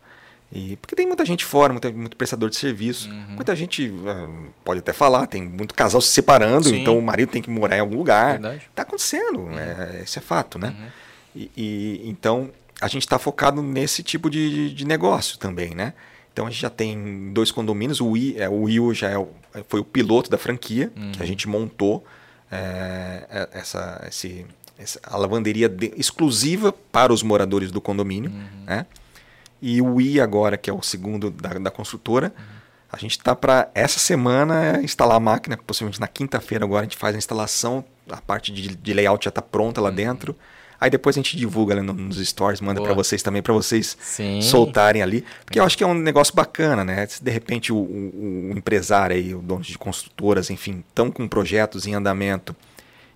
E, 0.54 0.76
porque 0.76 0.94
tem 0.94 1.04
muita 1.04 1.24
gente 1.24 1.44
fora, 1.44 1.72
muita, 1.72 1.90
muito 1.90 2.16
prestador 2.16 2.48
de 2.48 2.54
serviço. 2.54 3.10
Uhum. 3.10 3.34
Muita 3.34 3.56
gente 3.56 3.88
uh, 3.88 4.52
pode 4.64 4.78
até 4.78 4.92
falar, 4.92 5.26
tem 5.26 5.42
muito 5.42 5.74
casal 5.74 6.00
se 6.00 6.08
separando, 6.08 6.68
Sim. 6.68 6.80
então 6.80 6.96
o 6.96 7.02
marido 7.02 7.30
tem 7.30 7.42
que 7.42 7.50
morar 7.50 7.76
em 7.76 7.80
algum 7.80 7.96
lugar. 7.96 8.40
Está 8.54 8.82
acontecendo, 8.82 9.40
uhum. 9.40 9.58
é, 9.58 10.02
esse 10.04 10.18
é 10.18 10.22
fato, 10.22 10.56
né? 10.56 10.68
Uhum. 10.68 10.86
E, 11.34 11.50
e, 11.56 12.08
então 12.08 12.50
a 12.80 12.86
gente 12.86 13.02
está 13.02 13.18
focado 13.18 13.60
nesse 13.62 14.04
tipo 14.04 14.30
de, 14.30 14.72
de 14.72 14.84
negócio 14.84 15.38
também, 15.38 15.74
né? 15.74 15.92
Então 16.32 16.46
a 16.46 16.50
gente 16.50 16.62
já 16.62 16.70
tem 16.70 17.32
dois 17.32 17.50
condomínios, 17.50 18.00
o 18.00 18.16
I, 18.16 18.36
é, 18.38 18.48
o 18.48 18.62
Will 18.62 18.94
já 18.94 19.10
é 19.10 19.18
o, 19.18 19.28
foi 19.68 19.80
o 19.80 19.84
piloto 19.84 20.30
da 20.30 20.38
franquia 20.38 20.92
que 21.12 21.18
a 21.18 21.20
uhum. 21.20 21.26
gente 21.26 21.48
montou 21.48 22.04
é, 22.50 23.26
é, 23.28 23.48
essa, 23.58 24.04
esse, 24.08 24.46
essa, 24.78 25.00
a 25.02 25.16
lavanderia 25.16 25.68
de, 25.68 25.92
exclusiva 25.96 26.72
para 26.72 27.12
os 27.12 27.22
moradores 27.22 27.72
do 27.72 27.80
condomínio, 27.80 28.30
uhum. 28.30 28.64
né? 28.66 28.86
E 29.66 29.80
o 29.80 29.98
I 29.98 30.20
agora, 30.20 30.58
que 30.58 30.68
é 30.68 30.72
o 30.74 30.82
segundo 30.82 31.30
da, 31.30 31.54
da 31.54 31.70
construtora, 31.70 32.34
a 32.92 32.98
gente 32.98 33.12
está 33.12 33.34
para 33.34 33.70
essa 33.74 33.98
semana 33.98 34.78
instalar 34.82 35.16
a 35.16 35.20
máquina, 35.20 35.56
possivelmente 35.56 35.98
na 35.98 36.06
quinta-feira 36.06 36.66
agora 36.66 36.82
a 36.82 36.84
gente 36.84 36.98
faz 36.98 37.14
a 37.14 37.18
instalação, 37.18 37.82
a 38.10 38.20
parte 38.20 38.52
de, 38.52 38.76
de 38.76 38.92
layout 38.92 39.24
já 39.24 39.30
está 39.30 39.40
pronta 39.40 39.80
lá 39.80 39.88
uhum. 39.88 39.94
dentro. 39.94 40.36
Aí 40.78 40.90
depois 40.90 41.16
a 41.16 41.18
gente 41.18 41.34
divulga 41.34 41.82
nos 41.82 42.18
stories, 42.18 42.60
manda 42.60 42.82
para 42.82 42.92
vocês 42.92 43.22
também, 43.22 43.40
para 43.40 43.54
vocês 43.54 43.96
Sim. 44.02 44.42
soltarem 44.42 45.00
ali. 45.00 45.24
Porque 45.46 45.58
eu 45.58 45.64
acho 45.64 45.78
que 45.78 45.82
é 45.82 45.86
um 45.86 45.94
negócio 45.94 46.34
bacana, 46.34 46.84
né? 46.84 47.06
Se 47.06 47.24
de 47.24 47.30
repente 47.30 47.72
o, 47.72 47.76
o, 47.76 48.50
o 48.52 48.58
empresário 48.58 49.16
aí, 49.16 49.34
o 49.34 49.40
dono 49.40 49.62
de 49.62 49.78
construtoras, 49.78 50.50
enfim, 50.50 50.84
estão 50.86 51.10
com 51.10 51.26
projetos 51.26 51.86
em 51.86 51.94
andamento 51.94 52.54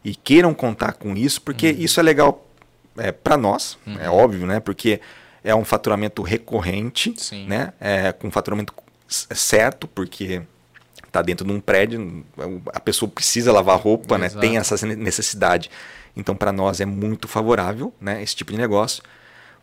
e 0.03 0.15
queiram 0.15 0.55
contar 0.55 0.95
com 0.95 1.15
isso, 1.15 1.43
porque 1.43 1.73
uhum. 1.73 1.77
isso 1.81 2.01
é 2.01 2.03
legal 2.03 2.49
é, 2.97 3.13
para 3.13 3.37
nós, 3.37 3.77
é 3.87 3.91
uhum. 3.91 3.99
é 4.01 4.09
óbvio, 4.09 4.47
né? 4.47 4.61
Porque 4.61 4.99
é 5.43 5.55
um 5.55 5.65
faturamento 5.65 6.23
recorrente, 6.23 7.15
Sim. 7.17 7.47
né? 7.47 7.73
É, 7.81 8.13
com 8.13 8.31
faturamento 8.31 8.73
certo, 9.09 9.89
porque 9.89 10.43
está 11.07 11.23
dentro 11.23 11.47
de 11.47 11.53
um 11.53 11.61
prédio, 11.61 12.25
a 12.73 12.81
pessoa 12.81 13.11
precisa 13.11 13.51
lavar 13.51 13.79
roupa, 13.79 14.19
né? 14.19 14.29
tem 14.29 14.57
essa 14.59 14.87
necessidade. 14.87 15.71
Então, 16.17 16.37
para 16.37 16.53
nós 16.53 16.81
é 16.81 16.85
muito 16.85 17.27
favorável 17.27 17.93
né? 18.01 18.23
esse 18.23 18.37
tipo 18.37 18.53
de 18.53 18.59
negócio. 18.59 19.03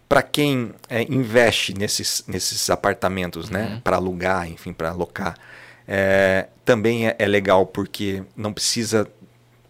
Para 0.07 0.21
quem 0.21 0.71
é, 0.89 1.03
investe 1.03 1.73
nesses, 1.73 2.23
nesses 2.27 2.69
apartamentos, 2.69 3.49
né? 3.49 3.63
uhum. 3.63 3.69
né? 3.69 3.81
para 3.83 3.95
alugar, 3.97 4.49
enfim, 4.49 4.73
para 4.73 4.89
alocar, 4.89 5.35
é, 5.87 6.47
também 6.63 7.07
é, 7.07 7.15
é 7.19 7.25
legal 7.25 7.65
porque 7.65 8.23
não 8.35 8.51
precisa 8.51 9.07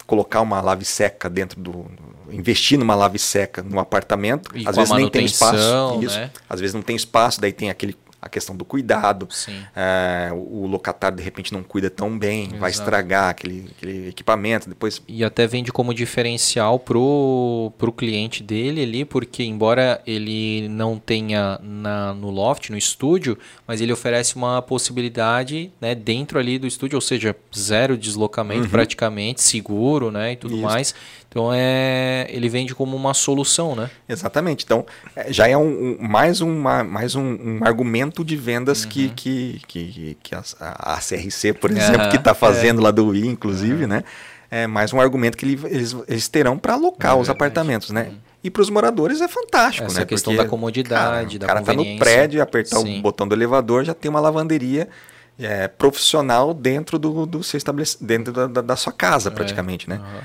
colocar 0.06 0.42
uma 0.42 0.62
lave 0.62 0.86
seca 0.86 1.30
dentro 1.30 1.60
do, 1.60 1.86
investir 2.30 2.78
numa 2.78 2.96
lave 2.96 3.20
seca 3.20 3.64
no 3.64 3.80
apartamento, 3.80 4.56
e 4.56 4.68
às 4.68 4.76
vezes 4.76 4.94
nem 4.94 5.10
tem 5.10 5.26
espaço, 5.26 6.00
isso, 6.02 6.18
né? 6.18 6.32
às 6.50 6.60
vezes 6.60 6.74
não 6.74 6.82
tem 6.82 6.96
espaço, 6.96 7.40
daí 7.40 7.52
tem 7.52 7.70
aquele 7.70 7.96
a 8.26 8.30
questão 8.30 8.58
do 8.58 8.66
cuidado. 8.66 9.30
É, 9.76 10.32
o 10.34 10.66
locatário 10.66 11.16
de 11.16 11.24
repente 11.24 11.54
não 11.54 11.62
cuida 11.62 11.92
tão 11.92 12.18
bem, 12.18 12.46
Exato. 12.46 12.60
vai 12.60 12.72
estragar 12.72 13.30
aquele, 13.30 13.72
aquele, 13.78 14.08
equipamento 14.08 14.68
depois. 14.68 15.00
E 15.08 15.24
até 15.24 15.46
vende 15.46 15.72
como 15.72 15.94
diferencial 15.94 16.80
pro, 16.80 17.72
pro 17.78 17.92
cliente 17.92 18.42
dele 18.42 18.82
ali, 18.82 19.06
porque 19.06 19.44
embora 19.44 20.02
ele 20.08 20.68
não 20.70 20.98
tenha 20.98 21.60
na, 21.62 22.16
no 22.16 22.32
loft, 22.32 22.72
no 22.72 22.78
estúdio, 22.78 23.38
mas 23.68 23.80
ele 23.80 23.94
oferece 23.94 24.36
uma 24.36 24.60
possibilidade 24.60 25.72
né, 25.80 25.94
dentro 25.94 26.40
ali 26.40 26.58
do 26.58 26.66
estúdio, 26.66 26.98
ou 26.98 27.02
seja, 27.02 27.36
zero 27.56 27.96
deslocamento 27.96 28.64
uhum. 28.64 28.70
praticamente, 28.70 29.44
seguro 29.44 30.10
né, 30.10 30.32
e 30.32 30.36
tudo 30.36 30.56
Isso. 30.56 30.64
mais. 30.64 30.96
Então 31.36 31.52
é, 31.54 32.28
ele 32.30 32.48
vende 32.48 32.74
como 32.74 32.96
uma 32.96 33.14
solução, 33.14 33.76
né? 33.76 33.90
Exatamente. 34.08 34.64
Então 34.64 34.86
é, 35.14 35.34
já 35.34 35.46
é 35.46 35.58
um, 35.58 35.98
um 36.00 36.08
mais, 36.08 36.40
uma, 36.40 36.82
mais 36.82 37.14
um, 37.14 37.24
um, 37.24 37.60
argumento 37.62 38.24
de 38.24 38.38
vendas 38.38 38.86
uhum. 38.86 38.90
que, 38.90 39.10
que, 39.10 39.62
que, 39.68 40.18
que 40.24 40.34
a, 40.34 40.42
a, 40.62 40.96
CRC, 40.96 41.52
por 41.52 41.72
exemplo, 41.72 42.04
uhum. 42.04 42.10
que 42.10 42.16
está 42.16 42.34
fazendo 42.34 42.80
é. 42.80 42.84
lá 42.86 42.92
do 42.92 43.14
I, 43.14 43.28
inclusive, 43.28 43.84
uhum. 43.84 43.90
né? 43.90 44.04
É 44.50 44.66
mais 44.66 44.94
um 44.94 45.02
argumento 45.02 45.36
que 45.36 45.44
eles, 45.46 45.94
eles 46.08 46.30
terão 46.30 46.58
para 46.58 46.76
alocar 46.76 47.18
é 47.18 47.20
os 47.20 47.30
apartamentos, 47.30 47.90
né? 47.90 48.04
Uhum. 48.12 48.18
E 48.42 48.50
para 48.50 48.62
os 48.62 48.70
moradores 48.70 49.20
é 49.20 49.28
fantástico, 49.28 49.88
Essa 49.88 49.96
né? 49.96 50.02
É 50.02 50.04
a 50.04 50.06
questão 50.06 50.32
Porque, 50.32 50.46
da 50.46 50.50
comodidade, 50.50 51.38
cara, 51.38 51.60
da 51.60 51.62
O 51.62 51.66
cara 51.66 51.82
está 51.82 51.92
no 51.92 52.00
prédio, 52.00 52.42
apertar 52.42 52.80
Sim. 52.80 53.00
o 53.00 53.02
botão 53.02 53.28
do 53.28 53.36
elevador, 53.36 53.84
já 53.84 53.94
tem 53.94 54.10
uma 54.10 54.22
lavanderia 54.22 54.88
é, 55.38 55.68
profissional 55.68 56.54
dentro 56.54 56.98
do, 56.98 57.26
do 57.26 57.44
seu 57.44 57.58
estabelecimento, 57.58 58.06
dentro 58.06 58.32
da, 58.32 58.48
da, 58.48 58.62
da, 58.62 58.76
sua 58.78 58.94
casa, 58.94 59.28
é. 59.28 59.34
praticamente, 59.34 59.90
né? 59.90 59.98
Uhum. 59.98 60.22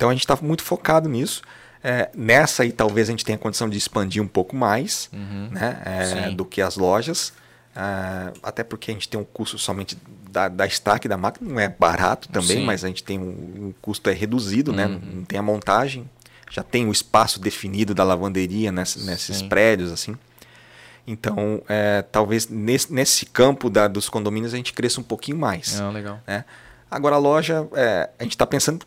Então 0.00 0.08
a 0.08 0.12
gente 0.14 0.22
está 0.22 0.34
muito 0.40 0.62
focado 0.62 1.10
nisso. 1.10 1.42
É, 1.84 2.08
nessa 2.16 2.62
aí 2.62 2.72
talvez 2.72 3.10
a 3.10 3.12
gente 3.12 3.22
tenha 3.22 3.36
condição 3.36 3.68
de 3.68 3.76
expandir 3.76 4.22
um 4.22 4.26
pouco 4.26 4.56
mais 4.56 5.10
uhum. 5.12 5.48
né, 5.50 5.82
é, 5.84 6.30
do 6.30 6.42
que 6.42 6.62
as 6.62 6.78
lojas. 6.78 7.34
É, 7.76 8.32
até 8.42 8.64
porque 8.64 8.90
a 8.90 8.94
gente 8.94 9.10
tem 9.10 9.20
um 9.20 9.24
custo 9.24 9.58
somente 9.58 9.98
da, 10.30 10.48
da 10.48 10.66
estaque 10.66 11.06
da 11.06 11.18
máquina, 11.18 11.50
não 11.50 11.60
é 11.60 11.68
barato 11.68 12.30
também, 12.30 12.60
Sim. 12.60 12.64
mas 12.64 12.82
a 12.82 12.88
gente 12.88 13.04
tem 13.04 13.18
um, 13.18 13.66
um 13.66 13.74
custo 13.82 14.08
é 14.08 14.14
reduzido, 14.14 14.72
né? 14.72 14.86
uhum. 14.86 14.92
né? 14.92 15.00
Não 15.16 15.24
tem 15.24 15.38
a 15.38 15.42
montagem, 15.42 16.08
já 16.50 16.62
tem 16.62 16.88
o 16.88 16.92
espaço 16.92 17.38
definido 17.38 17.94
da 17.94 18.02
lavanderia 18.02 18.72
nessa, 18.72 19.04
nesses 19.04 19.36
Sim. 19.36 19.50
prédios, 19.50 19.92
assim. 19.92 20.16
Então, 21.06 21.62
é, 21.68 22.00
talvez 22.10 22.48
nesse, 22.48 22.90
nesse 22.90 23.26
campo 23.26 23.68
da, 23.68 23.86
dos 23.86 24.08
condomínios 24.08 24.54
a 24.54 24.56
gente 24.56 24.72
cresça 24.72 24.98
um 24.98 25.04
pouquinho 25.04 25.36
mais. 25.36 25.78
Ah, 25.78 25.90
legal. 25.90 26.22
Né? 26.26 26.46
Agora 26.90 27.16
a 27.16 27.18
loja, 27.18 27.68
é, 27.74 28.08
a 28.18 28.22
gente 28.22 28.32
está 28.32 28.46
pensando 28.46 28.86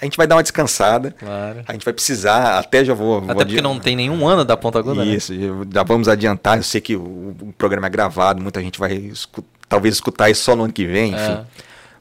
a 0.00 0.04
gente 0.04 0.16
vai 0.16 0.26
dar 0.26 0.36
uma 0.36 0.42
descansada. 0.42 1.14
Claro. 1.18 1.62
A 1.68 1.72
gente 1.72 1.84
vai 1.84 1.92
precisar, 1.92 2.58
até 2.58 2.84
já 2.84 2.94
vou. 2.94 3.18
Até 3.18 3.26
vou 3.26 3.36
porque 3.36 3.60
não 3.60 3.78
tem 3.78 3.94
nenhum 3.94 4.26
ano 4.26 4.44
da 4.44 4.56
ponta 4.56 4.78
aguda, 4.78 5.04
né? 5.04 5.12
Isso, 5.12 5.34
né? 5.34 5.66
já 5.72 5.82
vamos 5.82 6.08
adiantar. 6.08 6.56
Eu 6.56 6.62
sei 6.62 6.80
que 6.80 6.96
o, 6.96 7.36
o, 7.40 7.54
programa 7.58 7.86
é 7.86 7.90
gravado, 7.90 8.42
muita 8.42 8.60
gente 8.62 8.78
vai 8.78 8.94
escu 8.94 9.44
talvez 9.68 9.94
escutar 9.94 10.28
isso 10.30 10.42
só 10.42 10.56
no 10.56 10.64
ano 10.64 10.72
que 10.72 10.86
vem, 10.86 11.12
enfim. 11.12 11.32
É. 11.32 11.44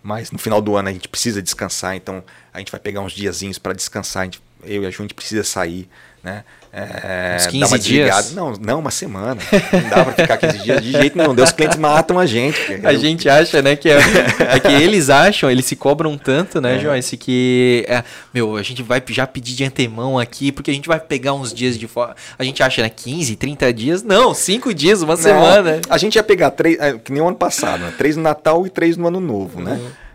Mas 0.01 0.31
no 0.31 0.39
final 0.39 0.61
do 0.61 0.75
ano 0.75 0.89
a 0.89 0.91
gente 0.93 1.07
precisa 1.07 1.41
descansar, 1.41 1.95
então 1.95 2.23
a 2.53 2.59
gente 2.59 2.71
vai 2.71 2.79
pegar 2.79 3.01
uns 3.01 3.11
diazinhos 3.11 3.59
para 3.59 3.73
descansar. 3.73 4.23
Gente, 4.23 4.41
eu 4.63 4.83
e 4.83 4.85
a 4.87 4.89
Ju, 4.89 4.99
a 4.99 5.01
gente 5.03 5.13
precisa 5.13 5.43
sair, 5.43 5.87
né? 6.23 6.43
É, 6.71 7.37
Uns 7.37 7.47
15 7.47 7.79
dias? 7.79 8.33
Não, 8.33 8.53
não, 8.53 8.79
uma 8.79 8.91
semana. 8.91 9.41
Não 9.73 9.89
dá 9.89 10.05
para 10.05 10.13
ficar 10.13 10.37
15 10.37 10.59
dias 10.59 10.83
de 10.83 10.91
jeito 10.91 11.17
nenhum. 11.17 11.33
Deus, 11.33 11.49
os 11.49 11.55
clientes 11.55 11.77
matam 11.77 12.19
a 12.19 12.25
gente. 12.25 12.59
A 12.83 12.93
eu... 12.93 12.99
gente 12.99 13.27
acha, 13.27 13.61
né, 13.61 13.75
que 13.75 13.89
é, 13.89 13.97
é, 14.39 14.59
que 14.59 14.71
eles 14.71 15.09
acham, 15.09 15.49
eles 15.49 15.65
se 15.65 15.75
cobram 15.75 16.17
tanto, 16.17 16.61
né, 16.61 16.75
é. 16.75 16.79
Joyce, 16.79 17.17
que 17.17 17.85
é, 17.87 18.03
meu, 18.33 18.55
a 18.55 18.61
gente 18.61 18.83
vai 18.83 19.01
já 19.07 19.25
pedir 19.25 19.55
de 19.55 19.63
antemão 19.63 20.19
aqui, 20.19 20.51
porque 20.51 20.69
a 20.69 20.73
gente 20.73 20.87
vai 20.87 20.99
pegar 20.99 21.33
uns 21.33 21.53
dias 21.53 21.77
de 21.77 21.87
fora. 21.87 22.15
A 22.37 22.43
gente 22.43 22.61
acha, 22.61 22.83
né, 22.83 22.89
15, 22.89 23.35
30 23.35 23.73
dias? 23.73 24.03
Não, 24.03 24.33
5 24.33 24.73
dias, 24.73 25.01
uma 25.01 25.15
não, 25.15 25.21
semana. 25.21 25.81
A 25.89 25.97
gente 25.97 26.15
ia 26.15 26.23
pegar 26.23 26.51
três, 26.51 26.79
é, 26.79 26.93
que 26.93 27.11
nem 27.11 27.21
o 27.21 27.27
ano 27.27 27.37
passado, 27.37 27.79
né? 27.81 27.93
Três 27.97 28.15
no 28.15 28.21
Natal 28.21 28.65
e 28.67 28.69
três 28.69 28.95
no 28.95 29.07
Ano 29.07 29.19
Novo, 29.19 29.59
né? 29.59 29.73
Uhum 29.73 30.08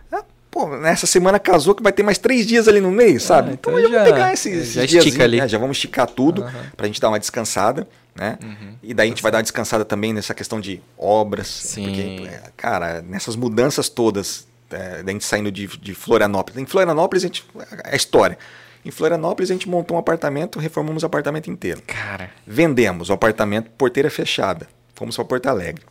pô, 0.54 0.68
nessa 0.68 1.04
semana 1.04 1.40
casou 1.40 1.74
que 1.74 1.82
vai 1.82 1.92
ter 1.92 2.04
mais 2.04 2.16
três 2.16 2.46
dias 2.46 2.68
ali 2.68 2.80
no 2.80 2.92
mês, 2.92 3.24
sabe? 3.24 3.50
Ah, 3.50 3.54
então, 3.54 3.76
então 3.76 3.90
já 3.90 3.98
vamos 3.98 4.12
pegar 4.12 4.32
esses, 4.32 4.52
esses 4.52 4.72
já 4.72 5.00
dias, 5.00 5.18
ali. 5.18 5.40
Né? 5.40 5.48
Já 5.48 5.58
vamos 5.58 5.76
esticar 5.76 6.06
tudo 6.06 6.42
uhum. 6.42 6.50
pra 6.76 6.86
gente 6.86 7.00
dar 7.00 7.08
uma 7.08 7.18
descansada, 7.18 7.88
né? 8.14 8.38
Uhum. 8.40 8.76
E 8.80 8.94
daí 8.94 9.08
a 9.08 9.10
gente 9.10 9.20
vai 9.20 9.32
dar 9.32 9.38
uma 9.38 9.42
descansada 9.42 9.84
também 9.84 10.12
nessa 10.12 10.32
questão 10.32 10.60
de 10.60 10.80
obras. 10.96 11.48
Sim. 11.48 11.86
Porque, 11.86 12.28
é, 12.28 12.42
cara, 12.56 13.02
nessas 13.02 13.34
mudanças 13.34 13.88
todas, 13.88 14.46
é, 14.70 15.02
da 15.02 15.10
gente 15.10 15.24
saindo 15.24 15.50
de, 15.50 15.66
de 15.66 15.92
Florianópolis. 15.92 16.62
Em 16.62 16.66
Florianópolis, 16.66 17.24
a 17.24 17.26
gente, 17.26 17.44
é 17.82 17.96
história. 17.96 18.38
Em 18.84 18.92
Florianópolis, 18.92 19.50
a 19.50 19.54
gente 19.54 19.68
montou 19.68 19.96
um 19.96 20.00
apartamento, 20.00 20.60
reformamos 20.60 21.02
o 21.02 21.06
apartamento 21.06 21.50
inteiro. 21.50 21.82
Cara. 21.84 22.30
Vendemos 22.46 23.10
o 23.10 23.12
apartamento, 23.12 23.70
porteira 23.70 24.08
fechada. 24.08 24.68
Fomos 24.94 25.16
para 25.16 25.24
Porto 25.24 25.46
Alegre. 25.48 25.82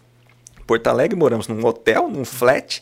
Porto 0.66 0.88
Alegre, 0.88 1.18
moramos 1.18 1.50
num 1.50 1.66
hotel, 1.66 2.08
num 2.10 2.24
flat 2.24 2.82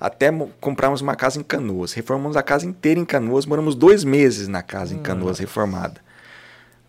até 0.00 0.32
comprarmos 0.60 1.00
uma 1.02 1.14
casa 1.14 1.38
em 1.38 1.42
Canoas. 1.42 1.92
Reformamos 1.92 2.36
a 2.36 2.42
casa 2.42 2.66
inteira 2.66 2.98
em 2.98 3.04
Canoas, 3.04 3.44
moramos 3.44 3.74
dois 3.74 4.02
meses 4.02 4.48
na 4.48 4.62
casa 4.62 4.94
em 4.94 4.98
Canoas 4.98 5.38
reformada. 5.38 6.00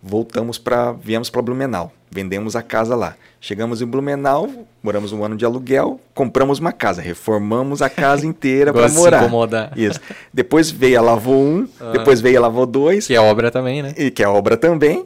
Voltamos 0.01 0.57
para, 0.57 0.93
viemos 0.93 1.29
para 1.29 1.43
Blumenau, 1.43 1.91
vendemos 2.09 2.55
a 2.55 2.63
casa 2.63 2.95
lá. 2.95 3.15
Chegamos 3.39 3.83
em 3.83 3.85
Blumenau, 3.85 4.49
moramos 4.81 5.13
um 5.13 5.23
ano 5.23 5.37
de 5.37 5.45
aluguel, 5.45 5.99
compramos 6.15 6.57
uma 6.57 6.71
casa, 6.71 7.03
reformamos 7.03 7.83
a 7.83 7.89
casa 7.89 8.25
inteira 8.25 8.73
para 8.73 8.89
morar. 8.89 9.19
Se 9.19 9.25
incomodar. 9.25 9.77
Isso. 9.77 9.99
Depois 10.33 10.71
veio 10.71 10.97
a 10.97 11.01
Lavou 11.03 11.43
1, 11.43 11.67
ah. 11.79 11.91
depois 11.91 12.19
veio 12.19 12.39
a 12.39 12.41
Lavou 12.41 12.65
2. 12.65 13.05
Que 13.05 13.13
é 13.13 13.21
obra 13.21 13.51
também, 13.51 13.83
né? 13.83 13.93
E 13.95 14.09
que 14.09 14.23
é 14.23 14.27
obra 14.27 14.57
também. 14.57 15.05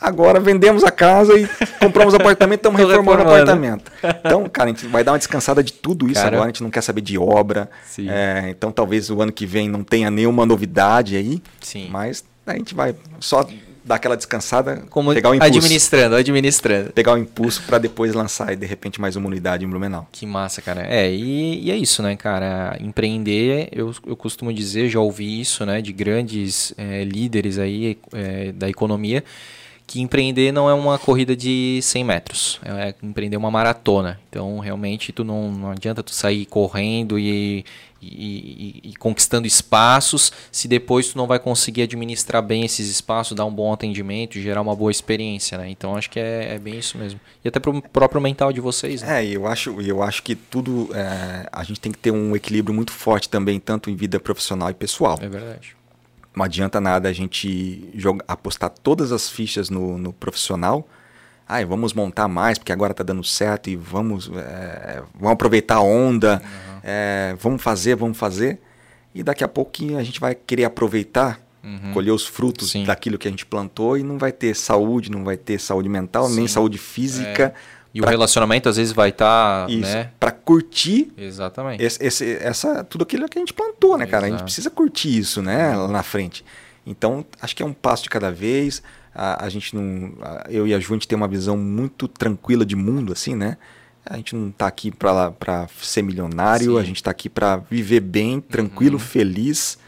Agora 0.00 0.38
vendemos 0.38 0.84
a 0.84 0.90
casa 0.90 1.36
e 1.38 1.48
compramos 1.80 2.14
apartamento, 2.14 2.58
estamos 2.58 2.78
reformando 2.80 3.22
o 3.22 3.26
apartamento. 3.26 3.90
Então, 4.20 4.48
cara, 4.48 4.70
a 4.70 4.72
gente 4.72 4.86
vai 4.86 5.02
dar 5.02 5.12
uma 5.12 5.18
descansada 5.18 5.62
de 5.62 5.72
tudo 5.72 6.06
isso 6.06 6.14
cara, 6.14 6.36
agora. 6.36 6.44
A 6.44 6.52
gente 6.52 6.62
não 6.62 6.70
quer 6.70 6.82
saber 6.82 7.00
de 7.00 7.18
obra. 7.18 7.68
É, 7.98 8.46
então, 8.50 8.70
talvez 8.70 9.10
o 9.10 9.20
ano 9.20 9.32
que 9.32 9.44
vem 9.44 9.68
não 9.68 9.82
tenha 9.82 10.10
nenhuma 10.10 10.46
novidade 10.46 11.16
aí. 11.16 11.42
Sim. 11.60 11.88
Mas 11.90 12.24
a 12.46 12.54
gente 12.54 12.74
vai 12.74 12.94
só 13.18 13.46
dar 13.84 13.96
aquela 13.96 14.16
descansada, 14.16 14.84
Como 14.90 15.12
pegar 15.14 15.30
o 15.30 15.34
impulso. 15.34 15.50
Administrando, 15.50 16.14
administrando. 16.14 16.92
Pegar 16.92 17.14
o 17.14 17.18
impulso 17.18 17.62
para 17.62 17.78
depois 17.78 18.12
lançar 18.12 18.52
e 18.52 18.56
de 18.56 18.66
repente 18.66 19.00
mais 19.00 19.16
uma 19.16 19.26
unidade 19.26 19.64
em 19.64 19.68
Blumenau. 19.68 20.06
Que 20.12 20.26
massa, 20.26 20.60
cara. 20.60 20.86
É, 20.86 21.10
e, 21.10 21.64
e 21.64 21.70
é 21.70 21.76
isso, 21.76 22.02
né, 22.02 22.14
cara? 22.14 22.76
Empreender, 22.80 23.68
eu, 23.72 23.92
eu 24.06 24.14
costumo 24.14 24.52
dizer, 24.52 24.90
já 24.90 25.00
ouvi 25.00 25.40
isso, 25.40 25.64
né, 25.64 25.80
de 25.80 25.92
grandes 25.92 26.74
é, 26.76 27.02
líderes 27.02 27.58
aí 27.58 27.98
é, 28.12 28.52
da 28.52 28.68
economia 28.68 29.24
que 29.88 30.02
empreender 30.02 30.52
não 30.52 30.68
é 30.68 30.74
uma 30.74 30.98
corrida 30.98 31.34
de 31.34 31.80
100 31.82 32.04
metros, 32.04 32.60
é 32.62 32.94
empreender 33.02 33.38
uma 33.38 33.50
maratona. 33.50 34.20
Então, 34.28 34.58
realmente, 34.58 35.12
tu 35.12 35.24
não, 35.24 35.50
não 35.50 35.70
adianta 35.70 36.02
tu 36.02 36.10
sair 36.10 36.44
correndo 36.44 37.18
e, 37.18 37.64
e, 38.02 38.82
e, 38.82 38.90
e, 38.90 38.96
conquistando 38.96 39.46
espaços 39.46 40.30
se 40.52 40.68
depois 40.68 41.08
tu 41.08 41.16
não 41.16 41.26
vai 41.26 41.38
conseguir 41.38 41.82
administrar 41.82 42.42
bem 42.42 42.66
esses 42.66 42.90
espaços, 42.90 43.34
dar 43.34 43.46
um 43.46 43.50
bom 43.50 43.72
atendimento, 43.72 44.38
gerar 44.38 44.60
uma 44.60 44.76
boa 44.76 44.90
experiência, 44.90 45.56
né? 45.56 45.70
Então, 45.70 45.96
acho 45.96 46.10
que 46.10 46.20
é, 46.20 46.56
é 46.56 46.58
bem 46.58 46.78
isso 46.78 46.98
mesmo. 46.98 47.18
E 47.42 47.48
até 47.48 47.58
para 47.58 47.70
o 47.70 47.80
próprio 47.80 48.20
mental 48.20 48.52
de 48.52 48.60
vocês, 48.60 49.00
né? 49.00 49.24
É, 49.24 49.26
eu 49.26 49.46
acho, 49.46 49.80
eu 49.80 50.02
acho 50.02 50.22
que 50.22 50.34
tudo, 50.34 50.90
é, 50.94 51.48
a 51.50 51.64
gente 51.64 51.80
tem 51.80 51.90
que 51.90 51.98
ter 51.98 52.10
um 52.10 52.36
equilíbrio 52.36 52.74
muito 52.74 52.92
forte 52.92 53.26
também, 53.26 53.58
tanto 53.58 53.88
em 53.88 53.96
vida 53.96 54.20
profissional 54.20 54.68
e 54.68 54.74
pessoal. 54.74 55.18
É 55.22 55.28
verdade 55.30 55.77
não 56.38 56.44
adianta 56.44 56.80
nada 56.80 57.08
a 57.08 57.12
gente 57.12 57.90
jogar, 57.94 58.24
apostar 58.28 58.70
todas 58.70 59.10
as 59.10 59.28
fichas 59.28 59.68
no, 59.68 59.98
no 59.98 60.12
profissional. 60.12 60.88
Ah, 61.46 61.64
vamos 61.64 61.92
montar 61.92 62.28
mais 62.28 62.58
porque 62.58 62.70
agora 62.70 62.92
está 62.92 63.02
dando 63.02 63.24
certo 63.24 63.68
e 63.68 63.74
vamos, 63.74 64.30
é, 64.32 65.02
vamos 65.14 65.32
aproveitar 65.32 65.76
a 65.76 65.80
onda, 65.80 66.40
uhum. 66.42 66.80
é, 66.84 67.36
vamos 67.40 67.60
fazer, 67.60 67.96
vamos 67.96 68.16
fazer. 68.16 68.60
E 69.14 69.22
daqui 69.22 69.42
a 69.42 69.48
pouquinho 69.48 69.98
a 69.98 70.04
gente 70.04 70.20
vai 70.20 70.34
querer 70.34 70.64
aproveitar, 70.64 71.40
uhum. 71.64 71.92
colher 71.92 72.12
os 72.12 72.24
frutos 72.24 72.70
Sim. 72.70 72.84
daquilo 72.84 73.18
que 73.18 73.26
a 73.26 73.30
gente 73.30 73.46
plantou 73.46 73.96
e 73.96 74.02
não 74.02 74.18
vai 74.18 74.30
ter 74.30 74.54
saúde, 74.54 75.10
não 75.10 75.24
vai 75.24 75.36
ter 75.36 75.58
saúde 75.58 75.88
mental, 75.88 76.28
Sim. 76.28 76.36
nem 76.36 76.46
saúde 76.46 76.78
física. 76.78 77.54
É 77.74 77.77
e 77.92 78.00
pra... 78.00 78.08
o 78.08 78.10
relacionamento 78.10 78.68
às 78.68 78.76
vezes 78.76 78.92
vai 78.92 79.10
estar, 79.10 79.66
tá, 79.66 79.72
né? 79.72 80.10
Para 80.18 80.30
curtir. 80.30 81.12
Exatamente. 81.16 81.82
Esse, 81.82 82.04
esse, 82.04 82.36
essa, 82.40 82.84
tudo 82.84 83.02
aquilo 83.02 83.28
que 83.28 83.38
a 83.38 83.40
gente 83.40 83.52
plantou, 83.52 83.96
né, 83.96 84.06
cara? 84.06 84.26
Exato. 84.26 84.34
A 84.34 84.38
gente 84.38 84.44
precisa 84.44 84.70
curtir 84.70 85.18
isso, 85.18 85.42
né, 85.42 85.76
lá 85.76 85.88
na 85.88 86.02
frente. 86.02 86.44
Então, 86.86 87.24
acho 87.40 87.54
que 87.54 87.62
é 87.62 87.66
um 87.66 87.72
passo 87.72 88.04
de 88.04 88.10
cada 88.10 88.30
vez. 88.30 88.82
A, 89.14 89.44
a 89.44 89.48
gente 89.48 89.74
não, 89.74 90.12
a, 90.20 90.46
eu 90.48 90.66
e 90.66 90.74
a 90.74 90.80
Ju, 90.80 90.92
a 90.92 90.96
gente 90.96 91.08
tem 91.08 91.16
uma 91.16 91.28
visão 91.28 91.56
muito 91.56 92.08
tranquila 92.08 92.64
de 92.64 92.76
mundo, 92.76 93.12
assim, 93.12 93.34
né? 93.34 93.56
A 94.06 94.16
gente 94.16 94.34
não 94.34 94.48
está 94.48 94.66
aqui 94.66 94.90
para 94.90 95.68
ser 95.82 96.02
milionário, 96.02 96.72
Sim. 96.72 96.78
a 96.78 96.82
gente 96.82 96.96
está 96.96 97.10
aqui 97.10 97.28
para 97.28 97.58
viver 97.70 98.00
bem, 98.00 98.40
tranquilo, 98.40 98.94
uhum. 98.94 99.00
feliz 99.00 99.78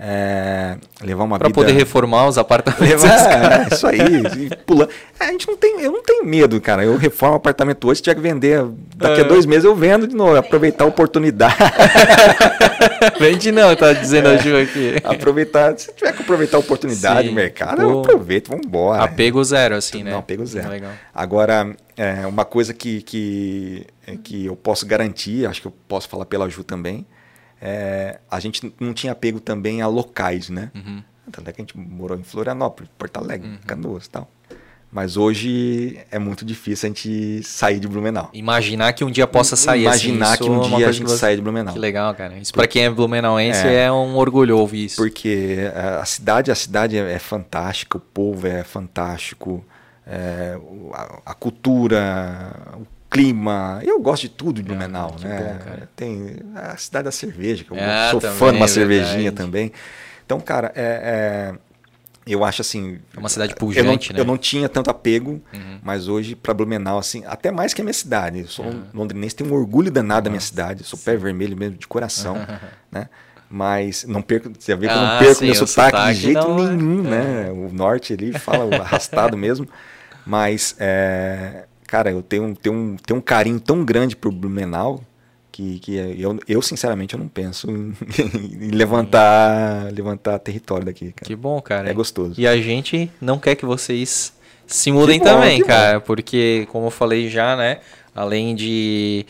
é, 0.00 0.76
levar 1.02 1.24
uma 1.24 1.38
pra 1.40 1.48
vida... 1.48 1.54
poder 1.56 1.72
reformar 1.72 2.28
os 2.28 2.38
apartamentos. 2.38 3.02
Levar, 3.02 3.66
é, 3.68 3.74
isso 3.74 3.84
aí, 3.84 4.48
pulando. 4.64 4.90
É, 5.18 5.24
a 5.24 5.32
gente 5.32 5.48
não 5.48 5.56
tem, 5.56 5.80
eu 5.80 5.90
não 5.90 6.04
tenho 6.04 6.24
medo, 6.24 6.60
cara. 6.60 6.84
Eu 6.84 6.96
reformo 6.96 7.34
o 7.34 7.36
apartamento 7.36 7.88
hoje, 7.88 7.98
se 7.98 8.02
tiver 8.04 8.14
que 8.14 8.20
vender, 8.20 8.64
daqui 8.94 9.22
a 9.22 9.24
é. 9.24 9.28
dois 9.28 9.44
meses 9.44 9.64
eu 9.64 9.74
vendo 9.74 10.06
de 10.06 10.14
novo, 10.14 10.36
aproveitar 10.36 10.84
a 10.84 10.86
oportunidade. 10.86 11.56
Vende 13.18 13.50
não, 13.50 13.74
tá 13.74 13.92
dizendo 13.92 14.28
a 14.28 14.36
Ju 14.36 14.56
aqui. 14.56 14.96
Aproveitar, 15.02 15.76
se 15.76 15.92
tiver 15.92 16.12
que 16.12 16.22
aproveitar 16.22 16.58
a 16.58 16.60
oportunidade 16.60 17.22
Sim, 17.22 17.28
do 17.28 17.34
mercado, 17.34 17.82
eu 17.82 18.00
aproveito, 18.00 18.48
vamos 18.48 18.66
embora. 18.66 19.02
Apego 19.02 19.42
zero, 19.42 19.74
assim, 19.74 20.04
né? 20.04 20.12
Não, 20.12 20.18
apego 20.18 20.46
zero. 20.46 20.68
Legal. 20.68 20.92
Agora, 21.12 21.74
é, 21.96 22.24
uma 22.26 22.44
coisa 22.44 22.72
que, 22.72 23.02
que, 23.02 23.86
que 24.22 24.46
eu 24.46 24.54
posso 24.54 24.86
garantir, 24.86 25.46
acho 25.46 25.60
que 25.60 25.66
eu 25.66 25.74
posso 25.88 26.08
falar 26.08 26.24
pela 26.24 26.48
Ju 26.48 26.62
também, 26.62 27.04
é, 27.60 28.18
a 28.30 28.40
gente 28.40 28.72
não 28.80 28.92
tinha 28.94 29.12
apego 29.12 29.40
também 29.40 29.82
a 29.82 29.86
locais, 29.86 30.48
né? 30.48 30.70
Uhum. 30.74 31.02
Tanto 31.30 31.50
é 31.50 31.52
que 31.52 31.60
a 31.60 31.64
gente 31.64 31.76
morou 31.76 32.18
em 32.18 32.22
Florianópolis, 32.22 32.90
Porto 32.96 33.18
Alegre, 33.18 33.48
uhum. 33.48 33.58
Canoas 33.66 34.06
e 34.06 34.10
tal. 34.10 34.30
Mas 34.90 35.18
hoje 35.18 36.00
é 36.10 36.18
muito 36.18 36.46
difícil 36.46 36.86
a 36.86 36.88
gente 36.88 37.42
sair 37.42 37.78
de 37.78 37.86
Blumenau. 37.86 38.30
Imaginar 38.32 38.94
que 38.94 39.04
um 39.04 39.10
dia 39.10 39.26
possa 39.26 39.54
sair 39.54 39.86
assim, 39.86 40.08
Imaginar 40.14 40.32
assim, 40.32 40.44
que 40.44 40.50
um 40.50 40.76
dia 40.76 40.88
a 40.88 40.92
gente 40.92 41.08
você... 41.08 41.18
saia 41.18 41.36
de 41.36 41.42
Blumenau. 41.42 41.74
Que 41.74 41.78
legal, 41.78 42.14
cara. 42.14 42.38
Isso 42.38 42.54
para 42.54 42.66
quem 42.66 42.84
é 42.84 42.90
blumenauense 42.90 43.66
é, 43.66 43.84
é, 43.84 43.92
um 43.92 44.16
orgulho 44.16 44.56
ouvir 44.56 44.86
isso. 44.86 44.96
Porque 44.96 45.58
a 46.00 46.04
cidade, 46.06 46.50
a 46.50 46.54
cidade 46.54 46.96
é, 46.96 47.12
é 47.12 47.18
fantástica, 47.18 47.98
o 47.98 48.00
povo 48.00 48.46
é 48.46 48.64
fantástico, 48.64 49.62
é, 50.06 50.58
a, 50.94 51.20
a, 51.26 51.34
cultura, 51.34 52.50
o 52.74 52.86
clima. 53.10 53.80
Eu 53.82 54.00
gosto 54.00 54.22
de 54.22 54.28
tudo 54.28 54.62
de 54.62 54.62
Blumenau, 54.62 55.16
ah, 55.18 55.26
né? 55.26 55.58
Bom, 55.64 55.86
Tem 55.96 56.36
a 56.54 56.76
cidade 56.76 57.04
da 57.04 57.12
cerveja, 57.12 57.64
que 57.64 57.70
eu 57.70 57.76
ah, 57.78 58.08
sou 58.10 58.20
também, 58.20 58.36
fã 58.36 58.50
de 58.50 58.56
uma 58.56 58.64
é 58.64 58.68
cervejinha 58.68 59.32
também. 59.32 59.72
Então, 60.24 60.40
cara, 60.40 60.72
é, 60.74 61.54
é, 61.54 61.58
eu 62.26 62.44
acho 62.44 62.60
assim. 62.60 62.98
É 63.16 63.18
uma 63.18 63.28
cidade 63.28 63.54
pujante, 63.54 64.10
eu 64.10 64.14
não, 64.14 64.16
né? 64.16 64.20
Eu 64.20 64.24
não 64.26 64.36
tinha 64.36 64.68
tanto 64.68 64.90
apego, 64.90 65.40
uhum. 65.52 65.78
mas 65.82 66.08
hoje 66.08 66.36
para 66.36 66.52
Blumenau, 66.52 66.98
assim, 66.98 67.22
até 67.26 67.50
mais 67.50 67.72
que 67.72 67.80
a 67.80 67.84
minha 67.84 67.94
cidade. 67.94 68.40
Eu 68.40 68.48
sou 68.48 68.66
uhum. 68.66 68.82
um 68.92 68.98
londrinense, 68.98 69.34
tenho 69.34 69.50
um 69.50 69.54
orgulho 69.54 69.90
danado 69.90 70.24
da 70.24 70.30
minha 70.30 70.40
cidade. 70.40 70.84
sou 70.84 70.98
pé 70.98 71.16
vermelho 71.16 71.56
mesmo, 71.56 71.78
de 71.78 71.86
coração, 71.86 72.36
né? 72.92 73.08
Mas 73.50 74.04
não 74.04 74.20
perco, 74.20 74.50
você 74.58 74.76
vê 74.76 74.88
que 74.88 74.92
eu 74.92 74.96
não 74.98 75.06
ah, 75.06 75.18
perco 75.18 75.36
sim, 75.36 75.46
meu 75.46 75.54
sotaque, 75.54 75.96
sotaque, 75.96 76.14
de 76.14 76.20
jeito 76.20 76.46
não, 76.46 76.58
é. 76.58 76.70
nenhum, 76.70 77.06
é. 77.06 77.10
né? 77.10 77.50
O 77.50 77.72
norte 77.72 78.12
ali 78.12 78.38
fala 78.38 78.76
arrastado 78.76 79.38
mesmo. 79.38 79.66
Mas, 80.26 80.76
é, 80.78 81.64
cara, 81.88 82.10
eu 82.12 82.22
tenho, 82.22 82.54
tenho, 82.54 82.96
tenho 83.04 83.18
um 83.18 83.22
carinho 83.22 83.58
tão 83.58 83.84
grande 83.84 84.14
por 84.14 84.30
Blumenau 84.30 85.00
que, 85.50 85.80
que 85.80 85.96
eu, 85.96 86.38
eu, 86.46 86.62
sinceramente, 86.62 87.14
eu 87.14 87.18
não 87.18 87.26
penso 87.26 87.68
em, 87.68 87.92
em 88.60 88.70
levantar, 88.70 89.90
levantar 89.92 90.38
território 90.38 90.84
daqui, 90.84 91.10
cara. 91.12 91.26
Que 91.26 91.34
bom, 91.34 91.60
cara. 91.60 91.88
É 91.90 91.94
gostoso. 91.94 92.34
E 92.38 92.46
a 92.46 92.56
gente 92.58 93.10
não 93.20 93.38
quer 93.38 93.56
que 93.56 93.64
vocês 93.64 94.32
se 94.66 94.92
mudem 94.92 95.18
bom, 95.18 95.24
também, 95.24 95.64
cara, 95.64 95.98
bom. 95.98 96.04
porque, 96.06 96.68
como 96.70 96.86
eu 96.86 96.90
falei 96.90 97.28
já, 97.28 97.56
né, 97.56 97.80
além 98.14 98.54
de 98.54 99.24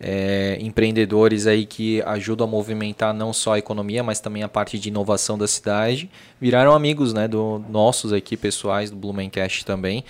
é, 0.00 0.58
empreendedores 0.60 1.46
aí 1.46 1.64
que 1.64 2.02
ajudam 2.02 2.48
a 2.48 2.50
movimentar 2.50 3.14
não 3.14 3.32
só 3.32 3.54
a 3.54 3.58
economia, 3.58 4.02
mas 4.02 4.18
também 4.18 4.42
a 4.42 4.48
parte 4.48 4.76
de 4.76 4.88
inovação 4.88 5.38
da 5.38 5.46
cidade, 5.46 6.10
viraram 6.40 6.72
amigos, 6.72 7.14
né, 7.14 7.28
do 7.28 7.64
nossos 7.70 8.12
aqui 8.12 8.36
pessoais 8.36 8.90
do 8.90 8.96
Blumencast 8.96 9.64
também. 9.64 10.04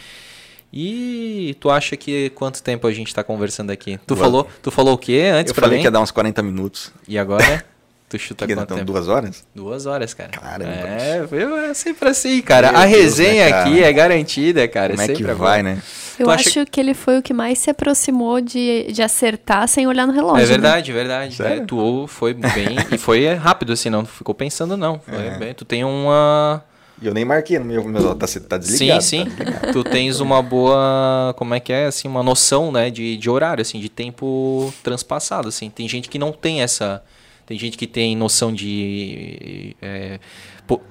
E 0.72 1.54
tu 1.60 1.70
acha 1.70 1.96
que 1.96 2.30
quanto 2.30 2.62
tempo 2.62 2.86
a 2.86 2.92
gente 2.92 3.08
está 3.08 3.22
conversando 3.22 3.70
aqui? 3.70 4.00
Tu 4.06 4.16
falou, 4.16 4.48
tu 4.62 4.70
falou 4.70 4.94
o 4.94 4.98
quê 4.98 5.30
antes 5.32 5.50
Eu 5.50 5.54
falei 5.54 5.76
mim? 5.76 5.82
que 5.82 5.86
ia 5.86 5.90
dar 5.90 6.00
uns 6.00 6.10
40 6.10 6.42
minutos. 6.42 6.92
E 7.06 7.18
agora? 7.18 7.64
Tu 8.12 8.18
chuta 8.18 8.46
que, 8.46 8.54
quanto 8.54 8.64
então, 8.64 8.76
tempo? 8.76 8.92
Duas 8.92 9.08
horas? 9.08 9.42
Duas 9.54 9.86
horas, 9.86 10.12
cara. 10.12 10.28
Caramba. 10.32 10.70
É, 10.70 11.26
eu, 11.32 11.56
é 11.56 11.72
sempre 11.72 12.10
assim, 12.10 12.42
cara. 12.42 12.70
Meu 12.70 12.82
a 12.82 12.84
resenha 12.84 13.46
Deus, 13.46 13.52
né, 13.52 13.60
aqui 13.62 13.82
é 13.82 13.90
garantida, 13.90 14.68
cara. 14.68 14.90
Como 14.90 15.00
é 15.00 15.14
que 15.14 15.24
vai, 15.24 15.62
né? 15.62 15.82
Eu 16.18 16.26
tu 16.26 16.30
acho 16.30 16.48
acha... 16.50 16.66
que 16.66 16.78
ele 16.78 16.92
foi 16.92 17.18
o 17.18 17.22
que 17.22 17.32
mais 17.32 17.58
se 17.58 17.70
aproximou 17.70 18.42
de, 18.42 18.92
de 18.92 19.02
acertar 19.02 19.66
sem 19.66 19.86
olhar 19.86 20.06
no 20.06 20.12
relógio. 20.12 20.42
É 20.42 20.46
verdade, 20.46 20.92
né? 20.92 20.98
verdade. 20.98 21.42
É, 21.42 21.60
tu 21.60 22.06
foi 22.06 22.34
bem. 22.34 22.76
e 22.92 22.98
foi 22.98 23.32
rápido, 23.32 23.72
assim, 23.72 23.88
não 23.88 24.04
ficou 24.04 24.34
pensando, 24.34 24.76
não. 24.76 25.00
Foi 25.00 25.26
é. 25.28 25.38
bem. 25.38 25.54
Tu 25.54 25.64
tem 25.64 25.82
uma 25.82 26.62
e 27.02 27.06
eu 27.06 27.12
nem 27.12 27.24
marquei 27.24 27.58
no 27.58 27.64
meu, 27.64 27.82
meu 27.82 28.14
tá, 28.14 28.26
tá 28.48 28.56
desligado. 28.56 29.02
Sim, 29.02 29.24
sim. 29.24 29.30
Tá 29.30 29.72
tu 29.72 29.82
tens 29.82 30.20
uma 30.20 30.40
boa, 30.40 31.34
como 31.36 31.52
é 31.52 31.58
que 31.58 31.72
é, 31.72 31.86
assim, 31.86 32.06
uma 32.06 32.22
noção, 32.22 32.70
né, 32.70 32.90
de, 32.90 33.16
de 33.16 33.28
horário, 33.28 33.60
assim, 33.60 33.80
de 33.80 33.88
tempo 33.88 34.72
transpassado, 34.84 35.48
assim. 35.48 35.68
Tem 35.68 35.88
gente 35.88 36.08
que 36.08 36.16
não 36.16 36.32
tem 36.32 36.62
essa, 36.62 37.02
tem 37.44 37.58
gente 37.58 37.76
que 37.76 37.88
tem 37.88 38.16
noção 38.16 38.54
de 38.54 39.74
é, 39.82 40.20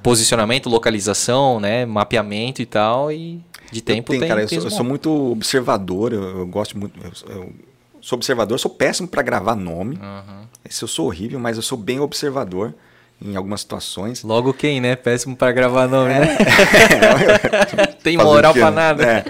posicionamento, 0.03 0.69
localização, 0.69 1.61
né, 1.61 1.85
mapeamento 1.85 2.61
e 2.61 2.65
tal, 2.65 3.09
e 3.09 3.41
de 3.71 3.81
tempo 3.81 4.11
eu 4.11 4.19
tenho, 4.19 4.19
tem. 4.19 4.29
Cara, 4.29 4.41
eu 4.41 4.49
sou, 4.49 4.57
eu 4.57 4.69
sou, 4.69 4.83
muito 4.83 5.31
observador, 5.31 6.11
eu, 6.11 6.39
eu 6.39 6.45
gosto 6.45 6.77
muito, 6.77 6.99
eu, 6.99 7.33
eu, 7.33 7.53
sou 8.01 8.17
observador, 8.17 8.59
sou 8.59 8.69
péssimo 8.69 9.07
para 9.07 9.21
gravar 9.21 9.55
nome. 9.55 9.95
Uhum. 9.95 10.45
Esse 10.69 10.83
eu 10.83 10.89
sou 10.89 11.05
horrível, 11.05 11.39
mas 11.39 11.55
eu 11.55 11.63
sou 11.63 11.77
bem 11.77 12.01
observador 12.01 12.75
em 13.23 13.35
algumas 13.35 13.61
situações. 13.61 14.23
Logo 14.23 14.53
quem, 14.53 14.81
né? 14.81 14.95
Péssimo 14.95 15.35
para 15.35 15.51
gravar 15.51 15.87
nome, 15.87 16.13
né? 16.13 16.37
É, 17.77 17.85
Tem 18.01 18.17
moral 18.17 18.53
para 18.53 18.71
nada. 18.71 19.05
É. 19.05 19.25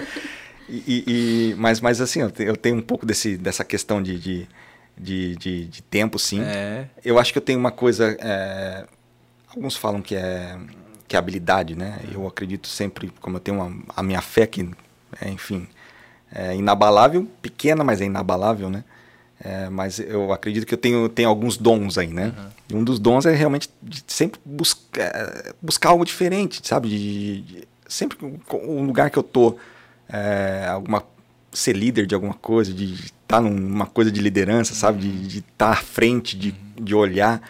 E, 0.68 1.04
e, 1.06 1.54
mas, 1.58 1.80
mas 1.80 2.00
assim, 2.00 2.20
eu 2.22 2.56
tenho 2.56 2.76
um 2.76 2.82
pouco 2.82 3.04
desse, 3.04 3.36
dessa 3.36 3.62
questão 3.62 4.02
de, 4.02 4.18
de, 4.18 4.48
de, 4.96 5.36
de, 5.36 5.64
de 5.66 5.82
tempo, 5.82 6.18
sim. 6.18 6.40
É. 6.40 6.86
Eu 7.04 7.18
acho 7.18 7.32
que 7.32 7.38
eu 7.38 7.42
tenho 7.42 7.58
uma 7.58 7.70
coisa. 7.70 8.16
É, 8.18 8.86
alguns 9.54 9.76
falam 9.76 10.00
que 10.00 10.14
é, 10.14 10.56
que 11.06 11.14
é 11.14 11.18
habilidade, 11.18 11.76
né? 11.76 12.00
Eu 12.10 12.26
acredito 12.26 12.68
sempre, 12.68 13.12
como 13.20 13.36
eu 13.36 13.40
tenho 13.40 13.58
uma, 13.58 13.82
a 13.94 14.02
minha 14.02 14.22
fé 14.22 14.46
que, 14.46 14.66
é, 15.20 15.28
enfim, 15.28 15.68
é 16.34 16.56
inabalável, 16.56 17.28
pequena, 17.42 17.84
mas 17.84 18.00
é 18.00 18.06
inabalável, 18.06 18.70
né? 18.70 18.82
É, 19.44 19.68
mas 19.68 19.98
eu 19.98 20.32
acredito 20.32 20.64
que 20.64 20.72
eu 20.72 20.78
tenho, 20.78 21.08
tenho 21.08 21.28
alguns 21.28 21.58
dons 21.58 21.98
aí, 21.98 22.06
né? 22.06 22.32
Uhum. 22.36 22.50
Um 22.74 22.84
dos 22.84 22.98
dons 22.98 23.26
é 23.26 23.34
realmente 23.34 23.68
sempre 24.06 24.40
buscar, 24.44 25.02
é, 25.02 25.54
buscar 25.60 25.90
algo 25.90 26.04
diferente, 26.04 26.60
sabe? 26.66 26.88
De, 26.88 27.40
de, 27.42 27.68
sempre 27.86 28.18
um 28.52 28.84
lugar 28.84 29.10
que 29.10 29.18
eu 29.18 29.22
tô, 29.22 29.56
é, 30.08 30.66
alguma 30.68 31.02
ser 31.52 31.76
líder 31.76 32.06
de 32.06 32.14
alguma 32.14 32.34
coisa, 32.34 32.72
de 32.72 32.94
estar 32.94 33.12
tá 33.26 33.40
numa 33.40 33.86
coisa 33.86 34.10
de 34.10 34.20
liderança, 34.20 34.74
sabe? 34.74 35.00
De 35.06 35.38
estar 35.38 35.66
tá 35.66 35.70
à 35.72 35.76
frente, 35.76 36.36
de, 36.36 36.52
de 36.80 36.94
olhar. 36.94 37.42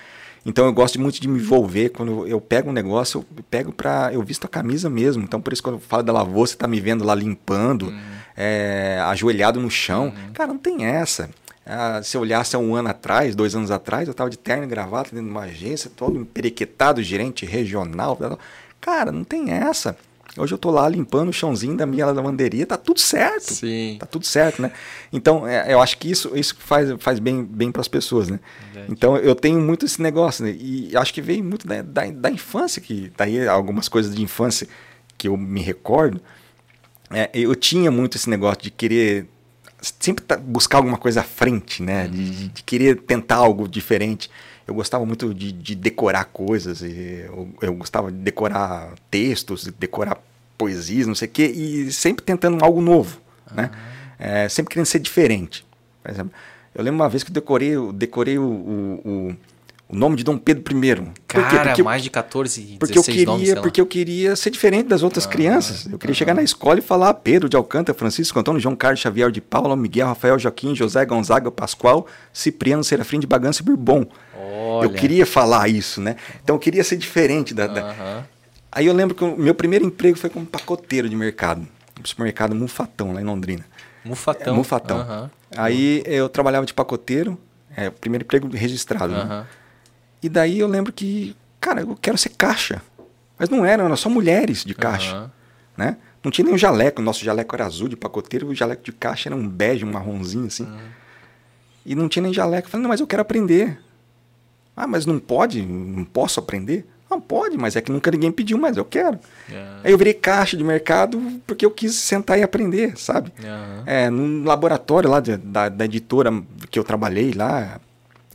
Então 0.44 0.66
eu 0.66 0.72
gosto 0.72 1.00
muito 1.00 1.20
de 1.20 1.28
me 1.28 1.38
envolver. 1.38 1.90
Quando 1.90 2.26
eu 2.26 2.40
pego 2.40 2.70
um 2.70 2.72
negócio, 2.72 3.24
eu 3.36 3.44
pego 3.44 3.72
para. 3.72 4.12
Eu 4.12 4.22
visto 4.22 4.44
a 4.44 4.48
camisa 4.48 4.90
mesmo. 4.90 5.22
Então 5.22 5.40
por 5.40 5.52
isso 5.52 5.62
quando 5.62 5.76
eu 5.76 5.80
falo 5.80 6.02
da 6.02 6.12
lavoura, 6.12 6.48
você 6.48 6.56
tá 6.56 6.66
me 6.66 6.80
vendo 6.80 7.04
lá 7.04 7.14
limpando, 7.14 7.86
uhum. 7.86 8.00
é, 8.36 9.00
ajoelhado 9.06 9.60
no 9.60 9.70
chão. 9.70 10.06
Uhum. 10.06 10.32
Cara, 10.32 10.48
não 10.48 10.58
tem 10.58 10.84
essa. 10.84 11.30
Ah, 11.64 12.00
se 12.02 12.16
eu 12.16 12.20
olhasse 12.20 12.56
há 12.56 12.58
um 12.58 12.74
ano 12.74 12.88
atrás, 12.88 13.34
dois 13.34 13.54
anos 13.54 13.70
atrás, 13.70 14.08
eu 14.08 14.12
estava 14.12 14.28
de 14.28 14.36
terno 14.36 14.64
e 14.64 14.66
gravata 14.66 15.10
dentro 15.10 15.26
de 15.26 15.30
uma 15.30 15.42
agência, 15.42 15.90
todo 15.94 16.18
emperequetado, 16.18 17.02
gerente 17.02 17.46
regional. 17.46 18.18
Cara, 18.80 19.12
não 19.12 19.22
tem 19.22 19.52
essa. 19.52 19.96
Hoje 20.36 20.54
eu 20.54 20.56
estou 20.56 20.72
lá 20.72 20.88
limpando 20.88 21.28
o 21.28 21.32
chãozinho 21.32 21.76
da 21.76 21.84
minha 21.84 22.06
lavanderia, 22.06 22.64
tá 22.64 22.78
tudo 22.78 22.98
certo. 22.98 23.52
Sim. 23.52 23.96
Tá 24.00 24.06
tudo 24.06 24.26
certo, 24.26 24.62
né? 24.62 24.72
Então, 25.12 25.46
é, 25.46 25.72
eu 25.72 25.80
acho 25.80 25.98
que 25.98 26.10
isso, 26.10 26.32
isso 26.34 26.56
faz, 26.58 26.90
faz 26.98 27.18
bem, 27.18 27.44
bem 27.44 27.70
para 27.70 27.82
as 27.82 27.88
pessoas, 27.88 28.28
né? 28.28 28.40
Verdade. 28.72 28.92
Então, 28.92 29.16
eu 29.18 29.34
tenho 29.34 29.60
muito 29.60 29.84
esse 29.84 30.00
negócio, 30.00 30.44
né? 30.44 30.56
E 30.58 30.96
acho 30.96 31.12
que 31.12 31.20
veio 31.20 31.44
muito 31.44 31.66
da, 31.66 31.82
da, 31.82 32.10
da 32.10 32.30
infância, 32.30 32.80
que 32.80 33.12
daí 33.14 33.46
algumas 33.46 33.88
coisas 33.88 34.14
de 34.14 34.22
infância 34.22 34.66
que 35.18 35.28
eu 35.28 35.36
me 35.36 35.60
recordo. 35.60 36.18
É, 37.10 37.28
eu 37.34 37.54
tinha 37.54 37.90
muito 37.90 38.16
esse 38.16 38.30
negócio 38.30 38.62
de 38.62 38.70
querer 38.70 39.26
sempre 39.82 40.24
tá, 40.24 40.36
buscar 40.36 40.78
alguma 40.78 40.96
coisa 40.96 41.20
à 41.20 41.24
frente, 41.24 41.82
né? 41.82 42.06
De, 42.06 42.48
de, 42.48 42.62
querer 42.62 42.96
tentar 43.00 43.36
algo 43.36 43.68
diferente. 43.68 44.30
Eu 44.66 44.74
gostava 44.74 45.04
muito 45.04 45.34
de, 45.34 45.50
de 45.50 45.74
decorar 45.74 46.24
coisas, 46.26 46.82
eu, 46.82 47.48
eu, 47.60 47.74
gostava 47.74 48.12
de 48.12 48.18
decorar 48.18 48.94
textos, 49.10 49.66
decorar 49.78 50.22
poesias, 50.56 51.06
não 51.06 51.14
sei 51.16 51.26
o 51.26 51.30
quê, 51.30 51.46
e 51.46 51.90
sempre 51.90 52.24
tentando 52.24 52.64
algo 52.64 52.80
novo, 52.80 53.18
uhum. 53.50 53.56
né? 53.56 53.70
É, 54.18 54.48
sempre 54.48 54.72
querendo 54.72 54.86
ser 54.86 55.00
diferente. 55.00 55.66
Por 56.00 56.10
exemplo, 56.10 56.32
eu 56.74 56.84
lembro 56.84 57.00
uma 57.00 57.08
vez 57.08 57.24
que 57.24 57.30
eu 57.30 57.34
decorei, 57.34 57.70
eu 57.70 57.92
decorei 57.92 58.38
o, 58.38 58.44
o, 58.44 59.08
o 59.08 59.36
nome 59.96 60.16
de 60.16 60.24
Dom 60.24 60.38
Pedro 60.38 60.62
I. 60.76 61.12
Cara, 61.26 61.66
porque 61.66 61.82
mais 61.82 62.02
de 62.02 62.10
14, 62.10 62.76
porque 62.78 62.98
eu 62.98 63.02
queria, 63.02 63.26
nomes, 63.26 63.54
Porque 63.54 63.80
eu 63.80 63.86
queria 63.86 64.34
ser 64.36 64.50
diferente 64.50 64.88
das 64.88 65.02
outras 65.02 65.26
ah, 65.26 65.28
crianças. 65.28 65.86
Eu 65.86 65.98
queria 65.98 66.12
ah, 66.12 66.16
chegar 66.16 66.34
na 66.34 66.42
escola 66.42 66.78
e 66.78 66.82
falar 66.82 67.14
Pedro 67.14 67.48
de 67.48 67.56
Alcântara, 67.56 67.96
Francisco 67.96 68.38
Antônio, 68.38 68.60
João 68.60 68.74
Carlos 68.74 69.00
Xavier 69.00 69.30
de 69.30 69.40
Paula, 69.40 69.76
Miguel, 69.76 70.06
Rafael, 70.06 70.38
Joaquim, 70.38 70.74
José 70.74 71.04
Gonzaga, 71.04 71.50
Pascoal, 71.50 72.06
Cipriano, 72.32 72.82
Serafim 72.82 73.20
de 73.20 73.26
Bagança 73.26 73.62
e 73.62 73.64
Bourbon. 73.64 74.06
Olha. 74.36 74.86
Eu 74.86 74.90
queria 74.90 75.26
falar 75.26 75.68
isso, 75.68 76.00
né? 76.00 76.16
Então 76.42 76.56
eu 76.56 76.60
queria 76.60 76.82
ser 76.82 76.96
diferente 76.96 77.54
da... 77.54 77.66
da... 77.66 78.24
Aí 78.70 78.86
eu 78.86 78.94
lembro 78.94 79.14
que 79.14 79.22
o 79.22 79.36
meu 79.36 79.54
primeiro 79.54 79.84
emprego 79.84 80.16
foi 80.16 80.30
como 80.30 80.46
pacoteiro 80.46 81.08
de 81.08 81.14
mercado. 81.14 81.66
No 82.00 82.06
supermercado 82.06 82.54
Mufatão, 82.54 83.12
lá 83.12 83.20
em 83.20 83.24
Londrina. 83.24 83.64
Mufatão? 84.04 84.54
É, 84.54 84.56
Mufatão. 84.56 85.30
Aí 85.56 86.02
eu 86.06 86.28
trabalhava 86.28 86.66
de 86.66 86.72
pacoteiro, 86.72 87.38
é, 87.76 87.88
o 87.88 87.92
primeiro 87.92 88.24
emprego 88.24 88.48
registrado, 88.54 89.12
né? 89.12 89.46
E 90.22 90.28
daí 90.28 90.58
eu 90.58 90.68
lembro 90.68 90.92
que, 90.92 91.36
cara, 91.60 91.80
eu 91.80 91.96
quero 92.00 92.16
ser 92.16 92.30
caixa. 92.30 92.80
Mas 93.38 93.48
não 93.48 93.64
eram, 93.64 93.86
eram 93.86 93.96
só 93.96 94.08
mulheres 94.08 94.64
de 94.64 94.74
caixa. 94.74 95.16
Uhum. 95.16 95.30
Né? 95.76 95.96
Não 96.22 96.30
tinha 96.30 96.44
nem 96.44 96.54
o 96.54 96.58
jaleco. 96.58 97.00
O 97.00 97.04
nosso 97.04 97.24
jaleco 97.24 97.54
era 97.56 97.66
azul 97.66 97.88
de 97.88 97.96
pacoteiro, 97.96 98.46
o 98.46 98.54
jaleco 98.54 98.82
de 98.84 98.92
caixa 98.92 99.28
era 99.28 99.36
um 99.36 99.48
bege, 99.48 99.84
um 99.84 99.90
marronzinho 99.90 100.46
assim. 100.46 100.64
Uhum. 100.64 100.78
E 101.84 101.94
não 101.94 102.08
tinha 102.08 102.22
nem 102.22 102.32
jaleco. 102.32 102.68
Eu 102.68 102.70
falei, 102.70 102.82
não, 102.82 102.88
mas 102.88 103.00
eu 103.00 103.06
quero 103.06 103.22
aprender. 103.22 103.80
Ah, 104.76 104.86
mas 104.86 105.04
não 105.04 105.18
pode? 105.18 105.60
Não 105.60 106.04
posso 106.04 106.38
aprender? 106.38 106.86
Não, 107.10 107.20
pode, 107.20 107.58
mas 107.58 107.76
é 107.76 107.80
que 107.82 107.92
nunca 107.92 108.10
ninguém 108.10 108.32
pediu, 108.32 108.56
mas 108.56 108.76
eu 108.76 108.86
quero. 108.86 109.18
Uhum. 109.50 109.80
Aí 109.84 109.92
eu 109.92 109.98
virei 109.98 110.14
caixa 110.14 110.56
de 110.56 110.64
mercado 110.64 111.20
porque 111.46 111.66
eu 111.66 111.70
quis 111.70 111.94
sentar 111.94 112.38
e 112.38 112.42
aprender, 112.42 112.96
sabe? 112.96 113.30
Uhum. 113.38 113.82
É, 113.84 114.08
num 114.08 114.44
laboratório 114.44 115.10
lá 115.10 115.20
de, 115.20 115.36
da, 115.36 115.68
da 115.68 115.84
editora 115.84 116.30
que 116.70 116.78
eu 116.78 116.84
trabalhei 116.84 117.32
lá, 117.32 117.78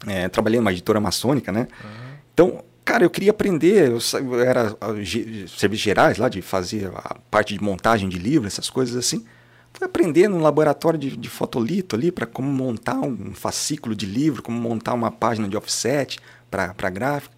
é, 0.08 0.28
trabalhei 0.30 0.60
numa 0.60 0.72
editora 0.72 1.00
maçônica, 1.00 1.52
né? 1.52 1.68
Uhum. 1.84 2.08
Então, 2.34 2.64
cara, 2.86 3.04
eu 3.04 3.10
queria 3.10 3.32
aprender, 3.32 3.92
eu, 3.92 4.40
era 4.40 4.76
serviços 5.58 5.84
gerais 5.84 6.18
lá, 6.18 6.30
de 6.30 6.42
fazer 6.42 6.88
a 6.96 7.18
parte 7.30 7.54
de 7.54 7.64
montagem 7.64 8.08
de 8.08 8.18
livros, 8.18 8.54
essas 8.54 8.70
coisas 8.70 8.96
assim. 8.96 9.26
Fui 9.74 9.86
aprender 9.86 10.28
num 10.28 10.40
laboratório 10.40 10.98
de, 10.98 11.16
de 11.16 11.30
fotolito 11.30 11.96
ali 11.96 12.12
para 12.12 12.26
como 12.26 12.50
montar 12.50 12.96
um 13.00 13.34
fascículo 13.34 13.96
de 13.96 14.06
livro, 14.06 14.42
como 14.42 14.60
montar 14.60 14.94
uma 14.94 15.12
página 15.12 15.48
de 15.48 15.56
offset 15.56 16.18
para 16.50 16.90
gráfica. 16.90 17.36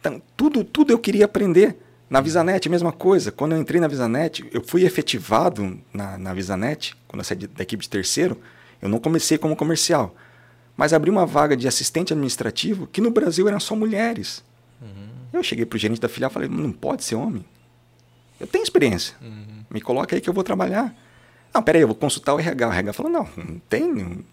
Então, 0.00 0.20
tudo, 0.36 0.64
tudo 0.64 0.92
eu 0.92 0.98
queria 0.98 1.24
aprender. 1.24 1.76
Na 2.08 2.20
Visanet, 2.20 2.68
a 2.68 2.70
mesma 2.70 2.92
coisa. 2.92 3.32
Quando 3.32 3.52
eu 3.52 3.58
entrei 3.58 3.80
na 3.80 3.88
Visanet, 3.88 4.48
eu 4.52 4.62
fui 4.64 4.84
efetivado 4.84 5.76
na, 5.92 6.16
na 6.16 6.32
Visanet, 6.32 6.94
quando 7.08 7.18
eu 7.18 7.24
saí 7.24 7.36
da 7.36 7.64
equipe 7.64 7.82
de 7.82 7.90
terceiro, 7.90 8.40
eu 8.80 8.88
não 8.88 9.00
comecei 9.00 9.36
como 9.36 9.56
comercial 9.56 10.14
mas 10.76 10.92
abri 10.92 11.10
uma 11.10 11.24
vaga 11.24 11.56
de 11.56 11.66
assistente 11.66 12.12
administrativo 12.12 12.86
que 12.86 13.00
no 13.00 13.10
Brasil 13.10 13.48
eram 13.48 13.58
só 13.58 13.74
mulheres. 13.74 14.44
Uhum. 14.80 15.08
Eu 15.32 15.42
cheguei 15.42 15.64
para 15.64 15.76
o 15.76 15.78
gerente 15.78 16.00
da 16.00 16.08
filial 16.08 16.30
e 16.30 16.34
falei, 16.34 16.48
não 16.48 16.70
pode 16.70 17.02
ser 17.02 17.14
homem. 17.14 17.44
Eu 18.38 18.46
tenho 18.46 18.62
experiência. 18.62 19.16
Uhum. 19.20 19.64
Me 19.70 19.80
coloca 19.80 20.14
aí 20.14 20.20
que 20.20 20.28
eu 20.28 20.34
vou 20.34 20.44
trabalhar. 20.44 20.94
Não, 21.52 21.62
peraí, 21.62 21.80
eu 21.80 21.88
vou 21.88 21.96
consultar 21.96 22.34
o 22.34 22.38
RH. 22.38 22.68
O 22.68 22.72
RH 22.72 22.92
falou, 22.92 23.10
não, 23.10 23.28
não 23.36 23.58
tem, 23.68 24.24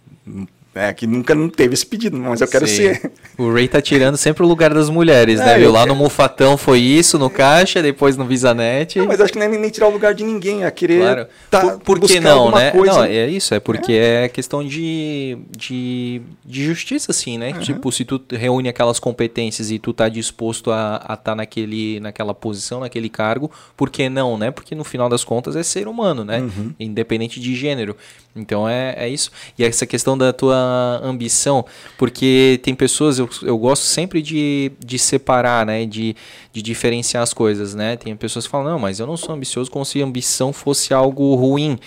é, 0.75 0.91
que 0.91 1.05
nunca 1.05 1.35
não 1.35 1.49
teve 1.49 1.75
esse 1.75 1.85
pedido, 1.85 2.17
mas 2.17 2.41
eu 2.41 2.47
quero 2.47 2.67
Sim. 2.67 2.75
ser. 2.75 3.11
O 3.37 3.51
Ray 3.51 3.67
tá 3.67 3.81
tirando 3.81 4.17
sempre 4.17 4.43
o 4.43 4.47
lugar 4.47 4.73
das 4.73 4.89
mulheres, 4.89 5.39
é, 5.39 5.45
né? 5.45 5.59
Viu? 5.59 5.71
Lá 5.71 5.85
no 5.85 5.95
Mufatão 5.95 6.57
foi 6.57 6.79
isso, 6.79 7.19
no 7.19 7.29
Caixa, 7.29 7.81
depois 7.81 8.17
no 8.17 8.25
Visanet. 8.25 8.97
Não, 8.97 9.07
mas 9.07 9.21
acho 9.21 9.33
que 9.33 9.39
não 9.39 9.45
é 9.45 9.49
nem 9.49 9.69
tirar 9.69 9.87
o 9.87 9.91
lugar 9.91 10.13
de 10.13 10.23
ninguém, 10.23 10.63
é 10.63 10.71
querer. 10.71 11.01
Claro. 11.01 11.27
Tá, 11.49 11.61
por, 11.77 11.99
por 11.99 12.07
que 12.07 12.19
não, 12.19 12.51
né? 12.51 12.71
Coisa... 12.71 12.93
Não, 12.93 13.03
é 13.03 13.27
isso, 13.27 13.53
é 13.53 13.59
porque 13.59 13.93
é, 13.93 14.25
é 14.25 14.29
questão 14.29 14.65
de, 14.65 15.37
de, 15.55 16.21
de, 16.45 16.65
justiça, 16.65 17.11
assim, 17.11 17.37
né? 17.37 17.51
Uhum. 17.53 17.59
Tipo, 17.59 17.91
se 17.91 18.03
tu 18.03 18.21
reúne 18.31 18.69
aquelas 18.69 18.99
competências 18.99 19.69
e 19.69 19.77
tu 19.77 19.93
tá 19.93 20.09
disposto 20.09 20.71
a 20.71 20.97
estar 21.01 21.17
tá 21.17 21.35
naquele, 21.35 21.99
naquela 21.99 22.33
posição, 22.33 22.79
naquele 22.79 23.09
cargo, 23.09 23.51
por 23.77 23.89
que 23.89 24.09
não, 24.09 24.37
né? 24.37 24.49
Porque 24.49 24.73
no 24.73 24.83
final 24.83 25.09
das 25.09 25.23
contas 25.23 25.55
é 25.55 25.61
ser 25.61 25.87
humano, 25.87 26.23
né? 26.23 26.39
Uhum. 26.39 26.73
Independente 26.79 27.39
de 27.39 27.55
gênero. 27.55 27.95
Então 28.35 28.67
é, 28.67 28.95
é 28.97 29.09
isso. 29.09 29.31
E 29.57 29.63
essa 29.63 29.85
questão 29.85 30.17
da 30.17 30.33
tua 30.33 30.99
ambição, 31.03 31.63
porque 31.97 32.59
tem 32.63 32.73
pessoas, 32.73 33.19
eu, 33.19 33.29
eu 33.43 33.57
gosto 33.57 33.83
sempre 33.83 34.21
de, 34.21 34.71
de 34.83 34.97
separar, 34.97 35.65
né? 35.65 35.85
De, 35.85 36.15
de 36.51 36.61
diferenciar 36.61 37.21
as 37.21 37.33
coisas, 37.33 37.75
né? 37.75 37.95
Tem 37.95 38.15
pessoas 38.15 38.45
que 38.45 38.51
falam, 38.51 38.71
não, 38.71 38.79
mas 38.79 38.99
eu 38.99 39.05
não 39.05 39.15
sou 39.15 39.35
ambicioso 39.35 39.69
como 39.69 39.85
se 39.85 40.01
ambição 40.01 40.51
fosse 40.51 40.93
algo 40.93 41.35
ruim. 41.35 41.77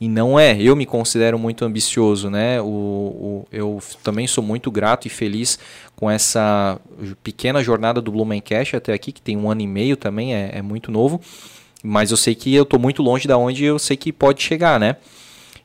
E 0.00 0.08
não 0.08 0.38
é. 0.38 0.60
Eu 0.60 0.76
me 0.76 0.86
considero 0.86 1.38
muito 1.38 1.64
ambicioso, 1.64 2.30
né? 2.30 2.60
O, 2.60 2.66
o, 2.66 3.48
eu 3.50 3.80
também 4.02 4.26
sou 4.26 4.44
muito 4.44 4.70
grato 4.70 5.06
e 5.06 5.10
feliz 5.10 5.58
com 5.96 6.10
essa 6.10 6.78
pequena 7.24 7.62
jornada 7.62 8.00
do 8.00 8.12
Blumencast 8.12 8.76
até 8.76 8.92
aqui, 8.92 9.10
que 9.10 9.22
tem 9.22 9.36
um 9.36 9.50
ano 9.50 9.62
e 9.62 9.66
meio 9.66 9.96
também, 9.96 10.34
é, 10.34 10.50
é 10.54 10.62
muito 10.62 10.92
novo. 10.92 11.20
Mas 11.82 12.10
eu 12.10 12.16
sei 12.16 12.34
que 12.34 12.54
eu 12.54 12.64
estou 12.64 12.78
muito 12.78 13.02
longe 13.02 13.26
da 13.26 13.38
onde 13.38 13.64
eu 13.64 13.78
sei 13.78 13.96
que 13.96 14.12
pode 14.12 14.42
chegar, 14.42 14.78
né? 14.78 14.96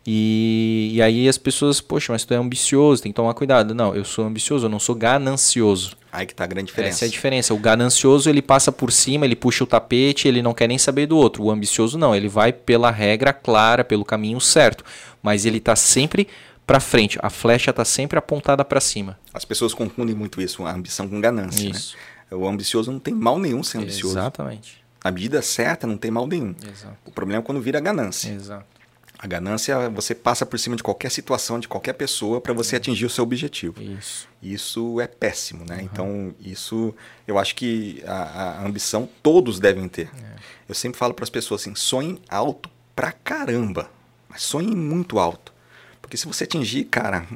E, 0.06 0.91
e 0.94 1.02
aí 1.02 1.30
as 1.30 1.38
pessoas, 1.38 1.80
poxa, 1.80 2.11
mas 2.11 2.26
tu 2.26 2.34
é 2.34 2.38
ambicioso, 2.38 3.03
tem 3.03 3.11
que 3.11 3.15
tomar 3.15 3.34
cuidado. 3.34 3.76
Não, 3.76 3.95
eu 3.95 4.03
sou 4.03 4.26
ambicioso, 4.26 4.65
eu 4.65 4.69
não 4.69 4.80
sou 4.80 4.95
ganancioso. 4.95 5.95
Aí 6.11 6.26
que 6.26 6.34
tá 6.34 6.44
a 6.44 6.48
grande 6.48 6.68
diferença. 6.68 6.98
Essa 6.98 7.06
é 7.06 7.07
a 7.07 7.11
diferença. 7.11 7.53
O 7.53 7.57
ganancioso, 7.57 8.30
ele 8.30 8.41
passa 8.41 8.72
por 8.72 8.91
cima, 8.91 9.26
ele 9.26 9.36
puxa 9.36 9.64
o 9.64 9.68
tapete, 9.68 10.28
ele 10.28 10.41
não 10.41 10.53
quer 10.53 10.68
nem 10.68 10.78
saber 10.78 11.06
do 11.06 11.18
outro. 11.18 11.44
O 11.44 11.52
ambicioso 11.52 11.98
não, 11.98 12.15
ele 12.15 12.28
vai 12.28 12.52
pela 12.52 12.90
regra 12.90 13.32
clara, 13.32 13.84
pelo 13.84 14.03
caminho 14.03 14.41
certo. 14.41 14.84
Mas 15.22 15.45
ele 15.45 15.60
tá 15.60 15.76
sempre 15.76 16.28
para 16.65 16.80
frente, 16.80 17.19
a 17.22 17.30
flecha 17.30 17.73
tá 17.73 17.84
sempre 17.84 18.18
apontada 18.18 18.64
para 18.64 18.80
cima. 18.80 19.19
As 19.34 19.44
pessoas 19.44 19.73
confundem 19.73 20.15
muito 20.15 20.41
isso, 20.41 20.64
a 20.65 20.73
ambição 20.73 21.07
com 21.07 21.19
ganância, 21.19 21.65
né? 21.65 21.76
isso. 21.76 21.98
Né? 22.32 22.38
O 22.38 22.48
ambicioso 22.48 22.91
não 22.91 22.99
tem 22.99 23.14
mal 23.14 23.38
nenhum 23.38 23.61
ser 23.61 23.80
ambicioso. 23.80 24.18
Exatamente. 24.18 24.82
Na 25.03 25.11
medida 25.11 25.41
certa 25.41 25.86
não 25.86 25.98
tem 25.98 26.10
mal 26.10 26.28
nenhum. 26.28 26.56
Exato. 26.64 26.95
O 27.06 27.11
problema 27.11 27.41
é 27.41 27.44
quando 27.44 27.60
vira 27.60 27.80
ganância. 27.80 28.30
Exato. 28.30 28.65
A 29.22 29.27
ganância, 29.27 29.88
você 29.91 30.15
passa 30.15 30.48
por 30.48 30.57
cima 30.57 30.76
de 30.76 30.81
qualquer 30.81 31.11
situação, 31.11 31.60
de 31.60 31.68
qualquer 31.68 31.93
pessoa, 31.93 32.41
para 32.41 32.53
você 32.53 32.76
atingir 32.76 33.06
o 33.06 33.10
seu 33.10 33.23
objetivo. 33.23 33.80
Isso. 33.80 34.27
Isso 34.41 34.99
é 34.99 35.06
péssimo, 35.06 35.64
né? 35.64 35.76
Uhum. 35.76 35.81
Então, 35.84 36.35
isso, 36.41 36.91
eu 37.27 37.38
acho 37.38 37.53
que 37.53 38.02
a, 38.07 38.61
a 38.61 38.65
ambição 38.65 39.07
todos 39.22 39.60
devem 39.60 39.88
ter. 39.88 40.10
É. 40.18 40.35
Eu 40.68 40.73
sempre 40.73 40.98
falo 40.98 41.14
para 41.14 41.23
as 41.23 41.30
pessoas 41.30 41.61
assim: 41.61 41.76
sonhem 41.76 42.19
alto 42.27 42.68
pra 42.95 43.11
caramba, 43.11 43.91
mas 44.27 44.41
sonhem 44.41 44.76
muito 44.76 45.19
alto. 45.19 45.53
Porque 46.02 46.18
se 46.18 46.26
você 46.26 46.45
atingir, 46.45 46.85
cara, 46.85 47.27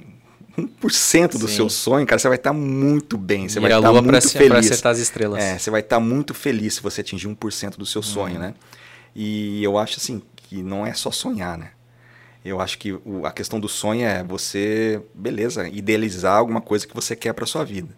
1% 0.57 1.37
do 1.37 1.47
Sim. 1.47 1.55
seu 1.55 1.69
sonho, 1.69 2.07
cara, 2.07 2.17
você 2.17 2.27
vai 2.27 2.37
estar 2.37 2.51
muito 2.51 3.15
bem. 3.15 3.47
Você 3.47 3.59
e 3.59 3.61
vai 3.61 3.71
estar 3.71 3.91
muito 3.91 4.07
pra 4.07 4.21
feliz. 4.21 4.47
Pra 4.49 4.59
acertar 4.59 4.91
as 4.91 4.97
estrelas. 4.97 5.43
É, 5.43 5.59
você 5.59 5.69
vai 5.69 5.81
estar 5.81 5.99
muito 5.99 6.33
feliz 6.33 6.73
se 6.73 6.81
você 6.81 7.01
atingir 7.01 7.27
1% 7.27 7.77
do 7.77 7.85
seu 7.85 8.01
sonho, 8.01 8.35
uhum. 8.35 8.41
né? 8.41 8.55
E 9.15 9.63
eu 9.63 9.77
acho 9.77 9.97
assim 9.99 10.19
que 10.35 10.63
não 10.63 10.85
é 10.85 10.93
só 10.93 11.11
sonhar, 11.11 11.57
né? 11.57 11.71
Eu 12.45 12.61
acho 12.61 12.77
que 12.77 12.93
o, 12.93 13.25
a 13.25 13.31
questão 13.31 13.59
do 13.59 13.67
sonho 13.67 14.05
é 14.05 14.23
você, 14.23 15.01
beleza, 15.15 15.67
idealizar 15.67 16.37
alguma 16.37 16.61
coisa 16.61 16.85
que 16.85 16.93
você 16.93 17.15
quer 17.15 17.33
para 17.33 17.47
sua 17.47 17.65
vida. 17.65 17.89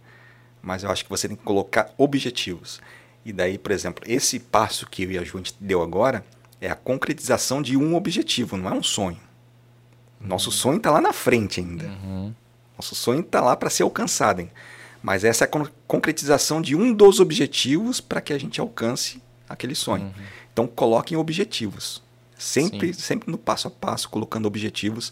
Mas 0.62 0.84
eu 0.84 0.90
acho 0.90 1.04
que 1.04 1.10
você 1.10 1.28
tem 1.28 1.36
que 1.36 1.44
colocar 1.44 1.94
objetivos. 1.98 2.80
E 3.26 3.34
daí, 3.34 3.58
por 3.58 3.74
exemplo, 3.74 4.06
esse 4.08 4.40
passo 4.40 4.88
que 4.90 5.04
eu 5.04 5.12
e 5.12 5.18
a 5.18 5.24
Ju 5.24 5.44
deu 5.60 5.82
agora 5.82 6.24
é 6.62 6.70
a 6.70 6.76
concretização 6.76 7.62
de 7.62 7.76
um 7.76 7.94
objetivo, 7.94 8.56
não 8.56 8.70
é 8.70 8.74
um 8.74 8.82
sonho. 8.82 9.20
Nosso 10.20 10.50
uhum. 10.50 10.56
sonho 10.56 10.78
está 10.78 10.92
lá 10.92 11.02
na 11.02 11.12
frente 11.12 11.60
ainda. 11.60 11.86
Uhum. 11.86 12.34
Nosso 12.78 12.96
sonho 12.96 13.20
está 13.20 13.42
lá 13.42 13.54
para 13.56 13.70
ser 13.70 13.84
alcançado. 13.84 14.40
Hein? 14.40 14.50
Mas 15.04 15.26
essa 15.26 15.44
é 15.44 15.48
a 15.48 15.70
concretização 15.86 16.62
de 16.62 16.74
um 16.74 16.94
dos 16.94 17.20
objetivos 17.20 18.00
para 18.00 18.22
que 18.22 18.32
a 18.32 18.38
gente 18.38 18.62
alcance 18.62 19.22
aquele 19.48 19.76
sonho. 19.76 20.06
Uhum. 20.06 20.24
Então, 20.54 20.68
coloquem 20.68 21.18
objetivos. 21.18 22.02
Sempre, 22.38 22.94
sempre 22.94 23.32
no 23.32 23.38
passo 23.38 23.68
a 23.68 23.72
passo, 23.72 24.10
colocando 24.10 24.46
objetivos. 24.46 25.12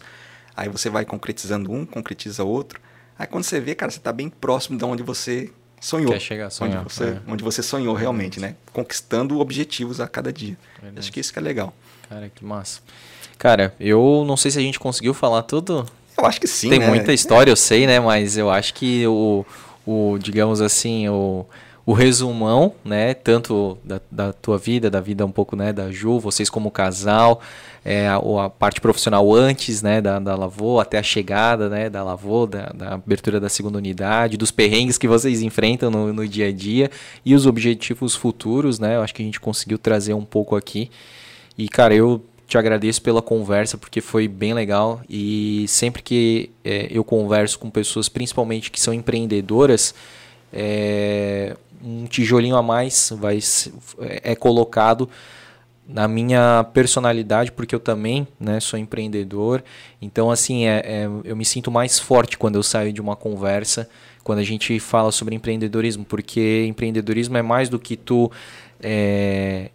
Aí 0.56 0.68
você 0.68 0.88
vai 0.88 1.04
concretizando 1.04 1.72
um, 1.72 1.84
concretiza 1.84 2.44
outro. 2.44 2.80
Aí 3.18 3.26
quando 3.26 3.44
você 3.44 3.60
vê, 3.60 3.74
cara, 3.74 3.90
você 3.90 3.98
está 3.98 4.12
bem 4.12 4.28
próximo 4.28 4.78
de 4.78 4.84
onde 4.84 5.02
você 5.02 5.50
sonhou. 5.80 6.12
Quer 6.12 6.20
chegar 6.20 6.46
a 6.46 6.50
sonhar. 6.50 6.80
Onde 6.80 6.92
você, 6.92 7.04
é. 7.04 7.20
onde 7.26 7.44
você 7.44 7.62
sonhou 7.62 7.94
realmente, 7.94 8.40
né? 8.40 8.56
Conquistando 8.72 9.38
objetivos 9.40 10.00
a 10.00 10.08
cada 10.08 10.32
dia. 10.32 10.56
Verdade. 10.80 11.00
Acho 11.00 11.12
que 11.12 11.20
isso 11.20 11.32
que 11.32 11.38
é 11.38 11.42
legal. 11.42 11.74
Cara, 12.08 12.30
que 12.34 12.44
massa. 12.44 12.80
Cara, 13.38 13.74
eu 13.78 14.24
não 14.26 14.36
sei 14.36 14.50
se 14.50 14.58
a 14.58 14.62
gente 14.62 14.78
conseguiu 14.78 15.12
falar 15.12 15.42
tudo. 15.42 15.86
Eu 16.16 16.24
acho 16.24 16.40
que 16.40 16.46
sim. 16.46 16.70
Tem 16.70 16.78
né? 16.78 16.88
muita 16.88 17.12
história, 17.12 17.50
eu 17.50 17.56
sei, 17.56 17.86
né? 17.86 18.00
Mas 18.00 18.38
eu 18.38 18.50
acho 18.50 18.72
que 18.72 19.06
o, 19.06 19.44
o 19.86 20.18
digamos 20.18 20.60
assim, 20.60 21.08
o 21.08 21.44
o 21.86 21.92
resumão, 21.92 22.74
né, 22.84 23.14
tanto 23.14 23.78
da, 23.84 24.00
da, 24.10 24.32
tua 24.32 24.58
vida, 24.58 24.90
da 24.90 25.00
vida 25.00 25.24
um 25.24 25.30
pouco, 25.30 25.54
né, 25.54 25.72
da 25.72 25.88
Ju, 25.88 26.18
vocês 26.18 26.50
como 26.50 26.68
casal, 26.68 27.40
é, 27.84 28.08
a, 28.08 28.16
a 28.16 28.50
parte 28.50 28.80
profissional 28.80 29.32
antes, 29.32 29.82
né, 29.82 30.00
da, 30.00 30.18
da 30.18 30.34
Lavô, 30.34 30.80
até 30.80 30.98
a 30.98 31.02
chegada, 31.02 31.68
né, 31.68 31.88
da 31.88 32.02
Lavô, 32.02 32.44
da, 32.44 32.72
da, 32.74 32.94
abertura 32.94 33.38
da 33.38 33.48
segunda 33.48 33.78
unidade, 33.78 34.36
dos 34.36 34.50
perrengues 34.50 34.98
que 34.98 35.06
vocês 35.06 35.42
enfrentam 35.42 35.88
no, 35.88 36.12
no 36.12 36.26
dia 36.26 36.48
a 36.48 36.52
dia 36.52 36.90
e 37.24 37.36
os 37.36 37.46
objetivos 37.46 38.16
futuros, 38.16 38.80
né, 38.80 38.96
eu 38.96 39.02
acho 39.02 39.14
que 39.14 39.22
a 39.22 39.24
gente 39.24 39.38
conseguiu 39.38 39.78
trazer 39.78 40.12
um 40.12 40.24
pouco 40.24 40.56
aqui. 40.56 40.90
E, 41.56 41.68
cara, 41.68 41.94
eu 41.94 42.20
te 42.48 42.58
agradeço 42.58 43.00
pela 43.00 43.22
conversa, 43.22 43.78
porque 43.78 44.00
foi 44.00 44.28
bem 44.28 44.54
legal. 44.54 45.00
E 45.08 45.64
sempre 45.68 46.02
que 46.02 46.50
é, 46.64 46.88
eu 46.90 47.02
converso 47.02 47.58
com 47.58 47.70
pessoas, 47.70 48.08
principalmente 48.08 48.70
que 48.70 48.80
são 48.80 48.92
empreendedoras, 48.92 49.94
é, 50.52 51.56
um 51.82 52.06
tijolinho 52.06 52.56
a 52.56 52.62
mais 52.62 53.12
vai 53.16 53.38
é 53.98 54.34
colocado 54.34 55.08
na 55.88 56.08
minha 56.08 56.64
personalidade, 56.74 57.52
porque 57.52 57.74
eu 57.74 57.78
também 57.80 58.26
né, 58.40 58.58
sou 58.58 58.78
empreendedor. 58.78 59.62
Então, 60.02 60.30
assim, 60.30 60.66
é, 60.66 60.82
é, 60.84 61.08
eu 61.24 61.36
me 61.36 61.44
sinto 61.44 61.70
mais 61.70 61.98
forte 61.98 62.36
quando 62.36 62.56
eu 62.56 62.62
saio 62.62 62.92
de 62.92 63.00
uma 63.00 63.14
conversa, 63.14 63.88
quando 64.24 64.40
a 64.40 64.44
gente 64.44 64.80
fala 64.80 65.12
sobre 65.12 65.36
empreendedorismo, 65.36 66.04
porque 66.04 66.66
empreendedorismo 66.66 67.36
é 67.36 67.42
mais 67.42 67.68
do 67.68 67.78
que 67.78 67.96
tu 67.96 68.30
é, 68.80 69.70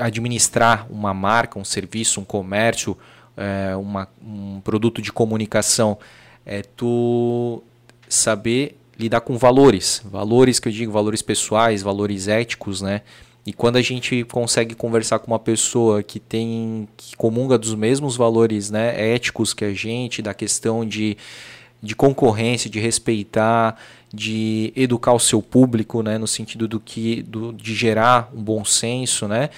administrar 0.00 0.86
uma 0.90 1.14
marca, 1.14 1.58
um 1.58 1.64
serviço, 1.64 2.20
um 2.20 2.24
comércio, 2.24 2.98
é, 3.36 3.76
uma, 3.76 4.08
um 4.20 4.60
produto 4.60 5.00
de 5.00 5.12
comunicação. 5.12 5.96
É 6.44 6.62
tu 6.62 7.62
saber 8.08 8.79
lidar 9.00 9.22
com 9.22 9.36
valores, 9.36 10.02
valores 10.04 10.60
que 10.60 10.68
eu 10.68 10.72
digo, 10.72 10.92
valores 10.92 11.22
pessoais, 11.22 11.82
valores 11.82 12.28
éticos, 12.28 12.82
né? 12.82 13.02
E 13.46 13.52
quando 13.52 13.76
a 13.76 13.82
gente 13.82 14.22
consegue 14.24 14.74
conversar 14.74 15.18
com 15.18 15.28
uma 15.28 15.38
pessoa 15.38 16.02
que 16.02 16.20
tem 16.20 16.86
que 16.96 17.16
comunga 17.16 17.56
dos 17.56 17.74
mesmos 17.74 18.16
valores, 18.16 18.70
né, 18.70 19.14
éticos 19.14 19.54
que 19.54 19.64
a 19.64 19.72
gente, 19.72 20.20
da 20.20 20.34
questão 20.34 20.86
de, 20.86 21.16
de 21.82 21.96
concorrência, 21.96 22.68
de 22.68 22.78
respeitar, 22.78 23.76
de 24.12 24.72
educar 24.76 25.14
o 25.14 25.18
seu 25.18 25.40
público, 25.40 26.02
né, 26.02 26.18
no 26.18 26.26
sentido 26.26 26.68
do 26.68 26.78
que 26.78 27.22
do, 27.22 27.52
de 27.52 27.74
gerar 27.74 28.30
um 28.34 28.42
bom 28.42 28.62
senso, 28.62 29.26
né, 29.26 29.48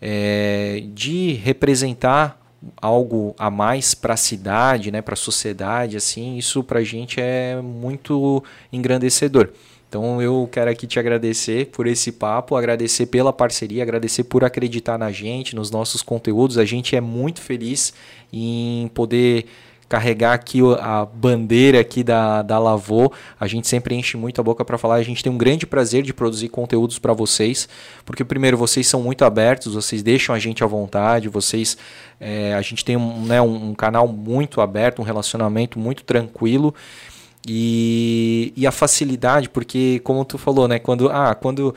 é, 0.00 0.84
de 0.94 1.32
representar 1.32 2.40
algo 2.80 3.34
a 3.38 3.50
mais 3.50 3.94
para 3.94 4.14
a 4.14 4.16
cidade, 4.16 4.90
né, 4.90 5.02
para 5.02 5.14
a 5.14 5.16
sociedade, 5.16 5.96
assim, 5.96 6.36
isso 6.36 6.62
para 6.62 6.80
a 6.80 6.84
gente 6.84 7.20
é 7.20 7.60
muito 7.60 8.42
engrandecedor. 8.72 9.50
Então 9.88 10.22
eu 10.22 10.48
quero 10.50 10.70
aqui 10.70 10.86
te 10.86 10.98
agradecer 10.98 11.66
por 11.66 11.86
esse 11.86 12.12
papo, 12.12 12.56
agradecer 12.56 13.06
pela 13.06 13.30
parceria, 13.30 13.82
agradecer 13.82 14.24
por 14.24 14.42
acreditar 14.42 14.96
na 14.96 15.12
gente, 15.12 15.54
nos 15.54 15.70
nossos 15.70 16.00
conteúdos. 16.00 16.56
A 16.56 16.64
gente 16.64 16.96
é 16.96 17.00
muito 17.00 17.42
feliz 17.42 17.92
em 18.32 18.90
poder 18.94 19.44
carregar 19.92 20.32
aqui 20.32 20.60
a 20.80 21.04
bandeira 21.04 21.78
aqui 21.78 22.02
da, 22.02 22.40
da 22.40 22.58
Lavô. 22.58 23.12
A 23.38 23.46
gente 23.46 23.68
sempre 23.68 23.94
enche 23.94 24.16
muito 24.16 24.40
a 24.40 24.44
boca 24.44 24.64
para 24.64 24.78
falar. 24.78 24.94
A 24.94 25.02
gente 25.02 25.22
tem 25.22 25.30
um 25.30 25.36
grande 25.36 25.66
prazer 25.66 26.02
de 26.02 26.14
produzir 26.14 26.48
conteúdos 26.48 26.98
para 26.98 27.12
vocês, 27.12 27.68
porque 28.02 28.24
primeiro 28.24 28.56
vocês 28.56 28.86
são 28.86 29.02
muito 29.02 29.22
abertos, 29.22 29.74
vocês 29.74 30.02
deixam 30.02 30.34
a 30.34 30.38
gente 30.38 30.64
à 30.64 30.66
vontade, 30.66 31.28
vocês 31.28 31.76
é, 32.18 32.54
a 32.54 32.62
gente 32.62 32.82
tem 32.82 32.96
um, 32.96 33.26
né, 33.26 33.42
um, 33.42 33.68
um 33.68 33.74
canal 33.74 34.08
muito 34.08 34.62
aberto, 34.62 35.00
um 35.00 35.04
relacionamento 35.04 35.78
muito 35.78 36.04
tranquilo. 36.04 36.74
E, 37.46 38.50
e 38.56 38.66
a 38.66 38.72
facilidade, 38.72 39.50
porque 39.50 40.00
como 40.04 40.24
tu 40.24 40.38
falou, 40.38 40.66
né, 40.66 40.78
quando 40.78 41.10
ah, 41.10 41.34
quando 41.34 41.74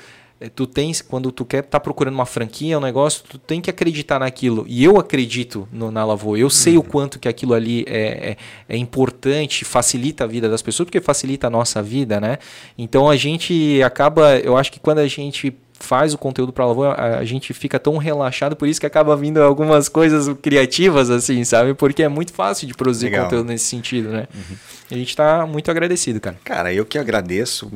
tu 0.50 0.68
tens, 0.68 1.02
quando 1.02 1.32
tu 1.32 1.46
quer 1.46 1.64
tá 1.64 1.80
procurando 1.80 2.14
uma 2.14 2.26
franquia, 2.26 2.78
um 2.78 2.82
negócio, 2.82 3.24
tu 3.28 3.38
tem 3.38 3.62
que 3.62 3.70
acreditar 3.70 4.20
naquilo. 4.20 4.66
E 4.68 4.84
eu 4.84 4.98
acredito 4.98 5.68
no, 5.72 5.92
na 5.92 6.04
Lavô. 6.06 6.36
Eu 6.36 6.50
sei 6.50 6.74
uhum. 6.74 6.80
o 6.80 6.84
quanto 6.84 7.20
que 7.20 7.28
aquilo 7.28 7.54
ali 7.54 7.86
é, 7.88 8.32
é, 8.32 8.38
é, 8.70 8.78
importante, 8.78 9.64
facilita 9.66 10.24
a 10.24 10.28
vida 10.28 10.50
das 10.50 10.62
pessoas, 10.62 10.86
porque 10.86 11.02
facilita 11.02 11.48
a 11.48 11.50
nossa 11.50 11.82
vida, 11.82 12.20
né? 12.20 12.38
Então 12.78 13.10
a 13.10 13.16
gente 13.16 13.82
acaba, 13.84 14.38
eu 14.40 14.58
acho 14.58 14.72
que 14.72 14.80
quando 14.80 15.00
a 15.00 15.08
gente 15.08 15.56
faz 15.80 16.14
o 16.14 16.18
conteúdo 16.18 16.52
para 16.52 16.66
Lavô, 16.66 16.86
a, 16.86 17.18
a 17.20 17.26
gente 17.26 17.54
fica 17.54 17.80
tão 17.80 17.98
relaxado, 17.98 18.56
por 18.56 18.68
isso 18.68 18.80
que 18.80 18.86
acaba 18.86 19.16
vindo 19.16 19.42
algumas 19.42 19.88
coisas 19.88 20.28
criativas, 20.42 21.10
assim, 21.10 21.44
sabe? 21.44 21.74
Porque 21.74 22.04
é 22.04 22.08
muito 22.08 22.34
fácil 22.34 22.68
de 22.68 22.74
produzir 22.74 23.06
Legal. 23.06 23.26
conteúdo 23.26 23.48
nesse 23.48 23.66
sentido, 23.66 24.10
né? 24.10 24.28
Uhum. 24.34 24.56
A 24.92 24.96
gente 24.96 25.10
está 25.10 25.46
muito 25.46 25.70
agradecido, 25.70 26.20
cara. 26.20 26.38
Cara, 26.44 26.74
eu 26.74 26.86
que 26.86 26.98
agradeço 26.98 27.72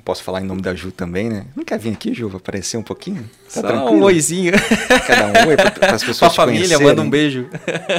posso 0.00 0.22
falar 0.22 0.40
em 0.40 0.44
nome 0.44 0.62
da 0.62 0.74
Ju 0.74 0.90
também, 0.90 1.28
né? 1.28 1.46
Não 1.54 1.64
quer 1.64 1.78
vir 1.78 1.92
aqui, 1.92 2.14
Ju, 2.14 2.30
aparecer 2.34 2.76
um 2.76 2.82
pouquinho? 2.82 3.22
Tá 3.52 3.60
Só 3.60 3.62
tranquilo? 3.62 3.96
um 3.98 4.02
oizinho. 4.02 4.52
Cada 5.06 5.26
um 5.26 5.48
oi 5.48 5.56
para 5.56 5.94
as 5.94 6.02
pessoas 6.04 6.34
Pra 6.34 6.44
família, 6.44 6.78
manda 6.78 7.02
um 7.02 7.10
beijo. 7.10 7.48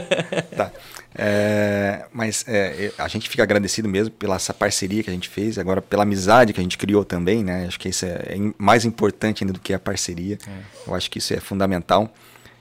tá. 0.56 0.72
É, 1.14 2.06
mas 2.14 2.45
é, 2.48 2.91
a 2.98 3.07
gente 3.07 3.30
fica 3.30 3.44
agradecido 3.44 3.88
mesmo 3.88 4.11
pela 4.11 4.36
essa 4.36 4.53
parceria 4.53 5.03
que 5.03 5.10
a 5.10 5.14
gente 5.14 5.28
fez, 5.28 5.57
agora 5.57 5.82
pela 5.82 6.03
amizade 6.03 6.53
que 6.53 6.60
a 6.60 6.64
gente 6.64 6.78
criou 6.78 7.03
também, 7.03 7.44
né? 7.44 7.65
Acho 7.68 7.80
que 7.80 7.90
isso 7.90 8.06
é, 8.06 8.10
é 8.10 8.53
mais 8.57 8.86
importante 8.86 9.44
ainda 9.44 9.53
do 9.53 9.60
que 9.60 9.73
a 9.73 9.80
parceria. 9.80 10.38
É. 10.48 10.52
Eu 10.88 10.95
acho 10.95 11.11
que 11.11 11.18
isso 11.18 11.34
é 11.34 11.40
fundamental. 11.40 12.14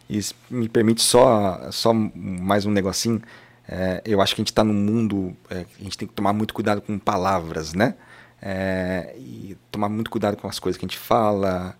E 0.08 0.20
me 0.50 0.68
permite 0.68 1.02
só, 1.02 1.68
só 1.70 1.92
mais 1.94 2.66
um 2.66 2.70
negocinho. 2.72 3.22
É, 3.68 4.02
eu 4.04 4.20
acho 4.20 4.34
que 4.34 4.40
a 4.40 4.42
gente 4.42 4.50
está 4.50 4.64
num 4.64 4.74
mundo, 4.74 5.36
é, 5.48 5.64
a 5.78 5.82
gente 5.84 5.96
tem 5.96 6.08
que 6.08 6.14
tomar 6.14 6.32
muito 6.32 6.52
cuidado 6.52 6.80
com 6.80 6.98
palavras, 6.98 7.72
né? 7.72 7.94
É, 8.42 9.14
e 9.18 9.56
tomar 9.70 9.88
muito 9.88 10.10
cuidado 10.10 10.36
com 10.36 10.48
as 10.48 10.58
coisas 10.58 10.78
que 10.78 10.84
a 10.84 10.88
gente 10.88 10.98
fala, 10.98 11.76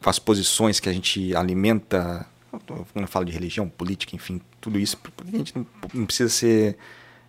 com 0.00 0.10
as 0.10 0.18
posições 0.18 0.78
que 0.80 0.88
a 0.88 0.92
gente 0.92 1.34
alimenta. 1.34 2.26
Quando 2.50 2.86
eu 2.94 3.06
falo 3.08 3.24
de 3.24 3.32
religião, 3.32 3.68
política, 3.68 4.14
enfim, 4.14 4.40
tudo 4.60 4.78
isso, 4.78 4.96
a 5.26 5.36
gente 5.36 5.56
não, 5.56 5.66
não 5.92 6.06
precisa 6.06 6.30
ser. 6.30 6.76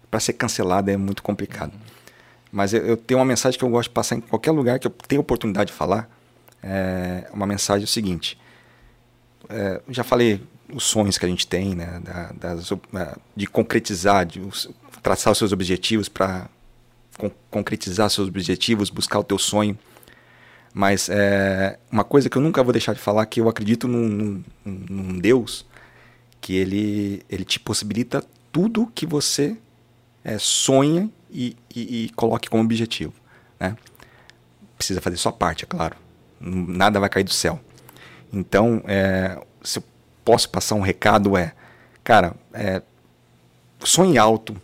Para 0.10 0.20
ser 0.20 0.34
cancelado 0.34 0.90
é 0.91 0.98
muito 0.98 1.24
complicado. 1.24 1.74
Mas 2.52 2.74
eu, 2.74 2.86
eu, 2.86 2.95
tenho 2.95 3.20
uma 3.20 3.26
mensagem 3.26 3.57
que 3.57 3.66
eu 3.66 3.70
gosto 3.70 3.90
de 3.90 3.94
passar 3.94 4.16
em 4.16 4.22
qualquer 4.22 4.52
lugar 4.52 4.80
que 4.80 4.88
eu 4.88 4.91
tenho 5.07 5.20
oportunidade 5.20 5.72
de 5.72 5.78
falar. 5.78 6.10
É 6.64 7.28
uma 7.34 7.45
mensagem 7.45 7.82
é 7.82 7.86
o 7.86 7.88
seguinte: 7.88 8.40
é, 9.49 9.82
já 9.90 10.03
falei 10.03 10.41
os 10.74 10.84
sonhos 10.84 11.18
que 11.18 11.26
a 11.26 11.30
gente 11.30 11.45
tem, 11.45 11.76
né, 11.76 12.02
da, 12.03 12.56
das, 12.56 12.72
de 13.36 13.48
concretizar, 13.48 14.26
de 14.26 14.41
traçar 15.02 15.32
os 15.32 15.38
seus 15.38 15.52
objetivos 15.52 16.07
para 16.10 16.49
con 17.18 17.32
concretizar 17.50 18.10
seus 18.10 18.28
objetivos, 18.28 18.90
buscar 18.90 19.20
o 19.20 19.24
teu 19.24 19.38
sonho. 19.38 19.78
Mas 20.74 21.08
é, 21.10 21.80
uma 21.90 22.04
coisa 22.04 22.30
que 22.30 22.38
eu 22.38 22.42
nunca 22.42 22.62
vou 22.62 22.74
deixar 22.74 22.94
de 22.94 23.00
falar 23.00 23.26
que 23.26 23.40
eu 23.40 23.48
acredito 23.48 23.88
num, 23.88 24.08
num, 24.08 24.44
num 24.90 25.20
Deus 25.20 25.66
que 26.42 26.56
ele, 26.56 27.24
ele 27.30 27.46
te 27.46 27.60
possibilita 27.60 28.24
tudo 28.52 28.92
que 28.94 29.06
você 29.06 29.58
é, 30.24 30.38
sonha 30.38 31.10
e, 31.32 31.56
e, 31.74 32.06
e, 32.06 32.10
coloque 32.10 32.50
como 32.50 32.64
objetivo. 32.64 33.14
Né? 33.60 33.76
Precisa 34.78 35.02
fazer 35.02 35.18
sua 35.18 35.32
parte, 35.32 35.64
é 35.64 35.68
claro. 35.68 35.96
Nada 36.40 37.00
vai 37.00 37.10
cair 37.10 37.24
do 37.24 37.34
céu. 37.34 37.60
Então, 38.32 38.84
é, 38.86 39.42
se 39.64 39.80
eu 39.80 39.84
posso 40.24 40.50
passar 40.50 40.76
um 40.76 40.82
recado 40.82 41.38
é, 41.38 41.54
cara, 42.04 42.36
é, 42.54 42.82
sonhe 43.84 44.18
alto, 44.18 44.60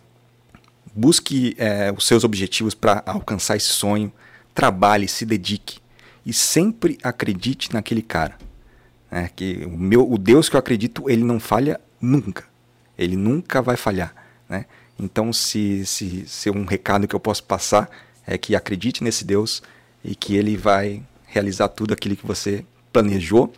busque 0.94 1.54
é, 1.58 1.92
os 1.96 2.06
seus 2.06 2.24
objetivos 2.24 2.74
para 2.74 3.02
alcançar 3.06 3.56
esse 3.56 3.68
sonho, 3.68 4.12
trabalhe, 4.54 5.08
se 5.08 5.24
dedique 5.24 5.78
e 6.24 6.32
sempre 6.32 6.98
acredite 7.02 7.72
naquele 7.72 8.02
cara. 8.02 8.36
Né? 9.10 9.30
Que 9.34 9.64
o, 9.66 9.76
meu, 9.76 10.10
o 10.10 10.18
Deus 10.18 10.48
que 10.48 10.56
eu 10.56 10.60
acredito, 10.60 11.08
ele 11.08 11.24
não 11.24 11.40
falha 11.40 11.80
nunca. 12.00 12.44
Ele 12.96 13.16
nunca 13.16 13.60
vai 13.60 13.76
falhar. 13.76 14.14
Né? 14.48 14.66
Então, 14.98 15.32
se, 15.32 15.84
se, 15.86 16.26
se 16.26 16.50
um 16.50 16.64
recado 16.64 17.08
que 17.08 17.14
eu 17.14 17.20
posso 17.20 17.42
passar 17.44 17.88
é 18.26 18.38
que 18.38 18.54
acredite 18.54 19.02
nesse 19.02 19.24
Deus 19.24 19.62
e 20.04 20.14
que 20.14 20.36
ele 20.36 20.56
vai 20.56 21.02
realizar 21.26 21.68
tudo 21.68 21.92
aquilo 21.92 22.16
que 22.16 22.26
você 22.26 22.64
planejou 22.92 23.52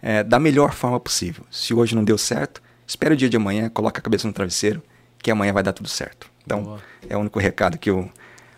é, 0.00 0.22
da 0.22 0.38
melhor 0.38 0.72
forma 0.72 0.98
possível. 0.98 1.44
Se 1.50 1.74
hoje 1.74 1.94
não 1.94 2.04
deu 2.04 2.16
certo, 2.16 2.62
espere 2.86 3.14
o 3.14 3.16
dia 3.16 3.28
de 3.28 3.36
amanhã, 3.36 3.68
coloque 3.68 3.98
a 3.98 4.02
cabeça 4.02 4.26
no 4.26 4.32
travesseiro, 4.32 4.82
que 5.18 5.30
amanhã 5.30 5.52
vai 5.52 5.62
dar 5.62 5.72
tudo 5.72 5.88
certo. 5.88 6.30
Então, 6.48 6.62
Boa. 6.62 6.80
é 7.06 7.14
o 7.14 7.20
único 7.20 7.38
recado 7.38 7.76
que 7.76 7.90
eu 7.90 8.10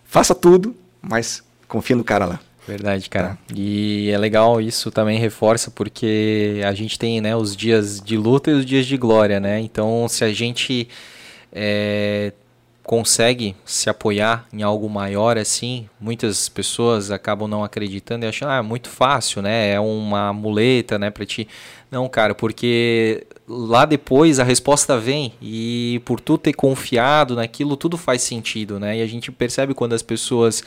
faça 0.04 0.32
tudo, 0.32 0.76
mas 1.02 1.42
confia 1.66 1.96
no 1.96 2.04
cara 2.04 2.24
lá. 2.24 2.40
Verdade, 2.68 3.10
cara. 3.10 3.30
Tá. 3.30 3.38
E 3.52 4.08
é 4.10 4.16
legal 4.16 4.60
isso 4.60 4.92
também 4.92 5.18
reforça 5.18 5.72
porque 5.72 6.60
a 6.64 6.72
gente 6.72 6.96
tem, 6.96 7.20
né, 7.20 7.34
os 7.34 7.56
dias 7.56 8.00
de 8.00 8.16
luta 8.16 8.52
e 8.52 8.54
os 8.54 8.64
dias 8.64 8.86
de 8.86 8.96
glória, 8.96 9.40
né? 9.40 9.58
Então, 9.58 10.06
se 10.08 10.22
a 10.22 10.32
gente 10.32 10.88
é, 11.52 12.32
consegue 12.84 13.56
se 13.64 13.90
apoiar 13.90 14.46
em 14.52 14.62
algo 14.62 14.88
maior 14.88 15.36
assim, 15.36 15.88
muitas 16.00 16.48
pessoas 16.48 17.10
acabam 17.10 17.48
não 17.48 17.64
acreditando 17.64 18.24
e 18.24 18.28
achando, 18.28 18.50
ah, 18.50 18.58
é 18.58 18.62
muito 18.62 18.88
fácil, 18.88 19.42
né? 19.42 19.72
É 19.72 19.80
uma 19.80 20.32
muleta, 20.32 20.96
né, 20.96 21.10
para 21.10 21.26
ti. 21.26 21.48
Não, 21.90 22.08
cara, 22.08 22.36
porque 22.36 23.26
lá 23.50 23.84
depois 23.84 24.38
a 24.38 24.44
resposta 24.44 24.96
vem 24.96 25.32
e 25.42 26.00
por 26.04 26.20
tu 26.20 26.38
ter 26.38 26.52
confiado 26.52 27.34
naquilo, 27.34 27.76
tudo 27.76 27.98
faz 27.98 28.22
sentido, 28.22 28.78
né? 28.78 28.98
E 28.98 29.02
a 29.02 29.06
gente 29.06 29.32
percebe 29.32 29.74
quando 29.74 29.92
as 29.92 30.02
pessoas 30.02 30.62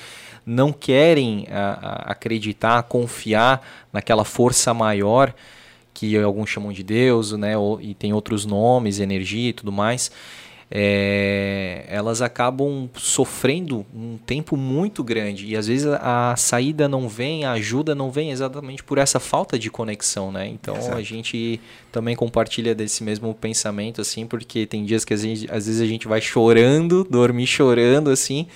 não 0.45 0.73
querem 0.73 1.47
a, 1.49 1.71
a 1.71 2.11
acreditar, 2.11 2.83
confiar 2.83 3.65
naquela 3.93 4.25
força 4.25 4.73
maior 4.73 5.33
que 5.93 6.17
alguns 6.17 6.49
chamam 6.49 6.73
de 6.73 6.83
Deus, 6.83 7.31
né? 7.33 7.53
e 7.79 7.93
tem 7.93 8.13
outros 8.13 8.45
nomes, 8.45 8.99
energia 8.99 9.49
e 9.49 9.53
tudo 9.53 9.71
mais 9.71 10.11
é, 10.75 11.85
elas 11.87 12.19
acabam 12.19 12.89
sofrendo 12.95 13.85
um 13.95 14.17
tempo 14.17 14.57
muito 14.57 15.03
grande 15.03 15.45
e 15.45 15.55
às 15.55 15.67
vezes 15.67 15.85
a, 15.85 16.33
saída 16.35 16.87
não 16.87 17.07
vem, 17.07 17.45
a 17.45 17.51
ajuda 17.51 17.93
não 17.93 18.09
vem 18.09 18.31
exatamente 18.31 18.83
por 18.83 18.97
essa 18.97 19.19
falta 19.19 19.59
de 19.59 19.69
conexão, 19.69 20.31
né? 20.31 20.47
Então 20.47 20.75
Exato. 20.75 20.97
a 20.97 21.01
gente 21.03 21.61
também 21.91 22.15
compartilha 22.15 22.73
desse 22.73 23.03
mesmo 23.03 23.35
pensamento 23.35 24.01
assim, 24.01 24.25
porque 24.25 24.65
tem 24.65 24.83
dias 24.83 25.05
que 25.05 25.13
às 25.13 25.21
vezes, 25.21 25.47
às 25.47 25.67
vezes 25.67 25.79
a 25.79 25.85
gente 25.85 26.07
vai 26.07 26.19
chorando, 26.19 27.03
dormir 27.03 27.45
chorando 27.45 28.09
assim, 28.09 28.47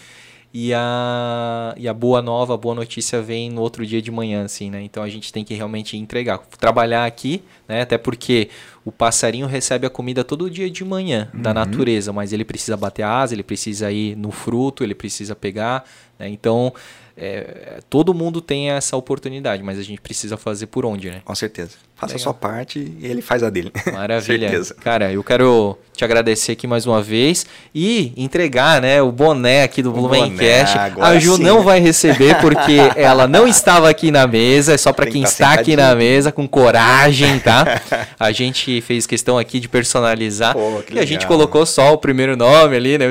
e 0.54 0.74
a, 0.74 1.74
e 1.78 1.88
a 1.88 1.94
boa 1.94 2.22
nova, 2.22 2.54
a 2.54 2.58
boa 2.58 2.74
notícia 2.74 3.22
vem 3.22 3.50
no 3.50 3.62
outro 3.62 3.86
dia 3.86 4.02
de 4.02 4.10
manhã, 4.10 4.46
assim, 4.46 4.70
né? 4.70 4.82
Então 4.82 5.04
a 5.04 5.10
gente 5.10 5.32
tem 5.32 5.44
que 5.44 5.54
realmente 5.54 5.98
entregar. 5.98 6.40
Trabalhar 6.60 7.06
aqui, 7.06 7.44
né? 7.68 7.82
Até 7.82 7.98
porque 7.98 8.50
o 8.86 8.92
passarinho 8.92 9.46
recebe 9.46 9.86
a 9.86 9.90
comida 9.90 10.24
todo 10.24 10.50
dia 10.50 10.70
de 10.70 10.84
manhã 10.84 11.30
uhum. 11.34 11.42
da 11.42 11.54
natureza, 11.54 12.14
mas 12.14 12.32
ele 12.32 12.46
precisa 12.46 12.78
bater 12.78 13.04
a 13.04 13.20
asa, 13.20 13.36
ele 13.36 13.44
precisa 13.44 13.92
ir 13.92 14.16
no 14.16 14.32
fruto, 14.32 14.84
ele 14.84 14.96
precisa 14.96 15.36
pegar, 15.36 15.84
né? 16.18 16.30
Então 16.30 16.74
é, 17.16 17.80
todo 17.90 18.14
mundo 18.14 18.40
tem 18.40 18.70
essa 18.70 18.96
oportunidade, 18.96 19.62
mas 19.64 19.78
a 19.78 19.84
gente 19.84 20.00
precisa 20.00 20.38
fazer 20.38 20.68
por 20.68 20.86
onde, 20.86 21.10
né? 21.10 21.22
Com 21.26 21.36
certeza. 21.36 21.87
Faça 21.98 22.14
Legal. 22.14 22.22
a 22.22 22.24
sua 22.26 22.34
parte 22.36 22.94
e 23.00 23.08
ele 23.08 23.24
faz 23.24 23.42
a 23.42 23.50
dele. 23.50 23.72
Maravilha. 23.92 24.52
Cara, 24.84 25.12
eu 25.12 25.24
quero 25.24 25.76
te 25.96 26.06
agradecer 26.06 26.52
aqui 26.52 26.68
mais 26.68 26.86
uma 26.86 27.02
vez 27.02 27.44
e 27.74 28.14
entregar, 28.16 28.80
né, 28.80 29.02
o 29.02 29.12
boné 29.12 29.64
aqui 29.64 29.82
do 29.82 29.92
Blumencast. 29.92 30.78
A 31.00 31.18
Ju 31.18 31.38
sim, 31.38 31.44
não 31.44 31.58
né? 31.58 31.64
vai 31.64 31.80
receber 31.80 32.40
porque 32.40 32.78
ela 32.96 33.28
não 33.28 33.48
estava 33.48 33.90
aqui 33.90 34.12
na 34.12 34.28
mesa, 34.28 34.76
é 34.76 34.78
só 34.78 34.94
para 34.94 35.08
quem 35.08 35.24
está 35.24 35.54
aqui 35.54 35.76
na 35.76 35.96
mesa 35.96 36.32
com 36.32 36.48
coragem, 36.48 37.40
tá? 37.40 37.82
A 38.20 38.32
gente 38.32 38.80
fez 38.82 39.08
questão 39.08 39.36
aqui 39.40 39.60
de 39.60 39.68
personalizar 39.68 40.54
Pô, 40.54 40.84
e 40.92 41.00
a 41.00 41.06
gente 41.06 41.26
colocou 41.26 41.66
só 41.66 41.94
o 41.94 41.98
primeiro 41.98 42.36
nome 42.36 42.76
ali, 42.76 42.98
né? 42.98 43.08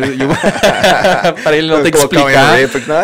para 1.42 1.56
ele 1.56 1.68
não 1.68 1.82
ter 1.82 1.90
que 1.90 1.98
explicar. 1.98 2.56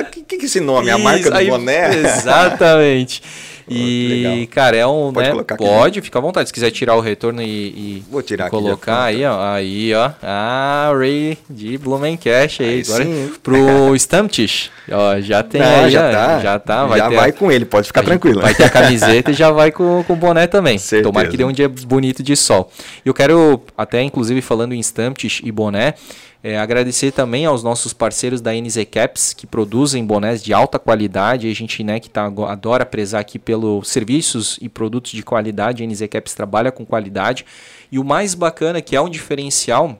O 0.03 0.05
que, 0.11 0.23
que 0.23 0.35
é 0.37 0.45
esse 0.45 0.61
nome? 0.61 0.91
a 0.91 0.99
marca 0.99 1.31
do 1.31 1.37
aí, 1.37 1.49
boné. 1.49 1.97
Exatamente. 1.97 3.23
E, 3.69 4.49
cara, 4.51 4.77
é 4.77 4.87
um. 4.87 5.13
Pode 5.13 5.27
né, 5.27 5.33
colocar 5.33 5.55
aqui. 5.55 5.65
Pode, 5.65 6.01
fica 6.01 6.19
à 6.19 6.23
vontade. 6.23 6.49
Se 6.49 6.53
quiser 6.53 6.71
tirar 6.71 6.97
o 6.97 7.01
retorno 7.01 7.41
e, 7.43 7.47
e 7.47 8.05
Vou 8.11 8.23
tirar 8.23 8.51
colocar 8.51 9.05
aí, 9.05 9.25
ó. 9.25 9.41
Aí, 9.41 9.95
ó. 9.95 10.11
Ah, 10.23 10.93
Ray 10.97 11.39
de 11.49 11.79
Blumencast 11.79 12.63
aí. 12.63 12.69
aí 12.69 12.83
agora 12.83 13.05
sim. 13.05 13.33
pro 13.43 13.95
Stamptish. 13.97 14.71
Ó, 14.91 15.21
já 15.21 15.43
tem 15.43 15.61
Não, 15.61 15.85
aí, 15.85 15.91
já, 15.91 16.11
tá. 16.11 16.41
já 16.41 16.59
tá. 16.59 16.87
Vai 16.87 16.99
já 16.99 17.09
vai 17.09 17.31
a, 17.31 17.33
com 17.33 17.51
ele, 17.51 17.65
pode 17.65 17.87
ficar 17.87 18.03
tranquilo. 18.03 18.41
Vai 18.41 18.55
ter 18.55 18.65
a 18.65 18.71
camiseta 18.71 19.31
e 19.31 19.35
já 19.35 19.51
vai 19.51 19.71
com, 19.71 20.03
com 20.05 20.13
o 20.13 20.17
boné 20.17 20.47
também. 20.47 20.79
Certeza. 20.79 21.09
Tomara 21.09 21.29
que 21.29 21.37
dê 21.37 21.45
um 21.45 21.53
dia 21.53 21.69
bonito 21.69 22.23
de 22.23 22.37
sol. 22.37 22.71
E 23.05 23.09
eu 23.09 23.15
quero, 23.15 23.63
até 23.77 24.03
inclusive 24.03 24.43
falando 24.43 24.73
em 24.75 24.81
Stamptish 24.81 25.41
e 25.45 25.53
boné, 25.53 25.95
é, 26.45 26.59
agradecer 26.59 27.13
também 27.13 27.47
aos 27.47 27.63
nossos 27.63 27.93
parceiros 27.93 28.41
da 28.41 28.53
NZ 28.53 28.79
Caps, 28.91 29.33
que 29.33 29.47
produzem 29.47 30.05
bonés 30.05 30.43
de 30.43 30.53
alta 30.53 30.77
qualidade. 30.77 31.49
A 31.49 31.55
gente 31.55 31.85
né, 31.85 32.01
que 32.01 32.11
tá, 32.11 32.25
adora 32.49 32.85
prezar 32.85 33.21
aqui 33.21 33.39
pelos 33.39 33.89
serviços 33.89 34.59
e 34.61 34.69
produtos 34.69 35.13
de 35.13 35.23
qualidade. 35.23 35.85
A 35.85 35.87
NZ 35.87 36.03
Caps 36.11 36.35
trabalha 36.35 36.73
com 36.73 36.85
qualidade. 36.85 37.47
E 37.93 37.99
o 37.99 38.05
mais 38.05 38.35
bacana, 38.35 38.83
que 38.83 38.97
é 38.97 39.01
um 39.01 39.09
diferencial, 39.09 39.97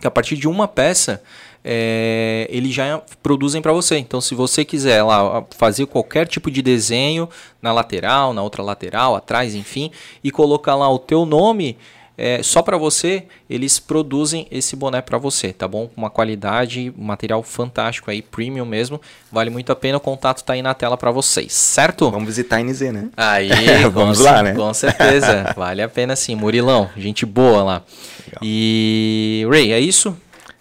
que 0.00 0.06
a 0.06 0.10
partir 0.10 0.36
de 0.36 0.48
uma 0.48 0.66
peça 0.66 1.22
é, 1.68 2.46
eles 2.48 2.72
já 2.72 3.02
produzem 3.22 3.60
para 3.60 3.72
você. 3.72 3.98
Então, 3.98 4.20
se 4.20 4.34
você 4.34 4.64
quiser 4.64 5.02
lá 5.02 5.44
fazer 5.50 5.84
qualquer 5.86 6.26
tipo 6.26 6.50
de 6.50 6.62
desenho 6.62 7.28
na 7.60 7.72
lateral, 7.72 8.32
na 8.32 8.42
outra 8.42 8.62
lateral, 8.62 9.16
atrás, 9.16 9.54
enfim, 9.54 9.90
e 10.22 10.30
colocar 10.30 10.76
lá 10.76 10.88
o 10.88 10.98
teu 10.98 11.26
nome, 11.26 11.76
é, 12.18 12.42
só 12.42 12.62
para 12.62 12.76
você, 12.78 13.24
eles 13.48 13.78
produzem 13.78 14.46
esse 14.50 14.74
boné 14.74 15.02
para 15.02 15.18
você, 15.18 15.52
tá 15.52 15.68
bom? 15.68 15.86
Com 15.88 16.00
uma 16.00 16.10
qualidade, 16.10 16.92
um 16.98 17.04
material 17.04 17.42
fantástico 17.42 18.10
aí, 18.10 18.22
premium 18.22 18.64
mesmo. 18.64 19.00
Vale 19.30 19.50
muito 19.50 19.70
a 19.70 19.76
pena, 19.76 19.98
o 19.98 20.00
contato 20.00 20.42
tá 20.42 20.54
aí 20.54 20.62
na 20.62 20.72
tela 20.72 20.96
para 20.96 21.10
vocês, 21.10 21.52
certo? 21.52 22.10
Vamos 22.10 22.28
visitar 22.28 22.56
a 22.56 22.62
NZ, 22.62 22.80
né? 22.92 23.08
Aí, 23.16 23.50
vamos 23.92 24.18
lá, 24.18 24.42
né? 24.42 24.54
Com 24.54 24.72
certeza, 24.72 25.52
vale 25.56 25.82
a 25.82 25.88
pena 25.88 26.16
sim. 26.16 26.34
Murilão, 26.34 26.88
gente 26.96 27.26
boa 27.26 27.62
lá. 27.62 27.82
Legal. 28.24 28.40
E 28.42 29.46
Ray, 29.50 29.72
é 29.72 29.80
isso? 29.80 30.16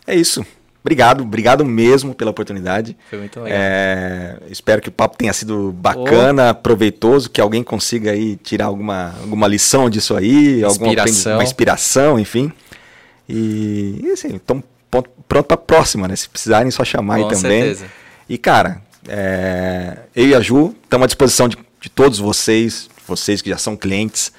É 0.05 0.15
isso. 0.15 0.45
Obrigado, 0.85 1.23
obrigado 1.23 1.65
mesmo 1.65 2.13
pela 2.13 2.29
oportunidade. 2.29 2.95
Foi 3.09 3.17
muito 3.17 3.39
legal. 3.39 3.57
É, 3.59 4.37
espero 4.51 4.79
que 4.79 4.87
o 4.87 4.91
papo 4.91 5.17
tenha 5.17 5.33
sido 5.33 5.71
bacana, 5.71 6.51
oh. 6.51 6.61
proveitoso, 6.61 7.27
que 7.27 7.41
alguém 7.41 7.63
consiga 7.63 8.11
aí 8.11 8.35
tirar 8.35 8.65
alguma, 8.65 9.15
alguma 9.19 9.47
lição 9.47 9.89
disso 9.89 10.15
aí, 10.15 10.63
inspiração. 10.63 11.31
alguma 11.31 11.43
inspiração, 11.43 12.19
enfim. 12.19 12.53
E, 13.27 13.99
e 14.03 14.11
assim, 14.11 14.35
estamos 14.35 14.63
pronto 14.87 15.09
para 15.27 15.55
a 15.55 15.57
próxima, 15.57 16.07
né? 16.07 16.15
Se 16.15 16.29
precisarem, 16.29 16.69
só 16.69 16.85
chamar 16.85 17.17
Com 17.17 17.29
aí 17.29 17.35
também. 17.35 17.61
Certeza. 17.63 17.87
E, 18.29 18.37
cara, 18.37 18.79
é, 19.07 19.97
eu 20.15 20.27
e 20.27 20.35
a 20.35 20.39
Ju 20.39 20.75
estamos 20.83 21.05
à 21.05 21.07
disposição 21.07 21.49
de, 21.49 21.57
de, 21.81 21.89
todos 21.89 22.19
vocês, 22.19 22.87
vocês 23.07 23.41
que 23.41 23.49
já 23.49 23.57
são 23.57 23.75
clientes, 23.75 24.31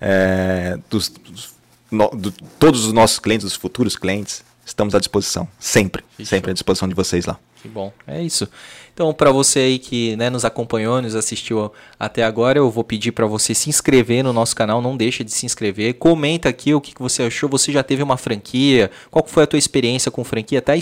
é, 0.00 0.78
dos, 0.88 1.08
dos 1.08 1.54
no, 1.90 2.08
do, 2.10 2.30
todos 2.56 2.86
os 2.86 2.92
nossos 2.92 3.18
clientes, 3.18 3.44
os 3.44 3.56
futuros 3.56 3.96
clientes 3.96 4.46
estamos 4.68 4.94
à 4.94 4.98
disposição. 4.98 5.48
Sempre. 5.58 6.04
sempre 6.24 6.50
à 6.50 6.54
disposição 6.54 6.88
de 6.88 6.94
vocês 6.94 7.26
lá. 7.26 7.38
Que 7.60 7.68
bom. 7.68 7.92
É 8.06 8.22
isso. 8.22 8.48
Então, 8.94 9.12
para 9.12 9.32
você 9.32 9.60
aí 9.60 9.78
que 9.78 10.16
né, 10.16 10.30
nos 10.30 10.44
acompanhou, 10.44 11.00
nos 11.02 11.14
assistiu 11.14 11.72
até 11.98 12.22
agora, 12.24 12.58
eu 12.58 12.70
vou 12.70 12.84
pedir 12.84 13.12
para 13.12 13.26
você 13.26 13.54
se 13.54 13.68
inscrever 13.68 14.22
no 14.22 14.32
nosso 14.32 14.54
canal. 14.54 14.80
Não 14.80 14.96
deixa 14.96 15.24
de 15.24 15.32
se 15.32 15.46
inscrever. 15.46 15.94
Comenta 15.94 16.48
aqui 16.48 16.74
o 16.74 16.80
que, 16.80 16.94
que 16.94 17.02
você 17.02 17.24
achou. 17.24 17.48
Você 17.48 17.72
já 17.72 17.82
teve 17.82 18.02
uma 18.02 18.16
franquia? 18.16 18.90
Qual 19.10 19.24
foi 19.26 19.44
a 19.44 19.46
tua 19.46 19.58
experiência 19.58 20.10
com 20.10 20.22
franquia? 20.22 20.62
Tá, 20.62 20.72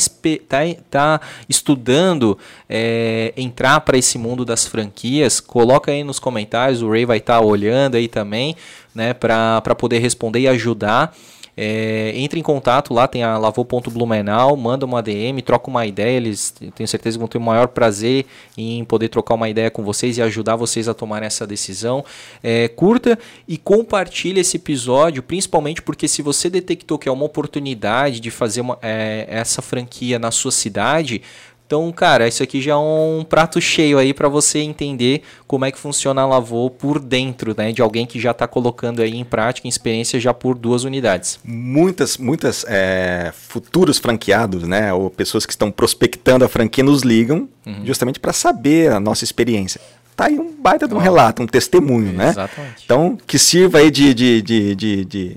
tá, 0.49 0.59
tá 0.91 1.21
estudando 1.49 2.39
é, 2.69 3.33
entrar 3.37 3.81
para 3.81 3.97
esse 3.97 4.19
mundo 4.19 4.45
das 4.45 4.67
franquias? 4.67 5.41
Coloca 5.41 5.91
aí 5.91 6.05
nos 6.05 6.19
comentários. 6.19 6.83
O 6.83 6.91
Ray 6.91 7.07
vai 7.07 7.19
estar 7.19 7.39
tá 7.39 7.45
olhando 7.45 7.97
aí 7.97 8.09
também, 8.09 8.57
né, 8.95 9.15
para 9.15 9.75
poder 9.79 9.99
responder 9.99 10.41
e 10.41 10.49
ajudar. 10.49 11.15
É, 11.57 12.13
entre 12.15 12.39
em 12.39 12.43
contato 12.43 12.93
lá, 12.93 13.09
tem 13.09 13.23
a 13.23 13.39
lavô.blumenau, 13.39 14.57
manda 14.57 14.85
uma 14.85 15.03
DM, 15.03 15.41
troca 15.41 15.71
uma 15.71 15.87
ideia, 15.87 16.17
eles 16.19 16.55
tenho 16.75 16.87
certeza 16.87 17.17
que 17.17 17.19
vão 17.19 17.29
ter 17.29 17.39
o 17.39 17.41
maior 17.41 17.69
prazer 17.69 18.27
em 18.59 18.85
poder 18.85 19.09
trocar 19.09 19.35
uma 19.35 19.49
ideia 19.49 19.71
com 19.71 19.83
vocês 19.83 20.19
e 20.19 20.23
ajudar 20.23 20.57
vocês 20.57 20.87
a 20.87 20.93
tomar 20.93 21.23
essa 21.23 21.47
decisão. 21.47 22.05
É, 22.43 22.69
curta 22.69 23.19
e 23.49 23.57
compartilhe 23.57 24.41
esse 24.41 24.59
episódio, 24.59 25.23
principalmente 25.23 25.81
porque 25.81 26.07
se 26.07 26.21
você 26.21 26.51
detectou 26.51 26.99
que 26.99 27.09
é 27.09 27.13
uma 27.13 27.25
oportunidade 27.25 28.21
de 28.21 28.31
fazer 28.31 28.61
uma, 28.61 28.79
é, 28.83 29.27
essa 29.29 29.63
franquia 29.63 30.19
na 30.19 30.31
sua 30.31 30.53
cidade, 30.53 31.23
então, 31.67 31.91
cara, 31.91 32.29
isso 32.29 32.45
aqui 32.45 32.61
já 32.61 32.75
é 32.75 32.77
um 32.77 33.27
prato 33.29 33.61
cheio 33.61 33.99
aí 33.99 34.15
para 34.15 34.29
você 34.29 34.61
entender 34.61 35.23
como 35.49 35.65
é 35.65 35.73
que 35.73 35.79
funciona 35.79 36.23
a 36.23 36.27
Lavô 36.27 36.71
por 36.71 37.01
dentro, 37.01 37.57
né? 37.59 37.73
De 37.73 37.83
alguém 37.83 38.07
que 38.07 38.21
já 38.21 38.31
está 38.31 38.47
colocando 38.47 39.03
aí 39.03 39.17
em 39.17 39.25
prática, 39.25 39.67
em 39.67 39.69
experiência 39.69 40.21
já 40.21 40.33
por 40.33 40.57
duas 40.57 40.85
unidades. 40.85 41.41
Muitas, 41.45 42.19
muitas 42.19 42.65
é, 42.69 43.33
futuros 43.35 43.99
franqueados, 43.99 44.63
né? 44.63 44.93
Ou 44.93 45.11
pessoas 45.11 45.45
que 45.45 45.53
estão 45.53 45.73
prospectando 45.73 46.45
a 46.45 46.49
franquia 46.49 46.85
nos 46.85 47.03
ligam 47.03 47.49
uhum. 47.67 47.85
justamente 47.85 48.21
para 48.21 48.33
saber 48.33 48.93
a 48.93 49.01
nossa 49.01 49.25
experiência. 49.25 49.81
Tá 50.15 50.27
aí 50.27 50.39
um 50.39 50.51
baita 50.51 50.87
de 50.87 50.95
um 50.95 50.99
relato, 50.99 51.43
um 51.43 51.47
testemunho, 51.47 52.13
né? 52.13 52.29
Exatamente. 52.29 52.83
Então, 52.85 53.19
que 53.27 53.39
sirva 53.39 53.79
aí 53.79 53.91
de, 53.91 54.15
de, 54.15 54.41
de, 54.41 54.75
de, 54.77 55.37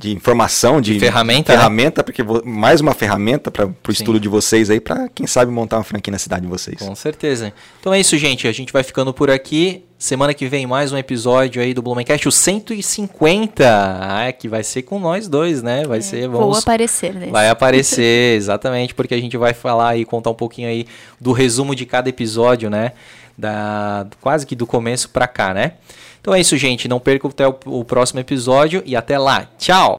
de 0.00 0.12
informação, 0.12 0.80
de, 0.80 0.94
de 0.94 1.00
ferramenta, 1.00 1.52
ferramenta, 1.52 2.00
né? 2.00 2.02
porque 2.02 2.22
mais 2.42 2.80
uma 2.80 2.94
ferramenta 2.94 3.50
para 3.50 3.66
o 3.66 3.90
estudo 3.90 4.18
de 4.18 4.30
vocês 4.30 4.70
aí, 4.70 4.80
para 4.80 5.10
quem 5.10 5.26
sabe 5.26 5.52
montar 5.52 5.76
uma 5.76 5.84
franquia 5.84 6.10
na 6.10 6.18
cidade 6.18 6.40
de 6.40 6.48
vocês. 6.48 6.78
Com 6.78 6.94
certeza. 6.94 7.52
Então 7.78 7.92
é 7.92 8.00
isso, 8.00 8.16
gente. 8.16 8.48
A 8.48 8.52
gente 8.52 8.72
vai 8.72 8.82
ficando 8.82 9.12
por 9.12 9.30
aqui. 9.30 9.84
Semana 9.98 10.32
que 10.32 10.46
vem 10.48 10.66
mais 10.66 10.90
um 10.90 10.96
episódio 10.96 11.60
aí 11.60 11.74
do 11.74 11.82
Blumencast, 11.82 12.26
o 12.26 12.32
150, 12.32 13.62
ah, 13.68 14.32
que 14.32 14.48
vai 14.48 14.64
ser 14.64 14.80
com 14.84 14.98
nós 14.98 15.28
dois, 15.28 15.62
né? 15.62 15.84
Vai 15.86 15.98
é, 15.98 16.00
ser, 16.00 16.26
vamos... 16.26 16.46
Vou 16.46 16.56
aparecer 16.56 17.14
nesse. 17.14 17.30
Vai 17.30 17.50
aparecer, 17.50 18.36
exatamente, 18.38 18.94
porque 18.94 19.12
a 19.12 19.20
gente 19.20 19.36
vai 19.36 19.52
falar 19.52 19.98
e 19.98 20.06
contar 20.06 20.30
um 20.30 20.34
pouquinho 20.34 20.68
aí 20.68 20.86
do 21.20 21.32
resumo 21.32 21.74
de 21.74 21.84
cada 21.84 22.08
episódio, 22.08 22.70
né? 22.70 22.92
Da, 23.36 24.06
quase 24.22 24.46
que 24.46 24.56
do 24.56 24.66
começo 24.66 25.10
para 25.10 25.28
cá, 25.28 25.52
né? 25.52 25.72
Então 26.20 26.34
é 26.34 26.40
isso, 26.40 26.56
gente. 26.56 26.88
Não 26.88 27.00
perca 27.00 27.26
o, 27.26 27.80
o 27.80 27.84
próximo 27.84 28.20
episódio 28.20 28.82
e 28.84 28.94
até 28.94 29.18
lá. 29.18 29.46
Tchau! 29.58 29.88